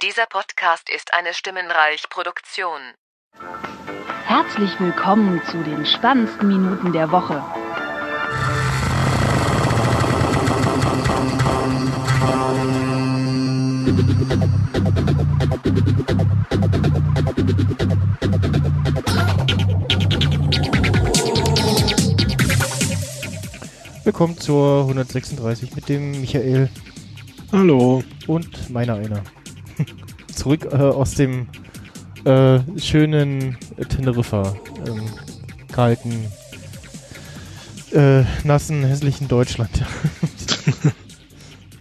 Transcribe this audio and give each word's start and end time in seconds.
Dieser 0.00 0.24
Podcast 0.26 0.88
ist 0.88 1.12
eine 1.12 1.34
Stimmenreich-Produktion. 1.34 2.80
Herzlich 4.24 4.80
willkommen 4.80 5.42
zu 5.44 5.62
den 5.62 5.84
spannendsten 5.84 6.48
Minuten 6.48 6.92
der 6.94 7.12
Woche. 7.12 7.44
Willkommen 24.04 24.38
zur 24.38 24.80
136 24.80 25.76
mit 25.76 25.88
dem 25.90 26.12
Michael 26.12 26.70
Hallo. 27.52 28.02
und 28.26 28.70
meiner 28.70 28.94
einer. 28.94 29.22
Zurück 30.42 30.66
äh, 30.72 30.76
aus 30.76 31.14
dem 31.14 31.46
äh, 32.24 32.58
schönen 32.76 33.56
Teneriffa, 33.88 34.56
ähm, 34.88 35.08
kalten, 35.70 36.32
äh, 37.92 38.24
nassen, 38.42 38.82
hässlichen 38.82 39.28
Deutschland. 39.28 39.70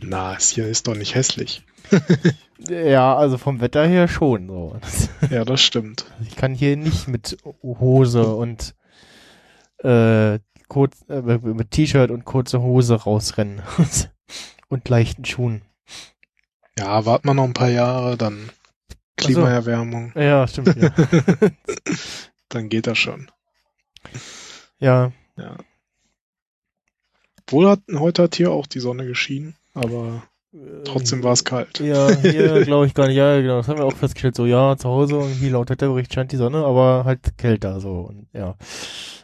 Na, 0.01 0.35
es 0.35 0.51
hier 0.51 0.67
ist 0.67 0.85
doch 0.85 0.93
nicht 0.93 1.15
hässlich. 1.15 1.63
ja, 2.69 3.17
also 3.17 3.39
vom 3.39 3.61
Wetter 3.61 3.87
her 3.87 4.07
schon. 4.07 4.47
So. 4.47 4.75
Ja, 5.31 5.43
das 5.43 5.63
stimmt. 5.63 6.05
Ich 6.29 6.35
kann 6.35 6.53
hier 6.53 6.77
nicht 6.77 7.07
mit 7.07 7.37
Hose 7.63 8.27
und 8.27 8.75
äh, 9.79 10.37
kurz, 10.67 11.03
äh, 11.09 11.19
mit 11.19 11.71
T-Shirt 11.71 12.11
und 12.11 12.25
kurze 12.25 12.61
Hose 12.61 12.93
rausrennen. 12.93 13.63
und 14.69 14.87
leichten 14.87 15.25
Schuhen. 15.25 15.63
Ja, 16.77 17.05
wart 17.05 17.25
mal 17.25 17.33
noch 17.33 17.43
ein 17.43 17.53
paar 17.53 17.69
Jahre, 17.69 18.17
dann 18.17 18.49
Klimaerwärmung, 19.17 20.13
Ja, 20.15 20.47
stimmt. 20.47 20.75
Ja. 20.75 20.89
dann 22.49 22.69
geht 22.69 22.87
das 22.87 22.97
schon. 22.97 23.29
ja. 24.79 25.11
Ja. 25.37 25.57
Wohl 27.47 27.69
hat, 27.69 27.81
heute 27.93 28.23
hat 28.23 28.35
hier 28.35 28.51
auch 28.51 28.67
die 28.67 28.79
Sonne 28.79 29.05
geschienen, 29.05 29.55
aber 29.73 30.23
trotzdem 30.85 31.23
war 31.23 31.33
es 31.33 31.43
kalt. 31.43 31.79
Ja, 31.79 32.09
hier 32.09 32.61
glaube 32.65 32.87
ich 32.87 32.93
gar 32.93 33.07
nicht. 33.07 33.17
Ja, 33.17 33.39
genau. 33.39 33.57
Das 33.57 33.67
haben 33.67 33.79
wir 33.79 33.85
auch 33.85 33.95
festgestellt. 33.95 34.35
So, 34.35 34.45
ja, 34.45 34.75
zu 34.77 34.89
Hause 34.89 35.15
irgendwie 35.15 35.49
laut 35.49 35.69
Wetterbericht 35.69 36.13
scheint 36.13 36.31
die 36.31 36.37
Sonne, 36.37 36.63
aber 36.65 37.03
halt 37.05 37.37
kälter 37.37 37.79
so. 37.79 38.01
Und 38.01 38.27
ja. 38.33 38.55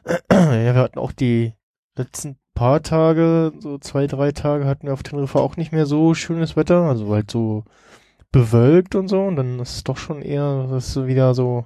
ja, 0.31 0.75
wir 0.75 0.75
hatten 0.75 0.99
auch 0.99 1.11
die 1.11 1.53
letzten 1.95 2.37
paar 2.57 2.81
Tage, 2.81 3.53
so 3.59 3.77
zwei, 3.77 4.07
drei 4.07 4.31
Tage 4.31 4.65
hatten 4.65 4.87
wir 4.87 4.93
auf 4.93 5.03
Teneriffa 5.03 5.37
auch 5.37 5.57
nicht 5.57 5.71
mehr 5.71 5.85
so 5.85 6.15
schönes 6.15 6.55
Wetter. 6.55 6.81
Also 6.83 7.13
halt 7.13 7.29
so 7.29 7.63
bewölkt 8.31 8.95
und 8.95 9.09
so. 9.09 9.21
Und 9.21 9.35
dann 9.35 9.59
ist 9.59 9.75
es 9.75 9.83
doch 9.83 9.97
schon 9.97 10.23
eher, 10.23 10.65
dass 10.67 10.91
du 10.95 11.05
wieder 11.05 11.35
so 11.35 11.65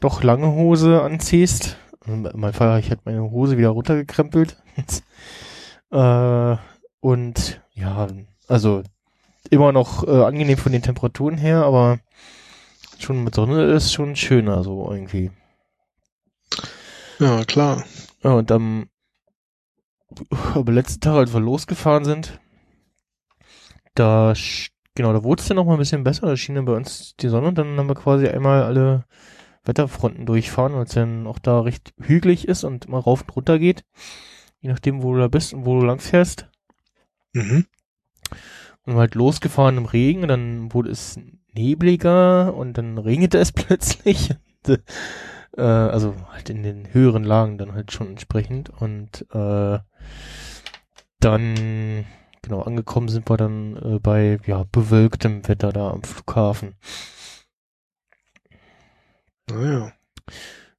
doch 0.00 0.24
lange 0.24 0.52
Hose 0.52 1.02
anziehst. 1.02 1.76
Mein 2.04 2.52
Fall, 2.52 2.80
ich 2.80 2.90
hatte 2.90 3.02
meine 3.04 3.30
Hose 3.30 3.58
wieder 3.58 3.68
runtergekrempelt. 3.68 4.56
äh, 5.92 6.56
und 6.98 7.60
ja, 7.72 8.08
also 8.48 8.82
immer 9.50 9.70
noch 9.70 10.06
äh, 10.06 10.24
angenehm 10.24 10.58
von 10.58 10.72
den 10.72 10.82
Temperaturen 10.82 11.38
her, 11.38 11.64
aber 11.64 12.00
schon 12.98 13.22
mit 13.22 13.36
Sonne 13.36 13.66
ist 13.66 13.92
schon 13.92 14.16
schöner 14.16 14.64
so 14.64 14.90
irgendwie. 14.90 15.30
Ja, 17.20 17.44
klar. 17.44 17.84
Ja, 18.24 18.32
und 18.32 18.50
am 18.50 18.88
aber 20.54 20.72
letzten 20.72 21.00
Tag, 21.00 21.14
als 21.14 21.32
wir 21.32 21.40
losgefahren 21.40 22.04
sind, 22.04 22.40
da 23.94 24.34
genau, 24.94 25.12
da 25.12 25.24
wurde 25.24 25.40
es 25.40 25.48
dann 25.48 25.56
noch 25.56 25.64
mal 25.64 25.74
ein 25.74 25.78
bisschen 25.78 26.04
besser, 26.04 26.26
da 26.26 26.36
schien 26.36 26.54
dann 26.54 26.64
bei 26.64 26.74
uns 26.74 27.16
die 27.16 27.28
Sonne 27.28 27.48
und 27.48 27.58
dann 27.58 27.76
haben 27.76 27.88
wir 27.88 27.94
quasi 27.94 28.28
einmal 28.28 28.62
alle 28.62 29.04
Wetterfronten 29.64 30.26
durchfahren, 30.26 30.74
weil 30.74 30.84
es 30.84 30.92
dann 30.92 31.26
auch 31.26 31.38
da 31.38 31.60
recht 31.60 31.94
hügelig 32.00 32.48
ist 32.48 32.64
und 32.64 32.86
immer 32.86 32.98
rauf 32.98 33.22
und 33.22 33.36
runter 33.36 33.58
geht, 33.58 33.84
je 34.60 34.70
nachdem, 34.70 35.02
wo 35.02 35.14
du 35.14 35.20
da 35.20 35.28
bist 35.28 35.52
und 35.54 35.66
wo 35.66 35.78
du 35.78 35.86
lang 35.86 36.00
fährst. 36.00 36.48
Mhm. 37.32 37.66
Und 38.86 38.94
wir 38.94 39.00
halt 39.00 39.14
losgefahren 39.14 39.76
im 39.76 39.84
Regen, 39.84 40.22
und 40.22 40.28
dann 40.28 40.72
wurde 40.72 40.90
es 40.90 41.18
nebliger 41.52 42.54
und 42.54 42.78
dann 42.78 42.98
regnete 42.98 43.38
es 43.38 43.52
plötzlich. 43.52 44.30
Äh, 45.60 45.62
also 45.62 46.14
halt 46.30 46.48
in 46.48 46.62
den 46.62 46.92
höheren 46.94 47.24
Lagen 47.24 47.58
dann 47.58 47.74
halt 47.74 47.92
schon 47.92 48.08
entsprechend. 48.08 48.70
Und 48.70 49.26
äh, 49.32 49.78
dann, 51.20 52.06
genau, 52.42 52.62
angekommen 52.62 53.08
sind 53.08 53.28
wir 53.28 53.36
dann 53.36 53.76
äh, 53.76 53.98
bei 54.00 54.38
ja, 54.46 54.64
bewölktem 54.72 55.46
Wetter 55.46 55.72
da 55.72 55.90
am 55.90 56.02
Flughafen. 56.02 56.76
Naja. 59.50 59.92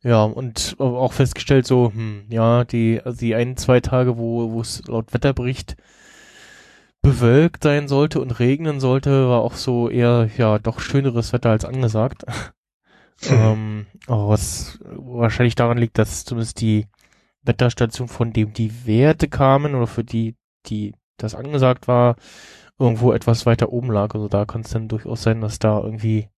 Ja, 0.03 0.24
und 0.24 0.78
auch 0.80 1.14
festgestellt 1.14 1.68
so, 1.68 1.91
hm, 1.94 2.25
ja, 2.30 2.64
die, 2.64 3.02
also 3.03 3.20
die 3.20 3.36
ein, 3.36 3.56
zwei 3.58 3.81
Tage, 3.81 4.18
wo, 4.18 4.52
wo 4.52 4.62
es 4.62 4.81
laut 4.88 5.14
Wetterbericht 5.14 5.75
bewölkt 7.03 7.64
sein 7.64 7.88
sollte 7.88 8.20
und 8.20 8.40
regnen 8.40 8.80
sollte, 8.80 9.28
war 9.30 9.41
auch 9.41 9.53
so 9.53 9.90
eher, 9.90 10.28
ja, 10.38 10.58
doch 10.58 10.80
schöneres 10.80 11.34
Wetter 11.34 11.52
als 11.52 11.66
angesagt. 11.66 12.25
Ähm, 13.28 13.88
was 14.08 14.80
wahrscheinlich 14.86 15.56
daran 15.56 15.78
liegt, 15.78 15.98
dass 15.98 16.26
zumindest 16.26 16.62
die 16.62 16.88
Wetterstation, 17.44 18.08
von 18.08 18.34
dem 18.34 18.54
die 18.54 18.86
Werte 18.88 19.30
kamen 19.30 19.76
oder 19.76 19.88
für 19.88 20.04
die, 20.04 20.36
die 20.68 20.94
das 21.18 21.36
angesagt 21.36 21.88
war, 21.88 22.16
irgendwo 22.80 23.14
etwas 23.14 23.46
weiter 23.46 23.72
oben 23.72 23.92
lag. 23.92 24.14
Also 24.16 24.28
da 24.28 24.46
kann 24.46 24.62
es 24.62 24.72
dann 24.72 24.88
durchaus 24.88 25.24
sein, 25.24 25.42
dass 25.42 25.59
da 25.59 25.80
irgendwie 25.82 26.30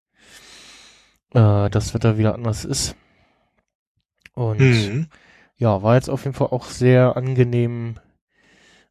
äh, 1.33 1.69
das 1.69 1.93
Wetter 1.93 2.17
wieder 2.17 2.33
anders 2.33 2.65
ist. 2.65 2.95
Und 4.33 4.59
Mhm. 4.59 5.07
ja, 5.57 5.81
war 5.83 5.95
jetzt 5.95 6.09
auf 6.09 6.25
jeden 6.25 6.35
Fall 6.35 6.47
auch 6.47 6.65
sehr 6.65 7.15
angenehm 7.17 7.99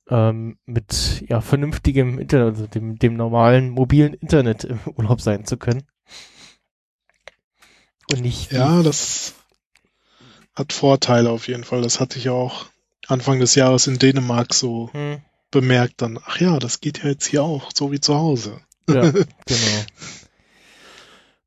ähm, 0.09 0.59
mit 0.67 1.25
ja 1.29 1.41
vernünftigem 1.41 2.19
Internet, 2.19 2.47
also 2.55 2.67
dem, 2.67 2.99
dem 2.99 3.15
normalen 3.15 3.71
mobilen 3.71 4.15
Internet 4.15 4.65
im 4.65 4.79
Urlaub 4.97 5.21
sein 5.21 5.45
zu 5.45 5.57
können. 5.57 5.83
Und 8.11 8.21
nicht 8.23 8.53
Ja, 8.53 8.83
das 8.83 9.35
hat 10.55 10.73
Vorteile 10.73 11.31
auf 11.31 11.49
jeden 11.49 11.65
Fall. 11.65 11.83
Das 11.83 12.01
hatte 12.01 12.19
ich 12.19 12.29
auch 12.29 12.67
Anfang 13.09 13.41
des 13.41 13.55
Jahres 13.55 13.87
in 13.87 13.99
Dänemark 13.99 14.55
so 14.55 14.91
Hm, 14.93 15.23
bemerkt 15.51 16.03
dann. 16.03 16.19
Ach 16.25 16.39
ja, 16.39 16.59
das 16.59 16.81
geht 16.81 17.03
ja 17.03 17.11
jetzt 17.11 17.27
hier 17.27 17.43
auch, 17.43 17.71
so 17.75 17.93
wie 17.93 18.01
zu 18.01 18.15
Hause. 18.15 18.61
ja, 18.89 19.03
genau. 19.47 19.85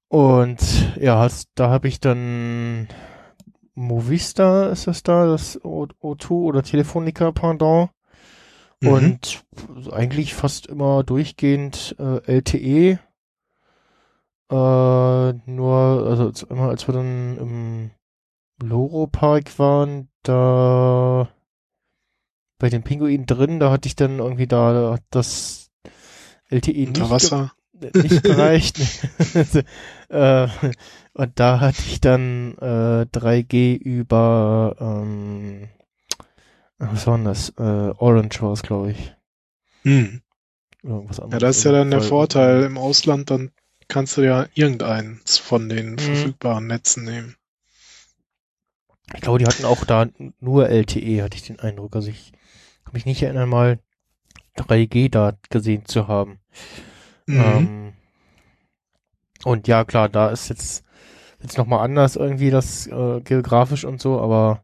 Und 0.07 0.59
ja, 0.99 1.27
da 1.55 1.69
habe 1.69 1.87
ich 1.87 1.99
dann 1.99 2.87
Movistar 3.73 4.69
ist 4.71 4.87
das 4.87 5.03
da, 5.03 5.25
das 5.25 5.59
O- 5.63 5.87
O2 6.01 6.31
oder 6.31 6.63
Telefonica 6.63 7.31
Pendant. 7.31 7.89
Mhm. 8.81 8.87
Und 8.87 9.43
eigentlich 9.91 10.33
fast 10.33 10.67
immer 10.67 11.03
durchgehend 11.03 11.95
äh, 11.99 12.19
LTE. 12.25 12.99
Äh, 14.49 15.33
nur, 15.51 16.05
also 16.07 16.25
als, 16.25 16.43
immer 16.43 16.69
als 16.69 16.87
wir 16.87 16.93
dann 16.93 17.37
im 17.37 17.91
Loro 18.61 19.07
Park 19.07 19.57
waren, 19.59 20.09
da 20.23 21.29
bei 22.59 22.69
den 22.69 22.83
Pinguinen 22.83 23.25
drin, 23.25 23.59
da 23.59 23.71
hatte 23.71 23.87
ich 23.87 23.95
dann 23.95 24.19
irgendwie 24.19 24.47
da, 24.47 24.73
da 24.73 24.93
hat 24.93 25.03
das 25.09 25.71
LTE 26.49 26.71
nicht, 26.71 26.87
Unter 26.89 27.09
Wasser. 27.09 27.53
ge- 27.73 27.91
nicht 28.01 28.23
gereicht. 28.23 28.79
äh, 30.09 30.47
und 31.13 31.39
da 31.39 31.59
hatte 31.59 31.81
ich 31.87 31.99
dann 31.99 32.57
äh, 32.59 33.05
3G 33.11 33.75
über 33.75 34.75
ähm, 34.79 35.67
was 36.77 37.07
war 37.07 37.17
denn 37.17 37.25
das? 37.25 37.49
Äh, 37.57 37.61
Orange 37.97 38.41
war 38.41 38.51
es, 38.51 38.61
glaube 38.61 38.91
ich. 38.91 39.15
Mhm. 39.83 40.21
Irgendwas 40.83 41.19
anderes. 41.19 41.41
Ja, 41.41 41.47
das 41.47 41.57
ist 41.57 41.63
ja 41.63 41.71
dann 41.71 41.91
der 41.91 42.01
Vorteil. 42.01 42.63
Im 42.63 42.77
Ausland, 42.77 43.29
dann 43.31 43.51
kannst 43.87 44.17
du 44.17 44.21
ja 44.21 44.47
irgendeins 44.53 45.37
von 45.37 45.69
den 45.69 45.91
Mhm. 45.91 45.99
verfügbaren 45.99 46.67
Netzen 46.67 47.03
nehmen. 47.03 47.35
Ich 49.13 49.21
glaube, 49.21 49.39
die 49.39 49.45
hatten 49.45 49.65
auch 49.65 49.85
da 49.85 50.07
nur 50.39 50.69
LTE, 50.69 51.23
hatte 51.23 51.37
ich 51.37 51.43
den 51.43 51.59
Eindruck. 51.59 51.95
Also 51.95 52.09
ich 52.09 52.31
kann 52.83 52.93
mich 52.93 53.05
nicht 53.05 53.21
erinnern, 53.21 53.49
mal 53.49 53.79
3G 54.55 55.09
da 55.09 55.33
gesehen 55.49 55.85
zu 55.85 56.07
haben. 56.07 56.39
Mhm. 57.27 57.39
Ähm, 57.39 57.93
und 59.43 59.67
ja, 59.67 59.83
klar, 59.85 60.09
da 60.09 60.29
ist 60.29 60.49
jetzt 60.49 60.83
jetzt 61.41 61.57
noch 61.57 61.67
mal 61.67 61.83
anders 61.83 62.15
irgendwie 62.15 62.49
das 62.51 62.87
äh, 62.87 63.21
geografisch 63.21 63.85
und 63.85 64.01
so, 64.01 64.19
aber 64.19 64.63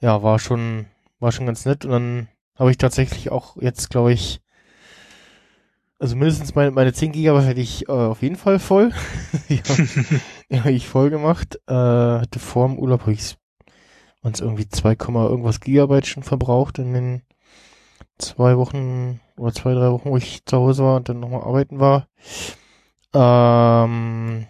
ja, 0.00 0.22
war 0.22 0.38
schon 0.40 0.86
war 1.20 1.32
schon 1.32 1.46
ganz 1.46 1.66
nett 1.66 1.86
und 1.86 1.92
dann 1.92 2.28
habe 2.56 2.72
ich 2.72 2.78
tatsächlich 2.78 3.32
auch 3.32 3.56
jetzt, 3.62 3.90
glaube 3.90 4.12
ich, 4.12 4.41
also 6.02 6.16
mindestens 6.16 6.56
meine, 6.56 6.72
meine 6.72 6.92
10 6.92 7.12
Gigabyte 7.12 7.46
hätte 7.46 7.60
ich 7.60 7.88
äh, 7.88 7.92
auf 7.92 8.22
jeden 8.22 8.34
Fall 8.34 8.58
voll. 8.58 8.90
ja, 9.48 9.58
ja, 10.48 10.64
hab 10.64 10.72
ich 10.72 10.88
voll 10.88 11.10
gemacht. 11.10 11.60
Äh, 11.68 11.74
hatte 11.74 12.40
vor 12.40 12.66
dem 12.66 12.76
Urlaub 12.76 13.02
habe 13.02 13.12
ich 13.12 13.36
uns 14.20 14.40
irgendwie 14.40 14.68
2, 14.68 14.96
Komma 14.96 15.28
irgendwas 15.28 15.60
Gigabyte 15.60 16.08
schon 16.08 16.24
verbraucht 16.24 16.80
in 16.80 16.92
den 16.92 17.22
zwei 18.18 18.56
Wochen 18.56 19.20
oder 19.36 19.52
zwei, 19.52 19.74
drei 19.74 19.92
Wochen, 19.92 20.10
wo 20.10 20.16
ich 20.16 20.44
zu 20.44 20.56
Hause 20.56 20.82
war 20.82 20.96
und 20.96 21.08
dann 21.08 21.20
nochmal 21.20 21.42
arbeiten 21.42 21.78
war. 21.78 22.08
Ähm, 23.14 24.48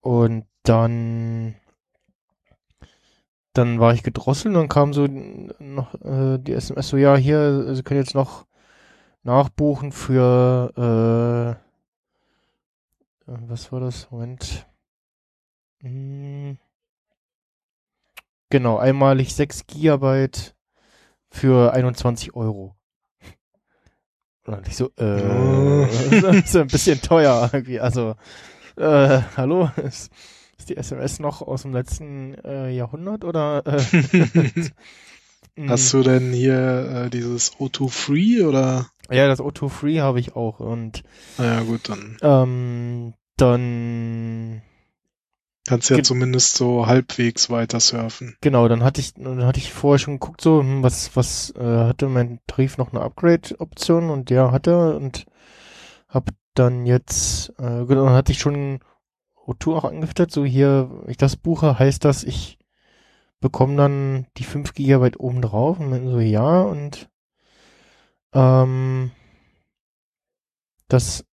und 0.00 0.46
dann 0.62 1.56
dann 3.52 3.80
war 3.80 3.92
ich 3.92 4.02
gedrosselt 4.02 4.54
und 4.54 4.60
dann 4.60 4.68
kam 4.68 4.94
so 4.94 5.06
noch 5.58 5.92
äh, 6.02 6.38
die 6.38 6.52
SMS 6.52 6.88
so, 6.88 6.96
ja, 6.96 7.16
hier, 7.16 7.74
Sie 7.74 7.82
können 7.82 8.00
jetzt 8.00 8.14
noch 8.14 8.46
nachbuchen 9.26 9.92
für 9.92 10.72
äh, 10.76 11.66
äh, 13.30 13.36
was 13.48 13.70
war 13.72 13.80
das? 13.80 14.10
Moment. 14.10 14.66
Hm. 15.80 16.58
Genau, 18.48 18.78
einmalig 18.78 19.34
6 19.34 19.66
Gigabyte 19.66 20.54
für 21.28 21.72
21 21.72 22.34
Euro. 22.34 22.76
Und 24.46 24.68
ich 24.68 24.76
so, 24.76 24.86
äh, 24.96 26.20
das 26.20 26.36
ist 26.44 26.56
ein 26.56 26.68
bisschen 26.68 27.02
teuer 27.02 27.50
irgendwie. 27.52 27.80
Also, 27.80 28.14
äh, 28.76 29.20
hallo, 29.36 29.68
ist, 29.76 30.12
ist 30.56 30.68
die 30.68 30.76
SMS 30.76 31.18
noch 31.18 31.42
aus 31.42 31.62
dem 31.62 31.72
letzten 31.72 32.34
äh, 32.44 32.70
Jahrhundert 32.70 33.24
oder? 33.24 33.66
Äh, 33.66 33.82
Hast 35.58 35.92
du 35.92 36.02
denn 36.02 36.32
hier 36.32 37.06
äh, 37.06 37.10
dieses 37.10 37.54
O2 37.54 37.88
Free 37.88 38.42
oder? 38.42 38.90
Ja, 39.10 39.26
das 39.26 39.40
O2 39.40 39.68
Free 39.68 40.00
habe 40.00 40.20
ich 40.20 40.36
auch 40.36 40.60
und. 40.60 41.02
Naja, 41.38 41.62
gut, 41.62 41.88
dann. 41.88 42.18
Ähm, 42.22 43.14
dann 43.36 44.62
Kannst 45.66 45.90
ja 45.90 46.02
zumindest 46.02 46.54
so 46.54 46.86
halbwegs 46.86 47.50
weiter 47.50 47.80
surfen. 47.80 48.36
Genau, 48.40 48.68
dann 48.68 48.84
hatte 48.84 49.00
ich, 49.00 49.14
dann 49.14 49.44
hatte 49.44 49.58
ich 49.58 49.72
vorher 49.72 49.98
schon 49.98 50.14
geguckt, 50.20 50.40
so, 50.40 50.60
hm, 50.60 50.82
was, 50.82 51.16
was, 51.16 51.52
äh, 51.56 51.64
hatte 51.64 52.08
mein 52.08 52.38
Tarif 52.46 52.78
noch 52.78 52.92
eine 52.92 53.02
Upgrade-Option 53.02 54.10
und 54.10 54.30
der 54.30 54.52
hatte 54.52 54.94
und 54.94 55.26
hab 56.08 56.30
dann 56.54 56.86
jetzt, 56.86 57.50
äh, 57.58 57.84
genau, 57.84 58.04
dann 58.04 58.14
hatte 58.14 58.30
ich 58.30 58.38
schon 58.38 58.78
O2 59.44 59.74
auch 59.74 59.84
angefüttert, 59.84 60.30
so 60.30 60.44
hier, 60.44 61.02
ich 61.08 61.16
das 61.16 61.36
buche, 61.36 61.78
heißt 61.78 62.04
das, 62.04 62.22
ich 62.22 62.55
bekomme 63.40 63.76
dann 63.76 64.26
die 64.36 64.44
5 64.44 64.74
Gigabyte 64.74 65.20
oben 65.20 65.42
drauf 65.42 65.78
und 65.78 65.90
dann 65.90 66.08
so, 66.08 66.20
ja, 66.20 66.62
und 66.62 67.08
ähm, 68.32 69.10
das 70.88 71.24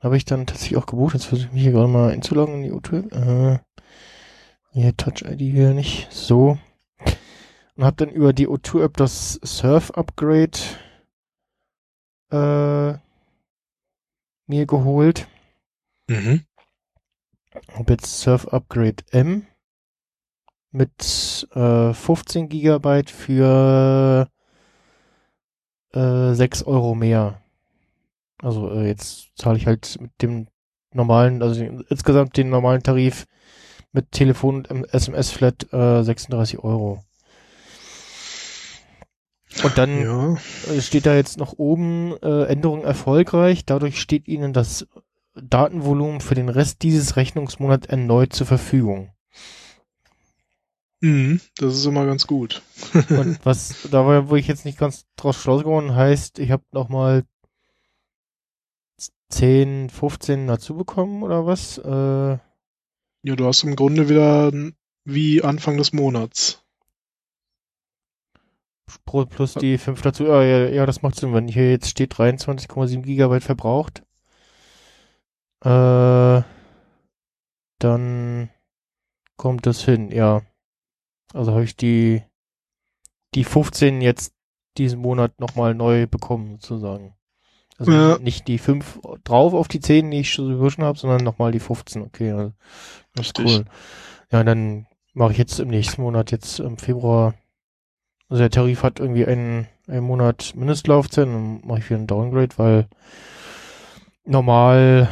habe 0.00 0.16
ich 0.16 0.24
dann 0.24 0.46
tatsächlich 0.46 0.78
auch 0.78 0.86
gebucht. 0.86 1.14
Jetzt 1.14 1.26
versuche 1.26 1.48
ich 1.48 1.52
mich 1.52 1.62
hier 1.62 1.72
gerade 1.72 1.88
mal 1.88 2.10
einzuloggen 2.10 2.56
in 2.56 2.62
die 2.62 2.68
YouTube. 2.68 3.12
Äh, 3.12 3.58
hier 4.72 4.96
Touch-ID 4.96 5.38
wieder 5.38 5.74
nicht. 5.74 6.10
So. 6.10 6.58
Und 7.76 7.84
habe 7.84 7.96
dann 7.96 8.10
über 8.10 8.32
die 8.32 8.48
O2-App 8.48 8.96
das 8.96 9.38
Surf-Upgrade 9.44 10.58
äh, 12.30 12.98
mir 14.46 14.66
geholt. 14.66 15.28
Mhm. 16.08 16.44
Habe 17.74 17.92
jetzt 17.92 18.20
Surf-Upgrade 18.20 19.04
M 19.10 19.46
mit 20.72 21.48
äh, 21.54 21.92
15 21.92 22.48
Gigabyte 22.48 23.10
für 23.10 24.28
äh, 25.92 26.34
6 26.34 26.64
Euro 26.64 26.94
mehr. 26.94 27.42
Also 28.42 28.70
äh, 28.72 28.88
jetzt 28.88 29.28
zahle 29.36 29.58
ich 29.58 29.66
halt 29.66 29.98
mit 30.00 30.10
dem 30.20 30.48
normalen, 30.92 31.42
also 31.42 31.62
insgesamt 31.62 32.36
den 32.36 32.50
normalen 32.50 32.82
Tarif 32.82 33.26
mit 33.92 34.10
Telefon 34.10 34.66
und 34.66 34.84
SMS-Flat 34.92 35.72
äh, 35.72 36.02
36 36.02 36.58
Euro. 36.60 37.04
Und 39.62 39.76
dann 39.78 40.00
Ja. 40.02 40.36
steht 40.80 41.06
da 41.06 41.14
jetzt 41.14 41.36
noch 41.38 41.52
oben 41.58 42.16
äh, 42.22 42.44
Änderung 42.46 42.84
erfolgreich. 42.84 43.64
Dadurch 43.66 44.00
steht 44.00 44.26
Ihnen 44.26 44.52
das 44.52 44.86
Datenvolumen 45.34 46.20
für 46.20 46.34
den 46.34 46.48
Rest 46.48 46.82
dieses 46.82 47.16
Rechnungsmonats 47.16 47.86
erneut 47.86 48.32
zur 48.32 48.46
Verfügung. 48.46 49.11
Mhm, 51.02 51.40
das 51.56 51.74
ist 51.74 51.84
immer 51.84 52.06
ganz 52.06 52.28
gut. 52.28 52.62
Und 52.94 53.38
was 53.44 53.88
da 53.90 54.06
war, 54.06 54.30
wo 54.30 54.36
ich 54.36 54.46
jetzt 54.46 54.64
nicht 54.64 54.78
ganz 54.78 55.04
draus 55.16 55.36
schlau 55.36 55.58
geworden, 55.58 55.96
heißt, 55.96 56.38
ich 56.38 56.52
habe 56.52 56.62
nochmal 56.70 57.24
10, 59.28 59.90
15 59.90 60.46
dazu 60.46 60.76
bekommen 60.76 61.24
oder 61.24 61.44
was? 61.44 61.78
Äh, 61.78 62.38
Ja, 63.24 63.36
du 63.36 63.46
hast 63.46 63.64
im 63.64 63.74
Grunde 63.74 64.08
wieder 64.08 64.52
wie 65.04 65.42
Anfang 65.42 65.76
des 65.76 65.92
Monats. 65.92 66.62
plus 69.04 69.54
die 69.54 69.78
5 69.78 70.02
dazu. 70.02 70.24
Ja, 70.24 70.42
ja, 70.42 70.68
ja, 70.68 70.86
das 70.86 71.02
macht 71.02 71.16
Sinn, 71.16 71.34
wenn 71.34 71.48
hier 71.48 71.70
jetzt 71.70 71.88
steht 71.88 72.14
23,7 72.14 73.02
Gigabyte 73.02 73.42
verbraucht. 73.42 74.04
Äh, 75.64 76.42
dann 77.80 78.50
kommt 79.36 79.66
das 79.66 79.82
hin, 79.84 80.12
ja. 80.12 80.42
Also 81.32 81.52
habe 81.52 81.64
ich 81.64 81.76
die, 81.76 82.22
die 83.34 83.44
15 83.44 84.00
jetzt 84.00 84.34
diesen 84.78 85.00
Monat 85.00 85.38
nochmal 85.40 85.74
neu 85.74 86.06
bekommen, 86.06 86.58
sozusagen. 86.60 87.14
Also 87.78 87.92
Ja. 87.92 88.18
nicht 88.18 88.48
die 88.48 88.58
5 88.58 89.00
drauf 89.24 89.54
auf 89.54 89.68
die 89.68 89.80
10, 89.80 90.10
die 90.10 90.20
ich 90.20 90.32
sowieso 90.34 90.70
schon 90.70 90.84
habe, 90.84 90.98
sondern 90.98 91.24
nochmal 91.24 91.52
die 91.52 91.60
15. 91.60 92.02
Okay, 92.02 92.32
also 92.32 92.52
das 93.14 93.26
ist 93.26 93.38
cool. 93.38 93.64
Ja, 94.30 94.44
dann 94.44 94.86
mache 95.14 95.32
ich 95.32 95.38
jetzt 95.38 95.58
im 95.60 95.68
nächsten 95.68 96.02
Monat, 96.02 96.30
jetzt 96.30 96.58
im 96.60 96.78
Februar, 96.78 97.34
also 98.28 98.40
der 98.42 98.50
Tarif 98.50 98.82
hat 98.82 99.00
irgendwie 99.00 99.26
einen, 99.26 99.66
einen 99.88 100.06
Monat 100.06 100.54
Mindestlaufzeit, 100.54 101.26
dann 101.26 101.60
mache 101.66 101.80
ich 101.80 101.86
wieder 101.90 101.98
einen 101.98 102.06
Downgrade, 102.06 102.56
weil 102.56 102.88
normal 104.24 105.08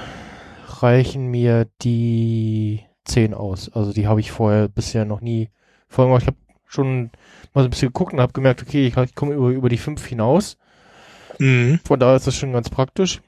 reichen 0.83 1.27
mir 1.27 1.67
die 1.83 2.85
10 3.05 3.35
aus. 3.35 3.71
Also 3.73 3.93
die 3.93 4.07
habe 4.07 4.21
ich 4.21 4.31
vorher 4.31 4.69
bisher 4.69 5.05
noch 5.05 5.21
nie 5.21 5.51
voll 5.91 6.07
gemacht. 6.07 6.23
Ich 6.23 6.29
habe 6.29 6.39
schon 6.67 7.11
mal 7.53 7.63
so 7.63 7.65
ein 7.65 7.71
bisschen 7.71 7.89
geguckt 7.89 8.13
und 8.13 8.21
habe 8.21 8.33
gemerkt, 8.33 8.63
okay, 8.63 8.87
ich, 8.87 8.97
ich 8.97 9.15
komme 9.15 9.35
über, 9.35 9.49
über 9.49 9.69
die 9.69 9.79
5 9.79 10.05
hinaus. 10.07 10.57
Mhm. 11.39 11.81
Von 11.85 12.01
daher 12.01 12.17
ist 12.17 12.27
das 12.27 12.37
schon 12.37 12.53
ganz 12.53 12.71
praktisch. 12.71 13.21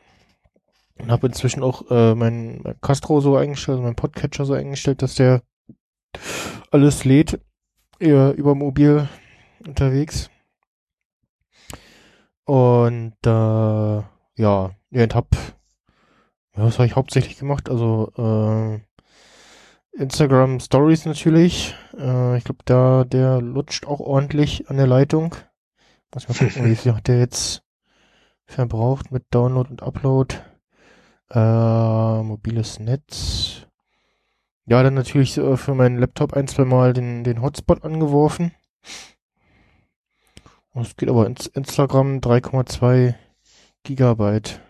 Und 0.99 1.11
habe 1.11 1.27
inzwischen 1.27 1.63
auch 1.63 1.91
äh, 1.91 2.15
mein, 2.15 2.61
mein 2.63 2.81
Castro 2.81 3.21
so 3.21 3.37
eingestellt, 3.37 3.77
also 3.77 3.83
mein 3.83 3.97
Podcatcher 3.97 4.45
so 4.45 4.55
eingestellt, 4.55 5.03
dass 5.03 5.17
der 5.17 5.43
alles 6.71 7.05
lädt 7.05 7.41
eher 7.99 8.35
über 8.35 8.55
mobil 8.55 9.09
unterwegs. 9.67 10.31
Und 12.45 13.15
äh, 13.25 13.31
ja, 13.31 14.07
ja, 14.37 14.71
und 14.91 15.15
hab, 15.15 15.35
ja, 16.55 16.65
was 16.65 16.79
habe 16.79 16.87
ich 16.87 16.97
hauptsächlich 16.97 17.39
gemacht? 17.39 17.71
Also 17.71 18.13
äh, 18.17 18.81
Instagram 19.93 20.61
Stories 20.61 21.05
natürlich. 21.05 21.75
Äh, 21.97 22.39
ich 22.39 22.45
glaube, 22.45 22.63
da 22.65 23.05
der 23.05 23.41
lutscht 23.41 23.87
auch 23.87 24.01
ordentlich 24.01 24.69
an 24.69 24.77
der 24.77 24.87
Leitung. 24.87 25.35
Muss 26.15 26.29
mal 26.29 26.35
gucken, 26.37 26.71
wie 26.71 26.77
viel 26.77 26.95
hat 26.95 27.09
der 27.09 27.19
jetzt 27.19 27.63
verbraucht 28.47 29.13
mit 29.13 29.25
Download 29.31 29.71
und 29.71 29.83
Upload. 29.83 30.37
Äh, 31.31 32.23
mobiles 32.23 32.79
Netz. 32.79 33.67
Ja, 34.67 34.83
dann 34.83 34.95
natürlich 34.95 35.37
äh, 35.39 35.57
für 35.57 35.75
meinen 35.75 35.99
Laptop 35.99 36.35
ein, 36.35 36.47
zwei 36.47 36.65
Mal 36.65 36.93
den, 36.93 37.25
den 37.25 37.43
Hotspot 37.43 37.85
angeworfen. 37.85 38.53
Und 40.75 40.87
es 40.87 40.97
geht 40.97 41.09
aber 41.09 41.27
ins 41.27 41.47
Instagram 41.47 42.19
3,2 42.19 43.15
Gigabyte. 43.83 44.61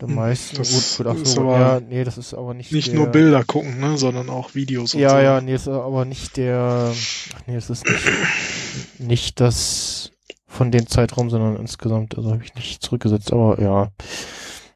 Der 0.00 0.06
Hm, 0.08 0.16
meisten, 0.16 0.56
das 0.56 0.70
ist 0.70 0.96
so, 1.34 1.40
aber 1.40 1.58
ja, 1.58 1.80
nee, 1.80 2.04
das 2.04 2.18
ist 2.18 2.34
aber 2.34 2.54
nicht 2.54 2.70
Nicht 2.72 2.88
der, 2.88 2.94
nur 2.94 3.06
Bilder 3.08 3.44
gucken, 3.44 3.80
ne, 3.80 3.96
sondern 3.98 4.30
auch 4.30 4.54
Videos 4.54 4.94
und 4.94 5.00
Ja, 5.00 5.10
so. 5.18 5.24
ja, 5.24 5.40
nee, 5.40 5.54
ist 5.54 5.66
aber 5.68 6.04
nicht 6.04 6.36
der, 6.36 6.92
ach 7.34 7.42
nee, 7.46 7.56
es 7.56 7.68
ist 7.68 7.84
nicht, 7.88 9.00
nicht 9.00 9.40
das 9.40 10.12
von 10.46 10.70
dem 10.70 10.86
Zeitraum, 10.86 11.30
sondern 11.30 11.56
insgesamt, 11.56 12.16
also 12.16 12.30
habe 12.32 12.44
ich 12.44 12.54
nicht 12.54 12.82
zurückgesetzt, 12.82 13.32
aber 13.32 13.60
ja. 13.60 13.90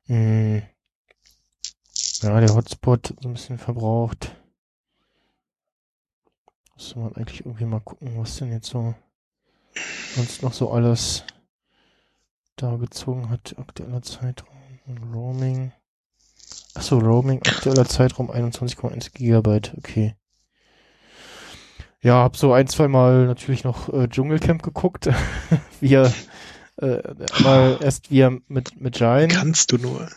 Mh, 0.06 0.62
ja, 2.22 2.40
der 2.40 2.54
Hotspot 2.54 3.14
so 3.20 3.28
ein 3.28 3.34
bisschen 3.34 3.58
verbraucht. 3.58 4.36
Muss 6.74 6.96
man 6.96 7.14
eigentlich 7.14 7.44
irgendwie 7.44 7.64
mal 7.64 7.80
gucken, 7.80 8.18
was 8.18 8.36
denn 8.36 8.50
jetzt 8.52 8.68
so 8.68 8.94
sonst 10.16 10.42
noch 10.42 10.52
so 10.52 10.70
alles 10.70 11.24
da 12.56 12.76
gezogen 12.76 13.30
hat. 13.30 13.54
Aktueller 13.58 14.02
Zeitraum, 14.02 14.51
Roaming. 15.12 15.72
Achso, 16.74 16.98
Roaming, 16.98 17.40
aktueller 17.46 17.84
Zeitraum 17.84 18.30
21,1 18.30 19.12
Gigabyte, 19.12 19.74
okay. 19.76 20.16
Ja, 22.00 22.14
hab 22.14 22.36
so 22.36 22.52
ein, 22.52 22.66
zwei 22.66 22.88
Mal 22.88 23.26
natürlich 23.26 23.62
noch 23.62 23.92
äh, 23.92 24.08
Dschungelcamp 24.08 24.62
geguckt. 24.62 25.08
wir 25.80 26.12
äh, 26.78 27.00
mal 27.42 27.78
erst 27.82 28.10
wir 28.10 28.40
mit, 28.48 28.80
mit 28.80 28.94
Giant 28.94 29.32
Kannst 29.32 29.70
du 29.70 29.78
nur. 29.78 30.08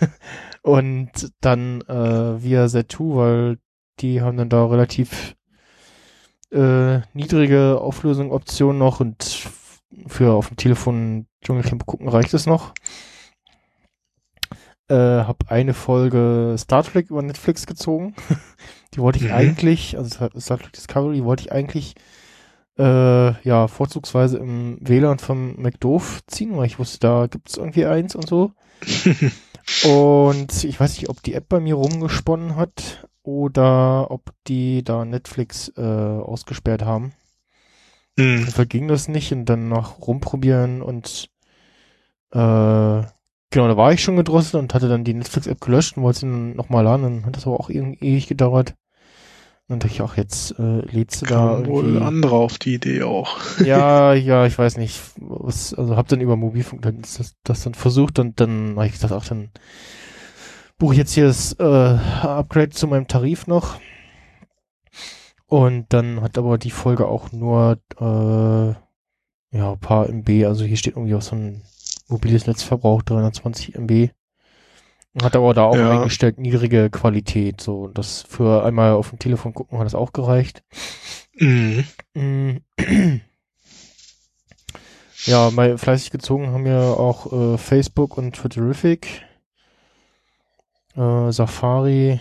und 0.62 1.10
dann 1.40 1.82
äh, 1.82 2.42
via 2.42 2.64
Z2, 2.64 3.16
weil 3.16 3.58
die 4.00 4.22
haben 4.22 4.36
dann 4.36 4.48
da 4.48 4.64
relativ 4.64 5.36
äh, 6.50 7.00
niedrige 7.12 7.78
Auflösung 7.80 8.32
Optionen 8.32 8.78
noch 8.78 9.00
und 9.00 9.48
für 10.06 10.32
auf 10.32 10.48
dem 10.48 10.56
Telefon 10.56 11.26
Dschungelcamp 11.42 11.84
gucken 11.84 12.08
reicht 12.08 12.32
es 12.32 12.46
noch. 12.46 12.72
Äh, 14.88 14.94
habe 14.94 15.48
eine 15.48 15.74
Folge 15.74 16.54
Star 16.58 16.82
Trek 16.82 17.10
über 17.10 17.22
Netflix 17.22 17.66
gezogen. 17.66 18.14
die 18.94 19.00
wollte 19.00 19.18
ich 19.18 19.26
Mhm. 19.26 19.32
eigentlich, 19.32 19.96
also 19.96 20.28
Star 20.38 20.58
Trek 20.58 20.72
Discovery, 20.72 21.24
wollte 21.24 21.42
ich 21.44 21.52
eigentlich 21.52 21.94
äh, 22.78 23.32
ja 23.42 23.68
vorzugsweise 23.68 24.38
im 24.38 24.78
WLAN 24.80 25.18
vom 25.18 25.56
McDoof 25.60 26.20
ziehen, 26.26 26.56
weil 26.56 26.66
ich 26.66 26.78
wusste, 26.78 27.00
da 27.00 27.26
gibt's 27.26 27.56
irgendwie 27.56 27.86
eins 27.86 28.14
und 28.14 28.28
so. 28.28 28.52
Und 29.84 30.64
ich 30.64 30.80
weiß 30.80 30.96
nicht, 30.96 31.10
ob 31.10 31.22
die 31.22 31.34
App 31.34 31.48
bei 31.48 31.60
mir 31.60 31.74
rumgesponnen 31.74 32.56
hat 32.56 33.06
oder 33.22 34.10
ob 34.10 34.32
die 34.46 34.82
da 34.82 35.04
Netflix 35.04 35.70
äh, 35.76 35.82
ausgesperrt 35.82 36.82
haben. 36.82 37.12
Hm. 38.18 38.44
Dann 38.44 38.46
verging 38.50 38.88
das 38.88 39.08
nicht 39.08 39.30
und 39.32 39.44
dann 39.44 39.68
noch 39.68 40.06
rumprobieren 40.06 40.80
und 40.80 41.28
äh, 42.32 43.02
genau, 43.50 43.68
da 43.68 43.76
war 43.76 43.92
ich 43.92 44.02
schon 44.02 44.16
gedrosselt 44.16 44.54
und 44.62 44.74
hatte 44.74 44.88
dann 44.88 45.04
die 45.04 45.14
Netflix-App 45.14 45.60
gelöscht 45.60 45.96
und 45.96 46.02
wollte 46.02 46.20
sie 46.20 46.26
dann 46.26 46.56
nochmal 46.56 46.84
laden. 46.84 47.02
Dann 47.02 47.26
hat 47.26 47.36
das 47.36 47.46
aber 47.46 47.60
auch 47.60 47.70
irgendwie 47.70 48.04
ewig 48.04 48.26
gedauert. 48.26 48.74
Und 49.68 49.74
dann 49.74 49.78
dachte 49.80 49.94
ich 49.94 50.02
auch, 50.02 50.16
jetzt 50.16 50.58
äh, 50.58 50.80
lädst 50.80 51.20
du 51.22 51.26
da 51.26 51.66
wohl 51.66 52.02
andere 52.02 52.36
auf 52.36 52.58
die 52.58 52.74
Idee 52.74 53.02
auch. 53.02 53.36
Ja, 53.62 54.14
ja, 54.14 54.46
ich 54.46 54.58
weiß 54.58 54.78
nicht. 54.78 55.00
Was, 55.16 55.74
also 55.74 55.96
hab 55.96 56.08
dann 56.08 56.20
über 56.20 56.36
Mobilfunk 56.36 56.82
dann 56.82 57.02
das, 57.02 57.34
das 57.44 57.64
dann 57.64 57.74
versucht 57.74 58.18
und 58.18 58.40
dann 58.40 58.76
habe 58.76 58.86
ich 58.86 58.92
gesagt, 58.92 59.12
ach, 59.12 59.26
dann 59.26 59.50
buche 60.78 60.94
ich 60.94 60.98
jetzt 60.98 61.12
hier 61.12 61.26
das 61.26 61.52
äh, 61.58 61.64
Upgrade 61.64 62.70
zu 62.70 62.86
meinem 62.86 63.08
Tarif 63.08 63.46
noch. 63.46 63.78
Und 65.46 65.86
dann 65.92 66.20
hat 66.20 66.38
aber 66.38 66.58
die 66.58 66.70
Folge 66.70 67.06
auch 67.06 67.32
nur 67.32 67.78
äh, 67.98 68.74
ja, 69.56 69.72
ein 69.72 69.80
paar 69.80 70.08
MB, 70.08 70.44
also 70.46 70.64
hier 70.64 70.76
steht 70.76 70.96
irgendwie 70.96 71.14
auch 71.14 71.22
so 71.22 71.36
ein 71.36 71.62
mobiles 72.08 72.46
Netzverbrauch, 72.46 73.02
320 73.02 73.74
MB. 73.76 74.10
Hat 75.22 75.34
aber 75.36 75.54
da 75.54 75.64
auch 75.64 75.76
Ja. 75.76 75.90
eingestellt 75.90 76.38
niedrige 76.38 76.90
Qualität. 76.90 77.60
So, 77.60 77.82
und 77.84 77.98
das 77.98 78.22
für 78.22 78.64
einmal 78.64 78.92
auf 78.92 79.10
dem 79.10 79.18
Telefon 79.18 79.54
gucken 79.54 79.78
hat 79.78 79.86
das 79.86 79.94
auch 79.94 80.12
gereicht. 80.12 80.62
Mhm. 81.38 81.84
Mm. 82.14 82.56
Ja, 85.24 85.50
mal 85.50 85.76
fleißig 85.76 86.10
gezogen 86.10 86.52
haben 86.52 86.64
wir 86.64 86.78
auch 86.78 87.32
äh, 87.32 87.58
Facebook 87.58 88.16
und 88.16 88.36
Twitterific, 88.36 89.24
äh, 90.96 91.32
Safari. 91.32 92.20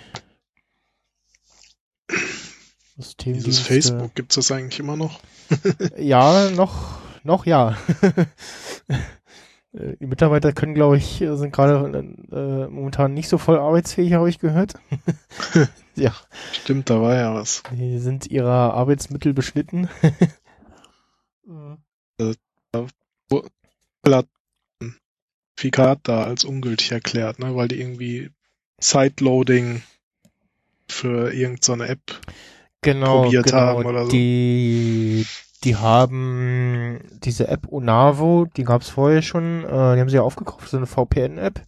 Dieses 3.24 3.60
Facebook, 3.60 4.16
gibt's 4.16 4.36
das 4.36 4.52
eigentlich 4.52 4.80
immer 4.80 4.98
noch? 4.98 5.20
Ja, 5.98 6.50
noch, 6.56 7.00
noch 7.24 7.46
ja. 7.46 7.78
Äh, 9.78 9.98
Die 10.00 10.08
Mitarbeiter 10.08 10.52
können, 10.54 10.74
glaube 10.74 10.98
ich, 10.98 11.22
äh, 11.22 11.36
sind 11.38 11.54
gerade 11.54 11.86
äh, 12.32 12.68
momentan 12.68 13.14
nicht 13.14 13.30
so 13.30 13.38
voll 13.38 13.60
arbeitsfähig, 13.60 14.14
habe 14.14 14.30
ich 14.30 14.40
gehört. 14.40 14.74
ja, 15.96 16.14
Stimmt, 16.54 16.90
da 16.90 17.02
war 17.02 17.16
ja 17.16 17.34
was. 17.34 17.64
die 17.72 18.00
sind 18.00 18.28
ihrer 18.28 18.74
Arbeitsmittel 18.74 19.34
beschnitten. 19.34 19.90
Zertifikat 25.58 26.00
da 26.04 26.24
als 26.24 26.44
ungültig 26.44 26.92
erklärt, 26.92 27.40
ne, 27.40 27.56
weil 27.56 27.68
die 27.68 27.80
irgendwie 27.80 28.30
Sideloading 28.80 29.82
für 30.88 31.34
irgendeine 31.34 31.88
App. 31.88 32.22
genau, 32.82 33.24
probiert 33.24 33.46
genau. 33.46 33.58
haben 33.58 33.86
oder 33.86 34.06
so. 34.06 34.12
Die, 34.12 35.26
die 35.68 35.76
haben 35.76 37.02
diese 37.24 37.50
App 37.50 37.68
Unavo, 37.68 38.48
die 38.56 38.64
gab 38.64 38.84
es 38.84 38.90
vorher 38.90 39.22
schon, 39.22 39.66
äh, 39.66 39.68
die 39.68 40.00
haben 40.00 40.08
sie 40.08 40.16
ja 40.16 40.22
aufgekauft, 40.22 40.70
so 40.70 40.78
eine 40.78 40.86
VPN-App. 40.86 41.62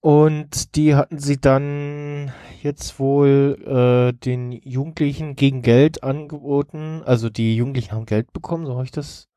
Und 0.00 0.74
die 0.74 0.96
hatten 0.96 1.20
sie 1.20 1.40
dann 1.40 2.32
jetzt 2.60 2.98
wohl 2.98 3.56
äh, 3.64 4.18
den 4.18 4.50
Jugendlichen 4.50 5.36
gegen 5.36 5.62
Geld 5.62 6.02
angeboten. 6.02 7.02
Also 7.06 7.30
die 7.30 7.54
Jugendlichen 7.54 7.92
haben 7.92 8.04
Geld 8.04 8.32
bekommen, 8.32 8.66
so 8.66 8.74
habe 8.74 8.84
ich 8.84 8.90
das. 8.90 9.28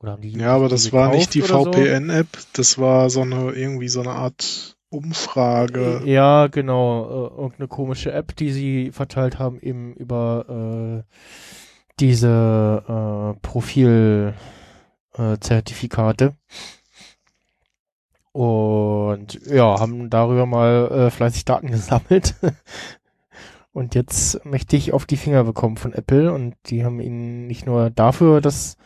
Oder 0.00 0.12
haben 0.12 0.22
die 0.22 0.30
Ja, 0.30 0.56
aber 0.56 0.70
das 0.70 0.90
war 0.90 1.10
nicht 1.10 1.34
die 1.34 1.42
oder 1.42 1.64
so? 1.64 1.72
VPN-App, 1.72 2.28
das 2.54 2.78
war 2.78 3.10
so 3.10 3.20
eine 3.20 3.50
irgendwie 3.50 3.88
so 3.88 4.00
eine 4.00 4.12
Art 4.12 4.78
Umfrage. 4.88 6.00
Ja, 6.06 6.46
genau. 6.46 7.04
Äh, 7.04 7.40
irgendeine 7.42 7.68
komische 7.68 8.10
App, 8.10 8.34
die 8.36 8.52
sie 8.52 8.90
verteilt 8.90 9.38
haben, 9.38 9.60
eben 9.60 9.92
über 9.94 11.04
äh, 11.04 11.14
diese 12.00 12.84
äh, 12.86 13.40
Profil 13.40 14.34
äh. 15.16 16.34
Und 18.32 19.46
ja, 19.46 19.80
haben 19.80 20.10
darüber 20.10 20.46
mal 20.46 20.90
äh, 20.90 21.10
fleißig 21.10 21.44
Daten 21.44 21.66
gesammelt. 21.70 22.34
Und 23.72 23.94
jetzt 23.94 24.44
möchte 24.44 24.76
ich 24.76 24.92
auf 24.92 25.06
die 25.06 25.16
Finger 25.16 25.44
bekommen 25.44 25.76
von 25.76 25.92
Apple 25.92 26.32
und 26.32 26.54
die 26.66 26.84
haben 26.84 27.00
ihnen 27.00 27.46
nicht 27.46 27.66
nur 27.66 27.90
dafür 27.90 28.40
das 28.40 28.76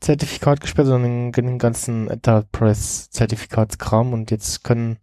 Zertifikat 0.00 0.60
gesperrt, 0.60 0.88
sondern 0.88 1.32
den, 1.32 1.58
ganzen 1.58 2.08
Enterprise-Zertifikatskram 2.08 4.12
und 4.12 4.30
jetzt 4.30 4.64
können 4.64 4.98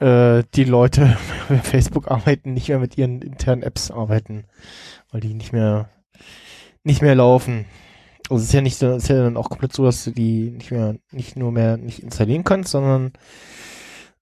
äh, 0.00 0.42
die 0.54 0.64
Leute, 0.64 1.16
auf 1.48 1.62
Facebook 1.62 2.10
arbeiten, 2.10 2.52
nicht 2.52 2.68
mehr 2.68 2.78
mit 2.78 2.98
ihren 2.98 3.22
internen 3.22 3.62
Apps 3.62 3.90
arbeiten, 3.90 4.44
weil 5.10 5.20
die 5.20 5.34
nicht 5.34 5.52
mehr 5.52 5.88
nicht 6.84 7.02
mehr 7.02 7.14
laufen. 7.14 7.64
Also 8.30 8.36
es 8.36 8.44
ist 8.48 8.52
ja 8.54 8.60
nicht 8.60 8.78
so, 8.78 8.94
ist 8.94 9.08
ja 9.08 9.22
dann 9.22 9.36
auch 9.36 9.50
komplett 9.50 9.72
so, 9.72 9.84
dass 9.84 10.04
du 10.04 10.12
die 10.12 10.50
nicht 10.50 10.70
mehr, 10.70 10.96
nicht 11.10 11.36
nur 11.36 11.52
mehr 11.52 11.76
nicht 11.76 12.00
installieren 12.00 12.44
kannst, 12.44 12.70
sondern 12.70 13.12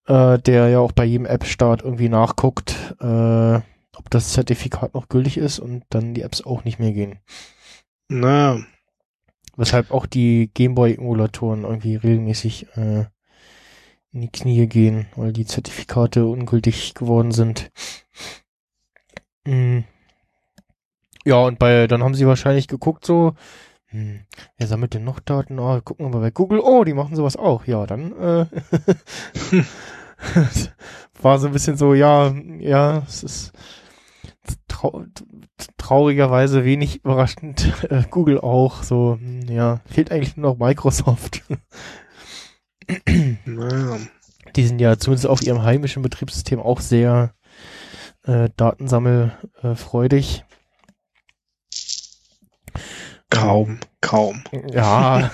äh, 0.06 0.38
der 0.38 0.68
ja 0.68 0.80
auch 0.80 0.92
bei 0.92 1.04
jedem 1.04 1.26
App-Start 1.26 1.82
irgendwie 1.82 2.08
nachguckt, 2.08 2.96
äh, 3.00 3.56
ob 3.94 4.10
das 4.10 4.32
Zertifikat 4.32 4.94
noch 4.94 5.08
gültig 5.08 5.36
ist 5.36 5.58
und 5.58 5.84
dann 5.90 6.14
die 6.14 6.22
Apps 6.22 6.42
auch 6.42 6.64
nicht 6.64 6.78
mehr 6.78 6.92
gehen. 6.92 7.18
Na, 8.08 8.58
Weshalb 9.56 9.90
auch 9.90 10.06
die 10.06 10.50
Gameboy-Emulatoren 10.54 11.64
irgendwie 11.64 11.96
regelmäßig 11.96 12.68
äh, 12.76 13.04
in 14.12 14.20
die 14.22 14.30
Knie 14.30 14.66
gehen, 14.66 15.06
weil 15.14 15.32
die 15.32 15.44
Zertifikate 15.44 16.24
ungültig 16.26 16.94
geworden 16.94 17.32
sind. 17.32 17.70
Mm. 19.44 19.80
Ja, 21.24 21.36
und 21.36 21.58
bei, 21.58 21.86
dann 21.86 22.02
haben 22.02 22.14
sie 22.14 22.26
wahrscheinlich 22.26 22.68
geguckt 22.68 23.04
so, 23.04 23.34
hm, 23.86 24.20
wer 24.56 24.66
sammelt 24.66 24.94
denn 24.94 25.04
noch 25.04 25.20
Daten? 25.20 25.58
Oh, 25.58 25.80
gucken 25.82 26.06
wir 26.06 26.10
mal 26.10 26.20
bei 26.20 26.30
Google. 26.30 26.60
Oh, 26.60 26.82
die 26.84 26.94
machen 26.94 27.14
sowas 27.14 27.36
auch. 27.36 27.66
Ja, 27.66 27.86
dann 27.86 28.12
äh, 28.12 28.46
war 31.20 31.38
so 31.38 31.46
ein 31.46 31.52
bisschen 31.52 31.76
so, 31.76 31.94
ja, 31.94 32.34
ja, 32.58 33.02
es 33.06 33.22
ist 33.22 33.52
trau 34.66 35.04
traurigerweise 35.76 36.64
wenig 36.64 37.04
überraschend. 37.04 37.72
Äh, 37.90 38.04
Google 38.10 38.40
auch, 38.40 38.82
so, 38.82 39.18
hm, 39.20 39.48
ja, 39.48 39.80
fehlt 39.86 40.10
eigentlich 40.10 40.36
nur 40.36 40.52
noch 40.52 40.58
Microsoft. 40.58 41.42
Die 44.56 44.66
sind 44.66 44.80
ja 44.80 44.98
zumindest 44.98 45.26
auf 45.26 45.42
ihrem 45.42 45.62
heimischen 45.62 46.02
Betriebssystem 46.02 46.60
auch 46.60 46.80
sehr 46.80 47.34
äh, 48.24 48.48
datensammelfreudig. 48.56 50.44
Kaum, 53.30 53.78
kaum. 54.00 54.42
Ja, 54.72 55.30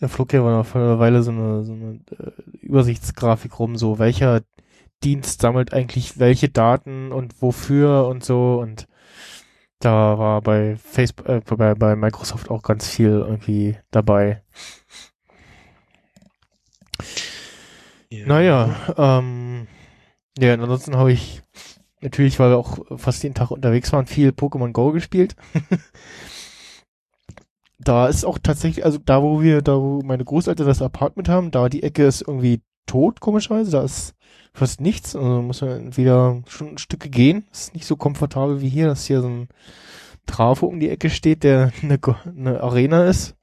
da 0.00 0.08
flog 0.08 0.32
ja 0.32 0.42
mal 0.42 0.64
vor 0.64 0.80
einer 0.80 0.98
Weile 0.98 1.22
so 1.22 1.30
eine, 1.30 1.64
so 1.64 1.72
eine 1.72 2.00
äh, 2.18 2.32
Übersichtsgrafik 2.60 3.58
rum, 3.58 3.76
so 3.76 3.98
welcher 3.98 4.42
Dienst 5.02 5.40
sammelt 5.40 5.72
eigentlich 5.72 6.18
welche 6.18 6.48
Daten 6.48 7.12
und 7.12 7.42
wofür 7.42 8.06
und 8.06 8.24
so 8.24 8.60
und 8.60 8.86
da 9.80 10.18
war 10.18 10.40
bei 10.40 10.76
Facebook, 10.76 11.28
äh, 11.28 11.42
bei, 11.44 11.74
bei 11.74 11.94
Microsoft 11.94 12.50
auch 12.50 12.62
ganz 12.62 12.88
viel 12.88 13.10
irgendwie 13.10 13.76
dabei. 13.90 14.42
Ja. 18.08 18.26
Naja, 18.26 18.76
ähm, 18.96 19.66
ja, 20.38 20.54
und 20.54 20.60
ansonsten 20.60 20.96
habe 20.96 21.12
ich 21.12 21.42
natürlich, 22.04 22.38
weil 22.38 22.50
wir 22.50 22.58
auch 22.58 22.78
fast 22.96 23.22
jeden 23.22 23.34
Tag 23.34 23.50
unterwegs 23.50 23.92
waren, 23.92 24.06
viel 24.06 24.30
Pokémon 24.30 24.72
Go 24.72 24.92
gespielt. 24.92 25.34
da 27.78 28.06
ist 28.06 28.24
auch 28.24 28.38
tatsächlich, 28.38 28.84
also 28.84 28.98
da, 28.98 29.22
wo 29.22 29.42
wir, 29.42 29.62
da, 29.62 29.80
wo 29.80 30.02
meine 30.02 30.24
Großeltern 30.24 30.66
das 30.66 30.82
Apartment 30.82 31.28
haben, 31.28 31.50
da 31.50 31.68
die 31.68 31.82
Ecke 31.82 32.04
ist 32.04 32.22
irgendwie 32.22 32.60
tot, 32.86 33.20
komischerweise. 33.20 33.72
Da 33.72 33.82
ist 33.82 34.14
fast 34.52 34.80
nichts. 34.80 35.16
Also 35.16 35.42
muss 35.42 35.62
man 35.62 35.96
wieder 35.96 36.42
schon 36.46 36.68
ein 36.68 36.78
Stücke 36.78 37.08
gehen. 37.08 37.46
Ist 37.50 37.74
nicht 37.74 37.86
so 37.86 37.96
komfortabel 37.96 38.60
wie 38.60 38.68
hier, 38.68 38.86
dass 38.86 39.06
hier 39.06 39.20
so 39.20 39.28
ein 39.28 39.48
Trafo 40.26 40.66
um 40.66 40.80
die 40.80 40.90
Ecke 40.90 41.10
steht, 41.10 41.42
der 41.42 41.72
eine, 41.82 41.98
eine 42.24 42.60
Arena 42.60 43.04
ist. 43.04 43.34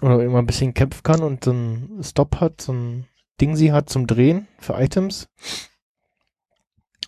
Oder 0.00 0.22
immer 0.22 0.38
ein 0.38 0.46
bisschen 0.46 0.74
kämpfen 0.74 1.02
kann 1.02 1.22
und 1.22 1.44
so 1.44 1.52
ein 1.52 2.00
Stop 2.02 2.40
hat, 2.40 2.60
so 2.60 2.72
ein 2.72 3.06
Ding 3.40 3.56
sie 3.56 3.72
hat 3.72 3.88
zum 3.88 4.06
Drehen 4.06 4.48
für 4.58 4.74
Items. 4.74 5.28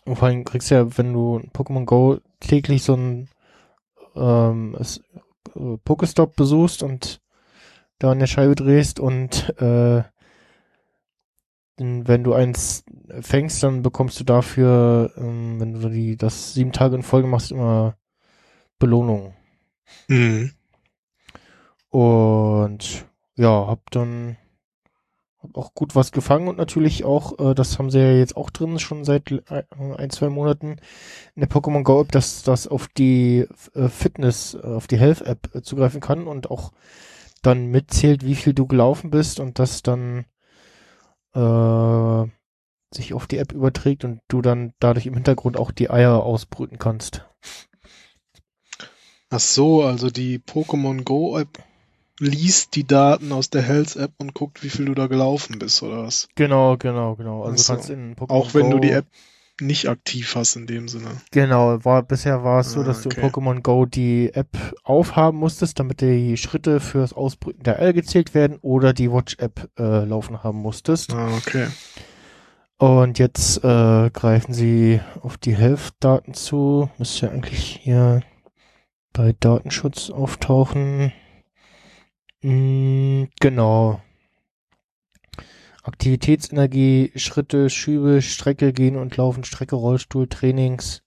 Und 0.07 0.17
vor 0.17 0.29
allem 0.29 0.45
kriegst 0.45 0.71
du 0.71 0.77
ja, 0.77 0.99
wenn 0.99 1.13
du 1.13 1.41
Pokémon 1.53 1.85
Go 1.85 2.19
täglich 2.41 2.85
so 2.85 2.95
ein 2.95 3.29
ähm, 4.15 4.77
äh, 4.77 5.77
Pokestop 5.85 6.37
besuchst 6.37 6.83
und 6.83 7.21
da 7.99 8.13
an 8.13 8.21
der 8.21 8.27
Scheibe 8.27 8.55
drehst 8.55 9.01
und 9.01 9.51
äh, 9.61 10.03
wenn 11.79 12.25
du 12.25 12.33
eins 12.33 12.85
fängst, 13.21 13.63
dann 13.63 13.83
bekommst 13.83 14.19
du 14.19 14.25
dafür, 14.25 15.13
ähm, 15.17 15.61
wenn 15.61 15.75
du 15.75 15.89
die 15.91 16.17
das 16.17 16.55
sieben 16.55 16.73
Tage 16.73 16.97
in 16.97 17.03
Folge 17.03 17.29
machst, 17.29 17.51
immer 17.51 17.97
Belohnung. 18.79 19.35
Mhm. 20.09 20.53
Und 21.91 23.07
ja, 23.35 23.67
hab 23.67 23.91
dann 23.91 24.37
auch 25.55 25.75
gut 25.75 25.95
was 25.95 26.13
gefangen 26.13 26.49
und 26.49 26.59
natürlich 26.59 27.05
auch, 27.05 27.39
äh, 27.39 27.55
das 27.55 27.79
haben 27.79 27.91
sie 27.91 27.99
ja 27.99 28.13
jetzt 28.13 28.37
auch 28.37 28.51
drin, 28.51 28.79
schon 28.79 29.05
seit 29.05 29.31
äh, 29.31 29.65
ein, 29.97 30.11
zwei 30.11 30.29
Monaten 30.29 30.77
in 31.35 31.41
der 31.41 31.49
Pokémon 31.49 31.83
Go 31.83 32.01
App, 32.01 32.13
dass 32.13 32.43
das 32.43 32.67
auf 32.69 32.89
die 32.89 33.47
äh, 33.75 33.89
Fitness, 33.89 34.55
äh, 34.55 34.67
auf 34.67 34.87
die 34.87 34.99
Health 34.99 35.23
App 35.23 35.55
äh, 35.55 35.63
zugreifen 35.63 36.01
kann 36.01 36.27
und 36.27 36.51
auch 36.51 36.73
dann 37.43 37.67
mitzählt, 37.67 38.25
wie 38.25 38.35
viel 38.35 38.55
du 38.55 38.67
gelaufen 38.67 39.11
bist 39.11 39.41
und 39.41 39.59
das 39.59 39.83
dann 39.83 40.25
äh, 41.35 42.25
sich 42.95 43.15
auf 43.15 43.27
die 43.27 43.39
App 43.39 43.53
überträgt 43.53 44.05
und 44.05 44.21
du 44.29 44.43
dann 44.43 44.73
dadurch 44.81 45.07
im 45.07 45.15
Hintergrund 45.15 45.57
auch 45.57 45.71
die 45.71 45.91
Eier 45.91 46.23
ausbrüten 46.23 46.79
kannst. 46.79 47.25
Ach 49.29 49.41
so, 49.41 49.83
also 49.83 50.09
die 50.09 50.39
Pokémon 50.39 51.03
Go 51.03 51.39
App 51.39 51.63
liest 52.19 52.75
die 52.77 52.87
Daten 52.87 53.33
aus 53.33 53.51
der 53.51 53.63
Health 53.63 53.97
App 53.97 54.13
und 54.19 54.35
guckt, 54.35 54.63
wie 54.63 54.71
viel 54.71 54.87
du 54.87 54.95
da 54.95 55.07
gelaufen 55.07 55.59
bist, 55.59 55.83
oder 55.83 56.05
was? 56.05 56.29
Genau, 56.35 56.77
genau, 56.77 57.15
genau. 57.17 57.45
Also 57.45 57.53
Ach 57.53 57.57
du 57.57 57.63
so. 57.63 57.73
kannst 57.75 57.91
in 57.91 58.17
Pokémon 58.17 58.31
Auch 58.33 58.55
wenn 58.55 58.71
Go, 58.71 58.71
du 58.71 58.79
die 58.81 58.91
App 58.93 59.07
nicht 59.61 59.89
aktiv 59.89 60.35
hast 60.35 60.57
in 60.57 60.67
dem 60.67 60.87
Sinne. 60.89 61.09
Genau, 61.31 61.83
war 61.85 62.03
bisher 62.03 62.45
war 62.45 62.61
es 62.61 62.73
so, 62.73 62.81
Ah, 62.81 62.85
dass 62.85 63.03
du 63.03 63.09
okay. 63.09 63.21
in 63.23 63.27
Pokémon 63.31 63.63
Go 63.63 63.87
die 63.87 64.31
App 64.35 64.49
aufhaben 64.83 65.39
musstest, 65.39 65.79
damit 65.81 66.01
die 66.03 66.37
Schritte 66.37 66.79
fürs 66.81 67.13
Ausbrüten 67.15 67.63
der 67.63 67.79
Eier 67.81 67.93
gezählt 67.95 68.35
werden 68.35 68.59
oder 68.61 68.93
die 68.93 69.11
Watch 69.11 69.37
App 69.39 69.71
äh, 69.79 70.05
laufen 70.05 70.43
haben 70.43 70.59
musstest. 70.59 71.13
Ah, 71.15 71.29
okay. 71.39 71.69
Und 72.79 73.19
jetzt 73.19 73.65
äh, 73.65 74.11
greifen 74.11 74.53
sie 74.53 75.01
auf 75.23 75.39
die 75.39 75.57
Health-Daten 75.57 76.35
zu. 76.35 76.91
Müsste 76.99 77.27
ja 77.27 77.33
eigentlich 77.33 77.81
hier 77.83 78.21
bei 79.15 79.35
Datenschutz 79.41 80.11
auftauchen. 80.11 81.13
Mm, 82.43 83.25
genau. 83.41 84.01
Aktivitätsenergie, 85.83 87.13
Schritte, 87.17 87.71
Schübe, 87.71 88.21
Strecke 88.21 88.73
gehen 88.73 88.97
und 88.97 89.17
laufen, 89.17 89.45
Strecke, 89.45 89.77
Rollstuhl, 89.77 90.29
Trainings. 90.29 91.03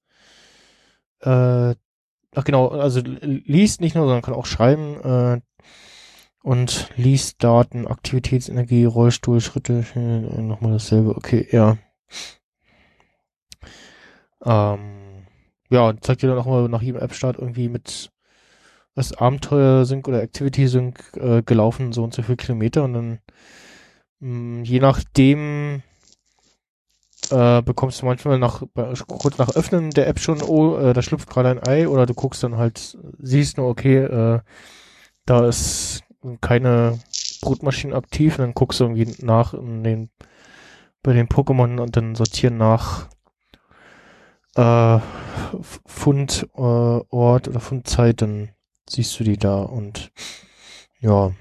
Äh, 1.21 1.75
ach 2.35 2.43
genau, 2.45 2.69
also 2.69 3.01
liest 3.03 3.81
nicht 3.81 3.95
nur, 3.95 4.05
sondern 4.05 4.21
kann 4.21 4.33
auch 4.33 4.45
schreiben. 4.45 5.01
Äh, 5.01 5.41
und 6.41 6.89
liest 6.95 7.43
Daten, 7.43 7.87
Aktivitätsenergie, 7.87 8.85
Rollstuhl, 8.85 9.41
Schritte, 9.41 9.85
äh, 9.95 10.41
nochmal 10.41 10.71
dasselbe, 10.71 11.15
okay, 11.15 11.47
ja. 11.51 11.77
Ähm, 14.45 15.25
ja, 15.69 15.93
zeigt 15.99 16.21
dir 16.21 16.27
dann 16.27 16.39
auch 16.39 16.45
mal 16.45 16.69
nach 16.69 16.81
jedem 16.81 17.01
App-Start 17.01 17.37
irgendwie 17.37 17.67
mit 17.67 18.11
was 18.99 19.13
Abenteuer-Sync 19.13 20.07
oder 20.07 20.21
Activity-Sync 20.21 21.15
äh, 21.15 21.41
gelaufen, 21.41 21.93
so 21.93 22.03
und 22.03 22.13
so 22.13 22.21
viel 22.21 22.35
Kilometer 22.35 22.83
und 22.83 22.93
dann 22.93 23.19
mh, 24.19 24.63
je 24.63 24.79
nachdem 24.79 25.81
äh, 27.31 27.61
bekommst 27.61 28.01
du 28.01 28.05
manchmal 28.05 28.39
nach 28.39 28.61
kurz 29.07 29.37
nach 29.37 29.55
Öffnen 29.55 29.91
der 29.91 30.07
App 30.07 30.19
schon, 30.19 30.41
oh, 30.41 30.77
äh, 30.77 30.93
da 30.93 31.01
schlüpft 31.01 31.29
gerade 31.29 31.49
ein 31.49 31.65
Ei 31.65 31.87
oder 31.87 32.05
du 32.05 32.13
guckst 32.13 32.43
dann 32.43 32.57
halt, 32.57 32.97
siehst 33.19 33.57
nur, 33.57 33.69
okay, 33.69 33.97
äh, 33.97 34.39
da 35.25 35.47
ist 35.47 36.03
keine 36.41 36.99
Brutmaschine 37.41 37.95
aktiv 37.95 38.37
und 38.37 38.43
dann 38.43 38.53
guckst 38.53 38.81
du 38.81 38.85
irgendwie 38.85 39.15
nach 39.23 39.53
in 39.53 39.83
den 39.83 40.09
bei 41.01 41.13
den 41.13 41.29
Pokémon 41.29 41.79
und 41.79 41.95
dann 41.95 42.15
sortieren 42.15 42.57
nach 42.57 43.07
äh, 44.55 44.99
Fundort 45.85 46.43
äh, 46.55 47.15
oder 47.15 47.59
Fundzeit, 47.61 48.21
dann 48.21 48.49
siehst 48.89 49.19
du 49.19 49.23
die 49.23 49.37
da 49.37 49.61
und 49.61 50.11
ja. 50.99 51.33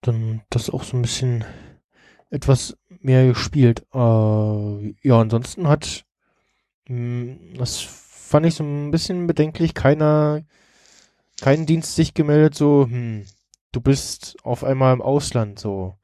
Dann 0.00 0.42
das 0.50 0.70
auch 0.70 0.82
so 0.84 0.96
ein 0.96 1.02
bisschen 1.02 1.44
etwas 2.30 2.76
mehr 3.00 3.26
gespielt. 3.26 3.86
Äh, 3.94 3.98
ja, 5.02 5.20
ansonsten 5.20 5.68
hat 5.68 6.04
mh, 6.88 7.58
das 7.58 7.80
fand 7.80 8.46
ich 8.46 8.54
so 8.54 8.64
ein 8.64 8.90
bisschen 8.90 9.26
bedenklich, 9.26 9.74
keiner 9.74 10.42
kein 11.40 11.66
Dienst 11.66 11.94
sich 11.94 12.14
gemeldet, 12.14 12.54
so, 12.54 12.86
hm, 12.88 13.24
du 13.72 13.80
bist 13.80 14.36
auf 14.44 14.64
einmal 14.64 14.94
im 14.94 15.02
Ausland, 15.02 15.58
so. 15.58 15.96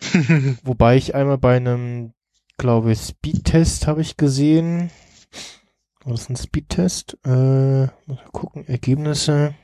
Wobei 0.64 0.96
ich 0.96 1.14
einmal 1.14 1.38
bei 1.38 1.56
einem, 1.56 2.12
glaube 2.56 2.92
ich, 2.92 3.00
Speedtest 3.00 3.86
habe 3.86 4.00
ich 4.00 4.16
gesehen. 4.16 4.90
War 6.04 6.12
das 6.12 6.28
ein 6.28 6.36
Speedtest? 6.36 7.18
Äh, 7.24 7.28
mal 7.28 8.24
gucken, 8.32 8.66
Ergebnisse. 8.66 9.54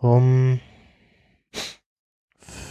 Um, 0.00 0.60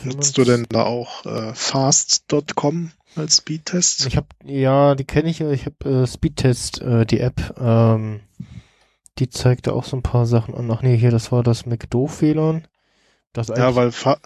Nutzt 0.03 0.37
du 0.37 0.43
denn 0.43 0.65
da 0.69 0.83
auch 0.83 1.25
äh, 1.25 1.53
fast.com 1.53 2.91
als 3.15 3.37
Speedtest? 3.37 4.07
Ich 4.07 4.17
habe 4.17 4.27
ja, 4.43 4.95
die 4.95 5.03
kenne 5.03 5.29
ich. 5.29 5.41
Ich 5.41 5.65
habe 5.65 6.03
äh, 6.03 6.07
Speedtest, 6.07 6.81
äh, 6.81 7.05
die 7.05 7.19
App. 7.19 7.55
Ähm, 7.59 8.21
die 9.19 9.29
zeigte 9.29 9.73
auch 9.73 9.83
so 9.83 9.97
ein 9.97 10.03
paar 10.03 10.25
Sachen 10.25 10.55
an. 10.55 10.71
Ach 10.71 10.81
nee, 10.81 10.97
hier, 10.97 11.11
das 11.11 11.31
war 11.31 11.43
das. 11.43 11.65
Das 13.33 13.47
Ja, 13.49 13.75
weil 13.75 13.91
fa 13.91 14.19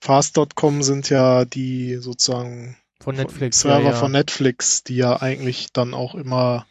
fast.com 0.00 0.82
sind 0.82 1.08
ja 1.08 1.44
die 1.44 1.96
sozusagen 1.96 2.76
von 3.00 3.16
Netflix. 3.16 3.60
Server 3.60 3.80
ja, 3.80 3.90
ja. 3.90 3.96
von 3.96 4.12
Netflix, 4.12 4.82
die 4.82 4.96
ja 4.96 5.22
eigentlich 5.22 5.72
dann 5.72 5.94
auch 5.94 6.14
immer 6.14 6.66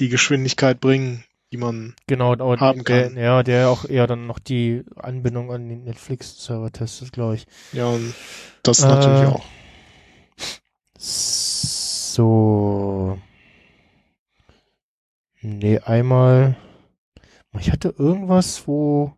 die 0.00 0.08
Geschwindigkeit 0.08 0.80
bringen, 0.80 1.24
die 1.52 1.56
man 1.56 1.94
Genau, 2.06 2.36
haben 2.38 2.84
kann. 2.84 3.16
ja, 3.16 3.42
der 3.42 3.68
auch 3.70 3.84
eher 3.84 4.06
dann 4.06 4.26
noch 4.26 4.38
die 4.38 4.84
Anbindung 4.96 5.52
an 5.52 5.68
den 5.68 5.84
Netflix-Server 5.84 6.72
testet, 6.72 7.12
glaube 7.12 7.36
ich. 7.36 7.46
ja 7.72 7.86
und 7.86 8.14
das 8.62 8.80
Äh, 8.80 8.88
natürlich 8.88 9.26
auch. 9.26 9.44
So. 12.16 13.18
Nee, 15.42 15.78
einmal. 15.80 16.56
Ich 17.60 17.70
hatte 17.70 17.94
irgendwas, 17.98 18.66
wo, 18.66 19.12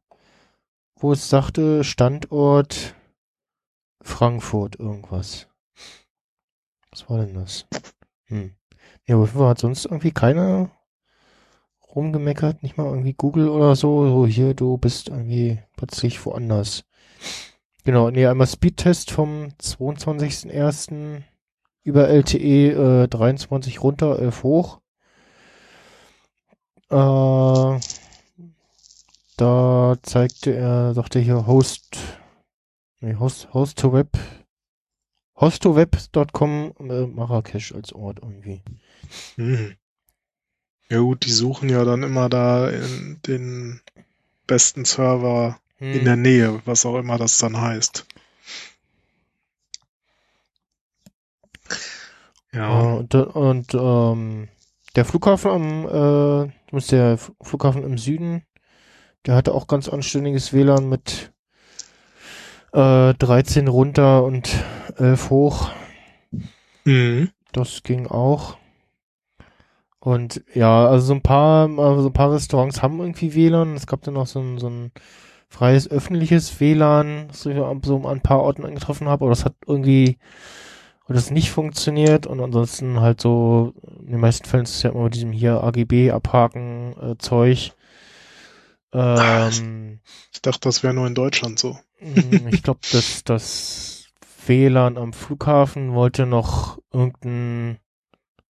wo 0.97 1.13
es 1.13 1.29
sagte, 1.29 1.85
Standort 1.85 2.95
Frankfurt, 4.03 4.77
irgendwas. 4.79 5.49
Was 6.91 7.09
war 7.09 7.19
denn 7.25 7.35
das? 7.35 7.67
Hm. 8.27 8.55
Ja, 9.09 9.17
aber 9.17 9.49
hat 9.49 9.59
sonst 9.59 9.85
irgendwie 9.85 10.11
keiner 10.11 10.71
rumgemeckert, 11.95 12.63
nicht 12.63 12.77
mal 12.77 12.87
irgendwie 12.87 13.15
Google 13.15 13.49
oder 13.49 13.77
so, 13.77 14.07
so 14.09 14.27
hier, 14.27 14.55
du 14.55 14.77
bist 14.79 15.09
irgendwie 15.09 15.61
plötzlich 15.77 16.25
woanders. 16.27 16.85
Genau, 17.85 18.11
nee, 18.11 18.27
einmal 18.27 18.49
Speedtest 18.49 19.13
vom 19.13 19.49
22.01. 19.63 21.23
über 21.85 22.09
LTE 22.09 23.05
äh, 23.05 23.09
23 23.09 23.81
runter, 23.83 24.19
11 24.19 24.43
hoch. 24.43 24.81
Äh, 26.91 27.81
da 29.37 29.97
zeigte 30.03 30.55
er, 30.55 30.95
sagte 30.95 31.21
hier 31.21 31.47
Host, 31.47 31.99
nee, 33.01 33.15
Host, 33.15 33.55
Host 33.55 33.79
to 33.79 33.93
Web, 33.93 34.19
hostoweb.com 35.41 36.73
äh, 36.81 37.07
Marrakesch 37.07 37.73
als 37.73 37.93
Ort 37.93 38.19
irgendwie. 38.23 38.63
Mhm. 39.37 39.77
Ja 40.89 40.99
gut, 40.99 41.25
die 41.25 41.31
suchen 41.31 41.69
ja 41.69 41.85
dann 41.85 42.03
immer 42.03 42.29
da 42.29 42.69
in 42.69 43.21
den 43.27 43.81
besten 44.47 44.85
Server 44.85 45.61
Hm. 45.79 45.97
in 45.97 46.05
der 46.05 46.17
Nähe, 46.17 46.63
was 46.65 46.87
auch 46.87 46.97
immer 46.97 47.19
das 47.19 47.39
dann 47.39 47.61
heißt. 47.61 48.07
Ja, 52.53 52.69
Ja, 52.69 52.95
und, 52.95 53.15
und 53.15 53.75
ähm, 53.75 54.49
der 54.95 55.05
Flughafen 55.05 55.51
am, 55.51 56.49
äh, 56.49 56.81
der 56.91 57.19
Flughafen 57.43 57.83
im 57.85 57.99
Süden, 57.99 58.45
der 59.27 59.35
hatte 59.37 59.55
auch 59.55 59.67
ganz 59.69 59.89
anständiges 59.89 60.53
WLAN 60.53 60.89
mit 60.89 61.33
äh, 62.73 63.15
13 63.15 63.69
runter 63.69 64.25
und 64.25 64.49
11 64.97 65.31
hoch. 65.31 65.71
mhm. 66.85 67.31
Das 67.53 67.83
ging 67.83 68.07
auch. 68.07 68.57
Und 70.07 70.45
ja, 70.55 70.87
also 70.87 71.05
so 71.05 71.15
ein 71.15 71.21
paar, 71.21 71.69
also 71.81 72.03
so 72.03 72.11
ein 72.11 72.13
paar 72.13 72.33
Restaurants 72.33 72.81
haben 72.81 73.01
irgendwie 73.01 73.35
WLAN. 73.35 73.75
Es 73.75 73.89
gab 73.89 74.03
dann 74.03 74.15
noch 74.15 74.29
so 74.29 74.39
ein, 74.39 74.57
so 74.57 74.69
ein 74.69 74.93
freies 75.49 75.91
öffentliches 75.91 76.61
WLAN, 76.61 77.27
das 77.27 77.45
ich 77.45 77.57
so 77.57 77.65
an 77.65 78.07
ein 78.07 78.21
paar 78.21 78.41
Orten 78.41 78.65
angetroffen 78.65 79.09
habe, 79.09 79.25
aber 79.25 79.31
das 79.31 79.45
hat 79.45 79.57
irgendwie 79.67 80.19
oder 81.07 81.17
das 81.17 81.33
nicht 81.33 81.51
funktioniert 81.51 82.29
und 82.29 82.41
ansonsten 82.41 83.01
halt 83.01 83.21
so, 83.21 83.75
in 83.99 84.13
den 84.13 84.21
meisten 84.21 84.47
Fällen 84.47 84.63
ist 84.63 84.77
es 84.77 84.83
ja 84.85 84.91
immer 84.91 85.05
mit 85.05 85.17
diesem 85.17 85.33
hier 85.33 85.65
AGB 85.65 86.13
abhaken 86.13 86.95
äh, 87.03 87.19
Zeug. 87.19 87.73
Ähm, 88.93 89.99
Ich 90.33 90.41
dachte, 90.41 90.61
das 90.61 90.85
wäre 90.85 90.95
nur 90.95 91.09
in 91.09 91.17
Deutschland 91.17 91.59
so. 91.59 91.81
Mm, 92.01 92.47
ich 92.53 92.63
glaube, 92.63 92.79
dass 92.93 93.25
das 93.25 94.07
WLAN 94.47 94.99
am 94.99 95.13
Flughafen 95.13 95.95
wollte 95.95 96.27
noch 96.27 96.79
irgendein 96.93 97.81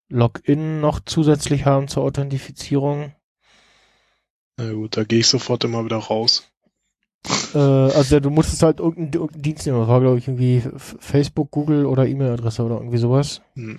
Login 0.09 0.81
noch 0.81 1.01
zusätzlich 1.05 1.65
haben 1.67 1.89
zur 1.89 2.03
Authentifizierung. 2.05 3.15
Na 4.59 4.73
gut, 4.73 4.97
da 4.97 5.05
gehe 5.05 5.21
ich 5.21 5.29
sofort 5.29 5.65
immer 5.65 5.85
wieder 5.85 5.97
raus. 5.99 6.51
Äh, 7.55 7.59
also 7.59 8.21
du 8.21 8.31
musstest 8.31 8.63
halt 8.63 8.79
irgendeinen, 8.81 9.13
irgendeinen 9.15 9.43
Dienst 9.43 9.67
nehmen. 9.67 9.81
Das 9.81 9.89
war, 9.89 10.01
glaube 10.01 10.19
ich, 10.19 10.29
irgendwie 10.29 10.63
Facebook, 10.79 11.51
Google 11.51 11.87
oder 11.87 12.07
E-Mail-Adresse 12.07 12.63
oder 12.63 12.77
irgendwie 12.77 12.99
sowas. 12.99 13.43
Hm. 13.55 13.79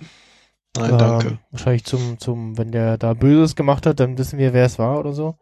Nein, 0.76 0.98
Ähm, 0.98 0.98
danke. 0.98 1.38
Wahrscheinlich 1.50 1.84
zum, 1.84 2.18
zum, 2.18 2.58
wenn 2.58 2.72
der 2.72 2.98
da 2.98 3.14
Böses 3.14 3.56
gemacht 3.56 3.86
hat, 3.86 4.00
dann 4.00 4.18
wissen 4.18 4.38
wir, 4.38 4.52
wer 4.52 4.66
es 4.66 4.78
war 4.78 4.98
oder 4.98 5.12
so. 5.12 5.36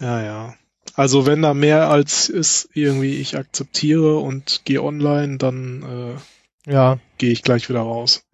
Ja, 0.00 0.22
ja. 0.22 0.54
Also 0.94 1.26
wenn 1.26 1.42
da 1.42 1.54
mehr 1.54 1.90
als 1.90 2.28
ist, 2.28 2.68
irgendwie 2.74 3.16
ich 3.16 3.36
akzeptiere 3.36 4.18
und 4.18 4.62
gehe 4.64 4.82
online, 4.82 5.38
dann 5.38 6.18
äh, 6.66 6.72
Ja, 6.72 6.98
gehe 7.18 7.32
ich 7.32 7.42
gleich 7.42 7.68
wieder 7.68 7.80
raus. 7.80 8.24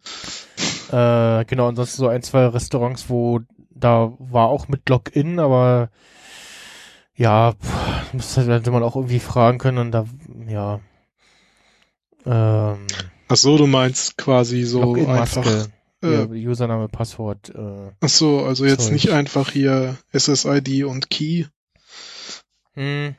Äh, 0.92 1.44
genau, 1.46 1.68
ansonsten 1.68 1.98
so 1.98 2.09
ein, 2.09 2.22
zwei 2.22 2.46
Restaurants, 2.46 3.09
wo 3.09 3.40
da 3.70 4.12
war 4.18 4.48
auch 4.48 4.68
mit 4.68 4.88
Login, 4.88 5.38
aber 5.38 5.90
ja, 7.14 7.53
pff, 7.53 8.12
müsste 8.12 8.46
hätte 8.46 8.70
man 8.70 8.83
auch 8.83 8.96
irgendwie 8.96 9.20
fragen 9.20 9.59
können 9.59 9.79
und 9.79 9.92
da, 9.92 10.07
ja, 10.48 10.81
ähm, 12.26 12.87
Ach 13.29 13.37
so, 13.37 13.57
du 13.57 13.66
meinst 13.66 14.16
quasi 14.18 14.64
so 14.64 14.94
einfach. 15.07 15.46
Äh, 15.46 15.66
ja, 16.03 16.24
Username, 16.24 16.88
Passwort, 16.88 17.50
äh, 17.55 17.90
ach 18.00 18.09
so, 18.09 18.42
also 18.44 18.64
jetzt 18.64 18.85
Zeug. 18.85 18.92
nicht 18.94 19.11
einfach 19.11 19.50
hier 19.50 19.98
SSID 20.16 20.85
und 20.85 21.11
Key 21.11 21.44
hm, 22.72 23.14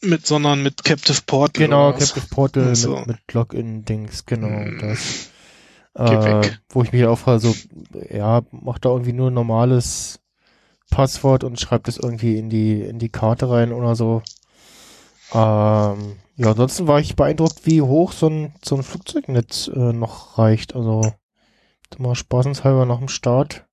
mit, 0.00 0.26
sondern 0.26 0.62
mit 0.62 0.84
Captive 0.84 1.20
Portal. 1.26 1.66
genau? 1.66 1.92
Captive 1.92 2.26
Portal 2.30 2.70
Ach 2.72 2.76
so. 2.76 2.96
mit, 3.00 3.06
mit 3.08 3.32
Login-Dings, 3.34 4.24
genau, 4.24 4.48
Hm. 4.48 4.78
das. 4.80 5.28
Äh, 5.94 6.48
wo 6.68 6.82
ich 6.82 6.92
mich 6.92 7.04
auch 7.04 7.18
frage, 7.18 7.40
so, 7.40 7.54
ja, 8.10 8.42
macht 8.52 8.84
da 8.84 8.90
irgendwie 8.90 9.12
nur 9.12 9.30
ein 9.30 9.34
normales 9.34 10.20
Passwort 10.90 11.44
und 11.44 11.60
schreibt 11.60 11.88
es 11.88 11.98
irgendwie 11.98 12.38
in 12.38 12.48
die, 12.48 12.82
in 12.82 12.98
die 12.98 13.08
Karte 13.08 13.50
rein 13.50 13.72
oder 13.72 13.94
so. 13.96 14.22
Ähm, 15.32 16.16
ja, 16.36 16.50
ansonsten 16.50 16.86
war 16.86 17.00
ich 17.00 17.16
beeindruckt, 17.16 17.66
wie 17.66 17.82
hoch 17.82 18.12
so 18.12 18.28
ein, 18.28 18.54
so 18.64 18.76
ein 18.76 18.82
Flugzeugnetz 18.82 19.68
äh, 19.68 19.92
noch 19.92 20.38
reicht. 20.38 20.74
Also, 20.74 21.12
mal 21.98 22.14
spaßenshalber 22.14 22.86
nach 22.86 22.98
dem 22.98 23.08
Start 23.08 23.66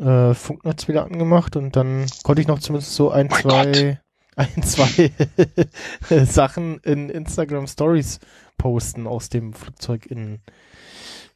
äh, 0.00 0.34
Funknetz 0.34 0.88
wieder 0.88 1.04
angemacht 1.04 1.56
und 1.56 1.76
dann 1.76 2.06
konnte 2.22 2.42
ich 2.42 2.48
noch 2.48 2.58
zumindest 2.58 2.94
so 2.94 3.10
ein, 3.10 3.28
Mein 3.28 3.40
zwei, 3.40 4.00
ein, 4.36 4.62
zwei 4.62 5.12
Sachen 6.24 6.78
in 6.78 7.10
Instagram 7.10 7.66
Stories 7.66 8.18
posten 8.58 9.06
aus 9.06 9.28
dem 9.28 9.52
Flugzeug 9.52 10.06
in 10.06 10.40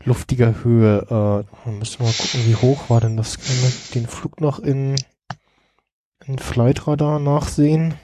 luftiger 0.02 0.64
Höhe. 0.64 1.44
Äh, 1.66 1.70
müssen 1.70 2.00
wir 2.00 2.06
mal 2.06 2.12
gucken, 2.12 2.46
wie 2.46 2.56
hoch 2.56 2.90
war 2.90 3.00
denn 3.00 3.16
das? 3.16 3.38
Können 3.38 3.62
wir 3.62 3.72
den 3.94 4.06
Flug 4.06 4.40
noch 4.40 4.58
in, 4.58 4.96
in 6.26 6.38
Flightradar 6.38 7.18
nachsehen? 7.18 7.94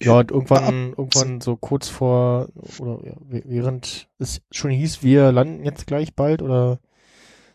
Ja, 0.00 0.18
und 0.18 0.30
irgendwann, 0.30 0.90
irgendwann 0.90 1.40
so 1.40 1.56
kurz 1.56 1.88
vor, 1.88 2.48
oder 2.78 3.04
ja, 3.04 3.14
während 3.20 4.08
es 4.18 4.42
schon 4.52 4.70
hieß, 4.70 5.02
wir 5.02 5.32
landen 5.32 5.64
jetzt 5.64 5.88
gleich 5.88 6.14
bald 6.14 6.40
oder 6.40 6.78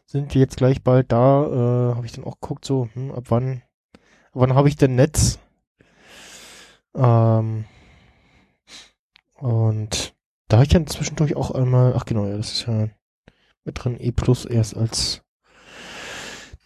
sind 0.05 0.33
wir 0.33 0.41
jetzt 0.41 0.57
gleich 0.57 0.83
bald 0.83 1.11
da, 1.11 1.45
äh, 1.45 1.95
habe 1.95 2.05
ich 2.05 2.11
dann 2.11 2.25
auch 2.25 2.41
geguckt, 2.41 2.65
so, 2.65 2.89
hm, 2.93 3.11
ab 3.11 3.25
wann, 3.29 3.61
ab 3.93 4.31
wann 4.33 4.55
habe 4.55 4.67
ich 4.67 4.75
denn 4.75 4.95
Netz? 4.95 5.39
Ähm, 6.95 7.65
und 9.35 10.12
da 10.53 10.57
habe 10.57 10.65
ich 10.65 10.69
dann 10.69 10.85
zwischendurch 10.85 11.35
auch 11.35 11.49
einmal, 11.49 11.95
ach 11.95 12.05
genau, 12.05 12.27
ja, 12.27 12.37
das 12.37 12.51
ist 12.51 12.67
ja 12.67 12.87
mit 13.63 13.83
drin, 13.83 13.99
E 13.99 14.11
Plus 14.11 14.45
erst 14.45 14.77
als 14.77 15.23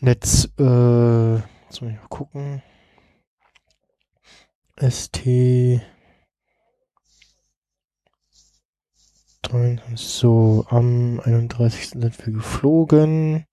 Netz, 0.01 0.49
äh, 0.59 1.35
jetzt 1.35 1.81
muss 1.81 1.91
ich 1.91 1.95
mal 1.95 2.07
gucken. 2.09 2.61
ST. 4.75 5.79
So, 9.95 10.65
am 10.67 11.21
31. 11.21 11.91
sind 11.91 12.25
wir 12.25 12.33
geflogen. 12.33 13.45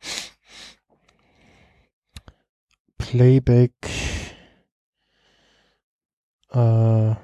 Playback. 2.99 3.73
Äh, 6.51 7.15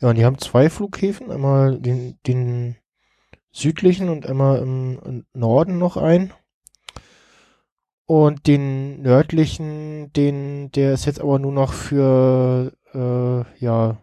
ja, 0.00 0.08
und 0.08 0.16
die 0.16 0.24
haben 0.24 0.38
zwei 0.38 0.70
Flughäfen, 0.70 1.30
einmal 1.30 1.78
den, 1.78 2.18
den 2.26 2.76
südlichen 3.52 4.08
und 4.08 4.26
einmal 4.26 4.60
im, 4.60 5.26
Norden 5.34 5.78
noch 5.78 5.96
ein. 5.96 6.32
Und 8.06 8.46
den 8.46 9.02
nördlichen, 9.02 10.12
den, 10.14 10.72
der 10.72 10.94
ist 10.94 11.04
jetzt 11.04 11.20
aber 11.20 11.38
nur 11.38 11.52
noch 11.52 11.72
für, 11.72 12.72
äh, 12.92 13.44
ja, 13.62 13.98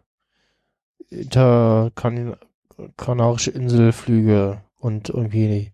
interkanarische 1.09 3.51
Inselflüge 3.51 4.61
und 4.79 5.09
irgendwie 5.09 5.73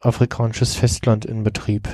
afrikanisches 0.00 0.76
Festland 0.76 1.24
in 1.24 1.42
Betrieb. 1.42 1.88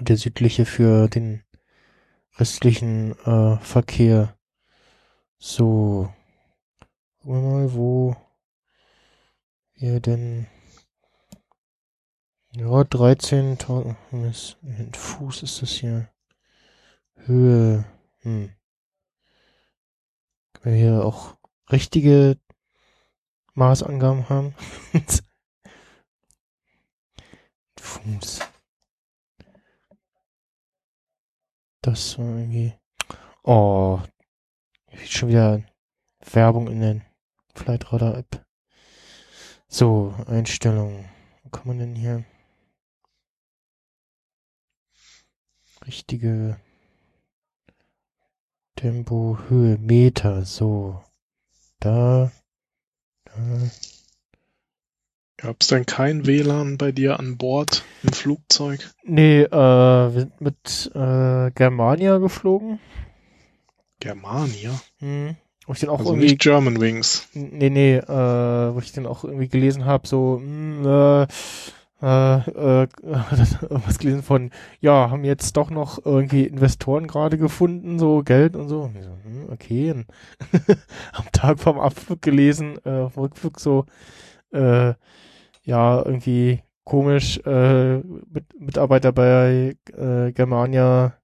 Der 0.00 0.16
südliche 0.16 0.66
für 0.66 1.08
den 1.08 1.42
restlichen 2.38 3.18
äh, 3.26 3.56
Verkehr. 3.58 4.36
So. 5.38 6.12
Gucken 7.20 7.42
wir 7.42 7.50
mal, 7.50 7.72
wo 7.74 8.16
wir 9.74 10.00
denn 10.00 10.46
ja, 12.52 12.68
13.000 12.68 13.96
Miss- 14.12 14.56
in 14.62 14.94
Fuß 14.94 15.42
ist 15.42 15.60
das 15.60 15.70
hier. 15.72 16.08
Höhe. 17.26 17.84
Hm. 18.20 18.54
Können 20.54 20.74
wir 20.74 20.82
hier 20.82 21.04
auch 21.04 21.36
richtige 21.70 22.38
Maßangaben 23.54 24.28
haben? 24.30 24.54
Fuß. 27.78 28.40
Das 31.86 32.18
war 32.18 32.26
irgendwie. 32.26 32.74
Oh. 33.44 34.00
Schon 35.04 35.28
wieder 35.28 35.62
Werbung 36.32 36.66
in 36.66 36.80
der 36.80 37.00
Flightradar 37.54 38.18
App. 38.18 38.44
So, 39.68 40.12
Einstellungen. 40.26 41.08
Wo 41.44 41.50
kann 41.50 41.68
man 41.68 41.78
denn 41.78 41.94
hier? 41.94 42.24
Richtige 45.86 46.58
Tempo, 48.74 49.38
Höhe, 49.48 49.78
Meter, 49.78 50.44
so. 50.44 51.04
Da, 51.78 52.32
da. 53.26 53.70
Gab 55.46 55.58
es 55.60 55.68
denn 55.68 55.86
kein 55.86 56.26
WLAN 56.26 56.76
bei 56.76 56.90
dir 56.90 57.20
an 57.20 57.36
Bord 57.36 57.84
im 58.02 58.12
Flugzeug? 58.12 58.80
Nee, 59.04 59.42
äh, 59.42 59.48
wir 59.52 60.10
sind 60.18 60.40
mit 60.40 60.90
äh, 60.92 61.52
Germania 61.52 62.18
geflogen. 62.18 62.80
Germania? 64.00 64.72
Hm. 64.98 65.36
Wo 65.64 65.72
ich 65.72 65.78
dann 65.78 65.90
auch 65.90 66.00
Also 66.00 66.14
irgendwie, 66.14 66.30
nicht 66.30 66.40
German 66.40 66.80
Wings. 66.80 67.28
nee, 67.32 67.70
nee, 67.70 67.94
äh, 67.94 68.74
wo 68.74 68.80
ich 68.80 68.90
dann 68.90 69.06
auch 69.06 69.22
irgendwie 69.22 69.46
gelesen 69.46 69.84
habe, 69.84 70.08
so, 70.08 70.40
hm, 70.42 70.84
äh, 70.84 71.22
äh, 72.02 72.82
äh, 72.82 72.88
was 73.70 73.98
gelesen 74.00 74.24
von, 74.24 74.50
ja, 74.80 75.10
haben 75.10 75.22
jetzt 75.22 75.56
doch 75.56 75.70
noch 75.70 76.04
irgendwie 76.04 76.42
Investoren 76.42 77.06
gerade 77.06 77.38
gefunden, 77.38 78.00
so 78.00 78.24
Geld 78.24 78.56
und 78.56 78.68
so. 78.68 78.82
Und 78.82 79.00
so 79.00 79.10
hm, 79.22 79.48
okay. 79.52 80.04
Am 81.12 81.24
Tag 81.30 81.60
vom 81.60 81.78
Abflug 81.78 82.20
gelesen, 82.20 82.84
äh, 82.84 82.90
Rückflug 82.90 83.60
so, 83.60 83.86
äh, 84.50 84.94
ja, 85.66 86.02
irgendwie 86.02 86.62
komisch, 86.84 87.38
äh, 87.44 87.98
mit, 87.98 88.58
Mitarbeiter 88.58 89.12
bei 89.12 89.76
äh, 89.92 90.32
Germania 90.32 91.18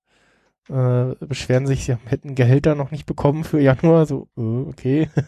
äh, 0.68 1.14
beschweren 1.20 1.66
sich, 1.66 1.84
sie 1.84 1.96
hätten 2.04 2.34
Gehälter 2.34 2.74
noch 2.74 2.90
nicht 2.90 3.06
bekommen 3.06 3.44
für 3.44 3.60
Januar, 3.60 4.04
so, 4.06 4.28
äh, 4.36 4.68
okay. 4.68 5.08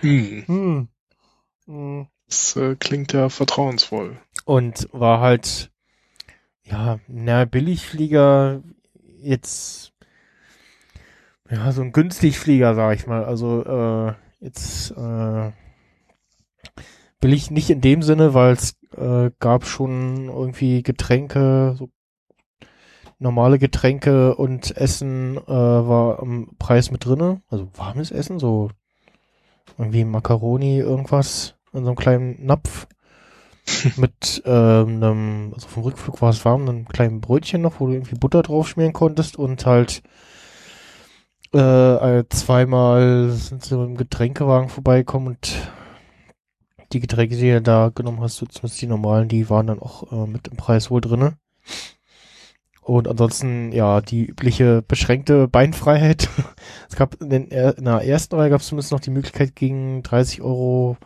Hm, 0.00 0.44
hm. 0.46 0.88
Hm. 1.66 2.06
das 2.28 2.54
äh, 2.54 2.76
klingt 2.76 3.12
ja 3.12 3.28
vertrauensvoll. 3.28 4.16
Und 4.44 4.88
war 4.92 5.18
halt, 5.18 5.72
ja, 6.62 7.00
na, 7.08 7.44
Billigflieger 7.44 8.62
jetzt, 9.20 9.92
ja, 11.50 11.72
so 11.72 11.82
ein 11.82 11.90
Günstigflieger, 11.90 12.76
sag 12.76 12.94
ich 12.94 13.08
mal. 13.08 13.24
Also, 13.24 13.64
äh, 13.64 14.14
jetzt, 14.38 14.92
äh, 14.92 15.50
billig 17.20 17.50
nicht 17.50 17.70
in 17.70 17.80
dem 17.80 18.02
Sinne, 18.02 18.34
weil 18.34 18.52
es 18.52 18.76
äh, 18.96 19.30
gab 19.38 19.66
schon 19.66 20.28
irgendwie 20.28 20.82
Getränke, 20.82 21.74
so 21.76 21.90
normale 23.18 23.58
Getränke 23.58 24.36
und 24.36 24.76
Essen 24.76 25.36
äh, 25.36 25.50
war 25.50 26.20
am 26.20 26.50
Preis 26.58 26.90
mit 26.90 27.04
drinne, 27.04 27.42
also 27.48 27.68
warmes 27.74 28.10
Essen, 28.10 28.38
so 28.38 28.70
irgendwie 29.76 30.04
Macaroni, 30.04 30.78
irgendwas 30.78 31.56
in 31.72 31.84
so 31.84 31.90
einem 31.90 31.96
kleinen 31.96 32.46
Napf 32.46 32.86
mit 33.96 34.42
ähm, 34.46 35.02
einem, 35.02 35.52
also 35.54 35.68
vom 35.68 35.82
Rückflug 35.82 36.22
war 36.22 36.30
es 36.30 36.44
warm, 36.44 36.68
einem 36.68 36.88
kleinen 36.88 37.20
Brötchen 37.20 37.60
noch, 37.60 37.80
wo 37.80 37.86
du 37.86 37.92
irgendwie 37.92 38.16
Butter 38.16 38.42
drauf 38.42 38.68
schmieren 38.68 38.92
konntest 38.92 39.36
und 39.36 39.66
halt 39.66 40.02
äh, 41.52 42.24
zweimal 42.28 43.30
sind 43.30 43.64
sie 43.64 43.76
mit 43.76 43.88
dem 43.88 43.96
Getränkewagen 43.96 44.68
vorbeigekommen 44.68 45.28
und 45.28 45.72
die 46.92 47.00
Getränke, 47.00 47.36
die 47.36 47.50
du 47.50 47.62
da 47.62 47.90
genommen 47.94 48.20
hast, 48.20 48.36
zumindest 48.36 48.80
die 48.80 48.86
normalen, 48.86 49.28
die 49.28 49.50
waren 49.50 49.66
dann 49.66 49.80
auch 49.80 50.12
äh, 50.12 50.26
mit 50.26 50.48
im 50.48 50.56
Preis 50.56 50.90
wohl 50.90 51.00
drinne. 51.00 51.36
Und 52.82 53.06
ansonsten, 53.06 53.70
ja, 53.72 54.00
die 54.00 54.24
übliche 54.24 54.80
beschränkte 54.80 55.46
Beinfreiheit. 55.46 56.28
es 56.88 56.96
gab 56.96 57.20
in, 57.20 57.28
den, 57.28 57.48
in 57.48 57.84
der 57.84 58.02
ersten 58.02 58.34
Reihe 58.36 58.48
gab 58.48 58.62
es 58.62 58.68
zumindest 58.68 58.92
noch 58.92 59.00
die 59.00 59.10
Möglichkeit, 59.10 59.54
gegen 59.54 60.02
30 60.02 60.40
Euro 60.40 60.96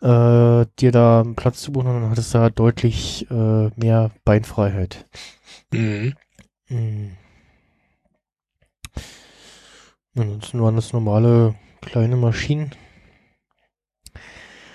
äh, 0.00 0.66
dir 0.78 0.92
da 0.92 1.20
einen 1.20 1.36
Platz 1.36 1.60
zu 1.60 1.72
buchen 1.72 1.88
und 1.88 2.02
dann 2.02 2.10
hattest 2.10 2.34
du 2.34 2.38
da 2.38 2.50
deutlich 2.50 3.30
äh, 3.30 3.70
mehr 3.76 4.10
Beinfreiheit. 4.24 5.06
Mhm. 5.72 6.14
Mhm. 6.68 7.16
Ansonsten 10.16 10.60
waren 10.60 10.76
das 10.76 10.92
normale 10.92 11.54
kleine 11.80 12.16
Maschinen. 12.16 12.72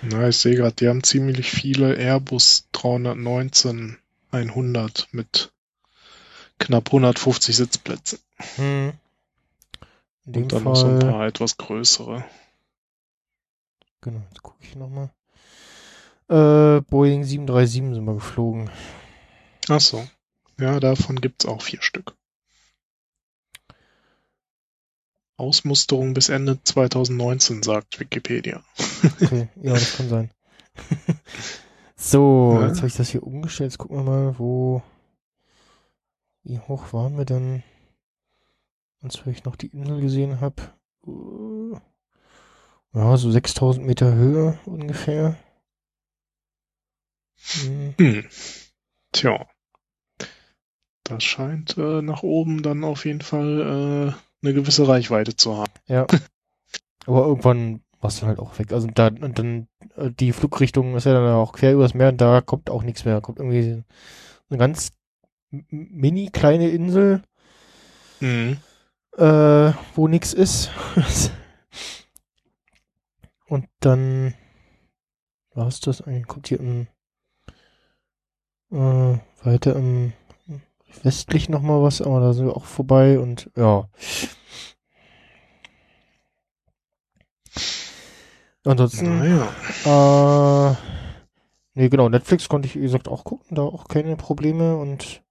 Na, 0.06 0.28
ich 0.28 0.38
sehe 0.38 0.56
gerade, 0.56 0.76
die 0.76 0.88
haben 0.90 1.04
ziemlich 1.04 1.50
viele 1.50 1.96
Airbus 1.96 2.68
319 2.74 3.98
100 4.32 5.08
mit 5.12 5.54
knapp 6.60 6.88
150 6.88 7.56
Sitzplätzen. 7.56 8.20
Hm. 8.56 8.94
Und 10.26 10.36
dann 10.36 10.50
Fall, 10.50 10.62
noch 10.62 10.76
so 10.76 10.88
ein 10.88 11.00
paar 11.00 11.28
etwas 11.28 11.58
größere. 11.58 12.26
genau, 14.02 14.22
jetzt 14.30 14.44
gucke 14.44 14.58
ich 14.62 14.76
nochmal. 14.76 15.10
Äh, 16.30 16.82
Boeing 16.82 17.24
737 17.24 17.96
sind 17.96 18.06
wir 18.06 18.14
geflogen. 18.16 18.70
Ach 19.70 19.82
so. 19.82 20.08
Ja, 20.60 20.80
davon 20.80 21.18
gibt's 21.20 21.46
auch 21.46 21.62
vier 21.62 21.82
Stück. 21.82 22.16
Ausmusterung 25.44 26.14
bis 26.14 26.30
Ende 26.30 26.62
2019, 26.64 27.64
sagt 27.64 28.00
Wikipedia. 28.00 28.64
Okay, 29.22 29.50
ja, 29.62 29.74
das 29.74 29.98
kann 29.98 30.10
sein. 30.10 30.32
so, 31.96 32.58
Ja. 32.60 32.68
jetzt 32.68 32.78
habe 32.78 32.88
ich 32.88 32.96
das 32.96 33.10
hier 33.10 33.24
umgestellt. 33.24 33.72
Jetzt 33.72 33.78
gucken 33.78 33.98
wir 33.98 34.04
mal, 34.04 34.40
wo. 34.40 34.82
Wie 36.44 36.60
hoch 36.60 36.92
waren 36.94 37.18
wir 37.18 37.26
denn? 37.26 37.64
Als 39.02 39.22
ich 39.26 39.44
noch 39.44 39.56
die 39.56 39.68
Insel 39.68 40.02
gesehen 40.02 40.40
habe. 40.42 40.62
Ja, 42.94 43.18
so 43.18 43.32
6000 43.32 43.86
Meter 43.86 44.14
Höhe 44.14 44.58
ungefähr. 44.66 45.36
Hm. 47.36 47.96
Hm. 47.98 48.26
Tja. 49.12 49.48
Das 51.04 51.24
scheint 51.24 51.78
äh, 51.78 52.02
nach 52.02 52.24
oben 52.24 52.64
dann 52.64 52.84
auf 52.86 53.06
jeden 53.06 53.22
Fall 53.22 54.14
äh, 54.16 54.33
eine 54.44 54.54
gewisse 54.54 54.88
Reichweite 54.88 55.36
zu 55.36 55.58
haben. 55.58 55.72
Ja. 55.88 56.06
Aber 57.06 57.26
irgendwann 57.26 57.82
war 58.00 58.10
es 58.10 58.20
dann 58.20 58.30
halt 58.30 58.40
auch 58.40 58.60
weg. 58.60 58.72
Also 58.72 58.88
da, 58.88 59.08
und 59.08 59.40
dann, 59.40 59.68
äh, 59.96 60.12
die 60.12 60.34
Flugrichtung 60.34 60.96
ist 60.96 61.06
ja 61.06 61.14
dann 61.14 61.34
auch 61.34 61.54
quer 61.54 61.74
übers 61.74 61.94
Meer 61.94 62.10
und 62.10 62.22
da 62.22 62.42
kommt 62.42 62.70
auch 62.70 62.84
nichts 62.84 63.06
mehr. 63.06 63.16
Da 63.16 63.22
kommt 63.22 63.40
irgendwie 63.40 63.84
eine 64.50 64.58
ganz 64.60 64.92
mini 65.50 66.30
kleine 66.32 66.70
Insel, 66.70 67.24
Mhm. 68.20 68.58
äh, 69.18 69.74
wo 69.96 70.08
nichts 70.08 70.34
ist. 70.34 70.72
und 73.48 73.68
dann 73.80 74.34
war 75.54 75.68
es 75.68 75.80
das 75.82 76.02
eigentlich? 76.02 76.28
Kommt 76.28 76.48
hier 76.48 76.60
im, 76.60 76.88
äh, 78.72 79.18
weiter 79.44 79.76
im 79.76 80.14
westlich 81.02 81.50
noch 81.50 81.62
mal 81.62 81.82
was, 81.82 82.02
aber 82.02 82.20
da 82.20 82.34
sind 82.34 82.46
wir 82.46 82.56
auch 82.56 82.66
vorbei 82.66 83.20
und 83.20 83.50
ja. 83.56 83.88
Ansonsten 88.66 89.20
Naja. 89.20 90.72
Äh, 90.72 90.76
nee, 91.74 91.90
genau, 91.90 92.08
Netflix 92.10 92.48
konnte 92.48 92.68
ich, 92.68 92.76
wie 92.76 92.82
gesagt, 92.82 93.08
auch 93.08 93.24
gucken, 93.24 93.56
da 93.56 93.64
auch 93.64 93.88
keine 93.88 94.16
Probleme 94.16 94.78
und 94.78 95.22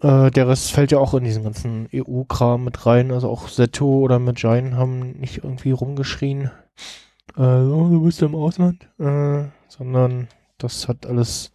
äh, 0.00 0.30
der 0.30 0.48
Rest 0.48 0.72
fällt 0.72 0.92
ja 0.92 0.98
auch 0.98 1.14
in 1.14 1.24
diesen 1.24 1.44
ganzen 1.44 1.88
EU-Kram 1.92 2.64
mit 2.64 2.86
rein, 2.86 3.10
also 3.10 3.28
auch 3.28 3.50
Zetto 3.50 3.98
oder 3.98 4.18
Magine 4.18 4.76
haben 4.76 5.12
nicht 5.18 5.38
irgendwie 5.38 5.72
rumgeschrien, 5.72 6.50
äh, 7.36 7.40
oh, 7.40 7.88
du 7.88 8.02
bist 8.02 8.22
im 8.22 8.34
Ausland, 8.34 8.88
äh, 8.98 9.44
sondern 9.68 10.28
das 10.56 10.88
hat 10.88 11.06
alles 11.06 11.52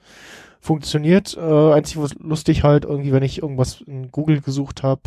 funktioniert. 0.63 1.35
Äh, 1.37 1.73
einzig 1.73 1.97
was 1.97 2.13
lustig 2.15 2.63
halt, 2.63 2.85
irgendwie, 2.85 3.11
wenn 3.11 3.21
ich 3.23 3.41
irgendwas 3.41 3.81
in 3.81 4.11
Google 4.11 4.39
gesucht 4.39 4.81
habe, 4.81 5.01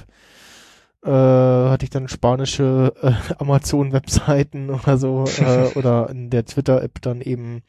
äh, 1.02 1.10
hatte 1.10 1.84
ich 1.84 1.90
dann 1.90 2.08
spanische 2.08 2.92
äh, 3.00 3.12
Amazon-Webseiten 3.38 4.70
oder 4.82 4.98
so 4.98 5.24
äh, 5.38 5.72
oder 5.74 6.10
in 6.10 6.28
der 6.30 6.44
Twitter-App 6.44 7.00
dann 7.00 7.22
eben 7.22 7.62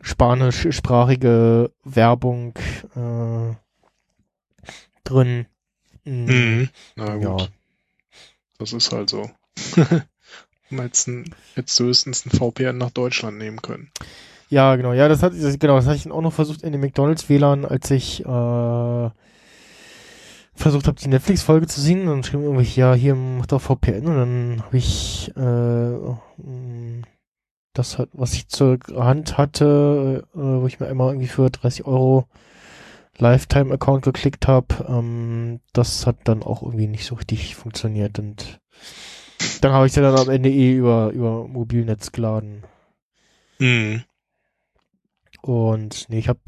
spanischsprachige 0.00 1.70
Werbung 1.84 2.54
äh, 2.96 3.54
drin. 5.04 5.46
Mm, 6.04 6.24
Mhm. 6.24 6.68
Na 6.96 7.16
gut, 7.16 7.40
Ja, 7.42 7.48
das 8.58 8.72
ist 8.72 8.90
halt 8.90 9.10
so. 9.10 9.30
Hättest 11.54 11.78
du 11.80 11.84
höchstens 11.84 12.24
ein 12.24 12.30
VPN 12.30 12.78
nach 12.78 12.90
Deutschland 12.90 13.36
nehmen 13.36 13.60
können. 13.60 13.90
Ja, 14.50 14.76
genau. 14.76 14.92
Ja, 14.92 15.08
das 15.08 15.22
hat 15.22 15.32
das, 15.32 15.58
genau, 15.58 15.76
das 15.76 15.86
hatte 15.86 15.96
ich 15.96 16.10
auch 16.10 16.20
noch 16.20 16.32
versucht 16.32 16.62
in 16.62 16.72
den 16.72 16.80
McDonalds 16.80 17.28
WLAN, 17.28 17.64
als 17.64 17.90
ich 17.90 18.20
äh, 18.20 19.10
versucht 20.54 20.86
habe, 20.86 21.00
die 21.00 21.08
Netflix-Folge 21.08 21.66
zu 21.66 21.80
sehen. 21.80 22.06
Dann 22.06 22.22
schrieben 22.22 22.44
irgendwie, 22.44 22.78
ja, 22.78 22.92
hier 22.92 23.14
mach 23.14 23.46
doch 23.46 23.62
VPN. 23.62 24.06
Und 24.06 24.16
dann 24.16 24.62
habe 24.66 24.76
ich 24.76 25.32
äh, 25.36 26.20
das 27.72 27.98
hat, 27.98 28.08
was 28.12 28.34
ich 28.34 28.48
zur 28.48 28.78
Hand 28.94 29.38
hatte, 29.38 30.26
äh, 30.34 30.38
wo 30.38 30.66
ich 30.66 30.80
mir 30.80 30.88
einmal 30.88 31.08
irgendwie 31.08 31.28
für 31.28 31.50
30 31.50 31.86
Euro 31.86 32.26
Lifetime-Account 33.18 34.04
geklickt 34.04 34.48
habe, 34.48 34.86
ähm, 34.88 35.60
das 35.72 36.06
hat 36.06 36.16
dann 36.24 36.42
auch 36.42 36.62
irgendwie 36.62 36.86
nicht 36.86 37.04
so 37.04 37.14
richtig 37.14 37.54
funktioniert. 37.54 38.18
Und 38.18 38.60
dann 39.60 39.72
habe 39.72 39.86
ich 39.86 39.92
sie 39.92 40.00
dann 40.00 40.18
am 40.18 40.28
Ende 40.28 40.50
eh 40.50 40.74
über, 40.74 41.10
über 41.10 41.46
Mobilnetz 41.46 42.12
geladen. 42.12 42.64
Mhm. 43.58 44.04
Und 45.42 46.06
nee, 46.08 46.18
ich 46.18 46.28
habe 46.28 46.40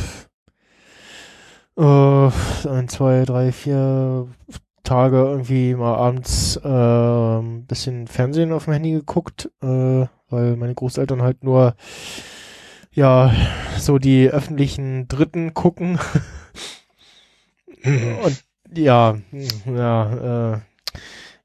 äh, 1.76 2.68
ein, 2.68 2.88
zwei, 2.88 3.24
drei, 3.24 3.52
vier 3.52 4.28
Tage 4.84 5.16
irgendwie 5.16 5.74
mal 5.74 5.94
abends 5.94 6.56
äh, 6.56 6.68
ein 6.68 7.66
bisschen 7.66 8.06
Fernsehen 8.08 8.52
auf 8.52 8.64
dem 8.64 8.74
Handy 8.74 8.92
geguckt, 8.92 9.50
äh, 9.62 10.06
weil 10.28 10.56
meine 10.56 10.74
Großeltern 10.74 11.22
halt 11.22 11.44
nur 11.44 11.76
ja 12.92 13.32
so 13.78 13.98
die 13.98 14.28
öffentlichen 14.28 15.08
Dritten 15.08 15.54
gucken. 15.54 15.98
Mhm. 17.84 18.18
Und 18.24 18.44
ja, 18.76 19.16
ja, 19.66 20.54
äh, 20.54 20.60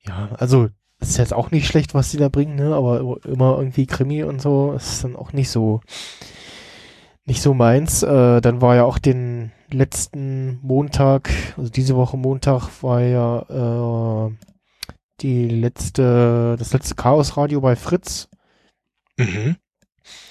ja, 0.08 0.30
also 0.38 0.70
ist 1.00 1.18
jetzt 1.18 1.34
auch 1.34 1.52
nicht 1.52 1.68
schlecht, 1.68 1.94
was 1.94 2.12
die 2.12 2.18
da 2.18 2.30
bringen, 2.30 2.56
ne? 2.56 2.76
Aber 2.76 3.20
immer 3.26 3.58
irgendwie 3.58 3.86
Krimi 3.86 4.24
und 4.24 4.42
so 4.42 4.74
ist 4.74 5.04
dann 5.04 5.16
auch 5.16 5.34
nicht 5.34 5.50
so 5.50 5.82
nicht 7.28 7.42
so 7.42 7.54
meins. 7.54 8.02
Äh, 8.04 8.42
dann 8.42 8.62
war 8.62 8.76
ja 8.76 8.84
auch 8.86 8.98
den 8.98 9.52
letzten 9.70 10.60
Montag, 10.64 11.30
also 11.58 11.70
diese 11.70 11.96
Woche 11.96 12.18
Montag 12.18 12.70
war 12.82 13.02
ja 13.02 14.28
äh, 14.28 14.32
die 15.20 15.48
letzte, 15.50 16.56
das 16.58 16.74
letzte 16.74 16.96
Chaosradio 16.96 17.62
bei 17.62 17.76
Fritz. 17.76 18.30
Mhm. 19.18 19.58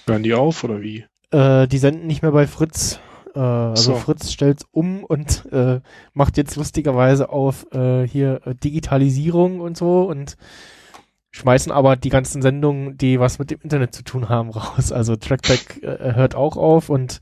Hören 0.06 0.22
die 0.22 0.34
auf 0.34 0.64
oder 0.64 0.80
wie? 0.80 1.04
Äh, 1.30 1.68
die 1.68 1.78
senden 1.78 2.06
nicht 2.06 2.22
mehr 2.22 2.32
bei 2.32 2.46
Fritz. 2.46 2.98
Äh, 3.34 3.40
also 3.40 3.92
So. 3.92 3.96
Fritz 3.96 4.32
stellt 4.32 4.62
um 4.70 5.04
und 5.04 5.44
äh, 5.52 5.80
macht 6.14 6.38
jetzt 6.38 6.56
lustigerweise 6.56 7.28
auf 7.28 7.66
äh, 7.72 8.06
hier 8.08 8.40
äh, 8.46 8.54
Digitalisierung 8.54 9.60
und 9.60 9.76
so 9.76 10.04
und 10.04 10.36
schmeißen 11.36 11.70
aber 11.70 11.96
die 11.96 12.08
ganzen 12.08 12.40
Sendungen, 12.42 12.96
die 12.96 13.20
was 13.20 13.38
mit 13.38 13.50
dem 13.50 13.60
Internet 13.62 13.94
zu 13.94 14.02
tun 14.02 14.28
haben, 14.28 14.50
raus. 14.56 14.90
Also 14.92 15.16
Trackback 15.16 15.82
äh, 15.82 16.14
hört 16.14 16.34
auch 16.34 16.56
auf 16.56 16.88
und 16.88 17.20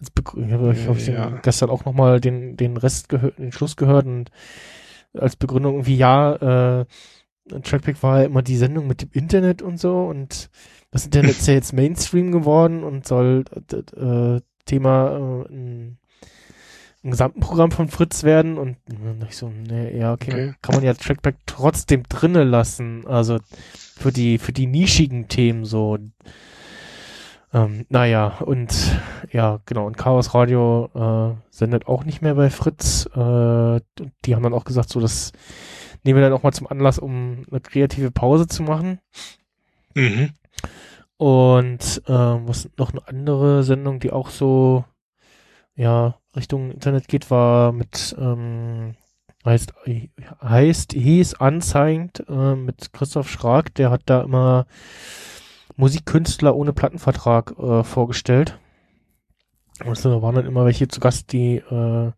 ich 0.00 0.08
habe 0.88 0.98
Ja. 1.00 1.38
gestern 1.42 1.70
auch 1.70 1.84
nochmal 1.84 2.20
den, 2.20 2.56
den 2.56 2.76
Rest 2.76 3.08
gehört, 3.08 3.38
den 3.38 3.52
Schluss 3.52 3.76
gehört 3.76 4.06
und 4.06 4.30
als 5.16 5.36
Begründung 5.36 5.74
irgendwie, 5.74 5.96
ja, 5.96 6.80
äh, 6.80 6.86
Trackback 7.62 8.02
war 8.02 8.20
ja 8.20 8.26
immer 8.26 8.42
die 8.42 8.56
Sendung 8.56 8.86
mit 8.86 9.02
dem 9.02 9.10
Internet 9.12 9.62
und 9.62 9.78
so 9.78 10.06
und 10.06 10.48
das 10.90 11.04
Internet 11.04 11.32
ist 11.32 11.46
ja 11.46 11.54
jetzt 11.54 11.72
Mainstream 11.72 12.32
geworden 12.32 12.82
und 12.84 13.06
soll 13.06 13.44
äh, 13.72 14.40
Thema 14.64 15.10
äh, 15.10 15.52
ein, 15.52 15.98
ein 15.98 15.98
gesamten 17.10 17.40
Programm 17.40 17.70
von 17.70 17.88
Fritz 17.88 18.22
werden 18.22 18.58
und 18.58 18.76
dann 18.86 19.26
ich 19.28 19.36
so, 19.36 19.48
nee, 19.48 19.98
ja, 19.98 20.12
okay, 20.12 20.30
Okay. 20.32 20.54
kann 20.62 20.76
man 20.76 20.84
ja 20.84 20.94
Trackback 20.94 21.36
trotzdem 21.46 22.04
drinne 22.08 22.44
lassen, 22.44 23.06
also 23.06 23.38
für 23.96 24.12
die, 24.12 24.38
für 24.38 24.52
die 24.52 24.66
nischigen 24.66 25.28
Themen 25.28 25.64
so. 25.64 25.98
Ähm, 27.54 27.84
naja, 27.90 28.38
und 28.38 28.74
ja, 29.30 29.60
genau, 29.66 29.86
und 29.86 29.98
Chaos 29.98 30.34
Radio 30.34 30.90
äh, 30.94 31.36
sendet 31.50 31.86
auch 31.86 32.04
nicht 32.04 32.22
mehr 32.22 32.34
bei 32.34 32.48
Fritz. 32.50 33.06
Äh, 33.06 33.80
die 34.24 34.34
haben 34.34 34.42
dann 34.42 34.54
auch 34.54 34.64
gesagt, 34.64 34.88
so, 34.88 35.00
das 35.00 35.32
nehmen 36.04 36.18
wir 36.18 36.28
dann 36.28 36.32
auch 36.32 36.42
mal 36.42 36.52
zum 36.52 36.66
Anlass, 36.68 36.98
um 36.98 37.44
eine 37.50 37.60
kreative 37.60 38.10
Pause 38.10 38.46
zu 38.46 38.62
machen. 38.62 39.00
Mhm. 39.94 40.30
Und 41.18 42.02
ähm, 42.08 42.48
was 42.48 42.70
noch 42.78 42.92
eine 42.92 43.06
andere 43.06 43.62
Sendung, 43.64 44.00
die 44.00 44.12
auch 44.12 44.30
so 44.30 44.84
ja 45.74 46.16
Richtung 46.36 46.70
Internet 46.70 47.08
geht, 47.08 47.30
war 47.30 47.72
mit 47.72 48.14
ähm, 48.18 48.94
heißt 49.44 49.72
heißt 50.42 50.92
hieß 50.92 51.34
anzeigend 51.34 52.24
äh, 52.28 52.54
mit 52.54 52.92
Christoph 52.92 53.28
Schrag, 53.28 53.74
der 53.74 53.90
hat 53.90 54.02
da 54.06 54.22
immer 54.22 54.66
Musikkünstler 55.76 56.54
ohne 56.54 56.72
Plattenvertrag 56.72 57.58
äh, 57.58 57.82
vorgestellt. 57.84 58.58
Und 59.84 60.04
da 60.04 60.22
waren 60.22 60.34
dann 60.34 60.46
immer 60.46 60.64
welche 60.64 60.86
zu 60.86 61.00
Gast, 61.00 61.32
die 61.32 61.56
äh, 61.56 62.12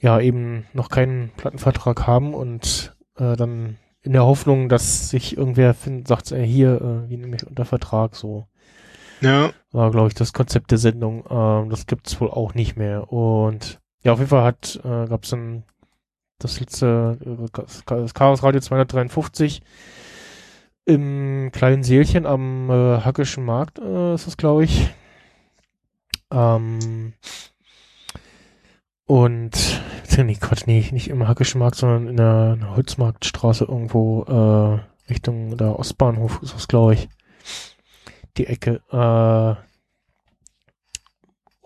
ja 0.00 0.20
eben 0.20 0.66
noch 0.72 0.88
keinen 0.88 1.30
Plattenvertrag 1.36 2.06
haben 2.06 2.32
und 2.32 2.96
äh, 3.16 3.36
dann 3.36 3.76
in 4.02 4.12
der 4.12 4.24
Hoffnung, 4.24 4.68
dass 4.68 5.10
sich 5.10 5.36
irgendwer 5.36 5.74
findet, 5.74 6.08
sagt, 6.08 6.32
äh, 6.32 6.44
hier, 6.44 6.80
äh, 6.80 7.10
wie 7.10 7.16
nehme 7.16 7.36
ich 7.36 7.46
unter 7.46 7.64
Vertrag 7.64 8.14
so. 8.14 8.46
Ja, 9.20 9.50
War, 9.72 9.90
glaube 9.90 10.08
ich, 10.08 10.14
das 10.14 10.32
Konzept 10.32 10.70
der 10.70 10.78
Sendung. 10.78 11.24
Ähm, 11.30 11.70
das 11.70 11.86
gibt's 11.86 12.20
wohl 12.20 12.30
auch 12.30 12.54
nicht 12.54 12.76
mehr. 12.76 13.12
Und 13.12 13.80
ja, 14.02 14.12
auf 14.12 14.18
jeden 14.18 14.30
Fall 14.30 14.44
hat, 14.44 14.80
äh, 14.84 15.06
gab's 15.06 15.30
dann 15.30 15.64
das 16.38 16.60
letzte, 16.60 17.18
äh, 17.24 17.62
das 17.86 18.14
Chaos 18.14 18.42
Radio 18.42 18.60
253 18.60 19.62
im 20.84 21.50
kleinen 21.52 21.82
Seelchen 21.82 22.24
am 22.24 22.70
äh, 22.70 23.00
Hackischen 23.00 23.44
Markt, 23.44 23.78
äh, 23.78 24.14
ist 24.14 24.26
das, 24.26 24.36
glaube 24.38 24.64
ich. 24.64 24.88
Ähm, 26.30 27.12
und, 29.06 29.82
nee, 30.16 30.34
Quatsch, 30.36 30.66
nee, 30.66 30.86
nicht 30.92 31.08
im 31.08 31.28
Hackischen 31.28 31.58
Markt, 31.58 31.76
sondern 31.76 32.08
in 32.08 32.16
der, 32.16 32.52
in 32.54 32.60
der 32.60 32.76
Holzmarktstraße 32.76 33.64
irgendwo, 33.64 34.22
äh, 34.24 35.10
Richtung 35.10 35.56
der 35.56 35.78
Ostbahnhof 35.78 36.40
ist 36.42 36.54
das, 36.54 36.68
glaube 36.68 36.94
ich. 36.94 37.08
Die 38.38 38.46
Ecke, 38.46 38.80
äh, 38.90 39.68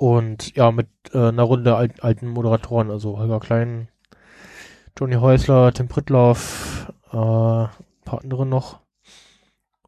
und 0.03 0.57
ja, 0.57 0.73
mit 0.73 0.89
äh, 1.15 1.29
einer 1.29 1.45
Runde 1.45 1.77
alt, 1.77 2.03
alten 2.03 2.27
Moderatoren, 2.27 2.91
also 2.91 3.19
Holger 3.19 3.39
Klein, 3.39 3.87
Johnny 4.99 5.15
Häusler, 5.15 5.73
Tim 5.73 5.87
Prittlauf, 5.87 6.93
äh, 7.13 7.17
ein 7.17 7.69
paar 8.05 8.21
andere 8.21 8.45
noch. 8.45 8.81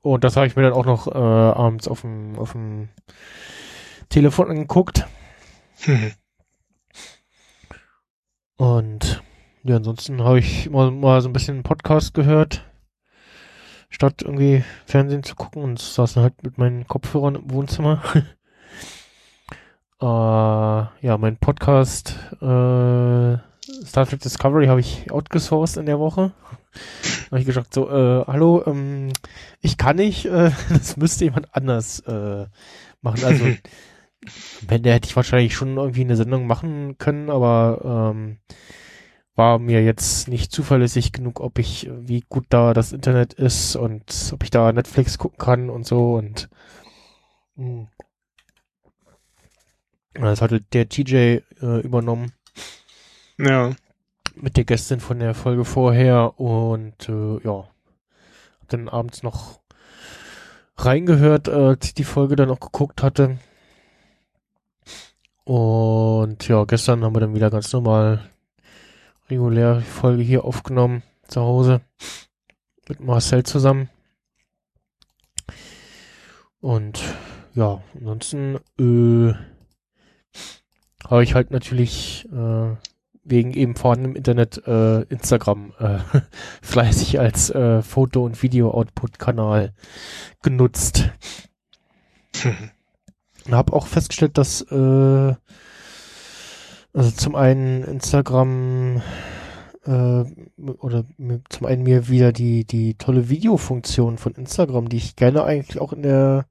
Und 0.02 0.22
das 0.22 0.36
habe 0.36 0.46
ich 0.46 0.54
mir 0.54 0.62
dann 0.62 0.72
auch 0.72 0.86
noch 0.86 1.08
äh, 1.08 1.18
abends 1.18 1.88
auf 1.88 2.02
dem 2.02 2.38
auf 2.38 2.52
dem 2.52 2.90
Telefon 4.08 4.50
angeguckt. 4.50 5.04
Mhm. 5.84 6.12
Und 8.56 9.20
ja, 9.64 9.74
ansonsten 9.74 10.22
habe 10.22 10.38
ich 10.38 10.70
mal, 10.70 10.92
mal 10.92 11.22
so 11.22 11.28
ein 11.28 11.32
bisschen 11.32 11.64
Podcast 11.64 12.14
gehört, 12.14 12.64
statt 13.94 14.22
irgendwie 14.22 14.64
Fernsehen 14.87 15.22
zu 15.22 15.37
gucken 15.37 15.62
und 15.62 15.78
saß 15.78 16.14
dann 16.14 16.24
halt 16.24 16.42
mit 16.42 16.59
meinen 16.59 16.88
Kopfhörern 16.88 17.37
im 17.37 17.50
Wohnzimmer. 17.52 18.02
äh, 20.00 20.04
ja, 20.04 21.18
mein 21.18 21.37
Podcast 21.37 22.18
äh, 22.42 23.38
Star 23.87 24.07
Trek 24.07 24.18
Discovery 24.18 24.66
habe 24.66 24.80
ich 24.80 25.12
outgesourced 25.12 25.76
in 25.76 25.87
der 25.87 26.00
Woche. 26.00 26.33
habe 27.30 27.38
ich 27.38 27.46
gesagt, 27.46 27.72
so, 27.72 27.88
äh, 27.88 28.24
hallo, 28.26 28.64
ähm, 28.66 29.12
ich 29.61 29.78
kann 29.78 29.96
nicht, 29.96 30.26
äh, 30.26 30.50
das 30.70 30.96
müsste 30.96 31.26
jemand 31.26 31.54
anders 31.54 32.00
äh, 32.00 32.46
machen. 33.00 33.24
Also 33.24 33.44
wenn 34.66 34.83
der 34.83 34.94
hätte 34.94 35.07
ich 35.07 35.14
wahrscheinlich 35.14 35.54
schon 35.54 35.76
irgendwie 35.76 36.00
eine 36.00 36.16
Sendung 36.16 36.48
machen 36.48 36.98
können, 36.98 37.30
aber 37.30 38.12
ähm, 38.12 38.38
war 39.36 39.58
mir 39.58 39.82
jetzt 39.82 40.28
nicht 40.28 40.52
zuverlässig 40.52 41.12
genug, 41.12 41.40
ob 41.40 41.58
ich, 41.58 41.90
wie 41.90 42.24
gut 42.28 42.46
da 42.50 42.72
das 42.72 42.92
Internet 42.92 43.32
ist 43.34 43.76
und 43.76 44.30
ob 44.32 44.42
ich 44.44 44.50
da 44.50 44.72
Netflix 44.72 45.18
gucken 45.18 45.38
kann 45.38 45.70
und 45.70 45.86
so 45.86 46.14
und 46.14 46.48
mh. 47.56 47.88
das 50.14 50.40
hatte 50.40 50.60
der 50.60 50.88
TJ 50.88 51.14
äh, 51.60 51.80
übernommen 51.80 52.32
ja. 53.38 53.72
mit 54.36 54.56
der 54.56 54.64
Gästin 54.64 55.00
von 55.00 55.18
der 55.18 55.34
Folge 55.34 55.64
vorher 55.64 56.38
und 56.38 57.08
äh, 57.08 57.38
ja, 57.44 57.68
hab 58.60 58.68
dann 58.68 58.88
abends 58.88 59.22
noch 59.22 59.60
reingehört, 60.76 61.48
äh, 61.48 61.52
als 61.52 61.86
ich 61.86 61.94
die 61.94 62.04
Folge 62.04 62.36
dann 62.36 62.50
auch 62.50 62.60
geguckt 62.60 63.02
hatte. 63.02 63.38
Und 65.44 66.48
ja, 66.48 66.64
gestern 66.64 67.04
haben 67.04 67.14
wir 67.14 67.20
dann 67.20 67.34
wieder 67.34 67.50
ganz 67.50 67.72
normal 67.72 68.30
regulär 69.34 69.76
die 69.76 69.84
Folge 69.84 70.22
hier 70.22 70.44
aufgenommen 70.44 71.02
zu 71.28 71.40
Hause 71.40 71.80
mit 72.88 73.00
Marcel 73.00 73.42
zusammen. 73.44 73.88
Und 76.60 77.02
ja, 77.54 77.82
ansonsten 77.94 78.58
äh, 78.78 79.34
habe 81.08 81.22
ich 81.22 81.34
halt 81.34 81.50
natürlich 81.50 82.26
äh, 82.32 82.76
wegen 83.24 83.52
eben 83.52 83.74
vorhandenem 83.74 84.16
Internet 84.16 84.66
äh, 84.66 85.02
Instagram 85.02 85.72
äh, 85.78 85.98
fleißig 86.62 87.20
als 87.20 87.50
äh, 87.50 87.82
Foto- 87.82 88.24
und 88.24 88.42
Video-Output-Kanal 88.42 89.72
genutzt. 90.42 91.10
Und 93.46 93.52
habe 93.52 93.74
auch 93.74 93.86
festgestellt, 93.86 94.38
dass 94.38 94.62
äh, 94.62 95.34
also 96.94 97.11
zum 97.11 97.35
einen 97.35 97.83
Instagram 97.85 99.02
äh, 99.85 100.24
oder 100.78 101.04
zum 101.50 101.66
einen 101.66 101.83
mir 101.83 102.09
wieder 102.09 102.33
die 102.33 102.64
die 102.64 102.94
tolle 102.94 103.28
Videofunktion 103.28 104.16
von 104.16 104.35
Instagram, 104.35 104.88
die 104.88 104.96
ich 104.98 105.16
gerne 105.16 105.44
eigentlich 105.44 105.80
auch 105.80 105.92
in 105.92 106.02
der 106.02 106.46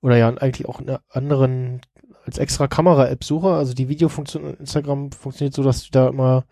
oder 0.00 0.16
ja 0.16 0.28
eigentlich 0.28 0.68
auch 0.68 0.80
in 0.80 0.86
der 0.86 1.02
anderen 1.10 1.82
als 2.24 2.38
extra 2.38 2.66
Kamera-App 2.68 3.24
suche. 3.24 3.50
Also 3.50 3.74
die 3.74 3.88
Videofunktion 3.88 4.44
in 4.44 4.54
Instagram 4.54 5.12
funktioniert 5.12 5.54
so, 5.54 5.62
dass 5.62 5.84
du 5.84 5.90
da 5.92 6.08
immer 6.08 6.44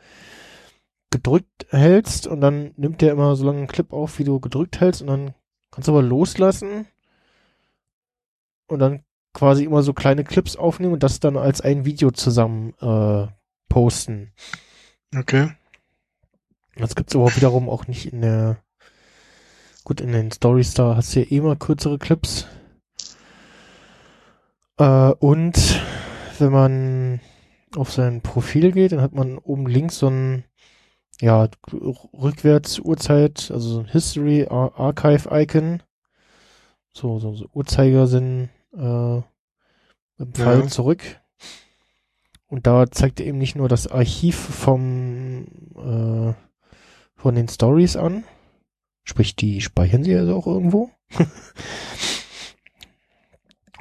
gedrückt 1.11 1.67
hältst 1.71 2.27
und 2.27 2.41
dann 2.41 2.73
nimmt 2.77 3.01
der 3.01 3.13
immer 3.13 3.37
so 3.37 3.47
lange 3.47 3.59
einen 3.59 3.67
Clip 3.67 3.93
auf, 3.93 4.19
wie 4.19 4.25
du 4.25 4.41
gedrückt 4.41 4.81
hältst 4.81 5.03
und 5.03 5.09
dann 5.09 5.35
kannst 5.71 5.89
du 5.89 5.93
aber 5.93 6.03
loslassen 6.03 6.87
und 8.69 8.79
dann 8.81 9.05
quasi 9.37 9.65
immer 9.65 9.83
so 9.83 9.93
kleine 9.93 10.25
Clips 10.25 10.57
aufnehmen 10.57 10.95
und 10.95 11.03
das 11.03 11.21
dann 11.21 11.37
als 11.37 11.61
ein 11.61 11.85
Video 11.85 12.11
zusammen 12.11 12.73
äh, 12.81 13.27
posten. 13.69 14.33
Okay. 15.15 15.51
Das 16.77 16.95
gibt's 16.95 17.15
aber 17.15 17.37
wiederum 17.37 17.69
auch 17.69 17.87
nicht 17.87 18.07
in 18.15 18.23
der 18.23 18.57
gut 19.85 20.01
in 20.01 20.13
den 20.13 20.33
Stories 20.33 20.73
da 20.73 20.97
hast 20.97 21.15
du 21.15 21.21
ja 21.21 21.27
eh 21.27 21.37
immer 21.37 21.55
kürzere 21.55 21.99
Clips. 21.99 22.47
Äh, 24.79 25.13
und 25.19 25.83
wenn 26.39 26.53
man 26.53 27.21
auf 27.77 27.93
sein 27.93 28.23
Profil 28.23 28.73
geht, 28.73 28.93
dann 28.93 29.03
hat 29.03 29.13
man 29.13 29.37
oben 29.37 29.67
links 29.67 29.99
so 29.99 30.09
ein 30.09 30.45
ja, 31.21 31.47
rückwärts 31.71 32.79
Uhrzeit, 32.79 33.51
also 33.51 33.69
so 33.69 33.81
ein 33.81 33.89
History 33.89 34.47
Ar 34.49 34.73
Archive 34.81 35.29
Icon. 35.31 35.83
So, 36.95 37.19
so, 37.19 37.35
so 37.35 37.47
Uhrzeigersinn 37.53 38.49
äh, 38.77 39.23
im 40.23 40.35
Fall 40.35 40.61
Ja. 40.61 40.67
zurück. 40.69 41.03
Und 42.49 42.67
da 42.67 42.91
zeigt 42.91 43.19
er 43.21 43.27
eben 43.27 43.39
nicht 43.39 43.57
nur 43.57 43.69
das 43.69 43.89
Archiv 43.89 44.37
vom 44.37 45.47
äh, 45.77 46.35
von 47.17 47.35
den 47.35 47.49
Stories 47.49 47.97
an. 47.97 48.25
Sprich, 49.03 49.35
die 49.37 49.61
speichern 49.61 50.05
sie 50.05 50.15
also 50.17 50.37
auch 50.37 50.47
irgendwo. 50.47 50.91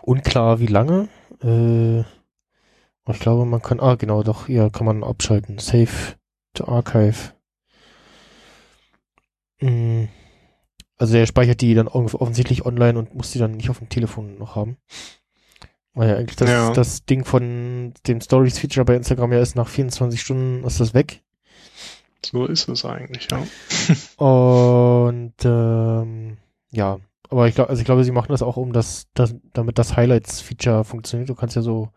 Unklar 0.03 0.59
wie 0.59 0.67
lange. 0.67 1.09
Äh, 1.43 2.01
ich 3.11 3.19
glaube, 3.19 3.45
man 3.45 3.61
kann, 3.61 3.79
ah, 3.79 3.95
genau, 3.95 4.23
doch, 4.23 4.47
hier 4.47 4.69
kann 4.71 4.85
man 4.85 5.03
abschalten. 5.03 5.59
Save 5.59 6.15
to 6.53 6.67
Archive. 6.67 7.33
Mm, 9.61 10.05
Also 10.97 11.17
er 11.17 11.25
speichert 11.27 11.61
die 11.61 11.73
dann 11.73 11.87
off- 11.87 12.13
offensichtlich 12.15 12.65
online 12.65 12.97
und 12.97 13.13
muss 13.15 13.31
die 13.31 13.39
dann 13.39 13.51
nicht 13.51 13.69
auf 13.69 13.79
dem 13.79 13.89
Telefon 13.89 14.37
noch 14.37 14.55
haben. 14.55 14.77
Weil 15.93 16.09
ja 16.09 16.15
eigentlich 16.17 16.35
das, 16.35 16.49
Ja. 16.49 16.71
das 16.71 17.05
Ding 17.05 17.25
von 17.25 17.93
dem 18.07 18.21
Stories-Feature 18.21 18.85
bei 18.85 18.95
Instagram 18.95 19.31
ja 19.33 19.39
ist, 19.39 19.55
nach 19.55 19.67
24 19.69 20.19
Stunden 20.21 20.63
ist 20.65 20.79
das 20.79 20.93
weg. 20.93 21.21
So 22.25 22.45
ist 22.45 22.67
es 22.69 22.85
eigentlich, 22.85 23.27
ja. 23.29 23.37
Und 24.25 25.33
ähm, 25.43 26.37
ja, 26.71 26.99
aber 27.29 27.47
ich 27.47 27.55
glaube, 27.55 27.69
also 27.69 27.79
ich 27.79 27.85
glaube, 27.85 28.03
sie 28.03 28.11
machen 28.11 28.31
das 28.31 28.41
auch, 28.41 28.57
um 28.57 28.73
das, 28.73 29.07
das 29.13 29.35
damit 29.53 29.77
das 29.77 29.95
Highlights-Feature 29.95 30.83
funktioniert. 30.83 31.29
Du 31.29 31.35
kannst 31.35 31.55
ja 31.55 31.61
so 31.61 31.89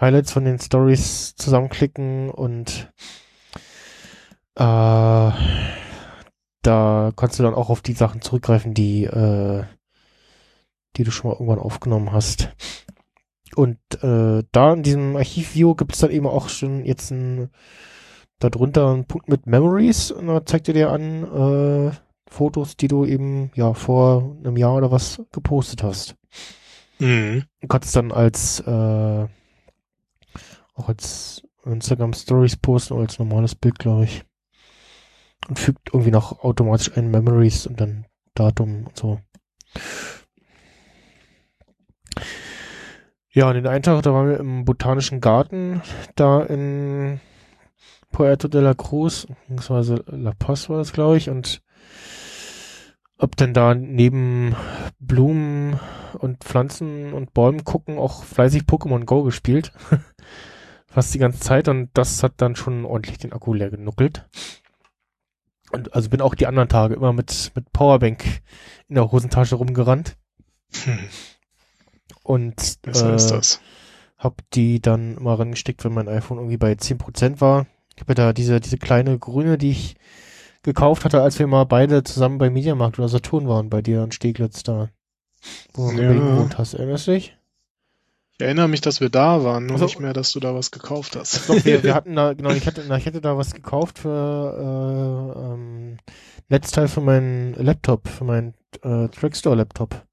Highlights 0.00 0.32
von 0.32 0.44
den 0.44 0.58
Stories 0.58 1.34
zusammenklicken 1.36 2.30
und 2.30 2.90
äh, 4.56 5.30
da 6.62 7.12
kannst 7.16 7.38
du 7.38 7.42
dann 7.42 7.54
auch 7.54 7.70
auf 7.70 7.80
die 7.80 7.92
Sachen 7.92 8.20
zurückgreifen, 8.20 8.74
die 8.74 9.04
äh, 9.04 9.64
die 10.96 11.04
du 11.04 11.10
schon 11.10 11.30
mal 11.30 11.34
irgendwann 11.34 11.58
aufgenommen 11.58 12.12
hast. 12.12 12.50
Und 13.54 13.78
äh, 14.02 14.42
da 14.52 14.72
in 14.72 14.82
diesem 14.82 15.16
Archivview 15.16 15.74
gibt 15.74 15.92
es 15.92 16.00
dann 16.00 16.10
eben 16.10 16.26
auch 16.26 16.48
schon 16.48 16.84
jetzt 16.84 17.10
ein 17.10 17.50
darunter 18.38 18.90
einen 18.90 19.04
Punkt 19.04 19.28
mit 19.28 19.46
Memories 19.46 20.10
und 20.10 20.28
da 20.28 20.44
zeigt 20.46 20.68
er 20.68 20.74
dir 20.74 20.90
an 20.90 21.24
äh, 21.24 21.92
Fotos, 22.26 22.76
die 22.76 22.88
du 22.88 23.04
eben 23.04 23.50
ja 23.54 23.74
vor 23.74 24.36
einem 24.38 24.56
Jahr 24.56 24.76
oder 24.76 24.90
was 24.90 25.20
gepostet 25.32 25.82
hast. 25.82 26.16
Mhm. 26.98 27.44
Du 27.60 27.68
kannst 27.68 27.94
dann 27.94 28.12
als 28.12 28.60
äh, 28.60 29.26
auch 30.74 30.88
als 30.88 31.42
Instagram 31.64 32.14
Stories 32.14 32.56
posten 32.56 32.94
oder 32.94 33.02
als 33.02 33.18
normales 33.18 33.54
Bild, 33.54 33.78
glaube 33.78 34.04
ich. 34.04 34.24
Und 35.48 35.58
fügt 35.58 35.92
irgendwie 35.92 36.10
noch 36.10 36.44
automatisch 36.44 36.96
ein 36.96 37.10
Memories 37.10 37.66
und 37.66 37.80
dann 37.80 38.06
Datum 38.34 38.86
und 38.86 38.96
so. 38.96 39.20
Ja, 43.32 43.48
und 43.48 43.54
den 43.54 43.66
einen 43.66 43.82
da 43.82 44.04
waren 44.04 44.28
wir 44.28 44.40
im 44.40 44.64
Botanischen 44.64 45.20
Garten, 45.20 45.82
da 46.16 46.42
in 46.42 47.20
Puerto 48.10 48.48
de 48.48 48.60
la 48.60 48.74
Cruz, 48.74 49.26
beziehungsweise 49.26 50.04
La 50.06 50.32
Paz 50.36 50.68
war 50.68 50.78
das, 50.78 50.92
glaube 50.92 51.16
ich, 51.16 51.30
und 51.30 51.62
ob 53.18 53.36
denn 53.36 53.54
da 53.54 53.74
neben 53.74 54.56
Blumen 54.98 55.78
und 56.18 56.42
Pflanzen 56.42 57.12
und 57.12 57.34
Bäumen 57.34 57.64
gucken 57.64 57.98
auch 57.98 58.24
fleißig 58.24 58.62
Pokémon 58.62 59.04
Go 59.04 59.22
gespielt. 59.22 59.72
Fast 60.86 61.14
die 61.14 61.18
ganze 61.18 61.38
Zeit 61.38 61.68
und 61.68 61.90
das 61.94 62.22
hat 62.22 62.32
dann 62.38 62.56
schon 62.56 62.84
ordentlich 62.84 63.18
den 63.18 63.32
Akku 63.32 63.54
leer 63.54 63.70
genuckelt. 63.70 64.26
Und 65.72 65.94
also 65.94 66.08
bin 66.10 66.20
auch 66.20 66.34
die 66.34 66.46
anderen 66.46 66.68
Tage 66.68 66.94
immer 66.94 67.12
mit, 67.12 67.52
mit 67.54 67.72
Powerbank 67.72 68.24
in 68.88 68.94
der 68.96 69.10
Hosentasche 69.12 69.54
rumgerannt 69.56 70.16
Hm. 70.84 70.98
und 72.22 72.78
äh, 72.86 73.14
ist 73.16 73.30
das. 73.30 73.60
hab 74.18 74.42
die 74.52 74.80
dann 74.80 75.16
immer 75.16 75.38
rangesteckt, 75.38 75.84
wenn 75.84 75.94
mein 75.94 76.08
iPhone 76.08 76.38
irgendwie 76.38 76.56
bei 76.56 76.72
10% 76.72 77.40
war. 77.40 77.66
Ich 77.96 78.00
habe 78.02 78.12
ja 78.12 78.14
da 78.14 78.32
diese, 78.32 78.60
diese 78.60 78.78
kleine 78.78 79.18
grüne, 79.18 79.58
die 79.58 79.70
ich 79.72 79.96
gekauft 80.62 81.04
hatte, 81.04 81.22
als 81.22 81.38
wir 81.38 81.46
mal 81.46 81.64
beide 81.64 82.04
zusammen 82.04 82.38
bei 82.38 82.50
Mediamarkt 82.50 82.98
oder 82.98 83.08
Saturn 83.08 83.48
waren, 83.48 83.70
bei 83.70 83.82
dir 83.82 84.02
in 84.04 84.12
Steglitz 84.12 84.62
da. 84.62 84.90
Wo 85.72 85.90
du 85.90 86.02
Ja. 86.02 86.12
Gewohnt 86.12 86.58
hast. 86.58 86.74
Erinnerst 86.74 87.06
du 87.06 87.12
dich? 87.12 87.36
Ich 88.40 88.44
erinnere 88.46 88.68
mich, 88.68 88.80
dass 88.80 89.02
wir 89.02 89.10
da 89.10 89.44
waren, 89.44 89.66
nur 89.66 89.74
Also- 89.74 89.84
nicht 89.84 90.00
mehr, 90.00 90.14
dass 90.14 90.32
du 90.32 90.40
da 90.40 90.54
was 90.54 90.70
gekauft 90.70 91.14
hast. 91.14 91.46
Doch, 91.50 91.62
wir, 91.62 91.82
wir 91.82 91.94
hatten 91.94 92.16
da, 92.16 92.32
genau, 92.32 92.48
ich 92.52 92.66
hatte, 92.66 92.80
ich 92.80 93.06
hatte 93.06 93.20
da 93.20 93.36
was 93.36 93.52
gekauft 93.52 93.98
für 93.98 95.34
äh, 95.36 95.52
ähm, 95.52 95.98
Netzteil 96.48 96.88
für 96.88 97.02
meinen 97.02 97.52
Laptop, 97.52 98.08
für 98.08 98.24
meinen 98.24 98.54
äh, 98.82 99.08
Trackstore-Laptop. 99.08 100.06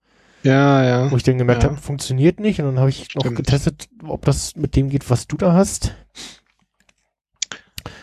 ja, 0.43 0.83
ja. 0.83 1.09
Wo 1.09 1.15
ich 1.15 1.23
dann 1.23 1.37
gemerkt 1.37 1.63
Ja. 1.63 1.69
habe, 1.69 1.79
funktioniert 1.79 2.41
nicht. 2.41 2.59
Und 2.59 2.65
dann 2.65 2.79
habe 2.79 2.89
ich 2.89 3.15
noch 3.15 3.21
Stimmt. 3.21 3.37
getestet, 3.37 3.87
ob 4.05 4.25
das 4.25 4.57
mit 4.57 4.75
dem 4.75 4.89
geht, 4.89 5.09
was 5.09 5.27
du 5.27 5.37
da 5.37 5.53
hast. 5.53 5.95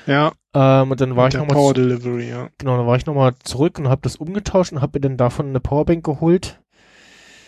Ja, 0.07 0.33
Ähm, 0.55 0.91
und 0.91 1.01
dann 1.03 1.17
war 1.17 1.25
mit 1.25 1.35
ich 1.35 1.39
nochmal 1.41 1.55
Power 1.55 1.75
Delivery, 1.75 2.31
ja. 2.31 2.49
Genau, 2.57 2.79
dann 2.79 2.87
war 2.87 2.97
ich 2.97 3.05
nochmal 3.05 3.35
zurück 3.45 3.79
und 3.79 3.89
habe 3.91 4.01
das 4.01 4.17
umgetauscht 4.17 4.73
und 4.73 4.81
habe 4.81 4.99
mir 4.99 5.01
dann 5.03 5.19
davon 5.19 5.49
eine 5.51 5.61
Powerbank 5.61 6.03
geholt. 6.03 6.61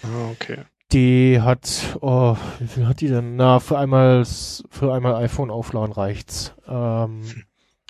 Ah, 0.02 0.30
okay. 0.32 0.58
Die 0.92 1.40
hat, 1.40 1.98
oh, 2.00 2.36
wie 2.60 2.66
viel 2.68 2.86
hat 2.86 3.00
die 3.00 3.08
denn? 3.08 3.34
Na, 3.36 3.58
für 3.58 3.76
einmal, 3.76 4.24
für 4.24 4.92
einmal 4.94 5.16
iPhone 5.16 5.50
aufladen 5.50 5.92
reicht's. 5.92 6.54
Ähm, 6.68 7.22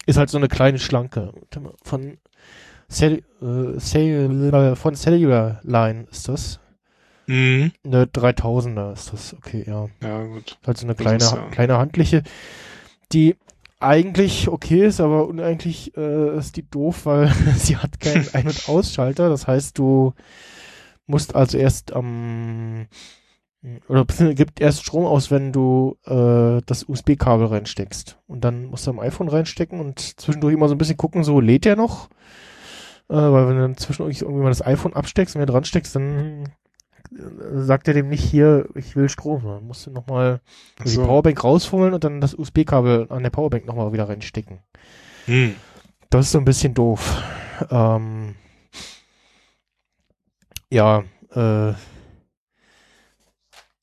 ist 0.07 0.17
halt 0.17 0.31
so 0.31 0.39
eine 0.39 0.49
kleine 0.49 0.79
schlanke. 0.79 1.33
Von, 1.83 2.17
Cell, 2.91 3.23
äh, 3.43 3.79
Cell, 3.79 4.77
von 4.77 4.95
Cellular 4.95 5.61
Line 5.63 6.07
ist 6.11 6.29
das. 6.29 6.59
Mhm. 7.27 7.73
Eine 7.85 8.05
3000er 8.05 8.93
ist 8.93 9.13
das, 9.13 9.35
okay, 9.35 9.65
ja. 9.67 9.89
Ja, 10.03 10.25
gut. 10.25 10.59
Halt 10.67 10.79
so 10.79 10.87
eine 10.87 10.95
kleine, 10.95 11.17
ist 11.19 11.33
ja- 11.33 11.49
kleine 11.51 11.77
handliche, 11.77 12.23
die 13.13 13.37
eigentlich 13.79 14.49
okay 14.49 14.87
ist, 14.87 15.01
aber 15.01 15.27
uneigentlich 15.27 15.95
äh, 15.99 16.39
ist 16.39 16.57
die 16.57 16.69
doof, 16.71 17.05
weil 17.05 17.29
sie 17.59 17.77
hat 17.77 18.01
keinen 18.01 18.27
Ein- 18.33 18.47
und 18.47 18.69
Ausschalter. 18.69 19.29
Das 19.29 19.47
heißt, 19.47 19.77
du 19.77 20.15
musst 21.07 21.35
also 21.35 21.59
erst 21.59 21.93
am 21.93 22.87
oder 23.89 24.05
beziehungsweise 24.05 24.35
gibt 24.35 24.61
erst 24.61 24.83
Strom 24.83 25.05
aus, 25.05 25.31
wenn 25.31 25.53
du 25.53 25.97
äh, 26.05 26.63
das 26.67 26.89
USB-Kabel 26.89 27.47
reinsteckst. 27.47 28.19
Und 28.27 28.45
dann 28.45 28.67
musst 28.67 28.87
du 28.87 28.91
am 28.91 29.01
iPhone 29.01 29.29
reinstecken 29.29 29.81
und 29.81 30.21
zwischendurch 30.21 30.55
immer 30.55 30.69
so 30.69 30.75
ein 30.75 30.79
bisschen 30.79 30.97
gucken, 30.97 31.25
so 31.25 31.41
lädt 31.41 31.65
der 31.65 31.77
noch. 31.77 32.09
Äh, 33.09 33.15
weil 33.15 33.49
wenn 33.49 33.57
du 33.57 33.63
dann 33.63 33.77
zwischendurch 33.77 34.23
irgendwie 34.23 34.43
mal 34.43 34.51
das 34.51 34.65
iPhone 34.65 34.95
absteckst 34.95 35.35
und 35.35 35.43
wieder 35.43 35.53
dran 35.53 35.65
steckst, 35.65 35.97
dann 35.97 36.45
äh, 37.13 37.63
sagt 37.63 37.89
er 37.89 37.95
dem 37.95 38.09
nicht 38.09 38.23
hier, 38.23 38.69
ich 38.75 38.95
will 38.95 39.09
Strom. 39.09 39.43
Dann 39.43 39.67
musst 39.67 39.87
du 39.87 39.91
nochmal 39.91 40.41
Ach 40.79 40.85
die 40.85 40.91
so. 40.91 41.05
Powerbank 41.05 41.43
rausholen 41.43 41.95
und 41.95 42.05
dann 42.05 42.21
das 42.21 42.35
USB-Kabel 42.35 43.07
an 43.11 43.23
der 43.23 43.31
Powerbank 43.31 43.67
nochmal 43.67 43.93
wieder 43.93 44.09
reinstecken. 44.09 44.61
Hm. 45.25 45.57
Das 46.11 46.27
ist 46.27 46.33
so 46.33 46.39
ein 46.39 46.45
bisschen 46.45 46.75
doof. 46.75 47.21
Ähm, 47.71 48.37
ja, 50.71 51.05
äh, 51.31 51.75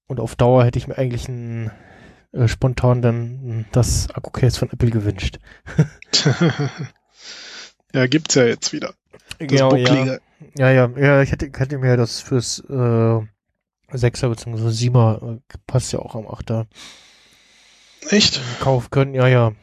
und 0.08 0.20
auf 0.20 0.36
Dauer 0.36 0.66
hätte 0.66 0.80
ich 0.80 0.88
mir 0.88 0.98
eigentlich 0.98 1.28
ein, 1.28 1.72
äh, 2.34 2.48
spontan 2.48 3.02
dann 3.02 3.66
das 3.72 4.10
Akku-Case 4.12 4.60
von 4.60 4.72
Apple 4.72 4.92
gewünscht. 4.92 5.40
ja, 7.94 8.08
gibt's 8.08 8.36
ja 8.36 8.46
jetzt 8.46 8.74
wieder. 8.74 8.94
Das 9.40 9.48
Genau, 9.48 9.76
ja. 9.76 9.94
Bucklige. 9.94 10.22
ja, 10.58 10.72
ja, 10.72 10.90
ja, 10.98 11.22
ich 11.22 11.32
hätte, 11.32 11.50
hätte 11.58 11.78
mir 11.78 11.98
das 11.98 12.20
fürs 12.22 12.60
äh, 12.70 13.22
6er 13.92 14.30
bzw. 14.30 14.68
7er, 14.70 15.36
äh, 15.36 15.40
passt 15.68 15.94
ja 15.94 16.00
auch 16.00 16.16
am 16.16 16.28
8er, 16.28 16.66
Echt? 18.10 18.42
kaufen 18.60 18.90
können. 18.92 19.14
Ja, 19.14 19.28
ja. 19.28 19.54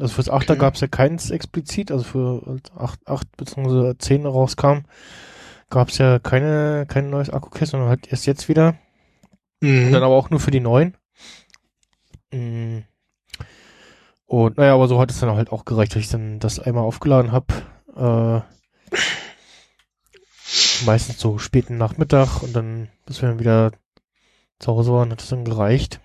Also 0.00 0.14
fürs 0.14 0.30
8er 0.30 0.52
Okay. 0.52 0.56
gab 0.56 0.74
es 0.74 0.80
ja 0.80 0.88
keins 0.88 1.30
explizit, 1.30 1.90
also 1.90 2.04
für 2.04 2.42
als 2.46 2.70
8, 2.76 3.08
8 3.08 3.36
bzw. 3.36 3.94
10 3.98 4.26
rauskam, 4.26 4.84
gab 5.70 5.88
es 5.88 5.98
ja 5.98 6.18
keine, 6.18 6.86
kein 6.88 7.10
neues 7.10 7.30
Akku-Case, 7.30 7.72
sondern 7.72 7.88
halt 7.88 8.10
erst 8.10 8.26
jetzt 8.26 8.48
wieder. 8.48 8.78
Und 9.60 9.68
dann 9.68 9.88
Mhm. 9.88 9.94
aber 9.94 10.16
auch 10.16 10.30
nur 10.30 10.40
für 10.40 10.50
die 10.50 10.60
neuen. 10.60 10.96
Mm. 12.32 12.80
Und 14.26 14.58
naja, 14.58 14.74
aber 14.74 14.88
so 14.88 15.00
hat 15.00 15.10
es 15.10 15.20
dann 15.20 15.34
halt 15.34 15.50
auch 15.50 15.64
gereicht, 15.64 15.94
dass 15.94 16.02
ich 16.02 16.10
dann 16.10 16.38
das 16.38 16.60
einmal 16.60 16.84
aufgeladen 16.84 17.32
habe. 17.32 17.54
Äh, 17.96 18.42
meistens 20.84 21.18
so 21.18 21.38
späten 21.38 21.76
Nachmittag 21.78 22.42
und 22.42 22.54
dann, 22.54 22.88
bis 23.06 23.22
wir 23.22 23.30
dann 23.30 23.38
wieder 23.40 23.72
zu 24.58 24.72
Hause 24.72 24.92
waren, 24.92 25.10
hat 25.10 25.22
es 25.22 25.28
dann 25.28 25.44
gereicht. 25.44 26.00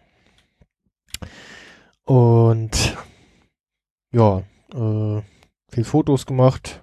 Und 2.06 2.98
ja, 4.12 4.44
äh, 4.74 5.22
viel 5.70 5.84
Fotos 5.84 6.26
gemacht. 6.26 6.83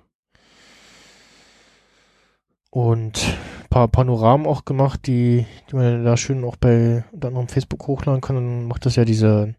Und 2.70 3.36
paar 3.68 3.88
Panoramen 3.88 4.46
auch 4.46 4.64
gemacht, 4.64 5.06
die, 5.06 5.46
die 5.70 5.76
man 5.76 6.04
da 6.04 6.16
schön 6.16 6.44
auch 6.44 6.56
bei 6.56 7.04
unter 7.12 7.28
anderem 7.28 7.48
Facebook 7.48 7.86
hochladen 7.86 8.20
kann. 8.20 8.36
Dann 8.36 8.66
macht 8.68 8.86
das 8.86 8.96
ja 8.96 9.04
diese 9.04 9.54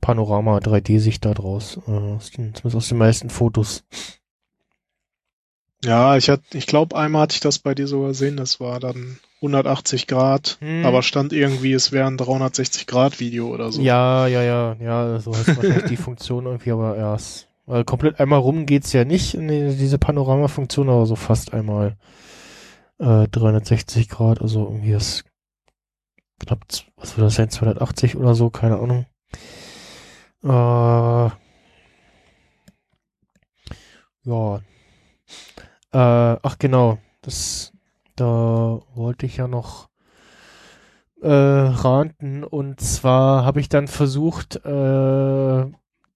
Panorama 0.00 0.58
3D-Sicht 0.58 1.24
da 1.24 1.34
draus. 1.34 1.78
Äh, 1.86 1.90
aus 1.90 2.30
den, 2.30 2.54
zumindest 2.54 2.76
aus 2.76 2.88
den 2.88 2.98
meisten 2.98 3.30
Fotos. 3.30 3.84
Ja, 5.84 6.16
ich 6.16 6.30
hatte, 6.30 6.56
ich 6.56 6.66
glaube, 6.66 6.96
einmal 6.96 7.22
hatte 7.22 7.34
ich 7.34 7.40
das 7.40 7.58
bei 7.58 7.74
dir 7.74 7.86
sogar 7.86 8.08
gesehen, 8.08 8.36
das 8.38 8.58
war 8.58 8.80
dann 8.80 9.18
180 9.36 10.06
Grad, 10.06 10.56
Hm. 10.60 10.86
aber 10.86 11.02
stand 11.02 11.34
irgendwie, 11.34 11.74
es 11.74 11.92
wäre 11.92 12.06
ein 12.06 12.16
360 12.16 12.86
Grad 12.86 13.20
Video 13.20 13.48
oder 13.48 13.70
so. 13.70 13.82
Ja, 13.82 14.26
ja, 14.26 14.42
ja, 14.42 14.76
ja, 14.80 15.20
so 15.20 15.36
heißt 15.36 15.56
wahrscheinlich 15.56 15.84
die 15.84 15.96
Funktion 15.98 16.46
irgendwie, 16.46 16.70
aber 16.70 16.96
ja, 16.96 17.14
es, 17.14 17.48
weil 17.66 17.84
komplett 17.84 18.20
einmal 18.20 18.40
rum 18.40 18.66
geht's 18.66 18.92
ja 18.92 19.04
nicht 19.04 19.34
in 19.34 19.48
die, 19.48 19.76
diese 19.76 19.98
Panorama-Funktion, 19.98 20.88
aber 20.88 21.06
so 21.06 21.16
fast 21.16 21.54
einmal 21.54 21.96
äh, 22.98 23.28
360 23.28 24.08
Grad, 24.08 24.40
also 24.42 24.64
irgendwie 24.64 24.92
ist 24.92 25.24
knapp, 26.38 26.64
was 26.96 27.16
wird 27.16 27.26
das 27.26 27.34
sein, 27.34 27.50
280 27.50 28.16
oder 28.16 28.34
so, 28.34 28.50
keine 28.50 28.78
Ahnung. 28.78 29.06
Äh, 30.42 31.30
ja. 34.26 34.60
Äh, 35.92 36.38
ach 36.42 36.58
genau, 36.58 36.98
das, 37.22 37.72
da 38.16 38.80
wollte 38.94 39.26
ich 39.26 39.36
ja 39.36 39.48
noch 39.48 39.88
äh, 41.22 41.28
ranten 41.28 42.44
und 42.44 42.80
zwar 42.80 43.44
habe 43.44 43.60
ich 43.60 43.68
dann 43.68 43.88
versucht, 43.88 44.56
äh, 44.64 45.64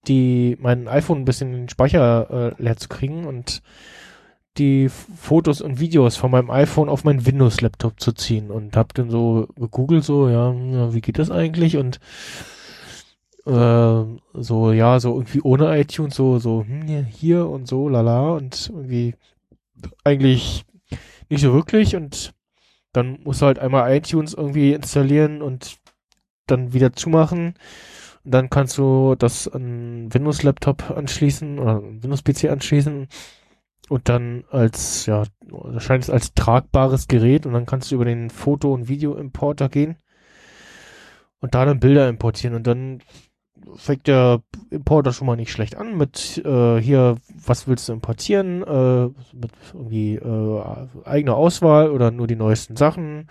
die 0.09 0.57
mein 0.59 0.87
iPhone 0.87 1.19
ein 1.19 1.25
bisschen 1.25 1.53
den 1.53 1.69
Speicher 1.69 2.55
äh, 2.57 2.61
leer 2.61 2.75
zu 2.75 2.89
kriegen 2.89 3.25
und 3.25 3.61
die 4.57 4.89
Fotos 4.89 5.61
und 5.61 5.79
Videos 5.79 6.17
von 6.17 6.31
meinem 6.31 6.49
iPhone 6.49 6.89
auf 6.89 7.05
meinen 7.05 7.25
Windows-Laptop 7.25 7.99
zu 7.99 8.11
ziehen 8.11 8.51
und 8.51 8.75
hab 8.75 8.93
dann 8.93 9.09
so 9.09 9.47
gegoogelt 9.55 10.03
so, 10.03 10.27
ja, 10.27 10.53
wie 10.93 11.01
geht 11.01 11.17
das 11.19 11.31
eigentlich 11.31 11.77
und 11.77 11.99
äh, 13.45 14.03
so, 14.33 14.71
ja, 14.71 14.99
so 14.99 15.13
irgendwie 15.13 15.41
ohne 15.41 15.79
iTunes, 15.79 16.15
so, 16.15 16.39
so, 16.39 16.65
hm, 16.67 17.05
hier 17.05 17.47
und 17.47 17.67
so, 17.67 17.87
lala 17.87 18.31
und 18.31 18.69
irgendwie 18.69 19.15
eigentlich 20.03 20.65
nicht 21.29 21.41
so 21.41 21.53
wirklich 21.53 21.95
und 21.95 22.33
dann 22.91 23.19
musst 23.23 23.41
du 23.41 23.45
halt 23.45 23.59
einmal 23.59 23.95
iTunes 23.95 24.33
irgendwie 24.33 24.73
installieren 24.73 25.41
und 25.41 25.77
dann 26.47 26.73
wieder 26.73 26.93
zumachen. 26.93 27.53
Und 28.23 28.33
dann 28.33 28.49
kannst 28.49 28.77
du 28.77 29.15
das 29.15 29.47
an 29.47 30.13
Windows-Laptop 30.13 30.91
anschließen 30.91 31.59
oder 31.59 31.81
Windows-PC 31.81 32.49
anschließen 32.49 33.07
und 33.89 34.09
dann 34.09 34.43
als, 34.51 35.05
ja, 35.05 35.23
erscheint 35.73 36.03
es 36.03 36.09
als 36.09 36.33
tragbares 36.33 37.07
Gerät 37.07 37.45
und 37.45 37.53
dann 37.53 37.65
kannst 37.65 37.91
du 37.91 37.95
über 37.95 38.05
den 38.05 38.29
Foto- 38.29 38.73
und 38.73 38.87
Video-Importer 38.87 39.69
gehen 39.69 39.97
und 41.39 41.55
da 41.55 41.65
dann 41.65 41.79
Bilder 41.79 42.07
importieren 42.09 42.55
und 42.55 42.67
dann 42.67 43.01
fängt 43.75 44.07
der 44.07 44.41
Importer 44.69 45.13
schon 45.13 45.27
mal 45.27 45.35
nicht 45.35 45.51
schlecht 45.51 45.75
an 45.75 45.97
mit 45.97 46.41
äh, 46.45 46.79
hier, 46.79 47.17
was 47.45 47.67
willst 47.67 47.89
du 47.89 47.93
importieren, 47.93 48.63
äh, 48.63 49.05
mit 49.33 49.51
irgendwie 49.73 50.15
äh, 50.15 50.63
eigener 51.05 51.35
Auswahl 51.35 51.91
oder 51.91 52.11
nur 52.11 52.27
die 52.27 52.35
neuesten 52.35 52.75
Sachen. 52.75 53.27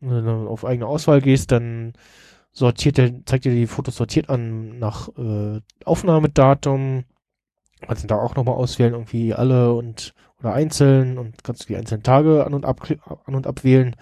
Wenn 0.00 0.24
du 0.24 0.48
auf 0.48 0.64
eigene 0.64 0.86
Auswahl 0.86 1.20
gehst, 1.20 1.52
dann 1.52 1.92
sortiert 2.52 2.98
der, 2.98 3.24
zeigt 3.24 3.44
dir 3.44 3.52
die 3.54 3.66
Fotos 3.66 3.96
sortiert 3.96 4.28
an 4.28 4.78
nach 4.78 5.08
äh, 5.16 5.60
Aufnahmedatum. 5.84 7.04
Kannst 7.80 8.04
du 8.04 8.08
da 8.08 8.16
auch 8.16 8.36
nochmal 8.36 8.54
auswählen, 8.54 8.92
irgendwie 8.92 9.34
alle 9.34 9.72
und 9.74 10.14
oder 10.38 10.52
einzeln 10.54 11.18
und 11.18 11.42
kannst 11.44 11.62
du 11.62 11.66
die 11.68 11.76
einzelnen 11.76 12.02
Tage 12.02 12.44
an 12.44 12.54
und 12.54 12.64
ab 12.64 12.80
an 13.26 13.34
und 13.34 13.46
abwählen. 13.46 13.96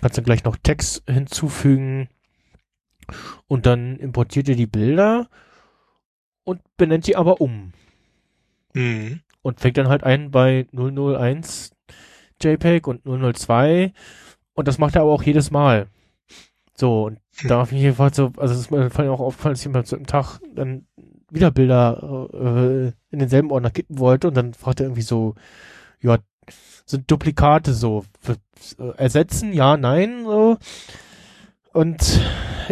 Kannst 0.00 0.18
dann 0.18 0.24
gleich 0.24 0.44
noch 0.44 0.56
Text 0.56 1.02
hinzufügen 1.08 2.08
und 3.46 3.66
dann 3.66 3.96
importiert 3.98 4.48
ihr 4.48 4.56
die 4.56 4.66
Bilder 4.66 5.28
und 6.44 6.60
benennt 6.76 7.06
die 7.06 7.16
aber 7.16 7.40
um 7.40 7.72
Mhm. 8.74 9.20
und 9.42 9.60
fängt 9.60 9.76
dann 9.76 9.88
halt 9.88 10.02
ein 10.02 10.30
bei 10.30 10.66
001 10.72 11.72
JPEG 12.42 12.86
und 12.86 13.04
002 13.04 13.92
und 14.54 14.66
das 14.68 14.78
macht 14.78 14.94
er 14.96 15.02
aber 15.02 15.12
auch 15.12 15.22
jedes 15.22 15.50
Mal. 15.50 15.88
So, 16.74 17.04
und 17.04 17.18
da 17.44 17.62
ich 17.64 17.72
mich 17.72 17.82
gefragt, 17.82 18.14
so, 18.14 18.32
also 18.36 18.54
es 18.54 18.60
ist 18.60 18.70
mir 18.70 18.90
vor 18.90 19.00
allem 19.00 19.12
auch 19.12 19.20
aufgefallen, 19.20 19.54
dass 19.54 19.60
ich 19.66 19.74
am 19.74 19.84
zweiten 19.84 20.06
Tag 20.06 20.38
dann 20.54 20.86
wieder 21.30 21.50
Bilder 21.50 22.28
äh, 22.32 22.92
in 23.10 23.18
denselben 23.18 23.50
Ordner 23.50 23.70
kippen 23.70 23.98
wollte 23.98 24.28
und 24.28 24.34
dann 24.36 24.54
fragt 24.54 24.80
er 24.80 24.86
irgendwie 24.86 25.02
so, 25.02 25.34
ja, 26.00 26.18
sind 26.84 27.10
Duplikate 27.10 27.72
so, 27.72 28.04
für, 28.20 28.36
äh, 28.78 28.96
ersetzen, 28.96 29.52
ja, 29.52 29.76
nein, 29.76 30.24
so. 30.24 30.58
Und 31.72 32.20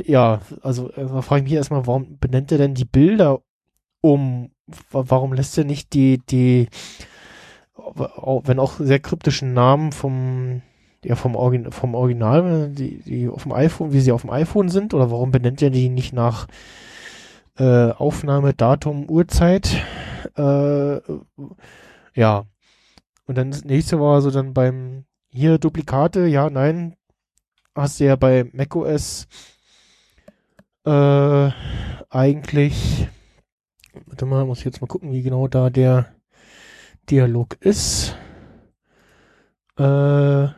ja, 0.05 0.41
also 0.63 0.91
äh, 0.91 1.07
da 1.07 1.23
frage 1.23 1.41
ich 1.41 1.45
mich 1.45 1.55
erstmal, 1.55 1.87
warum 1.87 2.19
benennt 2.19 2.53
er 2.53 2.59
denn 2.59 2.75
die 2.75 2.85
Bilder 2.85 3.41
um? 4.01 4.51
Wa- 4.91 5.05
Warum 5.09 5.33
lässt 5.33 5.59
er 5.59 5.65
nicht 5.65 5.95
die, 5.95 6.19
die, 6.19 6.69
wenn 7.77 8.59
auch 8.59 8.75
sehr 8.79 9.01
kryptischen 9.01 9.53
Namen 9.53 9.93
vom, 9.93 10.63
ja, 11.05 11.15
vom, 11.15 11.35
Origin, 11.35 11.73
vom 11.73 11.95
Original, 11.95 12.71
die, 12.71 12.99
die 13.03 13.29
auf 13.29 13.45
dem 13.45 13.53
iPhone, 13.53 13.93
wie 13.93 14.01
sie 14.01 14.13
auf 14.13 14.23
dem 14.23 14.31
iPhone 14.31 14.69
sind, 14.69 14.95
oder 14.95 15.11
warum 15.11 15.31
benennt 15.31 15.63
er 15.63 15.71
die 15.71 15.89
nicht 15.89 16.13
nach 16.13 16.47
äh, 17.59 17.91
Aufnahme, 17.91 18.55
Datum, 18.55 19.09
Uhrzeit? 19.09 19.83
Äh, 20.37 21.01
ja. 22.15 22.45
Und 23.27 23.39
dann 23.39 23.51
das 23.51 23.65
nächste 23.65 24.01
war 24.01 24.21
so 24.23 24.31
dann 24.31 24.53
beim 24.55 25.05
hier 25.31 25.59
Duplikate, 25.59 26.27
ja, 26.27 26.51
nein, 26.51 26.97
hast 27.75 28.01
du 28.01 28.05
ja 28.05 28.17
bei 28.17 28.51
macOS 28.53 29.29
äh, 30.85 31.51
eigentlich, 32.11 33.07
warte 34.07 34.27
mal, 34.27 34.45
muss 34.45 34.59
ich 34.59 34.65
jetzt 34.65 34.81
mal 34.81 34.89
gucken, 34.89 35.13
wie 35.13 35.23
genau 35.23 35.47
da 35.47 35.71
der 35.71 36.07
Dialog 37.09 37.57
ist. 37.61 38.17
Äh, 39.79 40.49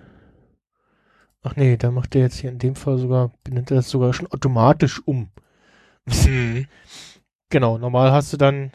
ach 1.42 1.56
nee, 1.56 1.76
da 1.76 1.90
macht 1.90 2.14
er 2.14 2.22
jetzt 2.22 2.38
hier 2.38 2.50
in 2.50 2.58
dem 2.58 2.76
Fall 2.76 2.98
sogar, 2.98 3.32
benennt 3.44 3.70
er 3.70 3.76
das 3.76 3.90
sogar 3.90 4.12
schon 4.12 4.30
automatisch 4.30 5.00
um. 5.06 5.30
Mhm. 6.06 6.66
Genau, 7.50 7.76
normal 7.76 8.12
hast 8.12 8.32
du 8.32 8.38
dann 8.38 8.72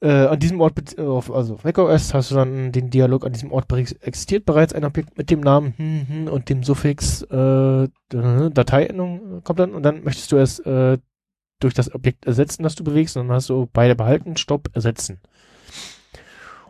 äh, 0.00 0.26
an 0.26 0.38
diesem 0.38 0.60
Ort, 0.60 0.98
äh, 0.98 1.02
auf, 1.02 1.30
also 1.30 1.54
auf 1.54 1.64
macOS, 1.64 2.14
hast 2.14 2.30
du 2.30 2.34
dann 2.34 2.72
den 2.72 2.90
Dialog, 2.90 3.24
an 3.24 3.32
diesem 3.32 3.52
Ort 3.52 3.72
existiert 3.72 4.44
bereits 4.44 4.72
ein 4.72 4.84
Objekt 4.84 5.16
mit 5.18 5.30
dem 5.30 5.40
Namen 5.40 5.74
hm, 5.76 6.08
hm, 6.08 6.28
und 6.28 6.48
dem 6.48 6.62
Suffix 6.62 7.22
äh, 7.22 7.88
Dateiendung 8.08 9.42
kommt 9.44 9.58
dann 9.60 9.74
und 9.74 9.82
dann 9.82 10.04
möchtest 10.04 10.32
du 10.32 10.36
es 10.36 10.58
äh, 10.60 10.98
durch 11.60 11.74
das 11.74 11.92
Objekt 11.94 12.26
ersetzen, 12.26 12.62
das 12.62 12.76
du 12.76 12.84
bewegst 12.84 13.16
und 13.16 13.28
dann 13.28 13.36
hast 13.36 13.48
du 13.48 13.68
beide 13.72 13.96
behalten, 13.96 14.36
Stopp, 14.36 14.68
ersetzen. 14.72 15.20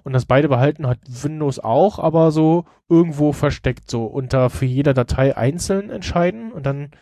Und 0.08 0.14
das 0.14 0.24
beide 0.24 0.48
behalten 0.48 0.86
hat 0.86 1.00
Windows 1.06 1.58
auch, 1.58 1.98
aber 1.98 2.30
so 2.30 2.64
irgendwo 2.88 3.34
versteckt, 3.34 3.90
so 3.90 4.06
unter 4.06 4.48
für 4.48 4.64
jede 4.64 4.94
Datei 4.94 5.36
einzeln 5.36 5.90
entscheiden 5.90 6.50
und 6.50 6.64
dann 6.64 6.92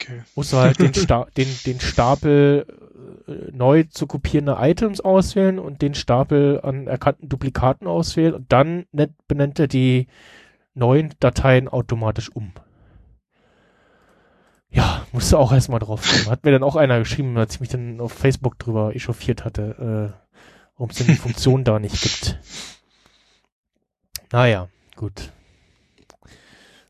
Okay. 0.00 0.22
musst 0.34 0.50
du 0.54 0.56
halt 0.56 0.80
den, 0.80 0.94
Sta 0.94 1.26
den, 1.36 1.60
den 1.66 1.78
Stapel 1.78 2.64
äh, 3.28 3.52
neu 3.52 3.82
zu 3.84 4.06
kopierende 4.06 4.56
Items 4.58 5.02
auswählen 5.02 5.58
und 5.58 5.82
den 5.82 5.92
Stapel 5.92 6.58
an 6.62 6.86
erkannten 6.86 7.28
Duplikaten 7.28 7.86
auswählen 7.86 8.32
und 8.32 8.50
dann 8.50 8.86
benennt 9.28 9.58
er 9.58 9.68
die 9.68 10.06
neuen 10.72 11.12
Dateien 11.20 11.68
automatisch 11.68 12.30
um. 12.34 12.54
Ja, 14.70 15.06
musst 15.12 15.32
du 15.32 15.36
auch 15.36 15.52
erstmal 15.52 15.80
drauf 15.80 16.06
kommen. 16.08 16.30
Hat 16.30 16.44
mir 16.44 16.50
dann 16.52 16.62
auch 16.62 16.76
einer 16.76 16.98
geschrieben, 16.98 17.36
als 17.36 17.56
ich 17.56 17.60
mich 17.60 17.68
dann 17.68 18.00
auf 18.00 18.12
Facebook 18.12 18.58
drüber 18.58 18.96
echauffiert 18.96 19.44
hatte, 19.44 20.14
äh, 20.16 20.21
warum 20.76 20.90
es 20.90 20.96
denn 20.96 21.06
die 21.06 21.14
Funktion 21.14 21.64
da 21.64 21.78
nicht 21.78 22.00
gibt. 22.00 22.38
Naja, 24.32 24.68
gut. 24.96 25.30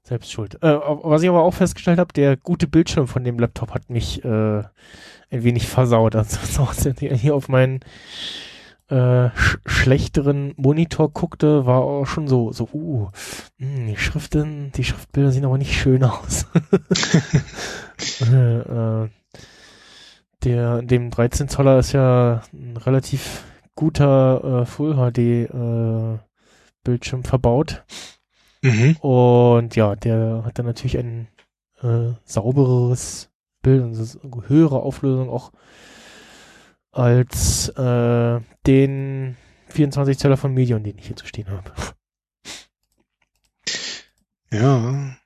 Selbst 0.05 0.33
schuld. 0.33 0.63
Äh, 0.63 0.79
was 1.03 1.23
ich 1.23 1.29
aber 1.29 1.43
auch 1.43 1.55
festgestellt 1.55 1.99
habe, 1.99 2.13
der 2.13 2.37
gute 2.37 2.67
Bildschirm 2.67 3.09
von 3.09 3.25
dem 3.25 3.39
Laptop 3.39 3.73
hat 3.73 3.89
mich 3.89 4.25
äh, 4.25 4.63
ein 5.31 5.43
wenig 5.43 5.67
versaut. 5.69 6.15
Also 6.15 6.69
hier 6.99 7.35
auf 7.35 7.49
meinen 7.49 7.81
äh, 8.89 9.31
sch 9.35 9.59
schlechteren 9.65 10.55
Monitor 10.57 11.11
guckte, 11.13 11.67
war 11.67 11.81
auch 11.81 12.05
schon 12.07 12.29
so, 12.29 12.53
so, 12.53 12.69
uh, 12.73 13.09
mh, 13.59 13.87
die 13.87 13.97
Schriften, 13.97 14.71
die 14.73 14.85
Schriftbilder 14.85 15.33
sehen 15.33 15.45
aber 15.45 15.59
nicht 15.59 15.73
schön 15.73 16.05
aus. 16.05 16.47
äh, 18.31 18.59
äh, 18.59 19.09
der, 20.45 20.83
dem 20.83 21.11
13 21.11 21.49
Zoller 21.49 21.79
ist 21.79 21.93
ja 21.93 22.43
ein 22.53 22.77
relativ 22.77 23.45
guter 23.75 24.63
äh, 24.63 24.67
Full 24.67 24.95
HD 24.95 25.19
äh, 25.19 26.19
Bildschirm 26.85 27.25
verbaut. 27.25 27.85
Mhm. 28.63 28.97
Und 29.01 29.77
ja, 29.77 29.97
der 29.97 30.43
hat 30.45 30.59
dann 30.59 30.67
natürlich 30.67 30.99
ein 30.99 31.29
äh, 31.83 32.13
saubereres 32.25 33.31
Bild 33.63 33.83
und 33.83 34.49
höhere 34.49 34.83
Auflösung 34.83 35.31
auch 35.31 35.53
als 36.91 37.69
äh, 37.71 38.41
den 38.67 39.37
24 39.69 40.19
Zöller 40.19 40.37
von 40.37 40.53
Medion, 40.53 40.85
den 40.85 40.99
ich 40.99 41.07
hier 41.07 41.17
zu 41.17 41.27
stehen 41.27 41.49
habe. 41.49 41.73
Ja, 44.51 45.17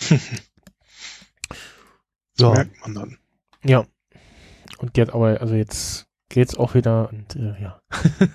Ja. 2.38 2.50
merkt 2.50 2.80
man 2.82 2.94
dann. 2.94 3.18
Ja. 3.64 3.86
Und 4.78 4.96
jetzt 4.96 5.12
aber, 5.12 5.40
also 5.40 5.54
jetzt 5.54 6.05
geht's 6.28 6.54
auch 6.56 6.74
wieder 6.74 7.08
und 7.10 7.36
äh, 7.36 7.60
ja. 7.60 7.80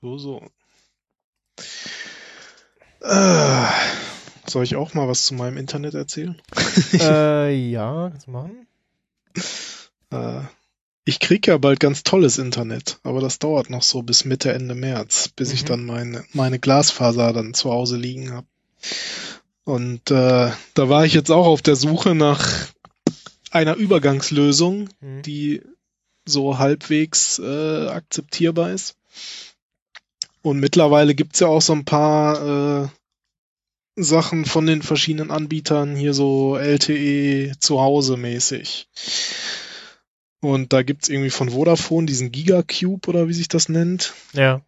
So, 0.00 0.16
so. 0.16 0.42
Äh, 3.00 3.66
soll 4.46 4.64
ich 4.64 4.76
auch 4.76 4.94
mal 4.94 5.08
was 5.08 5.24
zu 5.26 5.34
meinem 5.34 5.56
Internet 5.56 5.94
erzählen? 5.94 6.40
äh, 6.92 7.52
ja, 7.70 8.08
kannst 8.10 8.26
du 8.28 8.30
machen. 8.30 8.66
Äh, 10.10 10.42
ich 11.04 11.18
krieg 11.20 11.46
ja 11.46 11.58
bald 11.58 11.80
ganz 11.80 12.02
tolles 12.04 12.38
Internet, 12.38 13.00
aber 13.02 13.20
das 13.20 13.38
dauert 13.38 13.70
noch 13.70 13.82
so 13.82 14.02
bis 14.02 14.24
Mitte, 14.24 14.52
Ende 14.52 14.74
März, 14.74 15.28
bis 15.34 15.52
ich 15.52 15.62
Mhm. 15.62 15.66
dann 15.66 15.86
meine, 15.86 16.24
meine 16.32 16.58
Glasfaser 16.58 17.32
dann 17.32 17.54
zu 17.54 17.70
Hause 17.70 17.96
liegen 17.96 18.32
habe. 18.32 18.46
Und 19.64 20.10
äh, 20.10 20.50
da 20.74 20.88
war 20.88 21.04
ich 21.04 21.14
jetzt 21.14 21.30
auch 21.30 21.46
auf 21.46 21.62
der 21.62 21.76
Suche 21.76 22.14
nach 22.14 22.68
einer 23.50 23.74
Übergangslösung, 23.76 24.88
Hm. 25.00 25.22
die 25.22 25.62
so 26.26 26.58
halbwegs 26.58 27.38
äh, 27.38 27.88
akzeptierbar 27.88 28.70
ist. 28.70 28.96
Und 30.42 30.60
mittlerweile 30.60 31.14
gibt's 31.14 31.40
ja 31.40 31.48
auch 31.48 31.62
so 31.62 31.72
ein 31.72 31.84
paar 31.84 32.84
äh, 32.84 32.88
Sachen 33.96 34.44
von 34.44 34.66
den 34.66 34.82
verschiedenen 34.82 35.30
Anbietern, 35.30 35.96
hier 35.96 36.14
so 36.14 36.56
LTE 36.56 37.54
zu 37.58 37.80
Hause 37.80 38.16
mäßig. 38.16 38.88
Und 40.40 40.72
da 40.72 40.82
gibt's 40.82 41.08
irgendwie 41.08 41.30
von 41.30 41.50
Vodafone 41.50 42.06
diesen 42.06 42.30
Gigacube 42.30 43.08
oder 43.08 43.28
wie 43.28 43.34
sich 43.34 43.48
das 43.48 43.68
nennt. 43.68 44.14
Ja. 44.34 44.60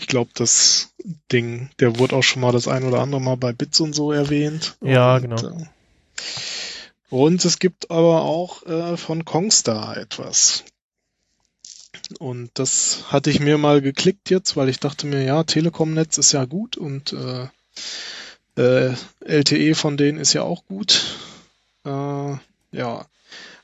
Ich 0.00 0.08
glaube, 0.08 0.30
das 0.34 0.92
Ding, 1.30 1.70
der 1.78 1.98
wurde 1.98 2.16
auch 2.16 2.22
schon 2.22 2.42
mal 2.42 2.50
das 2.52 2.66
ein 2.66 2.82
oder 2.84 3.00
andere 3.00 3.20
Mal 3.20 3.36
bei 3.36 3.52
Bits 3.52 3.78
und 3.80 3.92
so 3.92 4.10
erwähnt. 4.10 4.76
Ja, 4.80 5.16
und, 5.16 5.22
genau. 5.22 5.36
Äh, 5.36 5.66
und 7.12 7.44
es 7.44 7.58
gibt 7.58 7.90
aber 7.90 8.22
auch 8.22 8.62
äh, 8.62 8.96
von 8.96 9.26
Kongstar 9.26 9.98
etwas. 9.98 10.64
Und 12.18 12.50
das 12.54 13.12
hatte 13.12 13.28
ich 13.28 13.38
mir 13.38 13.58
mal 13.58 13.82
geklickt 13.82 14.30
jetzt, 14.30 14.56
weil 14.56 14.70
ich 14.70 14.80
dachte 14.80 15.06
mir, 15.06 15.22
ja, 15.22 15.44
Telekom-Netz 15.44 16.16
ist 16.16 16.32
ja 16.32 16.46
gut 16.46 16.78
und 16.78 17.12
äh, 17.12 17.48
äh, 18.56 18.94
LTE 19.20 19.74
von 19.74 19.98
denen 19.98 20.16
ist 20.16 20.32
ja 20.32 20.42
auch 20.42 20.64
gut. 20.64 21.18
Äh, 21.84 22.36
ja. 22.72 23.06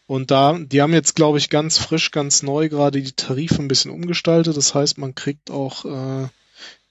Und 0.06 0.30
da, 0.30 0.58
die 0.58 0.82
haben 0.82 0.92
jetzt, 0.92 1.16
glaube 1.16 1.38
ich, 1.38 1.48
ganz 1.48 1.78
frisch, 1.78 2.10
ganz 2.10 2.42
neu 2.42 2.68
gerade 2.68 3.00
die 3.00 3.12
Tarife 3.12 3.62
ein 3.62 3.68
bisschen 3.68 3.90
umgestaltet. 3.90 4.58
Das 4.58 4.74
heißt, 4.74 4.98
man 4.98 5.14
kriegt 5.14 5.50
auch 5.50 5.86
äh, 5.86 6.28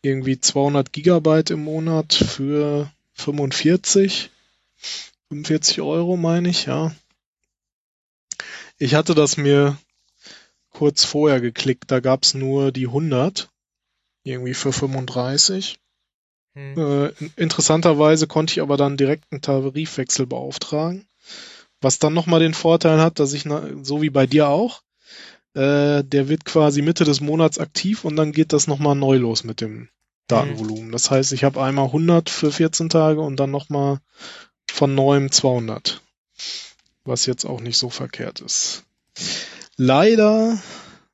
irgendwie 0.01 0.41
200 0.41 0.91
Gigabyte 0.91 1.51
im 1.51 1.63
Monat 1.63 2.15
für 2.15 2.91
45, 3.13 4.31
45 5.29 5.81
Euro, 5.81 6.17
meine 6.17 6.49
ich, 6.49 6.65
ja. 6.65 6.95
Ich 8.77 8.95
hatte 8.95 9.15
das 9.15 9.37
mir 9.37 9.77
kurz 10.69 11.03
vorher 11.03 11.41
geklickt, 11.41 11.91
da 11.91 11.99
gab's 11.99 12.33
nur 12.33 12.71
die 12.71 12.87
100, 12.87 13.49
irgendwie 14.23 14.53
für 14.53 14.71
35. 14.71 15.79
Hm. 16.53 16.77
Äh, 16.77 17.11
interessanterweise 17.35 18.27
konnte 18.27 18.53
ich 18.53 18.61
aber 18.61 18.77
dann 18.77 18.97
direkt 18.97 19.25
einen 19.31 19.41
Tarifwechsel 19.41 20.27
beauftragen. 20.27 21.07
Was 21.81 21.99
dann 21.99 22.13
nochmal 22.13 22.39
den 22.39 22.53
Vorteil 22.53 23.01
hat, 23.01 23.19
dass 23.19 23.33
ich, 23.33 23.45
na, 23.45 23.63
so 23.83 24.01
wie 24.01 24.09
bei 24.09 24.27
dir 24.27 24.49
auch, 24.49 24.81
äh, 25.53 26.03
der 26.03 26.29
wird 26.29 26.45
quasi 26.45 26.81
Mitte 26.81 27.03
des 27.03 27.21
Monats 27.21 27.59
aktiv 27.59 28.05
und 28.05 28.15
dann 28.15 28.31
geht 28.31 28.53
das 28.53 28.67
nochmal 28.67 28.95
neu 28.95 29.17
los 29.17 29.43
mit 29.43 29.61
dem 29.61 29.89
Datenvolumen. 30.27 30.91
Das 30.91 31.09
heißt, 31.09 31.31
ich 31.33 31.43
habe 31.43 31.63
einmal 31.63 31.85
100 31.85 32.29
für 32.29 32.51
14 32.51 32.89
Tage 32.89 33.21
und 33.21 33.39
dann 33.39 33.51
nochmal 33.51 33.99
von 34.71 34.95
neuem 34.95 35.31
200. 35.31 36.01
Was 37.03 37.25
jetzt 37.25 37.45
auch 37.45 37.61
nicht 37.61 37.77
so 37.77 37.89
verkehrt 37.89 38.41
ist. 38.41 38.83
Leider 39.77 40.57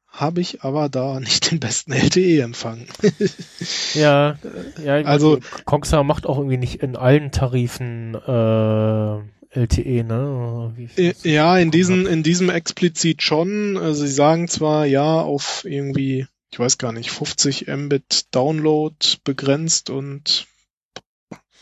habe 0.07 0.41
ich 0.41 0.61
aber 0.63 0.89
da 0.89 1.19
nicht 1.19 1.51
den 1.51 1.59
besten 1.59 1.91
LTE-Empfang. 1.93 2.87
Ja, 3.95 4.37
ja, 4.83 4.95
Also- 5.05 5.39
Kongstar 5.65 6.03
macht 6.03 6.25
auch 6.25 6.37
irgendwie 6.37 6.57
nicht 6.57 6.81
in 6.81 6.95
allen 6.95 7.31
Tarifen 7.31 8.15
äh, 8.15 9.59
LTE, 9.59 10.03
ne? 10.03 10.73
Ist- 10.95 11.25
Ja, 11.25 11.57
in 11.59 11.69
diesem, 11.69 12.07
in 12.07 12.23
diesem 12.23 12.49
explizit 12.49 13.21
schon. 13.21 13.77
Also 13.77 14.03
sie 14.05 14.11
sagen 14.11 14.47
zwar 14.47 14.85
ja 14.87 15.21
auf 15.21 15.63
irgendwie, 15.65 16.25
ich 16.51 16.57
weiß 16.59 16.79
gar 16.79 16.91
nicht, 16.91 17.11
50 17.11 17.67
Mbit 17.67 18.33
Download 18.33 18.95
begrenzt 19.23 19.91
und 19.91 20.47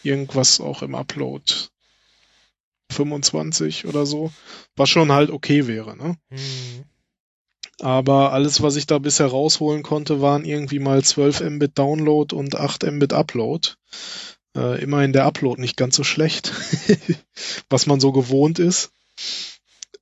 irgendwas 0.03 0.61
auch 0.61 0.81
im 0.81 0.95
Upload 0.95 1.43
25 2.91 3.85
oder 3.85 4.05
so, 4.05 4.31
was 4.75 4.89
schon 4.89 5.11
halt 5.11 5.29
okay 5.29 5.67
wäre, 5.67 5.97
ne? 5.97 6.17
Hm. 6.29 6.85
Aber 7.81 8.31
alles, 8.31 8.61
was 8.61 8.75
ich 8.75 8.85
da 8.85 8.99
bisher 8.99 9.25
rausholen 9.27 9.81
konnte, 9.81 10.21
waren 10.21 10.45
irgendwie 10.45 10.77
mal 10.77 11.03
12 11.03 11.41
Mbit 11.41 11.79
Download 11.79 12.35
und 12.35 12.55
8 12.55 12.83
Mbit 12.83 13.13
Upload. 13.13 13.69
Äh, 14.55 14.83
immerhin 14.83 15.13
der 15.13 15.25
Upload 15.25 15.59
nicht 15.59 15.77
ganz 15.77 15.95
so 15.95 16.03
schlecht, 16.03 16.51
was 17.69 17.87
man 17.87 17.99
so 17.99 18.11
gewohnt 18.11 18.59
ist. 18.59 18.91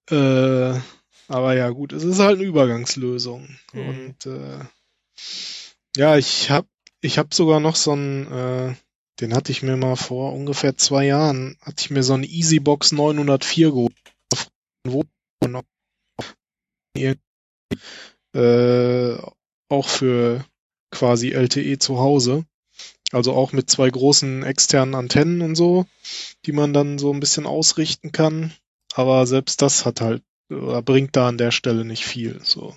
Äh, 0.09 0.73
aber 1.29 1.53
ja, 1.55 1.69
gut, 1.69 1.93
es 1.93 2.03
ist 2.03 2.19
halt 2.19 2.39
eine 2.39 2.47
Übergangslösung. 2.47 3.47
Mhm. 3.71 3.87
Und 3.87 4.25
äh, 4.25 4.59
ja, 5.95 6.17
ich 6.17 6.49
hab, 6.49 6.65
ich 7.01 7.17
hab 7.17 7.33
sogar 7.33 7.59
noch 7.59 7.75
so 7.75 7.91
einen, 7.91 8.31
äh, 8.31 8.75
den 9.19 9.33
hatte 9.33 9.51
ich 9.51 9.63
mir 9.63 9.77
mal 9.77 9.95
vor 9.95 10.33
ungefähr 10.33 10.77
zwei 10.77 11.05
Jahren, 11.05 11.57
hatte 11.61 11.81
ich 11.81 11.89
mir 11.89 12.03
so 12.03 12.13
einen 12.13 12.23
Easybox 12.23 12.91
904 12.91 13.71
geholt. 13.71 13.95
Äh, 18.35 19.17
auch 19.69 19.87
für 19.87 20.45
quasi 20.91 21.31
LTE 21.31 21.79
zu 21.79 21.99
Hause. 21.99 22.45
Also 23.11 23.33
auch 23.33 23.53
mit 23.53 23.69
zwei 23.69 23.89
großen 23.89 24.43
externen 24.43 24.95
Antennen 24.95 25.41
und 25.41 25.55
so, 25.55 25.85
die 26.45 26.51
man 26.51 26.73
dann 26.73 26.99
so 26.99 27.11
ein 27.11 27.19
bisschen 27.19 27.45
ausrichten 27.45 28.11
kann. 28.11 28.53
Aber 28.93 29.25
selbst 29.25 29.61
das 29.61 29.85
hat 29.85 30.01
halt, 30.01 30.23
oder 30.49 30.81
bringt 30.81 31.15
da 31.15 31.27
an 31.27 31.37
der 31.37 31.51
Stelle 31.51 31.85
nicht 31.85 32.05
viel, 32.05 32.39
so. 32.43 32.75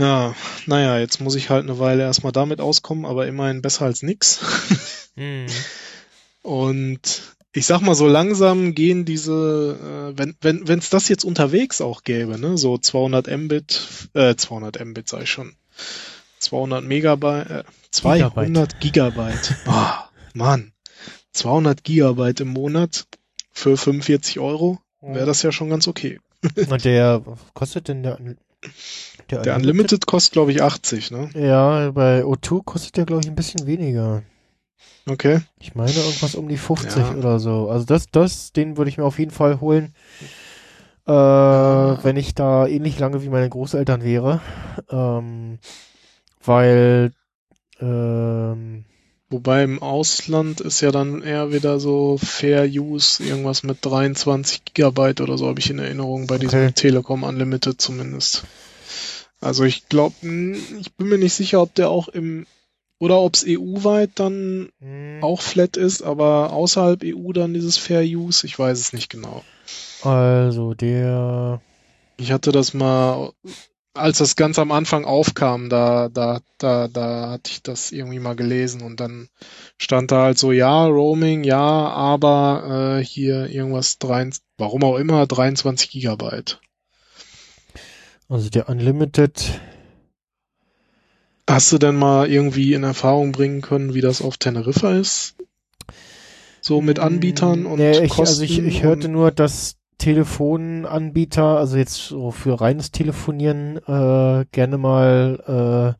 Ja, 0.00 0.34
naja, 0.64 0.98
jetzt 0.98 1.20
muss 1.20 1.34
ich 1.34 1.50
halt 1.50 1.64
eine 1.64 1.78
Weile 1.78 2.04
erstmal 2.04 2.32
damit 2.32 2.58
auskommen, 2.58 3.04
aber 3.04 3.26
immerhin 3.26 3.60
besser 3.60 3.84
als 3.84 4.02
nix. 4.02 4.40
Hm. 5.14 5.46
Und 6.42 7.20
ich 7.52 7.66
sag 7.66 7.82
mal, 7.82 7.94
so 7.94 8.08
langsam 8.08 8.74
gehen 8.74 9.04
diese, 9.04 9.76
äh, 10.14 10.18
wenn 10.18 10.36
wenn 10.40 10.66
wenn 10.66 10.78
es 10.78 10.88
das 10.88 11.08
jetzt 11.08 11.24
unterwegs 11.24 11.82
auch 11.82 12.02
gäbe, 12.02 12.38
ne, 12.38 12.56
so 12.56 12.78
200 12.78 13.26
Mbit, 13.26 14.08
äh, 14.14 14.34
200 14.36 14.82
Mbit 14.82 15.06
sei 15.06 15.26
schon, 15.26 15.54
200 16.38 16.82
Megabyte, 16.82 17.50
äh, 17.50 17.64
200 17.90 18.80
Gigabyte. 18.80 19.56
Oh, 19.66 19.92
Mann, 20.32 20.72
200 21.32 21.84
Gigabyte 21.84 22.40
im 22.40 22.48
Monat 22.48 23.06
für 23.52 23.76
45 23.76 24.38
Euro 24.38 24.78
wäre 25.02 25.26
das 25.26 25.42
ja 25.42 25.52
schon 25.52 25.68
ganz 25.68 25.88
okay. 25.88 26.20
Und 26.56 26.84
der, 26.86 27.26
was 27.26 27.38
kostet 27.52 27.88
denn 27.88 28.02
der, 28.02 28.18
der, 29.30 29.42
Der 29.42 29.56
Unlimited 29.56 30.06
kostet, 30.06 30.32
glaube 30.32 30.52
ich, 30.52 30.62
80, 30.62 31.10
ne? 31.10 31.30
Ja, 31.34 31.90
bei 31.90 32.24
O2 32.24 32.62
kostet 32.64 32.96
der, 32.96 33.06
glaube 33.06 33.22
ich, 33.22 33.28
ein 33.28 33.34
bisschen 33.34 33.66
weniger. 33.66 34.22
Okay. 35.08 35.40
Ich 35.58 35.74
meine 35.74 35.92
irgendwas 35.92 36.34
um 36.34 36.48
die 36.48 36.56
50 36.56 37.02
Ja. 37.02 37.14
oder 37.14 37.38
so. 37.38 37.68
Also 37.70 37.84
das, 37.86 38.06
das, 38.10 38.52
den 38.52 38.76
würde 38.76 38.90
ich 38.90 38.98
mir 38.98 39.04
auf 39.04 39.18
jeden 39.18 39.30
Fall 39.30 39.60
holen, 39.60 39.94
äh, 41.06 41.12
wenn 41.12 42.16
ich 42.16 42.34
da 42.34 42.66
ähnlich 42.66 42.98
lange 42.98 43.22
wie 43.22 43.28
meine 43.28 43.48
Großeltern 43.48 44.02
wäre. 44.04 44.40
Ähm, 44.90 45.58
weil, 46.44 47.12
ähm, 47.80 48.84
Wobei 49.30 49.62
im 49.62 49.80
Ausland 49.80 50.60
ist 50.60 50.80
ja 50.80 50.90
dann 50.90 51.22
eher 51.22 51.52
wieder 51.52 51.78
so 51.78 52.18
Fair 52.18 52.64
Use, 52.68 53.22
irgendwas 53.22 53.62
mit 53.62 53.78
23 53.80 54.64
Gigabyte 54.64 55.20
oder 55.20 55.38
so 55.38 55.46
habe 55.46 55.60
ich 55.60 55.70
in 55.70 55.78
Erinnerung, 55.78 56.26
bei 56.26 56.36
diesem 56.38 56.58
Okay. 56.64 56.72
Telekom 56.72 57.22
Unlimited 57.22 57.80
zumindest. 57.80 58.42
Also 59.40 59.62
ich 59.64 59.88
glaube, 59.88 60.14
ich 60.22 60.92
bin 60.96 61.08
mir 61.08 61.18
nicht 61.18 61.32
sicher, 61.34 61.62
ob 61.62 61.74
der 61.74 61.90
auch 61.90 62.08
im, 62.08 62.44
oder 62.98 63.20
ob 63.20 63.34
es 63.34 63.44
EU-weit 63.46 64.10
dann 64.16 64.70
mh, 64.80 65.24
auch 65.24 65.40
flat 65.40 65.76
ist, 65.76 66.02
aber 66.02 66.52
außerhalb 66.52 67.02
EU 67.04 67.32
dann 67.32 67.54
dieses 67.54 67.78
Fair 67.78 68.02
Use, 68.02 68.44
ich 68.46 68.58
weiß 68.58 68.78
es 68.80 68.92
nicht 68.92 69.10
genau. 69.10 69.44
also 70.02 70.74
der, 70.74 71.60
Ich 72.18 72.32
hatte 72.32 72.50
das 72.52 72.74
mal, 72.74 73.32
als 73.94 74.18
das 74.18 74.36
ganz 74.36 74.58
am 74.58 74.72
Anfang 74.72 75.04
aufkam, 75.04 75.68
da, 75.68 76.08
da, 76.08 76.40
da, 76.58 76.88
da 76.88 77.30
hatte 77.30 77.50
ich 77.50 77.62
das 77.62 77.92
irgendwie 77.92 78.20
mal 78.20 78.36
gelesen 78.36 78.82
und 78.82 79.00
dann 79.00 79.28
stand 79.78 80.12
da 80.12 80.22
halt 80.24 80.38
so, 80.38 80.52
ja, 80.52 80.86
Roaming, 80.86 81.44
ja, 81.44 81.58
aber 81.58 82.98
äh, 83.00 83.04
hier 83.04 83.46
irgendwas, 83.48 83.98
23, 83.98 84.42
warum 84.58 84.84
auch 84.84 84.96
immer, 84.96 85.26
23 85.26 85.90
Gigabyte. 85.90 86.60
also 88.28 88.48
der 88.48 88.68
Unlimited, 88.68 89.60
Hast 91.50 91.72
du 91.72 91.78
denn 91.78 91.96
mal 91.96 92.30
irgendwie 92.30 92.74
in 92.74 92.84
Erfahrung 92.84 93.32
bringen 93.32 93.60
können, 93.60 93.92
wie 93.92 94.00
das 94.00 94.22
auf 94.22 94.36
Teneriffa 94.36 94.94
ist? 94.94 95.34
So 96.60 96.80
mit 96.80 97.00
Anbietern 97.00 97.66
und 97.66 97.80
nee, 97.80 98.04
ich, 98.04 98.10
Kosten? 98.12 98.20
also 98.20 98.42
ich, 98.44 98.60
ich 98.60 98.84
hörte 98.84 99.08
nur, 99.08 99.32
dass 99.32 99.74
Telefonanbieter, 100.00 101.58
also 101.58 101.76
jetzt 101.76 102.06
so 102.08 102.30
für 102.30 102.60
reines 102.60 102.90
Telefonieren, 102.90 103.76
äh, 103.86 104.46
gerne 104.50 104.78
mal 104.78 105.96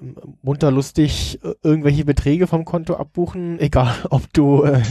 äh, 0.00 0.04
munter 0.42 0.70
lustig 0.70 1.38
äh, 1.44 1.54
irgendwelche 1.62 2.04
Beträge 2.04 2.46
vom 2.46 2.64
Konto 2.64 2.94
abbuchen, 2.96 3.58
egal 3.60 3.94
ob 4.10 4.32
du 4.32 4.64
äh, 4.64 4.82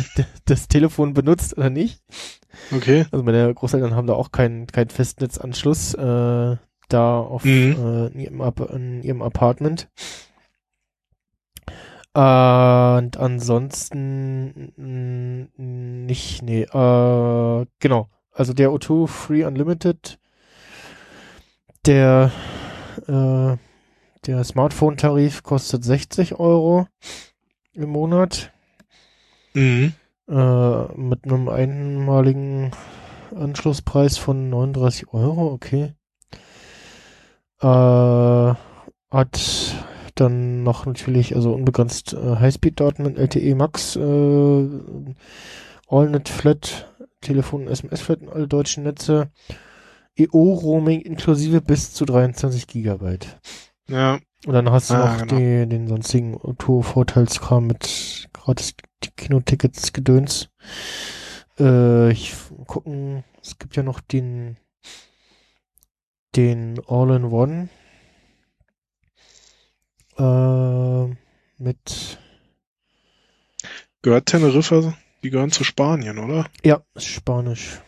das 0.45 0.68
Telefon 0.70 1.14
benutzt 1.14 1.58
oder 1.58 1.70
nicht. 1.70 2.02
Okay. 2.76 3.06
Also 3.12 3.24
meine 3.24 3.54
Großeltern 3.54 3.95
haben 3.95 4.08
da 4.08 4.14
auch 4.14 4.32
keinen 4.32 4.68
keinen 4.68 4.89
Festnetzanschluss 4.89 5.93
äh, 5.93 6.56
da 6.88 7.20
auf 7.20 7.43
Mhm. 7.43 7.76
äh, 7.78 8.08
in, 8.08 8.20
ihrem 8.20 8.54
in 8.74 9.04
ihrem 9.04 9.22
Apartment. 9.22 9.89
Und 12.14 13.18
ansonsten 13.18 14.74
mm, 14.76 16.05
nicht, 16.05 16.41
nee, 16.41 16.64
äh, 16.64 17.66
genau. 17.80 18.10
Also 18.32 18.53
der 18.53 18.70
O2 18.70 19.07
Free 19.07 19.43
Unlimited, 19.43 20.18
der, 21.86 22.32
äh, 23.07 23.57
der 24.26 24.43
Smartphone-Tarif 24.43 25.43
kostet 25.43 25.84
60 25.84 26.39
Euro. 26.39 26.88
im 27.74 27.89
Monat. 27.89 28.51
Mhm. 29.53 29.93
Äh, 30.28 30.84
mit 30.95 31.26
einem 31.26 31.49
einmaligen 31.49 32.72
Anschlusspreis 33.36 34.18
von 34.18 34.49
39 34.49 35.14
Euro, 35.14 35.51
okay. 35.51 35.93
Äh, 37.62 38.53
hat 39.12 39.76
dann 40.20 40.63
noch 40.63 40.86
natürlich, 40.86 41.36
also 41.36 41.53
unbegrenzt 41.53 42.13
äh, 42.13 42.36
Highspeed-Daten 42.38 43.03
mit 43.03 43.17
LTE 43.17 43.55
Max, 43.55 43.95
äh, 43.95 44.67
AllNet 45.88 46.30
Flat, 46.30 46.93
Telefon, 47.22 47.67
SMS 47.67 48.01
Flat 48.01 48.22
in 48.22 48.30
alle 48.30 48.47
deutschen 48.47 48.84
Netze, 48.84 49.30
EO-Roaming 50.17 51.01
inklusive 51.01 51.61
bis 51.61 51.93
zu 51.93 52.05
23 52.05 52.67
Gigabyte. 52.67 53.39
Ja. 53.89 54.20
Und 54.45 54.53
dann 54.53 54.72
hast 54.72 54.89
du 54.89 54.93
Ah, 54.95 55.13
noch 55.13 55.28
genau. 55.28 55.36
die, 55.38 55.67
den 55.67 55.88
sonstigen 55.88 56.39
Tour-Vorteilskram 56.57 57.67
mit 57.67 58.30
gratis 58.34 58.76
Kinotickets 59.17 59.91
gedöns. 59.91 60.49
Äh, 61.59 62.11
ich 62.11 62.34
gucken, 62.67 63.24
es 63.41 63.57
gibt 63.57 63.76
ja 63.76 63.84
noch 63.84 63.99
den 63.99 64.57
den 66.36 66.80
All-in-One 66.88 67.70
äh, 70.20 71.15
mit 71.57 72.20
Gehört 74.01 74.28
Teneriffa, 74.28 74.93
die 75.24 75.30
gehören 75.30 75.51
zu 75.51 75.63
Spanien, 75.63 76.20
oder? 76.20 76.49
ja, 76.63 76.82
ist 76.93 77.07
Spanisch. 77.07 77.82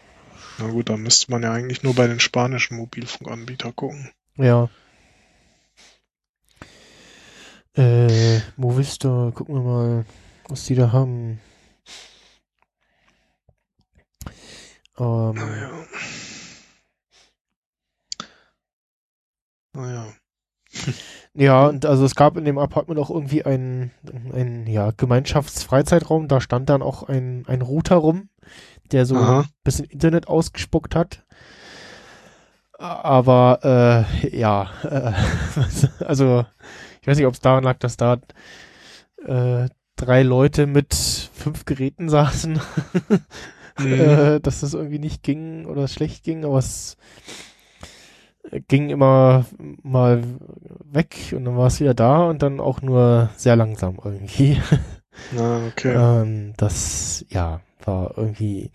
Na 0.57 0.67
gut, 0.69 0.89
dann 0.89 1.01
müsste 1.01 1.31
man 1.31 1.43
ja 1.43 1.53
eigentlich 1.53 1.83
nur 1.83 1.95
bei 1.95 2.07
den 2.07 2.19
spanischen 2.19 2.75
Mobilfunkanbietern 2.77 3.75
gucken. 3.75 4.11
Ja. 4.35 4.69
Äh, 7.75 8.39
Movista, 8.57 9.31
gucken 9.33 9.55
wir 9.55 9.61
mal, 9.61 10.05
was 10.49 10.65
die 10.65 10.75
da 10.75 10.91
haben. 10.91 11.39
Ähm, 14.99 15.33
Naja. 15.35 15.71
Naja. 19.73 20.13
Ja, 21.33 21.67
und 21.67 21.85
also 21.85 22.03
es 22.03 22.15
gab 22.15 22.35
in 22.35 22.43
dem 22.43 22.57
Apartment 22.57 22.99
auch 22.99 23.09
irgendwie 23.09 23.45
einen, 23.45 23.91
einen 24.33 24.67
ja, 24.67 24.91
Gemeinschaftsfreizeitraum, 24.91 26.27
da 26.27 26.41
stand 26.41 26.69
dann 26.69 26.81
auch 26.81 27.03
ein, 27.03 27.45
ein 27.47 27.61
Router 27.61 27.95
rum, 27.95 28.27
der 28.91 29.05
so 29.05 29.15
Aha. 29.15 29.39
ein 29.41 29.47
bisschen 29.63 29.85
Internet 29.85 30.27
ausgespuckt 30.27 30.93
hat. 30.93 31.23
Aber 32.77 34.05
äh, 34.21 34.37
ja, 34.37 34.71
äh, 34.83 35.13
also 36.03 36.45
ich 37.01 37.07
weiß 37.07 37.17
nicht, 37.17 37.27
ob 37.27 37.33
es 37.33 37.39
daran 37.39 37.63
lag, 37.63 37.77
dass 37.77 37.95
da 37.95 38.17
äh, 39.25 39.69
drei 39.95 40.23
Leute 40.23 40.67
mit 40.67 40.93
fünf 40.93 41.65
Geräten 41.65 42.09
saßen, 42.09 42.59
Mhm. 43.77 43.93
äh, 43.93 44.39
dass 44.41 44.59
das 44.59 44.73
irgendwie 44.73 44.99
nicht 44.99 45.23
ging 45.23 45.65
oder 45.65 45.87
schlecht 45.87 46.23
ging, 46.23 46.43
aber 46.43 46.59
es 46.59 46.97
ging 48.67 48.89
immer 48.89 49.45
mal 49.83 50.23
weg 50.83 51.33
und 51.35 51.45
dann 51.45 51.57
war 51.57 51.67
es 51.67 51.79
wieder 51.79 51.93
da 51.93 52.25
und 52.25 52.41
dann 52.41 52.59
auch 52.59 52.81
nur 52.81 53.29
sehr 53.37 53.55
langsam 53.55 53.99
irgendwie. 54.03 54.59
Na, 55.31 55.65
okay. 55.67 55.93
Ähm, 55.95 56.53
das, 56.57 57.25
ja, 57.29 57.61
war 57.83 58.17
irgendwie 58.17 58.71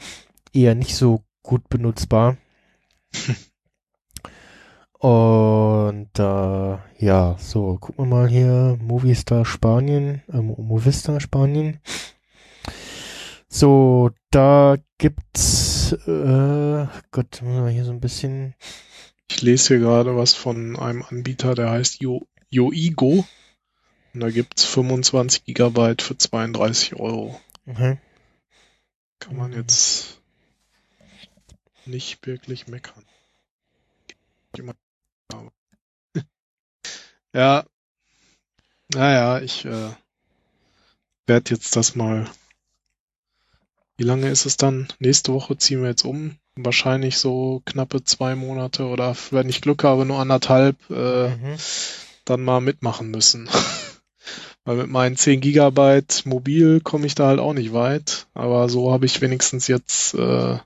eher 0.53 0.75
nicht 0.75 0.97
so 0.97 1.23
gut 1.43 1.69
benutzbar. 1.69 2.37
Und 4.99 6.09
äh, 6.19 6.77
ja, 6.99 7.37
so, 7.39 7.77
gucken 7.79 8.07
wir 8.07 8.17
mal 8.17 8.29
hier, 8.29 8.79
Movistar 8.81 9.45
Spanien, 9.45 10.23
äh, 10.33 10.39
Mo- 10.39 10.57
Movista 10.61 11.21
Spanien. 11.21 11.81
So, 13.49 14.11
da 14.31 14.77
gibt's, 14.99 15.93
äh, 15.93 16.87
Gott, 17.11 17.41
müssen 17.43 17.65
wir 17.65 17.71
hier 17.71 17.85
so 17.85 17.93
ein 17.93 18.01
bisschen, 18.01 18.55
Ich 19.31 19.43
lese 19.43 19.69
hier 19.69 19.79
gerade 19.79 20.17
was 20.17 20.35
von 20.35 20.77
einem 20.77 21.03
Anbieter, 21.03 21.55
der 21.55 21.71
heißt 21.71 22.01
Yo 22.01 22.27
Yoigo. 22.51 23.27
Und 24.15 24.21
da 24.21 24.31
gibt's 24.31 24.65
25 24.65 25.45
Gigabyte 25.45 26.01
für 26.03 26.17
32 26.17 26.95
Euro. 26.97 27.39
okay. 27.67 27.99
Kann 29.19 29.37
man 29.37 29.51
Mhm. 29.51 29.57
jetzt 29.59 30.21
nicht 31.85 32.27
wirklich 32.27 32.67
meckern. 32.67 33.05
Ja, 37.35 37.67
naja, 38.95 39.41
ich 39.41 39.67
äh, 39.67 39.91
werde 41.27 41.51
jetzt 41.51 41.77
das 41.77 41.95
mal. 41.95 42.31
Wie 43.99 44.05
lange 44.05 44.31
ist 44.31 44.47
es 44.47 44.57
dann? 44.57 44.89
Nächste 45.01 45.35
Woche 45.35 45.59
ziehen 45.59 45.83
wir 45.83 45.91
jetzt 45.91 46.05
um. 46.07 46.39
Wahrscheinlich 46.57 47.19
so 47.19 47.63
knappe 47.67 48.03
zwei 48.05 48.35
Monate 48.35 48.87
oder 48.87 49.15
wenn 49.31 49.49
ich 49.49 49.61
Glück 49.61 49.85
habe, 49.85 50.07
nur 50.07 50.19
anderthalb, 50.19 50.77
äh, 50.91 51.29
Mhm. 51.29 51.57
dann 52.25 52.43
mal 52.43 52.61
mitmachen 52.61 53.11
müssen. 53.11 53.49
Weil 54.65 54.77
mit 54.77 54.89
meinen 54.89 55.17
10 55.17 55.41
Gigabyte 55.41 56.25
mobil 56.27 56.81
komme 56.81 57.07
ich 57.07 57.15
da 57.15 57.29
halt 57.29 57.39
auch 57.41 57.53
nicht 57.53 57.73
weit. 57.73 58.27
Aber 58.35 58.69
so 58.69 58.93
habe 58.93 59.07
ich 59.07 59.21
wenigstens 59.21 59.69
jetzt 59.69 60.15
äh, 60.15 60.59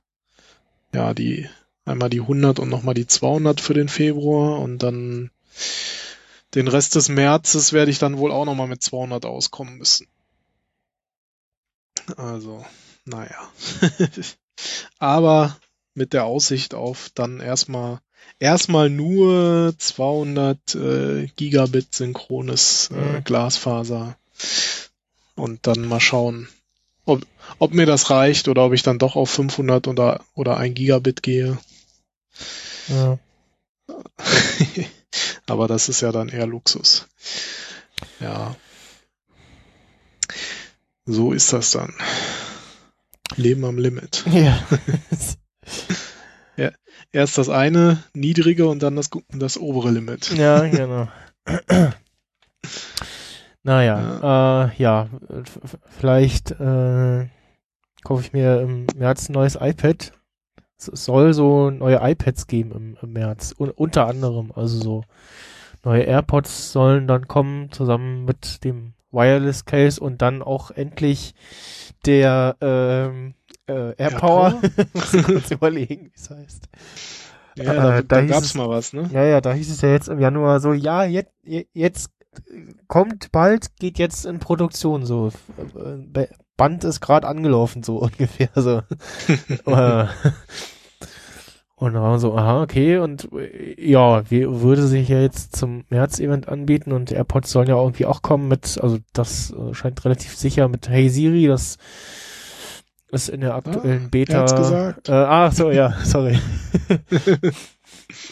ja 0.95 1.14
die 1.14 1.49
einmal 1.84 2.09
die 2.09 2.20
100 2.20 2.59
und 2.61 2.68
nochmal 2.68 2.95
die 2.95 3.07
200 3.07 3.61
für 3.61 3.74
den 3.74 3.88
Februar 3.88 4.61
und 4.61 4.78
dann 4.78 5.30
den 6.55 6.68
Rest 6.68 6.95
des 6.95 7.09
Märzes 7.09 7.72
werde 7.72 7.91
ich 7.91 7.99
dann 7.99 8.18
wohl 8.18 8.32
auch 8.32 8.45
nochmal 8.45 8.68
mit 8.68 8.82
200 8.82 9.26
auskommen 9.26 9.76
müssen. 9.76 10.07
Also, 12.16 12.64
naja. 13.05 13.51
Aber 14.99 15.57
mit 15.95 16.12
der 16.12 16.24
Aussicht 16.24 16.74
auf 16.74 17.11
dann 17.14 17.41
erstmal 17.41 18.01
erstmal 18.38 18.91
nur 18.91 19.74
200 19.76 20.74
äh, 20.74 21.26
Gigabit 21.36 21.95
synchrones 21.95 22.91
äh, 22.93 22.95
Mhm. 22.95 23.24
Glasfaser 23.24 24.16
und 25.34 25.66
dann 25.66 25.86
mal 25.86 26.01
schauen, 26.01 26.49
ob, 27.05 27.26
ob 27.59 27.72
mir 27.74 27.86
das 27.86 28.11
reicht 28.11 28.49
oder 28.49 28.66
ob 28.66 28.72
ich 28.72 28.82
dann 28.82 28.99
doch 28.99 29.16
auf 29.16 29.30
500 29.30 29.88
oder, 29.88 30.24
oder 30.34 30.57
1 30.59 30.74
Gigabit 30.74 31.22
gehe. 31.22 31.59
Ja. 32.88 33.18
Aber 35.47 35.66
das 35.66 35.88
ist 35.88 36.01
ja 36.03 36.12
dann 36.12 36.28
eher 36.28 36.47
Luxus. 36.47 37.09
Ja. 38.20 38.55
So 41.07 41.32
ist 41.32 41.53
das 41.53 41.72
dann. 41.72 41.95
Leben 43.36 43.64
am 43.64 43.78
Limit. 43.78 44.24
Ja. 44.30 44.62
Erst 47.12 47.39
das 47.39 47.49
eine 47.49 48.03
niedrige 48.14 48.68
und 48.68 48.83
dann 48.83 48.95
das, 48.97 49.11
das 49.31 49.59
obere 49.59 49.91
Limit. 49.91 50.31
Ja, 50.37 50.66
genau. 50.68 51.09
naja, 53.62 54.68
äh, 54.68 54.77
ja, 54.77 55.09
f- 55.29 55.61
f- 55.64 55.79
vielleicht 55.99 56.53
äh, 56.53 57.27
kaufe 58.05 58.23
ich 58.23 58.33
mir 58.33 58.61
im 58.61 58.87
März 58.97 59.29
ein 59.29 59.33
neues 59.33 59.57
iPad. 59.61 60.12
Es 60.79 60.89
es 60.89 61.05
soll 61.05 61.35
so 61.35 61.71
neue 61.71 61.99
iPads 62.01 62.47
geben 62.47 62.73
im, 62.73 62.97
im 63.03 63.12
März, 63.12 63.55
un 63.59 63.71
unter 63.71 64.07
anderem. 64.07 64.53
Also 64.55 64.79
so 64.81 65.05
neue 65.85 66.03
AirPods 66.05 66.73
sollen 66.73 67.07
dann 67.07 67.29
kommen, 67.29 67.71
zusammen 67.73 68.25
mit 68.25 68.64
dem 68.64 68.95
Wireless 69.11 69.64
Case 69.64 70.01
und 70.01 70.23
dann 70.23 70.43
auch 70.43 70.71
endlich 70.71 71.35
der 72.07 72.57
ähm, 72.61 73.35
äh, 73.71 73.95
AirPower. 73.97 74.61
Muss 74.95 75.14
ich 75.14 75.23
kurz 75.25 75.51
überlegen, 75.51 76.07
wie 76.07 76.12
es 76.16 76.31
heißt. 76.31 76.68
Ja, 77.57 77.64
Äh, 77.64 77.77
da, 77.77 77.83
da 77.91 78.03
da 78.03 78.21
hieß 78.21 78.31
gab's 78.31 78.47
es- 78.47 78.55
mal 78.55 78.68
was, 78.68 78.93
ne? 78.93 79.09
Ja, 79.12 79.25
ja, 79.25 79.41
da 79.41 79.53
hieß 79.53 79.71
es 79.71 79.81
ja 79.81 79.91
jetzt 79.91 80.09
im 80.09 80.18
Januar 80.21 80.61
so, 80.61 80.73
ja, 80.73 81.05
jetzt, 81.05 81.33
jetzt 81.73 82.11
kommt 82.87 83.33
bald, 83.33 83.77
geht 83.79 83.99
jetzt 83.99 84.25
in 84.27 84.39
Produktion 84.39 85.05
so. 85.05 85.31
Äh, 86.14 86.27
Band 86.57 86.85
ist 86.85 87.01
gerade 87.01 87.27
angelaufen, 87.27 87.83
so 87.83 87.99
ungefähr 88.03 88.51
so. 88.55 88.83
Äh, 89.66 90.07
und 91.77 91.95
dann 91.95 92.03
waren 92.03 92.12
wir 92.12 92.18
so, 92.18 92.37
aha, 92.37 92.62
okay, 92.62 92.99
und 92.99 93.31
äh, 93.33 93.75
ja, 93.83 94.31
wie 94.31 94.47
würde 94.47 94.87
sich 94.87 95.09
ja 95.09 95.21
jetzt 95.23 95.57
zum 95.57 95.85
März-Event 95.89 96.47
anbieten 96.47 96.93
und 96.93 97.11
AirPods 97.11 97.51
sollen 97.51 97.68
ja 97.68 97.77
irgendwie 97.81 98.05
auch 98.05 98.21
kommen 98.21 98.49
mit, 98.49 98.79
also 98.83 98.99
das 99.14 99.53
äh, 99.53 99.73
scheint 99.73 100.05
relativ 100.05 100.37
sicher 100.37 100.68
mit 100.68 100.91
Hey 100.91 101.09
Siri, 101.09 101.47
das 101.47 101.79
ist 103.12 103.28
in 103.28 103.40
der 103.40 103.54
aktuellen 103.54 104.04
Ah, 104.04 104.08
Beta. 104.11 104.44
gesagt. 104.56 105.08
Äh, 105.08 105.12
ach 105.12 105.52
so, 105.52 105.70
ja, 105.70 105.92
sorry. 106.04 106.38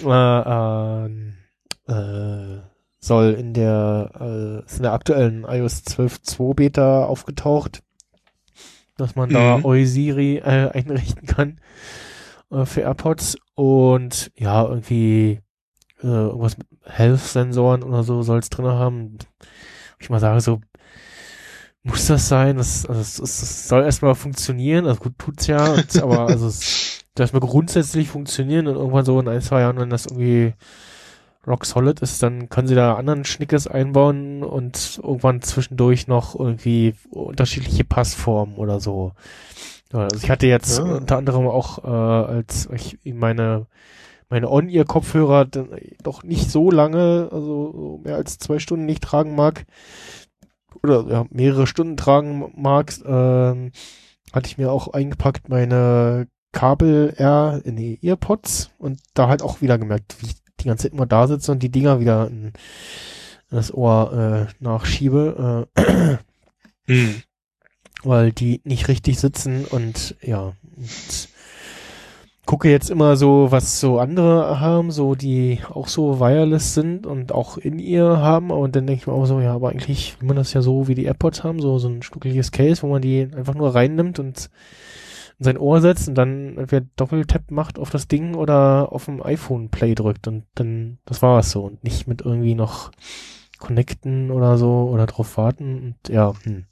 äh, 0.05 1.07
äh, 1.93 2.61
soll 3.01 3.33
in 3.35 3.55
der, 3.55 4.11
äh, 4.21 4.65
ist 4.67 4.77
in 4.79 4.83
der 4.83 4.93
aktuellen 4.93 5.45
iOS 5.45 5.85
12.2 5.87 6.55
Beta 6.55 7.05
aufgetaucht, 7.05 7.83
dass 8.97 9.15
man 9.17 9.31
da 9.31 9.57
Mhm. 9.57 9.65
Oisiri 9.65 10.37
äh, 10.39 10.71
einrichten 10.73 11.27
kann 11.27 11.61
äh, 12.51 12.65
für 12.65 12.83
AirPods 12.83 13.37
und 13.55 14.31
ja, 14.37 14.63
irgendwie 14.65 15.41
äh, 16.03 16.07
irgendwas 16.07 16.59
mit 16.59 16.67
Health-Sensoren 16.85 17.83
oder 17.83 18.03
so 18.03 18.23
soll 18.23 18.39
es 18.41 18.51
drin 18.51 18.67
haben. 18.67 19.19
Ich 20.01 20.11
mal 20.11 20.21
sage, 20.21 20.41
so 20.41 20.61
muss 21.83 22.07
das 22.07 22.29
sein? 22.29 22.57
Das, 22.57 22.87
also 22.87 23.01
es, 23.01 23.19
es, 23.19 23.69
soll 23.69 23.85
erstmal 23.85 24.15
funktionieren, 24.15 24.87
also 24.87 25.01
gut 25.01 25.19
tut's 25.19 25.47
ja, 25.47 25.73
und, 25.73 26.03
aber 26.03 26.21
also 26.29 26.49
es 26.49 27.05
soll 27.17 27.25
erstmal 27.25 27.41
grundsätzlich 27.41 28.09
funktionieren 28.09 28.67
und 28.67 28.77
irgendwann 28.77 29.05
so 29.05 29.19
in 29.21 29.29
ein, 29.29 29.41
zwei 29.41 29.61
Jahren, 29.61 29.79
wenn 29.79 29.91
das 29.91 30.07
irgendwie 30.07 30.55
rock 31.47 31.65
solid 31.65 32.01
ist, 32.01 32.23
dann 32.23 32.49
können 32.49 32.69
sie 32.69 32.75
da 32.75 32.95
anderen 32.95 33.25
Schnickes 33.25 33.67
einbauen 33.67 34.45
und 34.45 35.01
irgendwann 35.03 35.41
zwischendurch 35.41 36.07
noch 36.07 36.39
irgendwie 36.39 36.95
unterschiedliche 37.11 37.85
Passformen 37.85 38.57
oder 38.57 38.81
so. 38.81 39.13
Also 39.93 40.19
ich 40.23 40.31
hatte 40.31 40.47
jetzt 40.47 40.79
Ja. 40.79 40.85
unter 40.85 41.17
anderem 41.17 41.47
auch, 41.47 41.83
äh, 41.85 42.37
als 42.37 42.69
ich 42.73 42.99
meine 43.05 43.67
meine 44.31 44.51
On-Ear-Kopfhörer 44.51 45.47
doch 46.03 46.23
nicht 46.23 46.51
so 46.51 46.71
lange, 46.71 47.31
also 47.33 47.73
so 47.73 48.01
mehr 48.05 48.17
als 48.17 48.39
zwei 48.39 48.59
Stunden 48.59 48.85
nicht 48.85 49.03
tragen 49.03 49.35
mag, 49.35 49.65
oder 50.83 51.07
ja, 51.09 51.27
mehrere 51.31 51.67
Stunden 51.67 51.97
tragen 51.97 52.53
mag, 52.57 52.95
ähm, 53.05 53.73
hatte 54.33 54.49
ich 54.49 54.59
mir 54.59 54.71
auch 54.71 54.89
eingepackt 54.89 55.49
meine 55.49 56.29
Kabel 56.53 57.15
R 57.17 57.61
in 57.65 57.77
die 57.77 57.99
Earpods 58.03 58.71
und 58.79 59.01
da 59.15 59.29
halt 59.29 59.43
auch 59.43 59.61
wieder 59.61 59.79
gemerkt, 59.79 60.17
wie 60.21 60.27
ich 60.27 60.37
die 60.61 60.67
ganze 60.67 60.85
Zeit 60.85 60.93
immer 60.93 61.07
da 61.07 61.27
sitze 61.27 61.53
und 61.53 61.63
die 61.63 61.71
Dinger 61.71 62.01
wieder 62.01 62.27
in, 62.27 62.47
in 62.47 62.53
das 63.51 63.73
Ohr 63.73 64.49
äh, 64.49 64.53
nachschiebe, 64.63 65.69
äh, 65.77 66.17
Hm. 66.89 67.23
weil 68.03 68.33
die 68.33 68.63
nicht 68.65 68.89
richtig 68.89 69.21
sitzen 69.21 69.67
und 69.67 70.17
ja, 70.23 70.55
und 70.77 71.29
gucke 72.49 72.71
jetzt 72.71 72.89
immer 72.89 73.17
so, 73.17 73.49
was 73.51 73.79
so 73.79 73.99
andere 73.99 74.59
haben, 74.59 74.91
so 74.91 75.15
die 75.15 75.61
auch 75.69 75.87
so 75.87 76.19
wireless 76.19 76.73
sind 76.73 77.07
und 77.07 77.31
auch 77.31 77.59
in 77.59 77.79
ihr 77.79 78.21
haben. 78.21 78.51
Und 78.51 78.75
dann 78.75 78.87
denke 78.87 79.03
ich 79.03 79.07
mir 79.07 79.13
auch 79.13 79.27
so, 79.27 79.39
ja, 79.39 79.53
aber 79.53 79.69
eigentlich 79.69 80.19
will 80.19 80.29
man 80.29 80.37
das 80.39 80.55
ja 80.55 80.63
so 80.63 80.89
wie 80.89 80.95
die 80.95 81.05
AirPods 81.05 81.45
haben, 81.45 81.61
so 81.61 81.79
so 81.79 81.91
ein 81.91 82.01
stuckeliges 82.01 82.51
Case, 82.51 82.81
wo 82.81 82.87
man 82.87 83.03
die 83.03 83.29
einfach 83.37 83.55
nur 83.55 83.75
reinnimmt 83.75 84.19
und 84.19 84.49
in 85.39 85.45
sein 85.45 85.59
Ohr 85.59 85.83
setzt 85.83 86.09
und 86.09 86.15
dann 86.15 86.57
entweder 86.57 86.87
Doppeltap 86.97 87.51
macht 87.51 87.79
auf 87.79 87.91
das 87.91 88.09
Ding 88.09 88.35
oder 88.35 88.93
auf 88.93 89.05
dem 89.05 89.23
iPhone 89.23 89.69
Play 89.69 89.95
drückt 89.95 90.27
und 90.27 90.45
dann, 90.55 90.97
das 91.05 91.21
war 91.21 91.41
es 91.41 91.51
so. 91.51 91.65
Und 91.65 91.85
nicht 91.85 92.09
mit 92.09 92.23
irgendwie 92.23 92.55
noch 92.55 92.93
connecten 93.59 94.31
oder 94.31 94.57
so 94.57 94.89
oder 94.91 95.05
drauf 95.05 95.37
warten. 95.37 95.97
Und 96.01 96.09
ja, 96.09 96.33
hm. 96.45 96.65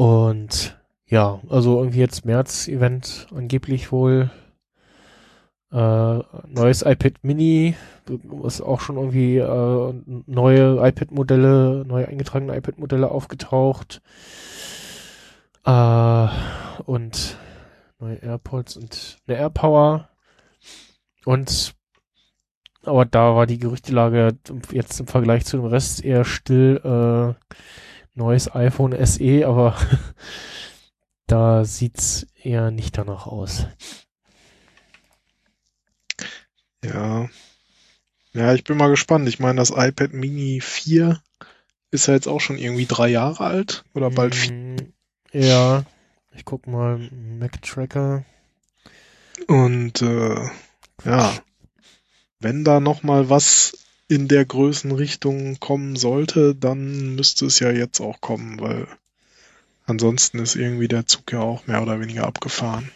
Und 0.00 0.80
ja, 1.08 1.42
also 1.50 1.76
irgendwie 1.78 1.98
jetzt 1.98 2.24
März-Event 2.24 3.26
angeblich 3.36 3.92
wohl 3.92 4.30
äh, 5.70 6.18
neues 6.48 6.80
iPad 6.80 7.22
Mini, 7.22 7.74
ist 8.42 8.62
auch 8.62 8.80
schon 8.80 8.96
irgendwie 8.96 9.36
äh, 9.36 9.94
neue 10.24 10.88
iPad-Modelle, 10.88 11.84
neue 11.86 12.08
eingetragene 12.08 12.56
iPad-Modelle 12.56 13.10
aufgetaucht. 13.10 14.00
Äh, 15.66 16.28
und 16.86 17.36
neue 17.98 18.16
AirPods 18.22 18.78
und 18.78 19.18
eine 19.26 19.36
AirPower. 19.36 20.08
Und 21.26 21.74
aber 22.86 23.04
da 23.04 23.36
war 23.36 23.46
die 23.46 23.58
Gerüchtelage 23.58 24.38
jetzt 24.72 24.98
im 24.98 25.06
Vergleich 25.06 25.44
zu 25.44 25.58
dem 25.58 25.66
Rest 25.66 26.02
eher 26.02 26.24
still. 26.24 26.80
Äh, 26.82 27.54
neues 28.14 28.54
iPhone 28.54 28.94
SE, 29.06 29.46
aber 29.46 29.76
da 31.26 31.64
sieht's 31.64 32.26
eher 32.42 32.70
nicht 32.70 32.98
danach 32.98 33.26
aus. 33.26 33.66
Ja. 36.84 37.28
Ja, 38.32 38.54
ich 38.54 38.64
bin 38.64 38.76
mal 38.76 38.90
gespannt. 38.90 39.28
Ich 39.28 39.38
meine, 39.40 39.56
das 39.56 39.70
iPad 39.70 40.12
Mini 40.12 40.60
4 40.60 41.20
ist 41.90 42.06
ja 42.06 42.14
jetzt 42.14 42.28
auch 42.28 42.40
schon 42.40 42.58
irgendwie 42.58 42.86
drei 42.86 43.08
Jahre 43.08 43.44
alt 43.44 43.84
oder 43.94 44.10
bald 44.10 44.34
vier. 44.34 44.52
Mm, 44.52 44.92
Ja, 45.32 45.84
ich 46.32 46.44
guck 46.44 46.66
mal, 46.68 46.98
Mac 47.10 47.60
Tracker. 47.62 48.24
Und 49.48 50.00
äh, 50.02 50.48
ja, 51.04 51.32
wenn 52.38 52.64
da 52.64 52.78
noch 52.78 53.02
mal 53.02 53.28
was 53.28 53.76
in 54.10 54.26
der 54.26 54.44
Größenrichtung 54.44 55.60
kommen 55.60 55.94
sollte, 55.94 56.56
dann 56.56 57.14
müsste 57.14 57.46
es 57.46 57.60
ja 57.60 57.70
jetzt 57.70 58.00
auch 58.00 58.20
kommen, 58.20 58.60
weil 58.60 58.88
ansonsten 59.86 60.40
ist 60.40 60.56
irgendwie 60.56 60.88
der 60.88 61.06
Zug 61.06 61.30
ja 61.30 61.38
auch 61.38 61.68
mehr 61.68 61.80
oder 61.80 62.00
weniger 62.00 62.26
abgefahren. 62.26 62.90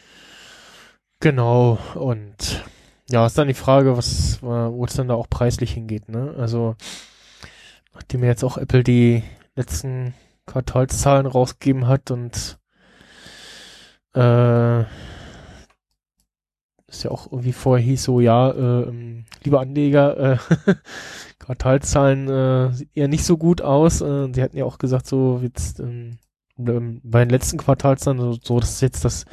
Genau, 1.20 1.78
und 1.94 2.64
ja, 3.08 3.24
ist 3.26 3.38
dann 3.38 3.46
die 3.46 3.54
Frage, 3.54 3.96
was, 3.96 4.42
wo 4.42 4.84
es 4.84 4.94
dann 4.94 5.06
da 5.06 5.14
auch 5.14 5.30
preislich 5.30 5.74
hingeht, 5.74 6.08
ne? 6.08 6.34
Also, 6.36 6.74
nachdem 7.94 8.24
ja 8.24 8.30
jetzt 8.30 8.42
auch 8.42 8.58
Apple 8.58 8.82
die 8.82 9.22
letzten 9.54 10.14
Quartalszahlen 10.46 11.26
rausgegeben 11.26 11.86
hat 11.86 12.10
und 12.10 12.58
äh, 14.14 14.84
ist 16.96 17.02
ja 17.04 17.10
auch 17.10 17.30
irgendwie 17.30 17.52
vorher 17.52 17.84
hieß 17.84 18.02
so, 18.02 18.20
ja, 18.20 18.50
äh, 18.50 18.88
ähm, 18.88 19.24
liebe 19.42 19.60
Anleger, 19.60 20.34
äh, 20.34 20.38
Quartalszahlen 21.38 22.28
äh, 22.28 22.72
sieht 22.72 22.90
eher 22.94 23.08
nicht 23.08 23.24
so 23.24 23.36
gut 23.36 23.62
aus. 23.62 24.00
Äh, 24.00 24.32
sie 24.32 24.42
hatten 24.42 24.56
ja 24.56 24.64
auch 24.64 24.78
gesagt, 24.78 25.06
so 25.06 25.40
jetzt 25.42 25.80
ähm, 25.80 26.18
ähm, 26.58 27.00
bei 27.02 27.20
den 27.20 27.30
letzten 27.30 27.58
Quartalszahlen, 27.58 28.20
so, 28.20 28.38
so 28.40 28.60
das 28.60 28.70
ist 28.70 28.80
jetzt 28.80 29.04
das 29.04 29.24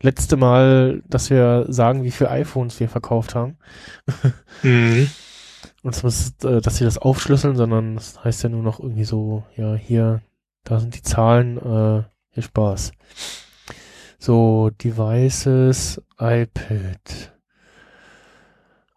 letzte 0.00 0.36
Mal, 0.36 1.02
dass 1.06 1.30
wir 1.30 1.66
sagen, 1.68 2.04
wie 2.04 2.10
viele 2.10 2.30
iPhones 2.30 2.78
wir 2.80 2.88
verkauft 2.88 3.34
haben. 3.34 3.58
Mhm. 4.62 5.08
Und 5.84 6.02
muss, 6.02 6.34
äh, 6.42 6.60
dass 6.60 6.76
sie 6.76 6.84
das 6.84 6.98
aufschlüsseln, 6.98 7.54
sondern 7.54 7.94
das 7.94 8.22
heißt 8.24 8.42
ja 8.42 8.48
nur 8.48 8.64
noch 8.64 8.80
irgendwie 8.80 9.04
so, 9.04 9.44
ja, 9.56 9.74
hier, 9.74 10.20
da 10.64 10.80
sind 10.80 10.96
die 10.96 11.02
Zahlen, 11.02 11.56
äh, 11.58 12.02
viel 12.32 12.42
Spaß. 12.42 12.92
So, 14.20 14.70
Devices, 14.70 16.02
iPad. 16.18 17.32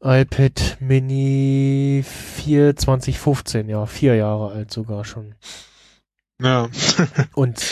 iPad 0.04 0.78
Mini 0.80 2.04
4 2.04 2.76
2015, 2.76 3.70
ja, 3.70 3.86
vier 3.86 4.16
Jahre 4.16 4.52
alt 4.52 4.72
sogar 4.72 5.06
schon. 5.06 5.36
Ja. 6.42 6.70
Und 7.36 7.64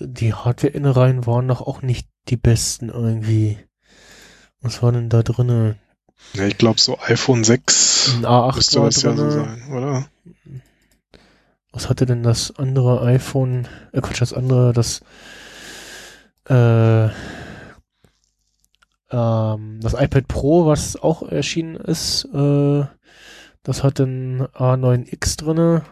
die 0.00 0.34
Hardware-Innereien 0.34 1.24
waren 1.24 1.46
doch 1.46 1.60
auch 1.60 1.82
nicht 1.82 2.08
die 2.28 2.36
besten 2.36 2.88
irgendwie. 2.88 3.58
Was 4.60 4.82
war 4.82 4.90
denn 4.90 5.08
da 5.08 5.22
drinne? 5.22 5.78
ja 6.34 6.46
ich 6.46 6.58
glaube, 6.58 6.80
so 6.80 6.98
iPhone 6.98 7.44
6 7.44 8.16
Ein 8.16 8.26
A8 8.26 8.56
müsste 8.56 8.80
das 8.80 9.02
ja 9.02 9.16
so 9.16 9.30
sein, 9.30 9.62
oder? 9.70 10.08
Was 11.70 11.88
hatte 11.88 12.06
denn 12.06 12.24
das 12.24 12.56
andere 12.56 13.02
iPhone? 13.02 13.68
Äh, 13.92 14.00
Quatsch, 14.00 14.20
das 14.20 14.32
andere, 14.32 14.72
das 14.72 15.02
äh, 16.48 17.08
ähm, 19.10 19.80
das 19.80 19.94
iPad 19.94 20.28
Pro, 20.28 20.66
was 20.66 20.96
auch 20.96 21.22
erschienen 21.22 21.76
ist, 21.76 22.24
äh, 22.32 22.84
das 23.62 23.82
hat 23.82 24.00
ein 24.00 24.42
A9X 24.42 25.38
drinne. 25.38 25.82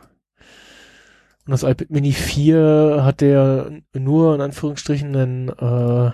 Und 1.47 1.53
das 1.53 1.63
iPad 1.63 1.91
Mini 1.91 2.13
4 2.13 3.01
hat 3.03 3.21
der 3.21 3.71
nur 3.95 4.35
in 4.35 4.41
Anführungsstrichen 4.41 5.15
einen, 5.15 5.49
äh, 5.49 6.13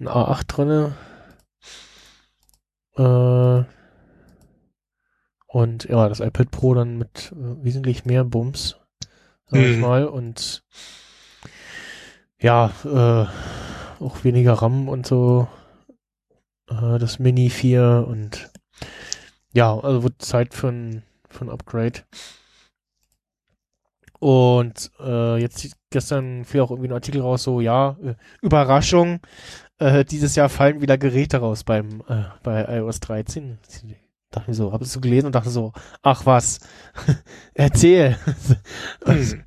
ein 0.00 0.08
A8 0.08 0.44
drinne. 0.48 0.96
Äh, 2.96 3.64
und 5.46 5.84
ja, 5.84 6.08
das 6.08 6.20
iPad 6.20 6.50
Pro 6.50 6.74
dann 6.74 6.98
mit 6.98 7.32
äh, 7.32 7.64
wesentlich 7.64 8.04
mehr 8.04 8.24
Bums, 8.24 8.76
sag 9.46 9.60
ich 9.60 9.76
Mhm. 9.76 9.80
mal. 9.80 10.06
Und 10.06 10.64
ja, 12.44 12.70
äh, 12.84 14.04
auch 14.04 14.22
weniger 14.22 14.52
RAM 14.52 14.88
und 14.88 15.06
so. 15.06 15.48
Äh, 16.68 16.98
das 16.98 17.18
Mini 17.18 17.48
4 17.48 18.04
und 18.06 18.50
ja, 19.54 19.74
also 19.78 20.02
wird 20.02 20.20
Zeit 20.20 20.52
für 20.52 20.68
ein, 20.68 21.02
für 21.30 21.46
ein 21.46 21.50
Upgrade. 21.50 22.02
Und 24.18 24.90
äh, 25.00 25.38
jetzt 25.38 25.74
gestern 25.90 26.44
fiel 26.44 26.60
auch 26.60 26.70
irgendwie 26.70 26.88
ein 26.88 26.94
Artikel 26.94 27.22
raus, 27.22 27.42
so 27.44 27.60
ja, 27.60 27.96
äh, 28.02 28.14
Überraschung, 28.42 29.20
äh, 29.78 30.04
dieses 30.04 30.34
Jahr 30.34 30.50
fallen 30.50 30.82
wieder 30.82 30.98
Geräte 30.98 31.38
raus 31.38 31.64
beim 31.64 32.02
äh, 32.08 32.24
bei 32.42 32.64
iOS 32.76 33.00
13. 33.00 33.58
Dachte 34.34 34.50
mir 34.50 34.54
so, 34.54 34.72
habe 34.72 34.84
es 34.84 34.92
so 34.92 35.00
gelesen 35.00 35.26
und 35.26 35.34
dachte 35.34 35.50
so, 35.50 35.72
ach 36.02 36.26
was, 36.26 36.58
erzähl. 37.54 38.16
Hm. 39.04 39.44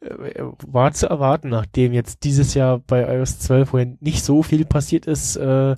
Äh, 0.00 0.42
War 0.66 0.92
zu 0.92 1.08
erwarten, 1.08 1.50
nachdem 1.50 1.92
jetzt 1.92 2.24
dieses 2.24 2.54
Jahr 2.54 2.78
bei 2.80 3.02
iOS 3.16 3.38
12, 3.38 3.72
wo 3.72 3.78
ja 3.78 3.86
nicht 4.00 4.24
so 4.24 4.42
viel 4.42 4.64
passiert 4.64 5.06
ist, 5.06 5.36
äh, 5.36 5.76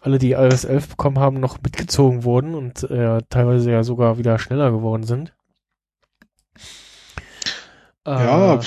alle, 0.00 0.18
die 0.18 0.32
iOS 0.32 0.64
11 0.64 0.88
bekommen 0.88 1.18
haben, 1.18 1.38
noch 1.38 1.62
mitgezogen 1.62 2.24
wurden 2.24 2.54
und 2.54 2.82
äh, 2.90 3.22
teilweise 3.30 3.70
ja 3.70 3.84
sogar 3.84 4.18
wieder 4.18 4.38
schneller 4.38 4.70
geworden 4.72 5.04
sind. 5.04 5.32
Ja, 8.06 8.56
Äh, 8.56 8.60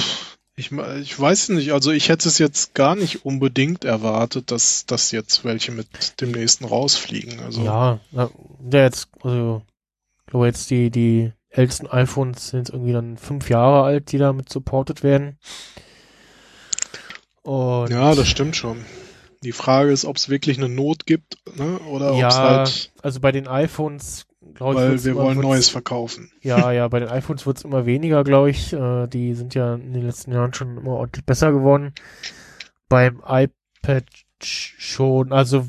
ich, 0.59 0.71
ich 0.71 1.19
weiß 1.19 1.49
nicht, 1.49 1.71
also 1.71 1.91
ich 1.91 2.09
hätte 2.09 2.27
es 2.27 2.39
jetzt 2.39 2.73
gar 2.73 2.95
nicht 2.95 3.25
unbedingt 3.25 3.85
erwartet, 3.85 4.49
dass, 4.49 4.87
dass 4.87 5.11
jetzt 5.11 5.45
welche 5.45 5.71
mit 5.71 6.19
dem 6.19 6.31
nächsten 6.31 6.65
rausfliegen. 6.65 7.39
Also 7.41 7.63
Ja, 7.63 7.99
der 8.59 8.83
jetzt, 8.83 9.07
also, 9.21 9.61
ich 10.19 10.25
glaube 10.25 10.47
jetzt 10.47 10.69
die, 10.71 10.89
die 10.89 11.31
ältesten 11.49 11.85
iPhones 11.85 12.49
sind 12.49 12.61
jetzt 12.61 12.69
irgendwie 12.71 12.91
dann 12.91 13.17
fünf 13.17 13.49
Jahre 13.49 13.83
alt, 13.83 14.11
die 14.11 14.17
damit 14.17 14.49
supported 14.49 15.03
werden. 15.03 15.37
Und 17.43 17.91
Ja, 17.91 18.15
das 18.15 18.27
stimmt 18.27 18.55
schon. 18.55 18.83
Die 19.43 19.51
Frage 19.51 19.91
ist, 19.91 20.05
ob 20.05 20.17
es 20.17 20.27
wirklich 20.27 20.57
eine 20.57 20.69
Not 20.69 21.05
gibt, 21.05 21.37
ne? 21.55 21.77
oder 21.81 22.09
ob 22.09 22.15
es 22.15 22.35
ja, 22.35 22.41
halt, 22.41 22.91
also 23.03 23.19
bei 23.19 23.31
den 23.31 23.47
iPhones, 23.47 24.25
glaube 24.57 24.73
ich, 24.73 24.79
weil 24.79 25.03
wir 25.05 25.11
immer- 25.13 25.23
wollen 25.23 25.39
Neues 25.39 25.69
verkaufen. 25.69 26.29
Ja, 26.41 26.71
ja, 26.71 26.87
bei 26.89 26.99
den 26.99 27.09
iPhones 27.09 27.45
wird's 27.45 27.63
immer 27.63 27.85
weniger, 27.85 28.23
glaube 28.23 28.49
ich. 28.49 28.73
Äh, 28.73 29.07
die 29.07 29.33
sind 29.33 29.55
ja 29.55 29.75
in 29.75 29.93
den 29.93 30.05
letzten 30.05 30.31
Jahren 30.33 30.53
schon 30.53 30.77
immer 30.77 30.91
ordentlich 30.91 31.25
besser 31.25 31.51
geworden. 31.51 31.93
Beim 32.89 33.21
iPad 33.25 34.03
schon, 34.41 35.31
also 35.31 35.67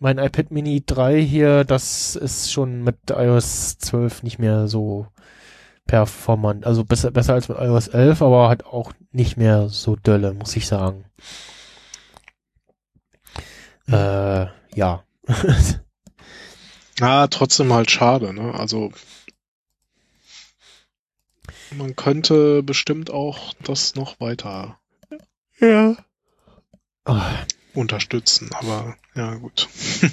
mein 0.00 0.18
iPad 0.18 0.50
Mini 0.50 0.82
3 0.84 1.20
hier, 1.20 1.64
das 1.64 2.16
ist 2.16 2.52
schon 2.52 2.82
mit 2.82 2.96
iOS 3.10 3.78
12 3.78 4.22
nicht 4.22 4.38
mehr 4.38 4.68
so 4.68 5.06
performant. 5.86 6.66
Also 6.66 6.84
besser, 6.84 7.10
besser 7.10 7.34
als 7.34 7.48
mit 7.48 7.58
iOS 7.58 7.88
11, 7.88 8.22
aber 8.22 8.48
halt 8.48 8.66
auch 8.66 8.92
nicht 9.10 9.36
mehr 9.36 9.68
so 9.68 9.96
dolle, 9.96 10.34
muss 10.34 10.54
ich 10.56 10.66
sagen. 10.66 11.04
Äh, 13.88 14.46
ja. 14.74 15.02
Na, 17.00 17.26
trotzdem 17.28 17.72
halt 17.72 17.90
schade, 17.90 18.32
ne? 18.32 18.54
Also 18.54 18.92
man 21.70 21.94
könnte 21.96 22.62
bestimmt 22.62 23.10
auch 23.10 23.54
das 23.62 23.94
noch 23.94 24.20
weiter 24.20 24.78
ja. 25.60 25.96
Ah, 27.04 27.32
unterstützen, 27.74 28.50
aber 28.52 28.96
ja 29.14 29.34
gut. 29.34 29.68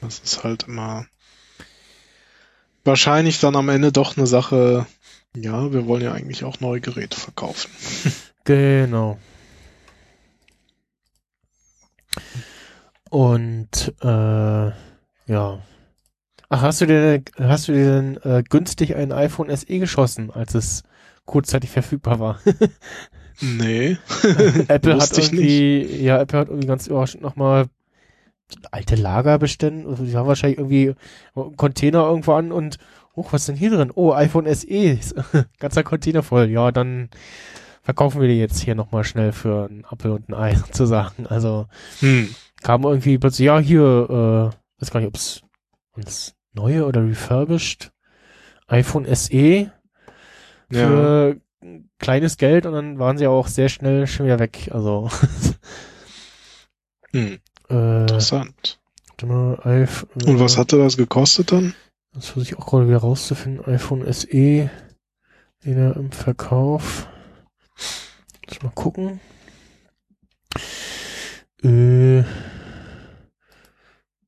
das 0.00 0.20
ist 0.20 0.44
halt 0.44 0.64
immer 0.64 1.06
wahrscheinlich 2.84 3.40
dann 3.40 3.56
am 3.56 3.68
Ende 3.68 3.90
doch 3.90 4.16
eine 4.16 4.26
Sache, 4.26 4.86
ja, 5.34 5.72
wir 5.72 5.86
wollen 5.86 6.02
ja 6.02 6.12
eigentlich 6.12 6.44
auch 6.44 6.60
neue 6.60 6.80
Geräte 6.80 7.18
verkaufen. 7.18 7.70
Genau. 8.46 9.18
Und 13.08 13.94
äh, 14.02 14.72
ja. 15.26 15.58
Ach, 16.50 16.62
hast 16.62 16.80
du 16.80 16.86
dir 16.86 17.22
hast 17.38 17.68
du 17.68 17.72
dir 17.72 17.86
denn 17.86 18.16
äh, 18.22 18.42
günstig 18.48 18.94
ein 18.94 19.12
iPhone 19.12 19.54
SE 19.56 19.78
geschossen, 19.78 20.30
als 20.30 20.54
es 20.54 20.82
kurzzeitig 21.24 21.70
verfügbar 21.70 22.20
war? 22.20 22.40
Nee. 23.40 23.96
Apple 24.68 24.96
hat 24.96 25.18
irgendwie, 25.18 25.84
ja, 26.02 26.20
Apple 26.20 26.38
hat 26.38 26.48
irgendwie 26.48 26.68
ganz 26.68 26.86
überraschend 26.86 27.22
nochmal 27.22 27.66
alte 28.70 28.94
Lagerbestände, 28.94 29.88
also 29.88 30.04
die 30.04 30.16
haben 30.16 30.28
wahrscheinlich 30.28 30.58
irgendwie 30.58 30.94
einen 31.34 31.56
Container 31.56 32.04
irgendwo 32.04 32.34
an 32.34 32.52
und, 32.52 32.78
oh, 33.14 33.24
was 33.30 33.42
ist 33.42 33.48
denn 33.48 33.56
hier 33.56 33.70
drin? 33.70 33.90
Oh, 33.94 34.12
iPhone 34.12 34.46
SE, 34.54 34.98
ganzer 35.58 35.82
Container 35.82 36.22
voll. 36.22 36.48
Ja, 36.50 36.70
dann 36.70 37.08
verkaufen 37.82 38.20
wir 38.20 38.28
die 38.28 38.38
jetzt 38.38 38.60
hier 38.60 38.74
nochmal 38.74 39.04
schnell 39.04 39.32
für 39.32 39.66
einen 39.68 39.84
Apfel 39.84 40.12
und 40.12 40.28
ein 40.28 40.34
Ei 40.34 40.54
sozusagen. 40.54 41.26
Also 41.26 41.66
Hm. 42.00 42.32
kam 42.62 42.84
irgendwie 42.84 43.18
plötzlich, 43.18 43.46
ja, 43.46 43.58
hier, 43.58 44.52
äh, 44.52 44.56
weiß 44.78 44.90
gar 44.90 45.00
nicht, 45.00 45.08
ob 45.08 45.16
es 45.16 45.40
uns 45.92 46.34
neue 46.52 46.84
oder 46.86 47.04
refurbished 47.04 47.92
iPhone 48.66 49.06
SE 49.14 49.36
Ja. 49.36 49.70
für 50.70 51.40
kleines 51.98 52.36
Geld 52.36 52.66
und 52.66 52.72
dann 52.74 52.98
waren 52.98 53.16
sie 53.18 53.26
auch 53.26 53.46
sehr 53.48 53.68
schnell 53.68 54.06
schon 54.06 54.26
wieder 54.26 54.38
weg. 54.38 54.68
Also 54.72 55.10
Hm. 57.12 57.38
äh, 57.70 58.00
Interessant. 58.02 58.80
mal, 59.22 59.58
iPhone, 59.64 60.22
Und 60.26 60.40
was 60.40 60.58
hatte 60.58 60.76
das 60.78 60.96
gekostet 60.96 61.52
dann? 61.52 61.74
Das 62.12 62.26
versuche 62.28 62.52
ich 62.54 62.58
auch 62.58 62.66
gerade 62.66 62.88
wieder 62.88 62.98
rauszufinden. 62.98 63.64
iPhone 63.66 64.04
SE 64.12 64.70
wieder 65.60 65.96
im 65.96 66.12
Verkauf. 66.12 67.08
Lass 68.48 68.62
mal 68.62 68.72
gucken. 68.74 69.20
Äh, 71.62 72.22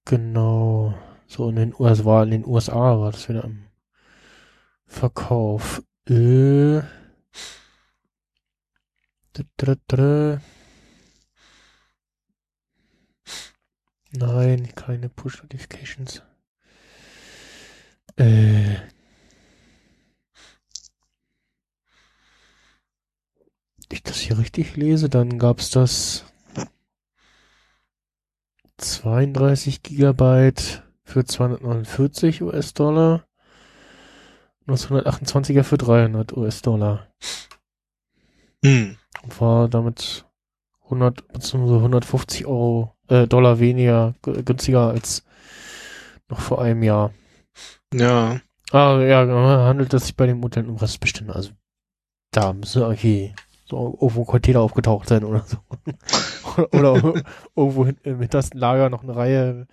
genau. 0.06 0.94
So 1.26 1.50
in 1.50 1.56
den 1.56 1.74
USA, 1.78 2.04
war 2.06 2.22
in 2.22 2.30
den 2.30 2.46
USA 2.46 2.98
war 2.98 3.12
das 3.12 3.28
wieder 3.28 3.44
im 3.44 3.66
Verkauf. 4.86 5.82
Äh. 6.08 6.80
Nein, 14.12 14.74
keine 14.74 15.08
Push 15.10 15.42
Notifications. 15.42 16.22
Äh. 18.16 18.76
Ich 23.90 24.02
das 24.02 24.18
hier 24.18 24.38
richtig 24.38 24.76
lese, 24.76 25.08
dann 25.08 25.38
gab's 25.38 25.70
das 25.70 26.24
32 28.78 29.82
Gigabyte 29.82 30.82
für 31.04 31.24
249 31.24 32.42
US-Dollar 32.42 33.26
und 34.66 34.72
das 34.72 34.88
128er 34.88 35.62
für 35.62 35.78
300 35.78 36.36
US-Dollar. 36.36 37.06
Hm. 38.64 38.96
Und 39.22 39.40
war 39.40 39.68
damit 39.68 40.26
100 40.84 41.28
bzw. 41.28 41.76
150 41.76 42.46
Euro, 42.46 42.94
äh, 43.08 43.26
Dollar 43.26 43.58
weniger 43.60 44.14
günstiger 44.22 44.88
als 44.88 45.24
noch 46.28 46.40
vor 46.40 46.60
einem 46.60 46.82
Jahr. 46.82 47.12
Ja. 47.94 48.40
Ah, 48.72 48.98
ja, 49.00 49.24
genau, 49.24 49.46
handelt 49.46 49.94
es 49.94 50.06
sich 50.06 50.16
bei 50.16 50.26
den 50.26 50.40
Modellen 50.40 50.68
um 50.68 50.76
Restbestände. 50.76 51.34
Also 51.34 51.52
da 52.32 52.52
müssen 52.52 52.82
irgendwie 52.82 53.34
so 53.68 53.96
irgendwo 54.00 54.24
Container 54.24 54.60
aufgetaucht 54.60 55.08
sein 55.08 55.24
oder 55.24 55.44
so. 55.46 55.58
oder, 56.72 57.22
irgendwo 57.54 57.86
hin, 57.86 57.96
im 58.02 58.20
hintersten 58.20 58.58
Lager 58.58 58.90
noch 58.90 59.02
eine 59.02 59.14
Reihe 59.16 59.66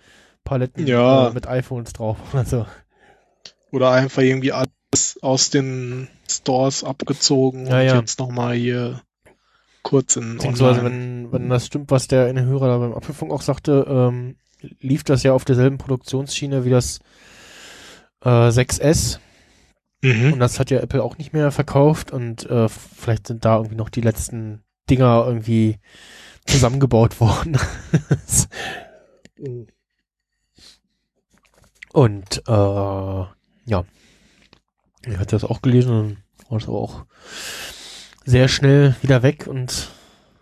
Paletten 0.44 0.86
Ja. 0.86 1.28
äh, 1.28 1.32
mit 1.32 1.46
iPhones 1.46 1.92
drauf 1.92 2.18
oder 2.32 2.44
so. 2.44 2.66
Oder 3.70 3.90
einfach 3.90 4.22
irgendwie 4.22 4.52
alles 4.52 5.18
aus 5.22 5.50
den 5.50 6.08
Stores 6.30 6.84
abgezogen 6.84 7.66
Ja, 7.66 7.80
und 7.80 7.86
ja. 7.86 8.00
jetzt 8.00 8.18
nochmal 8.18 8.54
hier 8.54 9.00
kurz 9.82 10.16
in 10.16 10.34
Beziehungsweise, 10.36 10.84
wenn, 10.84 11.32
wenn 11.32 11.48
das 11.48 11.66
stimmt, 11.66 11.90
was 11.90 12.08
der 12.08 12.26
eine 12.26 12.44
Hörer 12.44 12.68
da 12.68 12.78
beim 12.78 12.94
Apfelfunk 12.94 13.32
auch 13.32 13.42
sagte, 13.42 13.84
ähm, 13.88 14.36
lief 14.80 15.04
das 15.04 15.22
ja 15.22 15.32
auf 15.32 15.44
derselben 15.44 15.76
Produktionsschiene 15.78 16.64
wie 16.64 16.70
das 16.70 17.00
äh, 18.24 18.28
6S. 18.50 19.18
Und 20.02 20.10
Mhm. 20.10 20.38
das 20.38 20.60
hat 20.60 20.70
ja 20.70 20.80
Apple 20.80 21.02
auch 21.02 21.16
nicht 21.18 21.32
mehr 21.32 21.50
verkauft 21.50 22.10
und 22.12 22.44
äh, 22.50 22.68
vielleicht 22.68 23.26
sind 23.26 23.44
da 23.44 23.56
irgendwie 23.56 23.76
noch 23.76 23.88
die 23.88 24.02
letzten 24.02 24.62
Dinger 24.90 25.24
irgendwie 25.26 25.78
zusammengebaut 26.46 27.20
worden. 27.20 27.58
und 31.92 32.42
äh, 32.46 32.52
ja, 33.66 33.84
ich 35.06 35.16
hatte 35.18 35.36
das 35.36 35.44
auch 35.44 35.62
gelesen 35.62 35.90
und 35.90 36.50
war 36.50 36.58
das 36.58 36.68
aber 36.68 36.78
auch 36.78 37.04
sehr 38.24 38.48
schnell 38.48 38.96
wieder 39.02 39.22
weg 39.22 39.46
und 39.46 39.90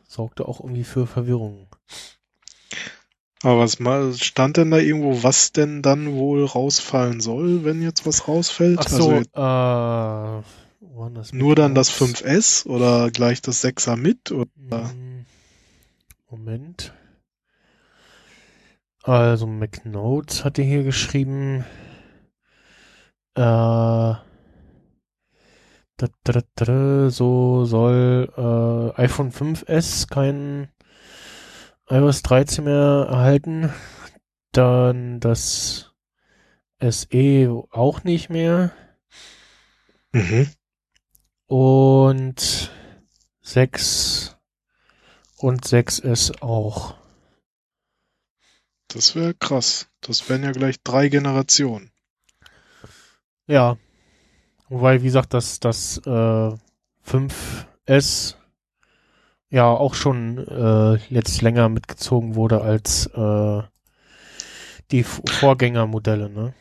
sorgte 0.07 0.47
auch 0.47 0.61
irgendwie 0.61 0.85
für 0.85 1.07
Verwirrung. 1.07 1.69
Aber 3.43 3.59
was 3.59 3.81
mal 3.81 4.15
stand 4.15 4.57
denn 4.57 4.71
da 4.71 4.79
irgendwo, 4.79 5.25
was 5.25 5.51
denn 5.51 5.83
dann 5.83 6.15
wohl 6.15 6.45
rausfallen 6.45 7.21
soll, 7.21 7.65
wenn 7.65 7.83
jetzt 7.83 8.07
was 8.07 8.29
rausfällt? 8.29 8.79
Ach 8.81 8.89
so, 8.89 9.23
Also 9.35 10.43
äh, 10.43 10.43
das 11.15 11.33
nur 11.33 11.57
dann 11.57 11.75
das 11.75 12.01
Raus? 12.01 12.11
5S 12.11 12.67
oder 12.67 13.11
gleich 13.11 13.43
das 13.43 13.65
6er 13.65 13.97
mit? 13.97 14.31
Oder? 14.31 14.47
Moment. 16.33 16.95
Also 19.03 19.47
McNotes 19.47 20.47
hatte 20.47 20.62
hier 20.62 20.83
geschrieben, 20.83 21.66
äh, 23.35 23.43
da, 23.43 24.22
da, 25.99 26.09
da, 26.33 26.43
da, 26.55 27.11
so 27.11 27.66
soll 27.66 28.33
äh, 28.35 29.03
iPhone 29.03 29.30
5S 29.30 30.09
kein 30.09 30.72
iOS 31.91 32.22
13 32.22 32.64
mehr 32.64 33.09
erhalten. 33.11 33.70
Dann 34.53 35.20
das 35.20 35.93
SE 36.80 37.62
auch 37.70 38.05
nicht 38.05 38.30
mehr. 38.30 38.72
Mhm. 40.12 40.49
Und 41.47 42.70
6 43.43 44.39
und 45.43 45.64
6S 45.66 46.40
auch. 46.40 46.95
Das 48.88 49.14
wäre 49.16 49.34
krass. 49.34 49.88
Das 50.01 50.28
wären 50.28 50.45
ja 50.45 50.53
gleich 50.53 50.82
drei 50.82 51.09
Generationen. 51.09 51.90
Ja. 53.47 53.76
Wobei, 54.68 55.01
wie 55.03 55.07
gesagt, 55.07 55.34
das, 55.34 55.61
das 55.61 55.99
äh, 56.07 56.51
5S 57.07 58.34
ja 59.51 59.66
auch 59.66 59.95
schon 59.95 60.38
äh, 60.38 60.95
jetzt 61.12 61.43
länger 61.43 61.68
mitgezogen 61.68 62.36
wurde 62.36 62.62
als 62.62 63.07
äh, 63.07 63.62
die 64.90 65.03
Vorgängermodelle, 65.03 66.30
ne? 66.30 66.55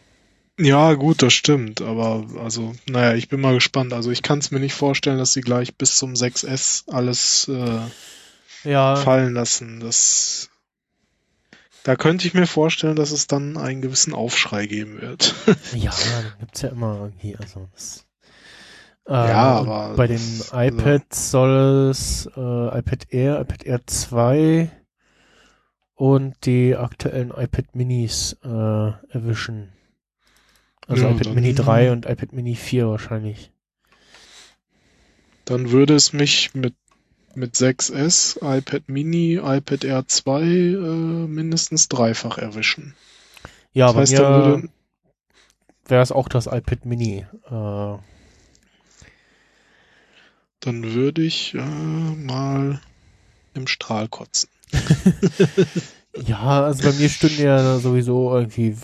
Ja, 0.59 0.93
gut, 0.93 1.21
das 1.21 1.34
stimmt, 1.34 1.82
aber 1.82 2.25
also, 2.39 2.73
naja, 2.88 3.15
ich 3.15 3.29
bin 3.29 3.41
mal 3.41 3.53
gespannt. 3.53 3.93
Also 3.93 4.11
ich 4.11 4.21
kann 4.21 4.39
es 4.39 4.51
mir 4.51 4.59
nicht 4.59 4.73
vorstellen, 4.73 5.17
dass 5.17 5.34
sie 5.34 5.41
gleich 5.41 5.75
bis 5.75 5.95
zum 5.95 6.13
6S 6.13 6.91
alles 6.91 7.47
äh, 7.47 7.79
Ja, 8.64 8.95
fallen 8.95 9.34
lassen. 9.34 9.80
Das, 9.80 10.49
da 11.84 11.95
könnte 11.95 12.28
ich 12.28 12.34
mir 12.34 12.47
vorstellen, 12.47 12.95
dass 12.95 13.12
es 13.12 13.28
dann 13.28 13.57
einen 13.57 13.82
gewissen 13.82 14.14
Aufschrei 14.14 14.68
geben 14.68 15.01
wird. 15.01 15.34
ja, 15.76 15.91
dann 15.91 16.34
gibt's 16.39 16.62
ja 16.62 16.70
immer 16.70 16.99
irgendwie, 17.01 17.36
also 17.38 17.68
das, 17.74 18.05
äh, 19.07 19.14
Ja, 19.14 19.59
und 19.59 19.68
aber 19.70 19.95
bei 19.95 20.07
den 20.07 20.38
das- 20.38 20.51
iPads 20.53 21.32
soll 21.32 21.89
es 21.89 22.28
äh, 22.36 22.39
iPad 22.80 23.07
Air, 23.12 23.41
iPad 23.41 23.64
Air 23.64 23.82
2 23.88 24.72
und 25.95 26.45
die 26.45 26.76
aktuellen 26.76 27.32
iPad 27.32 27.76
Minis 27.76 28.38
äh, 28.43 28.47
erwischen. 28.47 29.72
Also 30.88 31.03
Ja, 31.05 31.12
iPad 31.12 31.34
Mini 31.36 31.53
3 31.53 31.91
und 31.91 32.05
iPad 32.05 32.34
Mini 32.34 32.55
4 32.55 32.88
wahrscheinlich. 32.89 33.51
Dann 35.45 35.72
würde 35.72 35.95
es 35.95 36.12
mich 36.14 36.53
mit, 36.53 36.76
mit 37.36 37.55
6S, 37.55 38.38
iPad 38.41 38.88
Mini, 38.88 39.36
iPad 39.36 39.84
Air 39.84 40.07
2 40.07 40.41
äh, 40.41 40.45
mindestens 40.45 41.89
dreifach 41.89 42.38
erwischen. 42.38 42.95
Ja, 43.73 43.88
das 43.88 43.95
bei 43.95 44.01
heißt, 44.01 44.13
mir 44.13 44.69
wäre 45.86 46.01
es 46.01 46.11
auch 46.11 46.27
das 46.27 46.47
iPad 46.47 46.86
Mini. 46.86 47.25
Äh, 47.45 47.97
dann 50.59 50.84
würde 50.84 51.21
ich 51.23 51.53
äh, 51.53 51.57
mal 51.57 52.82
im 53.53 53.67
Strahl 53.67 54.07
kotzen. 54.07 54.49
Ja, 56.25 56.65
also 56.65 56.84
bei 56.84 56.95
mir 56.97 57.09
stünde 57.09 57.43
ja 57.43 57.77
sowieso 57.79 58.36
irgendwie, 58.36 58.75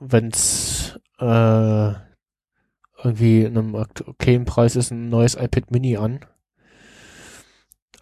wenn 0.00 0.28
es 0.28 0.98
äh, 1.18 1.92
irgendwie 3.04 3.42
in 3.42 3.58
einem 3.58 3.74
okayen 3.74 4.44
Preis 4.44 4.76
ist, 4.76 4.90
ein 4.90 5.10
neues 5.10 5.34
iPad 5.34 5.70
Mini 5.70 5.96
an. 5.96 6.20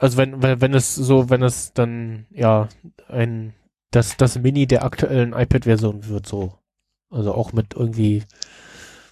Also 0.01 0.17
wenn, 0.17 0.43
wenn, 0.43 0.63
wenn 0.63 0.73
es 0.73 0.95
so, 0.95 1.29
wenn 1.29 1.43
es 1.43 1.75
dann, 1.75 2.27
ja, 2.31 2.69
ein, 3.09 3.53
das, 3.91 4.17
das 4.17 4.39
Mini 4.39 4.67
der 4.67 4.83
aktuellen 4.83 5.35
iPad-Version 5.35 6.09
wird 6.09 6.27
so. 6.27 6.55
Also 7.11 7.35
auch 7.35 7.53
mit 7.53 7.75
irgendwie 7.75 8.25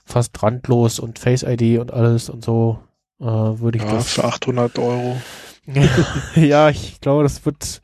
fast 0.07 0.43
randlos 0.43 0.99
und 0.99 1.18
Face 1.18 1.43
ID 1.43 1.78
und 1.78 1.93
alles 1.93 2.30
und 2.30 2.43
so, 2.43 2.78
äh, 3.20 3.24
würde 3.24 3.76
ich 3.76 3.84
Ja, 3.84 3.93
das. 3.93 4.14
für 4.14 4.24
800 4.24 4.78
Euro. 4.78 5.20
ja, 6.36 6.70
ich 6.70 6.99
glaube, 7.03 7.22
das 7.22 7.45
wird. 7.45 7.82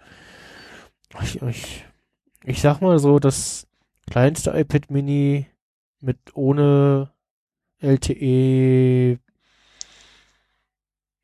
Ich, 1.23 1.43
ich, 1.43 1.85
ich 2.43 2.63
sag 2.63 2.81
mal 2.81 2.99
so, 2.99 3.19
das 3.19 3.67
kleinste 4.11 4.53
iPad 4.53 4.91
Mini 4.91 5.47
mit 6.01 6.17
ohne 6.33 7.11
LTE 7.81 9.19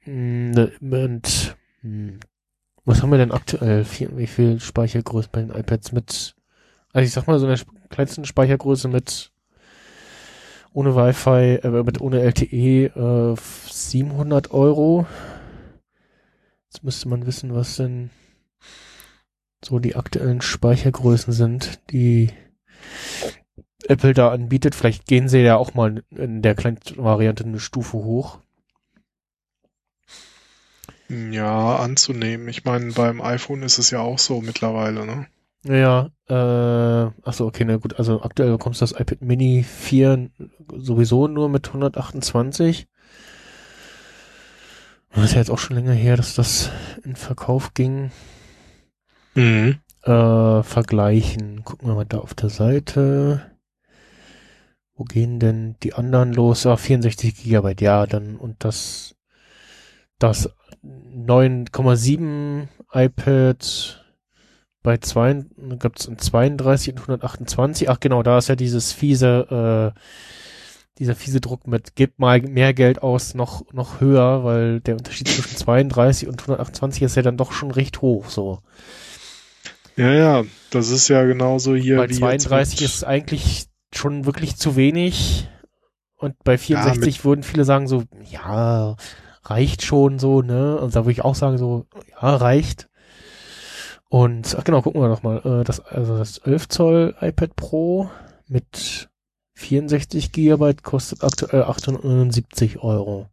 mh, 0.04 0.12
ne, 0.54 0.72
und 0.80 1.56
mh, 1.82 2.18
was 2.84 3.02
haben 3.02 3.10
wir 3.10 3.18
denn 3.18 3.32
aktuell? 3.32 3.86
Wie, 4.16 4.26
viel 4.28 4.60
Speichergröße 4.60 5.28
bei 5.32 5.42
den 5.42 5.50
iPads 5.50 5.92
mit? 5.92 6.36
Also 6.92 7.06
ich 7.06 7.12
sag 7.12 7.26
mal 7.28 7.38
so 7.38 7.46
eine 7.46 7.56
sp- 7.58 7.72
kleinsten 7.90 8.24
Speichergröße 8.26 8.88
mit 8.88 9.32
ohne 10.72 10.94
Wi-Fi, 10.94 11.60
äh, 11.66 11.82
mit 11.82 12.00
ohne 12.00 12.20
LTE 12.20 12.86
äh, 12.86 13.36
700 13.70 14.50
Euro. 14.52 15.06
Jetzt 16.68 16.82
müsste 16.84 17.08
man 17.08 17.26
wissen, 17.26 17.54
was 17.54 17.76
denn 17.76 18.10
so 19.64 19.78
die 19.78 19.96
aktuellen 19.96 20.40
Speichergrößen 20.42 21.32
sind, 21.32 21.80
die 21.90 22.30
Apple 23.88 24.14
da 24.14 24.30
anbietet. 24.30 24.74
Vielleicht 24.74 25.06
gehen 25.06 25.28
sie 25.28 25.40
ja 25.40 25.56
auch 25.56 25.74
mal 25.74 26.02
in 26.10 26.42
der 26.42 26.54
kleinsten 26.54 27.02
Variante 27.02 27.44
eine 27.44 27.60
Stufe 27.60 27.98
hoch. 27.98 28.38
Ja, 31.10 31.76
anzunehmen. 31.76 32.46
Ich 32.48 32.64
meine, 32.64 32.92
beim 32.92 33.20
iPhone 33.20 33.62
ist 33.62 33.78
es 33.78 33.90
ja 33.90 33.98
auch 33.98 34.20
so 34.20 34.40
mittlerweile, 34.40 35.04
ne? 35.04 35.26
Ja, 35.64 36.10
äh, 36.28 37.10
achso, 37.22 37.46
okay, 37.46 37.64
na 37.64 37.76
gut, 37.76 37.98
also 37.98 38.22
aktuell 38.22 38.52
bekommst 38.52 38.80
du 38.80 38.84
das 38.84 38.98
iPad 38.98 39.20
Mini 39.20 39.64
4 39.64 40.30
sowieso 40.76 41.26
nur 41.26 41.48
mit 41.48 41.66
128. 41.66 42.86
Das 45.12 45.24
ist 45.24 45.32
ja 45.32 45.38
jetzt 45.38 45.50
auch 45.50 45.58
schon 45.58 45.76
länger 45.76 45.92
her, 45.92 46.16
dass 46.16 46.34
das 46.34 46.70
in 47.02 47.16
Verkauf 47.16 47.74
ging. 47.74 48.12
Mhm. 49.34 49.80
Äh, 50.04 50.62
vergleichen. 50.62 51.64
Gucken 51.64 51.88
wir 51.88 51.96
mal 51.96 52.06
da 52.06 52.18
auf 52.18 52.34
der 52.34 52.50
Seite. 52.50 53.50
Wo 54.94 55.02
gehen 55.02 55.40
denn 55.40 55.74
die 55.82 55.92
anderen 55.94 56.32
los? 56.32 56.66
Ah, 56.66 56.76
64 56.76 57.34
Gigabyte, 57.34 57.80
ja, 57.80 58.06
dann 58.06 58.36
und 58.36 58.64
das 58.64 59.16
das 60.20 60.50
9,7 60.84 62.68
iPad 62.92 64.04
bei 64.82 64.96
zwei 64.96 65.44
gab 65.78 65.96
es 65.96 66.10
32 66.16 66.94
und 66.94 67.00
128. 67.00 67.90
Ach 67.90 68.00
genau, 68.00 68.22
da 68.22 68.38
ist 68.38 68.48
ja 68.48 68.56
dieses 68.56 68.92
fiese 68.92 69.94
äh, 69.94 70.00
dieser 70.98 71.14
fiese 71.14 71.40
Druck 71.40 71.66
mit 71.66 71.94
gib 71.96 72.18
mal 72.18 72.40
mehr 72.42 72.74
Geld 72.74 73.02
aus 73.02 73.34
noch 73.34 73.70
noch 73.72 74.00
höher, 74.00 74.44
weil 74.44 74.80
der 74.80 74.96
Unterschied 74.96 75.28
zwischen 75.28 75.56
32 75.56 76.28
und 76.28 76.40
128 76.40 77.02
ist 77.02 77.16
ja 77.16 77.22
dann 77.22 77.36
doch 77.36 77.52
schon 77.52 77.70
recht 77.70 78.00
hoch 78.00 78.28
so. 78.28 78.60
Ja, 79.96 80.12
ja, 80.12 80.44
das 80.70 80.88
ist 80.88 81.08
ja 81.08 81.24
genauso 81.24 81.74
hier 81.74 81.96
Bei 81.96 82.08
wie 82.08 82.14
32 82.14 82.80
jetzt 82.80 82.94
ist 82.94 83.04
eigentlich 83.04 83.66
schon 83.94 84.24
wirklich 84.24 84.56
zu 84.56 84.76
wenig. 84.76 85.48
Und 86.16 86.36
bei 86.44 86.58
64 86.58 87.24
würden 87.24 87.42
viele 87.42 87.64
sagen 87.64 87.88
so, 87.88 88.04
ja, 88.30 88.96
reicht 89.42 89.82
schon 89.82 90.18
so, 90.18 90.42
ne? 90.42 90.78
Und 90.78 90.94
da 90.94 91.00
würde 91.04 91.12
ich 91.12 91.24
auch 91.24 91.34
sagen 91.34 91.58
so, 91.58 91.86
ja, 92.20 92.36
reicht. 92.36 92.88
Und, 94.08 94.56
ach 94.58 94.64
genau, 94.64 94.82
gucken 94.82 95.00
wir 95.00 95.08
doch 95.08 95.22
mal. 95.22 95.38
Äh, 95.60 95.64
das, 95.64 95.80
also 95.80 96.18
das 96.18 96.38
11 96.38 96.68
Zoll 96.68 97.14
iPad 97.20 97.54
Pro 97.56 98.10
mit 98.48 99.08
64 99.54 100.32
Gigabyte 100.32 100.82
kostet 100.82 101.22
aktuell 101.22 101.62
879 101.64 102.78
Euro. 102.82 103.28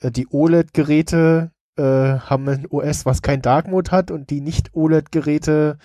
äh, 0.00 0.10
die 0.10 0.28
OLED-Geräte 0.30 1.50
äh, 1.76 1.82
haben 1.82 2.48
ein 2.48 2.66
OS, 2.68 3.04
was 3.06 3.22
kein 3.22 3.42
Dark 3.42 3.66
Mode 3.68 3.90
hat 3.90 4.10
und 4.10 4.30
die 4.30 4.40
nicht 4.40 4.74
OLED-Geräte 4.74 5.78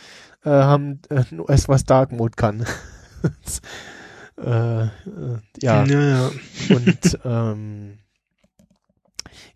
äh, 0.44 0.50
haben 0.50 1.02
äh, 1.10 1.24
ein 1.32 1.40
OS, 1.40 1.68
was 1.68 1.84
Dark 1.84 2.12
Mode 2.12 2.36
kann. 2.36 2.64
äh, 4.38 4.84
äh, 4.84 4.88
ja, 5.62 5.84
ja, 5.86 6.02
ja. 6.02 6.32
und 6.70 7.20
ähm, 7.26 7.98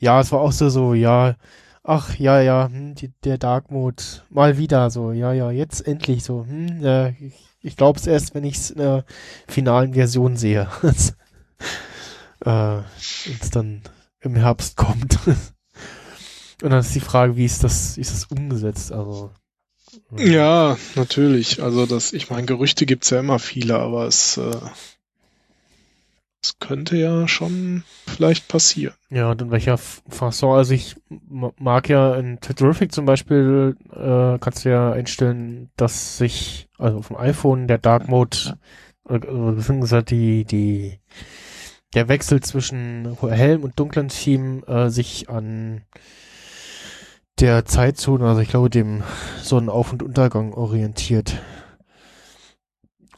ja, 0.01 0.19
es 0.19 0.31
war 0.31 0.41
auch 0.41 0.51
so, 0.51 0.69
so, 0.69 0.93
ja, 0.93 1.35
ach, 1.83 2.15
ja, 2.17 2.41
ja, 2.41 2.67
hm, 2.69 2.95
die, 2.95 3.11
der 3.23 3.37
Dark 3.37 3.71
Mode, 3.71 4.03
mal 4.29 4.57
wieder 4.57 4.89
so, 4.89 5.11
ja, 5.11 5.31
ja, 5.31 5.51
jetzt 5.51 5.87
endlich 5.87 6.23
so, 6.23 6.45
hm, 6.45 6.81
ja, 6.81 7.09
ich, 7.09 7.33
ich 7.61 7.77
glaube 7.77 7.99
es 7.99 8.07
erst, 8.07 8.33
wenn 8.33 8.43
ich 8.43 8.55
es 8.55 8.71
in 8.71 8.79
der 8.79 9.05
finalen 9.47 9.93
Version 9.93 10.35
sehe. 10.35 10.67
äh, 12.45 12.77
es 13.39 13.51
dann 13.51 13.83
im 14.21 14.35
Herbst 14.35 14.75
kommt. 14.75 15.19
und 16.63 16.69
dann 16.71 16.79
ist 16.79 16.95
die 16.95 16.99
Frage, 16.99 17.37
wie 17.37 17.45
ist 17.45 17.63
das, 17.63 17.97
ist 17.97 18.11
das 18.11 18.25
umgesetzt? 18.25 18.91
Also, 18.91 19.29
äh, 20.17 20.33
Ja, 20.33 20.77
natürlich. 20.95 21.61
Also 21.61 21.85
das, 21.85 22.11
ich 22.13 22.31
meine, 22.31 22.47
Gerüchte 22.47 22.87
gibt's 22.87 23.11
ja 23.11 23.19
immer 23.19 23.37
viele, 23.37 23.77
aber 23.77 24.07
es, 24.07 24.37
äh, 24.37 24.55
es 26.43 26.57
könnte 26.59 26.97
ja 26.97 27.27
schon 27.27 27.83
vielleicht 28.07 28.47
passieren. 28.47 28.95
Ja, 29.09 29.29
und 29.31 29.41
in 29.41 29.51
welcher 29.51 29.77
Fasson, 29.77 30.55
also 30.57 30.73
ich 30.73 30.95
ma- 31.09 31.53
mag 31.59 31.87
ja 31.87 32.15
in 32.15 32.39
Terrific 32.39 32.91
zum 32.91 33.05
Beispiel, 33.05 33.75
äh, 33.91 34.39
kannst 34.39 34.65
du 34.65 34.69
ja 34.69 34.91
einstellen, 34.91 35.69
dass 35.77 36.17
sich, 36.17 36.67
also 36.77 36.97
auf 36.99 37.07
dem 37.09 37.17
iPhone 37.17 37.67
der 37.67 37.77
Dark 37.77 38.07
Mode, 38.07 38.57
äh, 39.07 39.15
äh, 39.15 39.19
beziehungsweise 39.19 40.03
die, 40.03 40.45
die, 40.45 40.99
der 41.93 42.07
Wechsel 42.07 42.39
zwischen 42.41 43.17
hellem 43.21 43.63
und 43.63 43.79
dunklen 43.79 44.07
Theme 44.07 44.65
äh, 44.65 44.89
sich 44.89 45.29
an 45.29 45.83
der 47.39 47.65
Zeitzone, 47.65 48.25
also 48.27 48.41
ich 48.41 48.49
glaube 48.49 48.69
dem 48.69 49.03
Sonnenauf- 49.41 49.91
und 49.91 50.03
Untergang 50.03 50.53
orientiert. 50.53 51.39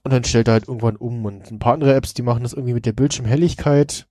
Und 0.04 0.12
dann 0.12 0.24
stellt 0.24 0.48
er 0.48 0.54
halt 0.54 0.68
irgendwann 0.68 0.98
um. 0.98 1.26
Und 1.26 1.50
ein 1.52 1.60
paar 1.60 1.74
andere 1.74 1.94
Apps, 1.96 2.14
die 2.14 2.22
machen 2.24 2.44
das 2.44 2.54
irgendwie 2.54 2.74
mit 2.74 2.86
der 2.86 2.94
Bildschirmhelligkeit. 2.94 4.08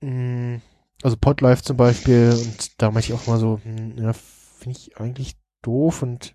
Mm, 0.00 0.56
Also 1.02 1.16
Podlife 1.18 1.62
zum 1.62 1.76
Beispiel. 1.76 2.30
Und 2.32 2.80
da 2.82 2.90
meinte 2.90 3.08
ich 3.12 3.14
auch 3.18 3.26
mal 3.26 3.38
so, 3.38 3.60
hm, 3.62 3.96
ja, 3.98 4.12
finde 4.12 4.78
ich 4.78 4.98
eigentlich 4.98 5.36
doof. 5.62 6.02
Und 6.02 6.34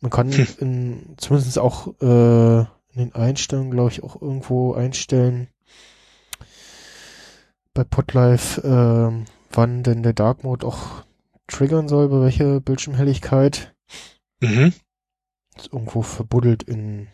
man 0.00 0.10
kann 0.10 0.30
Hm. 0.32 0.46
in, 0.60 1.14
zumindest 1.16 1.58
auch 1.58 1.88
äh, 2.00 2.60
in 2.60 2.66
den 2.96 3.14
Einstellungen, 3.14 3.70
glaube 3.70 3.90
ich, 3.90 4.02
auch 4.02 4.20
irgendwo 4.20 4.74
einstellen 4.74 5.48
bei 7.72 7.82
Podlife, 7.84 8.60
ähm, 8.62 9.24
wann 9.50 9.82
denn 9.82 10.02
der 10.02 10.12
Dark 10.12 10.44
Mode 10.44 10.64
auch 10.66 11.02
triggern 11.48 11.88
soll, 11.88 12.08
bei 12.08 12.20
welcher 12.20 12.60
Bildschirmhelligkeit 12.60 13.74
Mhm. 14.40 14.72
Ist 15.56 15.72
irgendwo 15.72 16.02
verbuddelt 16.02 16.62
in, 16.62 17.08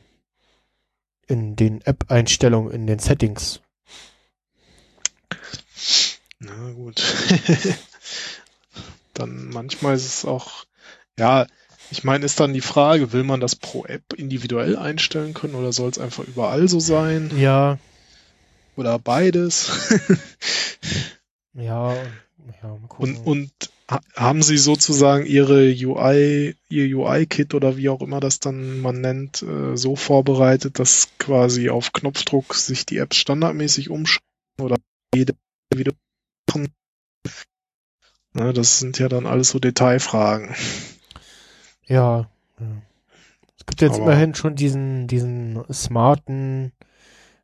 in 1.27 1.57
den 1.57 1.81
App-Einstellungen, 1.83 2.73
in 2.73 2.87
den 2.87 2.99
Settings. 2.99 3.61
Na 6.39 6.73
gut. 6.73 7.03
dann 9.15 9.51
manchmal 9.51 9.95
ist 9.95 10.07
es 10.07 10.25
auch, 10.25 10.65
ja, 11.19 11.47
ich 11.91 12.05
meine, 12.05 12.25
ist 12.25 12.41
dann 12.41 12.53
die 12.53 12.61
Frage, 12.61 13.13
will 13.13 13.25
man 13.25 13.41
das 13.41 13.57
pro 13.57 13.85
App 13.85 14.13
individuell 14.15 14.77
einstellen 14.77 15.35
können 15.35 15.55
oder 15.55 15.73
soll 15.73 15.91
es 15.91 15.99
einfach 15.99 16.25
überall 16.25 16.69
so 16.69 16.81
sein? 16.81 17.31
Ja, 17.37 17.79
Oder 18.77 18.99
beides? 18.99 19.71
ja, 21.53 21.95
ja, 21.95 22.69
mal 22.69 22.89
gucken. 22.89 23.17
Und, 23.17 23.27
und 23.27 23.53
haben 24.15 24.43
Sie 24.43 24.57
sozusagen 24.59 25.27
Ihre 25.27 25.73
UI, 25.73 26.55
Ihr 26.69 26.97
UI-Kit 26.97 27.55
oder 27.55 27.77
wie 27.77 27.89
auch 27.89 28.01
immer 28.03 28.21
das 28.21 28.39
dann 28.39 28.81
man 28.81 29.01
nennt, 29.01 29.43
äh, 29.43 29.77
so 29.77 29.97
vorbereitet, 29.97 30.79
dass 30.79 31.09
quasi 31.19 31.71
auf 31.71 31.93
Knopfdruck 31.93 32.55
sich 32.55 32.87
die 32.87 32.99
Apps 32.99 33.17
standardmäßig 33.17 33.91
umschalten 33.91 34.25
oder 34.61 34.77
jede 35.15 35.35
wieder 35.75 35.93
machen? 36.49 36.69
Ne, 38.33 38.53
das 38.53 38.79
sind 38.79 38.99
ja 38.99 39.09
dann 39.09 39.27
alles 39.27 39.51
so 39.51 39.59
Detailfragen. 39.59 40.55
ja, 41.87 42.31
ja. 42.61 42.83
Es 43.59 43.67
gibt 43.67 43.81
jetzt 43.83 43.95
Aber- 43.95 44.05
immerhin 44.05 44.35
schon 44.35 44.55
diesen, 44.55 45.07
diesen 45.09 45.63
smarten 45.73 46.73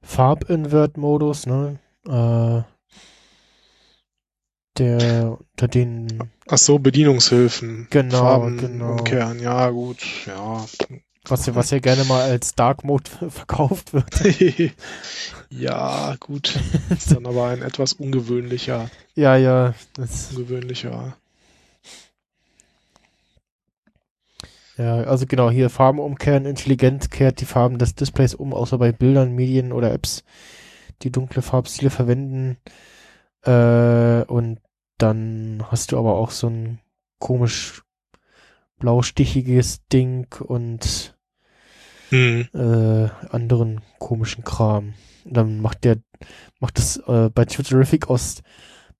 Farbinvert-Modus, 0.02 1.46
ne? 1.46 1.78
Äh, 2.06 2.62
der 4.78 5.38
unter 5.38 5.68
den, 5.68 6.30
Ach 6.48 6.58
so, 6.58 6.78
Bedienungshilfen. 6.78 7.88
Genau, 7.90 8.18
Farben 8.18 8.58
genau. 8.58 8.92
umkehren. 8.92 9.40
Ja, 9.40 9.70
gut. 9.70 10.02
Ja. 10.26 10.64
was 11.24 11.46
ja, 11.46 11.54
was 11.54 11.70
ja 11.70 11.78
gerne 11.80 12.04
mal 12.04 12.22
als 12.22 12.54
Dark 12.54 12.84
Mode 12.84 13.10
verkauft 13.30 13.92
wird. 13.92 14.10
ja, 15.50 16.14
gut. 16.20 16.58
Ist 16.90 17.14
dann 17.14 17.26
aber 17.26 17.48
ein 17.48 17.62
etwas 17.62 17.94
ungewöhnlicher, 17.94 18.90
ja, 19.14 19.36
ja, 19.36 19.74
das, 19.94 20.30
ungewöhnlicher. 20.30 21.16
ja, 24.76 24.96
also 25.02 25.26
genau, 25.26 25.50
hier 25.50 25.70
Farben 25.70 25.98
umkehren, 25.98 26.44
intelligent 26.44 27.10
kehrt 27.10 27.40
die 27.40 27.46
Farben 27.46 27.78
des 27.78 27.94
Displays 27.94 28.34
um, 28.34 28.52
außer 28.52 28.78
bei 28.78 28.92
Bildern, 28.92 29.34
Medien 29.34 29.72
oder 29.72 29.92
Apps, 29.92 30.22
die 31.02 31.10
dunkle 31.10 31.42
Farbstile 31.42 31.90
verwenden. 31.90 32.58
Äh, 33.42 34.24
und 34.24 34.58
dann 34.98 35.64
hast 35.70 35.92
du 35.92 35.98
aber 35.98 36.14
auch 36.16 36.30
so 36.30 36.48
ein 36.48 36.80
komisch 37.18 37.82
blaustichiges 38.78 39.86
Ding 39.88 40.26
und 40.40 41.16
Hm. 42.10 42.48
äh, 42.54 43.08
anderen 43.30 43.80
komischen 43.98 44.44
Kram. 44.44 44.94
Dann 45.24 45.60
macht 45.60 45.84
der, 45.84 45.98
macht 46.60 46.78
das 46.78 46.98
äh, 47.08 47.30
bei 47.34 47.44
Twitterific 47.44 48.08
aus 48.08 48.42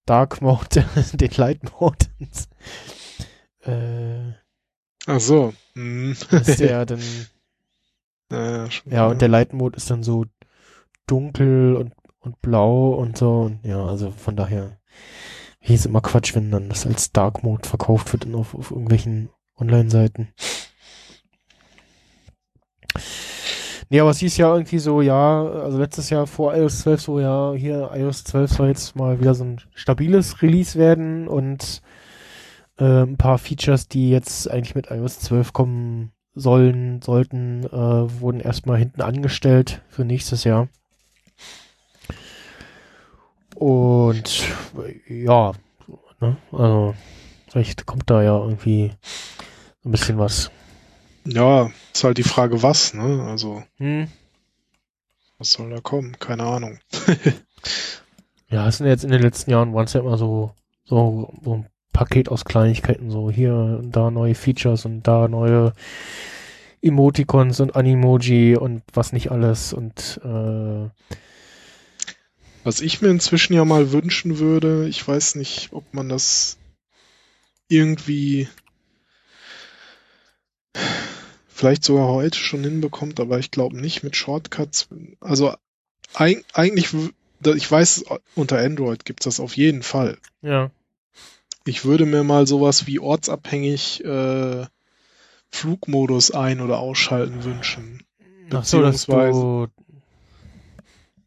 Dark 0.06 0.40
Mode 0.42 0.84
den 1.12 1.30
Light 1.36 1.60
Mode. 1.78 2.06
äh, 3.60 4.32
Ach 5.06 5.20
so. 5.20 5.52
Hm. 5.74 6.16
ist 6.32 6.58
der 6.60 6.84
dann, 6.86 7.00
ja, 8.30 8.68
ja, 8.86 9.06
und 9.06 9.22
der 9.22 9.28
Light 9.28 9.52
Mode 9.52 9.76
ist 9.76 9.90
dann 9.90 10.02
so 10.02 10.24
dunkel 11.06 11.76
und, 11.76 11.92
und 12.18 12.40
blau 12.42 12.94
und 12.94 13.16
so. 13.16 13.42
Und 13.42 13.64
ja, 13.64 13.84
also 13.84 14.10
von 14.10 14.34
daher, 14.34 14.80
hier 15.66 15.74
ist 15.74 15.86
immer 15.86 16.00
Quatsch, 16.00 16.36
wenn 16.36 16.52
dann 16.52 16.68
das 16.68 16.86
als 16.86 17.10
Dark 17.10 17.42
Mode 17.42 17.68
verkauft 17.68 18.12
wird 18.12 18.32
auf, 18.32 18.54
auf 18.54 18.70
irgendwelchen 18.70 19.30
Online-Seiten. 19.58 20.28
Nee, 23.90 23.98
aber 23.98 24.10
es 24.10 24.18
hieß 24.18 24.36
ja 24.36 24.52
irgendwie 24.54 24.78
so, 24.78 25.00
ja, 25.00 25.44
also 25.44 25.78
letztes 25.78 26.08
Jahr 26.10 26.28
vor 26.28 26.54
iOS 26.54 26.80
12 26.80 27.00
so, 27.00 27.20
ja, 27.20 27.52
hier 27.54 27.90
iOS 27.94 28.22
12 28.24 28.50
soll 28.50 28.68
jetzt 28.68 28.94
mal 28.94 29.18
wieder 29.20 29.34
so 29.34 29.42
ein 29.42 29.60
stabiles 29.74 30.40
Release 30.40 30.78
werden 30.78 31.26
und 31.26 31.82
äh, 32.78 33.02
ein 33.02 33.16
paar 33.16 33.38
Features, 33.38 33.88
die 33.88 34.10
jetzt 34.10 34.48
eigentlich 34.48 34.76
mit 34.76 34.92
iOS 34.92 35.18
12 35.18 35.52
kommen 35.52 36.12
sollen, 36.32 37.02
sollten, 37.02 37.64
äh, 37.64 38.20
wurden 38.20 38.38
erstmal 38.38 38.78
hinten 38.78 39.02
angestellt 39.02 39.82
für 39.88 40.04
nächstes 40.04 40.44
Jahr. 40.44 40.68
Und 43.56 44.44
ja, 45.08 45.52
ne, 46.20 46.36
also 46.52 46.94
vielleicht 47.48 47.86
kommt 47.86 48.10
da 48.10 48.22
ja 48.22 48.38
irgendwie 48.38 48.92
ein 49.84 49.90
bisschen 49.90 50.18
was. 50.18 50.50
Ja, 51.24 51.70
ist 51.92 52.04
halt 52.04 52.18
die 52.18 52.22
Frage, 52.22 52.62
was, 52.62 52.94
ne? 52.94 53.24
Also, 53.28 53.64
Hm. 53.78 54.08
was 55.38 55.52
soll 55.52 55.70
da 55.70 55.80
kommen? 55.80 56.16
Keine 56.18 56.44
Ahnung. 56.44 56.78
Ja, 58.48 58.68
es 58.68 58.76
sind 58.76 58.86
jetzt 58.86 59.02
in 59.02 59.10
den 59.10 59.22
letzten 59.22 59.50
Jahren 59.50 59.74
waren 59.74 59.86
es 59.86 59.92
ja 59.92 60.00
immer 60.00 60.16
so, 60.16 60.52
so, 60.84 61.34
so 61.42 61.54
ein 61.54 61.66
Paket 61.92 62.28
aus 62.28 62.44
Kleinigkeiten, 62.44 63.10
so 63.10 63.28
hier 63.28 63.52
und 63.54 63.90
da 63.90 64.12
neue 64.12 64.36
Features 64.36 64.84
und 64.84 65.02
da 65.02 65.26
neue 65.26 65.72
Emoticons 66.80 67.58
und 67.58 67.74
Animoji 67.74 68.56
und 68.56 68.84
was 68.92 69.12
nicht 69.12 69.32
alles 69.32 69.72
und 69.72 70.20
äh, 70.24 70.88
Was 72.66 72.80
ich 72.80 73.00
mir 73.00 73.10
inzwischen 73.10 73.52
ja 73.52 73.64
mal 73.64 73.92
wünschen 73.92 74.40
würde, 74.40 74.88
ich 74.88 75.06
weiß 75.06 75.36
nicht, 75.36 75.68
ob 75.70 75.84
man 75.94 76.08
das 76.08 76.58
irgendwie 77.68 78.48
vielleicht 81.46 81.84
sogar 81.84 82.08
heute 82.08 82.36
schon 82.36 82.64
hinbekommt, 82.64 83.20
aber 83.20 83.38
ich 83.38 83.52
glaube 83.52 83.80
nicht 83.80 84.02
mit 84.02 84.16
Shortcuts. 84.16 84.88
Also 85.20 85.54
eig 86.14 86.44
eigentlich, 86.54 86.92
ich 87.44 87.70
weiß, 87.70 88.06
unter 88.34 88.58
Android 88.58 89.04
gibt's 89.04 89.26
das 89.26 89.38
auf 89.38 89.56
jeden 89.56 89.84
Fall. 89.84 90.18
Ja. 90.42 90.72
Ich 91.66 91.84
würde 91.84 92.04
mir 92.04 92.24
mal 92.24 92.48
sowas 92.48 92.88
wie 92.88 92.98
ortsabhängig 92.98 94.04
äh, 94.04 94.66
Flugmodus 95.52 96.32
ein- 96.32 96.60
oder 96.60 96.80
ausschalten 96.80 97.44
wünschen. 97.44 98.02
Ach 98.52 98.64
so, 98.64 98.82
dass 98.82 99.06
du, 99.06 99.68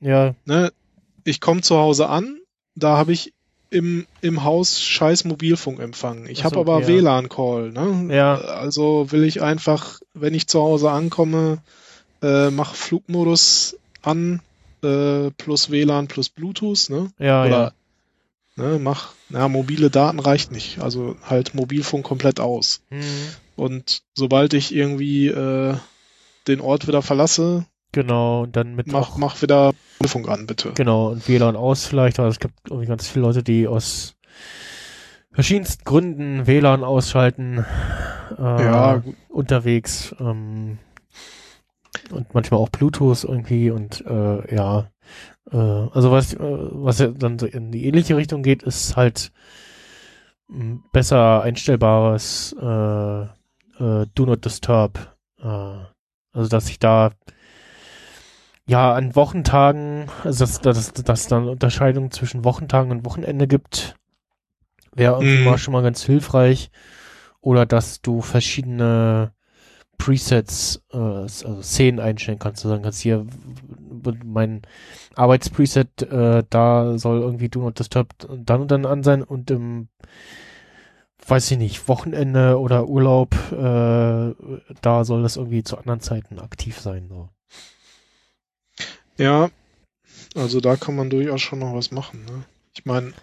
ja, 0.01 0.35
Ne? 0.43 0.73
Ich 1.23 1.41
komme 1.41 1.61
zu 1.61 1.77
Hause 1.77 2.09
an, 2.09 2.39
da 2.75 2.97
habe 2.97 3.11
ich 3.13 3.33
im, 3.71 4.07
im 4.21 4.43
Haus 4.43 4.81
scheiß 4.81 5.25
Mobilfunkempfang. 5.25 6.25
Ich 6.27 6.41
Ach 6.41 6.45
habe 6.45 6.55
so, 6.55 6.61
aber 6.61 6.81
ja. 6.81 6.87
WLAN-Call. 6.87 7.71
Ne? 7.71 8.15
Ja. 8.15 8.35
Also 8.35 9.11
will 9.11 9.23
ich 9.23 9.41
einfach, 9.41 9.99
wenn 10.13 10.33
ich 10.33 10.47
zu 10.47 10.59
Hause 10.59 10.89
ankomme, 10.91 11.59
äh, 12.21 12.49
mach 12.49 12.73
Flugmodus 12.73 13.77
an, 14.01 14.41
äh, 14.83 15.29
plus 15.31 15.69
WLAN 15.69 16.07
plus 16.07 16.29
Bluetooth. 16.29 16.89
Ne? 16.89 17.11
ja, 17.19 17.45
Oder 17.45 17.73
ne, 18.55 18.79
mach, 18.79 19.13
na, 19.29 19.47
mobile 19.47 19.89
Daten 19.89 20.19
reicht 20.19 20.51
nicht. 20.51 20.79
Also 20.79 21.15
halt 21.23 21.53
Mobilfunk 21.53 22.05
komplett 22.05 22.39
aus. 22.39 22.81
ja. 22.89 22.97
Hm, 22.97 23.03
Und 23.55 24.01
sobald 24.15 24.53
ich 24.53 24.73
irgendwie 24.73 25.27
äh, 25.27 25.75
den 26.47 26.61
Ort 26.61 26.87
wieder 26.87 27.01
verlasse, 27.01 27.65
genau, 27.91 28.43
und 28.43 28.55
dann 28.55 28.75
mit 28.75 28.87
mach, 28.87 29.11
auch- 29.11 29.17
mach 29.17 29.41
wieder 29.41 29.71
Mobilfunk 29.99 30.29
an, 30.29 30.45
bitte. 30.47 30.71
Genau, 30.75 31.09
und 31.09 31.27
WLAN 31.27 31.55
aus 31.55 31.85
vielleicht, 31.85 32.19
aber 32.19 32.27
es 32.29 32.39
gibt 32.39 32.53
irgendwie 32.69 32.87
ganz 32.87 33.07
viele 33.07 33.25
Leute, 33.25 33.43
die 33.43 33.67
aus 33.67 34.15
verschiedensten 35.31 35.83
Gründen 35.83 36.47
WLAN 36.47 36.83
ausschalten 36.83 37.65
äh, 38.37 38.41
Ja, 38.41 39.03
unterwegs 39.29 40.15
ähm, 40.19 40.79
und 42.11 42.33
manchmal 42.33 42.59
auch 42.59 42.69
Bluetooth 42.69 43.23
irgendwie 43.23 43.69
und 43.71 44.03
äh, 44.05 44.55
ja, 44.55 44.89
äh, 45.51 45.57
also 45.57 46.11
was, 46.11 46.33
äh, 46.33 46.37
was 46.39 46.99
ja 46.99 47.07
dann 47.07 47.37
so 47.39 47.45
in 47.45 47.71
die 47.71 47.85
ähnliche 47.85 48.15
Richtung 48.17 48.41
geht, 48.43 48.63
ist 48.63 48.95
halt 48.95 49.31
m, 50.49 50.83
besser 50.91 51.41
einstellbares 51.43 52.55
äh, 52.59 53.21
äh, 53.23 53.27
Do 54.15 54.25
Not 54.25 54.45
Disturb. 54.45 55.15
Also 55.41 56.49
dass 56.49 56.69
ich 56.69 56.79
da 56.79 57.11
ja 58.69 58.93
an 58.93 59.15
Wochentagen, 59.15 60.05
also 60.23 60.45
dass, 60.45 60.61
dass, 60.61 60.93
dass 60.93 61.27
dann 61.27 61.49
Unterscheidung 61.49 62.11
zwischen 62.11 62.45
Wochentagen 62.45 62.91
und 62.91 63.05
Wochenende 63.05 63.47
gibt, 63.47 63.95
wäre 64.95 65.15
irgendwie 65.15 65.39
Mhm. 65.39 65.43
mal 65.43 65.57
schon 65.57 65.73
mal 65.73 65.83
ganz 65.83 66.03
hilfreich. 66.03 66.71
Oder 67.41 67.65
dass 67.65 68.01
du 68.01 68.21
verschiedene 68.21 69.31
Presets, 69.97 70.83
äh, 70.91 70.97
also 70.97 71.61
Szenen 71.61 71.99
einstellen 71.99 72.39
kannst. 72.39 72.63
Du 72.63 72.69
sagen 72.69 72.83
kannst 72.83 73.01
hier 73.01 73.25
mein 74.23 74.61
Arbeitspreset, 75.15 76.03
äh, 76.03 76.43
da 76.49 76.97
soll 76.97 77.21
irgendwie 77.21 77.49
Do 77.49 77.61
Not 77.61 77.79
Disturb 77.79 78.13
dann 78.19 78.61
und 78.61 78.71
dann 78.71 78.85
an 78.85 79.03
sein 79.03 79.23
und 79.23 79.51
im 79.51 79.89
weiß 81.27 81.51
ich 81.51 81.57
nicht, 81.57 81.87
Wochenende 81.87 82.59
oder 82.59 82.87
Urlaub, 82.87 83.35
äh, 83.51 84.33
da 84.81 85.03
soll 85.03 85.21
das 85.21 85.37
irgendwie 85.37 85.63
zu 85.63 85.77
anderen 85.77 85.99
Zeiten 85.99 86.39
aktiv 86.39 86.79
sein. 86.79 87.07
So. 87.09 87.29
Ja, 89.19 89.51
also 90.35 90.61
da 90.61 90.75
kann 90.75 90.95
man 90.95 91.09
durchaus 91.09 91.41
schon 91.41 91.59
noch 91.59 91.73
was 91.73 91.91
machen. 91.91 92.25
Ne? 92.25 92.43
Ich 92.73 92.85
meine, 92.85 93.13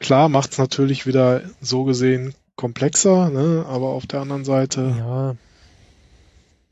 klar 0.00 0.28
macht's 0.28 0.58
natürlich 0.58 1.06
wieder 1.06 1.42
so 1.60 1.84
gesehen 1.84 2.34
komplexer, 2.56 3.30
ne? 3.30 3.64
aber 3.68 3.88
auf 3.88 4.06
der 4.06 4.20
anderen 4.20 4.44
Seite, 4.44 4.94
Ja, 4.98 5.36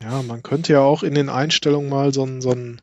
ja, 0.02 0.22
man 0.22 0.42
könnte 0.42 0.72
ja 0.72 0.80
auch 0.80 1.04
in 1.04 1.14
den 1.14 1.28
Einstellungen 1.28 1.88
mal 1.88 2.12
so 2.12 2.24
einen 2.24 2.40
so 2.40 2.50
einen 2.50 2.80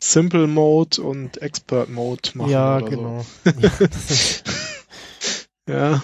Simple 0.00 0.46
Mode 0.46 1.02
und 1.02 1.42
Expert 1.42 1.88
Mode 1.88 2.30
machen 2.34 2.50
ja, 2.50 2.76
oder 2.76 2.88
genau. 2.88 3.26
Ja, 3.60 3.70
so. 4.06 5.72
Ja. 5.72 6.02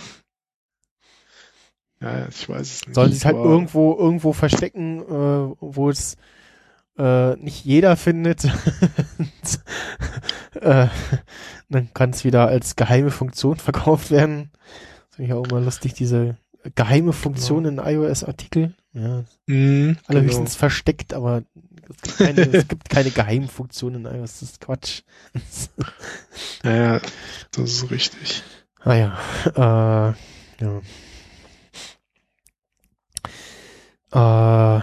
Ja, 2.03 2.29
ich 2.29 2.49
weiß 2.49 2.61
es 2.61 2.87
nicht. 2.87 2.95
Sollen 2.95 3.11
sie 3.13 3.19
es 3.19 3.25
halt 3.27 3.37
irgendwo, 3.37 3.95
irgendwo 3.95 4.33
verstecken, 4.33 5.03
äh, 5.03 5.55
wo 5.61 5.91
es 5.91 6.17
äh, 7.01 7.37
nicht 7.37 7.65
jeder 7.65 7.97
findet. 7.97 8.45
äh, 10.61 10.89
dann 11.71 11.95
kann 11.95 12.11
es 12.11 12.25
wieder 12.25 12.49
als 12.49 12.77
geheime 12.77 13.11
Funktion 13.11 13.57
verkauft 13.57 14.11
werden. 14.11 14.51
Das 15.09 15.17
finde 15.17 15.33
ich 15.33 15.35
auch 15.35 15.47
immer 15.47 15.61
lustig, 15.61 15.95
diese 15.95 16.37
geheime 16.75 17.15
Funktion 17.15 17.65
in 17.65 17.79
iOS-Artikel. 17.79 18.75
Ja, 18.93 19.25
Mhm, 19.47 19.97
allerhöchstens 20.09 20.57
versteckt, 20.57 21.15
aber 21.15 21.43
es 21.89 22.03
gibt 22.03 22.19
keine, 22.19 22.41
es 22.43 22.69
gibt 22.69 22.91
keine 22.91 23.11
Geheimfunktion 23.11 23.95
in 23.95 24.05
iOS. 24.05 24.41
Das 24.41 24.43
ist 24.43 24.61
Quatsch. 24.61 25.03
genau. 25.33 25.89
Ja, 26.65 26.77
ja, 26.95 27.01
das 27.53 27.71
ist 27.71 27.91
richtig. 27.91 28.43
Ah 28.83 28.95
ja, 28.95 29.19
äh, 29.47 30.13
ja. 30.63 30.81
Äh, 34.79 34.83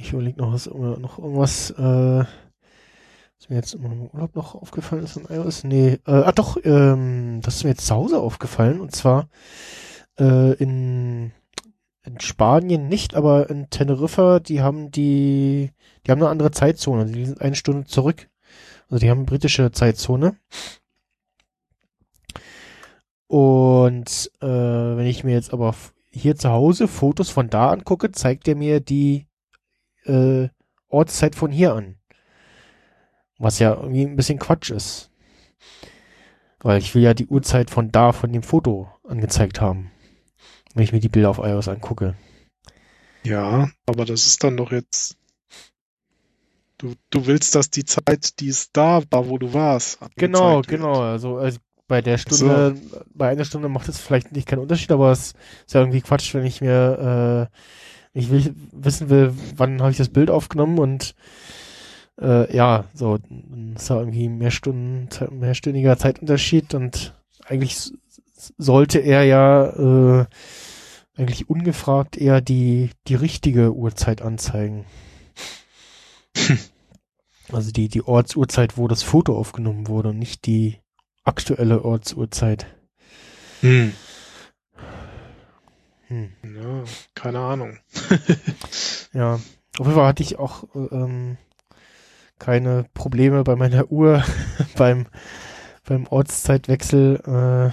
ich 0.00 0.12
überlege 0.12 0.38
noch, 0.38 0.52
was, 0.52 0.66
noch 0.66 1.18
irgendwas, 1.18 1.70
äh, 1.70 2.24
was 2.24 3.48
mir 3.48 3.56
jetzt 3.56 3.74
im 3.74 4.08
Urlaub 4.12 4.34
noch 4.34 4.54
aufgefallen 4.54 5.04
ist 5.04 5.16
in 5.16 5.24
iOS. 5.24 5.64
Nee, 5.64 5.98
äh, 6.06 6.12
ah 6.12 6.32
doch, 6.32 6.56
ähm, 6.64 7.40
das 7.42 7.56
ist 7.56 7.64
mir 7.64 7.70
jetzt 7.70 7.86
zu 7.86 7.94
Hause 7.94 8.18
aufgefallen 8.18 8.80
und 8.80 8.94
zwar 8.94 9.28
äh, 10.18 10.54
in, 10.54 11.32
in 12.04 12.20
Spanien 12.20 12.88
nicht, 12.88 13.14
aber 13.14 13.50
in 13.50 13.70
Teneriffa, 13.70 14.40
die 14.40 14.62
haben 14.62 14.90
die, 14.90 15.70
die 16.06 16.10
haben 16.10 16.20
eine 16.20 16.30
andere 16.30 16.50
Zeitzone, 16.50 17.06
die 17.06 17.26
sind 17.26 17.40
eine 17.40 17.56
Stunde 17.56 17.84
zurück. 17.84 18.28
Also 18.88 19.00
die 19.00 19.10
haben 19.10 19.26
britische 19.26 19.70
Zeitzone. 19.70 20.36
Und 23.28 24.30
äh, 24.40 24.46
wenn 24.46 25.06
ich 25.06 25.22
mir 25.22 25.34
jetzt 25.34 25.52
aber 25.52 25.74
hier 26.10 26.34
zu 26.34 26.50
Hause 26.50 26.88
Fotos 26.88 27.30
von 27.30 27.48
da 27.48 27.70
angucke, 27.70 28.10
zeigt 28.10 28.48
er 28.48 28.56
mir 28.56 28.80
die 28.80 29.28
äh, 30.04 30.48
Ortszeit 30.88 31.34
von 31.34 31.50
hier 31.50 31.74
an. 31.74 31.96
Was 33.38 33.58
ja 33.58 33.74
irgendwie 33.74 34.04
ein 34.04 34.16
bisschen 34.16 34.38
Quatsch 34.38 34.70
ist. 34.70 35.10
Weil 36.60 36.78
ich 36.78 36.94
will 36.94 37.02
ja 37.02 37.14
die 37.14 37.26
Uhrzeit 37.26 37.70
von 37.70 37.90
da, 37.90 38.12
von 38.12 38.32
dem 38.32 38.42
Foto 38.42 38.88
angezeigt 39.08 39.60
haben. 39.60 39.90
Wenn 40.74 40.84
ich 40.84 40.92
mir 40.92 41.00
die 41.00 41.08
Bilder 41.08 41.30
auf 41.30 41.38
iOS 41.38 41.68
angucke. 41.68 42.14
Ja, 43.24 43.70
aber 43.86 44.04
das 44.04 44.26
ist 44.26 44.44
dann 44.44 44.56
doch 44.56 44.72
jetzt. 44.72 45.16
Du, 46.78 46.94
du 47.10 47.26
willst, 47.26 47.54
dass 47.54 47.70
die 47.70 47.84
Zeit, 47.84 48.40
die 48.40 48.48
es 48.48 48.72
da 48.72 49.02
war, 49.10 49.28
wo 49.28 49.36
du 49.36 49.52
warst. 49.52 49.98
Genau, 50.16 50.62
genau. 50.62 51.00
Also, 51.00 51.36
also 51.36 51.58
bei 51.88 52.00
der 52.00 52.18
Stunde, 52.18 52.76
bei 53.12 53.28
einer 53.28 53.44
Stunde 53.44 53.68
macht 53.68 53.88
es 53.88 53.98
vielleicht 53.98 54.32
nicht 54.32 54.46
keinen 54.46 54.60
Unterschied, 54.60 54.92
aber 54.92 55.10
es 55.10 55.34
ist 55.66 55.74
ja 55.74 55.80
irgendwie 55.80 56.00
Quatsch, 56.00 56.32
wenn 56.34 56.46
ich 56.46 56.60
mir, 56.60 57.50
äh, 57.50 57.56
ich 58.12 58.30
will 58.30 58.54
wissen 58.72 59.10
will, 59.10 59.34
wann 59.56 59.80
habe 59.80 59.90
ich 59.92 59.96
das 59.96 60.08
Bild 60.08 60.30
aufgenommen 60.30 60.78
und 60.78 61.14
äh, 62.20 62.54
ja, 62.54 62.84
so, 62.94 63.18
ist 63.74 63.90
da 63.90 63.98
irgendwie 63.98 64.28
mehr 64.28 64.50
Stunden, 64.50 65.08
mehrstündiger 65.38 65.96
Zeitunterschied 65.96 66.74
und 66.74 67.14
eigentlich 67.44 67.92
sollte 68.58 68.98
er 68.98 69.24
ja 69.24 70.20
äh, 70.20 70.26
eigentlich 71.16 71.48
ungefragt 71.48 72.16
eher 72.16 72.40
die, 72.40 72.90
die 73.06 73.14
richtige 73.14 73.74
Uhrzeit 73.74 74.22
anzeigen. 74.22 74.84
Also 77.52 77.72
die, 77.72 77.88
die 77.88 78.02
Ortsuhrzeit, 78.02 78.76
wo 78.76 78.86
das 78.86 79.02
Foto 79.02 79.36
aufgenommen 79.36 79.88
wurde 79.88 80.10
und 80.10 80.18
nicht 80.20 80.46
die 80.46 80.78
aktuelle 81.24 81.84
Ortsuhrzeit. 81.84 82.66
Hm. 83.60 83.92
Hm. 86.06 86.30
Ja, 86.60 86.84
keine 87.14 87.38
Ahnung. 87.40 87.78
Ja, 89.12 89.34
auf 89.34 89.86
jeden 89.86 89.94
Fall 89.94 90.06
hatte 90.06 90.22
ich 90.22 90.38
auch 90.38 90.62
äh, 90.72 90.94
ähm, 90.94 91.36
keine 92.38 92.86
Probleme 92.94 93.42
bei 93.42 93.56
meiner 93.56 93.90
Uhr 93.90 94.22
beim, 94.76 95.06
beim 95.84 96.06
Ortszeitwechsel. 96.06 97.16
Äh, 97.26 97.72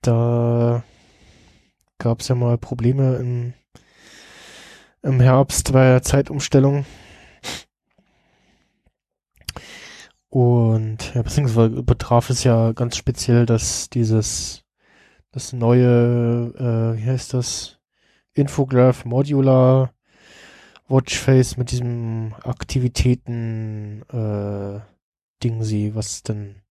da 0.00 0.82
gab 1.98 2.20
es 2.20 2.28
ja 2.28 2.34
mal 2.34 2.56
Probleme 2.56 3.16
im, 3.16 3.52
im 5.02 5.20
Herbst 5.20 5.74
bei 5.74 5.84
der 5.90 6.02
Zeitumstellung. 6.02 6.86
Und 10.30 11.14
ja, 11.14 11.20
beziehungsweise 11.20 11.82
betraf 11.82 12.30
es 12.30 12.44
ja 12.44 12.72
ganz 12.72 12.96
speziell, 12.96 13.44
dass 13.44 13.90
dieses 13.90 14.63
das 15.34 15.52
neue, 15.52 16.52
äh, 16.56 16.96
wie 16.96 17.06
heißt 17.06 17.34
das? 17.34 17.78
Infograph 18.34 19.04
Modular 19.04 19.92
Watchface 20.88 21.56
mit 21.56 21.70
diesem 21.70 22.34
Aktivitäten 22.42 24.02
äh, 24.12 24.80
Ding 25.42 25.62
sie, 25.62 25.94
was 25.94 26.22
dann 26.22 26.62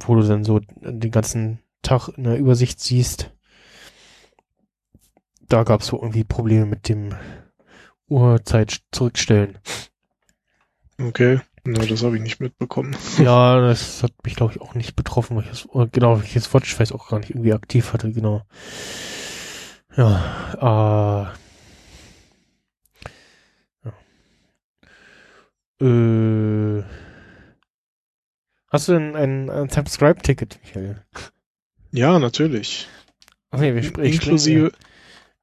wo 0.00 0.14
du 0.14 0.22
dann 0.22 0.44
so 0.44 0.60
den 0.60 1.10
ganzen 1.10 1.58
Tag 1.82 2.08
in 2.16 2.24
der 2.24 2.38
Übersicht 2.38 2.80
siehst. 2.80 3.32
da 5.48 5.64
gab 5.64 5.80
es 5.80 5.88
so 5.88 5.96
irgendwie 6.00 6.24
Probleme 6.24 6.66
mit 6.66 6.88
dem 6.88 7.14
Uhrzeit 8.08 8.82
zurückstellen. 8.92 9.58
Okay. 11.00 11.40
Na, 11.66 11.84
das 11.84 12.04
habe 12.04 12.16
ich 12.16 12.22
nicht 12.22 12.40
mitbekommen. 12.40 12.96
Ja, 13.18 13.60
das 13.60 14.02
hat 14.02 14.12
mich, 14.24 14.36
glaube 14.36 14.52
ich, 14.52 14.60
auch 14.60 14.74
nicht 14.74 14.94
betroffen, 14.94 15.36
weil 15.36 15.44
ich 15.44 15.50
das, 15.50 15.68
oder 15.68 15.88
genau, 15.88 16.16
weil 16.16 16.24
ich 16.24 16.34
das 16.34 16.52
Watchface 16.54 16.92
auch 16.92 17.08
gar 17.08 17.18
nicht 17.18 17.30
irgendwie 17.30 17.52
aktiv 17.52 17.92
hatte, 17.92 18.12
genau. 18.12 18.42
Ja, 19.96 21.32
äh, 23.82 23.88
ja. 23.88 23.92
Äh, 25.80 26.84
hast 28.68 28.88
du 28.88 28.92
denn 28.92 29.16
ein, 29.16 29.50
ein 29.50 29.68
Subscribe-Ticket, 29.68 30.60
Michael? 30.62 31.02
Ja, 31.92 32.18
natürlich. 32.18 32.86
Okay, 33.50 33.74
wir 33.74 33.82
sprechen. 33.82 34.12
Inklusive, 34.12 34.72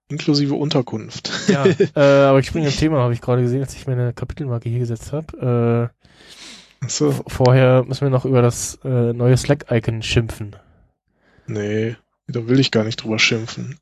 inklusive 0.10 0.54
Unterkunft. 0.56 1.32
Ja, 1.48 1.66
äh, 1.96 2.00
aber 2.28 2.40
ich 2.40 2.48
springe 2.48 2.68
im 2.68 2.74
Thema, 2.76 3.00
habe 3.00 3.14
ich 3.14 3.22
gerade 3.22 3.42
gesehen, 3.42 3.62
als 3.62 3.74
ich 3.74 3.88
meine 3.88 4.14
Kapitelmarke 4.14 4.70
hier 4.70 4.80
gesetzt 4.80 5.12
habe. 5.14 5.92
Äh, 6.82 6.88
v- 6.90 7.24
vorher 7.28 7.84
müssen 7.84 8.02
wir 8.02 8.10
noch 8.10 8.26
über 8.26 8.42
das 8.42 8.80
äh, 8.84 9.14
neue 9.14 9.38
Slack-Icon 9.38 10.02
schimpfen. 10.04 10.56
Nee, 11.48 11.96
da 12.28 12.48
will 12.48 12.60
ich 12.60 12.72
gar 12.72 12.84
nicht 12.84 12.98
drüber 13.04 13.20
schimpfen. 13.20 13.78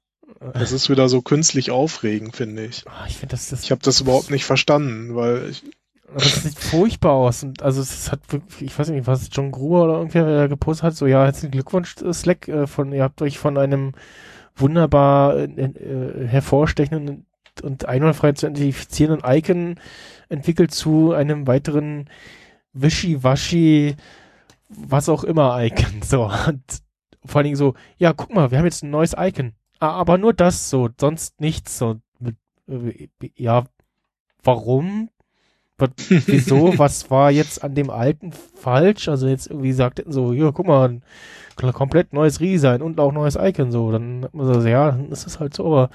Das 0.54 0.72
ist 0.72 0.90
wieder 0.90 1.08
so 1.08 1.22
künstlich 1.22 1.70
aufregend, 1.70 2.36
finde 2.36 2.66
ich. 2.66 2.84
Ah, 2.88 3.06
ich 3.08 3.18
finde, 3.18 3.34
das, 3.36 3.50
das, 3.50 3.64
Ich 3.64 3.70
habe 3.72 3.82
das 3.84 4.02
überhaupt 4.02 4.32
nicht 4.32 4.46
verstanden, 4.46 5.16
weil 5.16 5.50
ich, 5.52 5.64
aber 6.08 6.20
das 6.20 6.42
sieht 6.44 6.58
furchtbar 6.58 7.12
aus. 7.12 7.44
Und 7.44 7.62
also 7.62 7.80
es 7.82 8.12
hat 8.12 8.22
wirklich, 8.32 8.64
ich 8.72 8.80
weiß 8.80 8.90
nicht, 8.90 9.06
was 9.06 9.30
John 9.32 9.52
Gruber 9.52 9.84
oder 9.84 9.94
irgendwer 9.98 10.26
der 10.26 10.48
gepostet 10.48 10.84
hat, 10.84 10.96
so 10.96 11.06
ja, 11.06 11.24
herzlichen 11.26 11.52
Glückwunsch, 11.52 11.96
äh, 12.02 12.12
Slack, 12.12 12.48
äh, 12.48 12.66
von, 12.66 12.92
ihr 12.92 13.04
habt 13.04 13.22
euch 13.22 13.38
von 13.38 13.58
einem 13.60 13.92
wunderbar 14.56 15.38
äh, 15.38 15.44
äh, 15.44 16.28
hervorstechenden 16.28 17.26
und 17.62 17.86
einwandfrei 17.86 18.32
zu 18.34 18.48
identifizierenden 18.48 19.30
Icon 19.30 19.76
entwickelt 20.30 20.72
zu 20.72 21.14
einem 21.14 21.48
weiteren 21.48 22.10
Wischiwaschi, 22.74 23.96
was 24.70 25.10
auch 25.10 25.24
immer 25.24 25.64
Icon. 25.64 26.02
So, 26.04 26.26
und 26.26 26.64
vor 27.26 27.40
allen 27.40 27.46
Dingen 27.46 27.56
so, 27.56 27.76
ja, 27.98 28.14
guck 28.14 28.34
mal, 28.34 28.52
wir 28.52 28.58
haben 28.58 28.66
jetzt 28.66 28.84
ein 28.84 28.90
neues 28.90 29.16
Icon. 29.18 29.54
Ah, 29.80 29.92
aber 29.92 30.18
nur 30.18 30.34
das 30.34 30.70
so, 30.70 30.90
sonst 31.00 31.40
nichts 31.42 31.78
so. 31.78 32.00
Äh, 32.68 33.08
ja, 33.36 33.66
warum? 34.44 35.10
Was- 35.82 36.10
Wieso? 36.28 36.74
Was 36.78 37.10
war 37.12 37.32
jetzt 37.32 37.64
an 37.64 37.76
dem 37.76 37.90
alten 37.90 38.32
falsch? 38.34 39.10
Also 39.10 39.28
jetzt 39.28 39.48
irgendwie 39.48 39.74
sagt 39.74 40.04
so, 40.08 40.34
ja, 40.34 40.52
guck 40.52 40.68
mal, 40.68 40.90
ein 40.90 41.04
komplett 41.74 42.14
neues 42.14 42.40
Redesign 42.40 42.82
und 42.82 43.00
auch 43.00 43.12
neues 43.12 43.36
Icon 43.40 43.72
so. 43.72 43.92
Dann 43.92 44.24
hat 44.24 44.34
man 44.34 44.62
so, 44.62 44.68
ja, 44.68 44.92
dann 44.92 45.12
ist 45.12 45.28
es 45.28 45.40
halt 45.40 45.54
so, 45.54 45.66
aber 45.66 45.90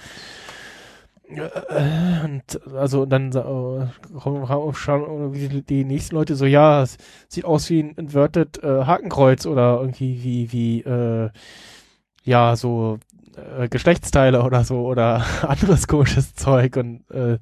äh, 1.28 2.24
und 2.24 2.60
also 2.76 3.04
dann 3.04 3.30
äh, 3.32 3.86
kommen 4.20 4.46
irgendwie 4.48 5.48
die, 5.48 5.62
die 5.62 5.84
nächsten 5.84 6.14
Leute 6.14 6.36
so, 6.36 6.46
ja, 6.46 6.82
es 6.82 6.98
sieht 7.28 7.44
aus 7.44 7.68
wie 7.70 7.80
ein 7.82 7.90
inverted 7.96 8.62
äh, 8.62 8.84
Hakenkreuz 8.84 9.46
oder 9.46 9.78
irgendwie 9.80 10.22
wie 10.22 10.52
wie 10.52 10.80
äh, 10.82 11.30
ja 12.22 12.54
so 12.56 12.98
äh, 13.58 13.68
Geschlechtsteile 13.68 14.42
oder 14.44 14.62
so 14.64 14.86
oder 14.86 15.24
anderes 15.42 15.88
komisches 15.88 16.34
Zeug 16.34 16.76
und 16.76 17.10
äh, 17.10 17.38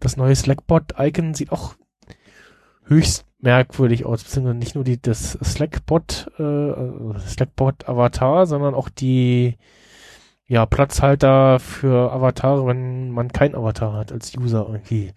das 0.00 0.16
neue 0.16 0.36
Slackbot-Icon 0.36 1.34
sieht 1.34 1.52
auch 1.52 1.74
höchst 2.84 3.24
merkwürdig 3.40 4.04
aus, 4.04 4.24
beziehungsweise 4.24 4.58
nicht 4.58 4.74
nur 4.74 4.84
die, 4.84 5.00
das 5.00 5.38
Slackbot, 5.42 6.30
äh, 6.38 6.42
also 6.42 7.14
Slackbot-Avatar, 7.18 8.46
sondern 8.46 8.74
auch 8.74 8.88
die 8.88 9.56
ja, 10.46 10.64
Platzhalter 10.66 11.60
für 11.60 12.10
Avatare, 12.12 12.66
wenn 12.66 13.10
man 13.10 13.28
kein 13.28 13.54
Avatar 13.54 13.92
hat 13.92 14.12
als 14.12 14.34
User 14.36 14.66
irgendwie. 14.66 15.12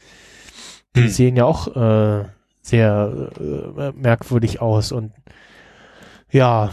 Die 0.95 1.03
Hm. 1.03 1.09
sehen 1.09 1.35
ja 1.37 1.45
auch 1.45 1.67
äh, 1.75 2.25
sehr 2.61 3.29
äh, 3.39 3.91
merkwürdig 3.93 4.61
aus 4.61 4.91
und 4.91 5.13
ja, 6.29 6.71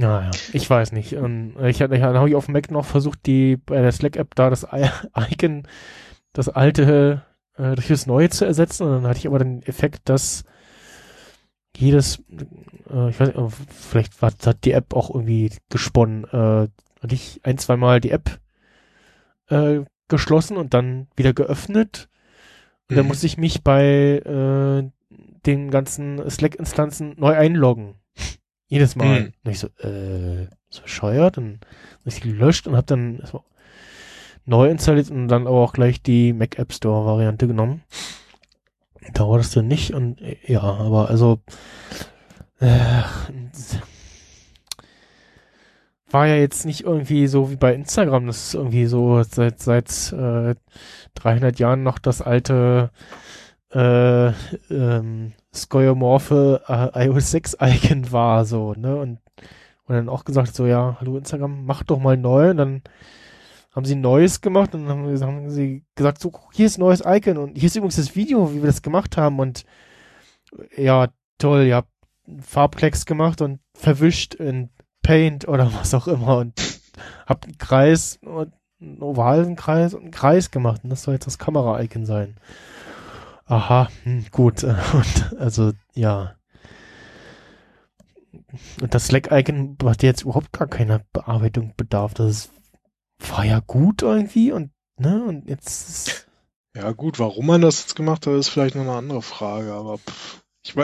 naja, 0.00 0.40
ich 0.52 0.68
weiß 0.68 0.92
nicht. 0.92 1.12
Ähm, 1.12 1.54
ich 1.64 1.82
hatte, 1.82 1.98
dann 1.98 2.16
habe 2.16 2.28
ich 2.28 2.34
auf 2.34 2.46
dem 2.46 2.52
Mac 2.52 2.70
noch 2.70 2.84
versucht, 2.86 3.26
die 3.26 3.56
bei 3.56 3.80
der 3.80 3.92
Slack-App 3.92 4.34
da 4.34 4.50
das 4.50 4.66
Icon, 5.30 5.66
das 6.32 6.48
alte 6.48 7.22
äh, 7.56 7.74
durch 7.74 7.88
das 7.88 8.06
neue 8.06 8.30
zu 8.30 8.44
ersetzen. 8.44 8.84
Und 8.84 8.92
dann 8.92 9.06
hatte 9.06 9.18
ich 9.18 9.26
aber 9.26 9.38
den 9.38 9.62
Effekt, 9.62 10.08
dass 10.08 10.44
jedes, 11.76 12.18
äh, 12.90 13.10
ich 13.10 13.20
weiß 13.20 13.28
nicht, 13.28 13.38
äh, 13.38 13.48
vielleicht 13.68 14.20
war, 14.22 14.32
hat 14.44 14.64
die 14.64 14.72
App 14.72 14.94
auch 14.94 15.10
irgendwie 15.10 15.50
gesponnen. 15.68 16.24
Äh, 16.24 16.68
hatte 17.02 17.14
ich 17.14 17.40
ein, 17.44 17.58
zweimal 17.58 18.00
die 18.00 18.10
App 18.10 18.40
äh, 19.48 19.80
geschlossen 20.08 20.56
und 20.56 20.74
dann 20.74 21.08
wieder 21.16 21.32
geöffnet. 21.32 22.08
Und 22.88 22.96
dann 22.96 23.06
Mhm. 23.06 23.08
musste 23.08 23.26
ich 23.26 23.38
mich 23.38 23.62
bei 23.64 24.20
äh, 24.24 24.90
den 25.46 25.70
ganzen 25.70 26.28
Slack-Instanzen 26.28 27.14
neu 27.18 27.34
einloggen. 27.34 27.94
Jedes 28.70 28.96
Mal. 28.96 29.20
Mhm. 29.20 29.32
Und 29.44 29.50
ich 29.50 29.58
so, 29.58 29.66
äh, 29.86 30.46
so 30.70 30.82
bescheuert. 30.82 31.36
Und 31.36 31.58
hab 31.98 32.06
ich 32.06 32.20
gelöscht 32.22 32.66
und 32.66 32.76
habe 32.76 32.86
dann 32.86 33.18
erstmal 33.18 33.42
neu 34.46 34.70
installiert 34.70 35.10
und 35.10 35.28
dann 35.28 35.46
aber 35.46 35.58
auch 35.58 35.72
gleich 35.72 36.02
die 36.02 36.32
Mac 36.32 36.58
App 36.58 36.72
Store 36.72 37.04
Variante 37.04 37.46
genommen. 37.46 37.82
Da 39.12 39.28
war 39.28 39.38
das 39.38 39.50
dann 39.50 39.68
nicht 39.68 39.92
und 39.92 40.20
äh, 40.22 40.36
ja, 40.46 40.62
aber 40.62 41.08
also 41.08 41.40
äh, 42.60 43.02
war 46.10 46.26
ja 46.26 46.36
jetzt 46.36 46.64
nicht 46.64 46.82
irgendwie 46.82 47.26
so 47.26 47.50
wie 47.50 47.56
bei 47.56 47.74
Instagram, 47.74 48.26
das 48.26 48.48
ist 48.48 48.54
irgendwie 48.54 48.86
so 48.86 49.22
seit 49.22 49.60
seit 49.60 50.12
äh, 50.12 50.54
300 51.14 51.58
Jahren 51.58 51.82
noch 51.82 51.98
das 51.98 52.22
alte 52.22 52.90
äh, 53.72 54.28
ähm, 54.70 55.32
skeuomorphe 55.54 56.62
äh, 56.68 57.06
iOS 57.06 57.30
6 57.32 57.56
Icon 57.60 58.12
war 58.12 58.44
so, 58.44 58.74
ne? 58.74 58.96
Und, 58.96 59.18
und 59.84 59.94
dann 59.94 60.08
auch 60.08 60.24
gesagt 60.24 60.54
so, 60.54 60.66
ja, 60.66 60.96
hallo 61.00 61.16
Instagram, 61.16 61.64
mach 61.64 61.82
doch 61.82 61.98
mal 61.98 62.16
neu. 62.16 62.50
Und 62.50 62.56
dann 62.56 62.82
haben 63.74 63.84
sie 63.84 63.94
ein 63.94 64.00
neues 64.00 64.40
gemacht 64.40 64.74
und 64.74 64.86
dann 64.86 64.98
haben, 65.20 65.50
sie- 65.50 65.84
gesagt, 65.94 66.20
so, 66.20 66.32
hier 66.52 66.66
ist 66.66 66.78
ein 66.78 66.82
neues 66.82 67.02
Icon. 67.04 67.38
Und 67.38 67.56
hier 67.56 67.66
ist 67.66 67.76
übrigens 67.76 67.96
das 67.96 68.16
Video, 68.16 68.52
wie 68.52 68.62
wir 68.62 68.66
das 68.66 68.82
gemacht 68.82 69.16
haben. 69.16 69.38
Und 69.38 69.64
ja, 70.76 71.08
toll, 71.38 71.64
ihr 71.64 71.76
habt 71.76 71.90
Farbklecks 72.40 73.06
gemacht 73.06 73.40
und 73.42 73.60
verwischt 73.74 74.34
in 74.34 74.70
Paint 75.02 75.48
oder 75.48 75.72
was 75.80 75.94
auch 75.94 76.08
immer. 76.08 76.38
Und 76.38 76.60
habt 77.26 77.44
einen 77.44 77.58
Kreis 77.58 78.18
und 78.22 78.52
einen 78.80 79.02
ovalen 79.02 79.56
Kreis 79.56 79.94
und 79.94 80.02
einen 80.02 80.10
Kreis 80.10 80.50
gemacht. 80.50 80.82
Und 80.84 80.90
das 80.90 81.02
soll 81.02 81.14
jetzt 81.14 81.26
das 81.26 81.38
Kamera-Icon 81.38 82.06
sein. 82.06 82.36
Aha, 83.50 83.88
hm, 84.04 84.26
gut. 84.30 84.62
Und 84.64 85.36
also, 85.38 85.72
ja. 85.94 86.36
Und 88.80 88.94
das 88.94 89.06
Slack-Icon 89.06 89.76
hat 89.84 90.02
jetzt 90.04 90.22
überhaupt 90.22 90.52
gar 90.52 90.68
keiner 90.68 91.00
Bearbeitung 91.12 91.74
bedarf. 91.76 92.14
Das 92.14 92.30
ist, 92.30 92.50
war 93.28 93.44
ja 93.44 93.60
gut 93.60 94.02
irgendwie 94.02 94.52
und, 94.52 94.70
ne, 94.98 95.22
und 95.24 95.48
jetzt 95.48 95.88
ist, 95.88 96.26
Ja 96.76 96.92
gut, 96.92 97.18
warum 97.18 97.46
man 97.46 97.60
das 97.60 97.80
jetzt 97.80 97.96
gemacht 97.96 98.26
hat, 98.26 98.34
ist 98.34 98.48
vielleicht 98.48 98.76
noch 98.76 98.82
eine 98.82 98.94
andere 98.94 99.22
Frage, 99.22 99.72
aber 99.72 99.98
pff, 99.98 100.42
ich, 100.62 100.74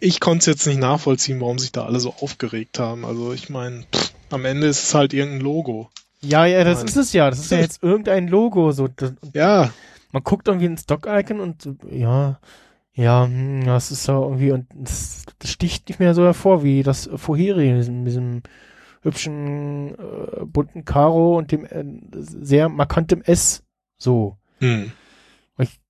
ich 0.00 0.20
konnte 0.20 0.40
es 0.40 0.46
jetzt 0.46 0.66
nicht 0.66 0.80
nachvollziehen, 0.80 1.40
warum 1.40 1.58
sich 1.58 1.72
da 1.72 1.84
alle 1.84 2.00
so 2.00 2.12
aufgeregt 2.20 2.78
haben. 2.78 3.04
Also 3.04 3.32
ich 3.32 3.50
meine, 3.50 3.84
am 4.30 4.44
Ende 4.44 4.66
ist 4.66 4.82
es 4.82 4.94
halt 4.94 5.14
irgendein 5.14 5.42
Logo. 5.42 5.90
ja, 6.22 6.44
ja, 6.44 6.64
das 6.64 6.78
Nein. 6.78 6.86
ist 6.88 6.96
es 6.96 7.12
ja. 7.12 7.30
Das 7.30 7.38
ist 7.38 7.50
ja 7.50 7.58
jetzt 7.60 7.82
irgendein 7.82 8.26
Logo, 8.28 8.72
so. 8.72 8.88
Ja, 9.32 9.70
man 10.16 10.24
guckt 10.24 10.48
irgendwie 10.48 10.66
ein 10.66 10.78
Stock-Icon 10.78 11.40
und 11.40 11.68
ja, 11.90 12.40
ja, 12.94 13.26
hm, 13.26 13.66
das 13.66 13.90
ist 13.90 14.04
so 14.04 14.22
irgendwie, 14.22 14.50
und 14.50 14.66
das, 14.74 15.26
das 15.38 15.50
sticht 15.50 15.90
nicht 15.90 16.00
mehr 16.00 16.14
so 16.14 16.24
hervor 16.24 16.64
wie 16.64 16.82
das 16.82 17.10
vorherige, 17.16 17.72
mit 17.74 17.80
diesem, 17.82 18.04
diesem 18.06 18.42
hübschen, 19.02 19.94
äh, 19.94 20.46
bunten 20.46 20.86
Karo 20.86 21.36
und 21.36 21.52
dem 21.52 21.66
äh, 21.66 21.84
sehr 22.14 22.70
markantem 22.70 23.20
S, 23.20 23.62
so. 23.98 24.38
hm. 24.60 24.90
Ich 25.58 25.80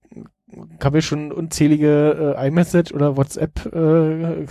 habe 0.82 0.98
ja 0.98 1.02
schon 1.02 1.30
unzählige 1.30 2.34
äh, 2.36 2.48
iMessage 2.48 2.92
oder 2.92 3.16
WhatsApp 3.16 3.64
äh, 3.66 4.44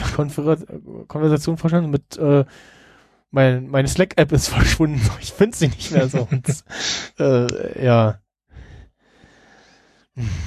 verstanden 1.57 1.89
mit 1.89 2.15
äh, 2.18 2.45
mein, 3.30 3.68
meine 3.68 3.89
Slack-App 3.89 4.31
ist 4.31 4.47
verschwunden. 4.57 5.02
Ich 5.19 5.34
finde 5.34 5.57
sie 5.57 5.68
nicht 5.68 5.91
mehr 5.91 6.07
so. 6.07 6.30
Und, 6.31 6.64
äh, 7.19 7.84
ja. 7.85 8.19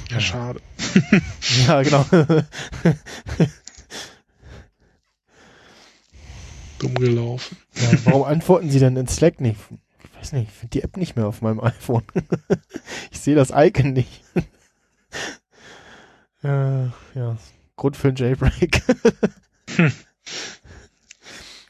Ja, 0.09 0.19
schade. 0.19 0.61
Ja, 1.67 1.83
genau. 1.83 2.03
Dumm 6.79 6.95
gelaufen. 6.95 7.57
ja, 7.75 7.89
warum 8.05 8.23
antworten 8.23 8.71
Sie 8.71 8.79
denn 8.79 8.95
in 8.95 9.07
Slack 9.07 9.41
nicht? 9.41 9.59
Ich 10.03 10.15
weiß 10.17 10.31
nicht, 10.33 10.49
ich 10.49 10.53
finde 10.53 10.71
die 10.71 10.83
App 10.83 10.97
nicht 10.97 11.15
mehr 11.15 11.27
auf 11.27 11.41
meinem 11.41 11.59
iPhone. 11.59 12.03
ich 13.11 13.19
sehe 13.19 13.35
das 13.35 13.51
Icon 13.53 13.93
nicht. 13.93 14.23
ja, 16.43 16.91
ja, 17.13 17.37
Grund 17.75 17.97
für 17.97 18.09
ein 18.09 18.15
Jailbreak. 18.15 18.81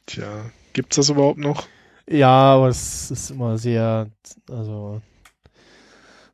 Tja, 0.05 0.51
gibt's 0.73 0.95
das 0.95 1.09
überhaupt 1.09 1.39
noch? 1.39 1.67
Ja, 2.07 2.55
aber 2.55 2.69
es 2.69 3.11
ist 3.11 3.31
immer 3.31 3.57
sehr, 3.57 4.09
also 4.49 5.01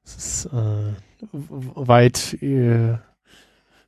es 0.05 0.15
ist 0.15 0.45
äh, 0.53 0.93
weit 1.31 2.41
äh, 2.41 2.97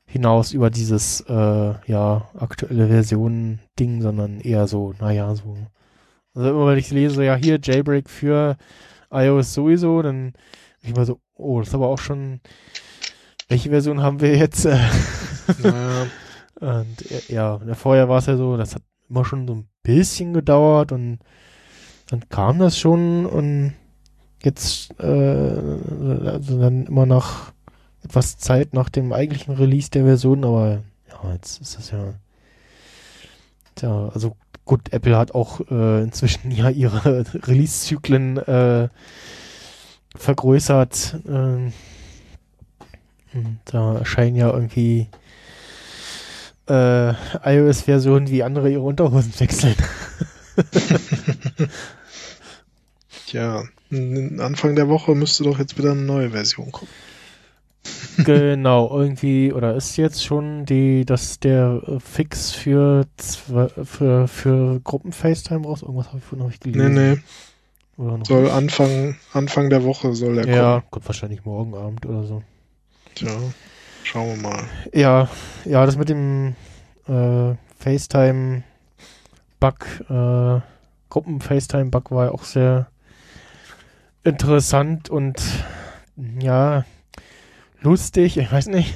hinaus 0.06 0.52
über 0.52 0.70
dieses 0.70 1.20
äh, 1.28 1.74
ja 1.86 2.28
aktuelle 2.38 2.88
Versionen 2.88 3.60
Ding, 3.78 4.02
sondern 4.02 4.40
eher 4.40 4.66
so, 4.66 4.94
naja, 4.98 5.34
so. 5.34 5.56
Also 6.34 6.50
immer 6.50 6.66
wenn 6.66 6.78
ich 6.78 6.90
lese, 6.90 7.24
ja 7.24 7.34
hier 7.34 7.58
Jailbreak 7.62 8.08
für 8.08 8.56
iOS 9.10 9.54
sowieso, 9.54 10.02
dann 10.02 10.32
ich 10.82 10.94
mal 10.94 11.04
so, 11.04 11.20
oh, 11.34 11.58
das 11.58 11.68
ist 11.68 11.74
aber 11.74 11.88
auch 11.88 11.98
schon, 11.98 12.40
welche 13.48 13.70
Version 13.70 14.02
haben 14.02 14.20
wir 14.20 14.36
jetzt? 14.36 14.68
Naja, 15.62 16.06
und 16.60 17.28
ja, 17.28 17.58
vorher 17.74 18.08
war 18.08 18.18
es 18.18 18.26
ja 18.26 18.36
so, 18.36 18.56
das 18.56 18.74
hat 18.74 18.82
immer 19.08 19.24
schon 19.24 19.46
so 19.46 19.54
ein 19.54 19.68
bisschen 19.82 20.34
gedauert 20.34 20.92
und 20.92 21.20
dann 22.10 22.28
kam 22.28 22.58
das 22.58 22.78
schon 22.78 23.26
und 23.26 23.74
jetzt 24.42 24.98
äh, 25.00 25.06
also 25.06 26.60
dann 26.60 26.86
immer 26.86 27.06
nach 27.06 27.52
etwas 28.02 28.38
Zeit 28.38 28.74
nach 28.74 28.88
dem 28.88 29.12
eigentlichen 29.12 29.54
Release 29.54 29.90
der 29.90 30.04
Version, 30.04 30.44
aber 30.44 30.82
ja, 31.08 31.32
jetzt 31.32 31.60
ist 31.60 31.76
das 31.76 31.90
ja 31.90 32.14
Tja, 33.78 34.10
also 34.12 34.36
gut, 34.64 34.92
Apple 34.92 35.16
hat 35.16 35.34
auch 35.34 35.60
äh, 35.70 36.02
inzwischen 36.02 36.50
ja 36.50 36.68
ihre 36.68 37.24
Release-Zyklen 37.46 38.38
äh, 38.38 38.88
vergrößert. 40.16 41.20
Äh, 41.28 41.70
da 43.66 43.98
erscheinen 43.98 44.34
ja 44.36 44.50
irgendwie 44.52 45.06
äh, 46.68 47.12
iOS-Versionen 47.44 48.28
wie 48.30 48.42
andere 48.42 48.70
ihre 48.70 48.82
Unterhosen 48.82 49.32
wechseln. 49.38 49.76
Tja, 53.28 53.64
Anfang 53.90 54.74
der 54.74 54.88
Woche 54.88 55.14
müsste 55.14 55.44
doch 55.44 55.58
jetzt 55.58 55.76
wieder 55.76 55.90
eine 55.90 56.00
neue 56.00 56.30
Version 56.30 56.72
kommen. 56.72 56.90
genau, 58.24 58.88
irgendwie, 58.90 59.52
oder 59.52 59.76
ist 59.76 59.98
jetzt 59.98 60.24
schon 60.24 60.64
die, 60.64 61.04
dass 61.04 61.38
der 61.38 61.82
äh, 61.86 62.00
Fix 62.00 62.52
für, 62.52 63.04
zwei, 63.18 63.68
für, 63.84 64.28
für 64.28 64.80
Gruppen-FaceTime 64.80 65.66
raus? 65.66 65.82
Irgendwas 65.82 66.06
habe 66.08 66.16
ich 66.18 66.24
vorhin 66.24 66.38
noch 66.38 66.48
nicht 66.48 66.62
gelesen. 66.62 66.94
Nee, 66.94 67.16
nee. 67.16 67.20
Oder 68.02 68.16
noch 68.16 68.24
soll 68.24 68.44
nicht? 68.44 68.52
Anfang, 68.52 69.16
Anfang 69.34 69.68
der 69.68 69.84
Woche 69.84 70.14
soll 70.14 70.36
der 70.36 70.46
ja, 70.46 70.52
kommen. 70.52 70.56
Ja, 70.56 70.82
kommt 70.88 71.06
wahrscheinlich 71.06 71.44
morgen 71.44 71.74
Abend 71.74 72.06
oder 72.06 72.24
so. 72.24 72.42
Tja, 73.14 73.28
schauen 74.04 74.36
wir 74.36 74.48
mal. 74.48 74.64
Ja, 74.94 75.28
ja, 75.66 75.84
das 75.84 75.98
mit 75.98 76.08
dem 76.08 76.56
äh, 77.06 77.52
FaceTime-Bug, 77.78 78.64
äh, 80.08 80.60
Gruppen-FaceTime-Bug 81.10 82.10
war 82.10 82.24
ja 82.24 82.30
auch 82.32 82.44
sehr 82.44 82.88
interessant 84.24 85.10
und 85.10 85.42
ja, 86.40 86.84
lustig, 87.80 88.36
ich 88.36 88.50
weiß 88.50 88.68
nicht. 88.68 88.94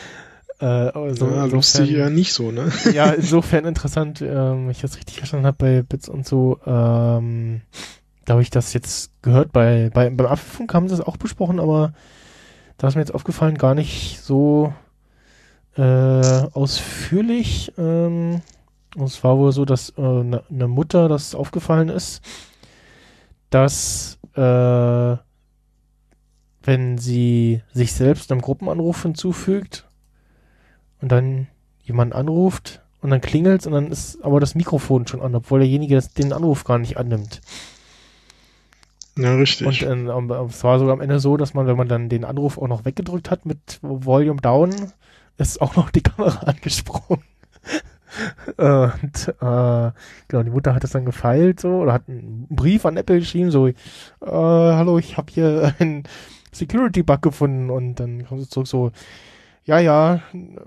äh, 0.60 0.64
also 0.64 1.28
ja, 1.28 1.44
lustig 1.44 1.90
ja 1.90 2.10
nicht 2.10 2.32
so, 2.32 2.50
ne? 2.50 2.70
ja, 2.92 3.10
insofern 3.10 3.64
interessant, 3.64 4.20
ähm, 4.22 4.70
ich 4.70 4.80
das 4.80 4.96
richtig 4.96 5.18
verstanden 5.18 5.46
habe 5.46 5.56
bei 5.58 5.82
Bits 5.82 6.08
und 6.08 6.26
so, 6.26 6.58
ähm, 6.66 7.62
da 8.24 8.32
habe 8.32 8.42
ich 8.42 8.50
das 8.50 8.72
jetzt 8.72 9.10
gehört, 9.22 9.52
bei, 9.52 9.90
bei 9.92 10.10
beim 10.10 10.26
Apfelfunk 10.26 10.74
haben 10.74 10.88
sie 10.88 10.96
das 10.96 11.06
auch 11.06 11.16
besprochen, 11.16 11.60
aber 11.60 11.92
da 12.78 12.88
ist 12.88 12.96
mir 12.96 13.00
jetzt 13.00 13.14
aufgefallen, 13.14 13.56
gar 13.56 13.74
nicht 13.74 14.20
so 14.20 14.72
äh, 15.76 15.82
ausführlich. 16.52 17.72
Ähm, 17.78 18.42
und 18.96 19.04
es 19.04 19.22
war 19.22 19.38
wohl 19.38 19.52
so, 19.52 19.64
dass 19.64 19.96
eine 19.96 20.42
äh, 20.50 20.54
ne 20.54 20.68
Mutter 20.68 21.08
das 21.08 21.34
aufgefallen 21.34 21.88
ist, 21.88 22.22
dass 23.50 24.18
äh, 24.36 25.16
wenn 26.62 26.98
sie 26.98 27.62
sich 27.72 27.92
selbst 27.92 28.30
einem 28.30 28.40
Gruppenanruf 28.40 29.02
hinzufügt 29.02 29.88
und 31.00 31.12
dann 31.12 31.46
jemand 31.82 32.14
anruft 32.14 32.82
und 33.00 33.10
dann 33.10 33.20
klingelt 33.20 33.66
und 33.66 33.72
dann 33.72 33.92
ist 33.92 34.22
aber 34.22 34.40
das 34.40 34.54
Mikrofon 34.54 35.06
schon 35.06 35.22
an, 35.22 35.34
obwohl 35.34 35.60
derjenige 35.60 35.94
das, 35.94 36.12
den 36.12 36.32
Anruf 36.32 36.64
gar 36.64 36.78
nicht 36.78 36.96
annimmt. 36.96 37.40
Ja, 39.16 39.34
richtig. 39.34 39.86
Und 39.86 40.08
äh, 40.08 40.44
es 40.44 40.64
war 40.64 40.78
sogar 40.78 40.92
am 40.92 41.00
Ende 41.00 41.20
so, 41.20 41.36
dass 41.36 41.54
man, 41.54 41.66
wenn 41.66 41.76
man 41.76 41.88
dann 41.88 42.08
den 42.08 42.24
Anruf 42.24 42.58
auch 42.58 42.68
noch 42.68 42.84
weggedrückt 42.84 43.30
hat 43.30 43.46
mit 43.46 43.78
Volume 43.80 44.40
Down, 44.40 44.74
ist 45.38 45.60
auch 45.60 45.76
noch 45.76 45.90
die 45.90 46.02
Kamera 46.02 46.40
angesprungen. 46.46 47.22
und 48.56 49.28
äh, 49.28 49.90
genau, 50.28 50.42
die 50.42 50.50
Mutter 50.50 50.74
hat 50.74 50.84
das 50.84 50.90
dann 50.90 51.04
gefeilt 51.04 51.60
so 51.60 51.70
oder 51.80 51.92
hat 51.92 52.08
einen 52.08 52.46
Brief 52.48 52.86
an 52.86 52.96
Apple 52.96 53.18
geschrieben, 53.18 53.50
so, 53.50 53.66
äh, 53.68 53.74
hallo, 54.22 54.98
ich 54.98 55.16
habe 55.16 55.32
hier 55.32 55.74
einen 55.78 56.04
Security-Bug 56.52 57.22
gefunden 57.22 57.70
und 57.70 57.96
dann 57.96 58.26
kommt 58.26 58.42
sie 58.42 58.48
zurück 58.48 58.66
so, 58.66 58.92
ja, 59.66 59.80
ja, 59.80 60.20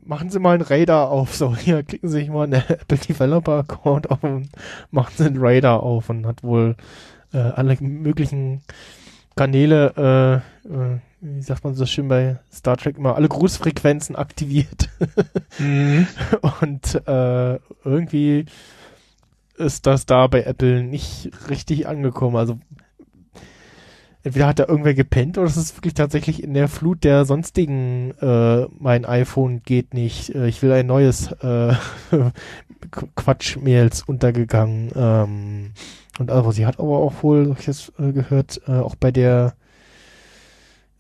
machen 0.04 0.30
Sie 0.30 0.40
mal 0.40 0.56
einen 0.56 0.62
Radar 0.62 1.10
auf. 1.10 1.34
So, 1.40 1.56
hier 1.56 1.84
klicken 1.84 2.10
Sie 2.10 2.20
sich 2.20 2.30
mal 2.30 2.44
einen 2.44 2.62
Apple 2.68 2.98
Developer 2.98 3.60
Account 3.60 4.12
auf 4.12 4.24
und 4.24 4.50
machen 4.92 5.14
Sie 5.16 5.26
einen 5.26 5.38
Radar 5.40 5.82
auf 5.82 6.10
und 6.10 6.28
hat 6.28 6.44
wohl 6.44 6.76
äh, 7.34 7.38
alle 7.38 7.78
möglichen 7.80 8.62
Kanäle, 9.36 10.44
äh, 10.68 10.70
äh, 10.70 11.00
wie 11.22 11.42
sagt 11.42 11.64
man 11.64 11.76
so 11.76 11.86
schön 11.86 12.08
bei 12.08 12.40
Star 12.52 12.78
Trek 12.78 12.98
immer, 12.98 13.16
alle 13.16 13.28
Grußfrequenzen 13.28 14.16
aktiviert. 14.16 14.90
mhm. 15.58 16.08
Und 16.62 16.96
äh, 17.08 17.60
irgendwie 17.84 18.46
ist 19.58 19.86
das 19.86 20.06
da 20.06 20.28
bei 20.28 20.44
Apple 20.44 20.84
nicht 20.84 21.32
richtig 21.50 21.88
angekommen. 21.88 22.38
Also 22.38 22.60
entweder 24.24 24.48
hat 24.48 24.60
da 24.60 24.68
irgendwer 24.68 24.94
gepennt 24.94 25.38
oder 25.38 25.48
es 25.48 25.58
ist 25.58 25.76
wirklich 25.78 25.94
tatsächlich 25.94 26.44
in 26.44 26.54
der 26.54 26.68
Flut 26.68 27.04
der 27.04 27.26
sonstigen 27.26 28.12
äh, 28.22 28.68
mein 28.78 29.06
iPhone 29.06 29.62
geht 29.64 29.94
nicht, 29.94 30.34
äh, 30.34 30.48
ich 30.48 30.62
will 30.62 30.72
ein 30.72 30.88
neues 30.88 31.32
äh, 31.32 31.74
Quatsch-Mails 33.16 34.04
untergegangen. 34.04 34.92
Ähm, 34.96 35.72
und 36.20 36.32
also 36.32 36.52
sie 36.52 36.66
hat 36.66 36.80
aber 36.80 37.00
auch 37.00 37.24
wohl, 37.24 37.56
ich 37.60 37.68
jetzt 37.68 37.94
äh, 38.00 38.12
gehört, 38.12 38.62
äh, 38.68 38.72
auch 38.74 38.96
bei 38.96 39.12
der 39.12 39.56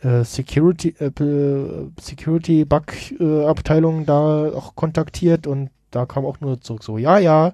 äh, 0.01 0.23
Security 0.23 0.95
Apple 0.99 1.91
Security 1.99 2.65
Bug 2.65 2.93
äh, 3.19 3.45
Abteilung 3.45 4.05
da 4.05 4.51
auch 4.51 4.75
kontaktiert 4.75 5.47
und 5.47 5.69
da 5.91 6.05
kam 6.05 6.25
auch 6.25 6.39
nur 6.39 6.61
zurück 6.61 6.83
so 6.83 6.97
ja 6.97 7.17
ja. 7.17 7.53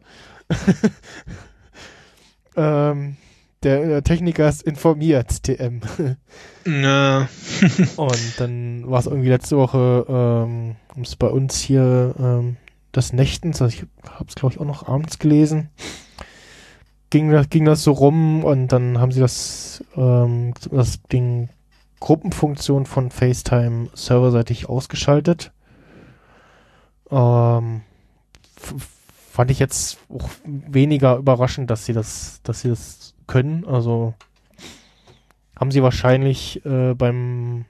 Ähm, 2.58 3.18
der, 3.64 3.86
der, 3.86 4.04
Techniker 4.04 4.48
ist 4.48 4.64
informiert 4.64 5.44
TM 5.44 5.82
ja. 6.66 7.28
und 7.98 8.34
dann 8.38 8.90
war 8.90 9.00
es 9.00 9.08
irgendwie 9.08 9.28
letzte 9.28 9.58
Woche 9.58 10.06
ähm, 10.08 10.78
bei 11.20 11.28
uns 11.28 11.60
hier 11.60 12.16
ähm, 12.18 12.56
das 12.94 13.12
Nächtens 13.12 13.62
also 13.62 13.76
ich 13.76 13.86
habe 14.10 14.26
es 14.30 14.36
glaube 14.36 14.54
ich 14.54 14.62
auch 14.62 14.66
noch 14.66 14.88
abends 14.88 15.20
gelesen. 15.20 15.70
Ging 17.10 17.30
das, 17.30 17.50
ging 17.50 17.66
das 17.66 17.84
so 17.84 17.92
rum 17.92 18.44
und 18.44 18.70
dann 18.70 19.00
haben 19.00 19.12
sie 19.12 19.20
das, 19.20 19.84
ähm, 19.96 20.54
das 20.72 21.02
Ding 21.04 21.50
Gruppenfunktion 22.06 22.86
von 22.86 23.10
FaceTime 23.10 23.90
serverseitig 23.96 24.70
ausgeschaltet. 24.70 25.52
Ähm, 27.10 27.82
fand 29.32 29.50
ich 29.50 29.58
jetzt 29.58 29.98
auch 30.14 30.30
weniger 30.46 31.18
überraschend, 31.18 31.72
dass 31.72 31.88
sie 31.88 31.94
das, 31.94 32.42
dass 32.44 32.62
sie 32.62 32.70
das 32.70 33.16
können. 33.26 33.66
Also 33.66 34.14
haben 35.60 35.72
sie 35.72 35.82
wahrscheinlich 35.82 36.64
äh, 36.64 36.94
beim 36.94 37.66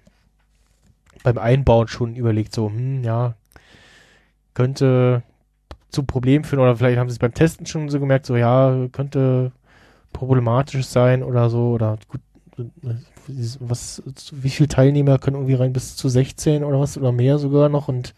beim 1.24 1.38
Einbauen 1.38 1.88
schon 1.88 2.18
überlegt, 2.18 2.54
so, 2.54 2.68
hm, 2.68 3.06
ja, 3.06 3.36
könnte 4.54 5.24
zu 5.92 6.04
Problemen 6.04 6.44
führen 6.44 6.60
oder 6.60 6.76
vielleicht 6.76 7.00
haben 7.00 7.08
sie 7.08 7.14
es 7.14 7.20
beim 7.20 7.34
Testen 7.34 7.68
schon 7.68 7.88
so 7.88 8.02
gemerkt, 8.02 8.26
so 8.26 8.36
ja, 8.36 8.90
könnte 8.92 9.54
problematisch 10.12 10.86
sein 10.88 11.24
oder 11.24 11.50
so 11.50 11.70
oder 11.70 11.98
gut, 12.10 12.20
was, 13.60 14.04
wie 14.32 14.50
viele 14.50 14.70
Teilnehmer 14.70 15.20
können 15.20 15.36
irgendwie 15.36 15.56
rein 15.56 15.74
bis 15.74 15.96
zu 15.96 16.10
16 16.10 16.64
oder 16.64 16.80
was 16.80 16.98
oder 16.98 17.12
mehr 17.12 17.38
sogar 17.40 17.70
noch 17.70 17.88
und 17.88 18.14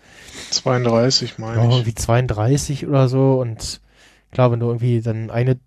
32 0.52 1.38
meine 1.38 1.58
ja, 1.58 1.68
ich. 1.68 1.76
Irgendwie 1.76 1.96
32 1.96 2.88
oder 2.88 3.08
so 3.08 3.40
und 3.40 3.82
klar, 4.32 4.52
wenn 4.52 4.60
du 4.60 4.68
irgendwie 4.68 5.02
dann 5.02 5.30
eine 5.32 5.58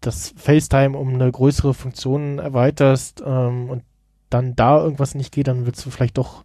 das 0.00 0.32
FaceTime 0.36 0.96
um 0.96 1.14
eine 1.14 1.30
größere 1.30 1.74
Funktion 1.74 2.38
erweiterst 2.38 3.22
ähm, 3.24 3.68
und 3.68 3.82
dann 4.30 4.56
da 4.56 4.78
irgendwas 4.78 5.14
nicht 5.14 5.32
geht, 5.32 5.48
dann 5.48 5.66
willst 5.66 5.84
du 5.84 5.90
vielleicht 5.90 6.16
doch 6.16 6.44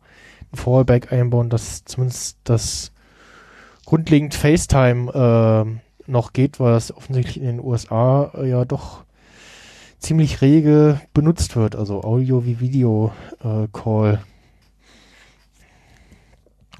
ein 0.51 0.57
Fallback 0.57 1.13
einbauen, 1.13 1.49
dass 1.49 1.85
zumindest 1.85 2.37
das 2.43 2.91
grundlegend 3.85 4.33
FaceTime 4.33 5.77
äh, 6.07 6.11
noch 6.11 6.33
geht, 6.33 6.59
weil 6.59 6.73
das 6.73 6.95
offensichtlich 6.95 7.37
in 7.37 7.45
den 7.45 7.59
USA 7.59 8.31
äh, 8.35 8.49
ja 8.49 8.65
doch 8.65 9.04
ziemlich 9.99 10.41
rege 10.41 11.01
benutzt 11.13 11.55
wird, 11.55 11.75
also 11.75 12.03
Audio 12.03 12.45
wie 12.45 12.59
Video 12.59 13.13
äh, 13.43 13.67
Call. 13.71 14.23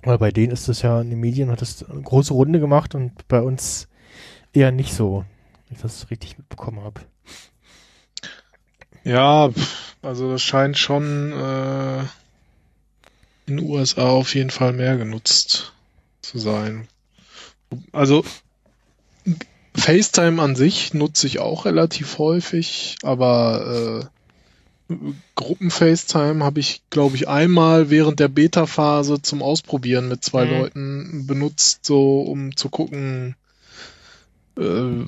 Weil 0.04 0.18
bei 0.20 0.32
denen 0.32 0.54
ist 0.54 0.68
es 0.68 0.84
ja 0.84 1.02
in 1.02 1.10
den 1.10 1.20
Medien 1.20 1.50
hat 1.50 1.62
es 1.62 1.84
eine 1.84 2.02
große 2.02 2.34
Runde 2.34 2.60
gemacht 2.60 2.94
und 2.94 3.28
bei 3.28 3.42
uns 3.42 3.88
eher 4.54 4.72
nicht 4.72 4.94
so. 4.94 5.26
wenn 5.68 5.78
ich 5.78 5.82
das 5.82 6.10
richtig 6.12 6.38
mitbekommen 6.38 6.84
habe. 6.84 7.02
Ja, 9.04 9.50
also 10.02 10.32
das 10.32 10.42
scheint 10.42 10.78
schon 10.78 11.32
äh, 11.32 12.00
in 13.48 13.58
den 13.58 13.60
USA 13.60 14.10
auf 14.10 14.34
jeden 14.36 14.50
Fall 14.50 14.74
mehr 14.74 14.98
genutzt 14.98 15.74
zu 16.22 16.40
sein. 16.40 16.88
Also 17.92 18.24
FaceTime 19.76 20.42
an 20.42 20.56
sich 20.56 20.94
nutze 20.94 21.28
ich 21.28 21.40
auch 21.40 21.66
relativ 21.66 22.18
häufig, 22.18 22.98
aber 23.04 24.10
äh, 24.90 24.94
Gruppen-FaceTime 25.36 26.44
habe 26.44 26.60
ich, 26.60 26.84
glaube 26.90 27.16
ich, 27.16 27.28
einmal 27.28 27.90
während 27.90 28.20
der 28.20 28.28
Beta-Phase 28.28 29.22
zum 29.22 29.42
Ausprobieren 29.42 30.08
mit 30.08 30.24
zwei 30.24 30.46
Mhm. 30.46 30.52
Leuten 30.52 31.28
benutzt, 31.28 31.86
so 31.86 32.22
um 32.22 32.56
zu 32.56 32.70
gucken, 32.70 33.36
äh, 34.58 35.06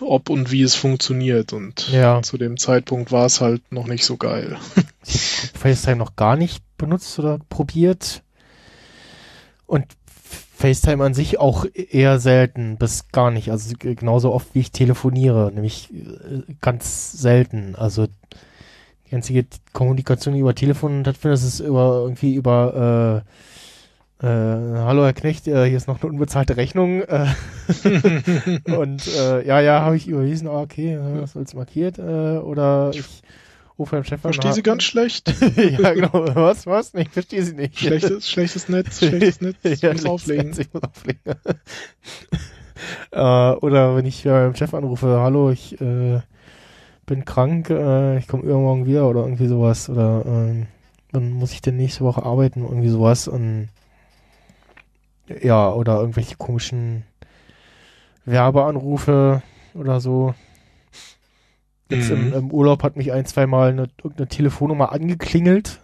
ob 0.00 0.30
und 0.30 0.50
wie 0.50 0.62
es 0.62 0.74
funktioniert. 0.74 1.52
Und 1.52 1.88
Ja. 1.92 2.22
zu 2.22 2.38
dem 2.38 2.56
Zeitpunkt 2.56 3.12
war 3.12 3.26
es 3.26 3.40
halt 3.40 3.70
noch 3.70 3.86
nicht 3.86 4.04
so 4.04 4.16
geil. 4.16 4.58
FaceTime 5.04 5.96
noch 5.96 6.16
gar 6.16 6.36
nicht 6.36 6.62
benutzt 6.78 7.18
oder 7.18 7.38
probiert. 7.50 8.22
Und 9.66 9.84
FaceTime 10.60 11.02
an 11.02 11.14
sich 11.14 11.40
auch 11.40 11.64
eher 11.72 12.18
selten 12.18 12.76
bis 12.76 13.08
gar 13.08 13.30
nicht. 13.30 13.50
Also 13.50 13.74
genauso 13.78 14.32
oft 14.32 14.54
wie 14.54 14.60
ich 14.60 14.72
telefoniere, 14.72 15.50
nämlich 15.54 15.90
äh, 15.92 16.52
ganz 16.60 17.12
selten. 17.12 17.74
Also 17.76 18.06
die 19.10 19.16
einzige 19.16 19.46
Kommunikation 19.72 20.34
die 20.34 20.40
über 20.40 20.54
Telefon 20.54 21.00
stattfindet, 21.00 21.38
das 21.38 21.44
ist 21.44 21.60
über 21.60 22.00
irgendwie 22.02 22.34
über 22.34 23.24
äh, 24.20 24.26
äh, 24.26 24.78
Hallo 24.80 25.04
Herr 25.04 25.14
Knecht, 25.14 25.48
äh, 25.48 25.66
hier 25.66 25.78
ist 25.78 25.88
noch 25.88 26.02
eine 26.02 26.12
unbezahlte 26.12 26.58
Rechnung. 26.58 27.02
Äh, 27.02 27.26
und 28.76 29.08
äh, 29.16 29.46
ja, 29.46 29.60
ja, 29.60 29.80
habe 29.80 29.96
ich 29.96 30.08
überwiesen, 30.08 30.46
ah, 30.46 30.60
okay, 30.60 30.94
äh, 30.94 31.22
was 31.22 31.38
als 31.38 31.54
markiert. 31.54 31.98
Äh, 31.98 32.02
oder 32.38 32.90
ich 32.92 33.22
rufe 33.80 33.96
beim 33.96 34.04
Chef 34.04 34.24
an. 34.24 34.32
Verstehe 34.32 34.52
sie 34.52 34.62
ganz 34.62 34.84
schlecht. 34.84 35.28
ja, 35.56 35.94
genau. 35.94 36.12
Was, 36.34 36.66
was? 36.66 36.94
Ich 36.94 37.08
verstehe 37.08 37.42
sie 37.42 37.54
nicht. 37.54 37.78
Schlechtes, 37.78 38.30
schlechtes 38.30 38.68
Netz, 38.68 38.98
schlechtes 38.98 39.40
Netz. 39.40 39.56
Ich 39.62 39.80
ja, 39.80 39.92
muss 39.92 40.04
auflegen. 40.04 40.48
Netz, 40.48 40.58
Ich 40.58 40.72
muss 40.72 40.82
auflegen. 40.84 41.20
äh, 43.10 43.18
oder 43.18 43.96
wenn 43.96 44.06
ich 44.06 44.22
beim 44.24 44.54
Chef 44.54 44.72
anrufe, 44.74 45.20
hallo, 45.20 45.50
ich 45.50 45.80
äh, 45.80 46.20
bin 47.06 47.24
krank, 47.24 47.70
äh, 47.70 48.18
ich 48.18 48.28
komme 48.28 48.44
übermorgen 48.44 48.86
wieder 48.86 49.08
oder 49.08 49.22
irgendwie 49.22 49.48
sowas. 49.48 49.88
Oder 49.88 50.22
ähm, 50.26 50.66
dann 51.10 51.30
muss 51.30 51.52
ich 51.52 51.62
denn 51.62 51.76
nächste 51.76 52.04
Woche 52.04 52.22
arbeiten, 52.22 52.62
irgendwie 52.62 52.88
sowas. 52.88 53.26
Und 53.26 53.68
ja, 55.42 55.72
oder 55.72 55.98
irgendwelche 56.00 56.36
komischen 56.36 57.04
Werbeanrufe 58.24 59.42
oder 59.74 60.00
so. 60.00 60.34
Jetzt 61.90 62.10
im, 62.10 62.28
Mhm. 62.28 62.32
im 62.32 62.50
Urlaub 62.52 62.82
hat 62.82 62.96
mich 62.96 63.12
ein, 63.12 63.26
zwei 63.26 63.46
Mal 63.46 63.70
eine, 63.70 63.88
irgendeine 63.98 64.28
Telefonnummer 64.28 64.92
angeklingelt. 64.92 65.80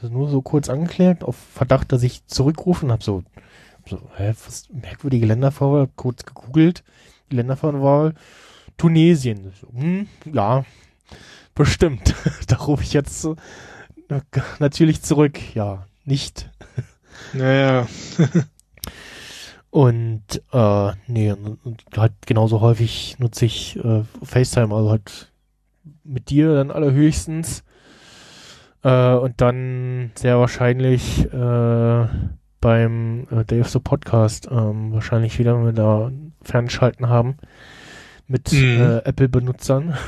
Also 0.00 0.12
nur 0.12 0.28
so 0.28 0.42
kurz 0.42 0.68
angeklingelt, 0.68 1.24
auf 1.24 1.36
Verdacht, 1.36 1.90
dass 1.92 2.02
ich 2.02 2.26
zurückrufe 2.26 2.84
und 2.84 2.92
hab 2.92 3.02
so, 3.02 3.22
so, 3.88 3.98
hä, 4.16 4.34
was, 4.46 4.68
merkwürdige 4.70 5.26
Ländervorwahl, 5.26 5.88
kurz 5.96 6.24
gegoogelt, 6.24 6.84
die 7.30 7.36
Ländervorwahl, 7.36 8.14
Tunesien. 8.76 9.52
So, 9.60 9.68
hm, 9.72 10.06
ja, 10.32 10.64
bestimmt. 11.54 12.14
da 12.48 12.56
rufe 12.56 12.82
ich 12.82 12.92
jetzt 12.92 13.22
so, 13.22 13.36
na- 14.08 14.20
natürlich 14.58 15.00
zurück. 15.02 15.38
Ja, 15.54 15.86
nicht. 16.04 16.50
Naja, 17.32 17.86
Und 19.70 20.42
äh, 20.52 20.92
nee, 21.06 21.32
und, 21.32 21.58
und 21.64 21.84
halt 21.96 22.12
genauso 22.24 22.60
häufig 22.60 23.16
nutze 23.18 23.44
ich 23.44 23.76
äh, 23.76 24.04
FaceTime, 24.22 24.74
also 24.74 24.90
halt 24.90 25.30
mit 26.06 26.30
dir 26.30 26.54
dann 26.54 26.70
allerhöchstens. 26.70 27.64
Äh, 28.82 29.14
und 29.14 29.40
dann 29.40 30.12
sehr 30.14 30.38
wahrscheinlich 30.38 31.24
äh, 31.32 32.06
beim 32.60 33.26
äh, 33.30 33.44
Day 33.44 33.60
of 33.60 33.70
the 33.70 33.80
Podcast 33.80 34.48
ähm, 34.50 34.92
wahrscheinlich 34.92 35.38
wieder, 35.38 35.56
wenn 35.56 35.66
wir 35.66 35.72
da 35.72 36.10
Fernschalten 36.42 37.08
haben 37.08 37.36
mit 38.28 38.52
Mhm. 38.52 38.80
äh, 38.80 38.98
Apple-Benutzern. 38.98 39.96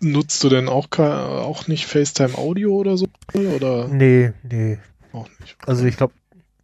nutzt 0.00 0.42
du 0.44 0.48
denn 0.48 0.68
auch, 0.68 0.88
auch 0.98 1.66
nicht 1.66 1.86
FaceTime 1.86 2.36
Audio 2.36 2.74
oder 2.74 2.96
so? 2.96 3.06
Oder 3.32 3.88
nee, 3.88 4.32
nee. 4.42 4.78
auch 5.12 5.28
nicht? 5.40 5.56
Also 5.66 5.84
ich 5.86 5.96
glaube, 5.96 6.12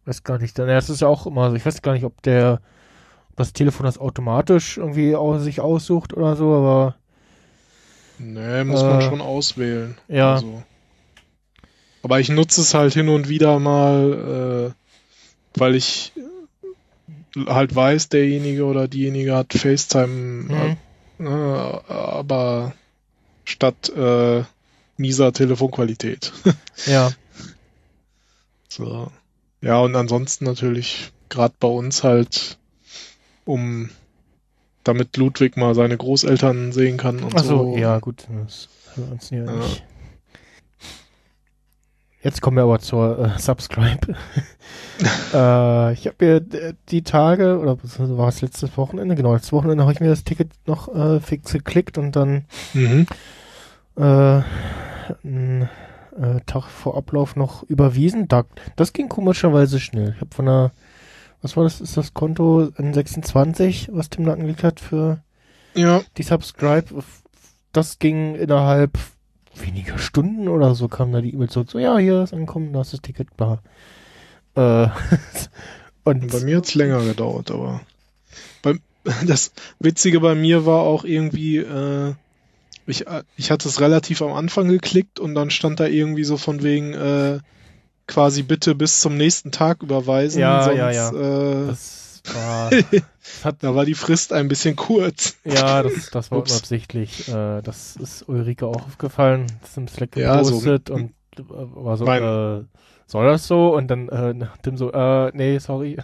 weiß 0.05 0.23
gar 0.23 0.37
nicht. 0.37 0.57
Dann 0.57 0.69
es 0.69 0.89
ist 0.89 1.01
ja 1.01 1.07
auch 1.07 1.25
immer 1.25 1.49
so, 1.49 1.55
ich 1.55 1.65
weiß 1.65 1.81
gar 1.81 1.93
nicht, 1.93 2.05
ob 2.05 2.21
der 2.21 2.61
ob 3.29 3.37
das 3.37 3.53
Telefon 3.53 3.85
das 3.85 3.97
automatisch 3.97 4.77
irgendwie 4.77 5.15
aus, 5.15 5.41
sich 5.43 5.61
aussucht 5.61 6.13
oder 6.13 6.35
so, 6.35 6.53
aber 6.53 6.95
Nee, 8.23 8.63
muss 8.63 8.83
man 8.83 9.01
Äh, 9.01 9.09
schon 9.09 9.21
auswählen. 9.21 9.97
ja. 10.07 10.35
Also. 10.35 10.63
Aber 12.03 12.19
ich 12.19 12.29
nutze 12.29 12.61
es 12.61 12.73
halt 12.73 12.93
hin 12.93 13.09
und 13.09 13.29
wieder 13.29 13.59
mal, 13.59 14.73
äh, 15.55 15.59
weil 15.59 15.75
ich 15.75 16.13
halt 17.47 17.75
weiß, 17.75 18.09
derjenige 18.09 18.65
oder 18.65 18.87
diejenige 18.87 19.35
hat 19.35 19.53
FaceTime, 19.53 20.77
hm, 21.19 21.25
äh, 21.25 21.29
aber 21.29 22.73
statt 23.45 23.89
äh, 23.95 24.43
mieser 24.97 25.31
Telefonqualität. 25.31 26.31
ja. 26.87 27.11
So. 28.67 29.11
Ja, 29.61 29.79
und 29.79 29.95
ansonsten 29.95 30.45
natürlich 30.45 31.11
gerade 31.29 31.53
bei 31.59 31.67
uns 31.67 32.03
halt, 32.03 32.57
um 33.45 33.89
damit 34.83 35.17
Ludwig 35.17 35.57
mal 35.57 35.75
seine 35.75 35.97
Großeltern 35.97 36.71
sehen 36.71 36.97
kann 36.97 37.19
und 37.23 37.35
Achso, 37.35 37.73
so. 37.73 37.77
ja, 37.77 37.99
gut. 37.99 38.27
Das 38.45 38.69
wir 38.95 39.11
uns 39.11 39.29
ja, 39.29 39.43
Ja. 39.45 39.51
nicht. 39.51 39.83
Jetzt 42.23 42.41
kommen 42.41 42.57
wir 42.57 42.63
aber 42.63 42.77
zur 42.79 43.17
äh, 43.35 43.39
Subscribe. 43.39 44.13
äh, 45.33 45.93
ich 45.93 46.05
habe 46.05 46.15
mir 46.19 46.39
d- 46.39 46.73
die 46.89 47.01
Tage, 47.01 47.57
oder 47.57 47.77
war 47.81 48.27
es 48.29 48.41
letztes 48.41 48.77
Wochenende, 48.77 49.15
genau, 49.15 49.33
letztes 49.33 49.53
Wochenende 49.53 49.83
habe 49.83 49.93
ich 49.93 49.99
mir 50.01 50.09
das 50.09 50.23
Ticket 50.23 50.51
noch 50.67 50.93
äh, 50.93 51.19
fix 51.19 51.51
geklickt 51.51 51.97
und 51.97 52.15
dann 52.15 52.45
Mhm. 52.75 53.07
äh, 53.97 54.01
einen 55.23 55.67
äh, 56.15 56.41
Tag 56.45 56.65
vor 56.69 56.95
Ablauf 56.95 57.35
noch 57.35 57.63
überwiesen. 57.63 58.27
Da, 58.27 58.43
das 58.75 58.93
ging 58.93 59.09
komischerweise 59.09 59.79
schnell. 59.79 60.13
Ich 60.15 60.21
habe 60.21 60.35
von 60.35 60.45
der, 60.45 60.71
was 61.41 61.57
war 61.57 61.63
das, 61.63 61.81
ist 61.81 61.97
das 61.97 62.13
Konto 62.13 62.71
N26, 62.77 63.89
was 63.91 64.09
Tim 64.09 64.25
da 64.25 64.33
angelegt 64.33 64.63
hat 64.63 64.79
für 64.79 65.23
Ja, 65.73 66.01
die 66.17 66.23
Subscribe, 66.23 67.03
das 67.73 67.99
ging 67.99 68.35
innerhalb 68.35 68.97
weniger 69.55 69.97
Stunden 69.97 70.47
oder 70.47 70.75
so, 70.75 70.87
kam 70.87 71.11
da 71.11 71.21
die 71.21 71.33
E-Mail 71.33 71.49
zurück, 71.49 71.71
so, 71.71 71.79
ja, 71.79 71.97
hier 71.97 72.23
ist 72.23 72.33
angekommen, 72.33 72.73
da 72.73 72.81
ist 72.81 72.93
das 72.93 73.01
Ticket, 73.01 73.35
bla. 73.37 73.61
Äh, 74.55 74.89
und 76.03 76.31
bei 76.31 76.39
mir 76.41 76.57
hat's 76.57 76.75
länger 76.75 77.03
gedauert, 77.03 77.51
aber 77.51 77.81
beim, 78.61 78.79
das 79.25 79.51
Witzige 79.79 80.19
bei 80.19 80.35
mir 80.35 80.65
war 80.65 80.81
auch 80.81 81.03
irgendwie, 81.03 81.57
äh, 81.57 82.13
ich, 82.85 83.07
äh, 83.07 83.23
ich 83.35 83.51
hatte 83.51 83.67
es 83.67 83.81
relativ 83.81 84.21
am 84.21 84.33
Anfang 84.33 84.67
geklickt 84.67 85.19
und 85.19 85.35
dann 85.35 85.49
stand 85.49 85.79
da 85.79 85.85
irgendwie 85.87 86.23
so 86.23 86.37
von 86.37 86.63
wegen, 86.63 86.93
äh, 86.93 87.39
quasi 88.11 88.43
bitte 88.43 88.75
bis 88.75 88.99
zum 89.01 89.15
nächsten 89.17 89.51
Tag 89.51 89.81
überweisen, 89.83 90.39
Ja, 90.41 90.63
sonst, 90.63 90.77
ja, 90.77 90.91
ja. 90.91 91.09
Äh, 91.11 91.67
das 91.67 92.21
war, 92.33 92.69
das 92.91 93.45
hat, 93.45 93.55
da 93.63 93.73
war 93.73 93.85
die 93.85 93.93
Frist 93.95 94.33
ein 94.33 94.47
bisschen 94.47 94.75
kurz. 94.75 95.37
ja, 95.45 95.81
das, 95.81 96.09
das 96.11 96.29
war 96.31 96.39
Ups. 96.39 96.51
unabsichtlich, 96.51 97.27
äh, 97.29 97.61
das 97.61 97.95
ist 97.95 98.27
Ulrike 98.27 98.67
auch 98.67 98.85
aufgefallen, 98.85 99.47
das 99.61 99.71
ist 99.71 99.77
im 99.77 99.87
Slack 99.87 100.15
Ja, 100.17 100.43
so- 100.43 100.59
gepostet 100.59 100.89
und 100.89 101.13
war 101.37 101.95
so, 101.97 102.05
äh, 102.05 102.63
soll 103.07 103.25
das 103.25 103.47
so? 103.47 103.73
Und 103.75 103.87
dann, 103.87 104.09
äh, 104.09 104.33
Tim 104.63 104.75
so, 104.77 104.91
äh, 104.91 105.31
nee, 105.33 105.57
sorry. 105.59 105.97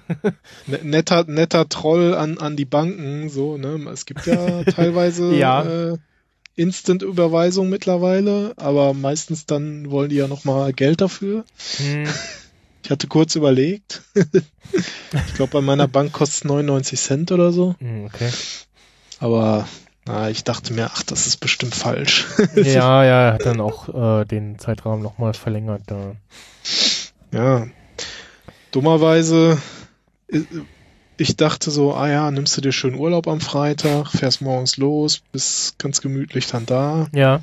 Ne- 0.67 0.79
Netter, 0.83 1.25
netter 1.27 1.67
Troll 1.69 2.13
an, 2.15 2.37
an 2.37 2.55
die 2.55 2.65
Banken, 2.65 3.29
so, 3.29 3.57
ne? 3.57 3.89
Es 3.91 4.05
gibt 4.05 4.25
ja 4.25 4.63
teilweise 4.63 5.33
Ja. 5.35 5.63
äh, 5.63 5.97
Instant-Überweisung 6.57 7.69
mittlerweile, 7.69 8.53
aber 8.57 8.93
meistens 8.93 9.45
dann 9.45 9.89
wollen 9.91 10.09
die 10.09 10.17
ja 10.17 10.27
nochmal 10.27 10.73
Geld 10.73 11.01
dafür. 11.01 11.45
Hm, 11.77 12.05
Ich 12.83 12.91
hatte 12.91 13.07
kurz 13.07 13.35
überlegt. 13.35 14.01
ich 14.15 15.33
glaube, 15.33 15.51
bei 15.51 15.59
meiner 15.61 15.89
Bank 15.89 16.13
kostet 16.13 16.37
es 16.37 16.43
99 16.45 16.97
Cent 16.97 17.31
oder 17.33 17.51
so. 17.51 17.75
hm, 17.79 18.05
okay. 18.05 18.29
Aber 19.19 19.67
na, 20.05 20.29
ich 20.29 20.45
dachte 20.45 20.71
mir, 20.73 20.89
ach, 20.93 21.03
das 21.03 21.27
ist 21.27 21.37
bestimmt 21.41 21.75
falsch. 21.75 22.25
Ja, 22.55 23.03
ja, 23.03 23.27
er 23.27 23.33
hat 23.33 23.45
dann 23.45 23.59
auch 23.59 24.21
äh, 24.21 24.25
den 24.25 24.57
Zeitraum 24.57 25.01
nochmal 25.01 25.33
verlängert. 25.33 25.81
Da. 25.87 26.15
ja. 27.33 27.67
Dummerweise, 28.71 29.57
ich 31.17 31.35
dachte 31.35 31.71
so, 31.71 31.93
ah 31.93 32.09
ja, 32.09 32.31
nimmst 32.31 32.57
du 32.57 32.61
dir 32.61 32.71
schön 32.71 32.95
Urlaub 32.95 33.27
am 33.27 33.41
Freitag, 33.41 34.07
fährst 34.07 34.41
morgens 34.41 34.77
los, 34.77 35.21
bist 35.31 35.77
ganz 35.79 36.01
gemütlich 36.01 36.47
dann 36.47 36.65
da. 36.65 37.07
Ja, 37.13 37.41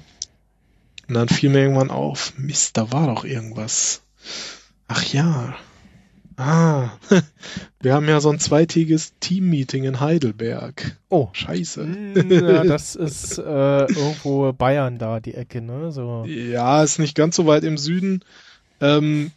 Und 1.08 1.14
dann 1.14 1.28
fiel 1.28 1.50
mir 1.50 1.60
irgendwann 1.62 1.90
auf, 1.90 2.32
Mist, 2.36 2.76
da 2.76 2.92
war 2.92 3.06
doch 3.06 3.24
irgendwas. 3.24 4.02
Ach 4.88 5.02
ja, 5.04 5.56
Ah, 6.36 6.90
wir 7.80 7.94
haben 7.94 8.08
ja 8.08 8.20
so 8.20 8.30
ein 8.30 8.40
zweitägiges 8.40 9.14
Team-Meeting 9.20 9.84
in 9.84 10.00
Heidelberg. 10.00 10.96
Oh. 11.08 11.28
Scheiße. 11.32 11.84
Mm, 11.84 12.30
ja, 12.30 12.64
das 12.64 12.96
ist 12.96 13.38
äh, 13.38 13.42
irgendwo 13.42 14.52
Bayern 14.52 14.98
da, 14.98 15.20
die 15.20 15.34
Ecke, 15.34 15.60
ne? 15.60 15.92
So. 15.92 16.24
Ja, 16.26 16.82
ist 16.82 16.98
nicht 16.98 17.14
ganz 17.14 17.36
so 17.36 17.46
weit 17.46 17.62
im 17.62 17.78
Süden. 17.78 18.24
Ähm, 18.80 19.30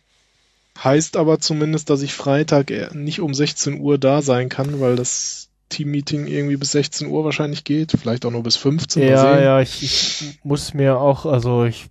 heißt 0.84 1.18
aber 1.18 1.40
zumindest, 1.40 1.90
dass 1.90 2.02
ich 2.02 2.14
Freitag 2.14 2.72
eher 2.72 2.94
nicht 2.94 3.22
um 3.22 3.34
16 3.34 3.80
Uhr 3.80 3.98
da 3.98 4.22
sein 4.22 4.50
kann, 4.50 4.80
weil 4.80 4.96
das 4.96 5.50
Team-Meeting 5.70 6.28
irgendwie 6.28 6.58
bis 6.58 6.72
16 6.72 7.08
Uhr 7.08 7.26
wahrscheinlich 7.26 7.64
geht. 7.64 7.94
Vielleicht 8.00 8.26
auch 8.26 8.32
nur 8.32 8.44
bis 8.44 8.56
15 8.56 9.04
Uhr. 9.04 9.10
Ja, 9.10 9.40
ja, 9.40 9.60
ich, 9.60 9.84
ich 9.84 10.40
muss 10.44 10.74
mir 10.74 11.00
auch, 11.00 11.26
also 11.26 11.66
ich 11.66 11.88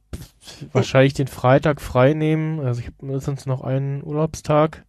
wahrscheinlich 0.73 1.15
den 1.15 1.29
Freitag 1.29 1.81
frei 1.81 2.15
nehmen. 2.15 2.61
Also 2.61 2.81
ich 2.81 2.87
habe 2.87 3.05
mindestens 3.05 3.47
noch 3.47 3.63
einen 3.63 4.03
Urlaubstag 4.03 4.85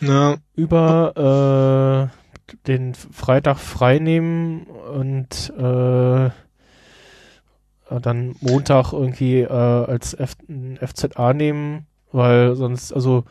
ja. 0.00 0.36
über 0.54 2.10
äh, 2.10 2.56
den 2.66 2.94
Freitag 2.94 3.58
frei 3.58 3.98
nehmen 3.98 4.64
und 4.64 5.52
äh, 5.56 6.30
dann 8.00 8.34
Montag 8.40 8.92
irgendwie 8.92 9.40
äh, 9.40 9.48
als 9.48 10.14
F 10.14 10.36
FZA 10.80 11.32
nehmen, 11.34 11.86
weil 12.16 12.56
sonst, 12.56 12.92
also 12.92 13.24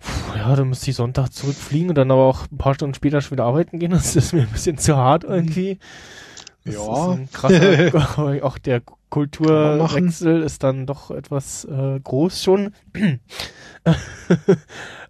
pf, 0.00 0.36
ja, 0.36 0.54
dann 0.56 0.68
müsste 0.68 0.90
ich 0.90 0.96
Sonntag 0.96 1.30
zurückfliegen 1.30 1.90
und 1.90 1.94
dann 1.96 2.10
aber 2.10 2.24
auch 2.24 2.46
ein 2.50 2.58
paar 2.58 2.74
Stunden 2.74 2.94
später 2.94 3.20
schon 3.20 3.32
wieder 3.32 3.44
arbeiten 3.44 3.78
gehen. 3.78 3.90
Das 3.92 4.16
ist 4.16 4.32
mir 4.32 4.42
ein 4.42 4.48
bisschen 4.50 4.78
zu 4.78 4.96
hart 4.96 5.24
irgendwie. 5.24 5.78
Das 6.64 6.74
Ja. 6.74 7.14
ist 7.14 7.32
krasser, 7.32 8.40
auch 8.44 8.58
der 8.58 8.82
Kulturwechsel 9.10 10.42
ist 10.42 10.62
dann 10.62 10.86
doch 10.86 11.10
etwas 11.10 11.64
äh, 11.64 12.00
groß 12.00 12.42
schon. 12.42 12.72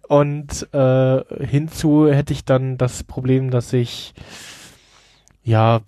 Und 0.07 0.67
äh, 0.73 1.45
hinzu 1.45 2.07
hätte 2.11 2.33
ich 2.33 2.43
dann 2.43 2.77
das 2.77 3.03
Problem, 3.03 3.49
dass 3.51 3.71
ich 3.71 4.13
ja, 5.43 5.81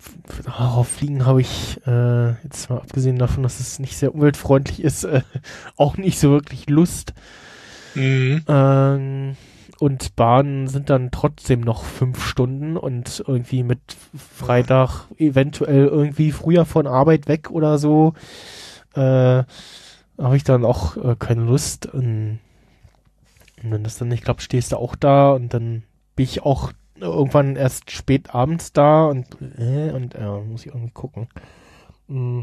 auf 0.57 0.88
Fliegen 0.88 1.26
habe 1.26 1.41
ich 1.41 1.80
äh, 1.88 2.32
jetzt 2.44 2.69
mal 2.69 2.77
abgesehen 2.77 3.18
davon, 3.18 3.44
dass 3.44 3.61
es 3.61 3.80
nicht 3.80 3.98
sehr 3.98 4.14
umweltfreundlich 4.14 4.84
ist, 4.84 5.06
äh, 5.06 5.22
auch 5.77 5.98
nicht 5.98 6.19
so 6.19 6.32
wirklich 6.32 6.69
Lust. 6.69 7.14
Mhm. 7.95 8.44
Ähm, 8.48 9.38
und 9.80 10.15
Bahnen 10.15 10.68
sind 10.68 10.90
dann 10.90 11.11
trotzdem 11.11 11.61
noch 11.61 11.84
fünf 11.84 12.26
Stunden 12.26 12.77
und 12.77 13.23
irgendwie 13.27 13.64
mit 13.64 13.80
Freitag 14.15 15.06
eventuell 15.18 15.88
irgendwie 15.88 16.32
früher 16.32 16.65
von 16.65 16.88
Arbeit 16.88 17.27
weg 17.27 17.52
oder 17.52 17.77
so, 17.77 18.14
äh, 18.94 19.44
habe 20.18 20.38
ich 20.38 20.44
dann 20.44 20.64
auch 20.65 20.98
äh, 20.98 21.15
keine 21.18 21.44
Lust. 21.44 21.88
Und, 21.88 22.40
und 23.64 23.72
wenn 23.72 23.84
das 23.84 23.98
dann 23.98 24.10
nicht 24.10 24.23
klappt, 24.23 24.41
stehst 24.41 24.73
du 24.73 24.77
auch 24.77 24.95
da 24.95 25.32
und 25.32 25.53
dann 25.53 25.84
bin 26.15 26.23
ich 26.23 26.44
auch 26.44 26.72
irgendwann 26.99 27.55
erst 27.55 27.91
spät 27.91 28.34
abends 28.34 28.72
da 28.73 29.05
und 29.05 29.27
äh, 29.57 29.91
und 29.91 30.13
ja, 30.13 30.39
muss 30.39 30.61
ich 30.61 30.67
irgendwie 30.73 30.93
gucken. 30.93 31.27
Mm, 32.07 32.41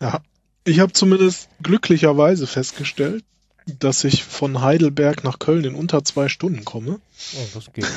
Ja, 0.00 0.20
ich 0.64 0.80
habe 0.80 0.92
zumindest 0.92 1.48
glücklicherweise 1.62 2.46
festgestellt, 2.46 3.24
dass 3.66 4.04
ich 4.04 4.24
von 4.24 4.60
Heidelberg 4.62 5.24
nach 5.24 5.38
Köln 5.38 5.64
in 5.64 5.74
unter 5.74 6.04
zwei 6.04 6.28
Stunden 6.28 6.64
komme. 6.64 7.00
oh, 7.34 7.46
das 7.54 7.72
geht. 7.72 7.86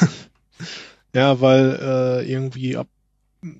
Ja, 1.14 1.42
weil 1.42 1.80
äh, 1.82 2.32
irgendwie 2.32 2.78
ab, 2.78 2.88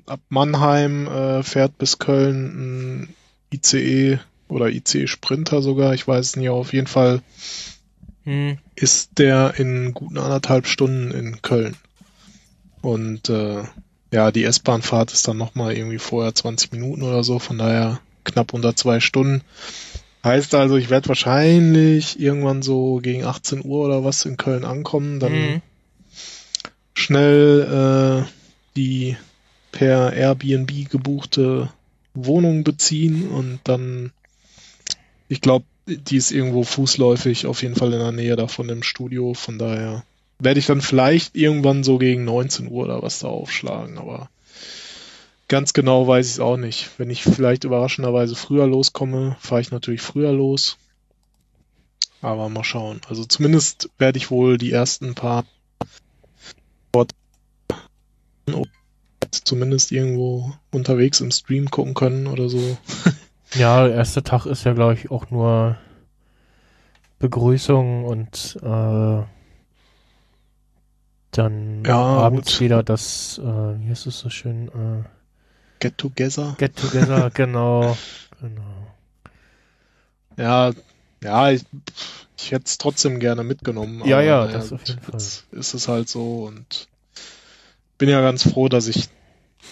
ab 0.06 0.20
Mannheim 0.30 1.08
äh, 1.08 1.44
fährt 1.44 1.78
bis 1.80 1.98
Köln 1.98 3.06
ein 3.08 3.16
ICE 3.52 4.20
oder 4.48 4.70
ICE 4.70 5.08
Sprinter 5.08 5.62
sogar, 5.64 5.94
ich 5.96 6.08
weiß 6.08 6.26
es 6.28 6.36
nicht, 6.36 6.50
auf 6.50 6.74
jeden 6.74 6.88
Fall 6.88 7.22
Hm, 8.26 8.58
ist 8.76 9.18
der 9.18 9.56
in 9.58 9.94
guten 9.94 10.18
anderthalb 10.18 10.68
Stunden 10.68 11.12
in 11.12 11.42
Köln. 11.42 11.76
Und 12.82 13.30
äh, 13.30 13.64
ja, 14.12 14.32
die 14.32 14.44
S-Bahn-Fahrt 14.44 15.12
ist 15.12 15.28
dann 15.28 15.38
nochmal 15.38 15.76
irgendwie 15.76 16.00
vorher 16.00 16.34
20 16.34 16.72
Minuten 16.72 17.04
oder 17.04 17.24
so, 17.24 17.40
von 17.40 17.58
daher 17.58 18.00
knapp 18.24 18.54
unter 18.54 18.76
zwei 18.76 19.00
Stunden. 19.00 19.42
Heißt 20.24 20.54
also, 20.56 20.76
ich 20.76 20.90
werde 20.90 21.10
wahrscheinlich 21.10 22.20
irgendwann 22.20 22.62
so 22.62 23.00
gegen 23.02 23.24
18 23.24 23.64
Uhr 23.64 23.86
oder 23.86 24.04
was 24.04 24.26
in 24.26 24.38
Köln 24.38 24.66
ankommen, 24.66 25.20
dann 25.20 25.34
hm. 25.34 25.62
schnell 26.94 28.26
äh, 28.26 28.30
die 28.76 29.16
per 29.72 30.14
Airbnb 30.14 30.90
gebuchte 30.90 31.70
Wohnung 32.14 32.64
beziehen 32.64 33.30
und 33.30 33.60
dann, 33.64 34.12
ich 35.30 35.42
glaube, 35.42 35.66
die 35.86 36.18
ist 36.18 36.32
irgendwo 36.32 36.64
fußläufig 36.64 37.46
auf 37.46 37.62
jeden 37.62 37.76
Fall 37.76 37.94
in 37.94 38.00
der 38.00 38.12
Nähe 38.12 38.36
davon 38.36 38.70
im 38.70 38.84
Studio, 38.84 39.34
von 39.34 39.58
daher 39.58 40.04
werde 40.40 40.60
ich 40.60 40.66
dann 40.66 40.82
vielleicht 40.82 41.36
irgendwann 41.36 41.84
so 41.84 41.98
gegen 41.98 42.24
19 42.26 42.68
Uhr 42.70 42.86
oder 42.86 43.02
was 43.02 43.20
da 43.20 43.28
aufschlagen, 43.28 43.98
aber 43.98 44.30
ganz 45.48 45.74
genau 45.74 46.08
weiß 46.08 46.26
ich 46.28 46.34
es 46.34 46.40
auch 46.40 46.58
nicht. 46.58 46.90
Wenn 46.98 47.10
ich 47.10 47.24
vielleicht 47.24 47.64
überraschenderweise 47.64 48.36
früher 48.36 48.68
loskomme, 48.68 49.36
fahre 49.40 49.62
ich 49.62 49.72
natürlich 49.72 50.02
früher 50.02 50.32
los. 50.32 50.78
Aber 52.22 52.50
mal 52.50 52.64
schauen. 52.64 53.02
Also 53.08 53.24
zumindest 53.26 53.90
werde 53.98 54.18
ich 54.18 54.30
wohl 54.30 54.58
die 54.58 54.72
ersten 54.72 55.16
paar 55.16 55.46
zumindest 59.50 59.92
irgendwo 59.92 60.54
unterwegs 60.72 61.22
im 61.22 61.32
Stream 61.32 61.70
gucken 61.70 61.94
können 61.94 62.28
oder 62.28 62.50
so. 62.50 62.78
Ja, 63.56 63.88
der 63.88 63.96
erste 63.96 64.22
Tag 64.22 64.46
ist 64.46 64.64
ja, 64.64 64.74
glaube 64.74 64.94
ich, 64.94 65.10
auch 65.10 65.32
nur 65.32 65.76
Begrüßung 67.18 68.06
und 68.06 68.60
äh, 68.62 69.24
dann 71.32 71.84
Ja, 71.86 71.96
abends 71.98 72.54
gut. 72.54 72.62
wieder 72.62 72.84
das, 72.84 73.40
äh, 73.40 73.44
wie 73.44 73.90
heißt 73.90 74.08
es 74.08 74.20
so 74.20 74.30
schön, 74.30 74.68
äh, 74.70 75.04
Get 75.80 75.98
Together. 75.98 76.56
Get 76.58 76.76
Together, 76.76 77.30
genau, 77.34 77.98
genau. 78.42 78.88
Ja, 80.38 80.72
ja, 81.24 81.52
ich, 81.52 81.66
ich 82.38 82.52
hätte 82.52 82.66
es 82.66 82.78
trotzdem 82.78 83.20
gerne 83.20 83.44
mitgenommen. 83.44 84.02
Ja, 84.06 84.22
ja, 84.22 84.48
das 84.48 84.72
auf 84.72 84.88
jeden 84.88 85.02
Jetzt 85.12 85.46
ist 85.52 85.74
es 85.74 85.88
halt 85.88 86.10
so 86.10 86.46
und 86.46 86.88
bin 87.98 88.10
ja 88.10 88.22
ganz 88.22 88.50
froh, 88.50 88.70
dass 88.70 88.88
ich 88.88 89.10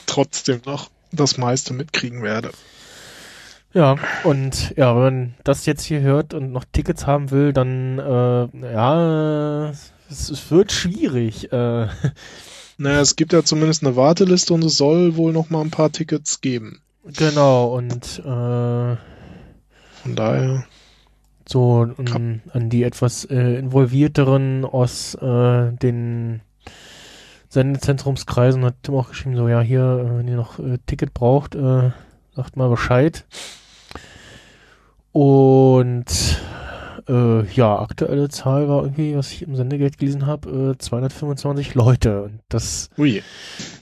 trotzdem 0.06 0.62
noch 0.66 0.90
das 1.12 1.38
meiste 1.38 1.74
mitkriegen 1.74 2.22
werde. 2.22 2.52
Ja, 3.74 3.96
und 4.24 4.74
ja, 4.76 4.96
wenn 4.96 5.02
man 5.04 5.36
das 5.44 5.66
jetzt 5.66 5.84
hier 5.84 6.02
hört 6.02 6.34
und 6.34 6.52
noch 6.52 6.66
Tickets 6.72 7.06
haben 7.06 7.32
will, 7.32 7.54
dann 7.54 8.00
äh, 8.00 8.74
ja, 8.74 9.72
es, 10.10 10.52
wird 10.52 10.72
schwierig. 10.72 11.52
Äh, 11.52 11.88
Naja, 12.78 13.02
es 13.02 13.16
gibt 13.16 13.34
ja 13.34 13.44
zumindest 13.44 13.84
eine 13.84 13.96
Warteliste 13.96 14.54
und 14.54 14.64
es 14.64 14.78
soll 14.78 15.16
wohl 15.16 15.34
noch 15.34 15.50
mal 15.50 15.62
ein 15.62 15.72
paar 15.72 15.92
Tickets 15.92 16.42
geben. 16.42 16.82
genau, 17.04 17.76
und 17.76 18.20
äh, 18.20 18.22
Von 18.22 20.16
daher, 20.16 20.64
so 21.50 21.88
an, 21.98 22.42
an 22.54 22.70
die 22.70 22.84
etwas 22.84 23.26
äh, 23.26 23.56
involvierteren 23.58 24.64
aus 24.64 25.16
äh, 25.16 25.72
den 25.72 26.42
Sendezentrumskreisen 27.50 28.64
hat 28.64 28.76
Tim 28.84 28.96
auch 28.96 29.10
geschrieben, 29.10 29.38
so 29.38 29.48
ja, 29.48 29.62
hier, 29.62 29.82
äh, 29.82 30.18
wenn 30.20 30.28
ihr 30.28 30.36
noch 30.36 30.60
äh, 30.60 30.78
Ticket 30.86 31.16
braucht, 31.16 31.56
äh, 31.56 31.92
sagt 32.36 32.58
mal 32.58 32.70
Bescheid. 32.70 33.26
Und 35.14 36.06
äh, 37.08 37.46
ja, 37.54 37.80
aktuelle 37.80 38.30
Zahl 38.30 38.68
war 38.68 38.84
irgendwie, 38.84 39.16
was 39.16 39.32
ich 39.32 39.42
im 39.44 39.56
Sendegeld 39.56 39.98
gelesen 39.98 40.26
habe, 40.26 40.76
äh, 40.76 40.78
225 40.78 41.76
Leute. 41.76 42.24
Und 42.24 42.42
das 42.50 42.90
ui, 42.98 43.24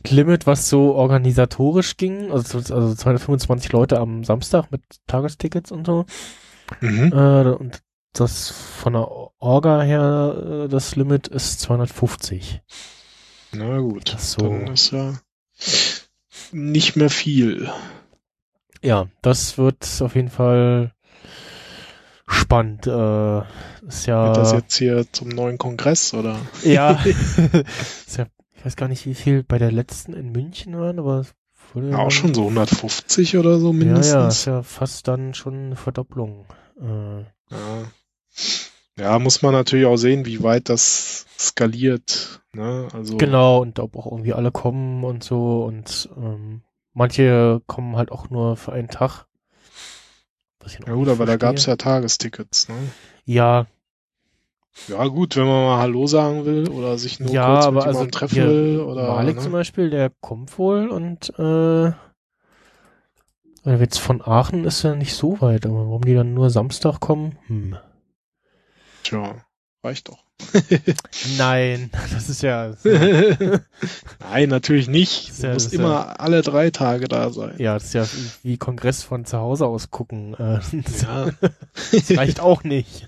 Limit, 0.08 0.48
was 0.48 0.70
so 0.70 0.96
organisatorisch 0.96 1.98
ging, 1.98 2.32
also, 2.32 2.58
also 2.58 2.94
225 2.94 3.72
Leute 3.72 4.00
am 4.00 4.24
Samstag 4.24 4.72
mit 4.72 4.82
Tagestickets 5.08 5.72
und 5.72 5.86
so, 5.86 6.06
mhm. 6.82 7.12
äh, 7.14 7.52
und 7.52 7.82
das 8.14 8.50
von 8.50 8.94
der 8.94 9.08
Orga 9.40 9.82
her, 9.82 10.64
äh, 10.66 10.70
das 10.70 10.96
Limit 10.96 11.28
ist 11.28 11.60
250. 11.62 12.62
na 13.52 13.80
gut, 13.80 14.14
Das 14.14 14.32
so. 14.34 14.50
dann 14.50 14.68
ist 14.68 14.92
ja 14.92 15.14
nicht 16.52 16.96
mehr 16.96 17.10
viel. 17.10 17.70
Ja, 18.82 19.08
das 19.22 19.58
wird 19.58 20.02
auf 20.02 20.16
jeden 20.16 20.30
Fall 20.30 20.95
spannend. 22.28 22.88
Äh, 22.88 23.40
ist 23.88 24.06
ja, 24.08 24.26
Wird 24.26 24.38
das 24.38 24.52
jetzt 24.54 24.76
hier 24.78 25.06
zum 25.12 25.30
neuen 25.30 25.58
Kongress 25.58 26.14
oder? 26.14 26.38
ja, 26.64 26.92
ist 28.08 28.18
ja, 28.18 28.26
ich 28.56 28.66
weiß 28.66 28.76
gar 28.76 28.88
nicht, 28.88 29.06
wie 29.06 29.16
viel 29.16 29.44
bei 29.44 29.58
der 29.58 29.72
letzten 29.72 30.14
in 30.14 30.32
München 30.32 30.78
waren, 30.80 31.00
aber 31.00 31.20
es 31.20 31.34
wurde 31.74 31.92
Ja, 31.92 31.98
auch 32.00 32.12
schon 32.12 32.34
so 32.34 32.44
150 32.44 33.38
oder 33.38 33.60
so 33.60 33.72
Ja, 33.74 33.80
ja, 33.80 33.84
mindestens. 33.86 34.40
ist 34.40 34.46
ja 34.46 34.64
fast 34.64 35.08
dann 35.08 35.34
schon 35.34 35.66
eine 35.68 35.76
Verdopplung. 35.76 36.46
Äh, 36.82 37.20
Ja. 37.54 37.92
ja, 38.98 39.20
muss 39.20 39.42
man 39.42 39.52
natürlich 39.54 39.86
auch 39.86 39.98
sehen, 39.98 40.26
wie 40.26 40.42
weit 40.42 40.70
das 40.70 41.26
skaliert. 41.38 42.42
Ne? 42.54 42.88
Also, 42.94 43.18
Genau, 43.18 43.60
und 43.62 43.80
ob 43.80 43.96
auch 43.98 44.06
irgendwie 44.12 44.34
alle 44.34 44.52
kommen 44.52 45.04
und 45.04 45.24
so 45.24 45.64
und 45.66 46.10
ähm, 46.18 46.62
manche 46.94 47.62
kommen 47.68 47.98
halt 47.98 48.12
auch 48.12 48.30
nur 48.30 48.56
für 48.56 48.72
einen 48.72 48.88
Tag. 48.88 49.26
Ja 50.66 50.94
gut, 50.94 51.08
aber 51.08 51.26
da 51.26 51.32
verstehe. 51.34 51.38
gab's 51.38 51.66
ja 51.66 51.76
Tagestickets. 51.76 52.68
Ne? 52.70 52.76
Ja. 53.26 53.68
Ja, 54.88 55.08
gut, 55.08 55.36
wenn 55.36 55.46
man 55.46 55.64
mal 55.64 55.80
Hallo 55.80 56.06
sagen 56.06 56.46
will 56.46 56.70
oder 56.70 56.98
sich 56.98 57.20
nur 57.20 57.32
Ja, 57.32 57.54
kurz 57.56 57.66
aber 57.68 57.80
mit 57.80 57.88
also 57.88 58.06
treffen 58.08 58.38
will 58.38 58.80
oder. 58.82 59.08
Malik 59.08 59.38
ne? 59.38 59.42
zum 59.42 59.52
Beispiel, 59.54 59.90
der 59.90 60.12
kommt 60.20 60.58
wohl 60.60 60.90
und 60.90 61.32
äh, 61.40 61.88
äh, 61.88 61.94
jetzt 63.80 64.00
von 64.00 64.22
Aachen 64.22 64.66
ist 64.66 64.84
ja 64.84 64.96
nicht 64.96 65.14
so 65.16 65.40
weit, 65.42 65.66
aber 65.66 65.86
warum 65.88 66.04
die 66.04 66.14
dann 66.14 66.34
nur 66.34 66.50
Samstag 66.50 67.00
kommen? 67.00 67.38
Hm. 67.48 67.78
Tja, 69.04 69.45
reicht 69.86 70.10
doch. 70.10 70.24
Nein, 71.38 71.90
das 72.14 72.28
ist 72.30 72.42
ja 72.42 72.74
Nein, 74.20 74.50
natürlich 74.50 74.88
nicht. 74.88 75.38
Du 75.42 75.48
ja- 75.48 75.54
musst 75.54 75.68
ist 75.68 75.74
immer 75.74 76.20
alle 76.20 76.42
drei 76.42 76.72
Tage 76.72 77.08
da 77.08 77.32
sein. 77.32 77.56
ja, 77.58 77.76
das 77.76 77.86
ist 77.86 77.94
ja 77.94 78.06
wie 78.44 78.58
Kongress 78.58 79.02
von 79.04 79.24
zu 79.26 79.38
Hause 79.38 79.66
aus 79.66 79.92
gucken. 79.92 80.34
Äh, 80.34 80.60
das 80.84 81.02
Ja. 81.02 82.18
reicht 82.18 82.40
auch 82.42 82.64
nicht. 82.64 83.08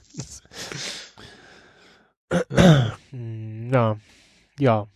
Ja, 3.72 3.98
ja. 4.60 4.88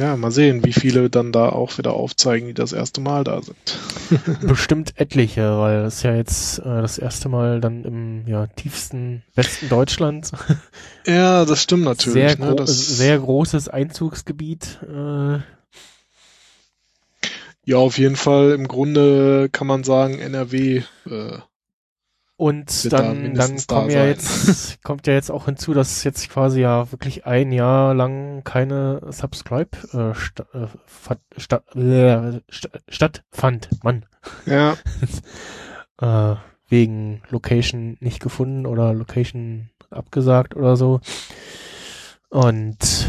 Ja, 0.00 0.16
mal 0.16 0.30
sehen, 0.30 0.64
wie 0.64 0.72
viele 0.72 1.10
dann 1.10 1.30
da 1.30 1.50
auch 1.50 1.76
wieder 1.76 1.92
aufzeigen, 1.92 2.48
die 2.48 2.54
das 2.54 2.72
erste 2.72 3.02
Mal 3.02 3.22
da 3.22 3.42
sind. 3.42 3.78
Bestimmt 4.40 4.98
etliche, 4.98 5.58
weil 5.58 5.84
es 5.84 6.02
ja 6.02 6.14
jetzt 6.14 6.58
äh, 6.60 6.62
das 6.80 6.96
erste 6.96 7.28
Mal 7.28 7.60
dann 7.60 7.84
im 7.84 8.26
ja, 8.26 8.46
tiefsten 8.46 9.22
Westen 9.34 9.68
Deutschlands 9.68 10.32
Ja, 11.06 11.44
das 11.44 11.62
stimmt 11.62 11.84
natürlich. 11.84 12.14
sehr, 12.14 12.38
ne? 12.38 12.46
gro 12.46 12.54
das, 12.54 12.96
sehr 12.96 13.18
großes 13.18 13.68
Einzugsgebiet. 13.68 14.78
Äh, 14.88 15.40
ja, 17.66 17.76
auf 17.76 17.98
jeden 17.98 18.16
Fall 18.16 18.52
im 18.52 18.68
Grunde 18.68 19.50
kann 19.52 19.66
man 19.66 19.84
sagen, 19.84 20.18
NRW. 20.18 20.82
Äh, 21.06 21.38
und 22.40 22.90
dann, 22.90 23.34
dann 23.34 23.58
kommen 23.66 23.90
ja 23.90 24.06
jetzt, 24.06 24.82
kommt 24.82 25.06
ja 25.06 25.12
jetzt 25.12 25.30
auch 25.30 25.44
hinzu, 25.44 25.74
dass 25.74 26.04
jetzt 26.04 26.30
quasi 26.30 26.62
ja 26.62 26.90
wirklich 26.90 27.26
ein 27.26 27.52
Jahr 27.52 27.92
lang 27.92 28.44
keine 28.44 29.02
Subscribe 29.10 29.76
äh, 29.92 30.14
sta 30.14 30.46
äh, 30.54 31.16
sta 31.36 31.56
äh, 31.78 32.40
sta 32.48 32.70
stattfand. 32.88 33.68
Mann. 33.82 34.06
ja, 34.46 34.78
äh, 36.00 36.36
wegen 36.70 37.20
Location 37.28 37.98
nicht 38.00 38.20
gefunden 38.20 38.64
oder 38.64 38.94
Location 38.94 39.68
abgesagt 39.90 40.56
oder 40.56 40.76
so. 40.76 41.02
Und 42.30 43.06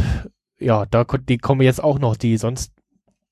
ja, 0.60 0.86
da 0.88 1.06
die 1.06 1.38
kommen 1.38 1.62
jetzt 1.62 1.82
auch 1.82 2.00
noch, 2.00 2.18
die 2.18 2.36
sonst 2.36 2.74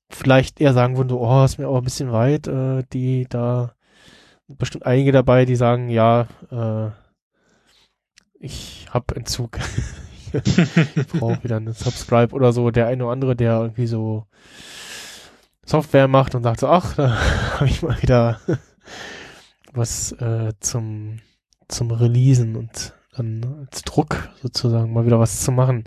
vielleicht 0.09 0.61
eher 0.61 0.71
sagen 0.71 0.95
würden, 0.95 1.09
so, 1.09 1.19
oh, 1.19 1.43
ist 1.43 1.57
mir 1.57 1.67
aber 1.67 1.79
ein 1.79 1.83
bisschen 1.83 2.13
weit, 2.13 2.47
äh, 2.47 2.85
die 2.93 3.27
da 3.29 3.73
bestimmt 4.57 4.85
einige 4.85 5.11
dabei, 5.11 5.45
die 5.45 5.55
sagen, 5.55 5.89
ja, 5.89 6.27
äh, 6.51 6.89
ich 8.39 8.87
hab 8.91 9.15
Entzug. 9.15 9.59
ich 10.33 11.07
brauche 11.07 11.43
wieder 11.43 11.57
eine 11.57 11.73
Subscribe 11.73 12.33
oder 12.33 12.53
so. 12.53 12.71
Der 12.71 12.87
eine 12.87 13.03
oder 13.03 13.13
andere, 13.13 13.35
der 13.35 13.59
irgendwie 13.61 13.87
so 13.87 14.25
Software 15.65 16.07
macht 16.07 16.35
und 16.35 16.43
sagt 16.43 16.59
so, 16.59 16.67
ach, 16.67 16.95
da 16.95 17.15
habe 17.59 17.67
ich 17.67 17.81
mal 17.81 18.01
wieder 18.01 18.39
was 19.73 20.11
äh, 20.13 20.53
zum, 20.59 21.19
zum 21.67 21.91
Releasen 21.91 22.55
und 22.55 22.93
dann 23.15 23.67
als 23.69 23.81
Druck 23.81 24.29
sozusagen 24.41 24.93
mal 24.93 25.05
wieder 25.05 25.19
was 25.19 25.41
zu 25.41 25.51
machen. 25.51 25.83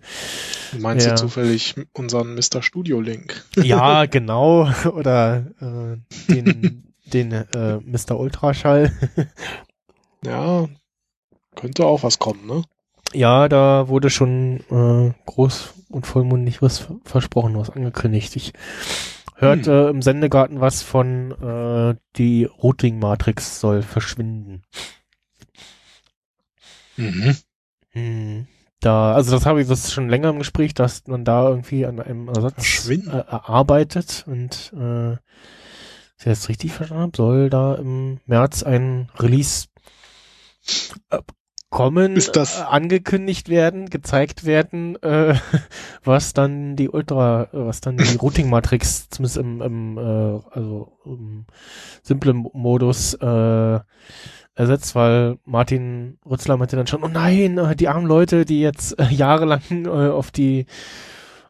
meinst 0.79 1.07
Ja. 1.07 1.15
du 1.15 1.23
zufällig 1.23 1.75
unseren 1.93 2.35
Mr. 2.35 2.61
Studio 2.63 3.01
Link? 3.01 3.45
Ja, 3.57 4.05
genau. 4.07 4.69
Oder 4.93 5.47
äh, 5.61 6.33
den, 6.33 6.92
den 7.13 7.33
äh, 7.33 7.79
Mr. 7.79 8.19
Ultraschall. 8.19 8.93
Ja, 10.25 10.69
könnte 11.57 11.85
auch 11.85 12.03
was 12.03 12.19
kommen, 12.21 12.47
ne? 12.47 12.63
Ja, 13.13 13.49
da 13.49 13.89
wurde 13.89 14.09
schon 14.09 14.61
äh, 14.71 15.13
groß 15.27 15.75
und 15.91 16.07
vollmundig 16.07 16.63
was 16.63 16.87
versprochen, 17.05 17.59
was 17.59 17.71
angekündigt. 17.71 18.37
Ich 18.37 18.53
hörte 19.37 19.91
im 19.91 20.01
Sendegarten 20.01 20.61
was 20.61 20.83
von 20.83 21.33
äh, 21.33 21.97
die 22.17 22.45
Routing-Matrix 22.45 23.61
soll 23.61 23.83
verschwinden. 23.83 24.63
Mhm. 26.97 27.37
Hm. 27.91 28.47
Da, 28.81 29.13
also 29.15 29.33
das 29.33 29.47
habe 29.47 29.61
ich, 29.61 29.69
das 29.69 29.85
ist 29.85 29.93
schon 29.93 30.09
länger 30.09 30.31
im 30.31 30.39
Gespräch, 30.39 30.75
dass 30.75 31.07
man 31.07 31.25
da 31.25 31.49
irgendwie 31.49 31.85
an 31.87 32.01
einem 32.01 32.29
Ersatz 32.29 32.89
äh, 32.89 33.09
arbeitet 33.29 34.25
und 34.27 34.73
äh, 34.77 35.17
ich 36.23 36.27
jetzt 36.27 36.49
richtig 36.49 36.73
verstanden 36.73 37.03
habe, 37.03 37.17
soll 37.17 37.51
da 37.51 37.75
im 37.75 38.19
März 38.27 38.63
ein 38.63 39.09
Release 39.19 39.67
äh, 41.11 41.19
kommen, 41.71 42.17
Ist 42.17 42.37
das- 42.37 42.59
äh, 42.61 42.65
angekündigt 42.65 43.49
werden, 43.49 43.89
gezeigt 43.89 44.45
werden, 44.45 45.01
äh, 45.03 45.35
was 46.05 46.33
dann 46.35 46.77
die 46.77 46.89
Ultra, 46.91 47.45
äh, 47.45 47.49
was 47.53 47.81
dann 47.81 47.97
die 47.97 48.17
Routing-Matrix 48.21 49.09
zumindest 49.09 49.39
im, 49.39 49.63
im 49.63 49.99
äh, 49.99 50.41
also 50.51 50.99
im 51.07 51.47
simplen 52.03 52.47
Modus 52.53 53.15
äh, 53.15 53.81
ersetzt, 54.55 54.95
weil 54.95 55.39
Martin 55.47 56.19
Rützler 56.29 56.59
meinte 56.59 56.77
dann 56.77 56.87
schon, 56.87 57.03
oh 57.03 57.09
nein, 57.09 57.57
äh, 57.57 57.75
die 57.75 57.89
armen 57.89 58.07
Leute, 58.07 58.45
die 58.45 58.61
jetzt 58.61 58.99
äh, 58.99 59.07
jahrelang 59.09 59.63
äh, 59.87 59.89
auf 59.89 60.31
die 60.31 60.67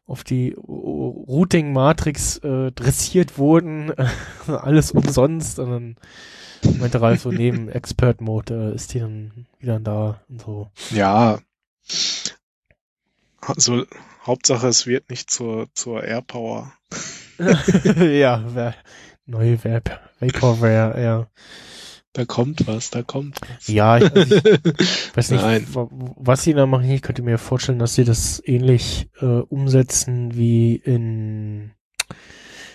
auf 0.06 0.24
die 0.24 0.54
Routing-Matrix 0.58 2.38
äh, 2.38 2.72
dressiert 2.72 3.38
wurden, 3.38 3.92
alles 4.46 4.92
umsonst 4.92 5.58
und 5.58 5.70
dann 5.70 5.96
meinte 6.78 7.00
Ralf 7.00 7.22
so 7.22 7.30
neben 7.30 7.68
Expert-Mode 7.68 8.72
äh, 8.72 8.74
ist 8.74 8.94
die 8.94 9.00
dann 9.00 9.46
wieder 9.58 9.80
da 9.80 10.20
und 10.28 10.42
so. 10.42 10.70
Ja. 10.90 11.40
Also, 13.40 13.84
Hauptsache, 14.24 14.68
es 14.68 14.86
wird 14.86 15.10
nicht 15.10 15.30
zur, 15.30 15.68
zur 15.74 16.04
Airpower. 16.04 16.72
ja, 17.98 18.44
wer, 18.54 18.74
neue 19.26 19.62
Vap 19.64 20.00
Vaporware, 20.20 21.02
ja. 21.02 21.26
Da 22.14 22.24
kommt 22.26 22.66
was, 22.66 22.90
da 22.90 23.02
kommt 23.02 23.40
was. 23.40 23.68
Ja, 23.68 23.96
ich, 23.96 24.04
also 24.14 24.36
ich 24.36 24.44
weiß 25.16 25.30
nicht, 25.30 25.42
Nein. 25.42 25.66
was 25.70 26.42
sie 26.44 26.52
da 26.52 26.66
machen. 26.66 26.90
Ich 26.90 27.00
könnte 27.02 27.22
mir 27.22 27.38
vorstellen, 27.38 27.78
dass 27.78 27.94
sie 27.94 28.04
das 28.04 28.42
ähnlich 28.44 29.08
äh, 29.20 29.24
umsetzen 29.26 30.34
wie 30.34 30.76
in 30.76 31.70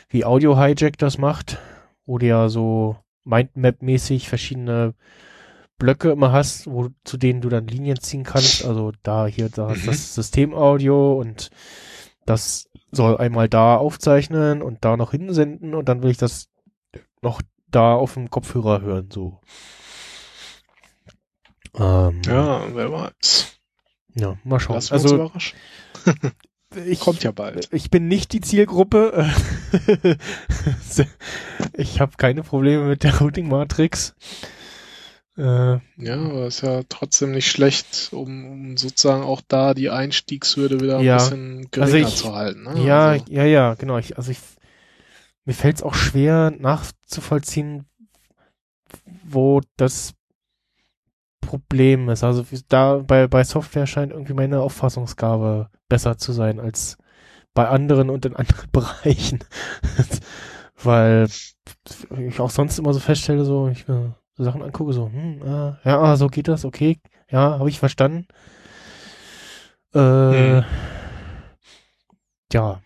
wie 0.09 0.25
Audio 0.25 0.57
Hijack 0.59 0.97
das 0.97 1.17
macht, 1.17 1.59
wo 2.05 2.17
du 2.17 2.25
ja 2.25 2.49
so 2.49 2.95
Mindmap-mäßig 3.25 4.27
verschiedene 4.29 4.95
Blöcke 5.77 6.09
immer 6.11 6.31
hast, 6.31 6.65
wo 6.65 6.89
zu 7.03 7.17
denen 7.17 7.41
du 7.41 7.49
dann 7.49 7.67
Linien 7.67 7.99
ziehen 7.99 8.23
kannst. 8.23 8.65
Also 8.65 8.91
da 9.03 9.27
hier 9.27 9.49
da 9.49 9.67
Mhm. 9.69 9.81
das 9.85 10.15
Systemaudio 10.15 11.19
und 11.19 11.49
das 12.25 12.69
soll 12.91 13.17
einmal 13.17 13.49
da 13.49 13.75
aufzeichnen 13.75 14.61
und 14.63 14.83
da 14.83 14.97
noch 14.97 15.11
hinsenden 15.11 15.75
und 15.75 15.87
dann 15.89 16.01
will 16.01 16.09
ich 16.09 16.17
das 16.17 16.47
noch 17.21 17.41
da 17.71 17.93
auf 17.95 18.13
dem 18.15 18.29
Kopfhörer 18.29 18.81
hören, 18.81 19.09
so. 19.11 19.39
Ähm, 21.75 22.21
Ja, 22.25 22.63
wer 22.73 22.91
weiß. 22.91 23.47
ja, 24.15 24.37
mal 24.43 24.59
schauen. 24.59 24.75
Lass 24.75 24.91
Also 24.91 25.15
überraschen. 25.15 25.57
ich, 26.85 26.99
Kommt 26.99 27.23
ja 27.23 27.31
bald. 27.31 27.69
ich 27.71 27.89
bin 27.91 28.07
nicht 28.07 28.33
die 28.33 28.41
Zielgruppe. 28.41 29.29
ich 31.73 31.99
habe 31.99 32.13
keine 32.17 32.43
Probleme 32.43 32.85
mit 32.85 33.03
der 33.03 33.17
Routing 33.19 33.47
Matrix. 33.47 34.15
Äh, 35.37 35.43
Ja, 35.97 36.15
aber 36.15 36.47
ist 36.47 36.61
ja 36.61 36.81
trotzdem 36.89 37.31
nicht 37.31 37.51
schlecht, 37.51 38.09
um, 38.11 38.45
um 38.49 38.77
sozusagen 38.77 39.23
auch 39.23 39.41
da 39.47 39.75
die 39.75 39.91
Einstiegshürde 39.91 40.79
wieder 40.79 40.97
ein 40.97 41.03
Ja. 41.05 41.17
bisschen 41.17 41.67
Also 41.77 41.91
geringer 41.91 42.07
ich- 42.07 42.15
zu 42.15 42.33
halten. 42.33 42.63
Ne? 42.63 42.83
ja, 42.83 43.09
Also, 43.09 43.25
ja, 43.29 43.43
ja, 43.43 43.73
genau. 43.75 43.97
Ich, 43.99 44.17
also 44.17 44.31
ich, 44.31 44.39
mir 45.47 45.53
fällt 45.53 45.77
es 45.77 45.83
auch 45.83 45.93
schwer 45.95 46.51
nachzuvollziehen, 46.59 47.85
wo 49.23 49.61
das 49.77 50.13
Problem 51.39 52.09
ist. 52.09 52.25
Also 52.25 52.45
da 52.67 52.97
bei, 52.97 53.27
bei 53.27 53.45
Software 53.45 53.87
scheint 53.87 54.11
irgendwie 54.11 54.33
meine 54.33 54.59
Auffassungsgabe 54.59 55.69
besser 55.87 56.17
zu 56.17 56.33
sein 56.33 56.59
als 56.59 56.97
bei 57.53 57.69
anderen 57.69 58.09
und 58.09 58.25
in 58.25 58.35
anderen 58.35 58.69
Bereichen. 58.73 59.39
Weil 60.83 61.27
ich 62.27 62.39
auch 62.41 62.49
sonst 62.49 62.77
immer 62.77 62.93
so 62.93 62.99
feststelle, 62.99 63.45
so 63.45 63.69
ich 63.69 63.87
mir 63.87 64.15
so 64.35 64.43
Sachen 64.43 64.61
angucke, 64.61 64.91
so, 64.91 65.09
hm, 65.09 65.41
ah, 65.43 65.79
ja, 65.85 65.97
ah, 65.99 66.17
so 66.17 66.27
geht 66.27 66.49
das, 66.49 66.65
okay, 66.65 66.99
ja, 67.31 67.57
habe 67.57 67.69
ich 67.69 67.79
verstanden. 67.79 68.27
Äh, 69.93 69.99
Hm. 69.99 70.65
ja. 72.51 72.81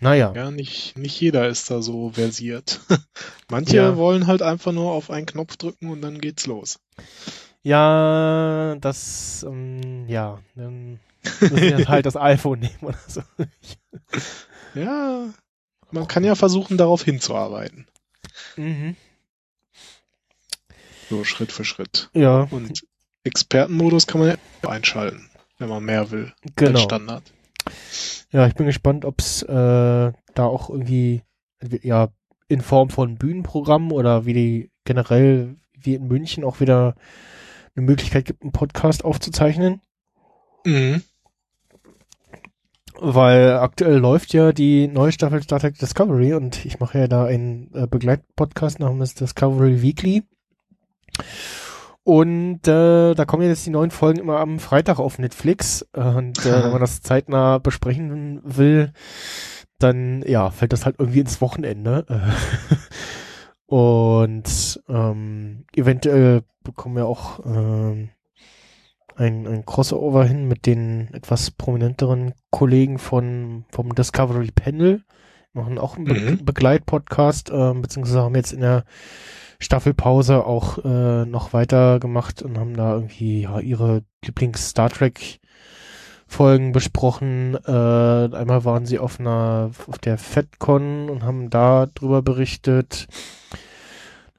Naja. 0.00 0.32
ja, 0.34 0.50
nicht, 0.50 0.96
nicht 0.98 1.18
jeder 1.20 1.48
ist 1.48 1.70
da 1.70 1.80
so 1.80 2.10
versiert. 2.10 2.80
Manche 3.50 3.76
Ja. 3.76 3.96
wollen 3.96 4.26
halt 4.26 4.42
einfach 4.42 4.72
nur 4.72 4.92
auf 4.92 5.10
einen 5.10 5.26
Knopf 5.26 5.56
drücken 5.56 5.88
und 5.90 6.02
dann 6.02 6.20
geht's 6.20 6.46
los. 6.46 6.78
Ja, 7.62 8.76
das, 8.80 9.44
ähm, 9.48 10.06
ja, 10.08 10.40
dann 10.54 11.00
müssen 11.40 11.56
wir 11.56 11.88
halt 11.88 12.06
das 12.06 12.16
iPhone 12.16 12.60
nehmen 12.60 12.78
oder 12.82 12.98
so. 13.08 13.22
Ja, 14.74 15.32
man 15.90 16.06
kann 16.06 16.22
ja 16.22 16.34
versuchen, 16.34 16.76
darauf 16.76 17.02
hinzuarbeiten. 17.02 17.86
mhm. 18.56 18.94
So 21.08 21.24
Schritt 21.24 21.50
für 21.52 21.64
Schritt. 21.64 22.10
Ja, 22.12 22.46
Und 22.50 22.84
Expertenmodus 23.24 24.06
kann 24.06 24.20
man 24.20 24.28
ja 24.30 24.68
einschalten, 24.68 25.30
wenn 25.58 25.70
man 25.70 25.82
mehr 25.84 26.10
will 26.10 26.34
als 26.44 26.52
Genau. 26.56 26.80
Standard. 26.80 27.22
Ja, 28.32 28.46
ich 28.46 28.54
bin 28.54 28.66
gespannt, 28.66 29.04
ob 29.04 29.20
es 29.20 29.42
äh, 29.42 29.46
da 29.52 30.44
auch 30.44 30.68
irgendwie 30.68 31.22
ja 31.82 32.08
in 32.48 32.60
Form 32.60 32.90
von 32.90 33.16
Bühnenprogrammen 33.16 33.92
oder 33.92 34.26
wie 34.26 34.32
die 34.32 34.70
generell 34.84 35.56
wie 35.78 35.94
in 35.94 36.08
München 36.08 36.44
auch 36.44 36.60
wieder 36.60 36.94
eine 37.74 37.86
Möglichkeit 37.86 38.24
gibt, 38.24 38.42
einen 38.42 38.52
Podcast 38.52 39.04
aufzuzeichnen. 39.04 39.80
Mhm. 40.64 41.02
Weil 42.98 43.58
aktuell 43.58 43.98
läuft 43.98 44.32
ja 44.32 44.52
die 44.52 44.88
neue 44.88 45.12
Staffel 45.12 45.42
Star 45.42 45.60
Trek 45.60 45.78
Discovery 45.78 46.32
und 46.32 46.64
ich 46.64 46.80
mache 46.80 46.98
ja 46.98 47.08
da 47.08 47.24
einen 47.26 47.70
äh, 47.74 47.86
Begleitpodcast 47.86 48.80
namens 48.80 49.14
Discovery 49.14 49.82
Weekly. 49.82 50.22
Und 52.06 52.68
äh, 52.68 53.14
da 53.14 53.24
kommen 53.24 53.42
jetzt 53.42 53.66
die 53.66 53.70
neuen 53.70 53.90
Folgen 53.90 54.20
immer 54.20 54.38
am 54.38 54.60
Freitag 54.60 55.00
auf 55.00 55.18
Netflix. 55.18 55.84
Und 55.92 56.38
äh, 56.46 56.62
wenn 56.62 56.70
man 56.70 56.80
das 56.80 57.02
zeitnah 57.02 57.58
besprechen 57.58 58.40
will, 58.44 58.92
dann 59.80 60.22
ja, 60.24 60.50
fällt 60.50 60.72
das 60.72 60.84
halt 60.84 61.00
irgendwie 61.00 61.18
ins 61.18 61.40
Wochenende. 61.40 62.06
Und 63.66 64.80
ähm, 64.88 65.64
eventuell 65.74 66.44
bekommen 66.62 66.94
wir 66.94 67.06
auch 67.06 67.44
ähm, 67.44 68.10
ein, 69.16 69.48
ein 69.48 69.66
Crossover 69.66 70.24
hin 70.24 70.46
mit 70.46 70.66
den 70.66 71.12
etwas 71.12 71.50
prominenteren 71.50 72.34
Kollegen 72.50 73.00
von 73.00 73.64
vom 73.72 73.92
Discovery 73.96 74.52
Panel. 74.54 75.02
Machen 75.54 75.76
auch 75.76 75.96
einen 75.96 76.04
Be 76.04 76.14
Mhm. 76.14 76.44
Begleitpodcast, 76.44 77.50
äh, 77.50 77.72
beziehungsweise 77.74 78.22
haben 78.22 78.36
jetzt 78.36 78.52
in 78.52 78.60
der 78.60 78.84
Staffelpause 79.58 80.44
auch 80.44 80.84
äh, 80.84 81.24
noch 81.24 81.52
weiter 81.52 81.98
gemacht 82.00 82.42
und 82.42 82.58
haben 82.58 82.76
da 82.76 82.94
irgendwie 82.94 83.42
ja, 83.42 83.58
ihre 83.60 84.02
Lieblings-Star 84.24 84.90
Trek 84.90 85.40
Folgen 86.26 86.72
besprochen. 86.72 87.54
Äh, 87.54 87.70
einmal 87.70 88.64
waren 88.64 88.84
sie 88.84 88.98
auf 88.98 89.20
einer 89.20 89.70
auf 89.86 89.98
der 89.98 90.18
FedCon 90.18 91.08
und 91.08 91.22
haben 91.22 91.50
da 91.50 91.86
drüber 91.86 92.20
berichtet. 92.22 93.06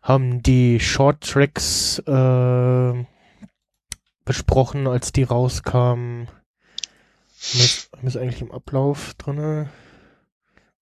Haben 0.03 0.43
die 0.43 0.79
Short 0.79 1.21
Tracks 1.21 1.99
äh, 1.99 3.05
besprochen, 4.25 4.87
als 4.87 5.11
die 5.13 5.23
rauskamen. 5.23 6.27
Wir 7.53 8.07
es 8.07 8.17
eigentlich 8.17 8.41
im 8.41 8.51
Ablauf 8.51 9.13
drinne? 9.15 9.69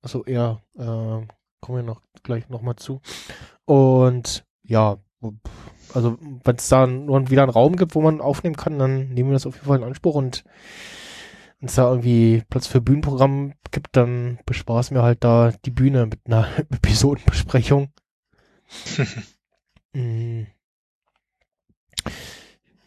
Also 0.01 0.23
ja, 0.27 0.61
äh, 0.75 1.25
kommen 1.61 1.77
wir 1.77 1.83
noch 1.83 2.01
gleich 2.23 2.49
nochmal 2.49 2.75
zu. 2.75 3.01
Und 3.65 4.45
ja, 4.63 4.97
also 5.93 6.17
wenn 6.43 6.55
es 6.55 6.69
da 6.69 6.87
nur 6.87 7.29
wieder 7.29 7.43
einen 7.43 7.51
Raum 7.51 7.75
gibt, 7.75 7.95
wo 7.95 8.01
man 8.01 8.21
aufnehmen 8.21 8.55
kann, 8.55 8.79
dann 8.79 9.09
nehmen 9.09 9.29
wir 9.29 9.33
das 9.33 9.45
auf 9.45 9.55
jeden 9.55 9.67
Fall 9.67 9.77
in 9.79 9.83
Anspruch 9.83 10.15
und 10.15 10.43
wenn 11.59 11.69
es 11.69 11.75
da 11.75 11.89
irgendwie 11.89 12.43
Platz 12.49 12.67
für 12.67 12.81
Bühnenprogramm 12.81 13.53
gibt, 13.71 13.95
dann 13.95 14.39
bespaßen 14.45 14.95
wir 14.95 15.03
halt 15.03 15.23
da 15.23 15.51
die 15.65 15.71
Bühne 15.71 16.05
mit 16.05 16.19
einer 16.25 16.47
Episodenbesprechung. 16.71 17.89
Mm. 19.97 20.47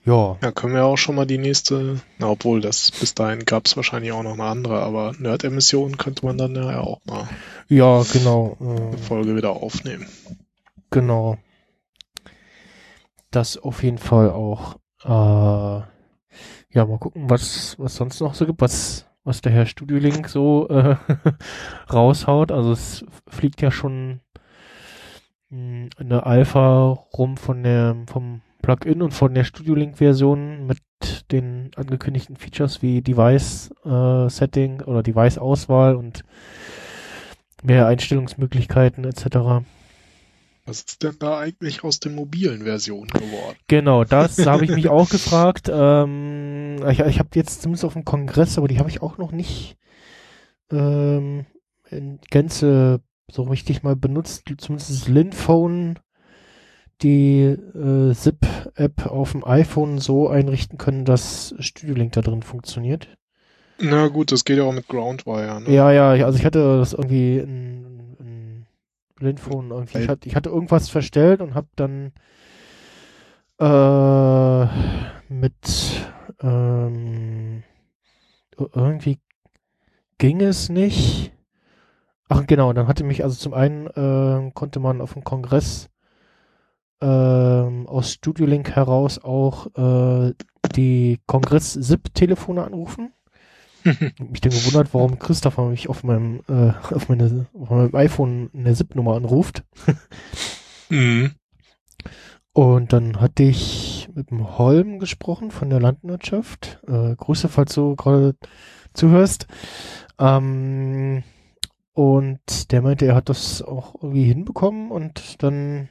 Ja, 0.05 0.37
Ja, 0.43 0.53
können 0.53 0.75
wir 0.75 0.85
auch 0.85 0.99
schon 0.99 1.15
mal 1.15 1.25
die 1.25 1.39
nächste, 1.39 2.03
na, 2.19 2.29
obwohl 2.29 2.61
das 2.61 2.91
bis 2.91 3.15
dahin 3.15 3.47
gab 3.47 3.65
es 3.65 3.77
wahrscheinlich 3.77 4.13
auch 4.13 4.23
noch 4.23 4.35
eine 4.35 4.45
andere, 4.45 4.83
aber 4.83 5.15
Nerd-Emission 5.19 5.97
könnte 5.97 6.27
man 6.27 6.37
dann 6.37 6.55
ja 6.55 6.81
auch 6.81 7.01
mal 7.07 7.27
ja, 7.69 8.03
genau. 8.13 8.59
Äh, 8.61 8.65
eine 8.65 8.99
Folge 8.99 9.37
wieder 9.37 9.53
aufnehmen. 9.53 10.07
Genau. 10.91 11.37
Das 13.31 13.59
auf 13.59 13.83
jeden 13.83 13.99
Fall 13.99 14.31
auch. 14.31 14.77
Äh, 15.05 15.83
ja, 16.71 16.87
mal 16.87 16.99
gucken, 16.99 17.29
was, 17.31 17.79
was 17.79 17.97
sonst 17.97 18.21
noch 18.21 18.35
so 18.35 18.47
gibt, 18.47 18.61
was, 18.61 19.07
was 19.25 19.41
der 19.41 19.53
Herr 19.53 19.67
Studiolink 19.67 20.29
so 20.29 20.69
äh, 20.69 20.97
raushaut. 21.93 22.53
Also 22.53 22.73
es 22.73 23.05
fliegt 23.29 23.61
ja 23.61 23.71
schon 23.71 24.21
mh, 25.51 25.89
eine 25.99 26.27
Alpha 26.27 26.91
rum 27.17 27.37
von 27.37 27.63
der, 27.63 27.97
vom 28.07 28.43
Plugin 28.63 29.03
und 29.03 29.13
von 29.13 29.35
der 29.35 29.45
Studiolink-Version 29.45 30.67
mit 30.67 30.79
den 31.31 31.71
angekündigten 31.77 32.37
Features 32.37 32.83
wie 32.83 33.03
Device-Setting 33.03 34.83
oder 34.83 35.03
Device-Auswahl 35.03 35.95
und 35.97 36.25
mehr 37.63 37.87
Einstellungsmöglichkeiten 37.87 39.05
etc. 39.05 39.65
Was 40.69 40.83
ist 40.83 41.03
denn 41.03 41.17
da 41.19 41.39
eigentlich 41.39 41.83
aus 41.83 41.99
den 41.99 42.15
mobilen 42.15 42.65
Versionen 42.65 43.09
geworden? 43.09 43.57
Genau, 43.69 44.05
das 44.05 44.37
habe 44.47 44.67
ich 44.67 44.71
mich 44.71 44.91
auch 44.91 45.09
gefragt. 45.09 45.71
Ähm, 45.73 46.77
ich 46.91 47.01
ich 47.01 47.19
habe 47.19 47.31
jetzt 47.35 47.63
zumindest 47.63 47.87
auf 47.87 47.95
dem 47.95 48.05
Kongress, 48.05 48.59
aber 48.59 48.69
die 48.69 48.79
habe 48.79 48.91
ich 48.91 49.01
auch 49.01 49.17
noch 49.17 49.33
nicht 49.33 49.79
ähm, 50.71 51.47
in 51.89 52.19
Gänze 52.31 53.01
so 53.31 53.45
richtig 53.45 53.83
mal 53.83 53.97
benutzt. 53.97 54.45
Zumindest 54.59 54.91
das 54.91 55.09
Linphone, 55.09 56.01
die 57.01 57.45
äh, 57.45 58.13
Zip-App 58.13 59.07
auf 59.07 59.33
dem 59.33 59.47
iPhone 59.47 59.97
so 59.97 60.29
einrichten 60.29 60.77
können, 60.77 61.07
dass 61.07 61.55
Studio 61.61 61.95
Link 61.95 62.13
da 62.13 62.21
drin 62.21 62.43
funktioniert. 62.43 63.09
Na 63.81 64.09
gut, 64.09 64.33
das 64.33 64.45
geht 64.45 64.59
ja 64.59 64.65
auch 64.65 64.73
mit 64.73 64.87
Groundwire. 64.87 65.63
Ne? 65.63 65.73
Ja, 65.73 65.93
ja, 65.93 66.11
also 66.27 66.39
ich 66.39 66.45
hatte 66.45 66.79
das 66.79 66.93
irgendwie 66.93 67.39
in, 67.39 68.08
Linphone 69.21 69.71
irgendwie. 69.71 69.99
Ich, 69.99 70.09
hatte, 70.09 70.29
ich 70.29 70.37
hatte 70.37 70.51
irgendwas 70.51 70.89
verstellt 70.89 71.41
und 71.41 71.55
habe 71.55 71.69
dann 71.77 72.13
äh, 73.59 74.65
mit 75.33 76.07
ähm, 76.41 77.63
ir- 78.57 78.71
irgendwie 78.75 79.19
ging 80.19 80.41
es 80.41 80.69
nicht. 80.69 81.33
Ach 82.29 82.47
genau, 82.47 82.73
dann 82.73 82.87
hatte 82.89 83.05
mich 83.05 83.25
also 83.25 83.37
zum 83.37 83.55
einen 83.55 83.87
äh, 83.87 84.51
konnte 84.53 84.81
man 84.81 85.01
auf 85.01 85.15
dem 85.15 85.25
Kongress 85.25 85.89
ähm, 87.01 87.87
aus 87.89 88.13
Studio 88.13 88.45
Link 88.47 88.71
heraus 88.71 89.19
auch 89.23 89.67
äh, 89.77 90.35
die 90.75 91.21
Kongress-SIP-Telefone 91.27 92.65
anrufen. 92.65 93.13
Mich 94.31 94.41
dann 94.41 94.53
gewundert, 94.53 94.93
warum 94.93 95.19
Christopher 95.19 95.67
mich 95.67 95.89
auf 95.89 96.05
meinem, 96.05 96.41
äh, 96.49 96.73
auf, 96.95 97.09
meine, 97.09 97.47
auf 97.55 97.71
meinem 97.71 97.95
iPhone 97.95 98.51
eine 98.55 98.75
SIP-Nummer 98.75 99.17
anruft. 99.17 99.65
Mhm. 100.91 101.33
Und 102.53 102.93
dann 102.93 103.21
hatte 103.21 103.43
ich 103.45 104.09
mit 104.15 104.31
dem 104.31 104.59
Holm 104.59 104.99
gesprochen 104.99 105.51
von 105.51 105.71
der 105.71 105.81
Landwirtschaft. 105.81 106.81
Äh, 106.89 107.15
Grüße, 107.15 107.49
falls 107.49 107.75
du 107.75 107.95
gerade 107.95 108.35
zuhörst. 108.95 109.47
Ähm, 110.19 111.23
und 111.93 112.73
der 112.73 112.83
meinte, 112.83 113.07
er 113.07 113.15
hat 113.15 113.29
das 113.29 113.63
auch 113.63 113.95
irgendwie 114.03 114.25
hinbekommen 114.25 114.91
und 114.91 115.43
dann, 115.43 115.89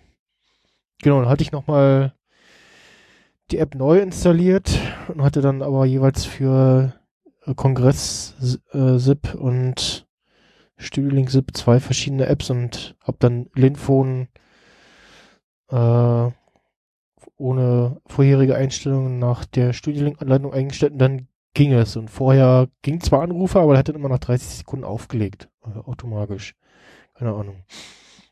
genau, 1.01 1.19
dann 1.19 1.29
hatte 1.29 1.43
ich 1.43 1.51
nochmal 1.51 2.13
die 3.51 3.59
App 3.59 3.75
neu 3.75 3.99
installiert 3.99 4.79
und 5.07 5.21
hatte 5.21 5.41
dann 5.41 5.61
aber 5.61 5.85
jeweils 5.85 6.25
für 6.25 6.96
äh, 7.47 7.53
Kongress 7.55 8.35
äh, 8.73 8.97
SIP 8.97 9.33
und 9.35 10.07
Studio 10.77 11.09
Link 11.09 11.31
SIP 11.31 11.55
zwei 11.55 11.79
verschiedene 11.79 12.27
Apps 12.27 12.49
und 12.49 12.95
habe 13.03 13.17
dann 13.19 13.47
Linphone 13.55 14.27
äh, 15.69 16.29
ohne 17.37 18.01
vorherige 18.05 18.55
Einstellungen 18.55 19.19
nach 19.19 19.45
der 19.45 19.73
Studio 19.73 20.03
Link 20.03 20.21
Anleitung 20.21 20.53
eingestellt 20.53 20.93
und 20.93 20.99
dann 20.99 21.27
ging 21.53 21.73
es. 21.73 21.95
Und 21.95 22.09
vorher 22.09 22.67
ging 22.81 23.01
zwar 23.01 23.21
Anrufe, 23.21 23.59
aber 23.59 23.73
er 23.73 23.79
hat 23.79 23.89
dann 23.89 23.95
immer 23.95 24.09
nach 24.09 24.19
30 24.19 24.59
Sekunden 24.59 24.85
aufgelegt, 24.85 25.49
äh, 25.65 25.77
automatisch. 25.79 26.55
Keine 27.15 27.33
Ahnung. 27.33 27.63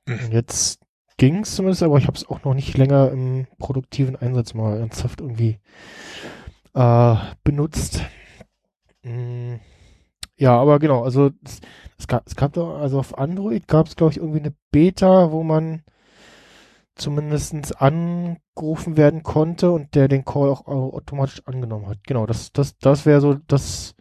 Mhm. 0.06 0.20
Und 0.26 0.34
jetzt 0.34 0.80
ging 1.18 1.40
es 1.40 1.56
zumindest, 1.56 1.82
aber 1.84 1.98
ich 1.98 2.08
habe 2.08 2.18
es 2.18 2.28
auch 2.30 2.44
noch 2.44 2.54
nicht 2.54 2.78
länger 2.78 3.12
im 3.12 3.48
produktiven 3.58 4.16
Einsatz 4.16 4.54
mal 4.54 4.78
ernsthaft 4.78 5.22
irgendwie 5.22 5.60
äh, 6.74 7.16
benutzt. 7.44 8.02
Mm, 9.06 9.56
ja, 10.38 10.58
aber 10.60 10.80
genau, 10.80 11.04
also 11.04 11.32
es, 11.46 11.62
es 12.00 12.08
gab, 12.08 12.28
es 12.28 12.36
gab 12.36 12.54
doch, 12.54 12.78
also 12.80 13.00
auf 13.00 13.18
Android 13.18 13.68
gab 13.68 13.88
es, 13.88 13.96
glaube 13.96 14.14
ich, 14.14 14.18
irgendwie 14.20 14.40
eine 14.42 14.56
Beta, 14.72 15.32
wo 15.32 15.44
man 15.44 15.84
zumindest 16.96 17.82
angerufen 17.82 18.96
werden 18.98 19.24
konnte 19.24 19.72
und 19.72 19.96
der 19.96 20.08
den 20.08 20.24
Call 20.24 20.50
auch 20.50 20.66
au- 20.68 20.94
automatisch 20.94 21.42
angenommen 21.46 21.88
hat. 21.88 22.00
Genau, 22.06 22.26
das, 22.26 22.52
das, 22.54 22.78
das 22.78 23.06
wäre 23.06 23.20
so 23.22 23.36
das 23.48 23.96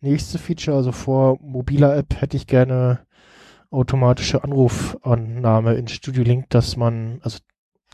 nächste 0.00 0.38
Feature. 0.38 0.76
Also 0.76 0.92
vor 0.92 1.38
mobiler 1.40 1.96
App 1.96 2.20
hätte 2.20 2.36
ich 2.36 2.46
gerne 2.46 3.00
automatische 3.70 4.44
Anrufannahme 4.44 5.74
in 5.74 5.88
Studio 5.88 6.24
Link, 6.24 6.50
dass 6.50 6.76
man, 6.76 7.20
also 7.22 7.38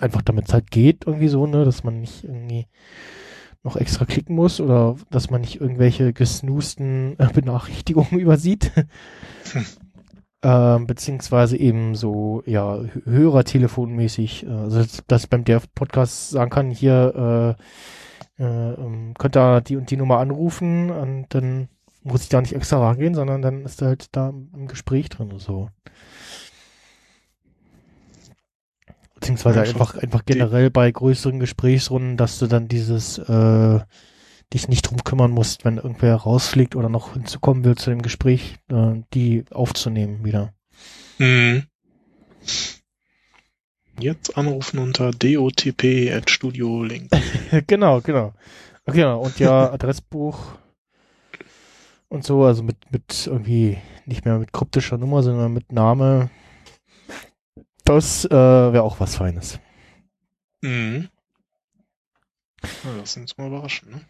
einfach 0.00 0.22
damit 0.22 0.48
es 0.48 0.54
halt 0.54 0.70
geht, 0.70 1.06
irgendwie 1.06 1.28
so, 1.28 1.46
ne, 1.46 1.64
dass 1.64 1.84
man 1.84 2.00
nicht 2.00 2.24
irgendwie 2.24 2.68
noch 3.66 3.76
extra 3.76 4.06
klicken 4.06 4.34
muss 4.36 4.60
oder 4.60 4.96
dass 5.10 5.30
man 5.30 5.42
nicht 5.42 5.60
irgendwelche 5.60 6.12
gesnoosten 6.14 7.16
äh, 7.18 7.28
Benachrichtigungen 7.32 8.18
übersieht. 8.20 8.72
ähm, 10.42 10.86
beziehungsweise 10.86 11.56
eben 11.56 11.94
so, 11.94 12.42
ja, 12.46 12.76
hö- 12.76 13.06
hörer 13.06 13.44
telefonmäßig, 13.44 14.46
äh, 14.46 14.50
also 14.50 14.84
dass, 15.08 15.24
ich 15.24 15.30
beim 15.30 15.44
der 15.44 15.60
Podcast 15.74 16.30
sagen 16.30 16.50
kann, 16.50 16.70
hier, 16.70 17.56
äh, 18.38 18.42
äh, 18.42 18.72
ähm, 18.74 19.14
könnt 19.18 19.36
da 19.36 19.60
die 19.60 19.76
und 19.76 19.90
die 19.90 19.96
Nummer 19.96 20.18
anrufen 20.18 20.90
und 20.90 21.26
dann 21.30 21.68
muss 22.02 22.22
ich 22.22 22.28
da 22.28 22.40
nicht 22.40 22.52
extra 22.54 22.78
rangehen, 22.78 23.14
sondern 23.14 23.42
dann 23.42 23.64
ist 23.64 23.82
er 23.82 23.88
halt 23.88 24.08
da 24.16 24.28
im 24.30 24.68
Gespräch 24.68 25.08
drin 25.08 25.32
und 25.32 25.40
so. 25.40 25.70
Beziehungsweise 29.26 29.60
Einfach 29.60 29.94
einfach, 29.94 30.02
einfach 30.02 30.24
generell 30.24 30.70
bei 30.70 30.88
größeren 30.88 31.40
Gesprächsrunden, 31.40 32.16
dass 32.16 32.38
du 32.38 32.46
dann 32.46 32.68
dieses 32.68 33.18
äh, 33.18 33.80
dich 34.54 34.68
nicht 34.68 34.82
drum 34.82 35.02
kümmern 35.02 35.32
musst, 35.32 35.64
wenn 35.64 35.78
irgendwer 35.78 36.14
rausfliegt 36.14 36.76
oder 36.76 36.88
noch 36.88 37.14
hinzukommen 37.14 37.64
will 37.64 37.74
zu 37.74 37.90
dem 37.90 38.02
Gespräch, 38.02 38.58
äh, 38.70 39.02
die 39.14 39.44
aufzunehmen 39.50 40.24
wieder. 40.24 40.54
Mhm. 41.18 41.64
Jetzt 43.98 44.38
anrufen 44.38 44.78
unter 44.78 45.10
DOTP 45.10 46.12
at 46.12 46.30
Studio 46.30 46.84
Link. 46.84 47.10
genau, 47.66 48.00
genau. 48.02 48.32
Okay, 48.84 49.00
ja, 49.00 49.14
und 49.14 49.40
ja, 49.40 49.72
Adressbuch 49.72 50.38
und 52.08 52.24
so, 52.24 52.44
also 52.44 52.62
mit, 52.62 52.76
mit 52.92 53.26
irgendwie 53.26 53.78
nicht 54.04 54.24
mehr 54.24 54.38
mit 54.38 54.52
kryptischer 54.52 54.98
Nummer, 54.98 55.24
sondern 55.24 55.52
mit 55.52 55.72
Name. 55.72 56.30
Das 57.86 58.26
äh, 58.26 58.30
wäre 58.30 58.82
auch 58.82 59.00
was 59.00 59.16
Feines. 59.16 59.58
Mhm. 60.62 61.08
Ja, 62.62 62.90
lass 62.98 63.16
uns 63.16 63.38
mal 63.38 63.46
überraschen, 63.46 63.90
ne? 63.90 64.00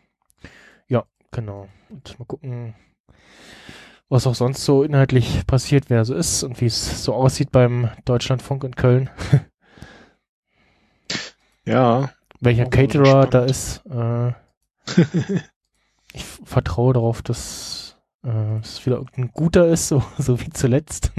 Genau. 1.36 1.69
Und 1.90 2.19
mal 2.19 2.24
gucken, 2.24 2.74
was 4.09 4.27
auch 4.27 4.35
sonst 4.35 4.65
so 4.65 4.82
inhaltlich 4.82 5.47
passiert, 5.47 5.90
wer 5.90 6.03
so 6.07 6.15
ist 6.15 6.43
und 6.44 6.59
wie 6.62 6.66
es 6.66 7.05
so 7.05 7.12
aussieht 7.12 7.53
beim 7.53 7.90
Deutschlandfunk 8.05 8.65
in 8.65 8.74
Köln. 8.74 9.11
Ja. 11.69 12.11
Welcher 12.40 12.66
Caterer 12.66 13.27
da 13.27 13.44
ist. 13.44 13.85
Äh, 13.86 14.35
ich 16.12 16.24
vertraue 16.44 16.94
darauf, 16.94 17.20
dass 17.23 17.97
äh, 18.23 18.59
es 18.59 18.86
wieder 18.86 18.98
irgendein 18.98 19.32
guter 19.32 19.66
ist, 19.66 19.89
so, 19.89 20.01
so 20.16 20.40
wie 20.40 20.51
zuletzt. 20.51 21.11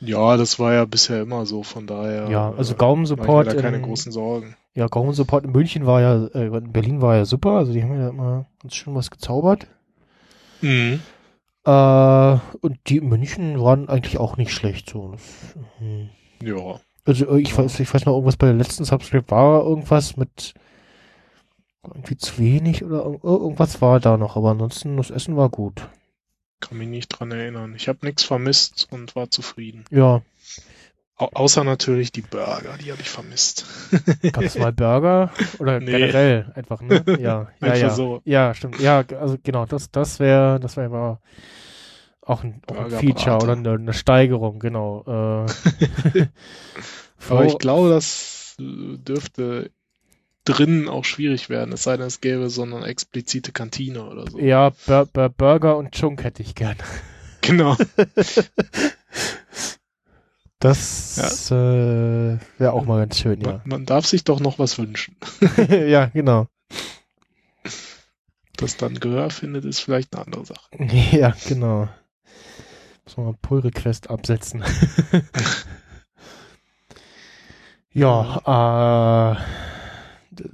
Ja, 0.00 0.36
das 0.36 0.58
war 0.58 0.72
ja 0.74 0.84
bisher 0.84 1.22
immer 1.22 1.44
so, 1.46 1.62
von 1.62 1.86
daher. 1.86 2.28
Ja, 2.30 2.52
also 2.56 2.74
äh, 2.74 2.76
Gaumen-Support 2.76 3.48
ich 3.48 3.54
da 3.54 3.60
keine 3.60 3.78
in- 3.78 3.82
großen 3.82 4.12
Sorgen. 4.12 4.56
Ja, 4.74 4.86
Gaumen 4.86 5.12
Support 5.12 5.44
in 5.44 5.50
München 5.52 5.86
war 5.86 6.00
ja, 6.00 6.26
äh, 6.26 6.46
in 6.56 6.72
Berlin 6.72 7.02
war 7.02 7.16
ja 7.16 7.24
super, 7.24 7.50
also 7.52 7.72
die 7.72 7.82
haben 7.82 7.98
ja 7.98 8.10
immer 8.10 8.46
ganz 8.62 8.74
schön 8.76 8.94
was 8.94 9.10
gezaubert. 9.10 9.66
Mhm. 10.60 11.00
Äh, 11.64 12.38
und 12.60 12.78
die 12.86 12.98
in 12.98 13.08
München 13.08 13.60
waren 13.60 13.88
eigentlich 13.88 14.18
auch 14.18 14.36
nicht 14.36 14.52
schlecht, 14.52 14.88
so. 14.90 15.10
Das, 15.12 15.56
hm. 15.78 16.10
Ja. 16.42 16.80
Also 17.04 17.26
äh, 17.34 17.40
ich 17.40 17.56
weiß, 17.58 17.80
ich 17.80 17.92
weiß 17.92 18.06
noch, 18.06 18.12
irgendwas 18.12 18.36
bei 18.36 18.46
der 18.46 18.54
letzten 18.54 18.84
Subscript 18.84 19.30
war 19.32 19.64
irgendwas 19.64 20.16
mit 20.16 20.54
irgendwie 21.84 22.16
zu 22.16 22.38
wenig 22.38 22.84
oder 22.84 23.04
ir- 23.06 23.24
irgendwas 23.24 23.80
war 23.80 23.98
da 23.98 24.16
noch, 24.16 24.36
aber 24.36 24.50
ansonsten 24.50 24.96
das 24.96 25.10
Essen 25.10 25.36
war 25.36 25.48
gut. 25.48 25.88
Kann 26.60 26.78
mich 26.78 26.88
nicht 26.88 27.08
dran 27.08 27.30
erinnern. 27.30 27.74
Ich 27.76 27.88
habe 27.88 28.04
nichts 28.04 28.24
vermisst 28.24 28.88
und 28.90 29.14
war 29.14 29.30
zufrieden. 29.30 29.84
Ja, 29.90 30.22
Au 31.20 31.28
außer 31.34 31.64
natürlich 31.64 32.12
die 32.12 32.20
Burger, 32.20 32.78
die 32.80 32.92
habe 32.92 33.02
ich 33.02 33.10
vermisst. 33.10 33.66
gab 34.32 34.44
es 34.44 34.56
mal 34.56 34.72
Burger 34.72 35.32
oder 35.58 35.80
Nee. 35.80 35.86
generell 35.90 36.52
einfach, 36.54 36.80
ne? 36.80 37.04
Ja, 37.20 37.48
ja, 37.60 37.74
ja. 37.74 37.90
so. 37.90 38.22
Ja, 38.24 38.54
stimmt. 38.54 38.78
Ja, 38.78 39.04
also 39.18 39.36
genau, 39.42 39.66
das, 39.66 39.90
das 39.90 40.20
wäre, 40.20 40.60
das 40.60 40.76
wäre 40.76 40.86
aber 40.86 41.20
auch 42.20 42.44
ein, 42.44 42.62
auch 42.68 42.76
ein. 42.76 42.90
Feature 42.92 43.42
oder 43.42 43.54
eine, 43.54 43.72
eine 43.72 43.92
Steigerung, 43.94 44.60
genau. 44.60 45.46
Äh, 45.46 46.28
Aber 47.28 47.46
ich 47.46 47.58
glaube, 47.58 47.88
das 47.88 48.54
äh, 48.60 48.96
dürfte 48.98 49.72
drinnen 50.44 50.88
auch 50.88 51.04
schwierig 51.04 51.50
werden, 51.50 51.72
es 51.72 51.82
sei 51.82 51.96
denn, 51.96 52.06
es 52.06 52.20
gäbe 52.20 52.48
so 52.50 52.62
eine 52.62 52.84
explizite 52.86 53.52
Kantine 53.52 54.04
oder 54.04 54.30
so. 54.30 54.38
ja, 54.38 54.70
Bur 54.86 55.06
Bur 55.06 55.28
Burger 55.28 55.76
und 55.76 55.92
Chunk 55.92 56.24
hätte 56.24 56.42
ich 56.42 56.54
gern. 56.54 56.76
Genau. 57.40 57.76
Das 60.58 61.50
äh, 61.50 62.38
wäre 62.58 62.72
auch 62.72 62.84
mal 62.84 62.98
ganz 62.98 63.18
schön, 63.18 63.40
ja. 63.40 63.52
Man, 63.52 63.62
man 63.64 63.86
darf 63.86 64.06
sich 64.06 64.24
doch 64.24 64.40
noch 64.40 64.58
was 64.58 64.76
wünschen. 64.76 65.16
ja, 65.68 66.06
genau. 66.06 66.48
Dass 68.56 68.76
dann 68.76 68.98
Gehör 68.98 69.30
findet, 69.30 69.64
ist 69.64 69.80
vielleicht 69.80 70.14
eine 70.14 70.26
andere 70.26 70.44
Sache. 70.44 70.68
Ja, 71.12 71.34
genau. 71.46 71.88
Muss 73.04 73.16
man 73.16 73.26
mal 73.26 73.34
Pull-Request 73.40 74.10
absetzen. 74.10 74.64
ja, 77.92 79.36
äh, 79.36 79.40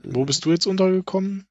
Wo 0.05 0.25
bist 0.25 0.45
du 0.45 0.51
jetzt 0.51 0.67
untergekommen? 0.67 1.47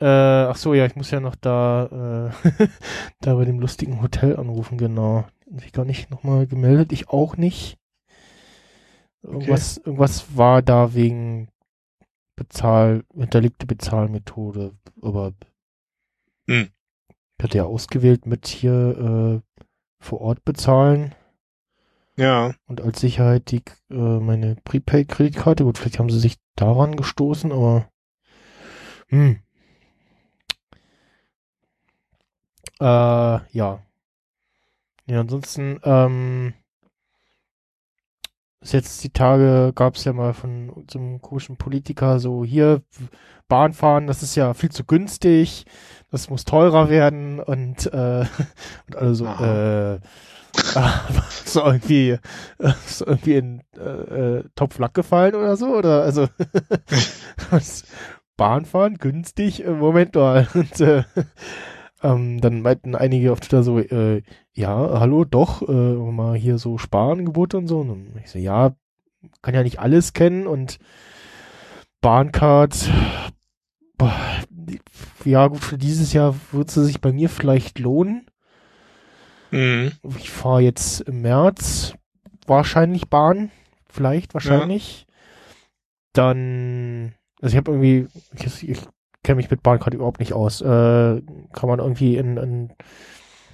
äh, 0.00 0.04
ach 0.06 0.56
so, 0.56 0.74
ja, 0.74 0.86
ich 0.86 0.96
muss 0.96 1.10
ja 1.10 1.20
noch 1.20 1.36
da, 1.36 2.32
äh, 2.44 2.68
da 3.20 3.34
bei 3.34 3.44
dem 3.44 3.60
lustigen 3.60 4.00
Hotel 4.02 4.36
anrufen, 4.36 4.78
genau. 4.78 5.26
Ich 5.64 5.72
gar 5.72 5.84
nicht 5.84 6.10
nochmal 6.10 6.46
gemeldet, 6.46 6.92
ich 6.92 7.08
auch 7.08 7.36
nicht. 7.36 7.78
Irgendwas, 9.22 9.78
irgendwas 9.78 10.36
war 10.36 10.62
da 10.62 10.94
wegen 10.94 11.48
Bezahl, 12.36 13.04
hinterlegte 13.14 13.66
Bezahlmethode, 13.66 14.74
aber 15.02 15.34
Hm. 16.48 16.62
ich 17.38 17.44
hatte 17.44 17.58
ja 17.58 17.64
ausgewählt 17.64 18.26
mit 18.26 18.46
hier 18.46 19.42
äh, 19.42 19.62
vor 19.98 20.20
Ort 20.20 20.44
bezahlen 20.44 21.14
Ja, 22.16 22.54
und 22.66 22.80
als 22.80 23.00
Sicherheit 23.00 23.50
die 23.50 23.62
äh, 23.90 23.94
meine 23.94 24.56
Prepaid-Kreditkarte. 24.64 25.64
Gut, 25.64 25.78
vielleicht 25.78 25.98
haben 25.98 26.10
sie 26.10 26.20
sich 26.20 26.36
daran 26.60 26.96
gestoßen, 26.96 27.52
aber 27.52 27.88
hm. 29.08 29.40
Äh, 32.80 32.84
ja. 32.84 33.82
Ja, 35.06 35.20
ansonsten, 35.20 35.80
ähm, 35.82 36.54
bis 38.60 38.72
jetzt 38.72 39.02
die 39.02 39.10
Tage 39.10 39.72
gab 39.74 39.96
es 39.96 40.04
ja 40.04 40.12
mal 40.12 40.34
von 40.34 40.70
unserem 40.70 41.20
komischen 41.20 41.56
Politiker 41.56 42.20
so 42.20 42.44
hier 42.44 42.82
Bahn 43.48 43.72
fahren, 43.72 44.06
das 44.06 44.22
ist 44.22 44.36
ja 44.36 44.54
viel 44.54 44.70
zu 44.70 44.84
günstig, 44.84 45.64
das 46.10 46.30
muss 46.30 46.44
teurer 46.44 46.88
werden 46.88 47.40
und 47.40 47.86
äh, 47.92 48.24
und 48.86 48.96
alle 48.96 49.14
so 49.14 49.26
Aha. 49.26 49.94
äh, 49.94 50.00
so 51.44 51.64
irgendwie 51.64 52.10
äh, 52.10 52.72
so 52.86 53.06
irgendwie 53.06 53.34
in 53.34 53.62
äh, 53.76 54.38
äh, 54.38 54.44
Topf 54.54 54.78
Lack 54.78 54.94
gefallen 54.94 55.34
oder 55.34 55.56
so 55.56 55.66
oder 55.68 56.02
also 56.02 56.28
Bahnfahren 58.36 58.96
günstig 58.96 59.64
äh, 59.64 59.70
Moment 59.70 60.16
und 60.16 60.80
äh, 60.80 61.04
ähm, 62.02 62.40
dann 62.40 62.62
meinten 62.62 62.94
einige 62.94 63.32
auf 63.32 63.40
Twitter 63.40 63.62
so 63.62 63.78
äh, 63.78 64.22
ja 64.54 64.98
hallo 64.98 65.24
doch 65.24 65.68
äh, 65.68 65.72
mal 65.72 66.36
hier 66.36 66.58
so 66.58 66.78
Sparangebote 66.78 67.58
und 67.58 67.66
so. 67.66 67.80
Und 67.80 68.14
ich 68.22 68.30
so 68.30 68.38
ja 68.38 68.74
kann 69.42 69.54
ja 69.54 69.62
nicht 69.62 69.80
alles 69.80 70.12
kennen 70.14 70.46
und 70.46 70.78
Bahncard 72.00 72.90
boah, 73.98 74.14
ja 75.24 75.46
gut 75.48 75.60
für 75.60 75.76
dieses 75.76 76.14
Jahr 76.14 76.34
wird 76.52 76.70
sie 76.70 76.84
sich 76.84 77.00
bei 77.00 77.12
mir 77.12 77.28
vielleicht 77.28 77.78
lohnen 77.78 78.29
mhm. 79.50 79.92
ich 80.16 80.30
fahre 80.30 80.60
jetzt 80.60 81.00
im 81.02 81.22
März 81.22 81.94
wahrscheinlich 82.46 83.08
Bahn, 83.08 83.50
vielleicht, 83.88 84.34
wahrscheinlich. 84.34 85.06
Dann, 86.12 87.14
also 87.40 87.54
ich 87.54 87.56
habe 87.56 87.70
irgendwie, 87.70 88.08
ich, 88.34 88.68
ich 88.68 88.78
kenne 89.22 89.36
mich 89.36 89.50
mit 89.50 89.62
Bahn 89.62 89.78
gerade 89.78 89.96
überhaupt 89.96 90.20
nicht 90.20 90.32
aus. 90.32 90.60
Äh, 90.60 90.64
kann 90.64 91.68
man 91.68 91.78
irgendwie 91.78 92.16
in, 92.16 92.36
in, 92.36 92.68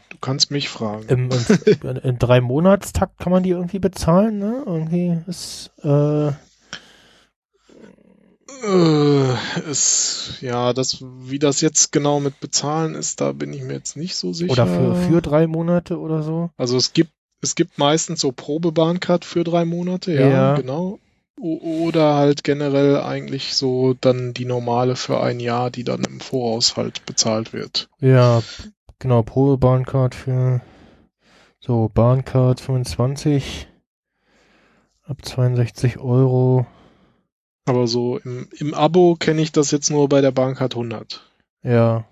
du 0.08 0.18
kannst 0.20 0.50
mich 0.50 0.68
fragen. 0.68 1.04
im, 1.08 1.30
in, 1.82 1.96
in 1.96 2.18
drei 2.18 2.40
Monatstakt 2.40 3.18
kann 3.18 3.32
man 3.32 3.42
die 3.42 3.50
irgendwie 3.50 3.78
bezahlen, 3.78 4.38
ne? 4.38 4.62
Irgendwie 4.64 5.18
ist, 5.26 5.72
äh, 5.82 6.32
Äh, 8.64 9.34
es, 9.70 10.38
ja, 10.40 10.72
das, 10.72 11.02
wie 11.02 11.38
das 11.38 11.60
jetzt 11.60 11.92
genau 11.92 12.20
mit 12.20 12.40
bezahlen 12.40 12.94
ist, 12.94 13.20
da 13.20 13.32
bin 13.32 13.52
ich 13.52 13.62
mir 13.62 13.74
jetzt 13.74 13.96
nicht 13.96 14.16
so 14.16 14.32
sicher. 14.32 14.52
oder 14.52 14.66
für, 14.66 14.94
für 14.94 15.20
drei 15.22 15.46
Monate 15.46 15.98
oder 15.98 16.22
so. 16.22 16.50
Also 16.56 16.76
es 16.76 16.92
gibt, 16.92 17.12
es 17.42 17.54
gibt 17.54 17.78
meistens 17.78 18.20
so 18.20 18.32
Probebahncard 18.32 19.24
für 19.24 19.44
drei 19.44 19.64
Monate, 19.64 20.12
ja, 20.12 20.30
Ja. 20.30 20.54
genau. 20.54 20.98
O 21.38 21.86
oder 21.86 22.14
halt 22.14 22.44
generell 22.44 22.98
eigentlich 23.00 23.54
so 23.54 23.92
dann 24.00 24.32
die 24.32 24.46
normale 24.46 24.96
für 24.96 25.20
ein 25.20 25.38
Jahr, 25.38 25.70
die 25.70 25.84
dann 25.84 26.02
im 26.04 26.20
Voraus 26.20 26.78
halt 26.78 27.04
bezahlt 27.04 27.52
wird. 27.52 27.90
Ja, 28.00 28.42
genau, 28.98 29.22
Probe-Bahncard 29.22 30.14
für 30.14 30.62
so 31.60 31.90
Bahncard 31.92 32.60
25 32.60 33.68
ab 35.04 35.18
62 35.22 35.98
Euro. 35.98 36.66
Aber 37.66 37.86
so 37.88 38.18
im, 38.18 38.48
im 38.58 38.74
Abo 38.74 39.16
kenne 39.16 39.42
ich 39.42 39.52
das 39.52 39.70
jetzt 39.72 39.90
nur 39.90 40.08
bei 40.08 40.20
der 40.20 40.30
Bahncard 40.30 40.74
100. 40.74 41.28
Ja. 41.62 42.06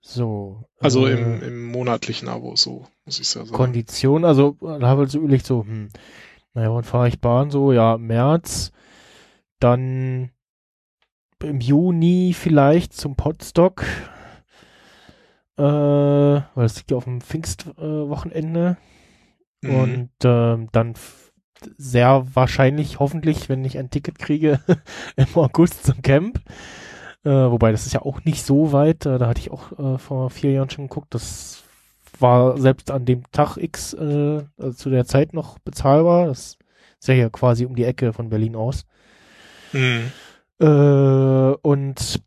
So. 0.00 0.64
Also 0.80 1.06
äh, 1.06 1.12
im, 1.12 1.42
im 1.42 1.66
monatlichen 1.66 2.28
Abo, 2.28 2.56
so 2.56 2.86
muss 3.04 3.20
ich 3.20 3.32
ja 3.34 3.44
sagen. 3.44 3.52
Kondition, 3.56 4.24
also 4.24 4.56
da 4.60 4.80
habe 4.80 5.04
ich 5.04 5.10
so 5.10 5.18
überlegt, 5.18 5.46
so, 5.46 5.64
hm, 5.64 5.90
naja, 6.54 6.72
wann 6.72 6.84
fahre 6.84 7.08
ich 7.08 7.20
Bahn 7.20 7.50
so? 7.50 7.72
Ja, 7.72 7.98
März, 7.98 8.72
dann 9.60 10.30
im 11.42 11.60
Juni 11.60 12.34
vielleicht 12.34 12.94
zum 12.94 13.16
Podstock. 13.16 13.84
Äh, 15.56 15.62
weil 15.62 16.64
es 16.64 16.76
liegt 16.76 16.90
ja 16.90 16.96
auf 16.96 17.04
dem 17.04 17.20
Pfingstwochenende. 17.20 18.76
Mhm. 19.62 19.74
Und 19.74 20.10
ähm, 20.24 20.68
dann 20.72 20.94
sehr 21.76 22.26
wahrscheinlich, 22.34 22.98
hoffentlich, 22.98 23.48
wenn 23.48 23.64
ich 23.64 23.78
ein 23.78 23.90
Ticket 23.90 24.18
kriege, 24.18 24.60
im 25.16 25.26
August 25.34 25.84
zum 25.84 26.02
Camp. 26.02 26.40
Äh, 27.24 27.30
wobei, 27.30 27.72
das 27.72 27.86
ist 27.86 27.94
ja 27.94 28.02
auch 28.02 28.24
nicht 28.24 28.44
so 28.44 28.72
weit. 28.72 29.06
Äh, 29.06 29.18
da 29.18 29.28
hatte 29.28 29.40
ich 29.40 29.50
auch 29.50 29.72
äh, 29.78 29.98
vor 29.98 30.30
vier 30.30 30.52
Jahren 30.52 30.70
schon 30.70 30.88
geguckt. 30.88 31.14
Das 31.14 31.64
war 32.18 32.58
selbst 32.58 32.90
an 32.90 33.04
dem 33.04 33.22
Tag 33.32 33.56
X 33.56 33.94
äh, 33.94 34.42
also 34.58 34.72
zu 34.72 34.90
der 34.90 35.06
Zeit 35.06 35.32
noch 35.32 35.58
bezahlbar. 35.58 36.26
Das 36.26 36.58
ist 37.00 37.08
ja 37.08 37.14
hier 37.14 37.30
quasi 37.30 37.64
um 37.64 37.74
die 37.74 37.84
Ecke 37.84 38.12
von 38.12 38.28
Berlin 38.28 38.56
aus. 38.56 38.84
Mhm. 39.72 40.12
Äh, 40.60 41.56
und 41.62 42.22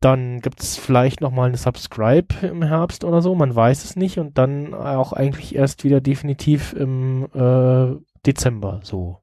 dann 0.00 0.40
gibt's 0.40 0.76
vielleicht 0.76 1.22
noch 1.22 1.30
mal 1.30 1.48
eine 1.48 1.56
Subscribe 1.56 2.46
im 2.46 2.62
Herbst 2.62 3.04
oder 3.04 3.22
so, 3.22 3.34
man 3.34 3.54
weiß 3.54 3.84
es 3.84 3.96
nicht. 3.96 4.18
Und 4.18 4.36
dann 4.36 4.74
auch 4.74 5.12
eigentlich 5.12 5.54
erst 5.54 5.82
wieder 5.82 6.00
definitiv 6.00 6.74
im 6.74 7.24
äh, 7.34 7.96
Dezember 8.26 8.80
so. 8.82 9.20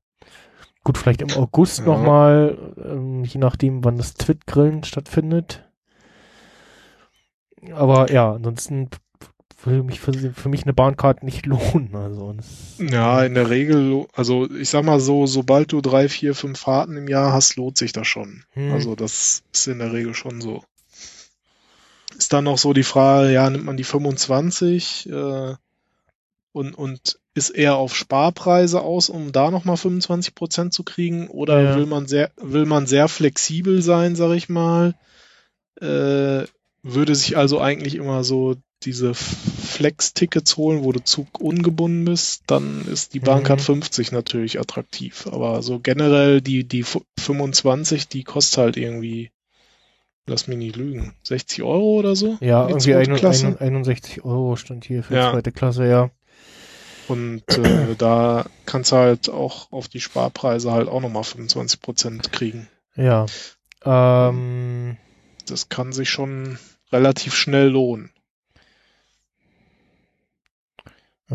Gut, 0.84 0.98
vielleicht 0.98 1.22
im 1.22 1.32
August 1.34 1.80
Ja. 1.80 1.86
noch 1.86 2.02
mal, 2.02 2.73
ähm, 2.84 3.23
je 3.23 3.40
nachdem, 3.40 3.84
wann 3.84 3.98
das 3.98 4.15
Twit-Grillen 4.15 4.84
stattfindet. 4.84 5.68
Aber 7.73 8.11
ja, 8.11 8.32
ansonsten 8.34 8.90
würde 9.64 9.84
mich 9.84 9.99
für, 9.99 10.14
für 10.34 10.49
mich 10.49 10.64
eine 10.64 10.73
Bahncard 10.73 11.22
nicht 11.23 11.45
lohnen. 11.45 11.95
Also 11.95 12.36
Ja, 12.80 13.23
in 13.23 13.36
der 13.36 13.49
Regel, 13.52 14.07
also 14.15 14.49
ich 14.49 14.69
sag 14.69 14.84
mal 14.84 14.99
so, 14.99 15.28
sobald 15.28 15.72
du 15.72 15.82
drei, 15.82 16.10
vier, 16.10 16.34
fünf 16.34 16.60
Fahrten 16.60 16.98
im 16.98 17.07
Jahr 17.07 17.32
hast, 17.32 17.57
lohnt 17.57 17.78
sich 17.78 17.91
das 17.94 18.07
schon. 18.07 18.44
hm, 18.53 18.72
Also 18.72 18.95
das 18.95 19.44
ist 19.53 19.68
in 19.68 19.80
der 19.80 19.94
Regel 19.94 20.15
schon 20.15 20.41
so. 20.41 20.64
Ist 22.18 22.34
dann 22.34 22.44
noch 22.45 22.57
so 22.57 22.73
die 22.73 22.84
Frage, 22.84 23.32
ja, 23.32 23.49
nimmt 23.49 23.65
man 23.65 23.78
die 23.78 23.84
25 23.84 25.10
äh, 25.10 25.53
und, 26.53 26.73
und 26.76 27.19
ist 27.34 27.49
eher 27.49 27.76
auf 27.78 27.95
Sparpreise 27.95 28.82
aus, 28.82 29.10
um 29.10 29.32
da 29.32 29.52
nochmal 29.52 29.78
25 29.78 30.36
Prozent 30.36 30.73
zu 30.73 30.84
kriegen? 30.84 31.28
Oder 31.30 31.61
Ja. 31.61 31.76
will 31.76 31.86
man 31.86 32.07
sehr, 32.07 32.32
will 32.41 32.65
man 32.65 32.88
sehr 32.88 33.07
flexibel 33.07 33.82
sein, 33.82 34.15
sag 34.15 34.32
ich 34.36 34.49
mal? 34.49 34.95
Äh, 35.80 36.45
würde 36.84 37.15
sich 37.15 37.38
also 37.38 37.60
eigentlich 37.61 37.95
immer 37.95 38.23
so 38.23 38.56
diese 38.84 39.14
Flex-Tickets 39.14 40.57
holen, 40.57 40.84
wo 40.84 40.91
du 40.91 41.03
Zug 41.03 41.40
ungebunden 41.40 42.03
bist, 42.06 42.44
dann 42.48 42.86
ist 42.91 43.14
die 43.14 43.19
Bahncard 43.19 43.60
Mhm. 43.60 43.64
50 43.65 44.11
natürlich 44.11 44.60
attraktiv. 44.60 45.28
Aber 45.32 45.61
so 45.61 45.80
generell 45.80 46.41
die, 46.41 46.64
die 46.68 46.84
fu- 46.84 47.03
25, 47.19 48.07
die 48.07 48.23
kostet 48.23 48.57
halt 48.57 48.78
irgendwie, 48.78 49.30
lass 50.26 50.48
mich 50.48 50.57
nicht 50.57 50.76
lügen, 50.76 51.14
60 51.23 51.61
Euro 51.61 51.99
oder 51.99 52.15
so? 52.15 52.38
ja, 52.41 52.68
irgendwie 52.68 52.91
zweite 52.94 53.11
ein- 53.11 53.18
Klasse. 53.18 53.48
ein- 53.48 53.57
61 53.60 54.26
Euro 54.26 54.56
stand 54.56 54.84
hier 54.86 55.03
für 55.03 55.15
Ja. 55.15 55.32
zweite 55.32 55.52
Klasse, 55.52 55.88
ja. 55.88 56.10
Und 57.12 57.44
äh, 57.58 57.96
da 57.98 58.46
kannst 58.66 58.92
du 58.92 58.96
halt 58.96 59.30
auch 59.30 59.72
auf 59.72 59.88
die 59.90 60.00
Sparpreise 60.02 60.72
halt 60.72 60.88
auch 60.88 61.02
nochmal 61.02 61.24
25 61.24 61.82
Prozent 61.82 62.32
kriegen. 62.32 62.68
Ja. 62.96 63.26
Ähm, 63.84 64.98
Das 65.48 65.70
kann 65.70 65.92
sich 65.92 66.10
schon 66.10 66.58
relativ 66.92 67.36
schnell 67.36 67.68
lohnen. 67.70 68.12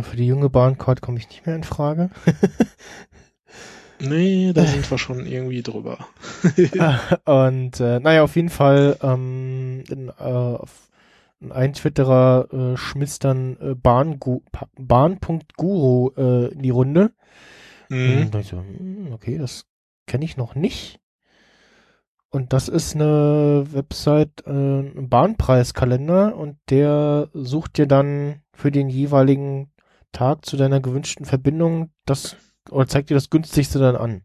für 0.02 0.16
die 0.16 0.26
junge 0.26 0.50
Bahncard 0.50 1.00
komme 1.00 1.18
ich 1.18 1.28
nicht 1.28 1.46
mehr 1.46 1.56
in 1.56 1.64
Frage. 1.64 2.10
Nee, 3.98 4.52
da 4.52 4.64
sind 4.66 4.90
wir 4.90 4.98
schon 4.98 5.24
irgendwie 5.24 5.62
drüber. 5.62 6.06
Und 7.24 7.80
äh, 7.80 7.98
naja, 8.00 8.22
auf 8.22 8.36
jeden 8.36 8.50
Fall, 8.50 8.98
ähm, 9.02 9.84
in, 9.88 10.08
äh, 10.08 10.12
auf- 10.22 10.85
ein 11.50 11.72
Twitterer 11.74 12.48
äh, 12.52 12.76
schmiss 12.76 13.18
dann 13.18 13.56
äh, 13.60 13.74
Bahn.guru 13.74 14.50
äh, 16.16 16.52
in 16.52 16.62
die 16.62 16.70
Runde. 16.70 17.12
Mhm. 17.88 18.30
Und 18.32 18.34
ich 18.36 18.48
so, 18.48 18.58
hm, 18.58 19.12
okay, 19.12 19.38
das 19.38 19.66
kenne 20.06 20.24
ich 20.24 20.36
noch 20.36 20.54
nicht. 20.54 21.00
Und 22.30 22.52
das 22.52 22.68
ist 22.68 22.94
eine 22.94 23.64
Website, 23.70 24.44
äh, 24.46 24.50
ein 24.50 25.08
Bahnpreiskalender 25.08 26.36
und 26.36 26.58
der 26.68 27.30
sucht 27.32 27.78
dir 27.78 27.86
dann 27.86 28.42
für 28.52 28.70
den 28.70 28.88
jeweiligen 28.88 29.70
Tag 30.12 30.44
zu 30.44 30.56
deiner 30.56 30.80
gewünschten 30.80 31.24
Verbindung 31.24 31.90
das 32.04 32.36
oder 32.70 32.88
zeigt 32.88 33.10
dir 33.10 33.14
das 33.14 33.30
günstigste 33.30 33.78
dann 33.78 33.96
an. 33.96 34.22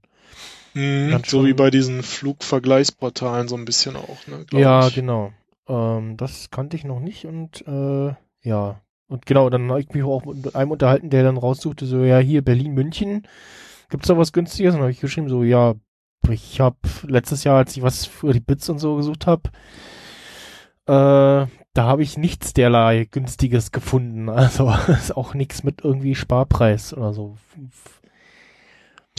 Mhm. 0.73 1.11
Dann 1.11 1.23
So 1.25 1.45
wie 1.45 1.53
bei 1.53 1.69
diesen 1.69 2.01
Flugvergleichsportalen 2.01 3.47
so 3.47 3.55
ein 3.55 3.65
bisschen 3.65 3.95
auch, 3.95 4.25
ne? 4.27 4.45
Ja, 4.51 4.87
ich. 4.87 4.95
genau. 4.95 5.31
Ähm, 5.71 6.17
das 6.17 6.51
kannte 6.51 6.75
ich 6.75 6.83
noch 6.83 6.99
nicht 6.99 7.25
und 7.25 7.65
äh, 7.65 8.13
ja. 8.41 8.81
Und 9.07 9.25
genau, 9.25 9.49
dann 9.49 9.69
habe 9.69 9.81
ich 9.81 9.89
mich 9.89 10.03
auch 10.03 10.25
mit 10.25 10.55
einem 10.55 10.71
unterhalten, 10.71 11.09
der 11.09 11.23
dann 11.23 11.37
raussuchte, 11.37 11.85
so, 11.85 12.03
ja, 12.03 12.19
hier 12.19 12.41
Berlin, 12.43 12.73
München, 12.73 13.27
gibt's 13.89 14.07
da 14.07 14.17
was 14.17 14.31
günstiges? 14.31 14.73
Und 14.73 14.79
dann 14.79 14.83
habe 14.83 14.91
ich 14.91 15.01
geschrieben, 15.01 15.29
so, 15.29 15.43
ja, 15.43 15.75
ich 16.29 16.59
habe 16.61 16.77
letztes 17.03 17.43
Jahr, 17.43 17.57
als 17.57 17.75
ich 17.75 17.83
was 17.83 18.05
für 18.05 18.31
die 18.31 18.39
Bits 18.39 18.69
und 18.69 18.79
so 18.79 18.95
gesucht 18.95 19.27
habe, 19.27 19.49
äh, 20.87 21.47
da 21.73 21.83
habe 21.83 22.03
ich 22.03 22.17
nichts 22.17 22.53
derlei 22.53 23.07
günstiges 23.09 23.71
gefunden. 23.71 24.29
Also 24.29 24.73
ist 24.87 25.15
auch 25.15 25.33
nichts 25.33 25.63
mit 25.63 25.83
irgendwie 25.83 26.15
Sparpreis 26.15 26.93
oder 26.93 27.13
so. 27.13 27.37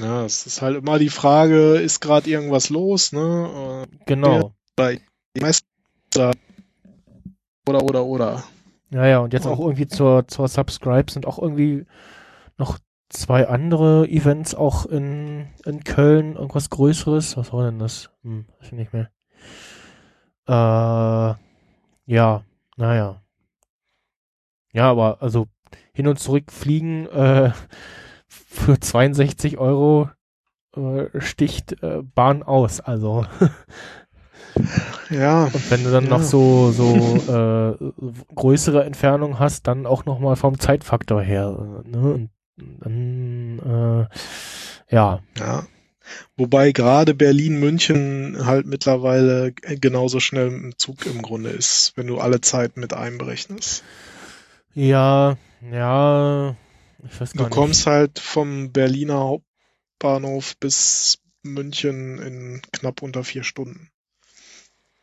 Ja, 0.00 0.24
es 0.24 0.46
ist 0.46 0.62
halt 0.62 0.76
immer 0.76 0.98
die 0.98 1.10
Frage, 1.10 1.76
ist 1.76 2.00
gerade 2.00 2.30
irgendwas 2.30 2.70
los, 2.70 3.12
ne? 3.12 3.86
Genau. 4.06 4.54
Äh, 4.76 4.98
die 5.36 5.40
meisten 5.40 5.66
oder 7.68 7.82
oder 7.82 8.04
oder. 8.04 8.42
Ja, 8.90 9.06
ja, 9.06 9.18
und 9.20 9.32
jetzt 9.32 9.46
auch 9.46 9.58
irgendwie 9.58 9.86
zur, 9.86 10.28
zur 10.28 10.48
Subscribe 10.48 11.10
sind 11.10 11.26
auch 11.26 11.38
irgendwie 11.38 11.86
noch 12.58 12.78
zwei 13.08 13.48
andere 13.48 14.06
Events 14.08 14.54
auch 14.54 14.86
in, 14.86 15.48
in 15.64 15.84
Köln, 15.84 16.36
irgendwas 16.36 16.70
Größeres. 16.70 17.36
Was 17.36 17.52
war 17.52 17.64
denn 17.64 17.78
das? 17.78 18.10
Hm, 18.22 18.46
weiß 18.58 18.66
ich 18.66 18.72
nicht 18.72 18.92
mehr. 18.92 19.10
Äh, 20.46 21.36
ja, 22.06 22.44
naja. 22.76 23.22
Ja, 24.72 24.90
aber 24.90 25.22
also 25.22 25.46
hin 25.92 26.08
und 26.08 26.18
zurück 26.18 26.50
fliegen 26.50 27.06
äh, 27.06 27.52
für 28.26 28.80
62 28.80 29.58
Euro 29.58 30.10
äh, 30.76 31.20
sticht 31.20 31.82
äh, 31.82 32.02
Bahn 32.02 32.42
aus. 32.42 32.80
Also 32.80 33.26
Ja, 35.10 35.44
und 35.44 35.70
wenn 35.70 35.84
du 35.84 35.90
dann 35.90 36.04
Ja. 36.04 36.10
noch 36.10 36.22
so, 36.22 36.70
so 36.72 36.92
äh, 36.92 38.34
größere 38.34 38.84
Entfernung 38.84 39.38
hast, 39.38 39.66
dann 39.66 39.86
auch 39.86 40.04
nochmal 40.04 40.36
vom 40.36 40.58
Zeitfaktor 40.58 41.22
her. 41.22 41.82
Ne? 41.84 41.98
Und 41.98 42.30
dann, 42.80 44.08
äh, 44.10 44.94
ja. 44.94 45.20
ja. 45.38 45.66
Wobei 46.36 46.72
gerade 46.72 47.14
Berlin-München 47.14 48.44
halt 48.44 48.66
mittlerweile 48.66 49.52
genauso 49.52 50.18
schnell 50.20 50.48
im 50.48 50.74
Zug 50.76 51.06
im 51.06 51.22
Grunde 51.22 51.50
ist, 51.50 51.92
wenn 51.96 52.06
du 52.08 52.18
alle 52.18 52.40
Zeit 52.40 52.76
mit 52.76 52.92
einberechnest. 52.92 53.84
Ja, 54.74 55.36
ja, 55.70 56.56
ich 57.04 57.20
weiß 57.20 57.32
gar 57.34 57.38
Du 57.38 57.44
nicht. 57.44 57.50
kommst 57.54 57.86
halt 57.86 58.18
vom 58.18 58.72
Berliner 58.72 59.20
Hauptbahnhof 60.00 60.56
bis 60.58 61.18
München 61.42 62.18
in 62.18 62.62
knapp 62.72 63.02
unter 63.02 63.22
vier 63.22 63.44
Stunden. 63.44 63.91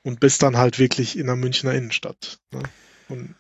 Und 0.04 0.20
bist 0.20 0.42
dann 0.44 0.58
halt 0.58 0.80
wirklich 0.80 1.18
in 1.18 1.28
der 1.28 1.36
Münchner 1.36 1.74
Innenstadt. 1.74 2.40
Ne? 2.54 2.64
Und 3.10 3.36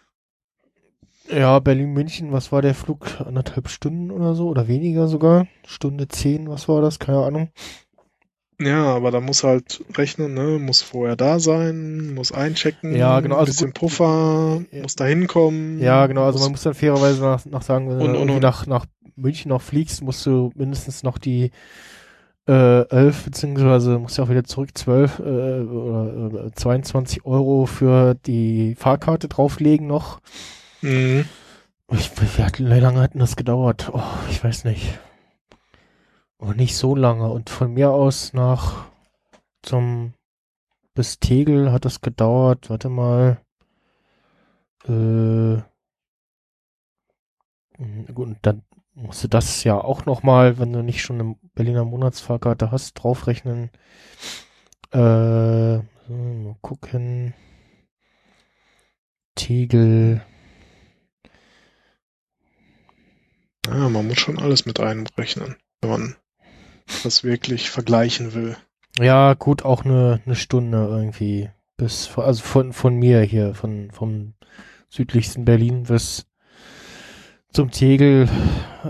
Ja, 1.31 1.59
Berlin-München, 1.59 2.31
was 2.31 2.51
war 2.51 2.61
der 2.61 2.73
Flug? 2.75 3.21
Anderthalb 3.21 3.69
Stunden 3.69 4.11
oder 4.11 4.35
so? 4.35 4.49
Oder 4.49 4.67
weniger 4.67 5.07
sogar? 5.07 5.47
Stunde 5.65 6.07
zehn, 6.07 6.49
was 6.49 6.67
war 6.67 6.81
das? 6.81 6.99
Keine 6.99 7.19
Ahnung. 7.23 7.49
ja, 8.61 8.83
aber 8.93 9.09
da 9.11 9.21
muss 9.21 9.43
halt 9.45 9.81
rechnen, 9.95 10.33
ne? 10.33 10.59
Muss 10.59 10.81
vorher 10.81 11.15
da 11.15 11.39
sein, 11.39 12.13
muss 12.13 12.33
einchecken, 12.33 12.93
Ja, 12.93 13.21
genau, 13.21 13.37
also 13.37 13.51
bisschen 13.51 13.67
gut- 13.67 13.75
Puffer, 13.75 14.61
Ja. 14.71 14.81
muss 14.81 14.95
da 14.97 15.05
hinkommen. 15.05 15.79
Ja, 15.79 16.07
genau, 16.07 16.23
also 16.25 16.39
muss- 16.39 16.43
man 16.45 16.51
muss 16.51 16.63
dann 16.63 16.73
fairerweise 16.73 17.21
nach, 17.21 17.45
nach 17.45 17.61
sagen, 17.61 17.87
wenn 17.87 17.93
Und- 17.93 17.99
du 17.99 18.05
und- 18.07 18.15
irgendwie 18.15 18.33
und- 18.35 18.41
nach, 18.41 18.67
nach 18.67 18.85
München 19.15 19.47
noch 19.49 19.61
fliegst, 19.61 20.01
musst 20.01 20.25
du 20.25 20.51
mindestens 20.55 21.03
noch 21.03 21.17
die 21.19 21.51
äh, 22.49 22.89
11, 22.89 23.25
beziehungsweise 23.25 23.99
musst 23.99 24.17
du 24.17 24.23
auch 24.23 24.29
wieder 24.29 24.43
zurück 24.43 24.75
12 24.75 25.19
äh, 25.19 25.21
oder 25.21 26.45
äh, 26.47 26.51
22 26.51 27.25
Euro 27.25 27.67
für 27.67 28.15
die 28.15 28.73
Fahrkarte 28.75 29.27
drauflegen 29.27 29.85
noch. 29.85 30.19
Mhm. 30.81 31.25
Ich, 31.91 32.11
wie, 32.19 32.61
lange 32.79 33.01
hat 33.01 33.13
denn 33.13 33.19
das 33.19 33.35
gedauert? 33.35 33.91
Oh, 33.93 34.01
ich 34.29 34.43
weiß 34.43 34.63
nicht. 34.63 34.99
Oh, 36.39 36.51
nicht 36.53 36.75
so 36.75 36.95
lange. 36.95 37.29
Und 37.29 37.49
von 37.49 37.73
mir 37.73 37.91
aus 37.91 38.33
nach 38.33 38.85
zum 39.61 40.13
bis 40.95 41.19
Tegel 41.19 41.71
hat 41.71 41.85
das 41.85 42.01
gedauert. 42.01 42.69
Warte 42.69 42.89
mal. 42.89 43.39
Äh, 44.85 45.61
gut, 48.13 48.27
und 48.27 48.37
dann 48.41 48.63
musst 49.01 49.23
du 49.23 49.27
das 49.27 49.63
ja 49.63 49.79
auch 49.79 50.05
noch 50.05 50.23
mal, 50.23 50.59
wenn 50.59 50.73
du 50.73 50.83
nicht 50.83 51.01
schon 51.01 51.19
eine 51.19 51.35
Berliner 51.55 51.85
Monatsfahrkarte 51.85 52.71
hast, 52.71 52.93
draufrechnen. 52.93 53.69
Äh, 54.91 55.77
so, 56.07 56.13
mal 56.13 56.55
gucken. 56.61 57.33
Tegel. 59.35 60.21
Ja, 63.67 63.89
man 63.89 64.07
muss 64.07 64.19
schon 64.19 64.39
alles 64.39 64.65
mit 64.65 64.79
einrechnen, 64.79 65.55
wenn 65.81 65.89
man 65.89 66.15
das 67.03 67.23
wirklich 67.23 67.69
vergleichen 67.69 68.33
will. 68.33 68.57
Ja, 68.97 69.35
gut, 69.35 69.63
auch 69.63 69.85
eine, 69.85 70.21
eine 70.25 70.35
Stunde 70.35 70.87
irgendwie. 70.89 71.49
Bis, 71.77 72.09
also 72.17 72.43
von, 72.43 72.73
von 72.73 72.95
mir 72.95 73.21
hier, 73.21 73.53
von, 73.53 73.91
vom 73.91 74.33
südlichsten 74.89 75.45
Berlin 75.45 75.83
bis 75.83 76.25
zum 77.53 77.71
Tegel, 77.71 78.29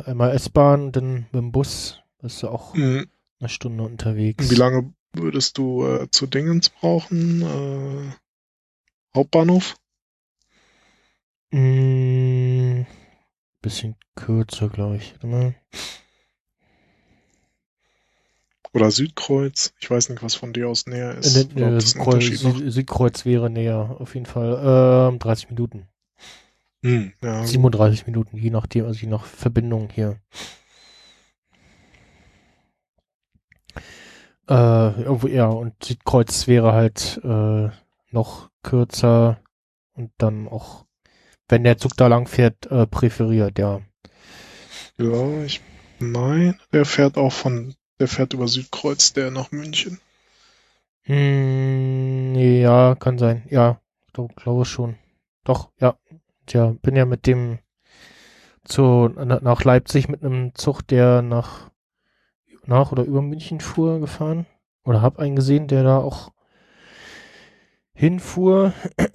einmal 0.06 0.32
S-Bahn, 0.36 0.92
dann 0.92 1.14
mit 1.32 1.34
dem 1.34 1.52
Bus. 1.52 2.02
Bist 2.22 2.44
du 2.44 2.50
auch 2.50 2.74
Mhm. 2.74 3.08
eine 3.40 3.50
Stunde 3.50 3.84
unterwegs. 3.84 4.50
Wie 4.50 4.56
lange 4.56 4.94
würdest 5.14 5.58
du 5.58 5.86
äh, 5.86 6.10
zu 6.12 6.28
Dingens 6.28 6.70
brauchen? 6.70 7.42
Äh, 7.42 8.12
Hauptbahnhof? 9.16 9.76
Mm, 11.52 12.84
bisschen 13.62 13.96
kürzer, 14.16 14.70
glaube 14.70 14.98
ich. 14.98 15.16
Mal. 15.24 15.56
Oder 18.72 18.92
Südkreuz? 18.92 19.74
Ich 19.80 19.90
weiß 19.90 20.10
nicht, 20.10 20.22
was 20.22 20.36
von 20.36 20.54
dir 20.54 20.70
aus 20.70 20.86
näher 20.86 21.16
Äh, 21.16 21.20
ist. 21.20 21.56
ne, 21.56 21.56
Oder 21.56 21.68
einen 21.68 21.80
Südkreuz. 21.82 22.24
Süd, 22.26 22.72
Südkreuz 22.72 23.26
wäre 23.26 23.50
näher, 23.50 23.96
auf 24.00 24.14
jeden 24.14 24.28
Fall. 24.28 25.10
Ähm, 25.12 25.18
30 25.18 25.50
Minuten. 25.50 25.88
Hm, 26.82 27.12
ja, 27.22 27.46
37 27.46 28.08
Minuten, 28.08 28.38
je 28.38 28.52
nachdem, 28.52 28.86
also 28.86 29.00
je 29.02 29.08
nach 29.08 29.26
Verbindung 29.26 29.90
hier. 29.90 30.20
Äh, 34.50 35.02
irgendwo, 35.04 35.28
ja, 35.28 35.48
und 35.48 35.84
Südkreuz 35.84 36.48
wäre 36.48 36.74
halt 36.74 37.20
äh, 37.24 37.70
noch 38.12 38.50
kürzer 38.64 39.42
und 39.94 40.12
dann 40.18 40.48
auch, 40.48 40.86
wenn 41.48 41.64
der 41.64 41.78
Zug 41.78 41.96
da 41.98 42.08
lang 42.08 42.28
fährt, 42.28 42.66
äh, 42.72 42.88
präferiert, 42.88 43.60
ja. 43.60 43.82
ja, 44.98 45.44
ich 45.44 45.62
meine, 46.00 46.58
der 46.72 46.86
fährt 46.86 47.18
auch 47.18 47.34
von, 47.34 47.76
der 48.00 48.08
fährt 48.08 48.34
über 48.34 48.48
Südkreuz, 48.48 49.14
der 49.14 49.32
nach 49.32 49.52
München. 49.52 50.00
Hm, 51.04 52.36
ja, 52.36 52.96
kann 52.96 53.18
sein. 53.18 53.44
Ja, 53.50 53.82
glaube 54.14 54.34
glaub 54.36 54.66
schon. 54.66 54.96
Doch, 55.44 55.72
ja. 55.80 55.98
Tja, 56.50 56.76
bin 56.82 56.96
ja 56.96 57.06
mit 57.06 57.28
dem 57.28 57.60
zu, 58.64 59.08
na, 59.16 59.40
nach 59.40 59.64
Leipzig 59.64 60.10
mit 60.10 60.24
einem 60.24 60.56
Zug, 60.56 60.82
der 60.82 61.22
nach, 61.22 61.70
nach 62.66 62.92
oder 62.92 63.04
über 63.04 63.22
München 63.22 63.60
fuhr, 63.60 64.00
gefahren. 64.00 64.48
Oder 64.84 65.04
hab 65.04 65.20
einen 65.20 65.36
gesehen, 65.36 65.68
der 65.68 65.84
da 65.84 66.00
auch 66.00 66.32
hinfuhr. 67.94 68.74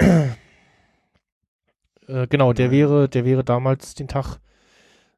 äh, 2.07 2.29
genau, 2.29 2.53
der 2.53 2.69
Mhm. 2.69 2.73
wäre, 2.73 3.09
der 3.09 3.25
wäre 3.25 3.43
damals 3.43 3.95
den 3.95 4.07
Tag 4.07 4.39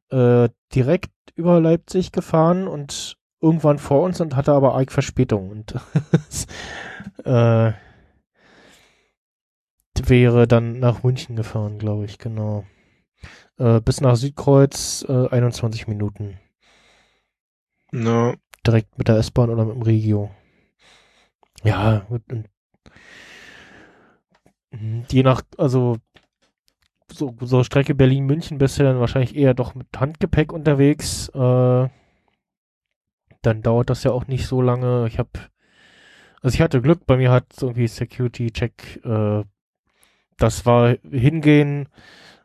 äh, 0.08 0.48
direkt 0.74 1.12
über 1.34 1.60
Leipzig 1.60 2.12
gefahren 2.12 2.66
und 2.66 3.18
irgendwann 3.42 3.78
vor 3.78 4.00
uns 4.00 4.22
und 4.22 4.36
hatte 4.36 4.52
aber 4.52 4.74
arg 4.74 4.90
Verspätung 4.90 5.50
und 5.50 5.74
äh, 7.26 7.72
wäre 10.08 10.46
dann 10.46 10.78
nach 10.78 11.02
München 11.02 11.36
gefahren, 11.36 11.78
glaube 11.78 12.04
ich, 12.04 12.18
genau. 12.18 12.64
Äh, 13.58 13.80
bis 13.80 14.00
nach 14.00 14.16
Südkreuz 14.16 15.04
äh, 15.08 15.28
21 15.28 15.88
Minuten. 15.88 16.38
Na, 17.92 18.34
Direkt 18.66 18.98
mit 18.98 19.08
der 19.08 19.16
S-Bahn 19.16 19.50
oder 19.50 19.64
mit 19.64 19.76
dem 19.76 19.82
Regio. 19.82 20.30
Ja, 21.62 22.00
gut, 22.08 22.22
je 25.10 25.22
nach, 25.22 25.42
also 25.56 25.96
so, 27.12 27.34
so 27.40 27.62
Strecke 27.62 27.94
Berlin-München 27.94 28.58
bist 28.58 28.78
du 28.78 28.82
dann 28.82 29.00
wahrscheinlich 29.00 29.36
eher 29.36 29.54
doch 29.54 29.74
mit 29.74 29.88
Handgepäck 29.96 30.52
unterwegs. 30.52 31.28
Äh, 31.30 31.88
dann 33.42 33.62
dauert 33.62 33.90
das 33.90 34.02
ja 34.02 34.10
auch 34.10 34.26
nicht 34.26 34.46
so 34.46 34.60
lange. 34.60 35.06
Ich 35.06 35.18
habe, 35.18 35.30
also 36.42 36.54
ich 36.54 36.60
hatte 36.60 36.82
Glück, 36.82 37.06
bei 37.06 37.16
mir 37.16 37.30
hat 37.30 37.46
irgendwie 37.60 37.86
Security-Check, 37.86 39.04
äh, 39.04 39.44
das 40.38 40.66
war 40.66 40.96
hingehen, 41.10 41.88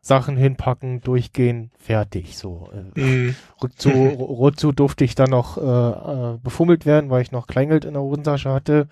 Sachen 0.04 0.36
hinpacken, 0.36 1.02
durchgehen, 1.02 1.70
fertig, 1.78 2.36
so. 2.38 2.70
Äh, 2.74 3.00
hm, 3.00 3.36
Rückzu, 3.62 3.90
Rückzu 3.90 4.72
durfte 4.72 5.04
ich 5.04 5.14
dann 5.14 5.30
noch 5.30 5.58
äh, 5.58 5.62
äh, 6.34 6.38
befummelt 6.42 6.88
werden, 6.88 7.12
weil 7.12 7.22
ich 7.22 7.32
noch 7.32 7.46
Kleingeld 7.46 7.86
in 7.86 7.94
der 7.94 8.02
Hosentasche 8.02 8.52
hatte. 8.52 8.88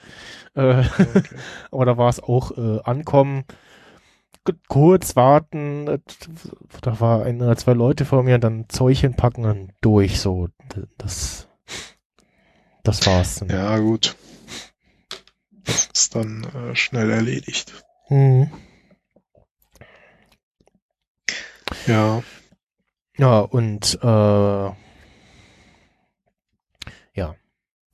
Äh, 0.53 0.80
okay. 0.80 1.23
aber 1.71 1.85
da 1.85 1.97
war 1.97 2.09
es 2.09 2.21
auch 2.21 2.55
äh, 2.57 2.80
ankommen, 2.84 3.45
kurz 4.67 5.15
warten, 5.15 6.01
da 6.81 6.99
war 6.99 7.23
ein 7.23 7.41
oder 7.41 7.57
zwei 7.57 7.73
Leute 7.73 8.05
vor 8.05 8.23
mir, 8.23 8.38
dann 8.38 8.69
Zeug 8.69 8.99
hinpacken 8.99 9.45
und 9.45 9.71
durch, 9.81 10.19
so. 10.19 10.49
Das, 10.97 11.47
das 12.84 13.05
war's. 13.07 13.39
dann. 13.39 13.49
Ja, 13.49 13.77
gut. 13.80 14.15
Das 15.65 15.89
ist 15.93 16.15
dann 16.15 16.43
äh, 16.43 16.76
schnell 16.76 17.09
erledigt. 17.09 17.84
Mhm. 18.09 18.49
Ja, 21.87 22.23
Ja, 23.17 23.39
und 23.39 23.99
äh, 24.01 24.07
ja. 27.13 27.35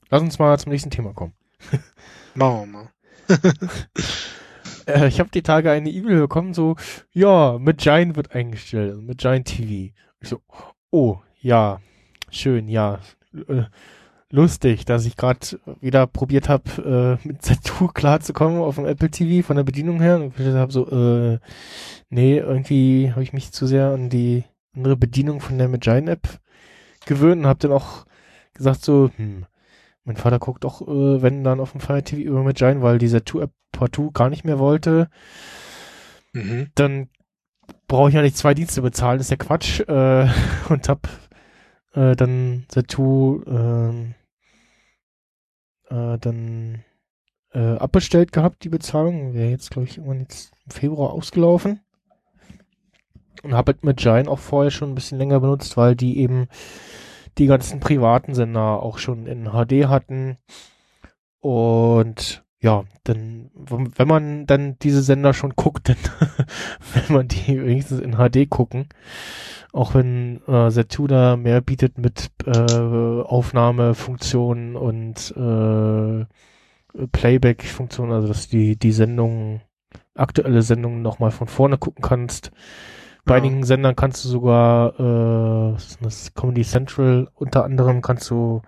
Lass 0.09 0.21
uns 0.21 0.39
mal 0.39 0.57
zum 0.59 0.71
nächsten 0.71 0.91
Thema 0.91 1.13
kommen. 1.13 1.33
machen 2.35 2.59
wir 2.59 2.65
mal. 2.65 2.89
Äh, 4.87 5.07
ich 5.07 5.19
habe 5.19 5.31
die 5.31 5.41
Tage 5.41 5.71
eine 5.71 5.89
E-Mail 5.89 6.19
bekommen, 6.19 6.53
so, 6.53 6.75
ja, 7.11 7.57
mit 7.57 7.79
Giant 7.79 8.15
wird 8.15 8.35
eingestellt, 8.35 8.91
also 8.91 9.01
mit 9.01 9.17
Giant 9.17 9.47
TV. 9.47 9.95
Ich 10.19 10.29
so, 10.29 10.41
oh, 10.91 11.17
ja, 11.41 11.81
schön, 12.29 12.67
ja. 12.67 12.99
Äh, 13.47 13.63
lustig, 14.31 14.85
dass 14.85 15.05
ich 15.05 15.17
gerade 15.17 15.59
wieder 15.81 16.07
probiert 16.07 16.49
habe, 16.49 17.19
äh, 17.23 17.27
mit 17.27 17.41
Zatur 17.41 17.93
klarzukommen 17.93 18.59
auf 18.59 18.75
dem 18.75 18.85
Apple 18.85 19.09
TV 19.09 19.45
von 19.45 19.55
der 19.55 19.63
Bedienung 19.63 20.01
her. 20.01 20.17
Und 20.17 20.39
ich 20.39 20.45
habe 20.47 20.71
so, 20.71 20.89
äh, 20.89 21.39
nee, 22.09 22.37
irgendwie 22.37 23.11
habe 23.11 23.23
ich 23.23 23.33
mich 23.33 23.51
zu 23.51 23.67
sehr 23.67 23.87
an 23.87 24.09
die 24.09 24.43
andere 24.75 24.97
Bedienung 24.97 25.39
von 25.41 25.57
der 25.57 25.69
Magine 25.69 26.11
App 26.11 26.27
gewöhnt 27.05 27.41
und 27.41 27.47
habe 27.47 27.59
dann 27.59 27.71
auch 27.71 28.05
gesagt 28.53 28.83
so, 28.83 29.11
hm, 29.15 29.45
mein 30.03 30.17
Vater 30.17 30.39
guckt 30.39 30.65
auch, 30.65 30.81
äh, 30.81 31.21
wenn 31.21 31.43
dann 31.43 31.59
auf 31.59 31.71
dem 31.71 31.81
Fire 31.81 32.03
TV 32.03 32.21
über 32.21 32.43
Magine, 32.43 32.81
weil 32.81 32.97
diese 32.97 33.23
Two-App 33.23 33.51
partout 33.71 34.11
gar 34.11 34.29
nicht 34.29 34.45
mehr 34.45 34.59
wollte, 34.59 35.09
Mhm. 36.33 36.67
dann 36.75 37.09
brauche 37.87 38.09
ich 38.09 38.15
ja 38.15 38.21
nicht 38.21 38.37
zwei 38.37 38.53
Dienste 38.53 38.81
bezahlen, 38.81 39.19
ist 39.19 39.31
ja 39.31 39.37
Quatsch. 39.37 39.79
Äh, 39.81 40.27
und 40.69 40.89
hab 40.89 41.07
äh, 41.95 42.15
dann 42.15 42.65
Satu 42.69 43.41
ähm, 43.47 44.13
äh, 45.89 46.17
dann 46.19 46.83
äh, 47.53 47.77
abbestellt 47.77 48.31
gehabt, 48.31 48.63
die 48.63 48.69
Bezahlung. 48.69 49.33
Wäre 49.33 49.49
jetzt, 49.49 49.71
glaube 49.71 49.87
ich, 49.87 49.97
irgendwann 49.97 50.21
jetzt 50.21 50.51
im 50.65 50.71
Februar 50.71 51.11
ausgelaufen. 51.11 51.79
Und 53.43 53.53
habe 53.53 53.73
halt 53.73 53.83
mit 53.83 53.97
Giant 53.97 54.27
auch 54.27 54.39
vorher 54.39 54.71
schon 54.71 54.91
ein 54.91 54.95
bisschen 54.95 55.17
länger 55.17 55.39
benutzt, 55.39 55.77
weil 55.77 55.95
die 55.95 56.19
eben 56.19 56.47
die 57.37 57.45
ganzen 57.45 57.79
privaten 57.79 58.33
Sender 58.33 58.81
auch 58.81 58.97
schon 58.97 59.27
in 59.27 59.51
HD 59.51 59.87
hatten. 59.87 60.37
Und 61.41 62.44
ja, 62.65 62.83
dann, 63.03 63.51
wenn 63.53 64.07
man 64.07 64.47
dann 64.47 64.79
diese 64.79 65.03
Sender 65.03 65.33
schon 65.35 65.51
guckt, 65.55 65.87
dann 65.89 65.97
will 66.93 67.15
man 67.15 67.27
die 67.27 67.63
wenigstens 67.63 67.99
in 67.99 68.13
HD 68.17 68.49
gucken. 68.49 68.89
Auch 69.71 69.93
wenn 69.93 70.41
äh, 70.47 70.71
Zetu 70.71 71.05
da 71.05 71.37
mehr 71.37 71.61
bietet 71.61 71.99
mit 71.99 72.31
äh, 72.45 72.51
Aufnahmefunktionen 73.21 74.75
und 74.75 75.31
äh, 75.37 76.25
Playback-Funktionen, 77.11 78.13
also 78.13 78.27
dass 78.29 78.49
du 78.49 78.57
die, 78.57 78.77
die 78.79 78.91
Sendungen, 78.91 79.61
aktuelle 80.15 80.63
Sendungen 80.63 81.03
nochmal 81.03 81.29
von 81.31 81.47
vorne 81.47 81.77
gucken 81.77 82.01
kannst. 82.01 82.51
Bei 83.25 83.35
Ja. 83.35 83.37
einigen 83.37 83.63
Sendern 83.63 83.95
kannst 83.95 84.25
du 84.25 84.29
sogar, 84.29 84.99
äh, 84.99 85.73
was 85.75 85.85
ist 85.85 85.99
denn 85.99 86.05
das, 86.05 86.33
Comedy 86.33 86.63
Central 86.63 87.29
unter 87.35 87.63
anderem 87.65 88.01
kannst 88.01 88.29
du 88.31 88.63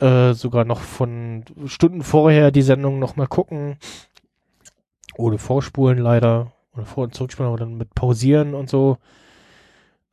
äh, 0.00 0.34
sogar 0.34 0.64
noch 0.64 0.80
von 0.80 1.44
Stunden 1.66 2.02
vorher 2.02 2.50
die 2.50 2.62
Sendung 2.62 2.98
nochmal 2.98 3.26
gucken. 3.26 3.76
Ohne 5.16 5.38
Vorspulen 5.38 5.98
leider. 5.98 6.52
Oder 6.72 6.86
vor- 6.86 7.04
und 7.04 7.14
zurückspulen, 7.14 7.48
aber 7.48 7.58
dann 7.58 7.76
mit 7.76 7.94
pausieren 7.94 8.54
und 8.54 8.70
so. 8.70 8.96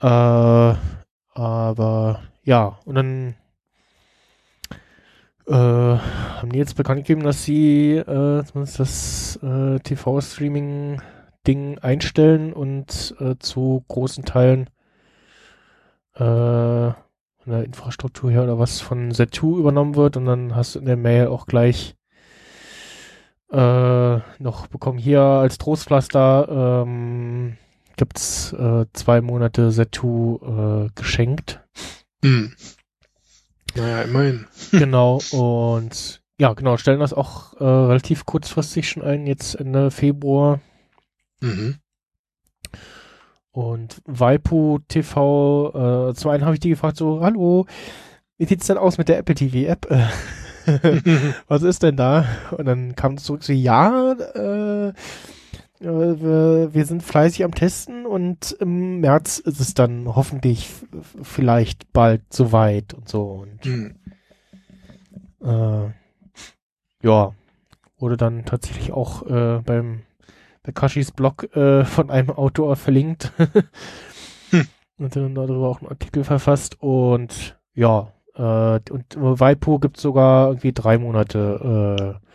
Äh, 0.01 0.76
aber 1.34 2.22
ja, 2.43 2.80
und 2.85 2.95
dann 2.95 3.35
äh, 5.47 5.53
haben 5.53 6.51
die 6.51 6.59
jetzt 6.59 6.76
bekannt 6.76 7.05
gegeben, 7.05 7.23
dass 7.23 7.43
sie 7.43 7.93
äh, 7.93 8.43
zumindest 8.43 8.80
das 8.80 9.39
äh, 9.43 9.80
TV-Streaming-Ding 9.80 11.80
einstellen 11.80 12.53
und 12.53 13.15
äh, 13.19 13.35
zu 13.39 13.84
großen 13.88 14.26
Teilen 14.26 14.69
äh, 16.15 16.91
von 17.48 17.56
der 17.56 17.64
Infrastruktur 17.64 18.30
her 18.30 18.44
oder 18.44 18.60
was 18.60 18.82
von 18.82 19.10
Z2 19.10 19.57
übernommen 19.57 19.95
wird 19.95 20.18
und 20.18 20.26
dann 20.26 20.53
hast 20.53 20.76
du 20.76 20.80
in 20.80 20.86
der 20.86 20.98
Mail 20.98 21.28
auch 21.28 21.45
gleich 21.45 21.95
äh, 23.53 24.18
noch 24.40 24.68
bekommen. 24.68 24.98
Hier 24.98 25.22
als 25.22 25.57
Trostpflaster 25.57 26.84
ähm, 26.86 27.56
gibt's 27.95 28.52
äh, 28.52 28.86
zwei 28.91 29.22
Monate 29.22 29.72
Setu 29.72 30.40
äh, 30.44 30.90
geschenkt. 30.94 31.61
Hm. 32.22 32.53
Naja, 33.76 34.02
immerhin. 34.02 34.45
genau, 34.72 35.22
und 35.32 36.22
ja, 36.38 36.52
genau, 36.53 36.76
stellen 36.76 36.99
das 36.99 37.14
auch 37.14 37.53
äh, 37.61 37.64
relativ 37.64 38.26
kurzfristig 38.26 38.90
schon 38.90 39.03
ein, 39.03 39.26
jetzt 39.26 39.56
Ende 39.56 39.90
Februar. 39.90 40.60
Mhm. 41.40 41.78
Und 43.58 44.04
Waipu 44.06 44.78
TV, 44.88 46.10
äh, 46.10 46.14
zum 46.14 46.30
einen 46.30 46.46
habe 46.46 46.54
ich 46.54 46.60
die 46.60 46.70
gefragt, 46.70 46.96
so, 46.96 47.22
hallo, 47.22 47.66
wie 48.38 48.46
sieht's 48.46 48.68
denn 48.68 48.78
aus 48.78 49.00
mit 49.00 49.10
der 49.10 49.18
Apple 49.18 49.34
TV 49.34 49.68
App? 49.68 49.90
Was 51.48 51.64
ist 51.64 51.82
denn 51.82 51.98
da? 51.98 52.28
Und 52.52 52.66
dann 52.66 52.96
kam 52.96 53.16
es 53.16 53.24
zurück 53.24 53.42
so, 53.44 53.54
ja, 53.54 54.12
äh, 54.12 54.94
wir, 55.80 56.70
wir 56.72 56.86
sind 56.86 57.02
fleißig 57.02 57.44
am 57.44 57.56
Testen 57.56 58.06
und 58.06 58.56
im 58.60 59.00
März 59.00 59.40
ist 59.40 59.60
es 59.60 59.74
dann 59.74 60.06
hoffentlich 60.16 60.72
vielleicht 61.24 61.92
bald 61.94 62.22
soweit 62.32 62.94
und 62.94 63.10
so. 63.10 63.24
Und 63.24 63.66
Hm. 63.66 63.96
äh, 65.44 65.90
ja, 67.02 67.34
wurde 67.98 68.18
dann 68.18 68.46
tatsächlich 68.46 68.92
auch 68.92 69.26
äh, 69.26 69.62
beim 69.66 70.04
bei 70.68 70.73
Kashis 70.73 71.11
Blog 71.14 71.56
äh, 71.56 71.85
von 71.85 72.11
einem 72.11 72.30
Autor 72.30 72.76
verlinkt. 72.76 73.31
Hm. 74.49 74.65
Und 74.98 75.14
dann 75.14 75.35
darüber 75.35 75.68
auch 75.68 75.81
einen 75.81 75.89
Artikel 75.89 76.23
verfasst 76.23 76.81
und 76.81 77.60
ja, 77.73 78.14
äh, 78.34 78.80
und 78.89 79.18
Waipu 79.18 79.77
gibt 79.77 79.98
sogar 79.98 80.48
irgendwie 80.48 80.72
drei 80.72 80.98
Monate 80.98 82.15
äh, 82.23 82.27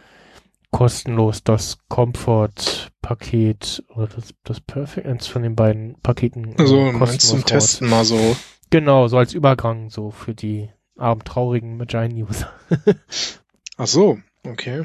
kostenlos 0.71 1.43
das 1.43 1.79
Comfort-Paket 1.89 3.83
oder 3.95 4.09
das, 4.09 4.35
das 4.45 4.61
Perfect, 4.61 5.07
eins 5.07 5.27
von 5.27 5.43
den 5.43 5.57
beiden 5.57 5.99
Paketen. 6.03 6.55
Also 6.59 6.93
kostenlos 6.93 7.19
zum 7.19 7.39
raus. 7.39 7.47
Testen 7.47 7.89
mal 7.89 8.05
so. 8.05 8.37
Genau, 8.69 9.09
so 9.09 9.17
als 9.17 9.33
Übergang, 9.33 9.89
so 9.89 10.11
für 10.11 10.35
die 10.35 10.69
arm 10.99 11.25
traurigen 11.25 11.79
Magine-User. 11.79 12.51
Ach 13.79 13.87
so, 13.87 14.19
okay. 14.47 14.85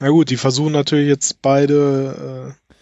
Na 0.00 0.08
gut, 0.08 0.30
die 0.30 0.36
versuchen 0.36 0.72
natürlich 0.72 1.08
jetzt 1.08 1.42
beide 1.42 2.54
äh, 2.56 2.72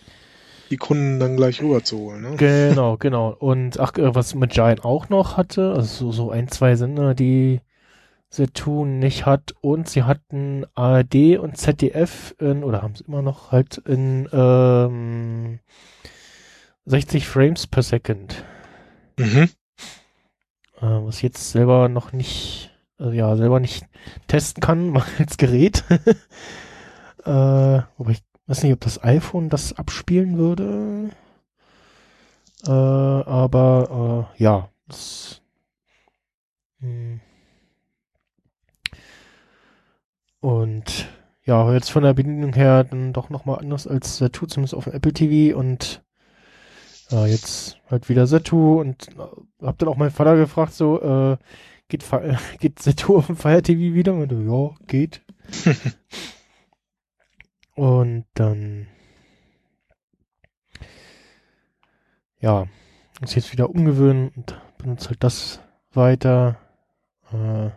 die 0.70 0.77
Kunden 0.77 1.19
dann 1.19 1.36
gleich 1.36 1.61
rüberzuholen, 1.61 2.23
ne? 2.23 2.36
Genau, 2.36 2.97
genau. 2.97 3.35
Und 3.36 3.81
ach, 3.81 3.95
äh, 3.95 4.15
was 4.15 4.35
Magine 4.35 4.85
auch 4.85 5.09
noch 5.09 5.36
hatte, 5.36 5.73
also 5.73 6.07
so, 6.07 6.12
so 6.12 6.31
ein, 6.31 6.49
zwei 6.49 6.77
Sender, 6.77 7.15
die 7.15 7.61
Saturn 8.31 8.99
nicht 8.99 9.27
hat 9.27 9.55
und 9.61 9.89
sie 9.89 10.03
hatten 10.03 10.65
ARD 10.74 11.39
und 11.39 11.57
ZDF 11.57 12.35
in, 12.39 12.62
oder 12.62 12.82
haben 12.82 12.95
sie 12.95 13.05
immer 13.05 13.23
noch 13.23 13.53
halt 13.53 13.78
in 13.78 14.28
ähm, 14.32 15.61
60 16.85 17.27
Frames 17.27 17.66
per 17.66 17.82
Second. 17.82 18.45
Mhm. 19.19 19.49
Äh, 20.77 20.82
was 20.82 21.16
ich 21.16 21.23
jetzt 21.23 21.51
selber 21.51 21.89
noch 21.89 22.12
nicht, 22.12 22.70
äh, 23.01 23.16
ja, 23.16 23.35
selber 23.36 23.61
nicht 23.61 23.86
testen 24.27 24.61
kann, 24.61 24.90
mal 24.93 25.05
als 25.19 25.36
Gerät. 25.39 25.85
Äh, 27.29 27.83
wobei 27.99 28.13
ich 28.13 28.23
weiß 28.47 28.63
nicht, 28.63 28.73
ob 28.73 28.81
das 28.81 29.03
iPhone 29.05 29.49
das 29.49 29.77
abspielen 29.77 30.39
würde. 30.39 31.11
Äh, 32.67 32.71
aber 32.71 34.29
äh, 34.39 34.43
ja, 34.43 34.69
das, 34.89 35.43
hm. 36.81 37.21
und 40.41 41.09
ja, 41.45 41.73
jetzt 41.73 41.91
von 41.91 42.03
der 42.03 42.15
Bedienung 42.15 42.53
her 42.55 42.85
dann 42.85 43.13
doch 43.13 43.31
nochmal 43.31 43.59
anders 43.61 43.87
als 43.87 44.19
Satu, 44.19 44.47
zumindest 44.47 44.75
auf 44.75 44.85
dem 44.85 44.93
Apple 44.95 45.13
TV 45.13 45.57
und 45.57 46.03
ja, 47.11 47.27
jetzt 47.27 47.79
halt 47.91 48.09
wieder 48.09 48.27
Setu 48.27 48.81
und 48.81 49.09
äh, 49.09 49.67
hab 49.67 49.79
dann 49.79 49.89
auch 49.89 49.97
meinen 49.97 50.11
Vater 50.11 50.37
gefragt, 50.37 50.75
so, 50.75 51.01
äh, 51.01 51.37
geht, 51.89 52.05
geht 52.61 52.81
Setu 52.81 53.17
auf 53.17 53.27
dem 53.27 53.37
Fire 53.37 53.63
TV 53.63 53.95
wieder? 53.95 54.15
Und 54.15 54.33
ja, 54.33 54.75
geht. 54.87 55.23
und 57.79 58.25
dann, 58.35 58.89
ja, 62.41 62.67
muss 63.21 63.37
jetzt 63.37 63.53
wieder 63.53 63.71
umgewöhnen 63.71 64.33
und 64.35 64.61
benutze 64.79 65.11
halt 65.11 65.23
das 65.23 65.61
weiter. 65.93 66.59
Äh, 67.31 67.71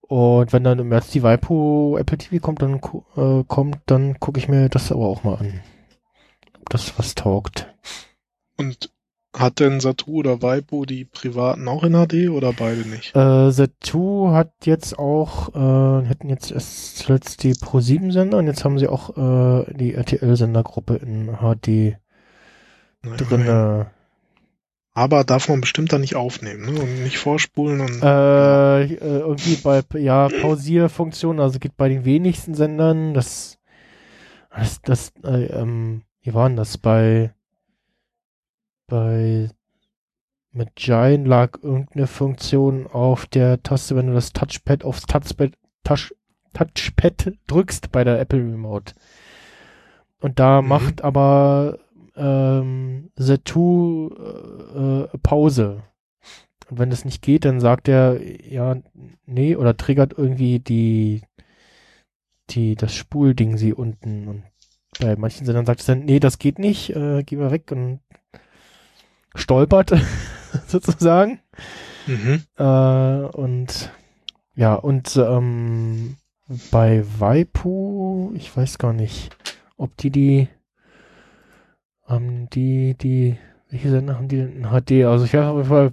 und 0.00 0.52
wenn 0.54 0.64
dann 0.64 0.78
im 0.78 0.88
März 0.88 1.10
die 1.10 1.22
Waipo 1.22 1.98
Apple 1.98 2.16
TV 2.16 2.42
kommt, 2.42 2.62
dann 2.62 2.80
äh, 3.16 3.44
kommt, 3.44 3.78
dann 3.84 4.18
gucke 4.18 4.40
ich 4.40 4.48
mir 4.48 4.70
das 4.70 4.90
aber 4.90 5.06
auch 5.06 5.22
mal 5.22 5.36
an. 5.36 5.60
Ob 6.60 6.70
das 6.70 6.98
was 6.98 7.14
taugt. 7.14 7.70
Und 8.56 8.90
hat 9.34 9.60
denn 9.60 9.80
Satu 9.80 10.18
oder 10.18 10.42
Waipo 10.42 10.84
die 10.84 11.04
privaten 11.04 11.66
auch 11.68 11.82
in 11.82 11.92
HD 11.92 12.30
oder 12.30 12.52
beide 12.52 12.88
nicht? 12.88 13.14
Äh, 13.14 13.18
The2 13.18 14.32
hat 14.32 14.52
jetzt 14.64 14.98
auch, 14.98 15.54
äh, 15.54 16.06
hätten 16.06 16.28
jetzt 16.28 16.52
erst 16.52 16.98
zuletzt 16.98 17.42
die 17.42 17.54
Pro7-Sender 17.54 18.38
und 18.38 18.46
jetzt 18.46 18.64
haben 18.64 18.78
sie 18.78 18.88
auch 18.88 19.10
äh, 19.16 19.74
die 19.74 19.94
RTL-Sendergruppe 19.94 20.96
in 20.96 21.36
HD 21.38 21.96
drin. 23.02 23.46
Äh, 23.46 23.84
Aber 24.94 25.24
darf 25.24 25.48
man 25.48 25.60
bestimmt 25.60 25.92
dann 25.92 26.02
nicht 26.02 26.16
aufnehmen, 26.16 26.72
ne? 26.72 26.80
Und 26.80 27.02
nicht 27.02 27.18
vorspulen 27.18 27.80
und 27.80 28.02
äh, 28.02 28.82
äh, 28.84 29.18
irgendwie 29.18 29.56
bei, 29.56 29.82
ja, 29.98 30.28
Pausierfunktion, 30.28 31.40
also 31.40 31.58
geht 31.58 31.76
bei 31.76 31.88
den 31.88 32.04
wenigsten 32.04 32.54
Sendern, 32.54 33.14
das, 33.14 33.58
das, 34.50 34.80
das 34.82 35.12
äh, 35.24 35.46
ähm, 35.46 36.02
wie 36.22 36.32
war 36.32 36.48
denn 36.48 36.56
das 36.56 36.78
bei, 36.78 37.34
bei, 38.86 39.50
mit 40.52 40.76
Giant 40.76 41.26
lag 41.26 41.58
irgendeine 41.62 42.06
Funktion 42.06 42.86
auf 42.86 43.26
der 43.26 43.62
Taste, 43.62 43.96
wenn 43.96 44.06
du 44.08 44.14
das 44.14 44.32
Touchpad 44.32 44.84
aufs 44.84 45.02
Touchpad, 45.02 45.52
Touch, 45.84 46.14
Touchpad 46.52 47.32
drückst 47.46 47.90
bei 47.92 48.04
der 48.04 48.20
Apple 48.20 48.38
Remote. 48.40 48.94
Und 50.20 50.38
da 50.38 50.62
Mhm. 50.62 50.68
macht 50.68 51.02
aber 51.04 51.78
ähm, 52.16 53.10
The2 53.18 55.04
äh, 55.12 55.14
äh, 55.14 55.18
Pause. 55.22 55.82
Und 56.70 56.78
wenn 56.78 56.90
das 56.90 57.04
nicht 57.04 57.22
geht, 57.22 57.44
dann 57.44 57.60
sagt 57.60 57.88
er, 57.88 58.20
ja, 58.22 58.76
nee, 59.26 59.56
oder 59.56 59.76
triggert 59.76 60.14
irgendwie 60.16 60.60
die, 60.60 61.22
die, 62.50 62.74
das 62.74 62.94
Spulding 62.94 63.56
sie 63.56 63.72
unten. 63.72 64.28
Und 64.28 64.42
bei 65.00 65.16
manchen 65.16 65.44
Sendern 65.46 65.66
sagt 65.66 65.80
es 65.80 65.86
dann, 65.86 66.04
nee, 66.04 66.20
das 66.20 66.38
geht 66.38 66.58
nicht, 66.58 66.90
äh, 66.90 67.22
geh 67.24 67.36
mal 67.36 67.50
weg 67.50 67.70
und 67.72 68.00
stolpert 69.34 69.92
sozusagen. 70.66 71.40
mhm. 72.06 72.42
Äh, 72.56 73.26
und 73.36 73.90
ja, 74.54 74.74
und 74.74 75.16
ähm, 75.16 76.16
bei 76.70 77.04
Waipu, 77.18 78.32
ich 78.34 78.54
weiß 78.56 78.78
gar 78.78 78.92
nicht, 78.92 79.36
ob 79.76 79.96
die 79.96 80.10
die, 80.10 80.48
ähm, 82.08 82.48
die, 82.50 82.94
die, 82.94 83.36
welche 83.70 83.90
Sender 83.90 84.16
haben 84.16 84.28
die 84.28 84.36
denn 84.36 84.56
in 84.56 84.68
HD? 84.68 85.04
Also 85.04 85.24
ich 85.24 85.34
weiß 85.34 85.46
auf 85.46 85.56
jeden 85.56 85.68
Fall, 85.68 85.92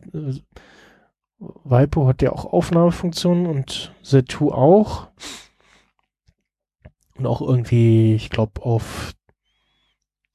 Waipu 1.40 2.08
hat 2.08 2.22
ja 2.22 2.32
auch 2.32 2.46
Aufnahmefunktionen 2.46 3.48
und 3.48 3.94
Zetu 4.04 4.52
auch. 4.52 5.08
Und 7.18 7.26
auch 7.26 7.42
irgendwie, 7.42 8.14
ich 8.14 8.30
glaube, 8.30 8.62
auf 8.62 9.14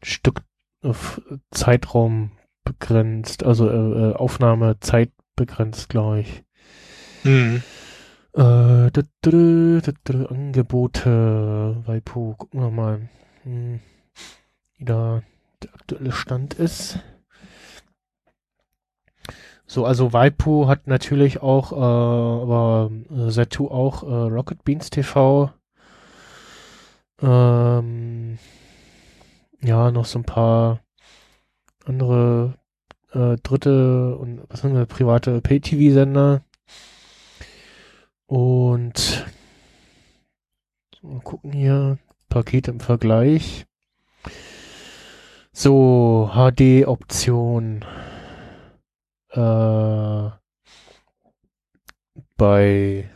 Stück, 0.03 0.43
auf 0.83 1.20
Zeitraum 1.51 2.33
begrenzt, 2.66 3.44
also 3.44 3.70
äh, 3.70 4.10
äh, 4.10 4.14
Aufnahmezeit 4.14 5.10
begrenzt, 5.36 5.88
glaube 5.88 6.20
ich. 6.20 6.44
Mhm. 7.24 7.62
Äh, 8.34 8.40
dü- 8.90 9.06
dü- 9.24 9.94
dü- 10.06 10.26
Angebote, 10.26 11.82
Waipu, 11.86 12.34
gucken 12.34 12.60
wir 12.60 12.70
mal, 12.70 13.09
hm, 13.44 13.80
wie 14.76 14.84
da 14.84 15.22
der 15.62 15.74
aktuelle 15.74 16.12
Stand 16.12 16.52
ist. 16.55 16.98
So, 19.66 19.86
also 19.86 20.12
Waipu 20.12 20.68
hat 20.68 20.86
natürlich 20.86 21.40
auch, 21.40 21.72
äh, 21.72 21.76
aber 21.76 22.90
äh, 23.10 23.30
Setu 23.30 23.68
auch 23.68 24.02
äh, 24.02 24.06
Rocket 24.06 24.64
Beans 24.64 24.90
TV. 24.90 25.51
Ähm, 27.22 28.38
ja, 29.62 29.90
noch 29.90 30.05
so 30.05 30.18
ein 30.18 30.24
paar 30.24 30.80
andere 31.86 32.54
äh, 33.12 33.36
dritte 33.42 34.16
und 34.16 34.42
was 34.48 34.62
haben 34.62 34.74
wir, 34.74 34.86
private 34.86 35.40
Pay-TV-Sender. 35.40 36.42
Und 38.26 39.26
mal 41.02 41.20
gucken 41.20 41.52
hier, 41.52 41.98
Pakete 42.28 42.72
im 42.72 42.80
Vergleich. 42.80 43.66
So, 45.52 46.30
HD-Option. 46.34 47.84
Äh, 49.30 50.30
bei 52.36 53.10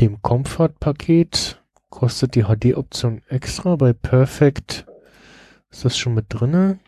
dem 0.00 0.20
Comfort-Paket 0.22 1.62
kostet 1.90 2.34
die 2.34 2.42
HD-Option 2.44 3.22
extra. 3.28 3.76
Bei 3.76 3.92
Perfect 3.92 4.86
ist 5.70 5.84
das 5.84 5.96
schon 5.96 6.14
mit 6.14 6.26
drinne. 6.28 6.80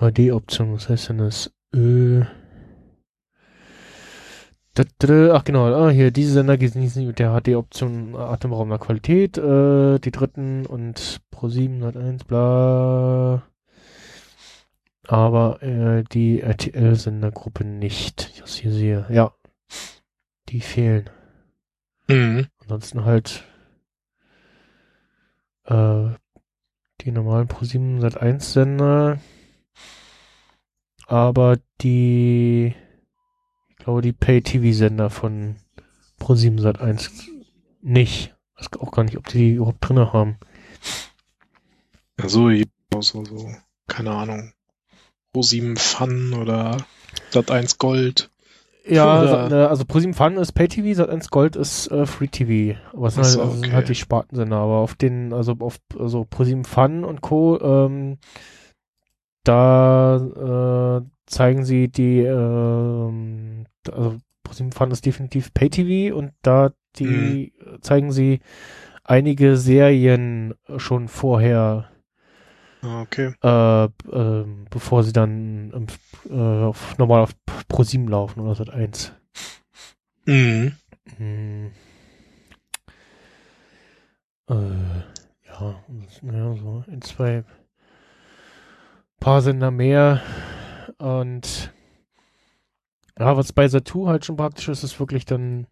HD-Option, 0.00 0.72
was 0.74 0.88
heißt 0.88 1.10
denn 1.10 1.18
das? 1.18 1.52
Äh, 1.74 2.22
ach 5.32 5.44
genau, 5.44 5.72
ah, 5.72 5.90
hier, 5.90 6.10
diese 6.10 6.32
Sender 6.32 6.56
genießen 6.56 7.06
mit 7.06 7.18
der 7.18 7.40
HD-Option 7.40 8.16
atemberaubender 8.16 8.78
Qualität, 8.78 9.38
äh, 9.38 9.98
die 9.98 10.10
dritten 10.10 10.66
und 10.66 11.20
Pro 11.30 11.48
701, 11.48 12.24
bla. 12.24 13.42
Aber 15.06 15.62
äh, 15.62 16.02
die 16.12 16.40
RTL-Sendergruppe 16.40 17.64
nicht. 17.64 18.30
Ich 18.32 18.40
das 18.40 18.54
hier 18.54 18.72
sehe. 18.72 19.06
Ja. 19.10 19.32
Die 20.48 20.60
fehlen. 20.60 21.10
Mhm. 22.08 22.46
Ansonsten 22.62 23.04
halt 23.04 23.44
äh, 25.64 26.08
die 27.02 27.12
normalen 27.12 27.48
Pro 27.48 27.64
701 27.64 28.52
Sender. 28.52 29.18
Aber 31.06 31.58
die 31.80 32.74
ich 33.68 33.76
glaube, 33.84 34.00
die 34.00 34.12
Pay-TV-Sender 34.12 35.10
von 35.10 35.56
Pro7 36.18 36.60
Sat1 36.60 37.10
nicht. 37.82 38.34
Ich 38.58 38.70
weiß 38.70 38.80
auch 38.80 38.92
gar 38.92 39.04
nicht, 39.04 39.18
ob 39.18 39.26
die 39.26 39.38
die 39.38 39.50
überhaupt 39.56 39.86
drin 39.86 39.98
haben. 39.98 40.38
Ja, 42.18 42.28
so, 42.28 42.50
so, 43.00 43.24
so, 43.24 43.50
keine 43.88 44.12
Ahnung. 44.12 44.52
Pro7 45.34 45.78
Fun 45.78 46.32
oder 46.34 46.78
Sat1 47.32 47.78
Gold. 47.78 48.30
Ja, 48.86 49.22
Oder- 49.22 49.50
äh, 49.50 49.66
also 49.66 49.84
Pro7 49.84 50.14
Fun 50.14 50.36
ist 50.36 50.52
Pay-TV, 50.52 51.02
Sat1 51.02 51.30
Gold 51.30 51.56
ist 51.56 51.90
äh, 51.90 52.06
Free-TV. 52.06 52.78
Aber 52.92 53.08
es 53.08 53.14
sind, 53.14 53.24
halt, 53.24 53.32
so, 53.32 53.42
also 53.42 53.56
sind 53.58 53.72
halt 53.72 53.88
die 53.88 53.94
Spartensender. 53.94 54.56
Aber 54.56 54.76
auf 54.78 54.94
den, 54.94 55.32
also 55.32 55.56
auf 55.60 55.78
also 55.98 56.22
Pro7 56.22 56.66
Fun 56.66 57.04
und 57.04 57.20
Co., 57.20 57.58
ähm, 57.60 58.18
da 59.44 61.00
äh, 61.02 61.10
zeigen 61.26 61.64
sie 61.64 61.88
die, 61.88 62.20
ähm, 62.20 63.66
also 63.90 64.18
Pro7 64.46 64.74
Fun 64.74 64.90
ist 64.90 65.06
definitiv 65.06 65.52
Pay-TV 65.54 66.14
und 66.16 66.32
da 66.42 66.72
die 66.96 67.52
zeigen 67.80 68.12
sie 68.12 68.40
einige 69.02 69.56
Serien 69.56 70.54
schon 70.76 71.08
vorher 71.08 71.90
Ah, 72.82 73.00
okay. 73.00 73.32
äh, 73.42 73.88
ähm, 74.12 74.66
bevor 74.68 75.02
sie 75.02 75.12
dann 75.12 75.88
äh, 76.28 76.34
auf, 76.34 76.98
normal 76.98 77.22
auf 77.22 77.34
Pro7 77.70 78.08
laufen 78.08 78.40
oder 78.40 78.54
Sat 78.54 78.70
1. 78.70 79.12
Mhm. 80.26 80.72
Hm. 81.16 81.70
Äh, 84.48 84.54
ja, 85.48 85.82
ja, 86.22 86.54
so 86.56 86.84
in 86.86 87.00
zwei 87.00 87.44
paar 89.24 89.40
Sender 89.40 89.70
mehr. 89.70 90.20
Und 90.98 91.72
ja, 93.18 93.36
was 93.38 93.54
bei 93.54 93.66
Satu 93.68 94.06
halt 94.06 94.26
schon 94.26 94.36
praktisch 94.36 94.68
ist, 94.68 94.84
ist 94.84 95.00
wirklich 95.00 95.24
dann 95.24 95.66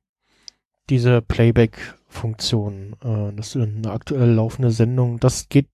diese 0.88 1.20
Playback-Funktion, 1.20 2.96
äh, 3.04 3.36
dass 3.36 3.52
du 3.52 3.58
dann 3.58 3.76
eine 3.76 3.92
aktuell 3.92 4.30
laufende 4.30 4.70
Sendung, 4.70 5.20
das 5.20 5.50
geht 5.50 5.68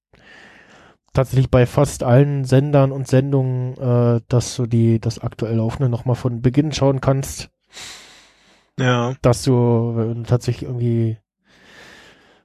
tatsächlich 1.13 1.51
bei 1.51 1.67
fast 1.67 2.03
allen 2.03 2.45
Sendern 2.45 2.91
und 2.91 3.07
Sendungen, 3.07 3.77
äh, 3.77 4.23
dass 4.27 4.57
du 4.57 4.67
die, 4.67 5.01
das 5.01 5.21
aktuell 5.21 5.57
laufende 5.57 5.89
nochmal 5.89 6.17
von 6.17 6.43
Beginn 6.43 6.73
schauen 6.73 7.01
kannst. 7.01 7.49
Ja. 8.81 9.15
dass 9.23 9.43
du 9.43 10.15
du 10.15 10.23
tatsächlich 10.23 10.69
irgendwie 10.69 11.19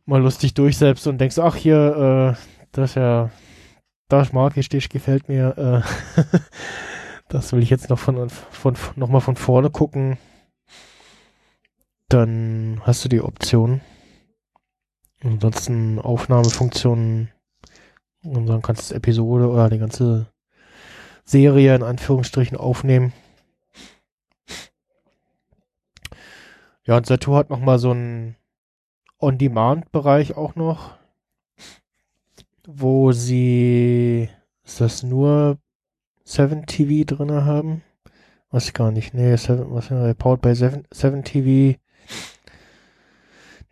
mal 0.05 0.21
lustig 0.21 0.53
durchselbst 0.55 1.05
und 1.07 1.19
denkst, 1.19 1.37
ach 1.37 1.55
hier, 1.55 2.35
äh, 2.37 2.65
das 2.71 2.91
ist 2.91 2.95
ja, 2.95 3.29
das 4.19 4.33
mag 4.33 4.57
ich, 4.57 4.69
das 4.69 4.89
gefällt 4.89 5.29
mir, 5.29 5.57
äh, 5.57 6.19
das 7.29 7.51
will 7.51 7.63
ich 7.63 7.69
jetzt 7.69 7.89
noch 7.89 7.99
von, 7.99 8.29
von, 8.29 8.75
noch 8.95 9.09
mal 9.09 9.19
von 9.19 9.35
vorne 9.35 9.69
gucken. 9.69 10.17
Dann 12.09 12.81
hast 12.83 13.03
du 13.03 13.09
die 13.09 13.21
Option. 13.21 13.81
Ansonsten 15.23 15.99
Aufnahmefunktionen 15.99 17.31
und 18.23 18.45
dann 18.45 18.61
kannst 18.61 18.91
du 18.91 18.95
Episode 18.95 19.49
oder 19.49 19.69
die 19.69 19.79
ganze 19.79 20.27
Serie 21.25 21.75
in 21.75 21.83
Anführungsstrichen 21.83 22.57
aufnehmen. 22.57 23.13
Ja, 26.85 26.97
und 26.97 27.05
Satu 27.05 27.35
hat 27.35 27.49
noch 27.49 27.59
mal 27.59 27.79
so 27.79 27.91
einen 27.91 28.35
On-Demand-Bereich 29.19 30.35
auch 30.35 30.55
noch, 30.55 30.97
wo 32.67 33.11
sie, 33.11 34.29
ist 34.63 34.81
das 34.81 35.03
nur 35.03 35.57
7 36.23 36.65
TV 36.65 37.05
drinne 37.05 37.45
haben? 37.45 37.83
Weiß 38.51 38.65
ich 38.65 38.73
gar 38.73 38.91
nicht. 38.91 39.13
Nee, 39.13 39.35
7, 39.35 39.65
was 39.71 39.87
Powered 40.17 40.41
by 40.41 40.55
7, 40.55 40.83
7 40.91 41.23
TV. 41.23 41.79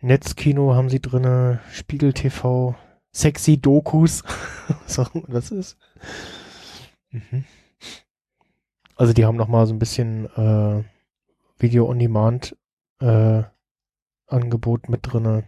Netzkino 0.00 0.74
haben 0.74 0.88
sie 0.88 1.00
drinne, 1.00 1.60
Spiegel 1.70 2.12
TV, 2.12 2.74
sexy 3.12 3.58
Dokus, 3.58 4.24
was 4.82 4.98
auch 4.98 5.14
immer 5.14 5.28
das 5.28 5.52
ist. 5.52 5.78
Mhm. 7.10 7.44
Also 8.96 9.12
die 9.12 9.24
haben 9.24 9.36
noch 9.36 9.48
mal 9.48 9.66
so 9.66 9.72
ein 9.72 9.78
bisschen 9.78 10.26
äh, 10.36 10.82
Video 11.58 11.88
on 11.88 11.98
Demand 12.00 12.56
äh, 13.00 13.42
Angebot 14.26 14.88
mit 14.88 15.00
drinne. 15.02 15.44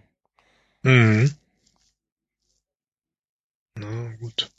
Mhm. 0.83 1.33
Na 3.77 4.13
gut. 4.21 4.51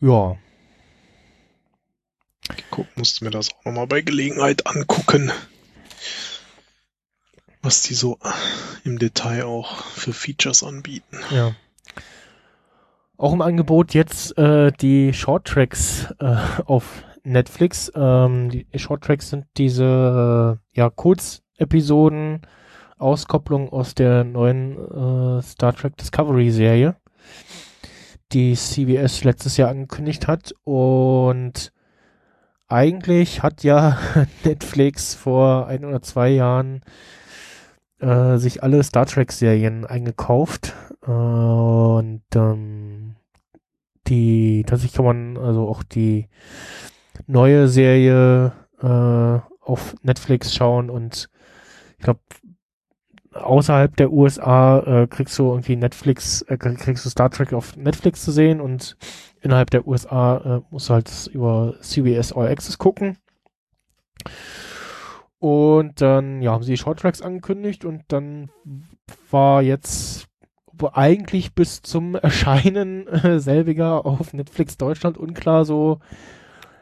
Ja, 0.00 0.36
Guck, 2.70 2.86
musste 2.96 3.24
mir 3.24 3.30
das 3.30 3.50
auch 3.50 3.64
nochmal 3.64 3.86
bei 3.86 4.00
Gelegenheit 4.00 4.66
angucken. 4.66 5.30
Was 7.62 7.82
die 7.82 7.94
so 7.94 8.18
im 8.84 8.98
Detail 8.98 9.44
auch 9.44 9.84
für 9.84 10.12
Features 10.12 10.62
anbieten. 10.62 11.18
ja. 11.30 11.54
Auch 13.16 13.32
im 13.32 13.42
Angebot 13.42 13.94
jetzt 13.94 14.38
äh, 14.38 14.70
die 14.70 15.12
Shorttracks 15.12 16.06
äh, 16.20 16.36
auf 16.66 17.02
Netflix. 17.24 17.90
Ähm, 17.96 18.48
die 18.48 18.64
Shorttracks 18.76 19.30
sind 19.30 19.46
diese 19.56 20.60
äh, 20.62 20.78
ja 20.78 20.88
Kurzepisoden, 20.88 22.42
Auskopplung 22.98 23.70
aus 23.70 23.94
der 23.94 24.24
neuen 24.24 24.76
äh, 24.76 25.42
Star 25.42 25.74
Trek 25.74 25.96
Discovery 25.96 26.50
Serie, 26.50 26.96
die 28.32 28.54
CBS 28.54 29.24
letztes 29.24 29.56
Jahr 29.56 29.70
angekündigt 29.70 30.26
hat. 30.26 30.52
Und 30.64 31.72
eigentlich 32.68 33.42
hat 33.42 33.64
ja 33.64 33.98
Netflix 34.44 35.14
vor 35.14 35.66
ein 35.66 35.84
oder 35.84 36.02
zwei 36.02 36.28
Jahren 36.30 36.82
äh, 38.00 38.36
sich 38.38 38.62
alle 38.62 38.82
Star 38.82 39.06
Trek 39.06 39.32
Serien 39.32 39.86
eingekauft. 39.86 40.74
Äh, 41.06 41.10
und 41.10 42.22
ähm, 42.34 43.16
die 44.06 44.64
tatsächlich 44.66 44.96
kann 44.96 45.04
man 45.04 45.36
also 45.36 45.68
auch 45.68 45.82
die 45.82 46.28
neue 47.26 47.68
Serie 47.68 48.52
äh, 48.80 49.40
auf 49.60 49.94
Netflix 50.02 50.54
schauen. 50.54 50.90
Und 50.90 51.28
ich 51.98 52.04
glaube 52.04 52.20
außerhalb 53.38 53.96
der 53.96 54.12
USA 54.12 54.80
äh, 54.80 55.06
kriegst 55.06 55.38
du 55.38 55.50
irgendwie 55.50 55.76
Netflix 55.76 56.42
äh, 56.42 56.56
kriegst 56.56 57.04
du 57.04 57.10
Star 57.10 57.30
Trek 57.30 57.52
auf 57.52 57.76
Netflix 57.76 58.24
zu 58.24 58.32
sehen 58.32 58.60
und 58.60 58.96
innerhalb 59.40 59.70
der 59.70 59.86
USA 59.86 60.36
äh, 60.36 60.60
musst 60.70 60.88
du 60.88 60.94
halt 60.94 61.30
über 61.32 61.74
CBS 61.80 62.32
All 62.32 62.48
Access 62.48 62.78
gucken. 62.78 63.18
Und 65.38 66.00
dann, 66.00 66.42
ja, 66.42 66.52
haben 66.52 66.64
sie 66.64 66.72
die 66.72 66.78
Shorttracks 66.78 67.22
angekündigt 67.22 67.84
und 67.84 68.02
dann 68.08 68.50
war 69.30 69.62
jetzt 69.62 70.26
eigentlich 70.92 71.54
bis 71.54 71.82
zum 71.82 72.14
Erscheinen 72.16 73.06
äh, 73.06 73.38
selbiger 73.40 74.04
auf 74.04 74.32
Netflix 74.32 74.76
Deutschland 74.76 75.16
unklar 75.16 75.64
so, 75.64 76.00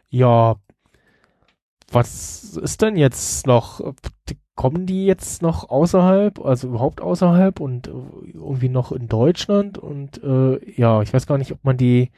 ja, 0.09 0.57
was 1.91 2.57
ist 2.57 2.83
denn 2.83 2.97
jetzt 2.97 3.47
noch? 3.47 3.81
Kommen 4.57 4.87
die 4.87 5.05
jetzt 5.05 5.43
noch 5.43 5.69
außerhalb, 5.69 6.45
also 6.45 6.69
überhaupt 6.69 7.03
außerhalb 7.03 7.61
und 7.61 7.89
äh, 7.89 7.93
irgendwie 8.33 8.71
noch 8.71 8.91
in 8.91 9.07
Deutschland? 9.07 9.77
Und 9.77 10.23
äh, 10.25 10.59
ja, 10.73 11.03
ich 11.03 11.13
weiß 11.13 11.27
gar 11.27 11.37
nicht, 11.37 11.53
ob 11.53 11.63
man 11.63 11.77
die 11.77 12.11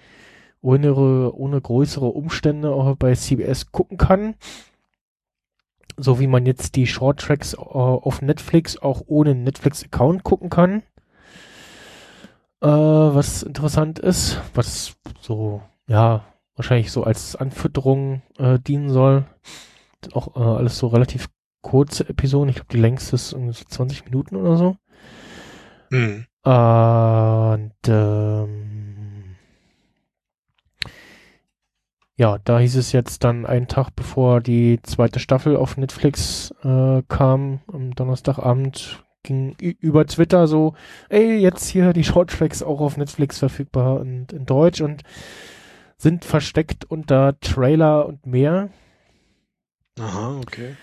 ohne, 0.60 0.94
ohne 0.94 1.60
größere 1.60 2.06
Umstände 2.06 2.70
auch 2.70 2.96
bei 2.96 3.14
CBS 3.14 3.72
gucken 3.72 3.98
kann. 3.98 4.36
So 5.96 6.20
wie 6.20 6.28
man 6.28 6.46
jetzt 6.46 6.76
die 6.76 6.86
Shorttracks 6.86 7.54
äh, 7.54 7.58
auf 7.58 8.22
Netflix 8.22 8.78
auch 8.78 9.02
ohne 9.06 9.34
Netflix-Account 9.34 10.22
gucken 10.22 10.48
kann. 10.48 10.84
Äh, 12.60 12.68
was 12.68 13.42
interessant 13.42 13.98
ist, 13.98 14.40
was 14.54 14.96
so, 15.20 15.60
ja, 15.88 16.24
wahrscheinlich 16.54 16.92
so 16.92 17.02
als 17.02 17.34
Anfütterung 17.34 18.22
äh, 18.38 18.60
dienen 18.60 18.90
soll. 18.90 19.24
Auch 20.12 20.36
äh, 20.36 20.40
alles 20.40 20.78
so 20.78 20.86
relativ 20.86 21.28
kurze 21.62 22.08
Episoden. 22.08 22.48
Ich 22.48 22.56
glaube, 22.56 22.72
die 22.72 22.80
längste 22.80 23.16
ist 23.16 23.32
irgendwie 23.32 23.52
so 23.52 23.64
20 23.64 24.04
Minuten 24.04 24.36
oder 24.36 24.56
so. 24.56 24.76
Hm. 25.90 26.26
Und 26.42 27.72
ähm, 27.88 29.36
ja, 32.16 32.38
da 32.38 32.58
hieß 32.58 32.76
es 32.76 32.92
jetzt 32.92 33.24
dann 33.24 33.46
einen 33.46 33.68
Tag 33.68 33.90
bevor 33.94 34.40
die 34.40 34.80
zweite 34.82 35.20
Staffel 35.20 35.56
auf 35.56 35.76
Netflix 35.76 36.52
äh, 36.62 37.02
kam, 37.08 37.60
am 37.72 37.94
Donnerstagabend 37.94 39.04
ging 39.22 39.54
über 39.58 40.06
Twitter 40.06 40.46
so, 40.46 40.74
ey, 41.08 41.36
jetzt 41.38 41.68
hier 41.68 41.92
die 41.92 42.04
Shorttracks 42.04 42.62
auch 42.62 42.80
auf 42.80 42.96
Netflix 42.96 43.38
verfügbar 43.38 44.00
und 44.00 44.32
in 44.32 44.46
Deutsch 44.46 44.80
und 44.80 45.02
sind 45.98 46.24
versteckt 46.24 46.84
unter 46.84 47.38
Trailer 47.40 48.06
und 48.06 48.26
mehr. 48.26 48.70
Aha, 49.98 50.38
okay. 50.38 50.76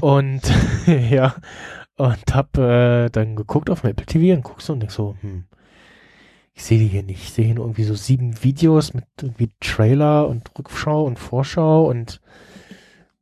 Und 0.00 0.42
ja, 1.10 1.34
und 1.96 2.34
hab 2.34 2.56
äh, 2.56 3.08
dann 3.10 3.36
geguckt 3.36 3.70
auf 3.70 3.82
dem 3.82 3.90
Apple 3.90 4.06
TV 4.06 4.36
und 4.36 4.42
guckst 4.42 4.66
so 4.66 4.72
und 4.72 4.80
denk 4.80 4.92
so, 4.92 5.16
hm, 5.20 5.46
ich 6.52 6.64
sehe 6.64 6.78
die 6.78 6.88
hier 6.88 7.02
nicht. 7.02 7.22
Ich 7.22 7.32
sehe 7.32 7.46
hier 7.46 7.54
nur 7.54 7.64
irgendwie 7.64 7.84
so 7.84 7.94
sieben 7.94 8.42
Videos 8.42 8.94
mit 8.94 9.04
irgendwie 9.20 9.50
Trailer 9.60 10.28
und 10.28 10.50
Rückschau 10.58 11.04
und 11.04 11.18
Vorschau 11.18 11.86
und 11.86 12.20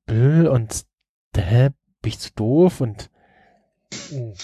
Bill 0.06 0.48
und 0.48 0.84
hä, 1.36 1.70
bin 2.02 2.08
ich 2.08 2.18
zu 2.18 2.30
doof 2.34 2.80
und 2.80 3.10
uh. 4.12 4.34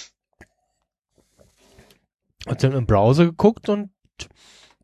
Hab 2.46 2.58
dann 2.58 2.72
im 2.72 2.86
Browser 2.86 3.24
geguckt 3.24 3.68
und 3.68 3.90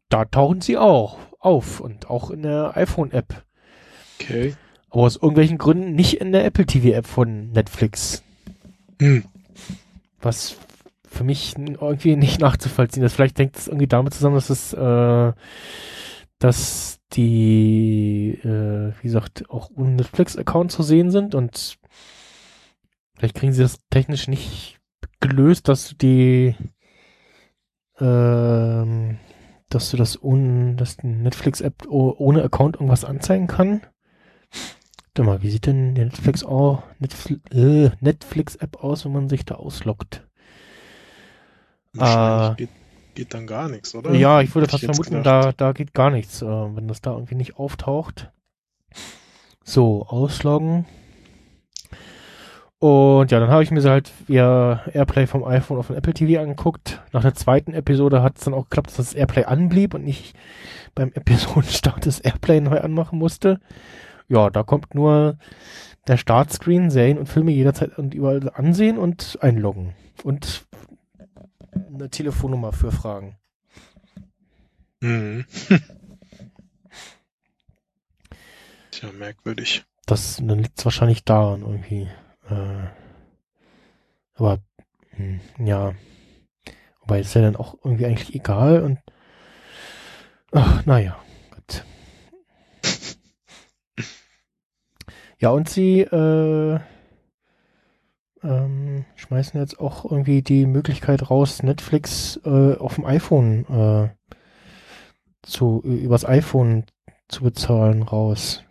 da 0.09 0.25
tauchen 0.25 0.61
sie 0.61 0.79
auch 0.79 1.19
auf 1.39 1.81
und 1.81 2.09
auch 2.09 2.31
in 2.31 2.43
der 2.43 2.77
iPhone-App. 2.77 3.45
Okay. 4.19 4.55
Aber 4.91 5.03
aus 5.03 5.17
irgendwelchen 5.17 5.59
Gründen 5.59 5.95
nicht 5.95 6.21
in 6.21 6.33
der 6.33 6.45
Apple 6.45 6.67
TV-App 6.67 7.07
von 7.07 7.51
Netflix. 7.53 8.23
Hm. 9.01 9.25
Was 10.21 10.57
für 11.11 11.25
mich 11.25 11.57
irgendwie 11.57 12.17
nicht 12.17 12.41
nachzuvollziehen 12.41 13.03
ist. 13.03 13.15
Vielleicht 13.15 13.39
hängt 13.39 13.57
es 13.57 13.67
irgendwie 13.67 13.89
damit 13.89 14.15
zusammen, 14.15 14.37
dass 14.37 14.51
es, 14.51 14.73
äh, 14.73 15.33
dass 16.39 17.01
die, 17.12 18.39
äh, 18.45 18.93
wie 18.99 19.03
gesagt, 19.03 19.51
auch 19.51 19.71
ohne 19.77 19.91
Netflix-Account 19.93 20.71
zu 20.71 20.83
sehen 20.83 21.11
sind 21.11 21.35
und 21.35 21.79
vielleicht 23.17 23.35
kriegen 23.35 23.53
sie 23.53 23.62
das 23.62 23.79
technisch 23.91 24.29
nicht 24.29 24.79
gelöst, 25.19 25.69
dass 25.69 25.89
du 25.89 25.95
die, 25.97 26.55
ähm, 27.99 29.19
dass 29.69 29.91
du 29.91 29.97
das 29.97 30.23
ohne, 30.23 30.77
dass 30.77 30.97
die 30.97 31.09
Netflix-App 31.09 31.89
ohne 31.89 32.45
Account 32.45 32.77
irgendwas 32.77 33.05
anzeigen 33.05 33.49
kann. 33.49 33.83
Warte 35.15 35.24
mal, 35.24 35.43
wie 35.43 35.51
sieht 35.51 35.66
denn 35.66 35.97
die 35.97 36.05
Netflix 36.05 36.45
auch 36.45 36.85
Netflix, 37.01 37.43
äh, 37.53 37.91
Netflix-App 37.99 38.85
aus, 38.85 39.05
wenn 39.05 39.12
man 39.12 39.28
sich 39.28 39.45
da 39.45 39.57
ausloggt? 39.57 40.24
Ah. 41.99 42.55
geht, 42.57 42.69
geht 43.16 43.35
dann 43.35 43.49
gar 43.49 43.69
nichts, 43.69 43.93
oder? 43.97 44.15
Ja, 44.15 44.41
ich 44.41 44.55
würde 44.55 44.66
Hätte 44.66 44.70
fast 44.78 44.85
ich 44.85 44.87
vermuten, 44.87 45.24
gedacht. 45.24 45.61
da, 45.61 45.66
da 45.66 45.73
geht 45.73 45.95
gar 45.95 46.11
nichts, 46.11 46.43
äh, 46.43 46.47
wenn 46.47 46.87
das 46.87 47.01
da 47.01 47.12
irgendwie 47.12 47.35
nicht 47.35 47.57
auftaucht. 47.57 48.31
So, 49.65 50.07
ausloggen. 50.07 50.87
Und 52.78 53.32
ja, 53.32 53.41
dann 53.41 53.51
habe 53.51 53.65
ich 53.65 53.73
mir 53.73 53.81
sie 53.81 53.91
halt 53.91 54.12
via 54.28 54.81
Airplay 54.93 55.27
vom 55.27 55.43
iPhone 55.45 55.78
auf 55.78 55.89
dem 55.89 55.97
Apple 55.97 56.15
TV 56.15 56.41
angeguckt. 56.41 57.03
Nach 57.12 57.23
der 57.23 57.35
zweiten 57.35 57.74
Episode 57.74 58.23
hat 58.23 58.39
es 58.39 58.45
dann 58.45 58.55
auch 58.55 58.70
geklappt, 58.70 58.89
dass 58.91 58.97
das 58.97 59.15
Airplay 59.15 59.45
anblieb 59.45 59.93
und 59.93 60.07
ich 60.07 60.35
beim 60.95 61.11
Episodenstart 61.12 62.07
das 62.07 62.20
Airplay 62.20 62.61
neu 62.61 62.78
anmachen 62.78 63.19
musste. 63.19 63.61
Ja, 64.31 64.48
da 64.48 64.62
kommt 64.62 64.94
nur 64.94 65.36
der 66.07 66.16
Startscreen, 66.16 66.89
Serien 66.90 67.19
und 67.19 67.28
Filme 67.28 67.51
jederzeit 67.51 67.98
und 67.98 68.15
überall 68.15 68.48
ansehen 68.55 68.97
und 68.97 69.36
einloggen. 69.43 69.94
Und 70.23 70.66
eine 71.93 72.09
Telefonnummer 72.11 72.73
für 72.73 72.93
Fragen. 72.93 73.36
Hm. 75.02 75.44
Tja, 78.93 79.11
merkwürdig. 79.13 79.85
Das, 80.06 80.37
dann 80.37 80.61
liegt 80.61 80.79
es 80.79 80.85
wahrscheinlich 80.85 81.24
daran 81.24 81.63
irgendwie. 81.63 82.09
Äh, 82.48 82.87
aber, 84.35 84.61
hm, 85.11 85.40
ja. 85.59 85.95
Wobei 87.01 87.19
ist 87.19 87.35
ja 87.35 87.43
dann 87.43 87.56
auch 87.56 87.74
irgendwie 87.82 88.06
eigentlich 88.06 88.32
egal 88.32 88.82
und 88.82 89.01
ach, 90.53 90.87
naja, 90.87 91.21
gut. 91.51 91.85
Ja, 95.40 95.51
und 95.51 95.69
sie 95.70 96.01
äh, 96.01 96.78
ähm, 98.43 99.04
schmeißen 99.16 99.59
jetzt 99.59 99.80
auch 99.80 100.04
irgendwie 100.04 100.43
die 100.43 100.66
Möglichkeit 100.66 101.30
raus, 101.30 101.62
Netflix 101.62 102.38
äh, 102.44 102.77
auf 102.77 102.96
dem 102.96 103.06
iPhone 103.06 103.64
äh, 103.66 104.09
zu 105.43 105.80
übers 105.82 106.27
iPhone 106.27 106.85
zu 107.28 107.44
bezahlen 107.44 108.02
raus. 108.02 108.62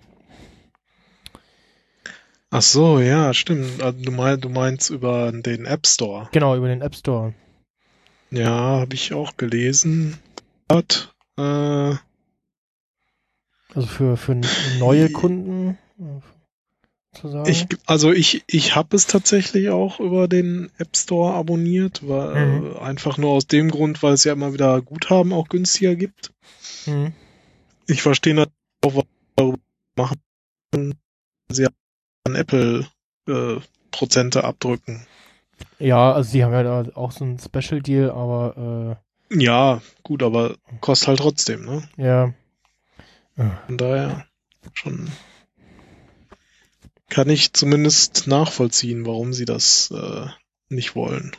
Ach 2.52 2.62
so, 2.62 3.00
ja, 3.00 3.34
stimmt. 3.34 3.82
Also 3.82 4.00
Du, 4.04 4.12
mein, 4.12 4.40
du 4.40 4.50
meinst 4.50 4.92
über 4.92 5.32
den 5.32 5.66
App 5.66 5.88
Store. 5.88 6.30
Genau, 6.32 6.56
über 6.56 6.68
den 6.68 6.82
App 6.82 6.96
Store. 6.96 7.34
Ja, 8.32 8.82
habe 8.82 8.94
ich 8.94 9.12
auch 9.14 9.38
gelesen. 9.38 10.20
Hat, 10.72 11.16
äh, 11.38 11.42
Also 11.42 11.98
für, 13.88 14.18
für 14.18 14.40
neue 14.80 15.12
Kunden 15.12 15.80
äh, 16.00 16.22
sozusagen. 17.22 17.50
ich, 17.50 17.68
also 17.86 18.12
ich, 18.12 18.44
ich 18.48 18.76
habe 18.76 18.96
es 18.96 19.08
tatsächlich 19.08 19.70
auch 19.70 20.00
über 20.00 20.28
den 20.28 20.72
App 20.78 20.96
Store 20.96 21.34
abonniert, 21.34 22.08
weil, 22.08 22.60
Mhm. 22.62 22.72
äh, 22.76 22.80
einfach 22.80 23.18
nur 23.18 23.32
aus 23.32 23.48
dem 23.48 23.70
Grund, 23.72 24.02
weil 24.04 24.14
es 24.14 24.24
ja 24.24 24.34
immer 24.34 24.54
wieder 24.54 24.82
Guthaben 24.82 25.34
auch 25.34 25.48
günstiger 25.50 25.96
gibt. 25.96 26.32
Mhm. 26.86 27.14
Ich 27.88 28.02
verstehe 28.02 28.34
natürlich 28.36 28.56
auch, 28.86 28.96
was 28.96 29.04
sie 29.04 29.34
darüber 29.36 29.60
machen. 29.96 30.20
Sie 31.52 31.68
an 32.26 32.36
Apple 32.36 32.88
äh, 33.28 33.56
Prozente 33.92 34.44
abdrücken. 34.44 35.06
Ja, 35.80 36.12
also 36.14 36.32
die 36.32 36.44
haben 36.44 36.54
ja 36.54 36.64
da 36.64 36.86
auch 36.96 37.12
so 37.12 37.26
ein 37.26 37.40
Special 37.40 37.82
Deal, 37.82 38.12
aber 38.12 38.98
Ja, 39.32 39.82
gut, 40.04 40.24
aber 40.24 40.56
kostet 40.82 41.08
halt 41.10 41.20
trotzdem, 41.20 41.66
ne? 41.66 41.90
äh, 41.98 42.04
ja. 42.06 42.34
Ja. 43.38 43.62
Von 43.68 43.78
daher 43.78 44.26
schon 44.74 45.10
kann 47.10 47.30
ich 47.30 47.54
zumindest 47.54 48.28
nachvollziehen, 48.28 49.06
warum 49.06 49.34
sie 49.34 49.46
das 49.46 49.92
äh, 49.92 50.28
nicht 50.70 50.96
wollen. 50.96 51.32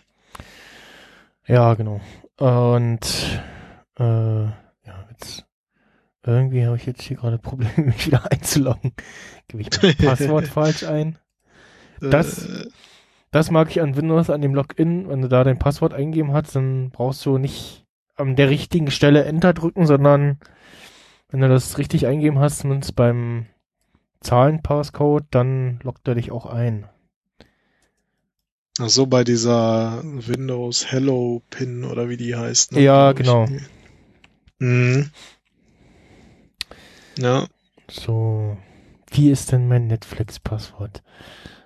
Ja, 1.47 1.75
genau. 1.75 2.01
Und 2.37 3.41
äh, 3.99 4.05
ja, 4.45 5.07
jetzt 5.11 5.47
irgendwie 6.25 6.67
habe 6.67 6.77
ich 6.77 6.87
jetzt 6.87 7.03
hier 7.03 7.17
gerade 7.17 7.39
Probleme, 7.39 7.73
mich 7.77 8.07
wieder 8.07 8.31
einzuloggen. 8.31 8.93
Gebe 9.49 9.63
ich 9.63 9.83
mein 9.83 9.97
Passwort 10.09 10.49
falsch 10.49 10.85
ein. 10.85 11.19
Das- 12.01 12.47
äh, 12.47 12.67
Das 13.33 13.51
mag 13.53 13.71
ich 13.71 13.81
an 13.81 13.95
Windows, 13.97 14.29
an 14.31 14.41
dem 14.43 14.55
Login. 14.55 15.09
Wenn 15.09 15.23
du 15.23 15.29
da 15.29 15.45
dein 15.45 15.59
Passwort 15.59 15.95
eingegeben 15.95 16.33
hast, 16.33 16.57
dann 16.57 16.91
brauchst 16.91 17.25
du 17.27 17.39
nicht 17.39 17.85
an 18.17 18.35
der 18.37 18.51
richtigen 18.51 18.91
Stelle 18.91 19.25
Enter 19.25 19.53
drücken, 19.55 19.87
sondern 19.87 20.39
wenn 21.31 21.41
du 21.41 21.49
das 21.49 21.79
richtig 21.79 22.07
eingegeben 22.09 22.41
hast, 22.41 22.59
zumindest 22.61 22.97
beim 22.97 23.47
Zahlen-Passcode, 24.21 25.25
dann 25.31 25.81
loggt 25.83 26.07
er 26.09 26.15
dich 26.15 26.31
auch 26.31 26.47
ein. 26.47 26.89
ach 28.79 28.89
so 28.89 29.07
bei 29.07 29.25
dieser 29.25 30.03
Windows 30.05 30.91
Hello 30.91 31.43
Pin 31.51 31.85
oder 31.85 32.09
wie 32.09 32.17
die 32.17 32.35
heißt. 32.37 32.73
ne, 32.73 32.81
Ja, 32.81 33.13
genau. 33.13 33.47
Mhm. 34.59 35.11
Ja, 37.19 37.47
So, 37.91 38.57
wie 39.11 39.31
ist 39.31 39.53
denn 39.53 39.69
mein 39.69 39.87
Netflix-Passwort? 39.89 41.03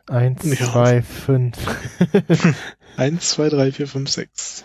Eins, 0.09 0.45
Ja. 0.59 0.67
zwei, 0.67 1.03
fünf. 1.03 1.57
eins, 2.97 3.31
zwei, 3.31 3.49
drei, 3.49 3.73
vier, 3.73 3.87
fünf, 3.89 4.11
sechs. 4.11 4.65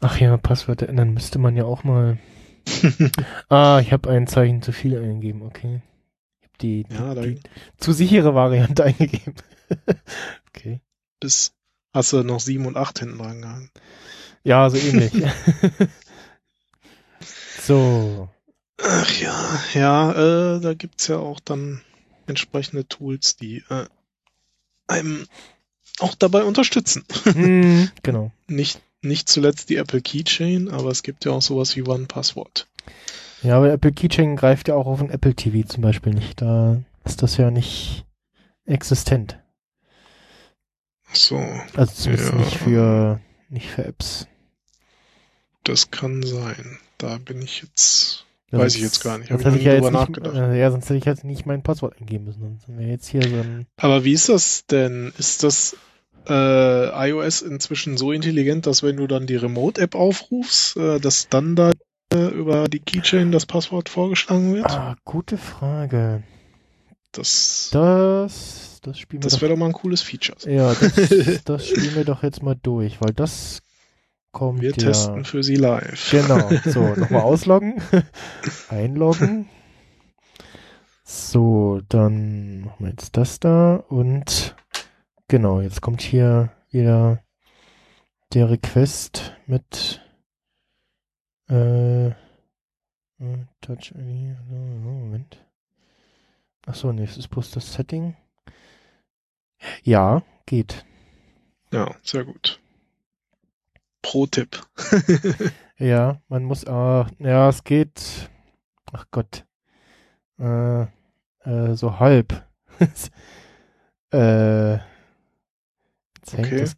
Ach 0.00 0.18
ja, 0.18 0.36
Passwörter 0.38 0.88
ändern 0.88 1.12
müsste 1.12 1.38
man 1.38 1.56
ja 1.56 1.64
auch 1.64 1.84
mal. 1.84 2.18
Ah, 3.48 3.80
ich 3.80 3.92
habe 3.92 4.10
ein 4.10 4.26
Zeichen 4.26 4.62
zu 4.62 4.72
viel 4.72 4.96
eingegeben, 4.96 5.42
okay. 5.42 5.82
Die, 6.60 6.84
die, 6.84 6.94
Ja, 6.94 7.14
die 7.14 7.40
zu 7.78 7.92
sichere 7.92 8.34
Variante 8.34 8.84
eingegeben. 8.84 9.34
okay. 10.48 10.80
bis 11.20 11.52
hast 11.92 12.12
du 12.12 12.22
noch 12.22 12.40
sieben 12.40 12.66
und 12.66 12.76
acht 12.76 12.98
hinten 12.98 13.18
dran 13.18 13.42
gehangen. 13.42 13.70
Ja, 14.44 14.68
so 14.70 14.76
ähnlich. 14.76 15.12
so. 17.62 18.28
Ach 18.82 19.20
ja, 19.20 19.60
ja, 19.74 20.56
äh, 20.56 20.60
da 20.60 20.74
gibt's 20.74 21.06
ja 21.08 21.18
auch 21.18 21.40
dann 21.40 21.82
entsprechende 22.26 22.86
Tools, 22.88 23.36
die 23.36 23.62
äh, 23.68 23.86
einem 24.86 25.26
auch 25.98 26.14
dabei 26.14 26.44
unterstützen. 26.44 27.04
Hm, 27.24 27.90
genau. 28.02 28.32
Nicht, 28.46 28.80
nicht 29.02 29.28
zuletzt 29.28 29.68
die 29.68 29.76
Apple 29.76 30.00
Keychain, 30.00 30.70
aber 30.70 30.90
es 30.90 31.02
gibt 31.02 31.24
ja 31.24 31.32
auch 31.32 31.42
sowas 31.42 31.76
wie 31.76 31.86
OnePassword. 31.86 32.68
Ja, 33.42 33.56
aber 33.56 33.72
Apple 33.72 33.92
Keychain 33.92 34.36
greift 34.36 34.68
ja 34.68 34.74
auch 34.74 34.86
auf 34.86 35.00
ein 35.00 35.10
Apple 35.10 35.34
TV 35.34 35.66
zum 35.66 35.82
Beispiel 35.82 36.12
nicht. 36.12 36.40
Da 36.42 36.82
ist 37.04 37.22
das 37.22 37.36
ja 37.36 37.50
nicht 37.50 38.04
existent. 38.66 39.38
Ach 41.10 41.14
so, 41.16 41.36
Also 41.74 41.92
zumindest 41.94 42.32
Ja. 42.32 42.38
nicht 42.38 42.56
für 42.56 43.20
nicht 43.48 43.70
für 43.70 43.84
Apps. 43.84 44.26
das 45.64 45.90
kann 45.90 46.22
sein. 46.22 46.78
Da 46.98 47.18
bin 47.18 47.40
ich 47.42 47.62
jetzt. 47.62 48.26
Ja, 48.52 48.58
Weiß 48.58 48.74
ich 48.74 48.82
jetzt 48.82 49.02
gar 49.02 49.16
nicht. 49.18 49.28
Sonst 49.28 49.44
Hab 49.44 49.52
hätte 49.52 49.58
ich 49.60 49.64
ja 49.64 49.80
noch 49.80 49.80
nie 49.80 49.86
jetzt 49.86 49.92
drüber 49.94 50.06
nicht, 50.06 50.22
nachgedacht. 50.32 50.52
äh, 50.54 50.58
ja, 50.60 50.70
sonst 50.70 50.84
hätte 50.86 50.96
ich 50.98 51.04
jetzt 51.04 51.24
nicht 51.24 51.46
mein 51.46 51.62
Passwort 51.62 51.94
eingeben 52.00 52.24
müssen. 52.24 52.40
Sonst 52.66 52.80
jetzt 52.80 53.06
hier 53.08 53.22
so 53.22 53.36
ein 53.36 53.66
Aber 53.76 54.04
wie 54.04 54.12
ist 54.12 54.28
das 54.28 54.66
denn? 54.66 55.12
Ist 55.18 55.42
das 55.44 55.76
äh, 56.28 57.08
iOS 57.10 57.42
inzwischen 57.42 57.96
so 57.96 58.12
intelligent, 58.12 58.66
dass 58.66 58.82
wenn 58.82 58.96
du 58.96 59.06
dann 59.06 59.26
die 59.26 59.36
Remote-App 59.36 59.94
aufrufst, 59.94 60.76
äh, 60.76 60.98
dass 61.00 61.28
dann 61.28 61.54
da 61.56 61.72
über 62.12 62.68
die 62.68 62.80
Keychain 62.80 63.32
das 63.32 63.46
Passwort 63.46 63.88
vorgeschlagen 63.88 64.54
wird? 64.54 64.66
Ah, 64.70 64.96
gute 65.04 65.38
Frage. 65.38 66.22
Das, 67.12 67.70
Das, 67.72 68.80
das 68.82 68.98
spielen 68.98 69.22
wir 69.22 69.30
das 69.30 69.40
wäre 69.40 69.52
doch 69.52 69.58
mal 69.58 69.66
ein 69.66 69.72
cooles 69.72 70.02
Feature. 70.02 70.38
Ja, 70.50 70.74
das, 70.74 71.44
das 71.44 71.66
spielen 71.66 71.94
wir 71.94 72.04
doch 72.04 72.22
jetzt 72.22 72.42
mal 72.42 72.56
durch, 72.60 73.00
weil 73.00 73.12
das 73.12 73.62
kommt 74.32 74.60
Wir 74.60 74.70
ja. 74.70 74.76
testen 74.76 75.24
für 75.24 75.42
Sie 75.42 75.56
live. 75.56 76.10
Genau. 76.10 76.48
So, 76.64 76.94
nochmal 76.94 77.22
ausloggen. 77.22 77.82
Einloggen. 78.68 79.48
So, 81.04 81.80
dann 81.88 82.60
machen 82.60 82.84
wir 82.84 82.90
jetzt 82.90 83.16
das 83.16 83.40
da 83.40 83.74
und 83.88 84.54
genau, 85.26 85.60
jetzt 85.60 85.80
kommt 85.80 86.02
hier 86.02 86.52
wieder 86.70 87.24
der 88.32 88.50
Request 88.50 89.34
mit 89.46 89.99
äh, 91.50 92.08
äh, 92.08 92.14
Touch 93.60 93.92
ID. 93.94 94.36
Moment. 94.48 95.44
Achso, 96.66 96.92
nee, 96.92 97.04
es 97.04 97.16
ist 97.16 97.28
bloß 97.28 97.50
das 97.52 97.72
Setting. 97.74 98.16
Ja, 99.82 100.22
geht. 100.46 100.84
Ja, 101.72 101.94
sehr 102.02 102.24
gut. 102.24 102.60
Pro-Tipp. 104.02 104.66
Ja, 105.78 106.20
man 106.28 106.44
muss, 106.44 106.66
ah, 106.66 107.06
ja, 107.18 107.48
es 107.48 107.64
geht, 107.64 108.28
ach 108.92 109.06
Gott, 109.10 109.46
äh, 110.38 110.82
äh, 110.82 111.74
so 111.74 111.98
halb. 111.98 112.46
äh, 114.12 114.72
jetzt 114.74 116.32
hängt 116.34 116.48
Okay. 116.48 116.60
das 116.60 116.76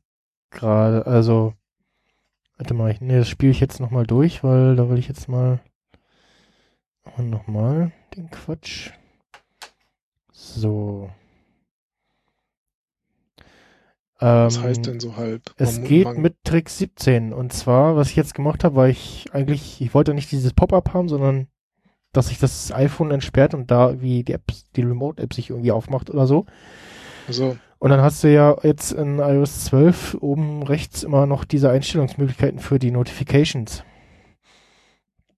gerade, 0.51 1.05
also, 1.05 1.55
warte 2.63 2.75
mal, 2.75 2.93
ich, 2.93 3.01
nee, 3.01 3.19
das 3.19 3.29
spiele 3.29 3.51
ich 3.51 3.59
jetzt 3.59 3.81
nochmal 3.81 4.07
durch, 4.07 4.45
weil 4.45 4.77
da 4.77 4.89
will 4.89 4.97
ich 4.97 5.09
jetzt 5.09 5.29
mal, 5.29 5.59
und 7.17 7.29
nochmal 7.29 7.91
den 8.17 8.31
Quatsch. 8.31 8.91
So. 10.33 11.11
Was 14.21 14.59
Ähm, 14.59 14.63
heißt 14.63 14.87
denn 14.87 15.01
so 15.01 15.17
halb? 15.17 15.43
es 15.57 15.79
Man- 15.81 15.89
geht 15.89 16.05
man- 16.05 16.21
mit 16.21 16.37
Trick 16.45 16.69
17. 16.71 17.33
Und 17.33 17.53
zwar, 17.53 17.97
was 17.97 18.11
ich 18.11 18.15
jetzt 18.17 18.35
gemacht 18.35 18.63
habe, 18.63 18.77
war 18.77 18.89
ich 18.89 19.27
eigentlich, 19.33 19.81
ich 19.81 19.93
wollte 19.93 20.15
nicht 20.15 20.31
dieses 20.31 20.53
Pop-up 20.53 20.95
haben, 20.95 21.09
sondern 21.09 21.49
dass 22.13 22.29
sich 22.29 22.39
das 22.39 22.71
iPhone 22.71 23.11
entsperrt 23.11 23.55
und 23.55 23.73
da 23.73 24.01
wie 24.01 24.23
die 24.23 24.35
App, 24.35 24.53
die 24.77 24.83
Remote-App 24.83 25.35
sich 25.35 25.51
irgendwie 25.51 25.73
aufmacht 25.73 26.11
oder 26.11 26.29
so. 26.29 26.47
So, 27.29 27.57
Und 27.83 27.91
dann 27.91 28.01
hast 28.01 28.23
du 28.23 28.33
ja 28.33 28.57
jetzt 28.63 28.93
in 28.93 29.19
iOS 29.19 29.65
12 29.65 30.19
oben 30.21 30.63
rechts 30.63 31.03
immer 31.03 31.27
noch 31.27 31.45
diese 31.45 31.69
Einstellungsmöglichkeiten 31.69 32.61
für 32.61 32.79
die 32.79 32.93
Notifications. 32.93 33.83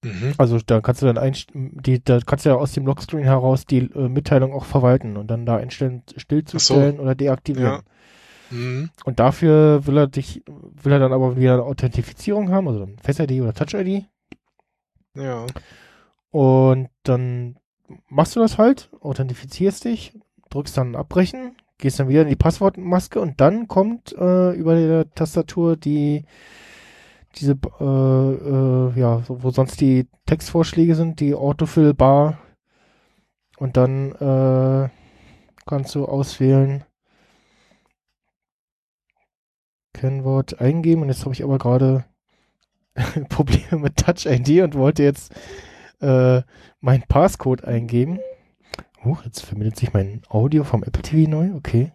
mhm. 0.02 0.34
Also 0.36 0.58
da 0.58 0.82
kannst 0.82 1.00
du 1.00 1.10
dann 1.10 1.34
die, 1.55 2.05
da 2.05 2.20
kannst 2.20 2.44
du 2.44 2.50
ja 2.50 2.56
aus 2.56 2.73
dem 2.73 2.84
Lockscreen 2.84 3.24
heraus 3.24 3.64
die 3.64 3.90
äh, 3.90 4.10
Mitteilung 4.10 4.52
auch 4.52 4.66
verwalten 4.66 5.16
und 5.16 5.28
dann 5.28 5.47
da 5.47 5.56
einstellen, 5.56 6.02
stillzustellen 6.18 7.00
oder 7.00 7.14
deaktivieren. 7.14 7.81
Ja. 8.50 8.55
Mhm. 8.55 8.90
Und 9.06 9.20
dafür 9.20 9.86
will 9.86 9.97
er 9.97 10.06
dich, 10.06 10.42
will 10.47 10.92
er 10.92 10.98
dann 10.98 11.14
aber 11.14 11.39
wieder 11.39 11.55
eine 11.55 11.62
Authentifizierung 11.62 12.50
haben, 12.50 12.68
also 12.68 12.81
dann 12.81 12.98
Face 12.98 13.20
ID 13.20 13.40
oder 13.40 13.55
Touch 13.55 13.73
ID. 13.73 14.05
ja. 15.16 15.47
Und 16.31 16.90
dann 17.05 17.56
machst 18.10 18.36
du 18.36 18.40
das 18.40 18.58
halt, 18.58 18.90
authentifizierst 19.00 19.86
dich, 19.86 20.12
drückst 20.50 20.76
dann 20.76 20.94
abbrechen, 20.94 21.56
gehst 21.78 21.99
dann 21.99 22.09
wieder 22.09 22.23
in 22.23 22.28
die 22.28 22.36
Passwortmaske 22.36 23.20
und 23.20 23.41
dann 23.41 23.69
kommt 23.69 24.12
äh, 24.12 24.53
über 24.53 24.75
der 24.75 25.11
Tastatur 25.15 25.77
die 25.77 26.25
diese 27.36 27.59
äh, 27.81 27.85
äh, 27.85 28.99
ja, 28.99 29.23
wo 29.27 29.51
sonst 29.51 29.81
die 29.81 30.09
Textvorschläge 30.27 30.94
sind, 30.94 31.19
die 31.20 31.35
Autofill-Bar 31.35 32.39
und 33.59 33.77
dann 33.77 34.12
äh, 34.12 34.89
kannst 35.67 35.94
du 35.94 36.05
auswählen 36.05 36.85
Kennwort 39.93 40.61
eingeben 40.61 41.03
und 41.03 41.09
jetzt 41.09 41.25
habe 41.25 41.35
ich 41.35 41.43
aber 41.43 41.59
gerade 41.59 42.05
Probleme 43.28 43.78
mit 43.78 43.97
Touch 43.97 44.27
ID 44.27 44.62
und 44.62 44.75
wollte 44.75 45.03
jetzt 45.03 45.33
äh, 46.01 46.43
mein 46.81 47.03
Passcode 47.09 47.65
eingeben. 47.65 48.20
Huch, 49.05 49.24
jetzt 49.24 49.44
verbindet 49.44 49.76
sich 49.76 49.92
mein 49.92 50.23
Audio 50.28 50.65
vom 50.65 50.83
Apple 50.83 51.02
TV 51.02 51.31
neu, 51.31 51.55
okay. 51.55 51.92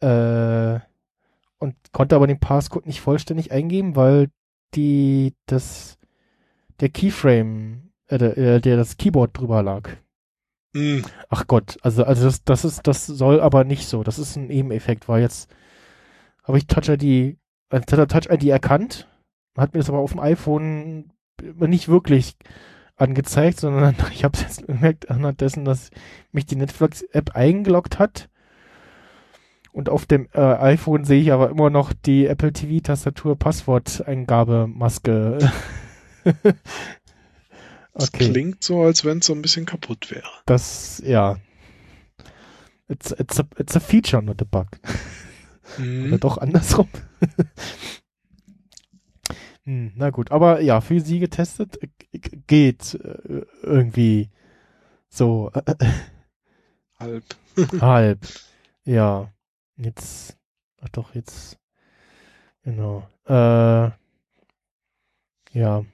Äh, 0.00 0.80
und 1.58 1.74
konnte 1.92 2.14
aber 2.14 2.26
den 2.26 2.38
Passcode 2.38 2.86
nicht 2.86 3.00
vollständig 3.00 3.50
eingeben, 3.50 3.96
weil 3.96 4.30
die 4.74 5.34
das 5.46 5.98
der 6.80 6.88
Keyframe, 6.88 7.90
äh, 8.06 8.18
der, 8.18 8.38
äh, 8.38 8.60
der 8.60 8.76
das 8.76 8.96
Keyboard 8.96 9.36
drüber 9.36 9.62
lag. 9.62 9.90
Mhm. 10.72 11.04
Ach 11.28 11.46
Gott, 11.46 11.78
also 11.82 12.04
also 12.04 12.24
das 12.24 12.44
das 12.44 12.64
ist 12.64 12.86
das 12.86 13.06
soll 13.06 13.40
aber 13.40 13.64
nicht 13.64 13.88
so. 13.88 14.04
Das 14.04 14.18
ist 14.18 14.36
ein 14.36 14.46
Nebeneffekt, 14.46 15.08
weil 15.08 15.22
jetzt 15.22 15.50
habe 16.44 16.58
ich 16.58 16.66
Touch 16.66 16.88
ID, 16.88 17.38
also 17.70 17.82
hat 17.82 17.92
er 17.92 18.08
Touch 18.08 18.30
ID 18.32 18.44
erkannt, 18.48 19.08
hat 19.56 19.74
mir 19.74 19.80
das 19.80 19.88
aber 19.88 19.98
auf 19.98 20.12
dem 20.12 20.20
iPhone 20.20 21.10
nicht 21.42 21.88
wirklich 21.88 22.36
angezeigt, 22.98 23.60
sondern 23.60 23.94
ich 24.12 24.24
habe 24.24 24.36
es 24.36 24.42
jetzt 24.42 24.66
gemerkt 24.66 25.10
anhand 25.10 25.40
dessen, 25.40 25.64
dass 25.64 25.90
mich 26.32 26.46
die 26.46 26.56
Netflix-App 26.56 27.34
eingeloggt 27.34 27.98
hat. 27.98 28.28
Und 29.72 29.88
auf 29.88 30.06
dem 30.06 30.28
äh, 30.32 30.40
iPhone 30.40 31.04
sehe 31.04 31.20
ich 31.20 31.32
aber 31.32 31.50
immer 31.50 31.70
noch 31.70 31.92
die 31.92 32.26
Apple 32.26 32.52
TV-Tastatur 32.52 33.38
Passworteingabemaske. 33.38 35.38
Das 37.94 38.10
okay. 38.14 38.30
klingt 38.30 38.62
so, 38.62 38.82
als 38.82 39.04
wenn 39.04 39.18
es 39.18 39.26
so 39.26 39.32
ein 39.32 39.42
bisschen 39.42 39.66
kaputt 39.66 40.12
wäre. 40.12 40.28
Das, 40.46 41.02
ja. 41.04 41.38
It's, 42.86 43.10
it's, 43.10 43.40
a, 43.40 43.44
it's 43.58 43.74
a 43.74 43.80
feature, 43.80 44.22
not 44.22 44.40
a 44.40 44.44
bug. 44.48 44.68
Oder 45.78 45.84
Mhm. 45.84 46.20
doch 46.20 46.38
andersrum. 46.38 46.86
hm, 49.68 49.92
na 49.96 50.08
gut, 50.08 50.32
aber 50.32 50.62
ja, 50.62 50.80
für 50.80 50.98
sie 50.98 51.18
getestet 51.18 51.78
äh, 51.82 51.88
geht 52.46 52.94
äh, 52.94 53.44
irgendwie 53.62 54.30
so 55.10 55.52
Halb. 56.98 57.24
halb. 57.78 58.26
Ja, 58.84 59.30
jetzt, 59.76 60.38
ach 60.80 60.88
doch, 60.88 61.14
jetzt, 61.14 61.58
genau. 62.62 63.06
Äh, 63.26 63.90
ja. 65.52 65.84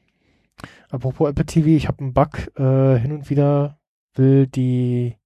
Apropos 0.88 1.28
Apple 1.28 1.44
TV, 1.44 1.66
ich 1.70 1.88
habe 1.88 1.98
einen 1.98 2.14
Bug, 2.14 2.56
äh, 2.56 2.96
hin 2.96 3.10
und 3.10 3.28
wieder 3.28 3.80
will 4.14 4.46
die, 4.46 5.16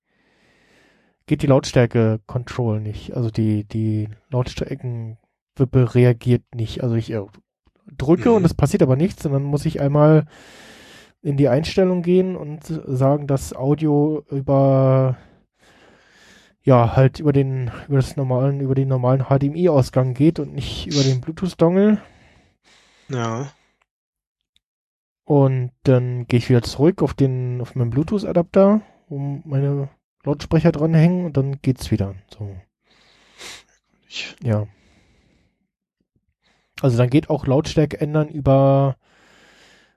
geht 1.27 1.43
die 1.43 1.49
Lautstärke 1.49 2.21
Control 2.27 2.81
nicht. 2.81 3.15
Also 3.15 3.31
die, 3.31 3.65
die 3.65 4.09
Lautstärkenwippe 4.31 5.95
reagiert 5.95 6.55
nicht. 6.55 6.83
Also 6.83 6.95
ich 6.95 7.11
äh, 7.11 7.27
drücke 7.97 8.31
Mhm. 8.31 8.37
und 8.37 8.45
es 8.45 8.55
passiert 8.55 8.83
aber 8.83 8.97
nichts 8.97 9.25
und 9.27 9.33
dann 9.33 9.43
muss 9.45 9.65
ich 9.67 9.81
einmal 9.81 10.27
in 11.23 11.37
die 11.37 11.49
Einstellung 11.49 12.03
gehen 12.03 12.37
und 12.37 12.65
sagen, 12.65 13.27
dass 13.27 13.55
Audio 13.55 14.25
über 14.31 15.17
ja, 16.63 16.97
halt 16.97 17.19
über 17.19 17.33
den, 17.33 17.71
über 17.89 17.97
das 17.97 18.17
normalen, 18.17 18.61
über 18.61 18.75
den 18.75 18.89
normalen 18.89 19.25
HDMI-Ausgang 19.25 20.13
geht 20.15 20.39
und 20.39 20.55
nicht 20.55 20.87
über 20.87 21.03
den 21.03 21.21
Bluetooth-Dongle. 21.21 21.99
Ja. 23.09 23.51
Und 25.25 25.73
dann 25.85 26.27
gehe 26.27 26.39
ich 26.39 26.49
wieder 26.51 26.63
zurück 26.63 27.03
auf 27.03 27.15
den, 27.15 27.61
auf 27.61 27.75
meinen 27.75 27.91
Bluetooth-Adapter, 27.91 28.83
wo 29.09 29.19
meine 29.45 29.89
Lautsprecher 30.25 30.73
dranhängen 30.73 31.25
und 31.27 31.37
dann 31.37 31.61
geht's 31.63 31.91
wieder. 31.91 32.15
So, 32.31 32.55
Ich, 34.09 34.37
ja. 34.43 34.67
Also 36.81 36.97
dann 36.97 37.11
geht 37.11 37.31
auch 37.31 37.47
Lautstärke 37.47 38.01
ändern 38.01 38.29
über, 38.29 38.97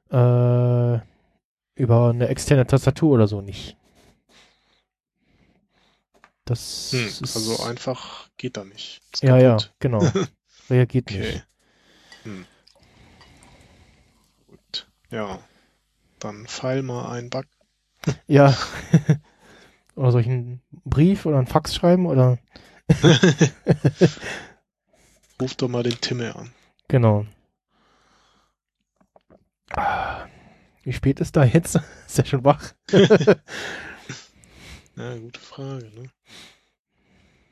äh, 0.09 0.99
über 1.75 2.09
eine 2.09 2.27
externe 2.27 2.65
Tastatur 2.65 3.11
oder 3.11 3.27
so 3.27 3.41
nicht. 3.41 3.77
Das 6.45 6.91
hm, 6.91 7.07
ist, 7.07 7.35
also 7.35 7.63
einfach 7.63 8.29
geht 8.37 8.57
da 8.57 8.63
nicht. 8.63 9.01
Ist 9.13 9.23
ja, 9.23 9.37
ja, 9.37 9.57
genau. 9.79 9.99
Reagiert 10.69 11.09
Okay. 11.09 11.19
nicht. 11.19 11.47
Hm. 12.23 12.45
Gut. 14.47 14.87
Ja. 15.09 15.39
Dann 16.19 16.45
file 16.47 16.83
mal 16.83 17.11
einen 17.11 17.29
Bug. 17.29 17.45
Ja. 18.27 18.57
oder 19.95 20.11
soll 20.11 20.21
ich 20.21 20.27
einen 20.27 20.61
Brief 20.85 21.25
oder 21.25 21.37
einen 21.37 21.47
Fax 21.47 21.75
schreiben 21.75 22.05
oder? 22.07 22.39
Ruf 25.39 25.55
doch 25.55 25.67
mal 25.67 25.83
den 25.83 25.99
Timme 26.01 26.35
an. 26.35 26.51
Genau. 26.91 27.25
Wie 30.83 30.91
spät 30.91 31.21
ist 31.21 31.37
da 31.37 31.45
jetzt? 31.45 31.79
Ist 32.05 32.19
er 32.19 32.25
schon 32.25 32.43
wach? 32.43 32.73
Ja, 34.97 35.17
gute 35.17 35.39
Frage, 35.39 35.85
ne? 35.85 36.09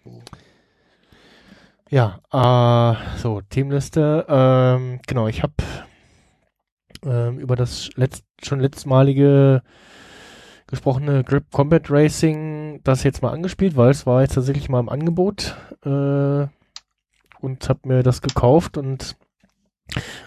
So. 0.03 0.21
Ja, 1.89 2.19
äh, 2.33 3.17
so, 3.17 3.39
Teamliste. 3.49 4.25
Ähm, 4.27 4.99
genau, 5.07 5.29
ich 5.29 5.41
habe 5.41 5.53
ähm, 7.05 7.39
über 7.39 7.55
das 7.55 7.89
letzt, 7.95 8.25
schon 8.43 8.59
letztmalige 8.59 9.63
gesprochene 10.67 11.23
Grip 11.23 11.49
Combat 11.49 11.89
Racing 11.89 12.81
das 12.83 13.03
jetzt 13.03 13.21
mal 13.21 13.31
angespielt, 13.31 13.77
weil 13.77 13.91
es 13.91 14.05
war 14.05 14.21
jetzt 14.21 14.35
tatsächlich 14.35 14.67
mal 14.67 14.81
im 14.81 14.89
Angebot 14.89 15.55
äh, 15.85 16.45
und 17.39 17.69
habe 17.69 17.79
mir 17.85 18.03
das 18.03 18.21
gekauft 18.21 18.77
und 18.77 19.15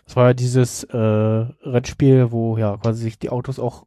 es 0.07 0.17
war 0.17 0.29
ja 0.29 0.35
dieses 0.35 0.85
äh, 0.85 0.97
Rennspiel, 0.97 2.33
wo 2.33 2.57
ja 2.57 2.77
quasi 2.77 3.03
sich 3.03 3.19
die 3.19 3.31
Autos 3.31 3.59
auch 3.59 3.87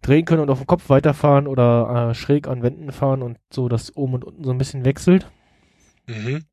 drehen 0.00 0.24
können 0.24 0.42
und 0.42 0.50
auf 0.50 0.58
dem 0.58 0.66
Kopf 0.66 0.88
weiterfahren 0.88 1.46
oder 1.46 2.10
äh, 2.10 2.14
schräg 2.14 2.48
an 2.48 2.62
Wänden 2.62 2.92
fahren 2.92 3.22
und 3.22 3.38
so 3.52 3.68
das 3.68 3.96
oben 3.96 4.14
und 4.14 4.24
unten 4.24 4.44
so 4.44 4.50
ein 4.50 4.58
bisschen 4.58 4.84
wechselt. 4.84 5.30
Mhm. 6.06 6.44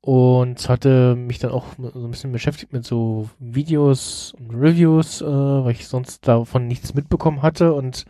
Und 0.00 0.68
hatte 0.68 1.14
mich 1.16 1.38
dann 1.38 1.50
auch 1.50 1.66
so 1.76 2.04
ein 2.04 2.10
bisschen 2.10 2.32
beschäftigt 2.32 2.72
mit 2.72 2.84
so 2.84 3.28
Videos 3.38 4.32
und 4.38 4.54
Reviews, 4.54 5.20
äh, 5.20 5.26
weil 5.26 5.72
ich 5.72 5.86
sonst 5.86 6.26
davon 6.26 6.66
nichts 6.66 6.94
mitbekommen 6.94 7.42
hatte. 7.42 7.74
Und 7.74 8.06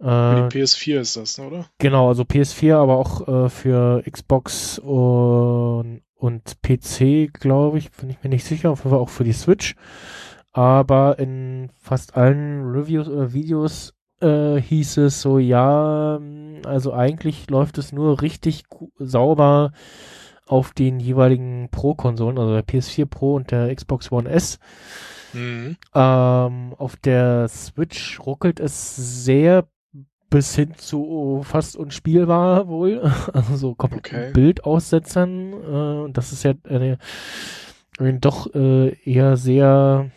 Für 0.00 0.46
äh, 0.46 0.48
die 0.48 0.58
PS4 0.58 1.00
ist 1.00 1.16
das, 1.16 1.38
ne, 1.38 1.46
oder? 1.46 1.66
genau, 1.78 2.08
also 2.08 2.22
PS4, 2.22 2.76
aber 2.76 2.96
auch 2.96 3.26
äh, 3.28 3.48
für 3.48 4.02
Xbox 4.08 4.78
und, 4.78 6.02
und 6.22 6.62
PC, 6.62 7.34
glaube 7.34 7.78
ich, 7.78 7.90
bin 7.90 8.08
ich 8.08 8.22
mir 8.22 8.30
nicht 8.30 8.44
sicher, 8.44 8.70
auf 8.70 8.78
jeden 8.80 8.90
Fall 8.90 9.00
auch 9.00 9.08
für 9.08 9.24
die 9.24 9.32
Switch. 9.32 9.74
Aber 10.52 11.18
in 11.18 11.70
fast 11.80 12.16
allen 12.16 12.70
Reviews 12.70 13.08
oder 13.08 13.32
Videos 13.32 13.92
äh, 14.20 14.60
hieß 14.60 14.98
es 14.98 15.20
so, 15.20 15.40
ja, 15.40 16.20
also 16.64 16.92
eigentlich 16.92 17.50
läuft 17.50 17.76
es 17.78 17.90
nur 17.90 18.22
richtig 18.22 18.62
sauber 18.98 19.72
auf 20.46 20.72
den 20.72 21.00
jeweiligen 21.00 21.68
Pro-Konsolen, 21.72 22.38
also 22.38 22.52
der 22.52 22.66
PS4 22.66 23.06
Pro 23.06 23.34
und 23.34 23.50
der 23.50 23.74
Xbox 23.74 24.12
One 24.12 24.30
S. 24.30 24.60
Mhm. 25.32 25.76
Ähm, 25.92 26.74
auf 26.78 26.94
der 26.98 27.48
Switch 27.48 28.20
ruckelt 28.20 28.60
es 28.60 29.24
sehr 29.24 29.66
bis 30.32 30.54
hin 30.56 30.72
zu 30.76 31.42
fast 31.44 31.76
unspielbar 31.76 32.66
wohl. 32.66 33.02
Also 33.32 33.56
so 33.56 33.74
komplett 33.74 34.06
Okay. 34.06 34.32
Bildaussetzern. 34.32 35.52
Äh, 35.52 36.04
und 36.04 36.16
das 36.16 36.32
ist 36.32 36.42
ja 36.42 36.54
eine, 36.68 36.98
ein 37.98 38.20
doch 38.20 38.52
äh, 38.54 38.94
eher 39.04 39.36
sehr 39.36 40.10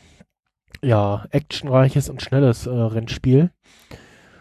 ja, 0.81 1.25
actionreiches 1.31 2.09
und 2.09 2.21
schnelles 2.21 2.65
äh, 2.65 2.71
Rennspiel. 2.71 3.51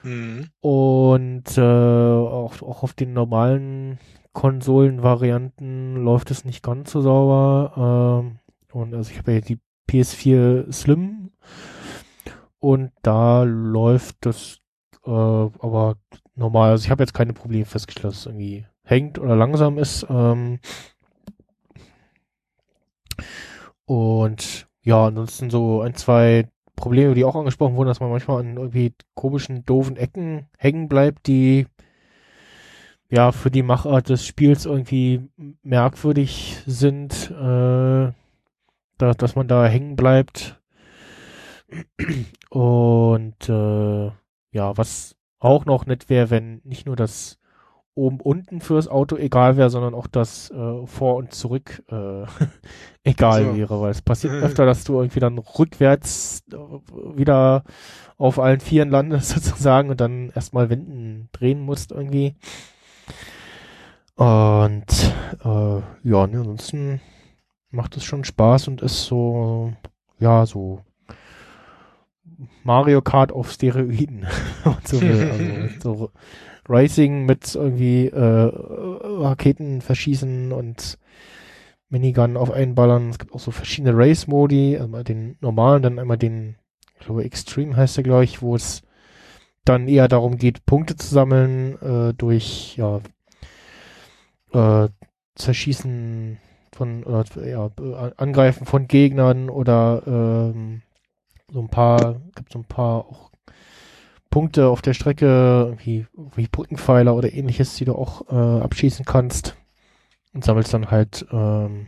Mhm. 0.03 0.49
Und 0.61 1.59
äh, 1.59 1.61
auch, 1.61 2.63
auch 2.63 2.83
auf 2.83 2.93
den 2.93 3.13
normalen 3.13 3.99
Konsolenvarianten 4.33 5.97
läuft 5.97 6.31
es 6.31 6.45
nicht 6.45 6.63
ganz 6.63 6.93
so 6.93 7.01
sauber. 7.01 8.23
Ähm, 8.25 8.39
und 8.73 8.95
also 8.95 9.11
ich 9.11 9.19
habe 9.19 9.33
ja 9.33 9.41
die 9.41 9.59
PS4 9.91 10.73
Slim 10.73 11.31
und 12.61 12.93
da 13.03 13.43
läuft 13.43 14.17
das 14.21 14.61
äh, 15.07 15.11
aber 15.11 15.97
normal. 16.35 16.71
Also 16.71 16.85
ich 16.85 16.91
habe 16.91 17.03
jetzt 17.03 17.15
keine 17.15 17.33
Probleme 17.33 17.65
festgestellt, 17.65 18.13
dass 18.13 18.21
es 18.21 18.27
irgendwie 18.27 18.67
hängt 18.85 19.19
oder 19.19 19.37
langsam 19.37 19.79
ist. 19.79 20.07
Ähm, 20.09 20.61
und 23.87 24.67
ja, 24.83 25.07
ansonsten 25.07 25.51
so 25.51 25.81
ein, 25.81 25.95
zwei 25.95 26.49
Probleme, 26.77 27.15
die 27.15 27.25
auch 27.25 27.37
angesprochen 27.37 27.77
wurden, 27.77 27.89
dass 27.89 28.01
man 28.01 28.11
manchmal 28.11 28.41
an 28.41 28.57
irgendwie 28.57 28.95
komischen, 29.15 29.65
doofen 29.65 29.97
Ecken 29.97 30.49
hängen 30.59 30.89
bleibt, 30.89 31.27
die 31.27 31.67
ja 33.11 33.33
für 33.33 33.51
die 33.51 33.63
Machart 33.63 34.09
des 34.09 34.27
Spiels 34.27 34.67
irgendwie 34.67 35.29
merkwürdig 35.63 36.59
sind, 36.67 37.31
äh, 37.31 38.13
da, 38.99 39.15
dass 39.17 39.37
man 39.37 39.49
da 39.49 39.67
hängen 39.67 39.97
bleibt. 39.97 40.61
Und 42.51 43.49
äh, 43.49 44.11
ja, 44.55 44.77
was 44.79 45.17
auch 45.41 45.67
noch 45.67 45.85
nett 45.85 46.09
wäre, 46.09 46.31
wenn 46.31 46.61
nicht 46.65 46.87
nur 46.87 46.97
das 46.97 47.39
oben 47.97 48.21
unten 48.21 48.61
fürs 48.61 48.89
Auto 48.89 49.17
egal 49.17 49.57
wäre, 49.57 49.71
sondern 49.71 49.95
auch 49.95 50.07
das 50.07 50.51
äh, 50.51 50.87
vor 50.87 51.17
und 51.17 51.33
zurück 51.33 51.83
äh, 51.91 52.25
egal 53.05 53.45
So. 53.45 53.57
wäre, 53.57 53.81
weil 53.81 53.91
es 53.91 54.03
passiert 54.03 54.33
öfter, 54.43 54.65
dass 54.65 54.85
du 54.85 54.95
irgendwie 54.95 55.21
dann 55.21 55.39
rückwärts 55.39 56.45
äh, 56.53 56.57
wieder 57.17 57.65
auf 58.17 58.39
allen 58.39 58.61
Vieren 58.61 58.91
landest 58.91 59.29
sozusagen 59.45 59.91
und 59.91 60.01
dann 60.01 60.31
erstmal 60.31 60.71
wenden 60.71 61.29
drehen 61.33 61.61
musst 61.61 61.93
irgendwie. 61.93 62.37
Und 64.17 65.15
äh, 65.45 65.81
ja, 66.09 66.23
ansonsten 66.23 67.01
macht 67.71 67.97
es 67.97 68.05
schon 68.05 68.23
Spaß 68.23 68.69
und 68.69 68.83
ist 68.83 69.05
so, 69.05 69.73
ja, 70.21 70.47
so 70.47 70.81
Mario 72.63 73.03
Kart 73.03 73.33
auf 73.33 73.51
Steroiden, 73.51 74.27
so 74.85 75.01
will. 75.01 75.31
Also 75.31 75.81
so 75.99 76.11
Racing 76.69 77.27
mit 77.27 77.55
irgendwie 77.55 78.07
äh, 78.07 78.51
Raketen 78.53 79.81
verschießen 79.81 80.53
und 80.53 80.99
Minigun 81.89 82.37
auf 82.37 82.51
einballern. 82.51 83.11
Es 83.11 83.19
gibt 83.19 83.35
auch 83.35 83.41
so 83.41 83.51
verschiedene 83.51 83.97
Race-Modi, 83.97 84.79
einmal 84.79 85.05
den 85.05 85.37
normalen, 85.41 85.83
dann 85.83 85.99
einmal 85.99 86.19
den, 86.19 86.57
ich 86.99 87.07
glaube 87.07 87.25
Extreme 87.25 87.77
heißt 87.77 87.97
der, 87.99 88.05
glaube 88.05 88.25
ich, 88.25 88.41
wo 88.41 88.57
es 88.57 88.83
dann 89.65 89.89
eher 89.89 90.09
darum 90.09 90.37
geht, 90.37 90.67
Punkte 90.67 90.97
zu 90.97 91.07
sammeln 91.07 91.81
äh, 91.81 92.15
durch 92.15 92.77
ja 92.77 93.01
äh, 94.53 94.89
Zerschießen 95.35 96.39
von 96.73 97.05
oder 97.05 97.25
ja, 97.47 97.71
äh, 97.81 98.13
Angreifen 98.17 98.67
von 98.67 98.89
Gegnern 98.89 99.49
oder 99.49 100.03
ähm, 100.07 100.83
so 101.55 101.61
ein 101.61 101.69
paar, 101.69 102.21
gibt 102.35 102.53
so 102.53 102.59
ein 102.59 102.65
paar 102.65 103.07
auch 103.07 103.31
Punkte 104.29 104.67
auf 104.67 104.83
der 104.83 104.93
Strecke, 104.93 105.77
wie, 105.85 106.07
wie 106.35 106.49
Brückenpfeiler 106.49 107.15
oder 107.15 107.33
ähnliches, 107.33 107.77
die 107.77 107.85
du 107.85 107.95
auch 107.95 108.29
äh, 108.29 108.63
abschießen 108.63 109.05
kannst 109.05 109.57
und 110.33 110.45
sammelst 110.45 110.75
dann 110.75 110.91
halt 110.91 111.25
ähm, 111.31 111.87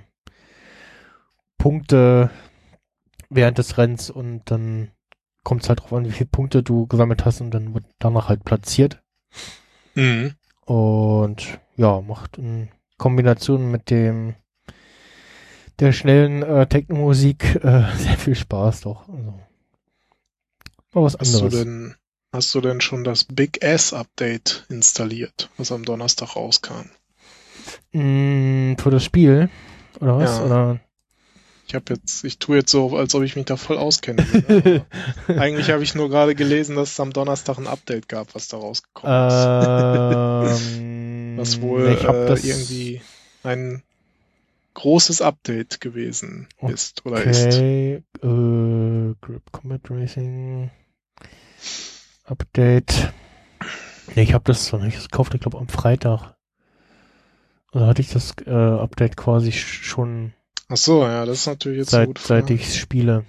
Punkte 1.59 2.31
während 3.29 3.59
des 3.59 3.77
Rennens 3.77 4.09
und 4.09 4.43
dann 4.53 4.93
kommt 5.43 5.65
es 5.65 5.69
halt 5.69 5.81
drauf 5.81 5.93
an, 5.93 6.05
wie 6.05 6.13
viele 6.13 6.31
Punkte 6.31 6.63
du 6.63 6.87
gesammelt 6.87 7.25
hast 7.25 7.41
und 7.41 7.51
dann 7.51 7.75
wird 7.75 7.85
danach 7.99 8.29
halt 8.29 8.45
platziert. 8.45 9.03
Mhm. 9.97 10.35
Und 10.65 11.59
ja, 11.75 12.01
macht 12.01 12.39
in 12.39 12.69
Kombination 12.99 13.73
mit 13.73 13.91
dem 13.91 14.37
der 15.81 15.93
schnellen 15.93 16.43
äh, 16.45 16.67
Techno-Musik 16.69 17.57
äh, 17.65 17.83
sehr 17.97 18.17
viel 18.17 18.37
Spaß 18.37 18.83
doch. 18.83 19.09
Also, 19.09 19.35
mal 20.97 21.05
was 21.05 21.17
Hast 21.19 21.35
du 21.35 21.39
anderes. 21.45 21.55
denn, 21.65 21.95
hast 22.33 22.55
du 22.55 22.61
denn 22.61 22.81
schon 22.81 23.05
das 23.05 23.25
Big 23.25 23.63
S 23.63 23.93
Update 23.93 24.67
installiert, 24.69 25.51
was 25.57 25.73
am 25.73 25.85
Donnerstag 25.85 26.37
rauskam? 26.37 26.91
Mm, 27.93 28.75
für 28.79 28.91
das 28.91 29.05
Spiel? 29.05 29.49
Oder 30.01 30.19
was? 30.19 30.39
Ja. 30.39 30.45
Oder? 30.45 30.81
Ich 31.69 31.75
habe 31.75 31.95
jetzt, 31.95 32.23
ich 32.25 32.39
tue 32.39 32.59
jetzt 32.59 32.71
so, 32.71 32.97
als 32.97 33.15
ob 33.17 33.23
ich 33.25 33.35
mich 33.35 33.47
da 33.47 33.57
voll 33.57 33.77
auskenne. 33.77 34.25
aber 35.27 35.39
Eigentlich 35.41 35.71
habe 35.71 35.83
ich 35.83 35.97
nur 35.97 36.09
gerade 36.09 36.37
gelesen, 36.37 36.77
dass 36.77 36.93
es 36.93 37.01
am 37.01 37.13
Donnerstag 37.13 37.59
ein 37.59 37.67
Update 37.67 38.09
gab, 38.09 38.35
was 38.37 38.47
da 38.49 38.57
rausgekommen 38.57 40.47
ist. 40.47 40.61
ähm, 40.63 41.35
Was 41.37 41.61
wohl 41.61 41.89
äh, 41.89 42.27
das 42.29 42.45
irgendwie 42.45 43.03
ein 43.43 43.83
großes 44.75 45.21
Update 45.23 45.81
gewesen 45.81 46.47
ist 46.69 47.05
oder 47.05 47.23
ist. 47.25 47.47
Okay, 47.47 48.03
äh, 48.23 49.15
Grip 49.21 49.51
Combat 49.53 49.81
Racing 49.91 50.71
Update. 52.25 53.13
Nee, 54.15 54.23
ich 54.23 54.35
habe 54.35 54.45
das 54.45 54.73
noch 54.73 54.81
nicht 54.83 55.01
gekauft, 55.03 55.35
ich 55.35 55.41
glaube 55.41 55.59
am 55.59 55.69
Freitag. 55.69 56.35
Also 57.73 57.87
hatte 57.87 58.01
ich 58.03 58.11
das 58.11 58.35
äh, 58.47 58.51
Update 58.51 59.17
quasi 59.17 59.51
sch- 59.51 59.83
schon 59.85 60.33
Ach 60.69 60.77
so, 60.77 61.03
ja, 61.05 61.25
das 61.27 61.41
ist 61.41 61.47
natürlich 61.47 61.79
jetzt 61.79 61.91
seit, 61.91 62.07
gute 62.09 62.23
seit 62.23 62.45
Frage. 62.45 62.55
ich 62.55 62.79
spiele. 62.79 63.25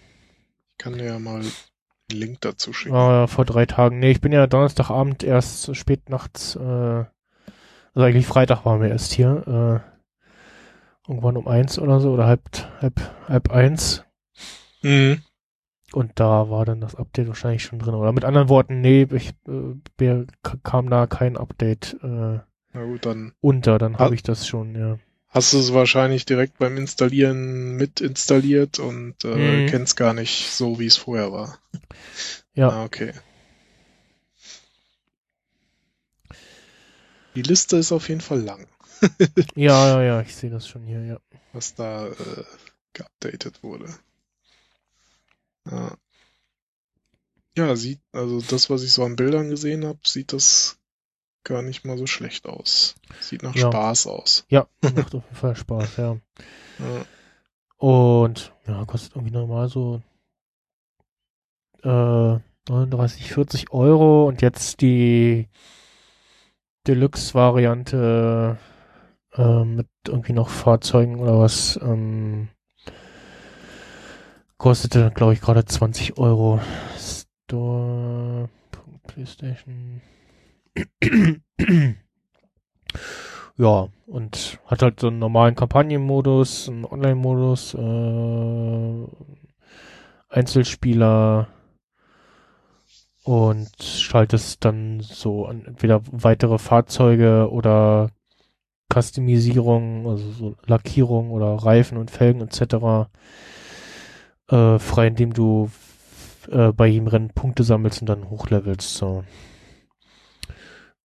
Ich 0.72 0.78
kann 0.78 0.94
dir 0.98 1.06
ja 1.06 1.20
mal 1.20 1.42
einen 1.42 1.52
Link 2.12 2.42
dazu 2.42 2.74
schicken. 2.74 2.96
Ah, 2.96 3.28
vor 3.28 3.46
drei 3.46 3.66
Tagen. 3.66 4.00
Nee, 4.00 4.12
ich 4.12 4.22
bin 4.22 4.32
ja 4.32 4.48
Donnerstagabend 4.48 5.24
erst 5.24 5.76
spät 5.76 6.10
nachts, 6.10 6.56
äh, 6.56 6.60
also 6.60 7.10
eigentlich 7.96 8.28
Freitag 8.28 8.64
waren 8.66 8.82
wir 8.82 8.90
erst 8.90 9.12
hier, 9.14 9.84
äh, 9.86 11.08
irgendwann 11.10 11.38
um 11.38 11.48
eins 11.48 11.78
oder 11.80 12.00
so, 12.00 12.12
oder 12.14 12.26
halb, 12.28 12.42
halb, 12.82 13.00
halb 13.28 13.52
eins. 13.52 14.04
Mhm. 14.82 15.22
Und 15.98 16.12
da 16.20 16.50
war 16.52 16.64
dann 16.64 16.80
das 16.80 16.94
Update 16.94 17.28
wahrscheinlich 17.28 17.64
schon 17.64 17.80
drin. 17.80 17.96
Oder 17.96 18.12
mit 18.12 18.24
anderen 18.24 18.50
Worten, 18.50 18.82
nee, 18.82 19.08
ich, 19.12 19.30
äh, 19.48 19.74
mir 20.00 20.28
kam 20.64 20.92
da 20.92 21.08
kein 21.08 21.36
Update 21.38 21.98
äh, 22.04 22.40
Na 22.74 22.84
gut, 22.86 23.06
dann 23.08 23.34
unter, 23.42 23.80
dann 23.80 23.98
habe 23.98 24.14
ich 24.14 24.22
das 24.22 24.46
schon, 24.48 24.76
ja. 24.76 25.00
hast 25.30 25.54
du 25.54 25.58
es 25.58 25.74
wahrscheinlich 25.74 26.26
direkt 26.26 26.60
beim 26.60 26.78
Installieren 26.78 27.78
mit 27.78 28.00
installiert 28.00 28.78
und 28.78 29.26
äh, 29.26 29.64
Mhm. 29.64 29.66
kennst 29.66 29.98
gar 29.98 30.14
nicht 30.14 30.52
so, 30.52 30.78
wie 30.80 30.86
es 30.86 30.98
vorher 30.98 31.32
war. 31.32 31.58
Ja. 32.54 32.70
Ah, 32.70 32.84
okay. 32.86 33.14
Die 37.36 37.42
Liste 37.42 37.78
ist 37.78 37.92
auf 37.92 38.08
jeden 38.10 38.22
Fall 38.22 38.42
lang, 38.42 38.68
Ja, 39.56 39.88
ja, 39.88 40.02
ja, 40.04 40.22
ich 40.22 40.36
sehe 40.36 40.50
das 40.52 40.68
schon 40.68 40.84
hier, 40.86 41.04
ja. 41.04 41.18
was 41.54 41.74
da 41.76 42.08
äh, 42.08 42.44
geupdatet 42.94 43.64
wurde. 43.64 43.88
Ja. 45.72 45.98
ja, 47.58 47.76
sieht, 47.76 48.02
also 48.12 48.42
das, 48.42 48.70
was 48.70 48.84
ich 48.84 48.92
so 48.94 49.04
an 49.04 49.16
Bildern 49.16 49.50
gesehen 49.50 49.86
habe, 49.86 50.00
sieht 50.06 50.34
das 50.34 50.80
gar 51.44 51.62
nicht 51.62 51.86
mal 51.86 51.98
so 51.98 52.08
schlecht 52.08 52.46
aus. 52.46 52.96
Sieht 53.22 53.44
nach 53.44 53.56
Ja. 53.56 53.68
Spaß 53.68 54.08
aus. 54.08 54.46
Ja, 54.50 54.68
macht 54.82 55.16
auf 55.16 55.24
jeden 55.24 55.36
Fall 55.36 55.56
Spaß, 55.56 55.98
ja. 55.98 56.18
Ja. 56.80 57.06
Und 57.78 58.54
ja, 58.68 58.86
kostet 58.86 59.16
irgendwie 59.16 59.34
normal 59.34 59.70
so 59.70 60.02
äh, 61.84 62.40
39, 62.70 63.32
40 63.34 63.72
Euro 63.72 64.28
und 64.28 64.42
jetzt 64.42 64.82
die 64.82 65.48
Deluxe-Variante 66.88 68.58
äh, 69.34 69.64
mit 69.64 69.88
irgendwie 70.08 70.34
noch 70.34 70.50
Fahrzeugen 70.50 71.20
oder 71.20 71.40
was 71.40 71.80
ähm, 71.82 72.50
kostete, 74.58 75.12
glaube 75.14 75.34
ich, 75.34 75.42
gerade 75.42 75.66
20 75.66 76.18
Euro. 76.18 76.60
Store 76.98 78.50
PlayStation. 79.08 80.02
ja, 83.58 83.88
und 84.06 84.60
hat 84.66 84.82
halt 84.82 85.00
so 85.00 85.08
einen 85.08 85.20
normalen 85.20 85.56
Kampagnenmodus, 85.56 86.70
einen 86.70 86.86
Online-Modus, 86.86 87.74
äh, 87.74 89.08
Einzelspieler 90.30 91.48
und 93.24 93.70
schaltest 93.82 94.64
dann 94.64 95.00
so 95.02 95.46
an 95.46 95.66
entweder 95.66 96.02
weitere 96.12 96.58
Fahrzeuge 96.58 97.50
oder 97.52 98.12
Customisierung, 98.94 100.08
also 100.08 100.32
so 100.32 100.56
Lackierung 100.66 101.32
oder 101.32 101.56
Reifen 101.56 101.98
und 101.98 102.12
Felgen 102.12 102.42
etc. 102.42 103.10
Äh, 104.50 104.80
frei, 104.80 105.08
indem 105.08 105.34
du 105.34 105.70
äh, 106.50 106.72
bei 106.72 106.88
jedem 106.88 107.08
Rennen 107.08 107.30
Punkte 107.30 107.64
sammelst 107.64 108.02
und 108.02 108.08
dann 108.08 108.30
hochlevelst. 108.30 108.96
So. 108.96 109.24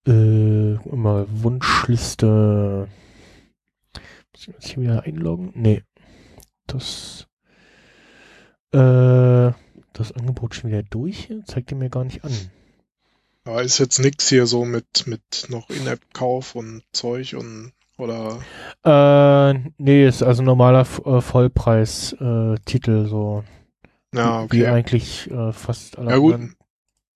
Äh, 0.08 0.74
immer 0.74 1.26
Wunschliste. 1.30 2.88
Muss 4.32 4.48
ich 4.60 4.74
hier 4.74 4.84
wieder 4.84 5.04
einloggen? 5.04 5.52
Nee. 5.56 5.84
Das. 6.68 7.28
Äh, 8.72 9.52
das 9.94 10.12
Angebot 10.14 10.56
schon 10.56 10.70
wieder 10.70 10.84
durch? 10.84 11.30
Zeigt 11.46 11.72
er 11.72 11.78
mir 11.78 11.90
gar 11.90 12.04
nicht 12.04 12.24
an. 12.24 12.32
Aber 13.44 13.64
ist 13.64 13.80
jetzt 13.80 14.00
nix 14.00 14.30
hier 14.30 14.46
so 14.46 14.66
mit, 14.66 15.08
mit 15.08 15.48
noch 15.50 15.70
In-App-Kauf 15.70 16.56
und 16.56 16.84
Zeug 16.92 17.36
und 17.36 17.74
oder 17.98 18.40
Äh, 18.84 19.54
nee, 19.78 20.08
ist 20.08 20.24
also 20.24 20.44
normaler 20.44 20.82
äh, 21.06 21.22
Vollpreis-Titel, 21.22 23.08
so. 23.08 23.44
ja, 24.14 24.42
Wie 24.44 24.46
okay. 24.64 24.68
eigentlich 24.68 25.30
äh, 25.32 25.52
fast 25.52 25.98
alle 25.98 26.12
Ja, 26.12 26.18
gut. 26.18 26.34
anderen 26.36 26.56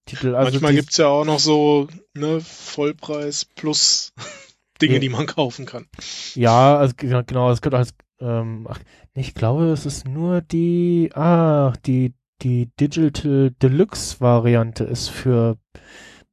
Titel. 0.06 0.36
Also 0.36 0.52
Manchmal 0.52 0.72
die- 0.74 0.78
gibt's 0.80 0.98
ja 0.98 1.08
auch 1.08 1.26
noch 1.26 1.40
so 1.40 1.88
ne, 2.14 2.40
Vollpreis 2.42 3.46
plus 3.46 4.14
Dinge, 4.82 4.96
Ja. 4.96 5.00
die 5.00 5.10
man 5.10 5.26
kaufen 5.26 5.66
kann. 5.66 5.88
Ja, 6.36 6.78
also 6.78 6.94
genau, 6.98 7.50
es 7.52 7.62
gibt 7.62 7.74
als, 7.76 7.94
ähm, 8.20 8.68
ach, 8.70 8.80
ich 9.14 9.34
glaube, 9.34 9.66
es 9.72 9.86
ist 9.86 10.08
nur 10.08 10.42
die, 10.42 11.10
ah, 11.16 11.74
die, 11.86 12.14
die 12.42 12.70
Digital 12.80 13.52
Deluxe 13.62 14.20
Variante 14.20 14.84
ist 14.84 15.08
für 15.10 15.58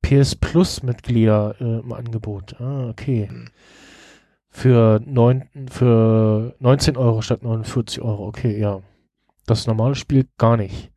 PS 0.02 0.34
Plus 0.34 0.82
Mitglieder 0.82 1.54
äh, 1.60 1.78
im 1.80 1.92
Angebot. 1.92 2.60
Ah, 2.60 2.88
okay. 2.90 3.28
Hm. 3.28 3.48
Für 4.54 5.00
neun, 5.04 5.48
für 5.70 6.54
19 6.60 6.96
Euro 6.98 7.22
statt 7.22 7.42
49 7.42 8.02
Euro. 8.02 8.26
Okay, 8.26 8.58
ja. 8.60 8.80
Das 9.46 9.66
normale 9.66 9.94
Spiel 9.94 10.28
gar 10.38 10.56
nicht. 10.56 10.92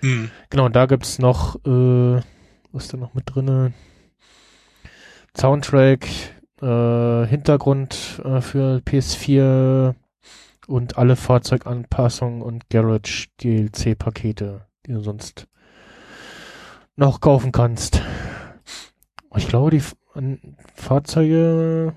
Hm. 0.00 0.30
Genau, 0.50 0.64
und 0.66 0.74
da 0.74 0.86
gibt's 0.86 1.18
noch, 1.18 1.56
äh, 1.66 2.20
was 2.72 2.84
ist 2.84 2.92
da 2.92 2.96
noch 2.96 3.14
mit 3.14 3.24
drinne? 3.26 3.72
Soundtrack, 5.36 6.06
äh, 6.62 7.26
Hintergrund 7.26 8.20
äh, 8.24 8.40
für 8.40 8.78
PS4 8.78 9.94
und 10.66 10.98
alle 10.98 11.16
Fahrzeuganpassungen 11.16 12.42
und 12.42 12.68
Garage 12.70 13.26
DLC-Pakete, 13.42 14.66
die 14.86 14.92
du 14.92 15.00
sonst 15.00 15.46
noch 16.96 17.20
kaufen 17.20 17.52
kannst. 17.52 18.02
Ich 19.36 19.46
glaube, 19.46 19.70
die 19.70 19.76
F- 19.76 19.94
Fahrzeuge, 20.74 21.94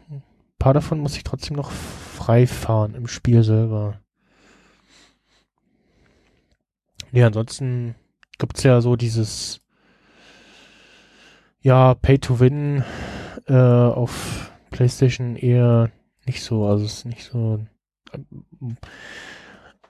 paar 0.62 0.76
davon 0.76 1.00
muss 1.00 1.18
ich 1.18 1.24
trotzdem 1.24 1.58
noch 1.58 1.72
frei 1.72 2.46
fahren 2.46 2.94
im 2.94 3.08
Spiel 3.08 3.42
selber. 3.42 4.00
Nee, 7.12 7.24
ansonsten 7.24 7.96
gibt's 8.38 8.62
ja 8.62 8.80
so 8.80 8.96
dieses 8.96 9.60
ja, 11.62 11.96
Pay 11.96 12.20
to 12.20 12.40
Win 12.40 12.84
äh, 13.48 13.54
auf 13.56 14.52
PlayStation 14.70 15.36
eher 15.36 15.90
nicht 16.28 16.44
so, 16.44 16.68
also 16.68 16.86
es 16.86 16.94
ist 16.94 17.06
nicht 17.06 17.24
so 17.24 17.66
ähm, 18.14 18.78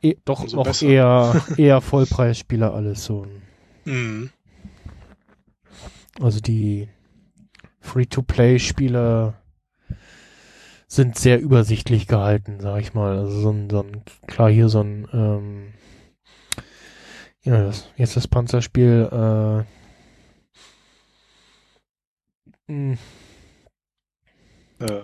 eh, 0.02 0.16
doch 0.24 0.44
Umso 0.44 0.56
noch 0.56 0.64
besser. 0.64 0.88
eher 0.88 1.42
eher 1.58 1.82
Vollpreisspieler 1.82 2.74
alles 2.74 3.04
so. 3.04 3.28
Hm. 3.84 4.30
Also 6.22 6.40
die 6.40 6.88
Free-to-Play-Spiele 7.82 9.34
sind 10.92 11.18
sehr 11.18 11.40
übersichtlich 11.40 12.08
gehalten, 12.08 12.60
sag 12.60 12.82
ich 12.82 12.94
mal. 12.94 13.18
Also 13.20 13.40
so 13.42 13.52
ein, 13.52 13.70
so 13.70 13.82
ein 13.82 14.04
klar 14.28 14.50
hier 14.50 14.70
so 14.70 14.82
ein 14.82 15.08
ähm, 15.14 15.74
ja, 17.44 17.64
das, 17.64 17.90
jetzt 17.96 18.16
das 18.18 18.28
Panzerspiel 18.28 19.66
äh, 22.68 22.72
mh, 22.72 22.98
Äh, 24.80 25.04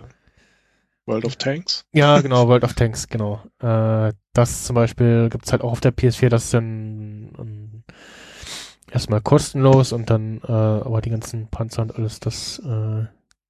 World 1.06 1.26
of 1.26 1.38
Tanks. 1.38 1.86
Ja, 1.94 2.20
genau, 2.20 2.48
World 2.48 2.64
of 2.64 2.74
Tanks, 2.74 3.08
genau. 3.08 3.42
Äh, 3.60 4.12
das 4.34 4.66
zum 4.66 4.76
Beispiel 4.76 5.30
gibt's 5.30 5.52
halt 5.52 5.62
auch 5.62 5.72
auf 5.72 5.80
der 5.80 5.94
PS4, 5.96 6.30
das 6.30 6.46
ist 6.46 6.54
dann 6.54 7.32
ähm, 7.40 7.84
erstmal 8.92 9.22
kostenlos 9.22 9.94
und 9.94 10.10
dann 10.10 10.42
äh, 10.44 10.52
aber 10.52 11.02
die 11.02 11.10
ganzen 11.10 11.48
Panzer 11.48 11.84
und 11.84 11.96
alles, 11.96 12.20
das 12.20 12.60
äh, 12.60 13.06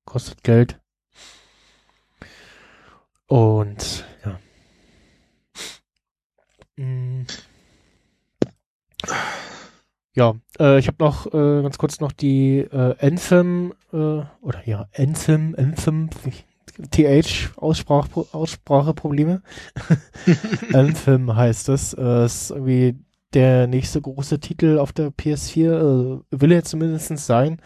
kostet 0.05 0.43
Geld. 0.43 0.79
Und 3.27 4.05
ja. 4.25 4.39
Mm. 6.77 7.25
Ja, 10.15 10.33
äh, 10.59 10.79
ich 10.79 10.87
habe 10.87 10.97
noch 10.99 11.27
äh, 11.27 11.61
ganz 11.61 11.77
kurz 11.77 11.99
noch 11.99 12.11
die 12.11 12.59
äh, 12.59 12.95
Anthem 12.99 13.73
äh, 13.93 14.23
oder 14.41 14.65
ja 14.65 14.87
Anthem 14.95 15.53
Anthem 15.55 16.09
TH 16.91 17.51
Aussprach, 17.57 18.07
Ausspracheprobleme. 18.31 19.41
Anthem 20.73 21.35
heißt 21.35 21.69
es. 21.69 21.93
Äh, 21.93 22.25
ist 22.25 22.51
irgendwie 22.51 22.95
der 23.33 23.67
nächste 23.67 24.01
große 24.01 24.39
Titel 24.39 24.79
auf 24.79 24.93
der 24.93 25.09
PS4. 25.09 26.21
Äh, 26.21 26.21
will 26.31 26.51
er 26.51 26.63
zumindest 26.63 27.17
sein. 27.19 27.61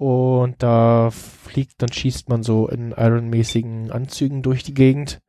Und 0.00 0.62
da 0.62 1.10
fliegt, 1.10 1.82
dann 1.82 1.92
schießt 1.92 2.30
man 2.30 2.42
so 2.42 2.68
in 2.68 2.92
Iron-mäßigen 2.92 3.90
Anzügen 3.90 4.40
durch 4.40 4.62
die 4.62 4.72
Gegend. 4.72 5.20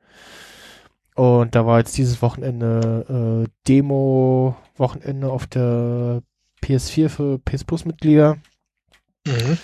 Und 1.14 1.56
da 1.56 1.66
war 1.66 1.80
jetzt 1.80 1.98
dieses 1.98 2.22
Wochenende 2.22 3.44
äh, 3.44 3.50
Demo-Wochenende 3.68 5.30
auf 5.30 5.46
der 5.48 6.22
PS4 6.64 7.10
für 7.10 7.38
PS 7.40 7.66
Plus-Mitglieder. 7.66 8.38
Mhm. 9.28 9.58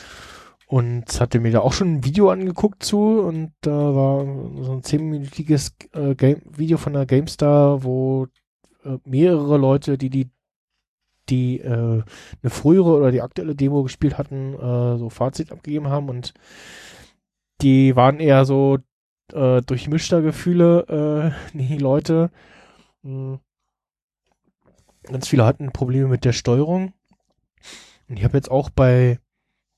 Und 0.68 1.22
hatte 1.22 1.40
mir 1.40 1.54
da 1.54 1.62
auch 1.62 1.72
schon 1.72 1.94
ein 1.94 2.04
Video 2.04 2.30
angeguckt 2.30 2.84
zu 2.84 3.22
und 3.22 3.54
da 3.62 3.72
war 3.72 4.26
so 4.62 4.74
ein 4.74 4.84
zehnminütiges 4.84 5.74
äh, 5.94 6.16
Game 6.16 6.42
Video 6.50 6.78
von 6.78 6.92
der 6.92 7.06
GameStar, 7.06 7.82
wo 7.82 8.28
äh, 8.84 8.98
mehrere 9.06 9.58
Leute, 9.58 9.98
die 9.98 10.10
die 10.10 10.30
die 11.30 11.60
äh, 11.60 11.72
eine 11.72 12.50
frühere 12.50 12.96
oder 12.96 13.12
die 13.12 13.22
aktuelle 13.22 13.56
Demo 13.56 13.84
gespielt 13.84 14.18
hatten, 14.18 14.54
äh, 14.54 14.98
so 14.98 15.10
Fazit 15.10 15.52
abgegeben 15.52 15.90
haben 15.90 16.10
und 16.10 16.34
die 17.62 17.96
waren 17.96 18.20
eher 18.20 18.46
so 18.46 18.80
äh, 19.34 19.62
durchmischter 19.62 20.22
Gefühle, 20.22 21.34
äh, 21.54 21.58
die 21.58 21.78
Leute. 21.78 22.30
Hm. 23.04 23.40
Ganz 25.04 25.28
viele 25.28 25.46
hatten 25.46 25.72
Probleme 25.72 26.08
mit 26.08 26.26
der 26.26 26.34
Steuerung. 26.34 26.94
Und 28.10 28.18
ich 28.18 28.24
habe 28.24 28.38
jetzt 28.38 28.52
auch 28.52 28.70
bei 28.70 29.20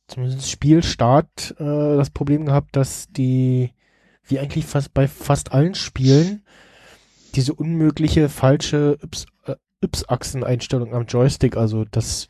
zumindest 0.08 0.50
Spielstart 0.50 1.56
äh, 1.60 1.98
das 1.98 2.10
Problem 2.10 2.46
gehabt, 2.46 2.76
dass 2.76 3.08
die, 3.10 3.74
wie 4.24 4.40
eigentlich 4.40 4.66
fast 4.66 4.94
bei 4.94 5.08
fast 5.08 5.52
allen 5.52 5.76
Spielen, 5.76 6.44
diese 7.36 7.54
unmögliche 7.54 8.28
falsche 8.28 8.98
äh, 9.46 9.56
Y-Achsen-Einstellung 9.84 10.94
am 10.94 11.06
Joystick, 11.06 11.56
also 11.58 11.86
das 11.86 12.28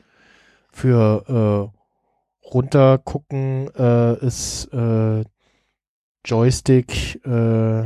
für 0.71 1.71
äh, 1.73 2.47
runtergucken 2.47 3.69
äh, 3.75 4.25
ist 4.25 4.65
äh, 4.73 5.23
Joystick 6.25 7.23
äh, 7.25 7.83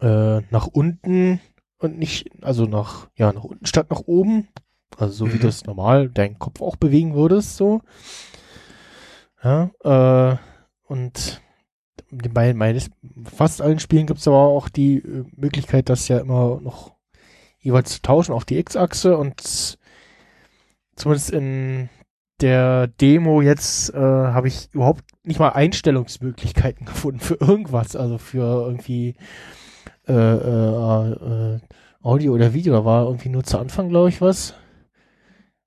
äh, 0.00 0.42
nach 0.50 0.66
unten 0.66 1.40
und 1.78 1.98
nicht, 1.98 2.30
also 2.42 2.64
nach, 2.64 3.08
ja, 3.16 3.32
nach 3.32 3.44
unten 3.44 3.66
statt 3.66 3.90
nach 3.90 4.00
oben. 4.06 4.48
Also 4.98 5.26
so 5.26 5.32
wie 5.32 5.36
Mhm. 5.36 5.42
das 5.42 5.66
normal 5.66 6.08
deinen 6.08 6.38
Kopf 6.38 6.62
auch 6.62 6.76
bewegen 6.76 7.14
würdest, 7.14 7.56
so. 7.56 7.82
Ja, 9.42 9.70
äh, 9.84 10.36
und 10.86 11.42
bei 12.10 12.54
meines, 12.54 12.90
fast 13.24 13.60
allen 13.60 13.78
Spielen 13.78 14.06
gibt 14.06 14.20
es 14.20 14.28
aber 14.28 14.38
auch 14.38 14.68
die 14.68 14.98
äh, 14.98 15.24
Möglichkeit, 15.36 15.88
das 15.88 16.08
ja 16.08 16.18
immer 16.18 16.60
noch 16.60 16.95
jeweils 17.66 17.92
zu 17.92 18.02
tauschen 18.02 18.32
auf 18.32 18.44
die 18.44 18.58
X-Achse 18.58 19.16
und 19.16 19.78
zumindest 20.94 21.30
in 21.30 21.88
der 22.40 22.86
Demo 22.86 23.42
jetzt 23.42 23.92
äh, 23.94 23.98
habe 23.98 24.48
ich 24.48 24.68
überhaupt 24.72 25.04
nicht 25.24 25.40
mal 25.40 25.50
Einstellungsmöglichkeiten 25.50 26.86
gefunden 26.86 27.20
für 27.20 27.34
irgendwas, 27.34 27.96
also 27.96 28.18
für 28.18 28.66
irgendwie 28.66 29.16
äh, 30.08 30.12
äh, 30.12 31.10
äh, 31.10 31.60
Audio 32.02 32.34
oder 32.34 32.54
Video, 32.54 32.72
da 32.72 32.84
war 32.84 33.06
irgendwie 33.06 33.30
nur 33.30 33.42
zu 33.42 33.58
Anfang, 33.58 33.88
glaube 33.88 34.10
ich, 34.10 34.20
was, 34.20 34.54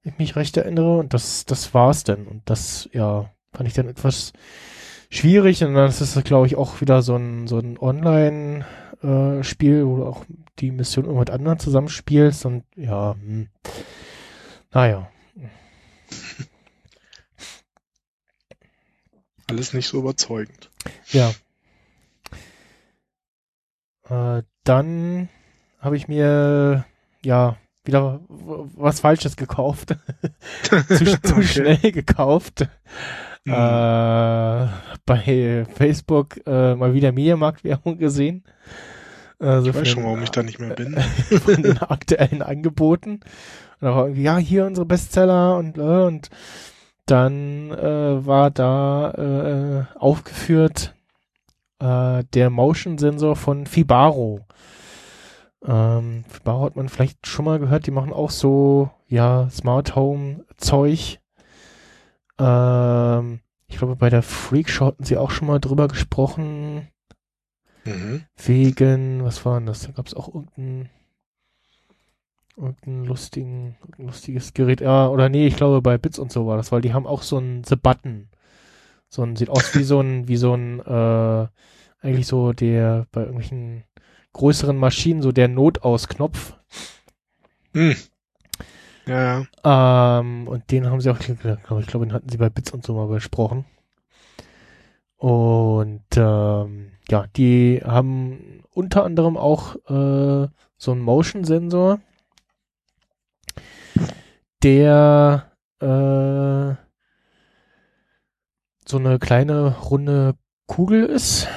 ich 0.03 0.17
mich 0.17 0.37
recht 0.37 0.55
erinnere, 0.55 0.97
und 0.97 1.13
das, 1.13 1.45
das 1.45 1.73
war's 1.73 2.05
dann. 2.05 2.27
Und 2.27 2.43
das, 2.45 2.89
ja, 2.93 3.29
fand 3.51 3.67
ich 3.67 3.73
dann 3.73 3.89
etwas 3.89 4.31
schwierig 5.09 5.61
und 5.63 5.73
dann 5.73 5.89
ist 5.89 5.99
es, 5.99 6.23
glaube 6.23 6.47
ich, 6.47 6.55
auch 6.55 6.79
wieder 6.79 7.01
so 7.01 7.17
ein, 7.17 7.47
so 7.47 7.59
ein 7.59 7.77
Online-Spiel, 7.77 9.85
wo 9.85 9.97
du 9.97 10.05
auch 10.05 10.23
die 10.59 10.71
Mission 10.71 11.05
irgendwo 11.05 11.19
mit 11.19 11.29
anderen 11.29 11.59
zusammenspielst 11.59 12.45
und 12.45 12.63
ja, 12.75 13.13
hm. 13.13 13.49
naja. 14.71 15.09
Alles 19.49 19.73
nicht 19.73 19.87
so 19.87 19.99
überzeugend. 19.99 20.69
Ja. 21.11 21.33
Äh, 24.09 24.43
dann 24.63 25.29
habe 25.79 25.97
ich 25.97 26.07
mir 26.07 26.85
ja 27.23 27.57
wieder 27.83 28.19
was 28.27 28.99
Falsches 28.99 29.35
gekauft. 29.35 29.95
zu, 30.63 30.83
zu 30.83 31.35
Okay. 31.35 31.43
schnell 31.43 31.91
gekauft. 31.91 32.67
Hm. 33.45 33.53
Äh, 33.53 34.67
bei 35.05 35.65
Facebook 35.73 36.45
äh, 36.45 36.75
mal 36.75 36.93
wieder 36.93 37.11
Mediamarkt-Werbung 37.11 37.97
gesehen. 37.97 38.43
Also 39.39 39.69
ich 39.69 39.73
von 39.73 39.81
weiß 39.81 39.87
schon, 39.87 40.03
warum 40.03 40.21
ich 40.21 40.31
da 40.31 40.43
nicht 40.43 40.59
mehr 40.59 40.75
bin. 40.75 40.95
von 41.45 41.63
den 41.63 41.77
aktuellen 41.79 42.41
Angeboten. 42.41 43.21
Und 43.81 43.87
war 43.87 44.03
irgendwie, 44.03 44.23
ja, 44.23 44.37
hier 44.37 44.65
unsere 44.65 44.85
Bestseller 44.85 45.57
und, 45.57 45.77
äh, 45.77 45.81
und 45.81 46.29
dann 47.05 47.71
äh, 47.71 48.25
war 48.25 48.51
da 48.51 49.11
äh, 49.95 49.97
aufgeführt 49.97 50.93
äh, 51.79 52.23
der 52.33 52.49
Motion-Sensor 52.49 53.35
von 53.35 53.65
Fibaro. 53.65 54.41
Ähm, 55.65 56.23
Fibaro 56.27 56.65
hat 56.65 56.75
man 56.75 56.89
vielleicht 56.89 57.25
schon 57.27 57.45
mal 57.45 57.59
gehört, 57.59 57.87
die 57.87 57.91
machen 57.91 58.13
auch 58.13 58.29
so, 58.29 58.91
ja, 59.07 59.49
Smart 59.49 59.95
Home 59.95 60.45
Zeug. 60.57 61.19
Ähm, 62.37 63.39
ich 63.67 63.77
glaube, 63.77 63.95
bei 63.95 64.09
der 64.09 64.23
Freak 64.23 64.69
Show 64.69 64.85
hatten 64.85 65.03
sie 65.03 65.17
auch 65.17 65.31
schon 65.31 65.47
mal 65.47 65.59
drüber 65.59 65.87
gesprochen. 65.87 66.87
Mhm. 67.85 68.23
Wegen, 68.37 69.23
was 69.23 69.45
war 69.45 69.59
denn 69.59 69.67
das? 69.67 69.81
Da 69.81 69.91
gab 69.91 70.07
es 70.07 70.13
auch 70.13 70.27
irgendein, 70.33 70.89
irgendein 72.57 73.05
lustigen, 73.05 73.77
irgendein 73.81 74.07
lustiges 74.07 74.53
Gerät. 74.53 74.81
Ja, 74.81 75.07
oder 75.07 75.29
nee, 75.29 75.47
ich 75.47 75.55
glaube 75.55 75.81
bei 75.81 75.97
Bits 75.97 76.19
und 76.19 76.31
so 76.31 76.45
war 76.45 76.57
das, 76.57 76.71
weil 76.71 76.81
die 76.81 76.93
haben 76.93 77.07
auch 77.07 77.23
so 77.23 77.37
ein 77.37 77.63
The 77.63 77.75
Button. 77.75 78.29
So 79.09 79.23
ein, 79.23 79.35
sieht 79.35 79.49
aus 79.49 79.75
wie 79.75 79.83
so 79.83 79.99
ein, 80.01 80.27
wie 80.27 80.37
so 80.37 80.53
ein, 80.53 80.79
äh, 80.81 81.47
eigentlich 82.01 82.27
so 82.27 82.53
der, 82.53 83.07
bei 83.11 83.21
irgendwelchen 83.21 83.83
größeren 84.33 84.77
Maschinen, 84.77 85.21
so 85.21 85.31
der 85.31 85.47
Notausknopf. 85.47 86.53
Hm. 87.73 87.95
Ja, 89.07 89.45
ja. 89.63 90.19
Ähm, 90.19 90.47
und 90.47 90.69
den 90.71 90.85
haben 90.85 91.01
sie 91.01 91.09
auch, 91.09 91.17
glaube 91.19 91.81
ich, 91.81 91.87
glaube, 91.87 92.05
den 92.05 92.13
hatten 92.13 92.29
sie 92.29 92.37
bei 92.37 92.49
Bits 92.49 92.71
und 92.71 92.85
so 92.85 92.93
mal 92.93 93.07
besprochen. 93.07 93.65
Und 95.17 96.05
ähm, 96.15 96.91
ja, 97.09 97.25
die 97.35 97.81
haben 97.83 98.63
unter 98.71 99.03
anderem 99.03 99.37
auch 99.37 99.75
äh, 99.87 100.47
so 100.77 100.91
einen 100.91 101.01
Motion-Sensor, 101.01 101.99
der 104.63 105.51
äh, 105.79 106.75
so 108.87 108.97
eine 108.97 109.19
kleine 109.19 109.77
runde 109.77 110.35
Kugel 110.67 111.05
ist, 111.05 111.47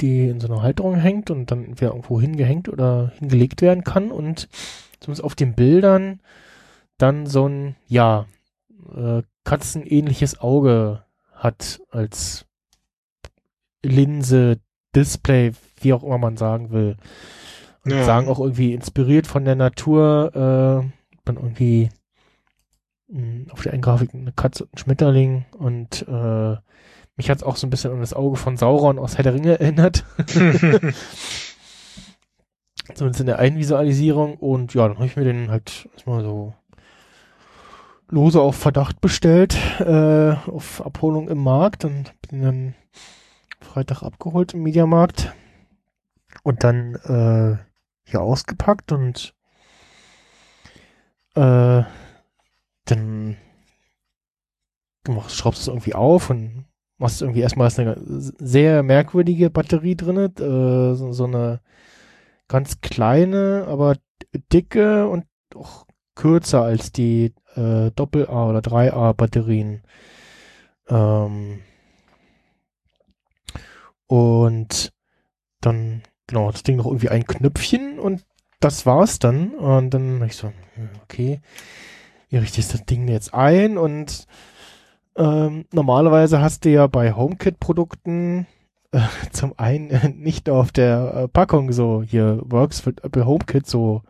die 0.00 0.28
in 0.28 0.40
so 0.40 0.48
einer 0.48 0.62
Halterung 0.62 0.94
hängt 0.94 1.30
und 1.30 1.50
dann 1.50 1.64
entweder 1.64 1.90
irgendwo 1.90 2.20
hingehängt 2.20 2.68
oder 2.68 3.12
hingelegt 3.18 3.62
werden 3.62 3.84
kann 3.84 4.10
und 4.10 4.48
zumindest 5.00 5.24
auf 5.24 5.34
den 5.34 5.54
Bildern 5.54 6.20
dann 6.98 7.26
so 7.26 7.48
ein, 7.48 7.76
ja, 7.86 8.26
äh, 8.94 9.22
katzenähnliches 9.44 10.40
Auge 10.40 11.04
hat 11.32 11.80
als 11.90 12.46
Linse, 13.82 14.60
Display, 14.94 15.52
wie 15.80 15.92
auch 15.92 16.02
immer 16.02 16.18
man 16.18 16.36
sagen 16.36 16.70
will. 16.70 16.96
Und 17.84 17.92
Ja. 17.92 18.04
sagen 18.04 18.28
auch 18.28 18.40
irgendwie 18.40 18.74
inspiriert 18.74 19.26
von 19.26 19.44
der 19.44 19.54
Natur, 19.54 20.30
äh, 20.34 20.90
dann 21.24 21.36
irgendwie 21.36 21.90
mh, 23.08 23.52
auf 23.52 23.62
der 23.62 23.72
einen 23.72 23.82
Grafik 23.82 24.14
eine 24.14 24.32
Katze 24.32 24.64
und 24.64 24.74
ein 24.74 24.78
Schmetterling 24.78 25.44
und 25.56 26.06
äh, 26.08 26.56
mich 27.16 27.30
hat 27.30 27.38
es 27.38 27.42
auch 27.42 27.56
so 27.56 27.66
ein 27.66 27.70
bisschen 27.70 27.92
an 27.92 28.00
das 28.00 28.14
Auge 28.14 28.36
von 28.36 28.56
Sauron 28.56 28.98
aus 28.98 29.16
Herr 29.16 29.24
der 29.24 29.34
Ringe 29.34 29.58
erinnert. 29.60 30.04
Zumindest 32.94 33.20
in 33.20 33.26
der 33.26 33.38
einen 33.38 33.58
Visualisierung. 33.58 34.36
Und 34.36 34.72
ja, 34.74 34.86
dann 34.88 34.96
habe 34.96 35.06
ich 35.06 35.16
mir 35.16 35.24
den 35.24 35.50
halt 35.50 35.88
erstmal 35.94 36.22
so 36.22 36.54
lose 38.08 38.40
auf 38.40 38.56
Verdacht 38.56 39.00
bestellt, 39.00 39.56
äh, 39.80 40.32
auf 40.50 40.80
Abholung 40.84 41.28
im 41.28 41.42
Markt 41.42 41.84
und 41.84 42.12
bin 42.28 42.42
dann 42.42 42.74
Freitag 43.60 44.02
abgeholt 44.02 44.54
im 44.54 44.62
Mediamarkt 44.62 45.34
und 46.42 46.64
dann 46.64 46.94
äh, 46.94 47.58
hier 48.04 48.20
ausgepackt 48.20 48.92
und 48.92 49.34
äh, 51.34 51.82
dann 52.84 53.36
gemacht, 55.04 55.30
schraubst 55.30 55.60
du 55.60 55.62
es 55.62 55.68
irgendwie 55.68 55.94
auf 55.94 56.30
und 56.30 56.64
machst 56.98 57.22
irgendwie 57.22 57.40
erstmal 57.40 57.70
eine 57.76 57.96
sehr 57.98 58.82
merkwürdige 58.82 59.50
Batterie 59.50 59.96
drin, 59.96 60.16
äh, 60.16 60.94
so, 60.94 61.12
so 61.12 61.24
eine 61.24 61.60
ganz 62.48 62.80
kleine, 62.80 63.66
aber 63.68 63.96
dicke 64.52 65.08
und 65.08 65.26
auch 65.54 65.86
kürzer 66.14 66.62
als 66.62 66.92
die 66.92 67.34
äh, 67.54 67.90
Doppel-A 67.92 68.48
oder 68.48 68.58
3A 68.60 69.12
Batterien. 69.12 69.82
Ähm, 70.88 71.60
und 74.08 74.92
dann, 75.60 76.02
genau, 76.26 76.50
das 76.50 76.64
Ding 76.64 76.76
noch 76.76 76.86
irgendwie 76.86 77.10
ein 77.10 77.26
Knöpfchen 77.26 77.98
und 77.98 78.24
das 78.58 78.86
war's 78.86 79.18
dann. 79.18 79.50
Und 79.54 79.90
dann 79.90 80.22
ich 80.22 80.34
so, 80.34 80.48
hm, 80.74 80.90
okay, 81.04 81.40
wie 82.28 82.38
richte 82.38 82.60
ich 82.60 82.68
das 82.68 82.84
Ding 82.84 83.06
jetzt 83.06 83.32
ein? 83.34 83.78
Und 83.78 84.26
ähm, 85.16 85.66
normalerweise 85.72 86.40
hast 86.40 86.64
du 86.64 86.70
ja 86.70 86.86
bei 86.86 87.12
HomeKit-Produkten 87.12 88.46
äh, 88.92 89.00
zum 89.32 89.54
einen 89.58 89.90
äh, 89.90 90.08
nicht 90.16 90.48
auf 90.48 90.72
der 90.72 91.14
äh, 91.14 91.28
Packung 91.28 91.70
so 91.72 92.02
hier 92.02 92.40
Works 92.44 92.80
für 92.80 92.90
Apple 93.02 93.26
HomeKit 93.26 93.66
so 93.66 94.02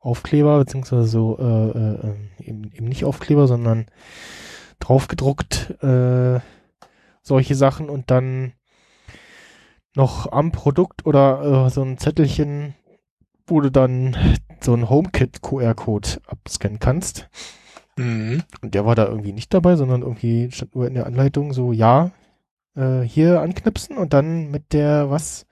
Aufkleber, 0.00 0.58
beziehungsweise 0.58 1.06
so 1.06 1.38
äh, 1.38 1.44
äh, 1.44 2.14
eben, 2.48 2.72
eben 2.72 2.86
nicht 2.86 3.04
Aufkleber, 3.04 3.46
sondern 3.46 3.86
draufgedruckt 4.78 5.82
äh, 5.82 6.40
solche 7.22 7.54
Sachen 7.54 7.90
und 7.90 8.10
dann 8.10 8.54
noch 9.96 10.30
am 10.32 10.52
Produkt 10.52 11.06
oder 11.06 11.66
äh, 11.66 11.70
so 11.70 11.82
ein 11.82 11.98
Zettelchen, 11.98 12.74
wo 13.46 13.60
du 13.60 13.70
dann 13.70 14.16
so 14.60 14.74
ein 14.74 14.88
HomeKit 14.88 15.42
QR-Code 15.42 16.20
abscannen 16.26 16.78
kannst. 16.78 17.28
Mhm. 17.96 18.42
Und 18.62 18.74
der 18.74 18.86
war 18.86 18.94
da 18.94 19.06
irgendwie 19.06 19.32
nicht 19.32 19.52
dabei, 19.52 19.76
sondern 19.76 20.02
irgendwie 20.02 20.50
stand 20.52 20.74
nur 20.74 20.86
in 20.86 20.94
der 20.94 21.06
Anleitung 21.06 21.52
so, 21.52 21.72
ja, 21.72 22.12
äh, 22.76 23.00
hier 23.00 23.40
anknipsen 23.40 23.96
und 23.96 24.12
dann 24.12 24.50
mit 24.50 24.72
der, 24.72 25.10
was, 25.10 25.46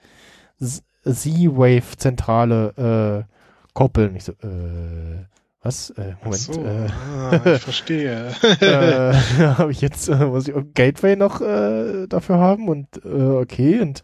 Z-Wave-Zentrale 1.05 3.27
äh, 3.29 3.33
koppeln. 3.75 4.17
Ich 4.17 4.25
so, 4.25 4.33
äh, 4.33 5.25
Was? 5.63 5.91
Äh, 5.91 6.15
Moment. 6.23 6.37
so, 6.37 6.65
Äh, 6.65 6.87
ah, 6.89 7.41
ich 7.57 7.63
verstehe. 7.63 8.29
äh, 8.61 9.13
habe 9.57 9.73
ich 9.73 9.81
jetzt, 9.81 10.09
äh, 10.09 10.27
muss 10.27 10.47
ich 10.49 10.55
Gateway 10.75 11.17
noch 11.17 11.41
äh, 11.41 12.07
dafür 12.07 12.39
haben 12.39 12.69
und 12.69 12.87
äh, 13.05 13.09
okay 13.09 13.81
und 13.81 14.03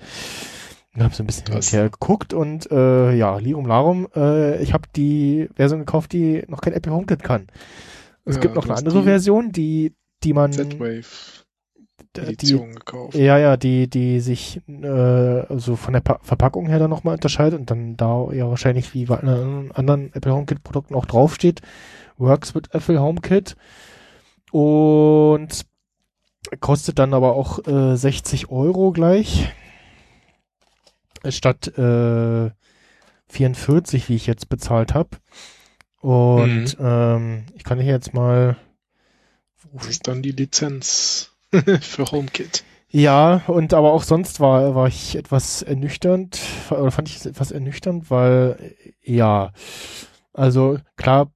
habe 0.98 1.14
so 1.14 1.22
ein 1.22 1.26
bisschen 1.26 1.60
her 1.60 1.90
geguckt 1.90 2.32
und 2.34 2.70
äh, 2.70 3.14
ja, 3.14 3.36
Lirum 3.38 3.66
Larum, 3.66 4.08
äh, 4.14 4.62
ich 4.62 4.72
habe 4.72 4.88
die 4.94 5.48
Version 5.54 5.80
gekauft, 5.80 6.12
die 6.12 6.44
noch 6.48 6.60
kein 6.60 6.72
Apple 6.72 6.92
HomeKit 6.92 7.22
kann. 7.22 7.48
Es 8.24 8.36
Ja, 8.36 8.42
gibt 8.42 8.54
noch 8.54 8.64
eine 8.64 8.76
andere 8.76 9.00
die 9.00 9.04
Version, 9.04 9.50
die, 9.52 9.94
die 10.22 10.32
man, 10.32 10.52
Z-Wave 10.52 11.02
die, 12.16 12.20
Edition 12.22 12.74
gekauft. 12.74 13.14
ja, 13.14 13.38
ja, 13.38 13.56
die, 13.56 13.88
die 13.88 14.20
sich 14.20 14.60
äh, 14.68 14.86
also 14.86 15.76
von 15.76 15.92
der 15.92 16.00
pa 16.00 16.18
Verpackung 16.22 16.66
her 16.66 16.78
dann 16.78 16.90
nochmal 16.90 17.14
unterscheidet 17.14 17.58
und 17.58 17.70
dann 17.70 17.96
da 17.96 18.28
ja 18.32 18.48
wahrscheinlich 18.48 18.94
wie 18.94 19.06
bei 19.06 19.18
anderen 19.18 20.12
Apple 20.14 20.32
HomeKit 20.32 20.62
Produkten 20.62 20.94
auch 20.94 21.06
draufsteht, 21.06 21.60
works 22.16 22.54
with 22.54 22.64
Apple 22.70 23.00
HomeKit 23.00 23.56
und 24.52 25.66
kostet 26.60 26.98
dann 26.98 27.14
aber 27.14 27.34
auch 27.34 27.66
äh, 27.66 27.96
60 27.96 28.50
Euro 28.50 28.92
gleich. 28.92 29.52
Statt 31.28 31.68
äh, 31.78 32.50
44, 33.28 34.08
wie 34.08 34.14
ich 34.14 34.26
jetzt 34.26 34.48
bezahlt 34.48 34.94
habe. 34.94 35.10
Und 36.00 36.76
ähm, 36.78 37.46
ich 37.54 37.64
kann 37.64 37.80
hier 37.80 37.92
jetzt 37.92 38.12
mal 38.12 38.58
Das 39.72 39.88
ist 39.88 40.06
dann 40.06 40.22
die 40.22 40.32
Lizenz 40.32 41.33
für 41.80 42.04
HomeKit. 42.10 42.64
Ja, 42.88 43.42
und 43.48 43.74
aber 43.74 43.92
auch 43.92 44.04
sonst 44.04 44.38
war, 44.38 44.74
war 44.74 44.86
ich 44.86 45.16
etwas 45.16 45.62
ernüchternd, 45.62 46.40
oder 46.70 46.90
fand 46.92 47.08
ich 47.08 47.16
es 47.16 47.26
etwas 47.26 47.50
ernüchternd, 47.50 48.08
weil, 48.10 48.76
ja, 49.02 49.52
also 50.32 50.78
klar, 50.96 51.32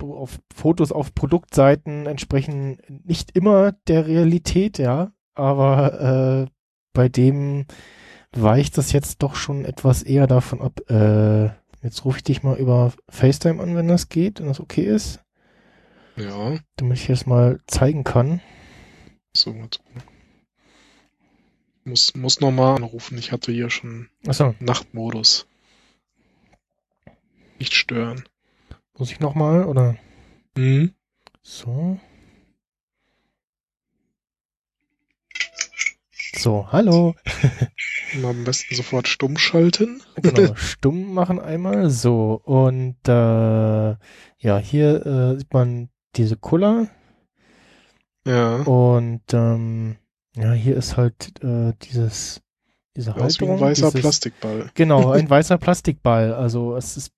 auf 0.00 0.38
Fotos 0.54 0.92
auf 0.92 1.14
Produktseiten 1.14 2.06
entsprechen 2.06 2.78
nicht 3.04 3.36
immer 3.36 3.72
der 3.86 4.06
Realität, 4.06 4.78
ja, 4.78 5.12
aber 5.34 6.46
äh, 6.46 6.50
bei 6.92 7.08
dem 7.08 7.66
weicht 8.32 8.76
das 8.78 8.92
jetzt 8.92 9.22
doch 9.22 9.36
schon 9.36 9.64
etwas 9.64 10.02
eher 10.02 10.26
davon 10.26 10.60
ab. 10.60 10.80
Äh, 10.90 11.46
jetzt 11.82 12.04
rufe 12.04 12.18
ich 12.18 12.24
dich 12.24 12.42
mal 12.42 12.58
über 12.58 12.92
FaceTime 13.08 13.62
an, 13.62 13.76
wenn 13.76 13.88
das 13.88 14.08
geht, 14.08 14.40
wenn 14.40 14.48
das 14.48 14.60
okay 14.60 14.82
ist, 14.84 15.20
Ja, 16.16 16.58
damit 16.76 16.98
ich 16.98 17.06
das 17.06 17.26
mal 17.26 17.60
zeigen 17.66 18.04
kann. 18.04 18.40
So. 19.34 19.54
warte 19.58 19.80
mal. 19.94 20.02
Muss, 21.84 22.14
muss 22.14 22.40
nochmal 22.40 22.76
anrufen. 22.76 23.18
Ich 23.18 23.30
hatte 23.30 23.52
hier 23.52 23.68
schon 23.68 24.08
Achso, 24.26 24.54
Nachtmodus. 24.58 25.46
Nicht 27.58 27.74
stören. 27.74 28.24
muss 28.96 29.10
ich 29.10 29.20
nochmal, 29.20 29.64
oder? 29.64 29.96
Mhm. 30.56 30.94
So. 31.42 32.00
So, 36.36 36.72
hallo. 36.72 37.14
Und 38.14 38.24
am 38.24 38.44
besten 38.44 38.74
sofort 38.74 39.08
stumm 39.08 39.36
schalten. 39.38 40.02
Genau, 40.16 40.54
stumm 40.56 41.14
machen 41.14 41.40
einmal. 41.40 41.90
So, 41.90 42.40
und 42.44 42.96
äh, 43.08 43.96
ja, 44.38 44.58
hier 44.58 45.06
äh, 45.06 45.38
sieht 45.38 45.52
man 45.52 45.88
diese 46.16 46.36
Kuller 46.36 46.88
Ja. 48.26 48.56
und 48.56 49.22
ähm, 49.32 49.96
ja, 50.36 50.52
hier 50.52 50.76
ist 50.76 50.96
halt 50.96 51.42
äh, 51.44 51.72
dieses 51.82 52.40
diese 52.96 53.12
Aus 53.12 53.16
wie 53.16 53.22
Halterung. 53.22 53.56
ein 53.56 53.60
weißer 53.60 53.86
dieses, 53.88 54.00
Plastikball. 54.00 54.70
Genau, 54.74 55.10
ein 55.12 55.28
weißer 55.28 55.58
Plastikball. 55.58 56.32
Also 56.32 56.76
es 56.76 56.96
ist 56.96 57.12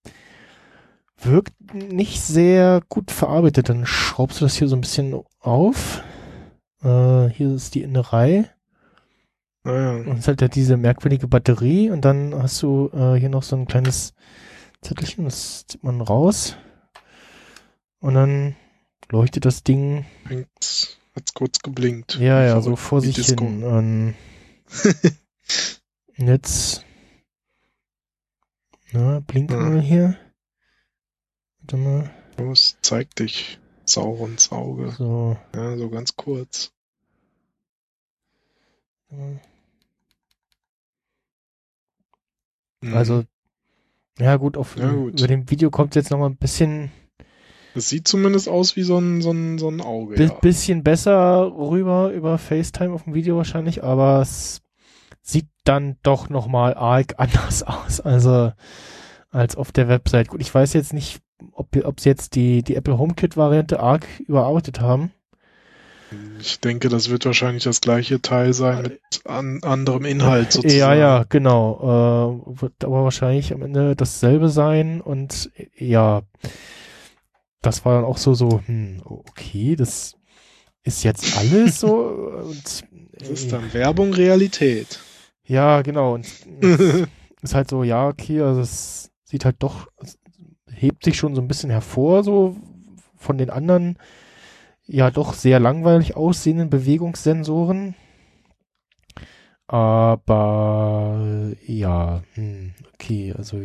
wirkt 1.19 1.55
nicht 1.73 2.21
sehr 2.21 2.83
gut 2.89 3.11
verarbeitet. 3.11 3.69
Dann 3.69 3.87
schraubst 3.87 4.41
du 4.41 4.45
das 4.45 4.57
hier 4.57 4.69
so 4.69 4.77
ein 4.77 4.81
bisschen 4.81 5.23
auf. 5.41 6.03
Äh, 6.83 7.29
hier 7.29 7.55
ist 7.55 7.75
die 7.75 7.83
Innerei. 7.83 8.51
Naja. 9.65 9.93
Und 9.93 10.13
es 10.13 10.19
ist 10.21 10.29
halt 10.29 10.43
ja 10.43 10.49
diese 10.49 10.77
merkwürdige 10.77 11.27
Batterie 11.27 11.91
und 11.91 12.05
dann 12.05 12.35
hast 12.41 12.63
du 12.63 12.91
äh, 12.95 13.19
hier 13.19 13.29
noch 13.29 13.43
so 13.43 13.57
ein 13.57 13.67
kleines 13.67 14.15
Zettelchen, 14.81 15.25
das 15.25 15.67
zieht 15.67 15.83
man 15.83 16.01
raus. 16.01 16.57
Und 17.99 18.15
dann 18.15 18.55
leuchtet 19.11 19.45
das 19.45 19.63
Ding, 19.63 20.05
Hat's, 20.29 20.99
hat's 21.15 21.33
kurz 21.35 21.59
geblinkt. 21.61 22.17
ja, 22.17 22.45
ja, 22.45 22.61
so 22.61 22.77
vor 22.77 23.01
sich 23.01 23.15
Disco. 23.15 23.45
hin. 23.45 24.15
Jetzt, 26.17 26.85
na, 28.93 29.21
blink 29.21 29.51
Ja. 29.51 29.57
mal 29.59 29.81
hier. 29.81 30.17
Warte 31.61 31.77
mal, 31.77 32.11
Los, 32.39 32.77
zeig 32.83 33.15
dich. 33.17 33.59
Sauer 33.85 34.29
ins 34.29 34.51
Auge. 34.51 34.91
so. 34.93 35.37
Ja, 35.55 35.77
so 35.77 35.89
ganz 35.91 36.17
kurz. 36.17 36.73
Also, 42.83 43.25
ja 44.19 44.37
gut, 44.37 44.57
auf, 44.57 44.77
Ja, 44.77 44.93
gut. 44.93 45.19
über 45.19 45.29
dem 45.29 45.49
Video 45.51 45.71
kommt 45.71 45.93
es 45.97 46.03
jetzt 46.03 46.11
noch 46.11 46.19
mal 46.19 46.27
ein 46.29 46.37
bisschen 46.37 46.91
Es 47.77 47.89
sieht 47.89 48.09
zumindest 48.09 48.49
aus 48.49 48.75
wie 48.77 48.83
so 48.83 48.99
ein, 48.99 49.21
so 49.21 49.31
ein, 49.31 49.59
so 49.59 49.69
ein 49.69 49.81
Auge. 49.81 50.17
Bi 50.17 50.25
Ja. 50.25 50.33
bisschen 50.35 50.83
besser 50.83 51.53
rüber 51.57 52.11
über 52.13 52.39
FaceTime 52.39 52.93
auf 52.93 53.05
dem 53.05 53.15
Video 53.15 53.37
wahrscheinlich, 53.37 53.85
aber 53.85 54.21
es 54.23 54.63
sieht 55.23 55.49
dann 55.65 55.97
doch 56.03 56.29
nochmal 56.31 56.75
arg 56.75 57.15
anders 57.19 57.63
aus, 57.63 58.01
also 58.01 58.53
als 59.31 59.57
auf 59.57 59.73
der 59.73 59.89
Website. 59.89 60.29
Gut, 60.29 60.41
ich 60.41 60.55
weiß 60.55 60.73
jetzt 60.73 60.93
nicht, 60.95 61.21
ob, 61.53 61.77
ob 61.85 62.01
sie 62.01 62.09
jetzt 62.09 62.35
die, 62.35 62.63
die 62.63 62.77
Apple 62.77 62.97
HomeKit-Variante 62.99 63.79
arg 63.81 64.07
überarbeitet 64.27 64.81
haben. 64.81 65.13
Ich 66.39 66.61
denke, 66.61 66.89
das 66.89 67.11
wird 67.11 67.27
wahrscheinlich 67.27 67.65
das 67.65 67.81
gleiche 67.81 68.23
Teil 68.23 68.53
sein 68.53 68.83
mit 68.83 69.01
an, 69.25 69.59
anderem 69.63 70.05
Inhalt 70.05 70.53
sozusagen. 70.53 70.79
Ja, 70.79 70.95
ja, 70.95 71.25
genau. 71.29 72.45
Äh, 72.47 72.61
wird 72.63 72.85
aber 72.85 73.03
wahrscheinlich 73.03 73.53
am 73.53 73.63
Ende 73.63 73.97
dasselbe 73.97 74.49
sein 74.49 75.01
und 75.01 75.51
ja, 75.77 76.23
das 77.67 77.85
war 77.85 77.97
dann 77.97 78.05
auch 78.05 78.19
so, 78.19 78.35
so, 78.35 78.63
hm, 78.67 79.03
okay, 79.05 79.75
das 79.75 80.17
ist 80.85 81.03
jetzt 81.03 81.37
alles 81.37 81.81
so 81.81 81.97
und 82.45 82.85
Das 83.19 83.29
ist 83.29 83.47
äh, 83.47 83.51
dann 83.51 83.73
Werbung 83.73 84.15
Realität. 84.15 85.01
Ja, 85.45 85.83
genau. 85.83 86.15
Und 86.15 86.27
es 86.61 87.09
ist 87.43 87.55
halt 87.55 87.69
so, 87.69 87.83
ja, 87.83 88.07
okay, 88.07 88.41
also 88.41 88.61
es 88.61 89.11
sieht 89.25 89.45
halt 89.45 89.57
doch, 89.59 89.89
hebt 90.71 91.05
sich 91.05 91.17
schon 91.17 91.35
so 91.35 91.41
ein 91.41 91.49
bisschen 91.49 91.71
hervor, 91.71 92.23
so 92.23 92.57
von 93.17 93.37
den 93.37 93.51
anderen, 93.51 93.99
ja, 94.87 95.11
doch 95.11 95.35
sehr 95.35 95.59
langweilig 95.59 96.17
aussehenden 96.17 96.71
Bewegungssensoren. 96.71 97.97
Aber 99.67 101.19
ja, 101.67 102.23
hm, 102.35 102.75
okay, 102.95 103.35
also 103.37 103.61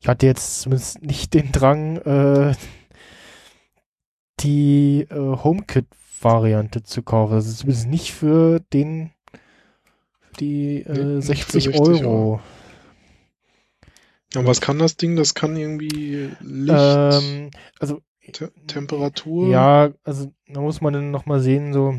ich 0.00 0.08
hatte 0.08 0.26
jetzt 0.26 0.60
zumindest 0.62 1.02
nicht 1.02 1.34
den 1.34 1.52
Drang, 1.52 1.98
äh, 1.98 2.54
die 4.40 5.06
äh, 5.10 5.14
HomeKit-Variante 5.14 6.82
zu 6.82 7.02
kaufen. 7.02 7.34
Also 7.34 7.52
zumindest 7.52 7.88
nicht 7.88 8.12
für 8.12 8.60
den 8.72 9.10
für 10.20 10.34
die 10.40 10.82
äh, 10.82 11.16
nicht 11.16 11.44
für 11.44 11.60
60, 11.60 11.64
60 11.64 11.80
Euro. 11.80 12.00
Euro. 12.00 12.40
Und 14.34 14.46
was 14.46 14.60
kann 14.60 14.78
das 14.78 14.96
Ding? 14.96 15.16
Das 15.16 15.34
kann 15.34 15.56
irgendwie 15.56 16.30
Licht, 16.40 16.78
Ähm, 16.78 17.50
also 17.78 18.02
Te 18.30 18.52
Temperatur. 18.66 19.48
ja, 19.48 19.90
also 20.04 20.30
da 20.46 20.60
muss 20.60 20.82
man 20.82 20.92
dann 20.92 21.10
nochmal 21.10 21.40
sehen, 21.40 21.72
so 21.72 21.94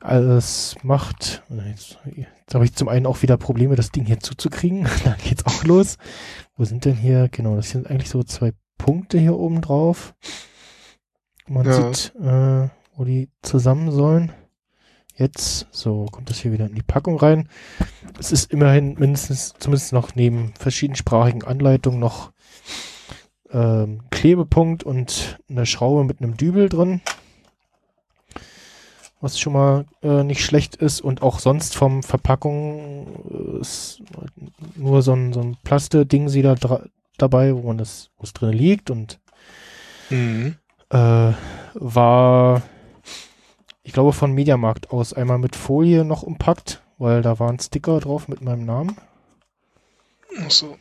also 0.00 0.32
es 0.34 0.76
macht, 0.82 1.42
jetzt, 1.66 1.98
jetzt 2.14 2.54
habe 2.54 2.64
ich 2.64 2.74
zum 2.74 2.88
einen 2.88 3.06
auch 3.06 3.22
wieder 3.22 3.36
Probleme, 3.36 3.74
das 3.74 3.90
Ding 3.90 4.04
hier 4.04 4.20
zuzukriegen. 4.20 4.86
da 5.04 5.16
geht's 5.22 5.44
auch 5.44 5.64
los. 5.64 5.96
Wo 6.56 6.64
sind 6.64 6.84
denn 6.84 6.94
hier, 6.96 7.28
genau, 7.30 7.56
das 7.56 7.70
sind 7.70 7.88
eigentlich 7.88 8.10
so 8.10 8.22
zwei 8.22 8.52
Punkte 8.76 9.18
hier 9.18 9.36
oben 9.36 9.60
drauf. 9.60 10.14
Man 11.48 11.66
Ja. 11.66 11.92
sieht, 11.92 12.14
äh, 12.16 12.68
wo 12.96 13.04
die 13.04 13.28
zusammen 13.42 13.90
sollen. 13.90 14.32
Jetzt, 15.16 15.66
so, 15.72 16.06
kommt 16.06 16.30
das 16.30 16.38
hier 16.38 16.52
wieder 16.52 16.66
in 16.66 16.74
die 16.76 16.82
Packung 16.82 17.18
rein. 17.18 17.48
Es 18.20 18.30
ist 18.30 18.52
immerhin 18.52 18.94
mindestens, 18.98 19.54
zumindest 19.58 19.92
noch 19.92 20.14
neben 20.14 20.54
verschiedensprachigen 20.58 21.42
Anleitungen 21.42 21.98
noch 21.98 22.32
ähm, 23.50 24.02
Klebepunkt 24.10 24.84
und 24.84 25.38
eine 25.48 25.66
Schraube 25.66 26.04
mit 26.04 26.20
einem 26.20 26.36
Dübel 26.36 26.68
drin. 26.68 27.00
Was 29.20 29.40
schon 29.40 29.54
mal 29.54 29.86
äh, 30.02 30.22
nicht 30.22 30.44
schlecht 30.44 30.76
ist 30.76 31.00
und 31.00 31.22
auch 31.22 31.40
sonst 31.40 31.74
vom 31.74 32.04
Verpackung 32.04 33.06
äh, 33.56 33.60
ist 33.60 34.00
nur 34.76 35.02
so 35.02 35.12
ein, 35.14 35.32
so 35.32 35.40
ein 35.40 35.56
Plaste-Ding 35.64 36.28
sie 36.28 36.42
da 36.42 36.54
dabei, 37.16 37.56
wo 37.56 37.62
man 37.66 37.78
das, 37.78 38.10
wo 38.18 38.22
es 38.24 38.32
drin 38.32 38.52
liegt 38.52 38.90
und 38.90 39.18
Mhm. 40.10 40.54
Äh, 40.90 41.32
war, 41.74 42.62
ich 43.82 43.92
glaube, 43.92 44.12
von 44.12 44.32
Mediamarkt 44.32 44.90
aus 44.90 45.12
einmal 45.12 45.38
mit 45.38 45.56
Folie 45.56 46.04
noch 46.04 46.22
umpackt, 46.22 46.82
weil 46.98 47.22
da 47.22 47.38
war 47.38 47.50
ein 47.50 47.60
Sticker 47.60 48.00
drauf 48.00 48.28
mit 48.28 48.40
meinem 48.40 48.64
Namen. 48.64 48.96
Ach 50.40 50.50
so. 50.50 50.76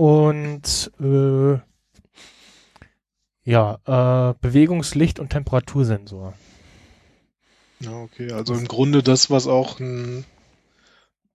und 0.00 0.90
äh, 0.98 1.58
ja, 3.44 4.30
äh, 4.30 4.34
Bewegungslicht 4.40 5.18
und 5.18 5.28
Temperatursensor. 5.28 6.32
Ja, 7.80 7.92
okay. 8.02 8.32
Also 8.32 8.54
im 8.54 8.66
Grunde 8.66 9.02
das, 9.02 9.30
was 9.30 9.46
auch 9.46 9.78
ein 9.78 10.24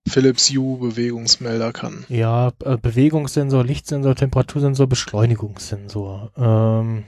Philips 0.06 0.50
Hue 0.50 0.78
Bewegungsmelder 0.78 1.72
kann. 1.72 2.04
Ja, 2.08 2.52
äh, 2.64 2.76
Bewegungssensor, 2.76 3.64
Lichtsensor, 3.64 4.14
Temperatursensor, 4.14 4.86
Beschleunigungssensor. 4.86 6.32
Ähm, 6.36 7.04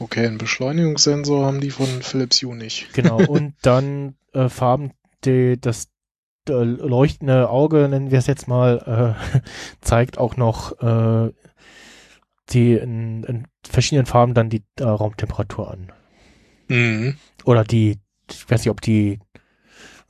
Okay, 0.00 0.26
einen 0.26 0.38
Beschleunigungssensor 0.38 1.46
haben 1.46 1.60
die 1.60 1.70
von 1.70 1.86
Philips 2.02 2.42
Hue 2.42 2.56
nicht. 2.56 2.92
genau. 2.94 3.18
und 3.28 3.54
dann 3.62 4.16
äh, 4.32 4.48
Farben, 4.48 4.90
die, 5.24 5.58
das 5.60 5.88
äh, 6.48 6.52
leuchtende 6.52 7.48
Auge, 7.48 7.88
nennen 7.88 8.10
wir 8.10 8.18
es 8.18 8.26
jetzt 8.26 8.48
mal, 8.48 9.16
äh, 9.32 9.40
zeigt 9.80 10.18
auch 10.18 10.36
noch 10.36 10.80
äh, 10.80 11.32
die 12.50 12.74
in, 12.74 13.24
in 13.24 13.46
verschiedenen 13.64 14.06
Farben 14.06 14.34
dann 14.34 14.50
die 14.50 14.64
äh, 14.78 14.84
Raumtemperatur 14.84 15.70
an. 15.70 15.92
Mhm. 16.68 17.16
Oder 17.44 17.64
die, 17.64 17.98
ich 18.30 18.50
weiß 18.50 18.60
nicht, 18.62 18.70
ob 18.70 18.80
die 18.80 19.20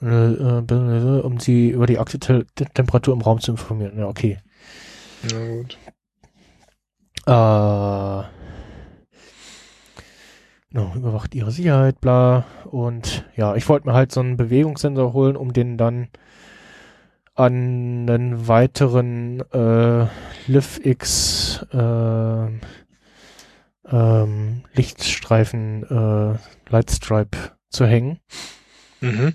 um 0.05 1.39
sie 1.41 1.71
über 1.71 1.87
die 1.87 1.99
aktuelle 1.99 2.47
Temperatur 2.47 3.15
im 3.15 3.21
Raum 3.21 3.41
zu 3.41 3.53
informieren. 3.53 3.99
Ja, 3.99 4.07
okay. 4.07 4.39
Na 5.31 5.39
gut. 5.57 5.79
Äh, 7.27 8.29
genau, 10.71 10.95
überwacht 10.95 11.35
ihre 11.35 11.51
Sicherheit, 11.51 12.01
bla. 12.01 12.45
Und 12.65 13.25
ja, 13.37 13.55
ich 13.57 13.69
wollte 13.69 13.89
mir 13.89 13.95
halt 13.95 14.13
so 14.13 14.21
einen 14.21 14.37
Bewegungssensor 14.37 15.13
holen, 15.13 15.37
um 15.37 15.53
den 15.53 15.79
dann 15.79 16.09
an 17.35 18.09
einen 18.09 18.47
weiteren 18.47 19.41
äh, 19.53 20.07
LiftX 20.47 21.67
äh, 21.73 22.47
ähm, 23.87 24.63
Lichtstreifen 24.73 25.83
äh, 25.85 26.39
Lightstripe 26.71 27.37
zu 27.71 27.87
hängen, 27.87 28.21
Mhm. 29.01 29.35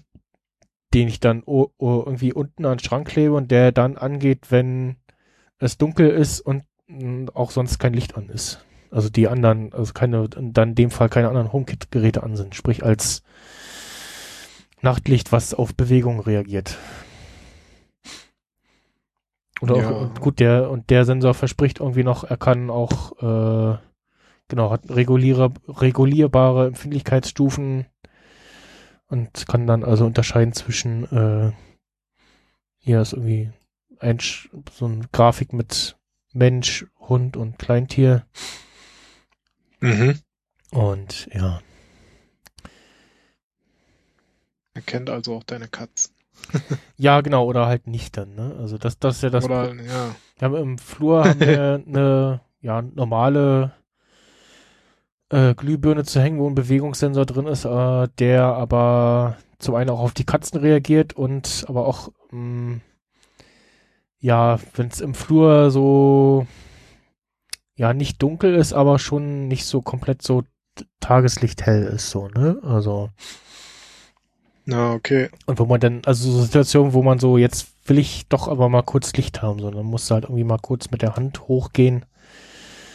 Den 0.94 1.08
ich 1.08 1.20
dann 1.20 1.44
irgendwie 1.46 2.34
unten 2.34 2.66
an 2.66 2.78
den 2.78 2.84
Schrank 2.84 3.08
klebe 3.08 3.34
und 3.36 3.52
der 3.52 3.72
dann 3.72 3.98
angeht, 3.98 4.48
wenn 4.50 4.98
es 5.60 5.78
dunkel 5.78 6.10
ist 6.10 6.42
und 6.42 6.64
mh, 6.88 7.32
auch 7.34 7.52
sonst 7.52 7.80
kein 7.80 7.94
Licht 7.94 8.16
an 8.18 8.30
ist. 8.30 8.66
Also 8.92 9.10
die 9.10 9.28
anderen, 9.28 9.72
also 9.74 9.94
keine, 9.94 10.28
dann 10.30 10.70
in 10.70 10.76
dem 10.76 10.90
Fall 10.92 11.10
keine 11.10 11.28
anderen 11.30 11.54
HomeKit-Geräte 11.54 12.24
an 12.24 12.36
sind, 12.36 12.56
sprich 12.56 12.84
als 12.84 13.22
Nachtlicht, 14.82 15.32
was 15.32 15.54
auf 15.54 15.76
Bewegung 15.76 16.20
reagiert. 16.22 16.78
Oder 19.62 19.76
Ja. 19.76 19.90
auch, 19.90 20.02
und 20.02 20.22
gut, 20.22 20.40
der, 20.40 20.72
und 20.72 20.90
der 20.90 21.06
Sensor 21.06 21.34
verspricht 21.34 21.80
irgendwie 21.82 22.04
noch, 22.04 22.24
er 22.24 22.38
kann 22.38 22.70
auch, 22.70 23.12
äh, 23.22 23.78
genau, 24.48 24.72
hat 24.72 24.84
regulierbare 24.90 26.68
Empfindlichkeitsstufen 26.68 27.86
und 29.10 29.48
kann 29.48 29.68
dann 29.68 29.84
also 29.84 30.06
unterscheiden 30.06 30.54
zwischen, 30.54 31.04
äh, 31.12 31.52
hier 32.78 33.02
ist 33.02 33.14
irgendwie 33.14 33.52
ein, 34.00 34.20
so 34.20 34.86
eine 34.86 35.08
Grafik 35.12 35.54
mit 35.54 35.98
Mensch, 36.34 36.86
Hund 37.00 37.36
und 37.36 37.60
Kleintier. 37.60 38.26
Mhm. 39.82 40.20
Und 40.72 41.28
ja, 41.34 41.62
Erkennt 44.80 45.10
also 45.10 45.36
auch 45.36 45.44
deine 45.44 45.68
Katzen. 45.68 46.16
ja, 46.98 47.20
genau, 47.20 47.46
oder 47.46 47.66
halt 47.66 47.88
nicht 47.88 48.16
dann, 48.16 48.34
ne? 48.36 48.56
Also 48.60 48.78
das, 48.78 48.98
das 48.98 49.18
ist 49.18 49.24
ja 49.24 49.30
das. 49.30 49.44
Oder, 49.44 49.74
ja. 49.76 50.16
Wir 50.38 50.46
haben 50.46 50.56
im 50.56 50.78
Flur 50.78 51.26
haben 51.26 51.40
wir 51.42 51.84
eine 51.88 52.42
ja, 52.62 52.82
normale 52.82 53.74
äh, 55.30 55.54
Glühbirne 55.56 56.04
zu 56.06 56.22
hängen, 56.22 56.40
wo 56.40 56.48
ein 56.50 56.56
Bewegungssensor 56.56 57.26
drin 57.26 57.48
ist, 57.48 57.66
äh, 57.66 58.08
der 58.20 58.44
aber 58.46 59.38
zum 59.60 59.76
einen 59.76 59.90
auch 59.90 60.00
auf 60.00 60.14
die 60.14 60.26
Katzen 60.26 60.60
reagiert 60.60 61.14
und 61.14 61.66
aber 61.68 61.88
auch 61.88 62.12
mh, 62.32 62.80
ja, 64.20 64.60
wenn 64.76 64.88
es 64.88 65.02
im 65.02 65.14
Flur 65.14 65.72
so 65.72 66.46
ja 67.76 67.94
nicht 67.94 68.22
dunkel 68.22 68.56
ist, 68.56 68.74
aber 68.74 69.00
schon 69.00 69.48
nicht 69.48 69.66
so 69.66 69.82
komplett 69.82 70.22
so 70.22 70.44
t- 70.76 70.86
tageslichthell 71.00 71.84
ist, 71.84 72.10
so, 72.10 72.28
ne? 72.28 72.60
Also 72.64 73.10
Na, 74.66 74.94
okay. 74.94 75.30
und 75.48 75.60
wo 75.60 75.66
man 75.66 75.80
dann, 75.80 76.02
also 76.06 76.32
so 76.32 76.42
Situationen, 76.44 76.94
wo 76.94 77.02
man 77.04 77.20
so, 77.20 77.38
jetzt 77.38 77.70
will 77.88 77.98
ich 77.98 78.28
doch 78.30 78.48
aber 78.48 78.70
mal 78.70 78.84
kurz 78.84 79.14
Licht 79.14 79.42
haben, 79.42 79.60
so, 79.60 79.72
dann 79.72 79.86
musst 79.86 80.10
du 80.10 80.14
halt 80.14 80.26
irgendwie 80.26 80.44
mal 80.44 80.60
kurz 80.60 80.92
mit 80.92 81.02
der 81.02 81.16
Hand 81.16 81.48
hochgehen 81.48 82.06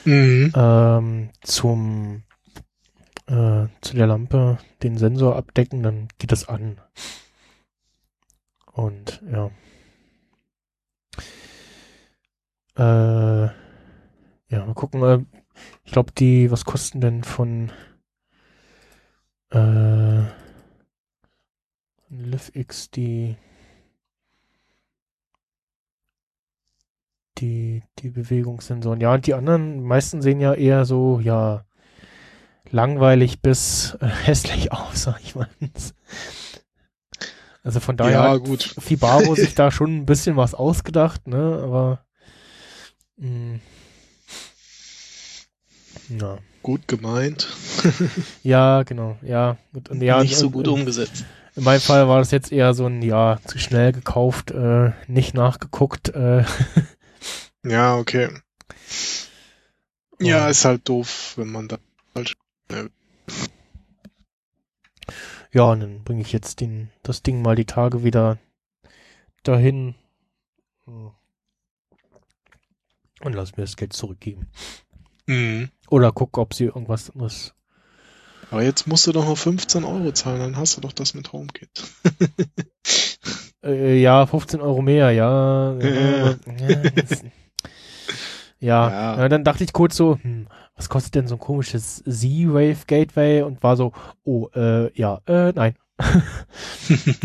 Mhm. 0.06 0.52
ähm, 0.54 1.30
zum 1.42 2.23
äh, 3.26 3.66
zu 3.80 3.96
der 3.96 4.06
Lampe, 4.06 4.58
den 4.82 4.98
Sensor 4.98 5.36
abdecken, 5.36 5.82
dann 5.82 6.08
geht 6.18 6.32
das 6.32 6.48
an. 6.48 6.80
Und 8.72 9.22
ja. 9.30 9.50
Äh, 12.76 13.50
ja, 14.48 14.66
mal 14.66 14.74
gucken. 14.74 15.02
Äh, 15.02 15.24
ich 15.84 15.92
glaube, 15.92 16.12
die, 16.12 16.50
was 16.50 16.64
kosten 16.64 17.00
denn 17.00 17.22
von 17.22 17.70
äh, 19.50 20.22
LiveX 22.08 22.90
die 22.90 23.36
die, 27.38 27.82
die 27.98 28.10
Bewegungssensoren. 28.10 29.00
Ja, 29.00 29.14
und 29.14 29.26
die 29.26 29.34
anderen, 29.34 29.82
meisten 29.82 30.22
sehen 30.22 30.40
ja 30.40 30.54
eher 30.54 30.84
so, 30.84 31.20
ja, 31.20 31.64
langweilig 32.70 33.40
bis 33.40 33.96
äh, 34.00 34.06
hässlich 34.24 34.72
aus, 34.72 35.02
sag 35.04 35.20
ich 35.22 35.34
mal. 35.34 35.48
Also 37.62 37.80
von 37.80 37.96
daher 37.96 38.12
Ja, 38.12 38.30
hat 38.32 38.44
gut. 38.44 38.74
Fibaro 38.78 39.34
sich 39.36 39.54
da 39.54 39.70
schon 39.70 39.96
ein 39.98 40.06
bisschen 40.06 40.36
was 40.36 40.54
ausgedacht, 40.54 41.26
ne, 41.26 41.60
aber 41.62 42.04
mh, 43.16 43.60
ja. 46.08 46.38
Gut 46.62 46.88
gemeint. 46.88 47.46
ja, 48.42 48.82
genau, 48.84 49.16
ja. 49.22 49.56
Und 49.90 50.02
ja, 50.02 50.22
Nicht 50.22 50.36
so 50.36 50.50
gut 50.50 50.66
und- 50.68 50.80
umgesetzt. 50.80 51.24
In 51.56 51.62
meinem 51.62 51.80
Fall 51.80 52.08
war 52.08 52.18
das 52.18 52.32
jetzt 52.32 52.50
eher 52.50 52.74
so 52.74 52.86
ein, 52.86 53.00
ja, 53.00 53.38
zu 53.46 53.58
schnell 53.58 53.92
gekauft, 53.92 54.50
äh, 54.50 54.90
nicht 55.06 55.34
nachgeguckt, 55.34 56.08
äh, 56.08 56.42
Ja, 57.64 57.96
okay. 57.96 58.28
Ja, 60.18 60.26
Ja. 60.38 60.48
ist 60.48 60.64
halt 60.64 60.88
doof, 60.88 61.34
wenn 61.36 61.48
man 61.52 61.68
da 61.68 61.78
falsch. 62.12 62.34
Ja, 65.52 65.64
und 65.64 65.80
dann 65.80 66.04
bringe 66.04 66.22
ich 66.22 66.32
jetzt 66.32 66.60
den, 66.60 66.90
das 67.02 67.22
Ding 67.22 67.42
mal 67.42 67.56
die 67.56 67.66
Tage 67.66 68.02
wieder 68.02 68.38
dahin 69.42 69.94
und 70.86 71.12
lass 73.20 73.56
mir 73.56 73.62
das 73.62 73.76
Geld 73.76 73.92
zurückgeben. 73.92 74.48
Mhm. 75.26 75.70
Oder 75.88 76.12
guck, 76.12 76.36
ob 76.38 76.54
sie 76.54 76.64
irgendwas 76.64 77.10
anderes. 77.10 77.54
Aber 78.50 78.62
jetzt 78.62 78.86
musst 78.86 79.06
du 79.06 79.12
doch 79.12 79.24
nur 79.24 79.36
15 79.36 79.84
Euro 79.84 80.12
zahlen, 80.12 80.40
dann 80.40 80.56
hast 80.56 80.76
du 80.76 80.80
doch 80.80 80.92
das 80.92 81.14
mit 81.14 81.32
HomeKit. 81.32 81.70
Äh, 83.64 83.98
ja, 83.98 84.26
15 84.26 84.60
Euro 84.60 84.82
mehr, 84.82 85.10
ja. 85.12 85.72
Ja, 85.78 86.30
Ja. 86.30 86.36
ja, 88.58 88.90
ja. 88.90 89.18
Ja. 89.18 89.28
dann 89.28 89.44
dachte 89.44 89.64
ich 89.64 89.72
kurz 89.72 89.96
so, 89.96 90.18
hm, 90.20 90.46
was 90.76 90.88
kostet 90.88 91.14
denn 91.14 91.26
so 91.26 91.36
ein 91.36 91.40
komisches 91.40 92.02
Z-Wave 92.04 92.86
Gateway? 92.86 93.42
Und 93.42 93.62
war 93.62 93.76
so, 93.76 93.92
oh, 94.24 94.48
äh, 94.54 94.92
ja, 94.98 95.20
äh, 95.26 95.52
nein. 95.52 95.74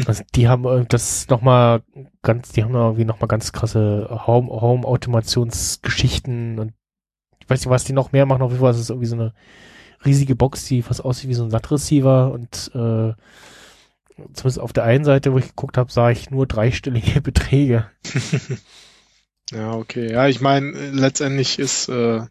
Also 0.05 0.23
die 0.35 0.47
haben 0.47 0.65
äh, 0.65 0.85
das 0.87 1.27
nochmal 1.27 1.81
ganz, 2.21 2.51
die 2.51 2.63
haben 2.63 2.75
irgendwie 2.75 3.05
nochmal 3.05 3.27
ganz 3.27 3.51
krasse 3.51 4.07
Home, 4.27 4.49
Home-Automationsgeschichten 4.49 6.59
und 6.59 6.73
ich 7.41 7.49
weiß 7.49 7.61
nicht, 7.61 7.69
was 7.69 7.83
die 7.83 7.93
noch 7.93 8.11
mehr 8.11 8.27
machen, 8.27 8.43
auf 8.43 8.51
jeden 8.51 8.61
Fall 8.61 8.71
ist 8.71 8.79
es 8.79 8.91
irgendwie 8.91 9.07
so 9.07 9.15
eine 9.15 9.33
riesige 10.05 10.35
Box, 10.35 10.65
die 10.65 10.83
fast 10.83 11.03
aussieht 11.03 11.29
wie 11.29 11.33
so 11.33 11.43
ein 11.43 11.49
SAT-Receiver 11.49 12.31
und 12.31 12.71
äh, 12.75 13.13
zumindest 14.33 14.59
auf 14.59 14.73
der 14.73 14.83
einen 14.83 15.03
Seite, 15.03 15.33
wo 15.33 15.37
ich 15.37 15.47
geguckt 15.47 15.77
habe, 15.77 15.91
sah 15.91 16.11
ich 16.11 16.29
nur 16.29 16.45
dreistellige 16.45 17.21
Beträge. 17.21 17.85
Ja, 19.51 19.73
okay. 19.75 20.11
Ja, 20.11 20.27
ich 20.27 20.41
meine, 20.41 20.71
letztendlich 20.91 21.59
ist, 21.59 21.89
äh, 21.89 22.21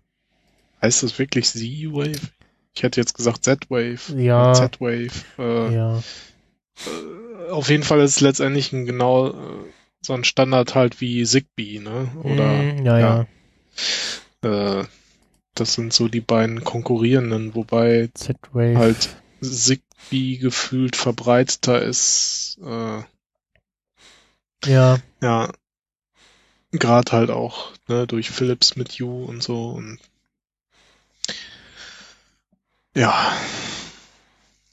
heißt 0.82 1.02
das 1.02 1.18
wirklich 1.18 1.48
Z-Wave? 1.48 2.20
Ich 2.74 2.82
hätte 2.82 3.00
jetzt 3.00 3.14
gesagt 3.14 3.44
Z-Wave. 3.44 4.16
Ja. 4.16 4.54
Z-Wave. 4.54 5.10
Äh, 5.38 5.74
Ja, 5.74 5.98
äh, 6.86 7.50
auf 7.50 7.70
jeden 7.70 7.82
Fall 7.82 8.00
ist 8.00 8.16
es 8.16 8.20
letztendlich 8.20 8.72
ein 8.72 8.86
genau 8.86 9.30
äh, 9.30 9.64
so 10.00 10.12
ein 10.12 10.24
Standard 10.24 10.74
halt 10.74 11.00
wie 11.00 11.24
Zigbee, 11.24 11.80
ne? 11.80 12.08
Oder 12.22 12.62
Mm, 12.62 12.86
ja, 12.86 13.26
ja, 14.42 14.80
äh, 14.80 14.84
das 15.54 15.74
sind 15.74 15.92
so 15.92 16.06
die 16.08 16.20
beiden 16.20 16.62
konkurrierenden, 16.62 17.54
wobei 17.56 18.10
halt 18.76 19.08
Zigbee 19.40 20.36
gefühlt 20.36 20.94
verbreiteter 20.94 21.82
ist. 21.82 22.58
Äh, 22.62 23.02
Ja, 24.66 24.98
ja. 25.20 25.50
Gerade 26.72 27.12
halt 27.12 27.30
auch 27.30 27.72
ne, 27.88 28.06
durch 28.06 28.30
Philips 28.30 28.76
mit 28.76 28.94
You 28.94 29.24
und 29.24 29.42
so. 29.42 29.70
Und 29.70 29.98
ja, 32.94 33.32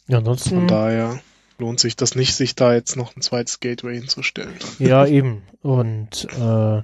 Ja, 0.07 0.17
von 0.17 0.17
ansonsten, 0.17 0.67
daher 0.67 1.21
lohnt 1.57 1.79
sich 1.79 1.95
das 1.95 2.15
nicht, 2.15 2.35
sich 2.35 2.55
da 2.55 2.73
jetzt 2.73 2.95
noch 2.97 3.15
ein 3.15 3.21
zweites 3.21 3.59
Gateway 3.59 3.95
hinzustellen. 3.97 4.53
ja, 4.79 5.05
eben. 5.05 5.43
Und 5.61 6.25
äh, 6.31 6.37
wenn 6.37 6.83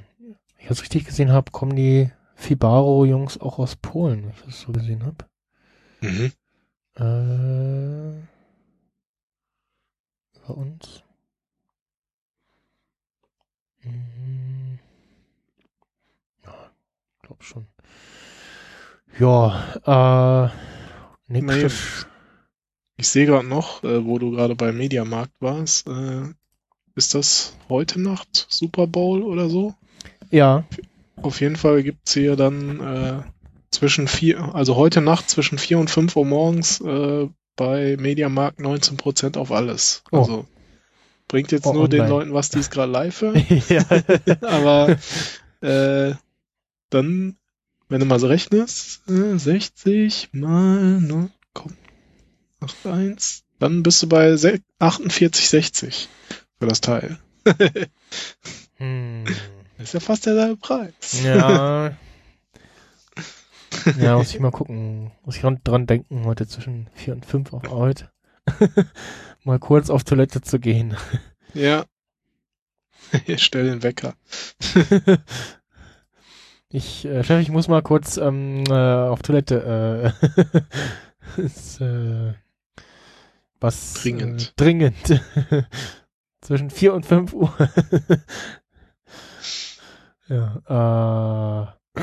ich 0.60 0.68
das 0.68 0.82
richtig 0.82 1.06
gesehen 1.06 1.32
habe, 1.32 1.52
kommen 1.52 1.76
die 1.76 2.12
Fibaro-Jungs 2.36 3.40
auch 3.40 3.60
aus 3.60 3.76
Polen, 3.76 4.24
wenn 4.24 4.32
ich 4.32 4.42
das 4.46 4.62
so 4.62 4.72
gesehen 4.72 5.04
habe. 5.04 5.26
Mhm. 6.02 6.32
Äh, 6.96 8.22
bei 10.48 10.54
uns. 10.54 11.04
Mhm. 13.84 14.61
Ja, 17.32 17.36
glaub 17.38 17.44
schon. 17.44 17.68
Ja, 19.20 20.50
äh, 21.28 21.32
nächste, 21.32 21.68
Nee. 21.68 22.08
Ich 22.98 23.08
sehe 23.08 23.26
gerade 23.26 23.48
noch, 23.48 23.84
äh, 23.84 24.06
wo 24.06 24.20
du 24.20 24.32
gerade 24.32 24.56
bei 24.56 24.72
Mediamarkt 24.72 25.34
warst, 25.40 25.88
äh, 25.88 26.24
ist 26.96 27.16
das 27.16 27.56
heute 27.70 28.00
Nacht 28.00 28.48
Super 28.50 28.86
Bowl 28.88 29.24
oder 29.24 29.50
so? 29.50 29.74
ja, 30.30 30.64
Auf 31.22 31.42
jeden 31.42 31.56
Fall 31.56 31.84
gibt's 31.84 32.14
hier 32.14 32.36
dann 32.36 32.80
äh, 32.80 33.24
zwischen 33.72 34.08
vier, 34.08 34.54
also 34.56 34.76
heute 34.76 35.02
Nacht 35.02 35.30
zwischen 35.30 35.58
vier 35.58 35.80
und 35.80 35.90
fünf 35.90 36.16
Uhr 36.16 36.26
morgens 36.26 36.80
äh, 36.82 37.28
bei 37.56 37.98
Mediamarkt 38.00 38.60
19% 38.60 39.38
auf 39.38 39.52
alles. 39.52 40.04
Oh. 40.12 40.18
Also 40.20 40.46
bringt 41.28 41.52
jetzt 41.52 41.66
Oh, 41.66 41.74
nur 41.74 41.90
den 41.90 42.02
online. 42.02 42.20
Leuten 42.20 42.34
was, 42.34 42.50
die 42.50 42.60
es 42.60 42.70
gerade 42.70 42.92
live 42.92 43.22
hören. 43.22 43.46
ja, 43.70 43.84
Aber 44.42 44.98
äh, 45.62 46.14
dann, 46.94 47.38
wenn 47.90 48.00
du 48.00 48.06
mal 48.06 48.20
so 48.20 48.28
rechnest, 48.28 49.02
äh, 49.10 49.38
60 49.38 50.30
mal 50.34 51.00
0,81, 51.00 53.42
dann 53.60 53.84
bist 53.84 54.02
du 54.04 54.08
bei 54.10 54.36
se- 54.38 54.62
48,60 54.80 56.08
für 56.60 56.68
das 56.68 56.82
Teil. 56.82 57.18
hm. 58.76 59.26
Das 59.78 59.88
ist 59.90 59.94
ja 59.94 60.00
fast 60.00 60.26
derselbe 60.28 60.58
Preis. 60.58 60.94
Ja. 61.24 61.96
ja, 64.00 64.18
muss 64.18 64.34
ich 64.34 64.40
mal 64.40 64.52
gucken. 64.52 65.12
Muss 65.26 65.38
ich 65.38 65.42
dran, 65.42 65.88
denken, 65.88 66.26
heute 66.26 66.48
zwischen 66.48 66.88
vier 66.94 67.14
und 67.14 67.26
fünf 67.26 67.54
auf 67.54 67.64
Arbeit. 67.66 68.10
mal 69.44 69.60
kurz 69.60 69.90
auf 69.90 70.04
Toilette 70.04 70.42
zu 70.42 70.60
gehen. 70.60 70.96
Ja. 71.54 71.86
Ich 73.26 73.44
stell 73.44 73.66
den 73.66 73.84
Wecker. 73.84 74.16
Ich, 76.74 77.04
äh, 77.06 77.22
Chef, 77.24 77.42
ich 77.42 77.50
muss 77.50 77.68
mal 77.68 77.82
kurz 77.82 78.16
ähm, 78.16 78.64
äh, 78.70 78.74
auf 78.74 79.22
Toilette. 79.22 80.14
Äh, 81.38 81.42
ist, 81.42 81.82
äh, 81.82 82.34
was 83.60 83.96
Dringend. 83.96 84.42
Äh, 84.42 84.52
dringend. 84.56 85.22
Zwischen 86.42 86.70
4 86.70 86.94
und 86.94 87.06
5 87.06 87.34
Uhr. 87.34 87.54
ja, 90.30 91.68
äh, 91.68 92.02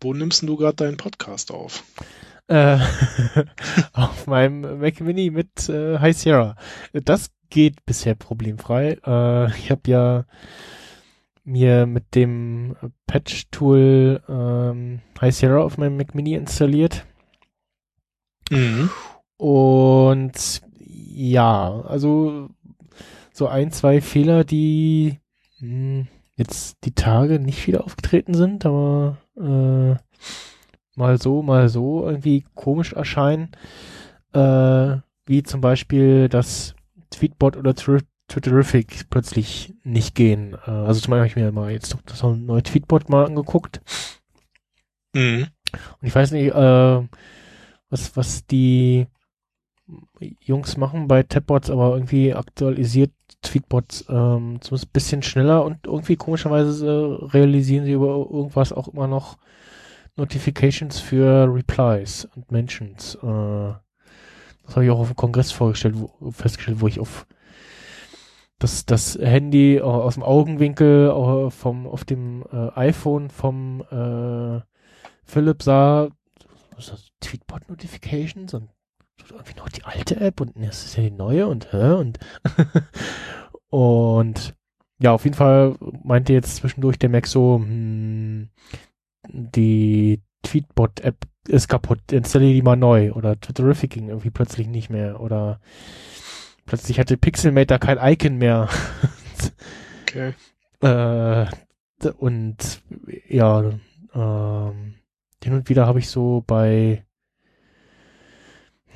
Wo 0.00 0.12
nimmst 0.12 0.42
du 0.42 0.56
gerade 0.56 0.76
deinen 0.76 0.96
Podcast 0.98 1.50
auf? 1.50 1.82
äh, 2.48 2.78
auf 3.92 4.26
meinem 4.26 4.80
Mac 4.80 5.00
Mini 5.00 5.30
mit 5.30 5.68
äh, 5.68 5.98
High 5.98 6.16
Sierra. 6.16 6.56
Das 6.92 7.30
geht 7.50 7.84
bisher 7.86 8.14
problemfrei. 8.14 8.98
Äh, 9.04 9.48
ich 9.56 9.70
habe 9.70 9.82
ja 9.86 10.24
mir 11.44 11.86
mit 11.86 12.14
dem 12.14 12.76
Patch-Tool 13.06 14.22
ähm, 14.28 15.00
High 15.20 15.34
Sierra 15.34 15.62
auf 15.62 15.78
meinem 15.78 15.96
Mac 15.96 16.14
Mini 16.14 16.34
installiert. 16.34 17.06
Mhm. 18.50 18.90
Und 19.38 20.62
ja, 20.78 21.80
also 21.82 22.50
so 23.32 23.46
ein, 23.46 23.70
zwei 23.70 24.00
Fehler, 24.00 24.44
die 24.44 25.20
mh, 25.60 26.06
jetzt 26.36 26.78
die 26.84 26.94
Tage 26.94 27.40
nicht 27.40 27.66
wieder 27.66 27.84
aufgetreten 27.84 28.34
sind, 28.34 28.66
aber 28.66 29.18
äh, 29.36 29.96
mal 30.96 31.20
so, 31.20 31.42
mal 31.42 31.68
so 31.68 32.06
irgendwie 32.06 32.44
komisch 32.54 32.92
erscheinen. 32.92 33.50
Äh, 34.32 34.96
wie 35.26 35.42
zum 35.42 35.60
Beispiel, 35.60 36.28
dass 36.28 36.74
Tweetbot 37.10 37.56
oder 37.56 37.72
Twi- 37.74 38.04
Twitterific 38.28 39.08
plötzlich 39.10 39.74
nicht 39.84 40.14
gehen. 40.14 40.54
Äh, 40.66 40.70
also 40.70 41.00
zum 41.00 41.10
Beispiel 41.12 41.18
habe 41.18 41.26
ich 41.26 41.36
mir 41.36 41.52
mal 41.52 41.70
jetzt 41.72 41.96
das 42.06 42.22
neue 42.22 42.62
Tweetbot 42.62 43.08
mal 43.08 43.26
angeguckt. 43.26 43.80
Mhm. 45.14 45.48
Und 46.00 46.06
ich 46.06 46.14
weiß 46.14 46.32
nicht, 46.32 46.54
äh, 46.54 47.08
was, 47.90 48.16
was 48.16 48.46
die 48.46 49.06
Jungs 50.40 50.76
machen 50.76 51.08
bei 51.08 51.22
Tabbots, 51.22 51.70
aber 51.70 51.94
irgendwie 51.94 52.34
aktualisiert 52.34 53.12
Tweetbots 53.40 54.04
ähm, 54.08 54.58
zumindest 54.60 54.88
ein 54.88 54.92
bisschen 54.92 55.22
schneller 55.22 55.64
und 55.64 55.86
irgendwie 55.86 56.16
komischerweise 56.16 56.86
äh, 56.86 57.26
realisieren 57.26 57.84
sie 57.86 57.92
über 57.92 58.08
irgendwas 58.30 58.72
auch 58.72 58.88
immer 58.88 59.06
noch 59.06 59.38
Notifications 60.16 60.98
für 61.00 61.46
Replies 61.52 62.28
und 62.34 62.50
Mentions. 62.50 63.14
Äh, 63.22 63.72
das 64.68 64.76
habe 64.76 64.84
ich 64.84 64.90
auch 64.90 64.98
auf 64.98 65.08
dem 65.08 65.16
Kongress 65.16 65.50
vorgestellt, 65.50 65.94
wo, 65.96 66.30
festgestellt, 66.30 66.82
wo 66.82 66.88
ich 66.88 67.00
auf 67.00 67.26
das, 68.58 68.84
das 68.84 69.18
Handy 69.18 69.76
äh, 69.76 69.80
aus 69.80 70.14
dem 70.14 70.22
Augenwinkel 70.22 71.08
äh, 71.08 71.50
vom, 71.50 71.86
auf 71.86 72.04
dem 72.04 72.44
äh, 72.52 72.68
iPhone 72.74 73.30
vom 73.30 73.80
äh, 73.90 74.60
Philipp 75.24 75.62
sah, 75.62 76.08
das, 76.76 77.10
Tweetbot 77.20 77.66
Notifications 77.70 78.52
und 78.52 78.68
irgendwie 79.30 79.56
noch 79.56 79.70
die 79.70 79.84
alte 79.84 80.20
App 80.20 80.40
und 80.42 80.52
das 80.54 80.84
ist 80.84 80.96
ja 80.96 81.02
die 81.02 81.10
neue 81.10 81.46
und 81.46 81.72
hä 81.72 81.92
und 81.92 82.18
und 83.70 84.54
ja, 85.00 85.12
auf 85.12 85.24
jeden 85.24 85.36
Fall 85.36 85.76
meinte 86.04 86.34
jetzt 86.34 86.56
zwischendurch 86.56 86.98
der 86.98 87.08
Mac 87.08 87.26
so, 87.26 87.56
hm, 87.56 88.50
die 89.28 90.20
Tweetbot-App 90.42 91.16
ist 91.46 91.68
kaputt, 91.68 92.12
installiere 92.12 92.54
die 92.54 92.62
mal 92.62 92.76
neu 92.76 93.12
oder 93.12 93.40
Twitterific 93.40 93.90
ging 93.90 94.08
irgendwie 94.08 94.30
plötzlich 94.30 94.68
nicht 94.68 94.90
mehr 94.90 95.20
oder 95.20 95.60
plötzlich 96.66 96.98
hatte 96.98 97.16
Pixelmator 97.16 97.78
kein 97.78 97.98
Icon 97.98 98.36
mehr. 98.36 98.68
Okay. 100.02 100.34
Äh, 100.80 101.46
und 102.18 102.82
ja, 103.28 103.64
ähm, 104.14 104.94
hin 105.42 105.52
und 105.54 105.68
wieder 105.68 105.86
habe 105.88 105.98
ich 105.98 106.08
so 106.08 106.44
bei 106.46 107.04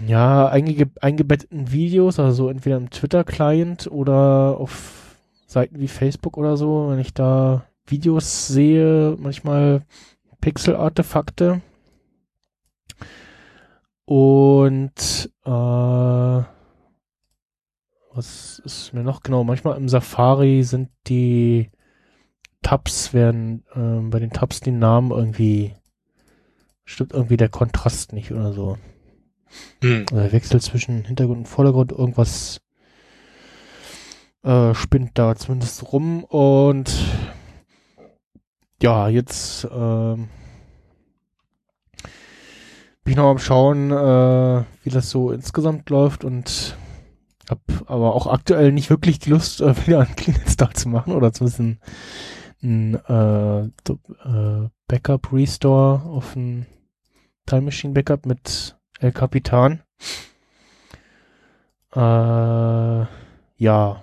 ja, 0.07 0.49
eingege 0.49 0.91
eingebetteten 1.01 1.73
Videos, 1.73 2.19
also 2.19 2.49
entweder 2.49 2.77
im 2.77 2.91
Twitter-Client 2.91 3.89
oder 3.91 4.57
auf 4.59 5.17
Seiten 5.47 5.81
wie 5.81 5.89
Facebook 5.89 6.37
oder 6.37 6.57
so, 6.57 6.89
wenn 6.91 6.99
ich 6.99 7.15
da 7.15 7.65
Videos 7.87 8.49
sehe, 8.49 9.17
manchmal 9.19 9.83
Pixel-Artefakte. 10.43 11.63
Und 14.05 15.31
äh, 15.47 16.43
was 18.15 18.61
ist 18.65 18.93
mir 18.93 19.03
noch 19.03 19.23
genau? 19.23 19.45
Manchmal 19.45 19.79
im 19.79 19.89
Safari 19.89 20.65
sind 20.65 20.91
die 21.07 21.71
Tabs, 22.61 23.15
werden 23.15 23.65
ähm, 23.75 24.11
bei 24.11 24.19
den 24.19 24.31
Tabs 24.31 24.61
die 24.61 24.71
Namen 24.71 25.11
irgendwie 25.11 25.75
stimmt 26.85 27.13
irgendwie 27.13 27.39
der 27.39 27.49
Kontrast 27.49 28.13
nicht 28.13 28.33
oder 28.33 28.53
so. 28.53 28.77
Also 29.83 30.17
der 30.17 30.33
Wechsel 30.33 30.61
zwischen 30.61 31.05
Hintergrund 31.05 31.39
und 31.39 31.49
Vordergrund, 31.49 31.93
irgendwas 31.93 32.61
äh, 34.43 34.75
spinnt 34.75 35.13
da 35.15 35.37
zumindest 35.37 35.93
rum 35.93 36.25
und 36.25 36.91
ja, 38.83 39.09
jetzt 39.09 39.67
ähm, 39.73 40.29
bin 43.05 43.13
ich 43.13 43.17
noch 43.17 43.31
am 43.31 43.39
Schauen, 43.39 43.91
äh, 43.91 44.65
wie 44.83 44.91
das 44.91 45.11
so 45.11 45.31
insgesamt 45.31 45.89
läuft 45.89 46.25
und 46.25 46.77
hab 47.49 47.61
aber 47.87 48.15
auch 48.15 48.27
aktuell 48.27 48.73
nicht 48.73 48.91
wirklich 48.91 49.19
die 49.21 49.31
Lust, 49.31 49.61
äh, 49.61 49.75
wieder 49.87 50.01
einen 50.01 50.17
Clean 50.17 50.41
Install 50.41 50.73
zu 50.73 50.89
machen 50.89 51.15
oder 51.15 51.33
zumindest 51.33 51.81
ein, 52.63 52.95
äh, 53.09 53.63
äh, 53.63 54.69
Backup 54.89 55.33
Restore 55.33 56.03
auf 56.03 56.37
ein 56.37 56.67
Time 57.47 57.63
Machine 57.63 57.95
Backup 57.95 58.27
mit 58.27 58.77
El 58.99 59.13
Capitan. 59.13 59.83
Äh, 61.95 63.07
ja. 63.57 64.03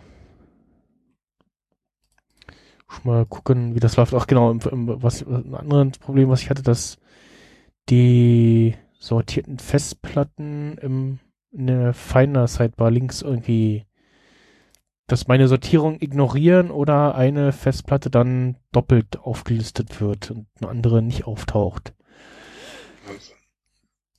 Mal 3.03 3.26
gucken, 3.26 3.76
wie 3.76 3.80
das 3.80 3.98
läuft. 3.98 4.14
Ach 4.14 4.28
genau, 4.28 4.52
im, 4.52 4.60
im, 4.72 5.02
was, 5.02 5.26
ein 5.26 5.56
anderes 5.56 6.00
Problem, 6.00 6.30
was 6.30 6.42
ich 6.42 6.50
hatte, 6.50 6.64
dass 6.64 6.98
die 7.90 8.76
sortierten 9.00 9.60
Festplatten 9.60 10.78
im, 10.78 11.19
in 11.52 11.68
der 11.68 11.94
Finder 11.94 12.48
Sidebar 12.48 12.92
links 12.92 13.22
irgendwie 13.22 13.86
dass 15.11 15.28
meine 15.28 15.48
Sortierung 15.48 15.98
ignorieren 16.02 16.72
oder 16.72 17.16
eine 17.16 17.52
Festplatte 17.52 18.10
dann 18.10 18.58
doppelt 18.72 19.19
aufgelistet 19.19 20.00
wird 20.00 20.32
und 20.32 20.48
eine 20.61 20.69
andere 20.69 21.02
nicht 21.02 21.26
auftaucht. 21.26 21.94
Also, 23.08 23.34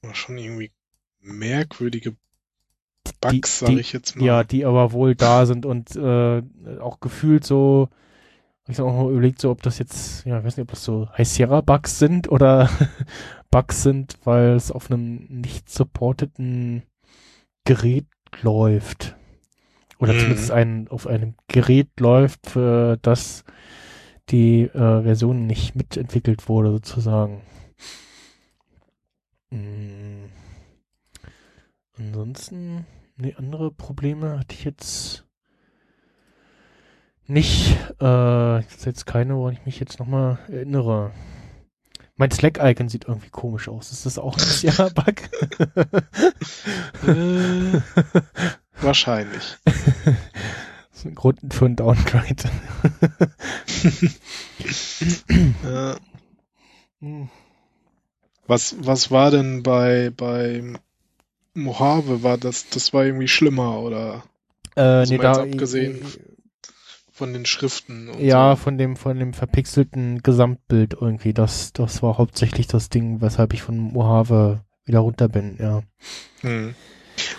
war 0.02 0.14
schon 0.14 0.36
irgendwie 0.36 0.72
merkwürdige 1.20 2.16
Bugs, 3.20 3.60
sage 3.60 3.80
ich 3.80 3.92
jetzt 3.92 4.16
mal. 4.16 4.24
Ja, 4.24 4.44
die 4.44 4.64
aber 4.64 4.92
wohl 4.92 5.14
da 5.14 5.46
sind 5.46 5.64
und 5.64 5.94
äh, 5.94 6.42
auch 6.80 7.00
gefühlt 7.00 7.44
so, 7.44 7.88
ich 8.70 8.78
habe 8.78 8.90
auch 8.90 9.04
mal 9.04 9.10
überlegt, 9.10 9.40
so 9.40 9.50
ob 9.50 9.62
das 9.62 9.78
jetzt, 9.78 10.24
ja, 10.24 10.38
ich 10.38 10.44
weiß 10.44 10.56
nicht, 10.56 10.64
ob 10.64 10.70
das 10.70 10.84
so 10.84 11.08
High 11.16 11.28
Sierra 11.28 11.60
Bugs 11.60 11.98
sind 11.98 12.30
oder 12.30 12.68
Bugs 13.50 13.82
sind, 13.82 14.18
weil 14.24 14.50
es 14.50 14.70
auf 14.70 14.90
einem 14.90 15.26
nicht 15.28 15.68
supporteten 15.68 16.82
Gerät 17.64 18.06
läuft. 18.42 19.16
Oder 19.98 20.14
Mhm. 20.14 20.18
zumindest 20.18 20.50
ein, 20.50 20.88
auf 20.88 21.06
einem 21.06 21.34
Gerät 21.48 21.88
läuft, 22.00 22.48
für 22.50 22.96
das 23.02 23.44
die 24.30 24.62
äh, 24.62 25.02
Version 25.02 25.46
nicht 25.46 25.74
mitentwickelt 25.74 26.48
wurde, 26.48 26.70
sozusagen. 26.70 27.42
Mm. 29.50 30.26
Ansonsten, 31.98 32.86
nee, 33.16 33.34
andere 33.36 33.70
Probleme 33.72 34.38
hatte 34.38 34.54
ich 34.54 34.64
jetzt 34.64 35.26
nicht. 37.30 37.76
Äh, 38.00 38.58
jetzt 38.58 39.06
keine, 39.06 39.36
woran 39.36 39.54
ich 39.54 39.64
mich 39.64 39.80
jetzt 39.80 39.98
nochmal 39.98 40.38
erinnere. 40.48 41.12
Mein 42.16 42.30
Slack-Icon 42.30 42.88
sieht 42.88 43.06
irgendwie 43.08 43.30
komisch 43.30 43.68
aus. 43.68 43.92
Ist 43.92 44.04
das 44.04 44.18
auch 44.18 44.36
ein 44.36 44.40
Sierra-Bug? 44.44 45.14
Äh, 47.06 47.80
wahrscheinlich. 48.82 49.56
das 49.64 49.74
ist 50.92 51.06
ein 51.06 51.14
Grund 51.14 51.40
für 51.50 51.66
einen 51.66 51.76
Downgrade. 51.76 52.44
Äh, 55.64 55.94
was, 58.46 58.76
was 58.78 59.10
war 59.10 59.30
denn 59.30 59.62
bei, 59.62 60.10
bei 60.14 60.62
Mojave? 61.54 62.22
War 62.22 62.36
das, 62.36 62.68
das 62.68 62.92
war 62.92 63.06
irgendwie 63.06 63.28
schlimmer 63.28 63.80
oder 63.80 64.22
Äh, 64.76 65.06
nee, 65.06 65.16
da, 65.16 65.32
abgesehen 65.32 66.02
von 67.20 67.34
den 67.34 67.44
Schriften? 67.44 68.08
Und 68.08 68.18
ja, 68.20 68.56
so. 68.56 68.62
von 68.62 68.78
dem, 68.78 68.96
von 68.96 69.18
dem 69.18 69.34
verpixelten 69.34 70.22
Gesamtbild 70.22 70.94
irgendwie. 70.98 71.34
Das, 71.34 71.74
das 71.74 72.02
war 72.02 72.16
hauptsächlich 72.16 72.66
das 72.66 72.88
Ding, 72.88 73.20
weshalb 73.20 73.52
ich 73.52 73.60
von 73.60 73.76
Mojave 73.78 74.64
wieder 74.86 75.00
runter 75.00 75.28
bin, 75.28 75.58
ja. 75.60 75.82
Hm. 76.40 76.74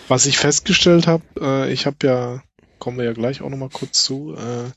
Was 0.07 0.27
ich 0.27 0.37
festgestellt 0.37 1.07
habe, 1.07 1.23
äh, 1.41 1.73
ich 1.73 1.87
habe 1.87 1.97
ja, 2.03 2.43
kommen 2.77 2.97
wir 2.99 3.05
ja 3.05 3.13
gleich 3.13 3.41
auch 3.41 3.49
nochmal 3.49 3.69
kurz 3.69 4.03
zu, 4.03 4.35
äh, 4.35 4.69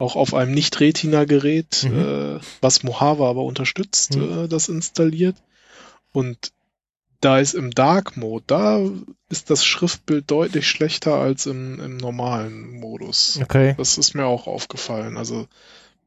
auch 0.00 0.16
auf 0.16 0.34
einem 0.34 0.52
Nicht-Retina-Gerät, 0.52 1.86
Mhm. 1.88 1.98
äh, 2.00 2.40
was 2.60 2.82
Mojave 2.82 3.26
aber 3.26 3.44
unterstützt, 3.44 4.16
Mhm. 4.16 4.44
äh, 4.44 4.48
das 4.48 4.68
installiert. 4.68 5.36
Und 6.12 6.50
da 7.20 7.38
ist 7.38 7.54
im 7.54 7.70
Dark 7.72 8.16
Mode, 8.16 8.44
da 8.46 8.80
ist 9.28 9.50
das 9.50 9.64
Schriftbild 9.64 10.30
deutlich 10.30 10.68
schlechter 10.68 11.14
als 11.14 11.46
im, 11.46 11.80
im 11.80 11.96
normalen 11.96 12.78
Modus. 12.78 13.38
Okay. 13.42 13.74
Das 13.76 13.98
ist 13.98 14.14
mir 14.14 14.26
auch 14.26 14.46
aufgefallen. 14.46 15.16
Also 15.16 15.46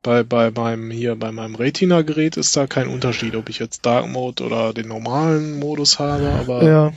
bei, 0.03 0.23
bei 0.23 0.51
meinem 0.51 0.89
hier, 0.89 1.15
bei 1.15 1.31
meinem 1.31 1.55
Retina-Gerät 1.55 2.37
ist 2.37 2.55
da 2.57 2.65
kein 2.65 2.87
Unterschied, 2.87 3.35
ob 3.35 3.49
ich 3.49 3.59
jetzt 3.59 3.85
Dark 3.85 4.07
Mode 4.07 4.43
oder 4.45 4.73
den 4.73 4.87
normalen 4.87 5.59
Modus 5.59 5.99
habe, 5.99 6.29
aber 6.29 6.63
Ja, 6.63 6.93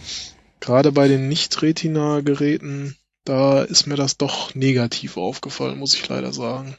gerade 0.60 0.93
bei 0.93 1.09
den 1.09 1.28
Nicht-Retina-Geräten, 1.28 2.97
da 3.25 3.62
ist 3.62 3.86
mir 3.86 3.97
das 3.97 4.17
doch 4.17 4.55
negativ 4.55 5.17
aufgefallen, 5.17 5.78
muss 5.78 5.94
ich 5.94 6.09
leider 6.09 6.33
sagen. 6.33 6.76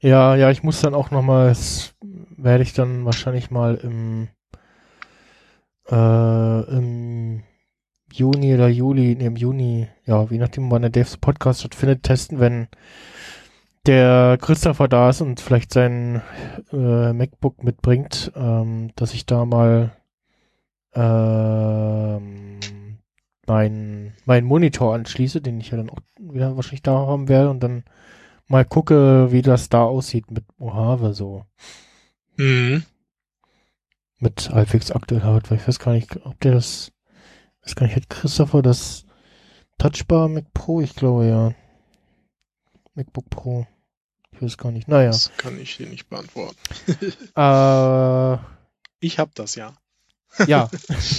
ja, 0.00 0.34
ja, 0.36 0.50
ich 0.50 0.62
muss 0.62 0.80
dann 0.80 0.94
auch 0.94 1.10
nochmal, 1.10 1.54
werde 2.36 2.62
ich 2.62 2.72
dann 2.72 3.04
wahrscheinlich 3.04 3.50
mal 3.50 3.74
im, 3.74 4.28
äh, 5.90 6.76
im 6.76 7.42
Juni 8.12 8.54
oder 8.54 8.68
Juli, 8.68 9.14
nee, 9.16 9.26
im 9.26 9.36
Juni, 9.36 9.88
ja, 10.06 10.26
je 10.30 10.38
nachdem, 10.38 10.70
wann 10.70 10.82
der 10.82 10.90
Daves 10.90 11.16
Podcast 11.16 11.60
stattfindet, 11.60 12.02
testen, 12.02 12.40
wenn 12.40 12.68
der 13.86 14.38
Christopher 14.40 14.88
da 14.88 15.10
ist 15.10 15.20
und 15.20 15.40
vielleicht 15.40 15.72
sein 15.72 16.22
äh, 16.72 17.12
MacBook 17.12 17.62
mitbringt, 17.62 18.32
ähm, 18.34 18.90
dass 18.96 19.14
ich 19.14 19.26
da 19.26 19.44
mal 19.44 19.92
ähm, 20.94 22.58
meinen 23.46 24.14
mein 24.24 24.44
Monitor 24.44 24.94
anschließe, 24.94 25.40
den 25.40 25.60
ich 25.60 25.70
ja 25.70 25.76
dann 25.76 25.90
auch 25.90 26.00
wieder 26.18 26.56
wahrscheinlich 26.56 26.82
da 26.82 26.92
haben 26.92 27.28
werde 27.28 27.50
und 27.50 27.60
dann 27.62 27.84
mal 28.48 28.64
gucke, 28.64 29.30
wie 29.30 29.42
das 29.42 29.68
da 29.68 29.82
aussieht 29.82 30.30
mit 30.30 30.44
Mojave 30.58 31.12
so. 31.12 31.44
Mhm. 32.36 32.82
Mit 34.18 34.50
halbwegs 34.50 34.90
aktuell 34.90 35.22
Hardware. 35.22 35.60
Ich 35.60 35.68
weiß 35.68 35.78
gar 35.78 35.92
nicht, 35.92 36.24
ob 36.24 36.40
der 36.40 36.52
das, 36.52 36.92
weiß 37.62 37.74
gar 37.74 37.86
nicht, 37.86 37.96
hat 37.96 38.08
Christopher 38.08 38.62
das 38.62 39.04
Touchbar 39.78 40.28
Mac 40.28 40.52
Pro? 40.54 40.80
Ich 40.80 40.94
glaube 40.94 41.26
ja. 41.26 41.54
MacBook 42.94 43.28
Pro. 43.28 43.66
Ich 44.32 44.42
weiß 44.42 44.58
gar 44.58 44.72
nicht. 44.72 44.88
Naja. 44.88 45.10
Das 45.10 45.30
kann 45.36 45.58
ich 45.60 45.76
dir 45.76 45.86
nicht 45.86 46.08
beantworten. 46.08 46.56
Äh, 47.36 48.38
Ich 49.00 49.18
hab 49.18 49.34
das 49.34 49.54
ja. 49.54 49.74
ja. 50.46 50.70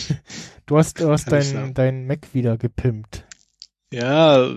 du 0.65 0.77
hast, 0.77 0.99
du 0.99 1.11
hast 1.11 1.31
ich 1.31 1.73
dein, 1.73 2.07
Mac 2.07 2.33
wieder 2.33 2.57
gepimpt. 2.57 3.25
Ja, 3.91 4.51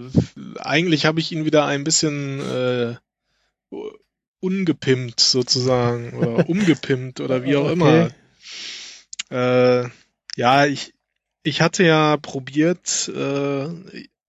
eigentlich 0.58 1.06
habe 1.06 1.20
ich 1.20 1.30
ihn 1.30 1.44
wieder 1.44 1.66
ein 1.66 1.84
bisschen 1.84 2.40
äh, 2.40 2.96
ungepimpt 4.40 5.20
sozusagen 5.20 6.14
oder 6.14 6.48
umgepimpt 6.48 7.20
oder 7.20 7.44
wie 7.44 7.56
auch 7.56 7.70
immer. 7.70 8.10
Äh, 9.30 9.88
ja, 10.36 10.66
ich, 10.66 10.94
ich 11.42 11.60
hatte 11.60 11.84
ja 11.84 12.16
probiert, 12.16 13.10
äh, 13.14 13.68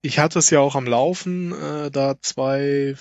ich 0.01 0.19
hatte 0.19 0.39
es 0.39 0.49
ja 0.49 0.59
auch 0.59 0.75
am 0.75 0.87
Laufen, 0.87 1.53
äh, 1.53 1.91
da 1.91 2.15
zwei, 2.21 2.95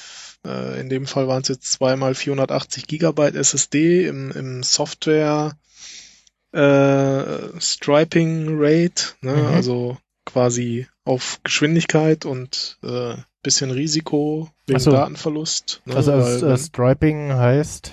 äh, 0.47 0.81
in 0.81 0.89
dem 0.89 1.07
Fall 1.07 1.29
waren 1.29 1.43
es 1.43 1.49
jetzt 1.49 1.73
zweimal 1.73 2.15
480 2.15 2.87
Gigabyte 2.87 3.35
SSD 3.35 4.07
im, 4.07 4.31
im 4.33 4.63
Software 4.63 5.57
äh, 6.53 7.61
Striping 7.61 8.49
Rate, 8.59 9.15
ne? 9.21 9.35
Mhm. 9.35 9.47
also 9.47 9.97
quasi 10.27 10.87
auf 11.05 11.41
Geschwindigkeit 11.43 12.25
und 12.25 12.79
äh, 12.83 13.15
bisschen 13.43 13.71
Risiko 13.71 14.51
wegen 14.67 14.81
so. 14.81 14.91
Datenverlust. 14.91 15.83
Ne? 15.87 15.97
Also 15.97 16.13
Weil 16.13 16.43
äh, 16.45 16.59
Striping 16.59 17.33
heißt, 17.33 17.93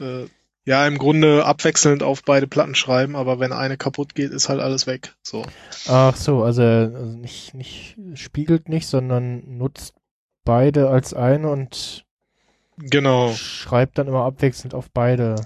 äh, 0.00 0.24
ja, 0.66 0.86
im 0.86 0.98
Grunde 0.98 1.46
abwechselnd 1.46 2.02
auf 2.02 2.22
beide 2.24 2.46
Platten 2.46 2.74
schreiben, 2.74 3.16
aber 3.16 3.38
wenn 3.40 3.52
eine 3.52 3.76
kaputt 3.78 4.14
geht, 4.14 4.32
ist 4.32 4.48
halt 4.50 4.60
alles 4.60 4.86
weg. 4.86 5.14
So. 5.22 5.46
ach 5.88 6.16
so, 6.16 6.42
also, 6.42 6.62
also 6.62 7.16
nicht, 7.16 7.54
nicht, 7.54 7.96
spiegelt 8.14 8.68
nicht, 8.68 8.86
sondern 8.88 9.56
nutzt 9.56 9.94
beide 10.44 10.90
als 10.90 11.14
eine 11.14 11.48
und 11.50 12.04
Genau. 12.78 13.32
schreibt 13.32 13.96
dann 13.96 14.08
immer 14.08 14.24
abwechselnd 14.24 14.74
auf 14.74 14.90
beide. 14.90 15.36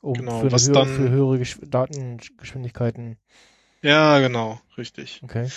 Um 0.00 0.14
Genau, 0.14 0.40
für, 0.40 0.52
was 0.52 0.62
höhere, 0.66 0.72
dann- 0.86 0.96
für 0.96 1.10
höhere 1.10 1.38
Gesch 1.38 1.58
Datengeschwindigkeiten. 1.62 3.18
Ja, 3.82 4.18
genau, 4.20 4.60
richtig. 4.78 5.20
Okay. 5.22 5.48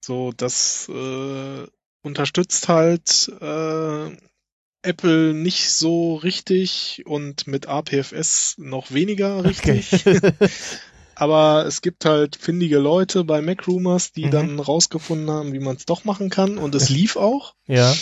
So, 0.00 0.32
das 0.36 0.88
äh, 0.88 1.66
unterstützt 2.02 2.68
halt 2.68 3.30
äh, 3.40 4.16
Apple 4.82 5.34
nicht 5.34 5.70
so 5.70 6.14
richtig 6.16 7.02
und 7.06 7.46
mit 7.46 7.66
APFS 7.66 8.54
noch 8.58 8.92
weniger 8.92 9.44
richtig. 9.44 9.92
Okay. 10.06 10.20
Aber 11.16 11.66
es 11.66 11.80
gibt 11.82 12.04
halt 12.04 12.36
findige 12.36 12.78
Leute 12.78 13.24
bei 13.24 13.42
MacRumors, 13.42 14.12
die 14.12 14.26
Mhm. 14.26 14.30
dann 14.30 14.60
rausgefunden 14.60 15.28
haben, 15.30 15.52
wie 15.52 15.58
man 15.58 15.74
es 15.76 15.84
doch 15.84 16.04
machen 16.04 16.30
kann. 16.30 16.58
Und 16.58 16.74
es 16.76 16.88
lief 16.90 17.16
auch. 17.16 17.54
ja. 17.66 17.94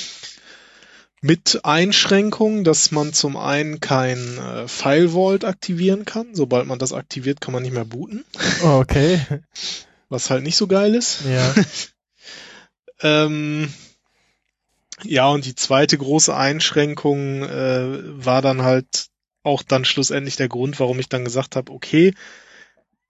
Mit 1.23 1.61
Einschränkung, 1.65 2.63
dass 2.63 2.91
man 2.93 3.15
zum 3.15 3.39
einen 3.39 3.81
kein 3.81 4.37
äh, 4.39 4.69
File 4.69 5.09
Vault 5.09 5.45
aktivieren 5.47 6.05
kann. 6.05 6.35
Sobald 6.35 6.67
man 6.67 6.79
das 6.79 6.93
aktiviert, 6.93 7.41
kann 7.41 7.55
man 7.55 7.63
nicht 7.63 7.73
mehr 7.73 7.87
booten, 7.87 8.25
Oh, 8.63 8.79
okay. 8.81 9.21
was 10.11 10.29
halt 10.31 10.43
nicht 10.45 10.57
so 10.57 10.67
geil 10.67 10.95
ist. 10.95 11.21
Ja. 11.29 11.55
Ähm, 13.03 13.73
ja, 15.03 15.29
und 15.29 15.45
die 15.45 15.55
zweite 15.55 15.99
große 15.99 16.35
Einschränkung 16.35 17.43
äh, 17.43 18.25
war 18.25 18.43
dann 18.43 18.63
halt 18.63 19.07
auch 19.43 19.63
dann 19.63 19.85
schlussendlich 19.85 20.37
der 20.37 20.49
Grund, 20.49 20.81
warum 20.81 20.99
ich 20.99 21.09
dann 21.09 21.25
gesagt 21.25 21.57
habe, 21.57 21.73
okay, 21.73 22.15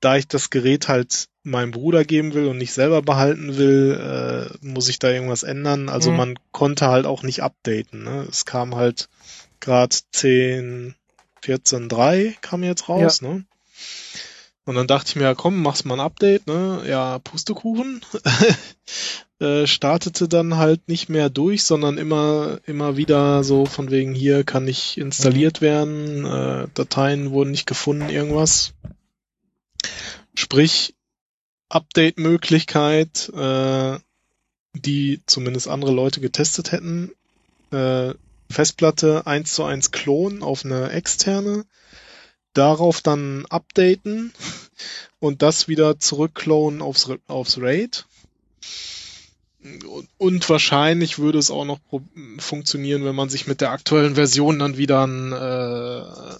da 0.01 0.17
ich 0.17 0.29
das 0.29 0.51
Gerät 0.51 0.89
halt 0.89 1.29
meinem 1.43 1.71
Bruder 1.71 2.05
geben 2.05 2.35
will 2.35 2.47
und 2.49 2.59
nicht 2.59 2.73
selber 2.73 3.03
behalten 3.03 3.57
will, 3.57 4.51
äh, 4.61 4.67
muss 4.67 4.89
ich 4.89 4.99
da 4.99 5.11
irgendwas 5.11 5.43
ändern. 5.45 5.89
Also 5.89 6.11
Mhm. 6.11 6.17
man 6.17 6.39
konnte 6.51 6.89
halt 6.89 7.07
auch 7.07 7.23
nicht 7.23 7.43
updaten. 7.43 8.03
Ne? 8.03 8.27
Es 8.29 8.45
kam 8.45 8.75
halt 8.75 9.09
gerade 9.61 9.97
10, 10.13 10.95
14.3 11.43 12.35
kam 12.41 12.63
jetzt 12.63 12.89
raus. 12.89 13.23
Ne? 13.23 13.45
Und 14.67 14.75
dann 14.75 14.89
dachte 14.89 15.11
ich 15.11 15.17
mir, 15.17 15.23
ja, 15.23 15.35
komm, 15.35 15.63
mach's 15.63 15.85
mal 15.85 15.95
ein 15.95 16.01
Update, 16.01 16.49
ne? 16.49 16.83
Ja, 16.87 17.21
Pustekuchen. 17.21 18.01
äh, 19.39 19.67
startete 19.67 20.29
dann 20.29 20.57
halt 20.57 20.89
nicht 20.89 21.09
mehr 21.09 21.31
durch, 21.31 21.63
sondern 21.63 21.99
immer, 21.99 22.59
immer 22.67 22.97
wieder 22.97 23.45
so 23.45 23.67
von 23.67 23.93
wegen 23.93 24.13
hier 24.13 24.43
kann 24.43 24.65
nicht 24.65 24.99
installiert 24.99 25.61
werden, 25.61 26.25
äh, 26.25 26.67
Dateien 26.75 27.31
wurden 27.31 27.53
nicht 27.53 27.67
gefunden, 27.67 28.09
irgendwas. 28.09 28.75
Sprich, 30.35 30.95
Update-Möglichkeit, 31.69 33.31
äh, 33.35 33.99
die 34.75 35.23
zumindest 35.27 35.69
andere 35.69 35.93
Leute 35.93 36.21
getestet 36.21 36.73
hätten, 36.73 37.13
äh, 37.71 38.15
Festplatte 38.51 39.27
1 39.27 39.53
zu 39.53 39.65
1 39.65 39.91
klonen 39.93 40.43
auf 40.43 40.65
eine 40.65 40.91
externe, 40.91 41.67
darauf 42.57 43.01
dann 43.01 43.47
updaten 43.47 44.33
und 45.19 45.43
das 45.43 45.69
wieder 45.69 45.99
zurückklonen 45.99 46.83
aufs, 46.83 47.11
aufs 47.27 47.59
RAID. 47.59 48.07
Und 50.19 50.49
wahrscheinlich 50.49 51.19
würde 51.19 51.39
es 51.39 51.51
auch 51.51 51.65
noch 51.65 51.81
funktionieren, 52.39 53.05
wenn 53.05 53.17
man 53.17 53.29
sich 53.29 53.47
mit 53.47 53.61
der 53.61 53.73
aktuellen 53.73 54.15
Version 54.15 54.61
dann 54.61 54.77
wieder 54.77 55.03
einen, 55.03 55.33
äh, 55.33 56.37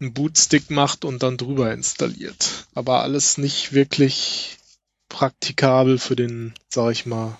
einen 0.00 0.14
Bootstick 0.14 0.70
macht 0.70 1.04
und 1.04 1.22
dann 1.22 1.36
drüber 1.36 1.72
installiert. 1.72 2.66
Aber 2.74 3.02
alles 3.02 3.36
nicht 3.36 3.74
wirklich 3.74 4.56
praktikabel 5.10 5.98
für 5.98 6.16
den, 6.16 6.54
sag 6.68 6.92
ich 6.92 7.06
mal, 7.06 7.38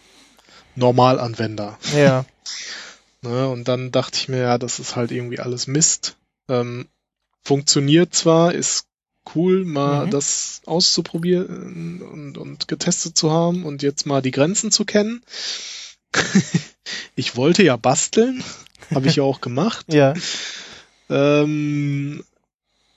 Normalanwender. 0.74 1.78
Ja. 1.96 2.24
Ne, 3.20 3.48
und 3.48 3.66
dann 3.66 3.90
dachte 3.90 4.16
ich 4.16 4.28
mir, 4.28 4.38
ja, 4.38 4.58
das 4.58 4.78
ist 4.78 4.94
halt 4.94 5.10
irgendwie 5.10 5.40
alles 5.40 5.66
Mist. 5.66 6.16
Ähm, 6.48 6.86
funktioniert 7.48 8.14
zwar, 8.14 8.52
ist 8.52 8.84
cool, 9.34 9.64
mal 9.64 10.04
mhm. 10.06 10.10
das 10.10 10.60
auszuprobieren 10.66 12.02
und, 12.02 12.36
und 12.36 12.68
getestet 12.68 13.16
zu 13.16 13.30
haben 13.30 13.64
und 13.64 13.82
jetzt 13.82 14.04
mal 14.04 14.20
die 14.20 14.32
Grenzen 14.32 14.70
zu 14.70 14.84
kennen. 14.84 15.22
ich 17.16 17.36
wollte 17.36 17.62
ja 17.62 17.76
basteln, 17.76 18.44
habe 18.94 19.08
ich 19.08 19.16
ja 19.16 19.22
auch 19.22 19.40
gemacht. 19.40 19.86
ja. 19.92 20.12
Ähm, 21.08 22.22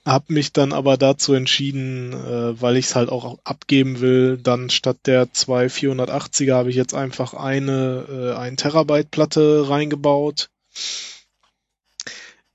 hab 0.04 0.28
mich 0.28 0.52
dann 0.52 0.74
aber 0.74 0.98
dazu 0.98 1.32
entschieden, 1.32 2.12
äh, 2.12 2.60
weil 2.60 2.76
ich 2.76 2.86
es 2.86 2.94
halt 2.94 3.08
auch 3.08 3.38
abgeben 3.44 4.00
will, 4.00 4.36
dann 4.36 4.68
statt 4.68 4.98
der 5.06 5.32
zwei 5.32 5.66
480er 5.66 6.52
habe 6.52 6.68
ich 6.68 6.76
jetzt 6.76 6.92
einfach 6.94 7.32
eine 7.32 8.34
äh, 8.36 8.38
1 8.38 8.60
Terabyte 8.60 9.10
Platte 9.10 9.66
reingebaut. 9.70 10.50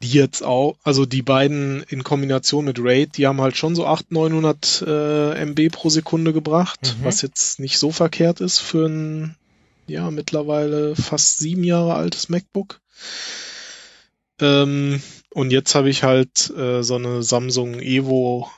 Die 0.03 0.11
jetzt 0.11 0.43
auch, 0.43 0.77
also 0.83 1.07
die 1.07 1.23
beiden 1.23 1.81
in 1.83 2.03
Kombination 2.03 2.65
mit 2.65 2.77
RAID, 2.79 3.17
die 3.17 3.25
haben 3.25 3.41
halt 3.41 3.57
schon 3.57 3.75
so 3.75 3.87
800, 3.87 4.11
900 4.11 4.85
äh, 4.85 5.41
MB 5.45 5.71
pro 5.71 5.89
Sekunde 5.89 6.33
gebracht, 6.33 6.95
mhm. 6.99 7.03
was 7.03 7.23
jetzt 7.23 7.59
nicht 7.59 7.79
so 7.79 7.91
verkehrt 7.91 8.39
ist 8.39 8.59
für 8.59 8.85
ein, 8.85 9.35
ja, 9.87 10.11
mittlerweile 10.11 10.95
fast 10.95 11.39
sieben 11.39 11.63
Jahre 11.63 11.95
altes 11.95 12.29
MacBook. 12.29 12.79
Ähm, 14.39 15.01
und 15.31 15.51
jetzt 15.51 15.73
habe 15.75 15.89
ich 15.89 16.03
halt 16.03 16.51
äh, 16.55 16.83
so 16.83 16.95
eine 16.95 17.23
Samsung 17.23 17.79
Evo 17.79 18.49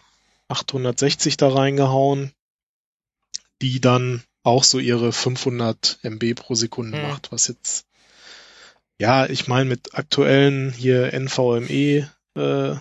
860 0.49 1.37
da 1.37 1.49
reingehauen, 1.49 2.31
die 3.61 3.79
dann 3.79 4.23
auch 4.43 4.63
so 4.63 4.79
ihre 4.79 5.11
500 5.11 5.99
MB 6.03 6.35
pro 6.35 6.55
Sekunde 6.55 6.97
mhm. 6.97 7.03
macht, 7.03 7.31
was 7.31 7.47
jetzt, 7.47 7.85
ja, 8.99 9.25
ich 9.27 9.47
meine, 9.47 9.65
mit 9.65 9.95
aktuellen 9.95 10.71
hier 10.71 11.13
NVMe 11.13 12.09
äh, 12.35 12.75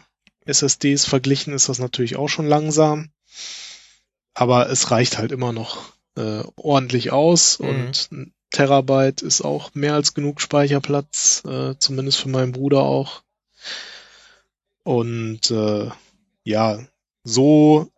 SSDs 0.45 1.05
verglichen 1.05 1.53
ist 1.53 1.69
das 1.69 1.79
natürlich 1.79 2.17
auch 2.17 2.29
schon 2.29 2.47
langsam. 2.47 3.11
Aber 4.35 4.69
es 4.69 4.91
reicht 4.91 5.19
halt 5.19 5.33
immer 5.33 5.53
noch 5.53 5.93
äh, 6.17 6.43
ordentlich 6.57 7.13
aus 7.13 7.59
mhm. 7.59 7.69
und 7.69 8.09
ein 8.13 8.35
Terabyte 8.51 9.23
ist 9.23 9.43
auch 9.43 9.75
mehr 9.75 9.95
als 9.95 10.15
genug 10.15 10.41
Speicherplatz, 10.41 11.43
äh, 11.47 11.79
zumindest 11.79 12.19
für 12.19 12.31
meinen 12.31 12.53
Bruder 12.53 12.83
auch. 12.83 13.23
Und 14.85 15.51
äh, 15.51 15.91
ja, 16.45 16.81
so 17.23 17.93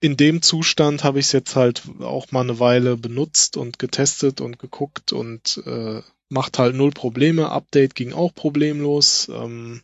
in 0.00 0.16
dem 0.16 0.40
Zustand 0.40 1.04
habe 1.04 1.18
ich 1.18 1.26
es 1.26 1.32
jetzt 1.32 1.54
halt 1.54 1.82
auch 2.00 2.32
mal 2.32 2.40
eine 2.40 2.58
Weile 2.58 2.96
benutzt 2.96 3.58
und 3.58 3.78
getestet 3.78 4.40
und 4.40 4.58
geguckt 4.58 5.12
und 5.12 5.62
äh, 5.66 6.00
macht 6.30 6.58
halt 6.58 6.74
null 6.74 6.92
Probleme. 6.92 7.50
Update 7.50 7.94
ging 7.94 8.14
auch 8.14 8.34
problemlos. 8.34 9.28
Ähm, 9.28 9.82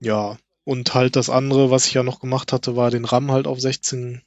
ja, 0.00 0.36
und 0.64 0.94
halt 0.94 1.16
das 1.16 1.30
andere, 1.30 1.70
was 1.70 1.86
ich 1.86 1.94
ja 1.94 2.02
noch 2.02 2.20
gemacht 2.20 2.52
hatte, 2.52 2.76
war 2.76 2.90
den 2.90 3.04
RAM 3.04 3.30
halt 3.30 3.46
auf 3.46 3.60
16 3.60 4.22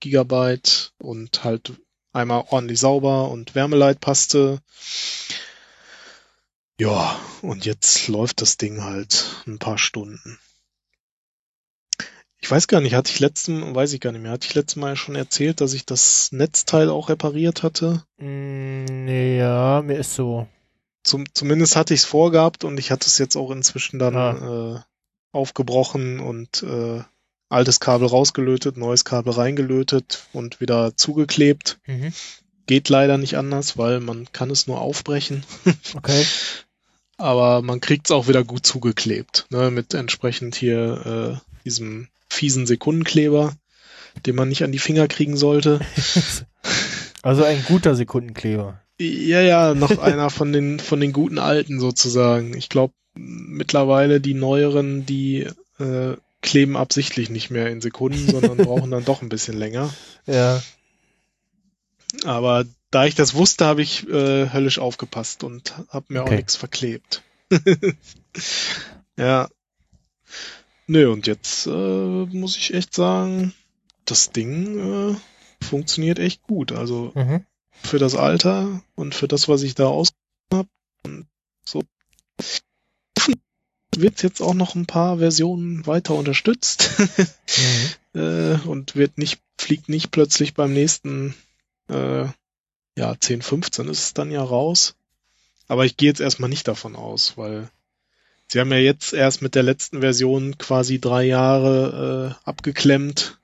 Gigabyte 0.00 0.92
und 0.98 1.44
halt 1.44 1.74
einmal 2.12 2.44
ordentlich 2.48 2.80
sauber 2.80 3.30
und 3.30 3.54
Wärmeleitpaste. 3.54 4.60
Ja, 6.78 7.18
und 7.42 7.64
jetzt 7.64 8.08
läuft 8.08 8.40
das 8.40 8.56
Ding 8.56 8.82
halt 8.82 9.42
ein 9.46 9.58
paar 9.58 9.78
Stunden. 9.78 10.38
Ich 12.46 12.50
weiß 12.52 12.68
gar 12.68 12.80
nicht, 12.80 12.94
hatte 12.94 13.10
ich 13.10 13.18
letzten, 13.18 13.74
weiß 13.74 13.92
ich 13.92 13.98
gar 13.98 14.12
nicht 14.12 14.22
mehr, 14.22 14.30
hatte 14.30 14.46
ich 14.46 14.54
letztes 14.54 14.76
Mal 14.76 14.94
schon 14.94 15.16
erzählt, 15.16 15.60
dass 15.60 15.72
ich 15.72 15.84
das 15.84 16.30
Netzteil 16.30 16.90
auch 16.90 17.08
repariert 17.08 17.64
hatte? 17.64 18.04
Mm, 18.18 19.08
ja, 19.08 19.82
mir 19.82 19.96
ist 19.96 20.14
so. 20.14 20.46
Zum, 21.02 21.24
zumindest 21.34 21.74
hatte 21.74 21.92
ich 21.92 22.02
es 22.02 22.06
vorgehabt 22.06 22.62
und 22.62 22.78
ich 22.78 22.92
hatte 22.92 23.08
es 23.08 23.18
jetzt 23.18 23.34
auch 23.34 23.50
inzwischen 23.50 23.98
dann 23.98 24.14
ah. 24.14 24.76
äh, 24.76 24.80
aufgebrochen 25.32 26.20
und 26.20 26.62
äh, 26.62 27.02
altes 27.48 27.80
Kabel 27.80 28.06
rausgelötet, 28.06 28.76
neues 28.76 29.04
Kabel 29.04 29.32
reingelötet 29.32 30.28
und 30.32 30.60
wieder 30.60 30.96
zugeklebt. 30.96 31.80
Mhm. 31.88 32.12
Geht 32.66 32.88
leider 32.88 33.18
nicht 33.18 33.36
anders, 33.36 33.76
weil 33.76 33.98
man 33.98 34.30
kann 34.30 34.50
es 34.50 34.68
nur 34.68 34.80
aufbrechen. 34.80 35.42
Okay. 35.96 36.24
aber 37.16 37.60
man 37.62 37.80
kriegt 37.80 38.06
es 38.06 38.12
auch 38.12 38.28
wieder 38.28 38.44
gut 38.44 38.64
zugeklebt, 38.64 39.46
ne, 39.50 39.72
mit 39.72 39.94
entsprechend 39.94 40.54
hier 40.54 41.40
äh, 41.42 41.64
diesem 41.64 42.06
fiesen 42.30 42.66
Sekundenkleber, 42.66 43.54
den 44.24 44.36
man 44.36 44.48
nicht 44.48 44.64
an 44.64 44.72
die 44.72 44.78
Finger 44.78 45.08
kriegen 45.08 45.36
sollte. 45.36 45.80
Also 47.22 47.42
ein 47.42 47.64
guter 47.64 47.96
Sekundenkleber. 47.96 48.80
Ja, 49.00 49.40
ja, 49.40 49.74
noch 49.74 49.98
einer 49.98 50.30
von 50.30 50.52
den 50.52 50.78
von 50.78 51.00
den 51.00 51.12
guten 51.12 51.40
alten 51.40 51.80
sozusagen. 51.80 52.56
Ich 52.56 52.68
glaube 52.68 52.94
mittlerweile 53.14 54.20
die 54.20 54.34
neueren, 54.34 55.06
die 55.06 55.48
äh, 55.80 56.16
kleben 56.42 56.76
absichtlich 56.76 57.28
nicht 57.28 57.50
mehr 57.50 57.68
in 57.68 57.80
Sekunden, 57.80 58.30
sondern 58.30 58.56
brauchen 58.64 58.92
dann 58.92 59.04
doch 59.04 59.22
ein 59.22 59.28
bisschen 59.28 59.58
länger. 59.58 59.92
Ja. 60.26 60.62
Aber 62.24 62.64
da 62.92 63.06
ich 63.06 63.16
das 63.16 63.34
wusste, 63.34 63.66
habe 63.66 63.82
ich 63.82 64.08
äh, 64.08 64.50
höllisch 64.52 64.78
aufgepasst 64.78 65.42
und 65.42 65.74
habe 65.88 66.06
mir 66.08 66.22
okay. 66.22 66.30
auch 66.30 66.36
nichts 66.36 66.54
verklebt. 66.54 67.22
ja. 69.18 69.48
Nö, 70.86 71.10
und 71.10 71.26
jetzt 71.26 71.66
äh, 71.66 71.70
muss 71.70 72.56
ich 72.56 72.74
echt 72.74 72.94
sagen, 72.94 73.52
das 74.04 74.30
Ding 74.30 74.78
äh, 75.12 75.16
funktioniert 75.64 76.18
echt 76.18 76.42
gut. 76.42 76.72
Also 76.72 77.12
mhm. 77.14 77.44
für 77.70 77.98
das 77.98 78.14
Alter 78.14 78.82
und 78.94 79.14
für 79.14 79.28
das, 79.28 79.48
was 79.48 79.62
ich 79.62 79.74
da 79.74 79.86
ausgegeben 79.86 80.20
habe. 80.52 80.68
Und 81.04 81.26
so 81.64 81.82
wird 83.96 84.22
jetzt 84.22 84.40
auch 84.40 84.54
noch 84.54 84.74
ein 84.74 84.86
paar 84.86 85.18
Versionen 85.18 85.86
weiter 85.86 86.14
unterstützt 86.14 86.92
mhm. 88.14 88.20
äh, 88.20 88.58
und 88.66 88.94
wird 88.94 89.18
nicht, 89.18 89.40
fliegt 89.58 89.88
nicht 89.88 90.12
plötzlich 90.12 90.54
beim 90.54 90.72
nächsten 90.72 91.34
äh, 91.88 92.26
ja, 92.98 93.14
10, 93.18 93.42
15 93.42 93.88
ist 93.88 94.02
es 94.02 94.14
dann 94.14 94.30
ja 94.30 94.42
raus. 94.42 94.94
Aber 95.68 95.84
ich 95.84 95.96
gehe 95.96 96.08
jetzt 96.08 96.20
erstmal 96.20 96.48
nicht 96.48 96.68
davon 96.68 96.94
aus, 96.94 97.36
weil 97.36 97.68
sie 98.48 98.60
haben 98.60 98.72
ja 98.72 98.78
jetzt 98.78 99.12
erst 99.12 99.42
mit 99.42 99.54
der 99.54 99.62
letzten 99.62 100.00
Version 100.00 100.58
quasi 100.58 101.00
drei 101.00 101.24
Jahre 101.24 102.36
äh, 102.44 102.48
abgeklemmt. 102.48 103.38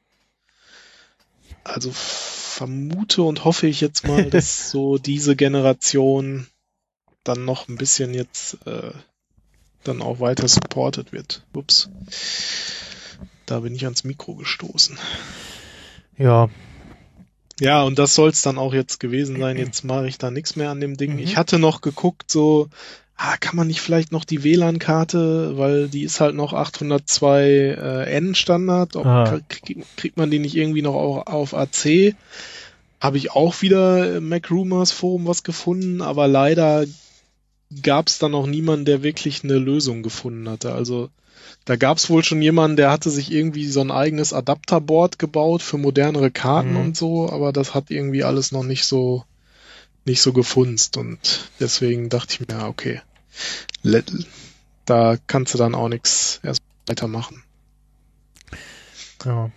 Also 1.65 1.91
vermute 1.93 3.23
und 3.23 3.45
hoffe 3.45 3.67
ich 3.67 3.81
jetzt 3.81 4.07
mal, 4.07 4.25
dass 4.31 4.71
so 4.71 4.99
diese 4.99 5.37
Generation 5.37 6.47
dann 7.25 7.45
noch 7.45 7.69
ein 7.69 7.77
bisschen 7.77 8.15
jetzt 8.15 8.59
äh, 8.67 8.93
dann 9.85 10.03
auch 10.03 10.21
weiter 10.21 10.49
supported 10.49 11.13
wird. 11.13 11.45
Ups. 11.55 11.89
Da 13.47 13.61
bin 13.61 13.75
ich 13.75 13.85
ans 13.85 14.05
Mikro 14.05 14.35
gestoßen. 14.35 14.99
Ja, 16.19 16.49
ja, 17.61 17.83
und 17.85 17.99
das 17.99 18.17
soll 18.17 18.31
es 18.31 18.43
dann 18.43 18.59
auch 18.59 18.75
jetzt 18.75 18.99
gewesen 18.99 19.39
sein. 19.39 19.57
Jetzt 19.59 19.85
mache 19.85 20.09
ich 20.09 20.19
da 20.19 20.31
nichts 20.33 20.57
mehr 20.57 20.71
an 20.71 20.81
dem 20.81 20.97
Ding. 20.97 21.15
Mhm. 21.15 21.19
Ich 21.21 21.37
hatte 21.37 21.61
noch 21.61 21.81
geguckt, 21.81 22.31
so, 22.31 22.69
ah, 23.25 23.37
kann 23.39 23.55
man 23.57 23.69
nicht 23.69 23.81
vielleicht 23.81 24.11
noch 24.11 24.25
die 24.25 24.43
WLAN-Karte, 24.43 25.57
weil 25.57 25.89
die 25.89 26.03
ist 26.03 26.21
halt 26.21 26.35
noch 26.35 26.53
802 26.53 27.43
äh, 27.43 28.11
N-Standard. 28.17 28.97
Ah. 28.97 29.41
Krieg, 29.49 29.85
kriegt 29.97 30.17
man 30.17 30.31
die 30.31 30.41
nicht 30.41 30.57
irgendwie 30.57 30.83
noch 30.83 30.95
auf, 30.95 31.27
auf 31.29 31.55
AC? 31.55 32.17
Habe 33.01 33.19
ich 33.19 33.31
auch 33.33 33.63
wieder 33.63 34.17
im 34.17 34.29
Mac 34.29 34.51
Rumors 34.51 34.93
Forum 34.93 35.27
was 35.27 35.45
gefunden, 35.45 36.03
aber 36.03 36.27
leider 36.27 36.85
gab 37.83 38.09
es 38.09 38.19
da 38.19 38.29
noch 38.29 38.47
niemanden, 38.47 38.85
der 38.85 39.03
wirklich 39.03 39.45
eine 39.45 39.59
Lösung 39.59 40.03
gefunden 40.03 40.49
hatte. 40.49 40.73
Also 40.73 41.09
da 41.65 41.77
gab's 41.77 42.11
wohl 42.11 42.25
schon 42.25 42.43
jemanden, 42.43 42.77
der 42.77 42.91
hatte 42.91 43.11
sich 43.11 43.31
irgendwie 43.33 43.67
so 43.69 43.81
ein 43.81 43.91
eigenes 43.91 44.33
Adapterboard 44.33 45.19
gebaut 45.19 45.63
für 45.63 45.79
modernere 45.79 46.31
Karten 46.31 46.73
Mhm. 46.73 46.81
und 46.81 46.97
so, 46.97 47.31
aber 47.31 47.53
das 47.53 47.73
hat 47.75 47.91
irgendwie 47.91 48.25
alles 48.25 48.51
noch 48.53 48.65
nicht 48.65 48.85
so 48.85 49.25
nicht 50.05 50.21
so 50.21 50.33
gefunzt 50.33 50.97
und 50.97 51.49
deswegen 51.61 52.09
dachte 52.09 52.35
ich 52.35 52.49
mir, 52.49 52.67
okay, 52.67 53.01
da 54.85 55.17
kannst 55.27 55.55
du 55.55 55.59
dann 55.59 55.75
auch 55.75 55.89
nichts 55.89 56.41
erst 56.43 56.63
weitermachen. 56.87 57.43
Ja. 59.25 59.51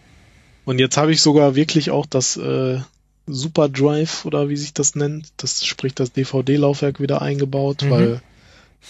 Und 0.66 0.80
jetzt 0.80 0.98
habe 0.98 1.12
ich 1.12 1.22
sogar 1.22 1.56
wirklich 1.56 1.92
auch 1.92 2.06
das 2.06 2.38
äh, 2.38 2.80
Super 3.28 3.70
Drive 3.70 4.26
oder 4.26 4.50
wie 4.50 4.58
sich 4.58 4.74
das 4.74 4.96
nennt, 4.96 5.28
das 5.38 5.66
sprich 5.66 5.96
das 5.96 6.12
DVD-Laufwerk 6.12 7.00
wieder 7.00 7.22
eingebaut, 7.22 7.84
Mhm. 7.84 7.90
weil 7.90 8.22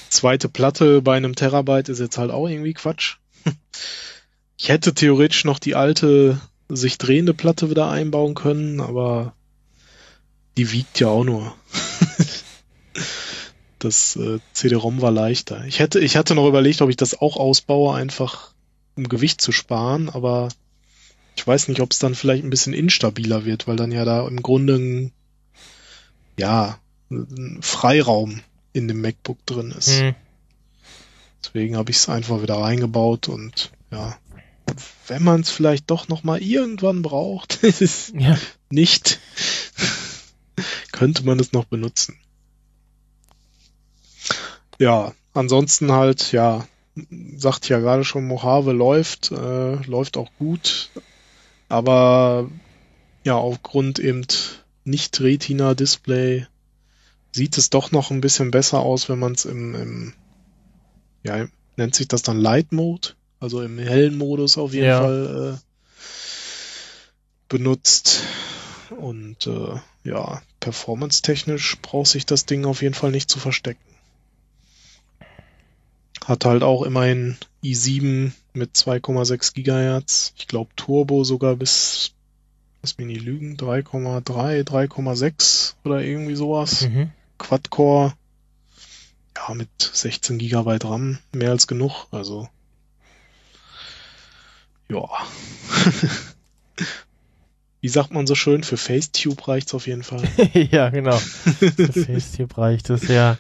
zweite 0.10 0.50
Platte 0.50 1.02
bei 1.02 1.16
einem 1.16 1.36
Terabyte 1.36 1.90
ist 1.90 2.00
jetzt 2.00 2.18
halt 2.18 2.32
auch 2.32 2.48
irgendwie 2.48 2.74
Quatsch. 2.74 3.18
Ich 4.58 4.70
hätte 4.70 4.94
theoretisch 4.94 5.44
noch 5.44 5.60
die 5.60 5.76
alte 5.76 6.40
sich 6.70 6.98
drehende 6.98 7.34
Platte 7.34 7.70
wieder 7.70 7.90
einbauen 7.90 8.36
können, 8.36 8.80
aber 8.80 9.34
die 10.56 10.72
wiegt 10.72 10.98
ja 11.02 11.10
auch 11.10 11.26
nur. 11.26 11.54
Das 13.86 14.16
äh, 14.16 14.40
CD-ROM 14.54 15.02
war 15.02 15.12
leichter. 15.12 15.64
Ich 15.66 15.78
hätte, 15.78 16.00
ich 16.00 16.18
hatte 16.18 16.34
noch 16.34 16.48
überlegt, 16.48 16.82
ob 16.82 16.90
ich 16.90 16.98
das 16.98 17.22
auch 17.22 17.38
ausbaue, 17.38 17.96
einfach 17.96 18.52
um 18.96 19.08
Gewicht 19.08 19.42
zu 19.42 19.52
sparen, 19.52 20.10
aber 20.10 20.50
ich 21.36 21.46
weiß 21.46 21.68
nicht, 21.68 21.82
ob 21.82 21.92
es 21.92 22.00
dann 22.00 22.16
vielleicht 22.16 22.44
ein 22.44 22.50
bisschen 22.50 22.74
instabiler 22.74 23.46
wird, 23.46 23.68
weil 23.68 23.76
dann 23.76 23.92
ja 23.92 24.04
da 24.04 24.28
im 24.28 24.42
Grunde 24.42 24.76
ein, 24.76 25.12
ja, 26.36 26.80
ein 27.12 27.60
Freiraum 27.62 28.42
in 28.74 28.88
dem 28.88 29.02
MacBook 29.02 29.46
drin 29.46 29.70
ist. 29.78 30.00
Hm. 30.00 30.16
Deswegen 31.44 31.78
habe 31.78 31.92
ich 31.92 31.98
es 31.98 32.10
einfach 32.10 32.42
wieder 32.42 32.56
reingebaut 32.56 33.30
und 33.30 33.72
ja, 33.92 34.18
wenn 35.08 35.24
man 35.24 35.42
es 35.42 35.52
vielleicht 35.52 35.92
doch 35.92 36.08
noch 36.08 36.24
mal 36.24 36.42
irgendwann 36.42 37.04
braucht, 37.04 37.62
ist 37.62 38.14
Ja. 38.18 38.36
nicht, 38.72 39.20
könnte 40.92 41.24
man 41.24 41.40
es 41.40 41.52
noch 41.52 41.66
benutzen. 41.66 42.18
Ja, 44.80 45.14
ansonsten 45.34 45.92
halt, 45.92 46.32
ja, 46.32 46.68
sagt 47.38 47.70
ja 47.70 47.80
gerade 47.80 48.04
schon, 48.04 48.28
Mojave 48.28 48.72
läuft, 48.72 49.32
äh, 49.32 49.76
läuft 49.86 50.18
auch 50.18 50.30
gut, 50.38 50.90
aber 51.70 52.50
ja, 53.24 53.36
aufgrund 53.36 54.00
eben 54.00 54.26
nicht 54.84 55.20
Retina-Display 55.20 56.48
sieht 57.32 57.58
es 57.58 57.70
doch 57.70 57.92
noch 57.92 58.12
ein 58.12 58.22
bisschen 58.22 58.52
besser 58.52 58.80
aus, 58.80 59.10
wenn 59.10 59.20
man 59.20 59.34
es 59.34 59.46
im, 59.46 59.76
im, 59.76 60.14
ja, 61.24 61.48
nennt 61.76 61.96
sich 61.96 62.08
das 62.08 62.22
dann 62.22 62.40
Light 62.40 62.72
Mode, 62.72 63.10
also 63.40 63.62
im 63.62 63.78
hellen 63.78 64.18
Modus 64.18 64.58
auf 64.58 64.74
jeden 64.74 64.86
Ja. 64.88 65.00
Fall 65.00 65.58
äh, 65.58 65.66
benutzt. 67.50 68.24
Und 68.98 69.48
äh, 69.48 69.80
ja, 70.04 70.42
performance-technisch 70.60 71.78
braucht 71.82 72.08
sich 72.08 72.26
das 72.26 72.46
Ding 72.46 72.66
auf 72.66 72.82
jeden 72.82 72.94
Fall 72.94 73.12
nicht 73.12 73.30
zu 73.30 73.40
verstecken. 73.40 73.95
Hat 76.26 76.44
halt 76.44 76.64
auch 76.64 76.82
immerhin 76.82 77.38
i7 77.64 78.32
mit 78.54 78.76
2,6 78.76 79.54
Gigahertz. 79.54 80.34
Ich 80.38 80.48
glaube 80.48 80.72
Turbo 80.76 81.24
sogar 81.24 81.56
bis, 81.56 82.14
lass 82.82 82.98
mich 82.98 83.06
nicht 83.06 83.22
lügen, 83.22 83.58
3,3, 83.58 84.64
3,6 84.64 85.76
oder 85.84 86.02
irgendwie 86.02 86.36
sowas. 86.36 86.90
Mhm. 86.90 87.12
Quad-Core. 87.38 88.14
Ja, 89.38 89.54
mit 89.54 89.70
16 89.80 90.40
Gigabyte 90.40 90.86
RAM, 90.86 91.20
mehr 91.32 91.52
als 91.52 91.68
genug. 91.68 92.08
Also, 92.10 92.50
ja. 94.90 95.08
Wie 97.82 97.90
sagt 97.90 98.12
man 98.12 98.26
so 98.26 98.34
schön, 98.34 98.64
für 98.64 98.78
Facetube 98.78 99.48
reicht's 99.48 99.76
auf 99.76 99.86
jeden 99.86 100.02
Fall. 100.02 100.24
ja, 100.72 100.90
genau. 100.90 101.22
Das 101.60 102.06
Facetube 102.06 102.58
reicht 102.58 102.90
es 102.90 103.08
ja. 103.08 103.38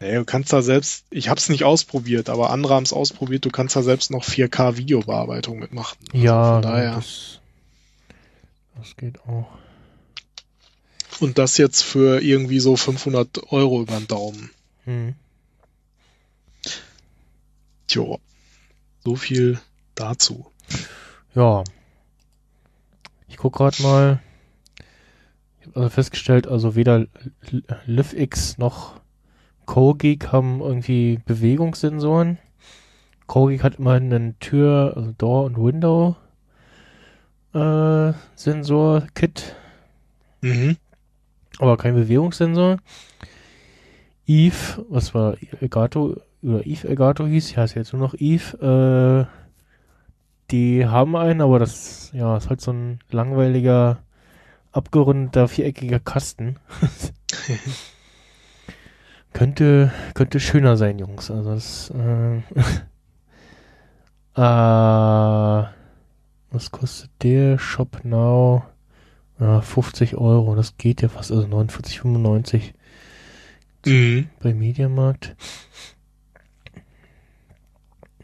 Nee, 0.00 0.14
du 0.14 0.24
kannst 0.24 0.50
da 0.52 0.62
selbst, 0.62 1.04
ich 1.10 1.28
hab's 1.28 1.50
nicht 1.50 1.64
ausprobiert, 1.64 2.30
aber 2.30 2.50
andere 2.50 2.74
haben's 2.74 2.92
ausprobiert, 2.94 3.44
du 3.44 3.50
kannst 3.50 3.76
da 3.76 3.82
selbst 3.82 4.10
noch 4.10 4.24
4K 4.24 4.76
Videobearbeitung 4.78 5.58
mitmachen. 5.58 5.98
Also 6.12 6.24
Ja, 6.24 6.60
daher. 6.62 6.94
das, 6.94 7.40
das 8.78 8.96
geht 8.96 9.20
auch. 9.28 9.46
Und 11.20 11.36
das 11.36 11.58
jetzt 11.58 11.82
für 11.82 12.22
irgendwie 12.22 12.60
so 12.60 12.76
500 12.76 13.52
Euro 13.52 13.82
über 13.82 13.98
den 13.98 14.08
Daumen. 14.08 14.50
Hm. 14.84 15.14
Tjo. 17.86 18.20
So 19.04 19.16
viel 19.16 19.60
dazu. 19.94 20.50
Ja. 21.34 21.64
Ich 23.28 23.36
guck 23.36 23.54
gerade 23.56 23.82
mal. 23.82 24.22
Ich 25.60 25.66
habe 25.66 25.76
also 25.80 25.90
festgestellt, 25.90 26.46
also 26.46 26.74
weder 26.74 27.06
L- 27.50 27.64
LiveX 27.86 28.56
noch 28.58 28.99
CoGeek 29.66 30.32
haben 30.32 30.60
irgendwie 30.60 31.20
Bewegungssensoren. 31.24 32.38
CoGeek 33.26 33.62
hat 33.62 33.76
immer 33.76 33.92
einen 33.92 34.38
Tür, 34.40 34.94
also 34.96 35.12
Door 35.16 35.44
und 35.44 35.56
Window 35.56 36.16
äh, 37.54 38.12
Sensor 38.34 39.06
Kit, 39.14 39.56
Mhm. 40.42 40.76
aber 41.58 41.76
kein 41.76 41.94
Bewegungssensor. 41.94 42.78
Eve, 44.26 44.86
was 44.88 45.14
war 45.14 45.36
Elgato 45.60 46.16
oder 46.42 46.64
Eve 46.66 46.88
Elgato 46.88 47.26
hieß, 47.26 47.54
ja, 47.54 47.64
ist 47.64 47.74
jetzt 47.74 47.92
nur 47.92 48.00
noch 48.00 48.14
Eve, 48.14 49.26
äh, 49.28 49.40
die 50.50 50.86
haben 50.86 51.16
einen, 51.16 51.40
aber 51.40 51.58
das 51.58 52.10
ja, 52.14 52.36
ist 52.36 52.48
halt 52.48 52.60
so 52.60 52.72
ein 52.72 53.00
langweiliger, 53.10 53.98
abgerundeter, 54.72 55.48
viereckiger 55.48 55.98
Kasten. 56.00 56.56
könnte, 59.32 59.92
könnte 60.14 60.40
schöner 60.40 60.76
sein, 60.76 60.98
Jungs. 60.98 61.30
Also 61.30 61.54
das, 61.54 61.90
äh, 61.90 62.36
äh, 64.36 65.64
was 66.50 66.70
kostet 66.70 67.10
der 67.22 67.58
Shop 67.58 68.00
Now? 68.04 68.64
Ja, 69.38 69.62
50 69.62 70.16
Euro, 70.16 70.54
das 70.54 70.76
geht 70.76 71.00
ja 71.00 71.08
fast, 71.08 71.32
also 71.32 71.46
49,95 71.46 72.74
Mhm. 73.86 74.28
bei 74.42 74.52
Mediamarkt. 74.52 75.34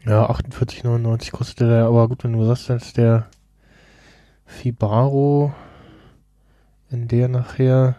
Ja, 0.05 0.29
48,99 0.29 1.31
kostet 1.31 1.61
der, 1.61 1.85
aber 1.85 2.07
gut, 2.07 2.23
wenn 2.23 2.33
du 2.33 2.45
sagst, 2.45 2.69
dass 2.69 2.93
der 2.93 3.27
Fibaro, 4.45 5.53
wenn 6.89 7.07
der 7.07 7.27
nachher 7.27 7.95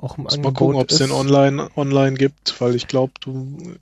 auch 0.00 0.16
im 0.16 0.24
Muss 0.24 0.36
mal 0.36 0.48
Angebot 0.48 0.54
gucken, 0.56 0.76
ob 0.76 0.90
es 0.90 0.98
den 0.98 1.10
online, 1.10 1.68
online 1.76 2.16
gibt, 2.16 2.60
weil 2.60 2.74
ich 2.74 2.86
glaube, 2.86 3.12
du, 3.20 3.76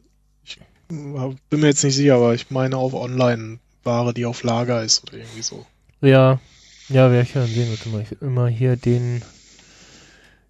ich 0.45 0.59
bin 0.89 1.61
mir 1.61 1.67
jetzt 1.67 1.85
nicht 1.85 1.97
sicher, 1.97 2.17
aber 2.17 2.35
ich 2.35 2.51
meine 2.51 2.77
auf 2.77 2.95
Online-Ware, 2.95 4.15
die 4.15 4.27
auf 4.27 4.43
Lager 4.43 4.83
ist 4.83 5.03
oder 5.05 5.15
irgendwie 5.19 5.43
so. 5.43 5.67
Ja, 6.01 6.41
ja, 6.89 7.11
werde 7.11 7.23
ich 7.23 7.35
ja 7.35 7.41
dann 7.43 7.51
sehen. 7.51 7.69
Warte 7.70 7.89
mal, 7.89 8.03
ich 8.03 8.23
immer 8.23 8.47
hier 8.49 8.77
den 8.77 9.23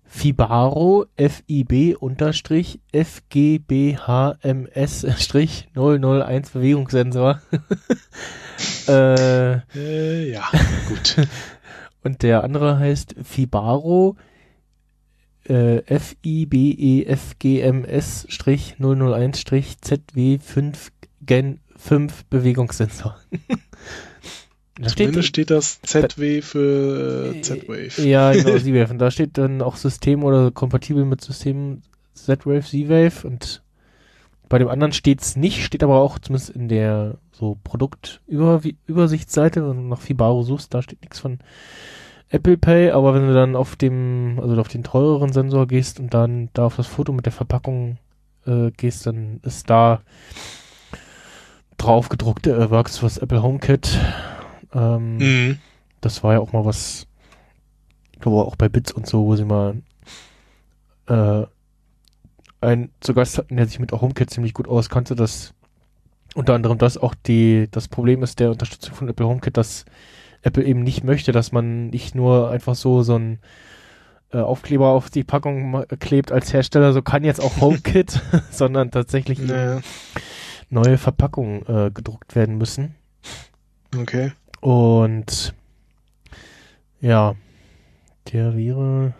Fibaro 0.04 1.06
FIB 1.16 1.96
unterstrich 1.98 2.80
FGBHMS 2.92 3.96
Strich 5.18 5.68
001 5.74 6.50
Bewegungssensor. 6.50 7.40
äh, 8.88 9.54
Äh, 9.74 10.30
ja, 10.30 10.44
gut. 10.88 11.16
und 12.04 12.22
der 12.22 12.44
andere 12.44 12.78
heißt 12.78 13.16
Fibaro 13.24 14.16
äh, 15.48 15.82
FIBEFGMS 15.98 17.06
Strich 18.28 18.76
001 18.78 19.40
Strich 19.40 19.76
ZW5 19.82 20.90
Gen 21.22 21.60
5 21.76 22.24
Bewegungssensor. 22.26 23.16
da 24.80 24.88
steht, 24.88 25.24
steht 25.24 25.50
das 25.50 25.80
ZW 25.82 26.42
für 26.42 27.34
äh, 27.34 27.40
Z-Wave. 27.40 28.02
Ja, 28.02 28.32
genau, 28.32 28.50
Z-Wave. 28.58 28.90
Und 28.90 28.98
da 28.98 29.10
steht 29.10 29.38
dann 29.38 29.62
auch 29.62 29.76
System 29.76 30.24
oder 30.24 30.50
kompatibel 30.50 31.04
mit 31.04 31.22
System 31.22 31.82
Z-Wave, 32.14 32.62
Z-Wave. 32.62 33.26
Und 33.26 33.62
bei 34.48 34.58
dem 34.58 34.68
anderen 34.68 34.92
steht's 34.92 35.36
nicht, 35.36 35.64
steht 35.64 35.82
aber 35.82 36.00
auch 36.00 36.18
zumindest 36.18 36.50
in 36.50 36.68
der 36.68 37.18
so 37.32 37.58
Produktübersichtsseite, 37.64 39.68
wenn 39.68 39.76
du 39.76 39.82
nach 39.82 40.00
Fibaro 40.00 40.42
suchst, 40.42 40.72
da 40.72 40.82
steht 40.82 41.02
nichts 41.02 41.18
von 41.18 41.40
Apple 42.28 42.56
Pay, 42.56 42.90
aber 42.90 43.14
wenn 43.14 43.26
du 43.26 43.34
dann 43.34 43.54
auf 43.54 43.76
dem, 43.76 44.38
also 44.40 44.60
auf 44.60 44.68
den 44.68 44.82
teureren 44.82 45.32
Sensor 45.32 45.66
gehst 45.66 46.00
und 46.00 46.12
dann 46.12 46.48
da 46.54 46.66
auf 46.66 46.76
das 46.76 46.86
Foto 46.86 47.12
mit 47.12 47.24
der 47.24 47.32
Verpackung 47.32 47.98
äh, 48.46 48.70
gehst, 48.72 49.06
dann 49.06 49.40
ist 49.42 49.70
da 49.70 50.00
drauf 51.76 52.08
gedruckt, 52.08 52.46
äh, 52.46 52.70
Works 52.70 52.98
fürs 52.98 53.18
Apple 53.18 53.42
HomeKit. 53.42 53.98
Ähm, 54.74 55.16
Mhm. 55.18 55.58
das 56.00 56.22
war 56.24 56.32
ja 56.34 56.40
auch 56.40 56.52
mal 56.52 56.64
was, 56.64 57.06
ich 58.12 58.20
glaube 58.20 58.38
auch 58.46 58.56
bei 58.56 58.68
Bits 58.68 58.92
und 58.92 59.06
so, 59.06 59.24
wo 59.26 59.36
sie 59.36 59.44
mal 59.44 59.76
äh, 61.08 61.44
einen 62.60 62.90
zu 63.00 63.14
Gast 63.14 63.38
hatten, 63.38 63.56
der 63.56 63.66
sich 63.66 63.78
mit 63.78 63.92
HomeKit 63.92 64.30
ziemlich 64.30 64.54
gut 64.54 64.66
auskannte, 64.66 65.14
das 65.14 65.52
unter 66.34 66.54
anderem 66.54 66.78
das 66.78 66.98
auch 66.98 67.14
die, 67.14 67.68
das 67.70 67.88
Problem 67.88 68.22
ist 68.22 68.40
der 68.40 68.50
Unterstützung 68.50 68.94
von 68.94 69.08
Apple 69.08 69.26
HomeKit, 69.26 69.56
dass 69.56 69.84
Apple 70.46 70.64
eben 70.64 70.82
nicht 70.82 71.04
möchte, 71.04 71.32
dass 71.32 71.52
man 71.52 71.88
nicht 71.88 72.14
nur 72.14 72.50
einfach 72.50 72.74
so 72.74 73.02
so 73.02 73.16
ein 73.18 73.40
äh, 74.32 74.38
Aufkleber 74.38 74.88
auf 74.88 75.10
die 75.10 75.24
Packung 75.24 75.84
klebt 76.00 76.32
als 76.32 76.52
Hersteller, 76.52 76.92
so 76.92 77.02
kann 77.02 77.24
jetzt 77.24 77.40
auch 77.40 77.56
HomeKit, 77.60 78.20
sondern 78.50 78.90
tatsächlich 78.90 79.38
Nee. 79.38 79.80
neue 80.70 80.98
Verpackungen 80.98 81.66
äh, 81.66 81.90
gedruckt 81.90 82.34
werden 82.34 82.56
müssen. 82.58 82.94
Okay. 83.96 84.32
Und 84.60 85.54
ja, 87.00 87.34
der 88.32 88.56
wäre 88.56 89.14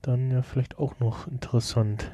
dann 0.00 0.30
ja 0.30 0.42
vielleicht 0.42 0.78
auch 0.78 0.98
noch 1.00 1.26
interessant. 1.26 2.10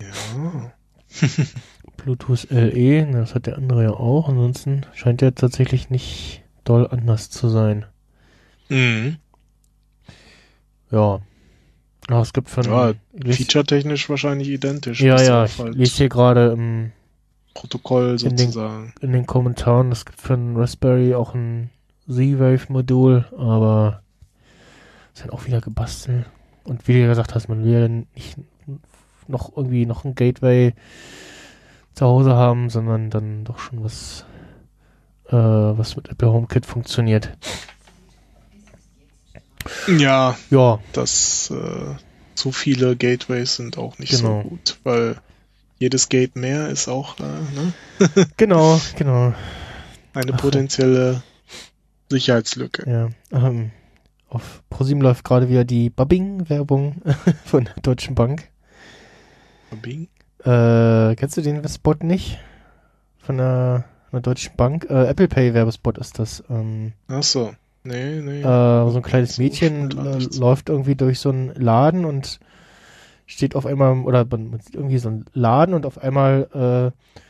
Ja. 0.00 0.72
Bluetooth 2.04 2.46
LE, 2.50 3.06
na, 3.10 3.20
das 3.20 3.34
hat 3.34 3.46
der 3.46 3.56
andere 3.56 3.82
ja 3.84 3.90
auch. 3.90 4.28
Ansonsten 4.28 4.82
scheint 4.94 5.20
der 5.22 5.34
tatsächlich 5.34 5.88
nicht 5.90 6.42
doll 6.64 6.86
anders 6.86 7.30
zu 7.30 7.48
sein. 7.48 7.86
Mhm. 8.68 9.16
Ja. 10.90 11.20
Aber 12.08 12.20
es 12.20 12.32
gibt 12.34 12.50
von. 12.50 12.64
Ja, 12.64 12.92
Feature-technisch 13.24 14.08
wahrscheinlich 14.10 14.48
identisch. 14.48 15.00
ja, 15.00 15.20
ja, 15.20 15.44
ich 15.46 15.58
halt 15.58 15.74
lese 15.74 15.96
hier 15.96 16.08
gerade 16.10 16.52
im, 16.52 16.92
Protokoll 17.54 18.16
in 18.22 18.36
den- 18.36 18.38
sozusagen. 18.38 18.92
in 19.00 19.12
den 19.12 19.26
Kommentaren, 19.26 19.90
es 19.90 20.04
gibt 20.04 20.20
für 20.20 20.34
einen 20.34 20.56
Raspberry 20.56 21.14
auch 21.14 21.34
ein 21.34 21.70
Z-Wave-Modul, 22.08 23.24
aber 23.38 24.02
ist 25.14 25.22
dann 25.24 25.30
auch 25.30 25.46
wieder 25.46 25.60
gebastelt. 25.62 26.26
Und 26.64 26.86
wie 26.88 27.00
du 27.00 27.06
gesagt 27.08 27.34
hast, 27.34 27.48
man 27.48 27.64
will 27.64 27.72
ja 27.72 27.88
nicht 27.88 28.36
noch 29.26 29.56
irgendwie 29.56 29.86
noch 29.86 30.04
ein 30.04 30.14
Gateway 30.14 30.74
zu 31.94 32.04
Hause 32.06 32.34
haben, 32.34 32.70
sondern 32.70 33.10
dann 33.10 33.44
doch 33.44 33.58
schon 33.58 33.82
was, 33.84 34.24
äh, 35.28 35.32
was 35.34 35.96
mit 35.96 36.08
Apple 36.08 36.30
HomeKit 36.32 36.66
funktioniert. 36.66 37.36
Ja, 39.88 40.36
Ja, 40.50 40.78
das 40.92 41.50
äh, 41.50 41.94
zu 42.34 42.52
viele 42.52 42.96
Gateways 42.96 43.56
sind 43.56 43.78
auch 43.78 43.98
nicht 43.98 44.10
Genau. 44.12 44.42
so 44.42 44.48
gut, 44.48 44.78
weil 44.84 45.16
jedes 45.78 46.08
Gate 46.08 46.36
mehr 46.36 46.68
ist 46.68 46.88
auch 46.88 47.18
äh, 47.18 47.22
ne, 47.22 47.72
genau, 48.36 48.80
genau. 48.96 49.32
eine 50.12 50.32
Ach. 50.34 50.36
potenzielle 50.40 51.22
Sicherheitslücke. 52.10 52.84
Ja, 52.90 53.08
ähm, 53.38 53.70
auf 54.28 54.62
ProSieben 54.68 55.02
läuft 55.02 55.24
gerade 55.24 55.48
wieder 55.48 55.64
die 55.64 55.88
Babbing-Werbung 55.90 57.00
von 57.44 57.64
der 57.64 57.74
Deutschen 57.82 58.14
Bank. 58.14 58.50
Bing. 59.82 60.08
Äh, 60.44 61.14
kennst 61.16 61.36
du 61.36 61.42
den 61.42 61.66
Spot 61.68 61.94
nicht? 62.00 62.38
Von 63.18 63.38
der, 63.38 63.84
von 64.10 64.18
der 64.18 64.22
Deutschen 64.22 64.56
Bank? 64.56 64.86
Äh, 64.90 65.06
Apple 65.06 65.28
Pay 65.28 65.54
Werbespot 65.54 65.98
ist 65.98 66.18
das. 66.18 66.44
Ähm, 66.50 66.92
Ach 67.08 67.22
so. 67.22 67.54
Nee, 67.82 68.20
nee. 68.20 68.40
äh, 68.40 68.90
so 68.90 68.96
ein 68.96 69.02
kleines 69.02 69.36
So 69.36 69.42
Mädchen 69.42 69.90
läuft 69.90 70.70
irgendwie 70.70 70.94
durch 70.94 71.18
so 71.20 71.28
einen 71.28 71.54
Laden 71.54 72.04
und 72.04 72.40
steht 73.26 73.56
auf 73.56 73.66
einmal, 73.66 73.98
oder 74.00 74.24
man, 74.24 74.58
sieht 74.60 74.74
irgendwie 74.74 74.98
so 74.98 75.08
einen 75.08 75.26
Laden 75.32 75.74
und 75.74 75.86
auf 75.86 75.98
einmal 75.98 76.92
äh, 76.94 77.22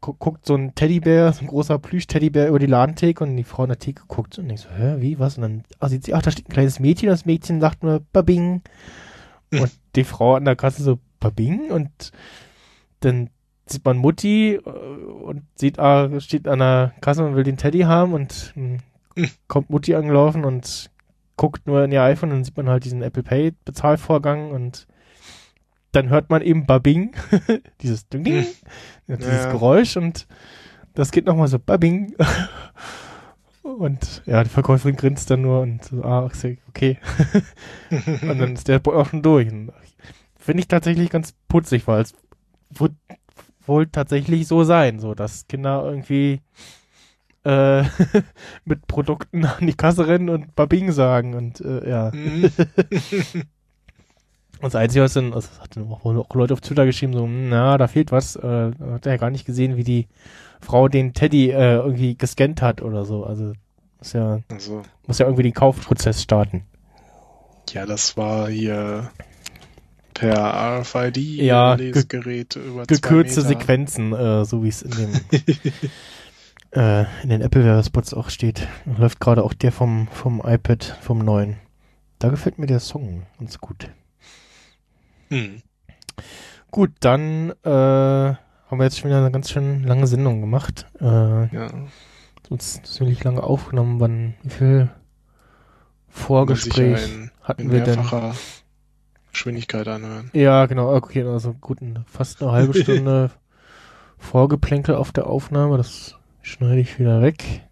gu 0.00 0.14
guckt 0.14 0.46
so 0.46 0.54
ein 0.54 0.74
Teddybär, 0.74 1.32
so 1.32 1.42
ein 1.42 1.48
großer 1.48 1.78
Plüsch-Teddybär 1.78 2.48
über 2.48 2.58
die 2.58 2.66
Ladentheke 2.66 3.22
und 3.22 3.36
die 3.36 3.44
Frau 3.44 3.64
an 3.64 3.70
der 3.70 3.78
Theke 3.78 4.02
guckt 4.06 4.38
und 4.38 4.48
denkt 4.48 4.62
so, 4.62 4.68
hä, 4.70 4.96
wie, 4.98 5.18
was? 5.18 5.36
Und 5.36 5.42
dann 5.42 5.64
ach, 5.80 5.88
sieht 5.88 6.04
sie, 6.04 6.14
ach, 6.14 6.22
da 6.22 6.30
steht 6.30 6.48
ein 6.48 6.52
kleines 6.52 6.80
Mädchen, 6.80 7.08
das 7.08 7.26
Mädchen 7.26 7.60
sagt 7.60 7.82
nur 7.82 8.00
Babing. 8.12 8.62
Hm. 9.52 9.62
Und 9.62 9.72
die 9.96 10.04
Frau 10.04 10.34
an 10.34 10.44
der 10.44 10.56
Kasse 10.56 10.82
so 10.82 10.98
Babing 11.20 11.70
und 11.70 12.12
dann 13.00 13.30
sieht 13.66 13.84
man 13.84 13.98
Mutti 13.98 14.54
äh, 14.54 14.60
und 14.60 15.42
sieht, 15.54 15.78
ah, 15.78 16.20
steht 16.20 16.48
an 16.48 16.60
der 16.60 16.94
Kasse 17.00 17.24
und 17.24 17.36
will 17.36 17.44
den 17.44 17.56
Teddy 17.56 17.80
haben 17.80 18.12
und 18.12 18.52
hm, 18.54 18.78
Hm. 19.14 19.30
kommt 19.48 19.70
Mutti 19.70 19.94
angelaufen 19.94 20.44
und 20.44 20.90
guckt 21.36 21.66
nur 21.66 21.84
in 21.84 21.92
ihr 21.92 22.02
iPhone 22.02 22.30
und 22.30 22.36
dann 22.36 22.44
sieht 22.44 22.56
man 22.56 22.68
halt 22.68 22.84
diesen 22.84 23.02
Apple 23.02 23.22
Pay 23.22 23.52
Bezahlvorgang 23.64 24.50
und 24.52 24.86
dann 25.92 26.08
hört 26.08 26.30
man 26.30 26.42
eben 26.42 26.66
Babing, 26.66 27.14
dieses 27.80 28.08
Ding, 28.08 28.24
Ding, 28.24 28.44
Hm. 29.06 29.18
dieses 29.18 29.44
Ja. 29.44 29.50
Geräusch 29.50 29.96
und 29.96 30.26
das 30.94 31.10
geht 31.10 31.26
nochmal 31.26 31.48
so 31.48 31.58
Babing. 31.58 32.14
Und 33.62 34.22
ja, 34.24 34.42
die 34.42 34.48
Verkäuferin 34.50 34.96
grinst 34.96 35.30
dann 35.30 35.42
nur 35.42 35.60
und 35.60 35.84
so, 35.84 36.02
ah, 36.02 36.24
okay. 36.24 36.98
Und 38.22 38.38
dann 38.38 38.54
ist 38.54 38.66
der 38.66 38.80
auch 38.86 39.06
schon 39.06 39.20
durch. 39.20 39.52
Und 39.52 39.72
Finde 40.48 40.62
ich 40.62 40.68
tatsächlich 40.68 41.10
ganz 41.10 41.34
putzig, 41.48 41.86
weil 41.86 42.00
es 42.00 42.14
wird 42.70 42.92
wohl 43.66 43.86
tatsächlich 43.86 44.46
so 44.46 44.64
sein, 44.64 44.98
so 44.98 45.14
dass 45.14 45.46
Kinder 45.46 45.84
irgendwie 45.84 46.40
äh, 47.44 47.82
mit 48.64 48.86
Produkten 48.86 49.44
an 49.44 49.66
die 49.66 49.74
Kasse 49.74 50.08
rennen 50.08 50.30
und 50.30 50.56
Babing 50.56 50.90
sagen 50.90 51.34
und 51.34 51.60
äh, 51.60 51.86
ja. 51.86 52.10
Mhm. 52.14 52.44
Und 52.44 53.42
das 54.62 54.74
Einzige, 54.74 55.04
was 55.04 55.12
dann, 55.12 55.34
also 55.34 55.48
das 55.48 55.60
hatten 55.60 55.92
auch, 55.92 56.34
Leute 56.34 56.54
auf 56.54 56.62
Twitter 56.62 56.86
geschrieben, 56.86 57.12
so, 57.12 57.24
hm, 57.24 57.50
na, 57.50 57.76
da 57.76 57.86
fehlt 57.86 58.10
was, 58.10 58.34
äh, 58.36 58.70
hat 58.90 59.04
er 59.04 59.12
ja 59.12 59.18
gar 59.18 59.28
nicht 59.28 59.44
gesehen, 59.44 59.76
wie 59.76 59.84
die 59.84 60.08
Frau 60.62 60.88
den 60.88 61.12
Teddy 61.12 61.50
äh, 61.50 61.74
irgendwie 61.74 62.16
gescannt 62.16 62.62
hat 62.62 62.80
oder 62.80 63.04
so. 63.04 63.22
Also 63.24 63.52
muss 63.98 64.14
ja, 64.14 64.40
also, 64.50 64.80
muss 65.06 65.18
ja 65.18 65.26
irgendwie 65.26 65.42
den 65.42 65.52
Kaufprozess 65.52 66.22
starten. 66.22 66.64
ja, 67.74 67.84
das 67.84 68.16
war 68.16 68.48
hier 68.48 69.10
per 70.18 70.80
RFID 70.80 71.16
Ja, 71.18 71.76
ge- 71.76 71.86
Lesegerät 71.88 72.56
über 72.56 72.84
Gekürzte. 72.86 73.42
Sequenzen, 73.42 74.12
äh, 74.12 74.44
so 74.44 74.62
wie 74.64 74.68
es 74.68 74.82
in 74.82 74.90
dem 74.90 75.12
äh, 76.72 77.04
in 77.22 77.28
den 77.30 77.40
Apple 77.40 77.64
Werbespots 77.64 78.14
auch 78.14 78.30
steht. 78.30 78.66
Läuft 78.98 79.20
gerade 79.20 79.42
auch 79.44 79.54
der 79.54 79.72
vom 79.72 80.08
vom 80.08 80.42
iPad 80.44 80.84
vom 81.00 81.18
neuen. 81.18 81.56
Da 82.18 82.28
gefällt 82.28 82.58
mir 82.58 82.66
der 82.66 82.80
Song 82.80 83.22
ganz 83.38 83.58
gut. 83.58 83.90
Hm. 85.28 85.62
Gut, 86.70 86.90
dann 87.00 87.50
äh, 87.64 87.68
haben 87.70 88.36
wir 88.78 88.84
jetzt 88.84 88.98
schon 88.98 89.08
wieder 89.10 89.18
eine 89.20 89.30
ganz 89.30 89.50
schön 89.50 89.84
lange 89.84 90.06
Sendung 90.06 90.40
gemacht. 90.40 90.86
Äh, 91.00 91.04
Ja, 91.54 91.70
uns 92.50 92.82
ziemlich 92.82 93.22
lange 93.24 93.42
aufgenommen. 93.42 94.00
Wann, 94.00 94.34
wie 94.42 94.50
viel 94.50 94.90
Vorgespräch 96.08 97.08
hatten 97.42 97.70
wir 97.70 97.84
denn? 97.84 98.00
Geschwindigkeit 99.38 99.86
anhören. 99.86 100.30
Ja, 100.32 100.66
genau, 100.66 100.92
okay, 100.92 101.22
also 101.22 101.54
gut, 101.54 101.80
ein- 101.80 102.04
fast 102.08 102.42
eine 102.42 102.50
halbe 102.50 102.74
Stunde 102.82 103.30
Vorgeplänkel 104.18 104.96
auf 104.96 105.12
der 105.12 105.28
Aufnahme, 105.28 105.76
das 105.76 106.16
schneide 106.42 106.80
ich 106.80 106.98
wieder 106.98 107.22
weg. 107.22 107.62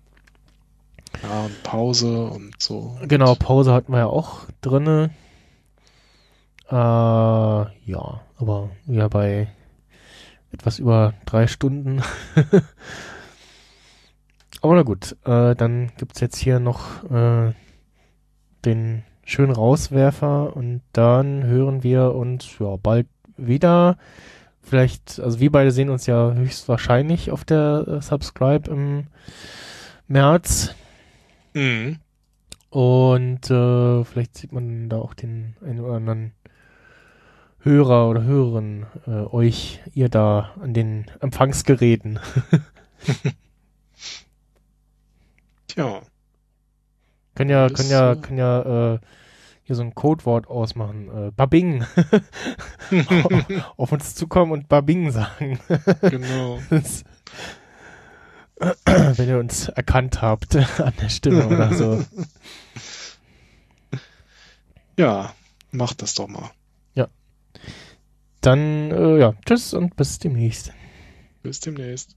Ja, 1.24 1.46
und 1.46 1.62
Pause 1.64 2.26
und 2.26 2.54
so. 2.62 2.96
Genau, 3.02 3.34
Pause 3.34 3.72
hatten 3.72 3.90
wir 3.90 3.98
ja 3.98 4.06
auch 4.06 4.42
drinne. 4.60 5.10
Äh, 6.70 6.74
ja, 6.74 8.20
aber 8.38 8.70
ja 8.86 9.08
bei 9.08 9.48
etwas 10.52 10.78
über 10.78 11.14
drei 11.24 11.48
Stunden. 11.48 12.00
aber 14.62 14.74
na 14.76 14.82
gut, 14.82 15.16
äh, 15.24 15.56
dann 15.56 15.90
gibt's 15.96 16.20
jetzt 16.20 16.36
hier 16.36 16.60
noch 16.60 17.02
äh, 17.10 17.54
den 18.64 19.02
schönen 19.26 19.52
Rauswerfer 19.52 20.56
und 20.56 20.80
dann 20.92 21.44
hören 21.44 21.82
wir 21.82 22.14
uns 22.14 22.58
ja 22.58 22.76
bald 22.76 23.08
wieder. 23.36 23.98
Vielleicht, 24.62 25.20
also 25.20 25.40
wir 25.40 25.52
beide 25.52 25.72
sehen 25.72 25.90
uns 25.90 26.06
ja 26.06 26.32
höchstwahrscheinlich 26.32 27.30
auf 27.30 27.44
der 27.44 27.84
äh, 27.86 28.00
Subscribe 28.00 28.70
im 28.70 29.08
März. 30.06 30.74
Mhm. 31.55 31.98
Und 32.70 33.50
äh, 33.50 34.05
vielleicht 34.05 34.36
sieht 34.38 34.52
man 34.52 34.88
da 34.88 34.98
auch 34.98 35.14
den 35.14 35.56
einen 35.64 35.80
oder 35.80 35.94
anderen 35.94 36.32
Hörer 37.60 38.08
oder 38.08 38.22
Hörerin, 38.22 38.86
äh, 39.06 39.10
euch, 39.10 39.80
ihr 39.92 40.08
da 40.08 40.52
an 40.60 40.72
den 40.72 41.06
Empfangsgeräten. 41.20 42.20
Tja, 45.66 46.02
können 47.36 47.50
ja, 47.50 47.68
können 47.68 47.90
ja, 47.90 48.15
können 48.16 48.39
ja 48.39 48.94
äh, 48.94 48.98
hier 49.62 49.76
so 49.76 49.82
ein 49.82 49.94
Codewort 49.94 50.48
ausmachen. 50.48 51.28
Äh, 51.28 51.31
Babing. 51.31 51.84
Auf 53.76 53.92
uns 53.92 54.15
zukommen 54.16 54.50
und 54.52 54.68
Babing 54.68 55.10
sagen. 55.12 55.60
genau. 56.02 56.58
Das- 56.70 57.05
Wenn 59.16 59.28
ihr 59.28 59.39
uns 59.39 59.68
erkannt 59.68 60.23
habt 60.23 60.56
an 60.56 60.92
der 61.00 61.08
Stimme 61.10 61.47
oder 61.47 61.73
so. 61.74 62.02
Ja, 64.98 65.34
macht 65.73 66.00
das 66.00 66.15
doch 66.15 66.26
mal. 66.26 66.50
Dann, 68.42 68.90
äh, 68.92 69.18
ja, 69.18 69.34
tschüss 69.44 69.74
und 69.74 69.97
bis 69.97 70.18
demnächst. 70.20 70.73
Bis 71.42 71.58
demnächst. 71.58 72.16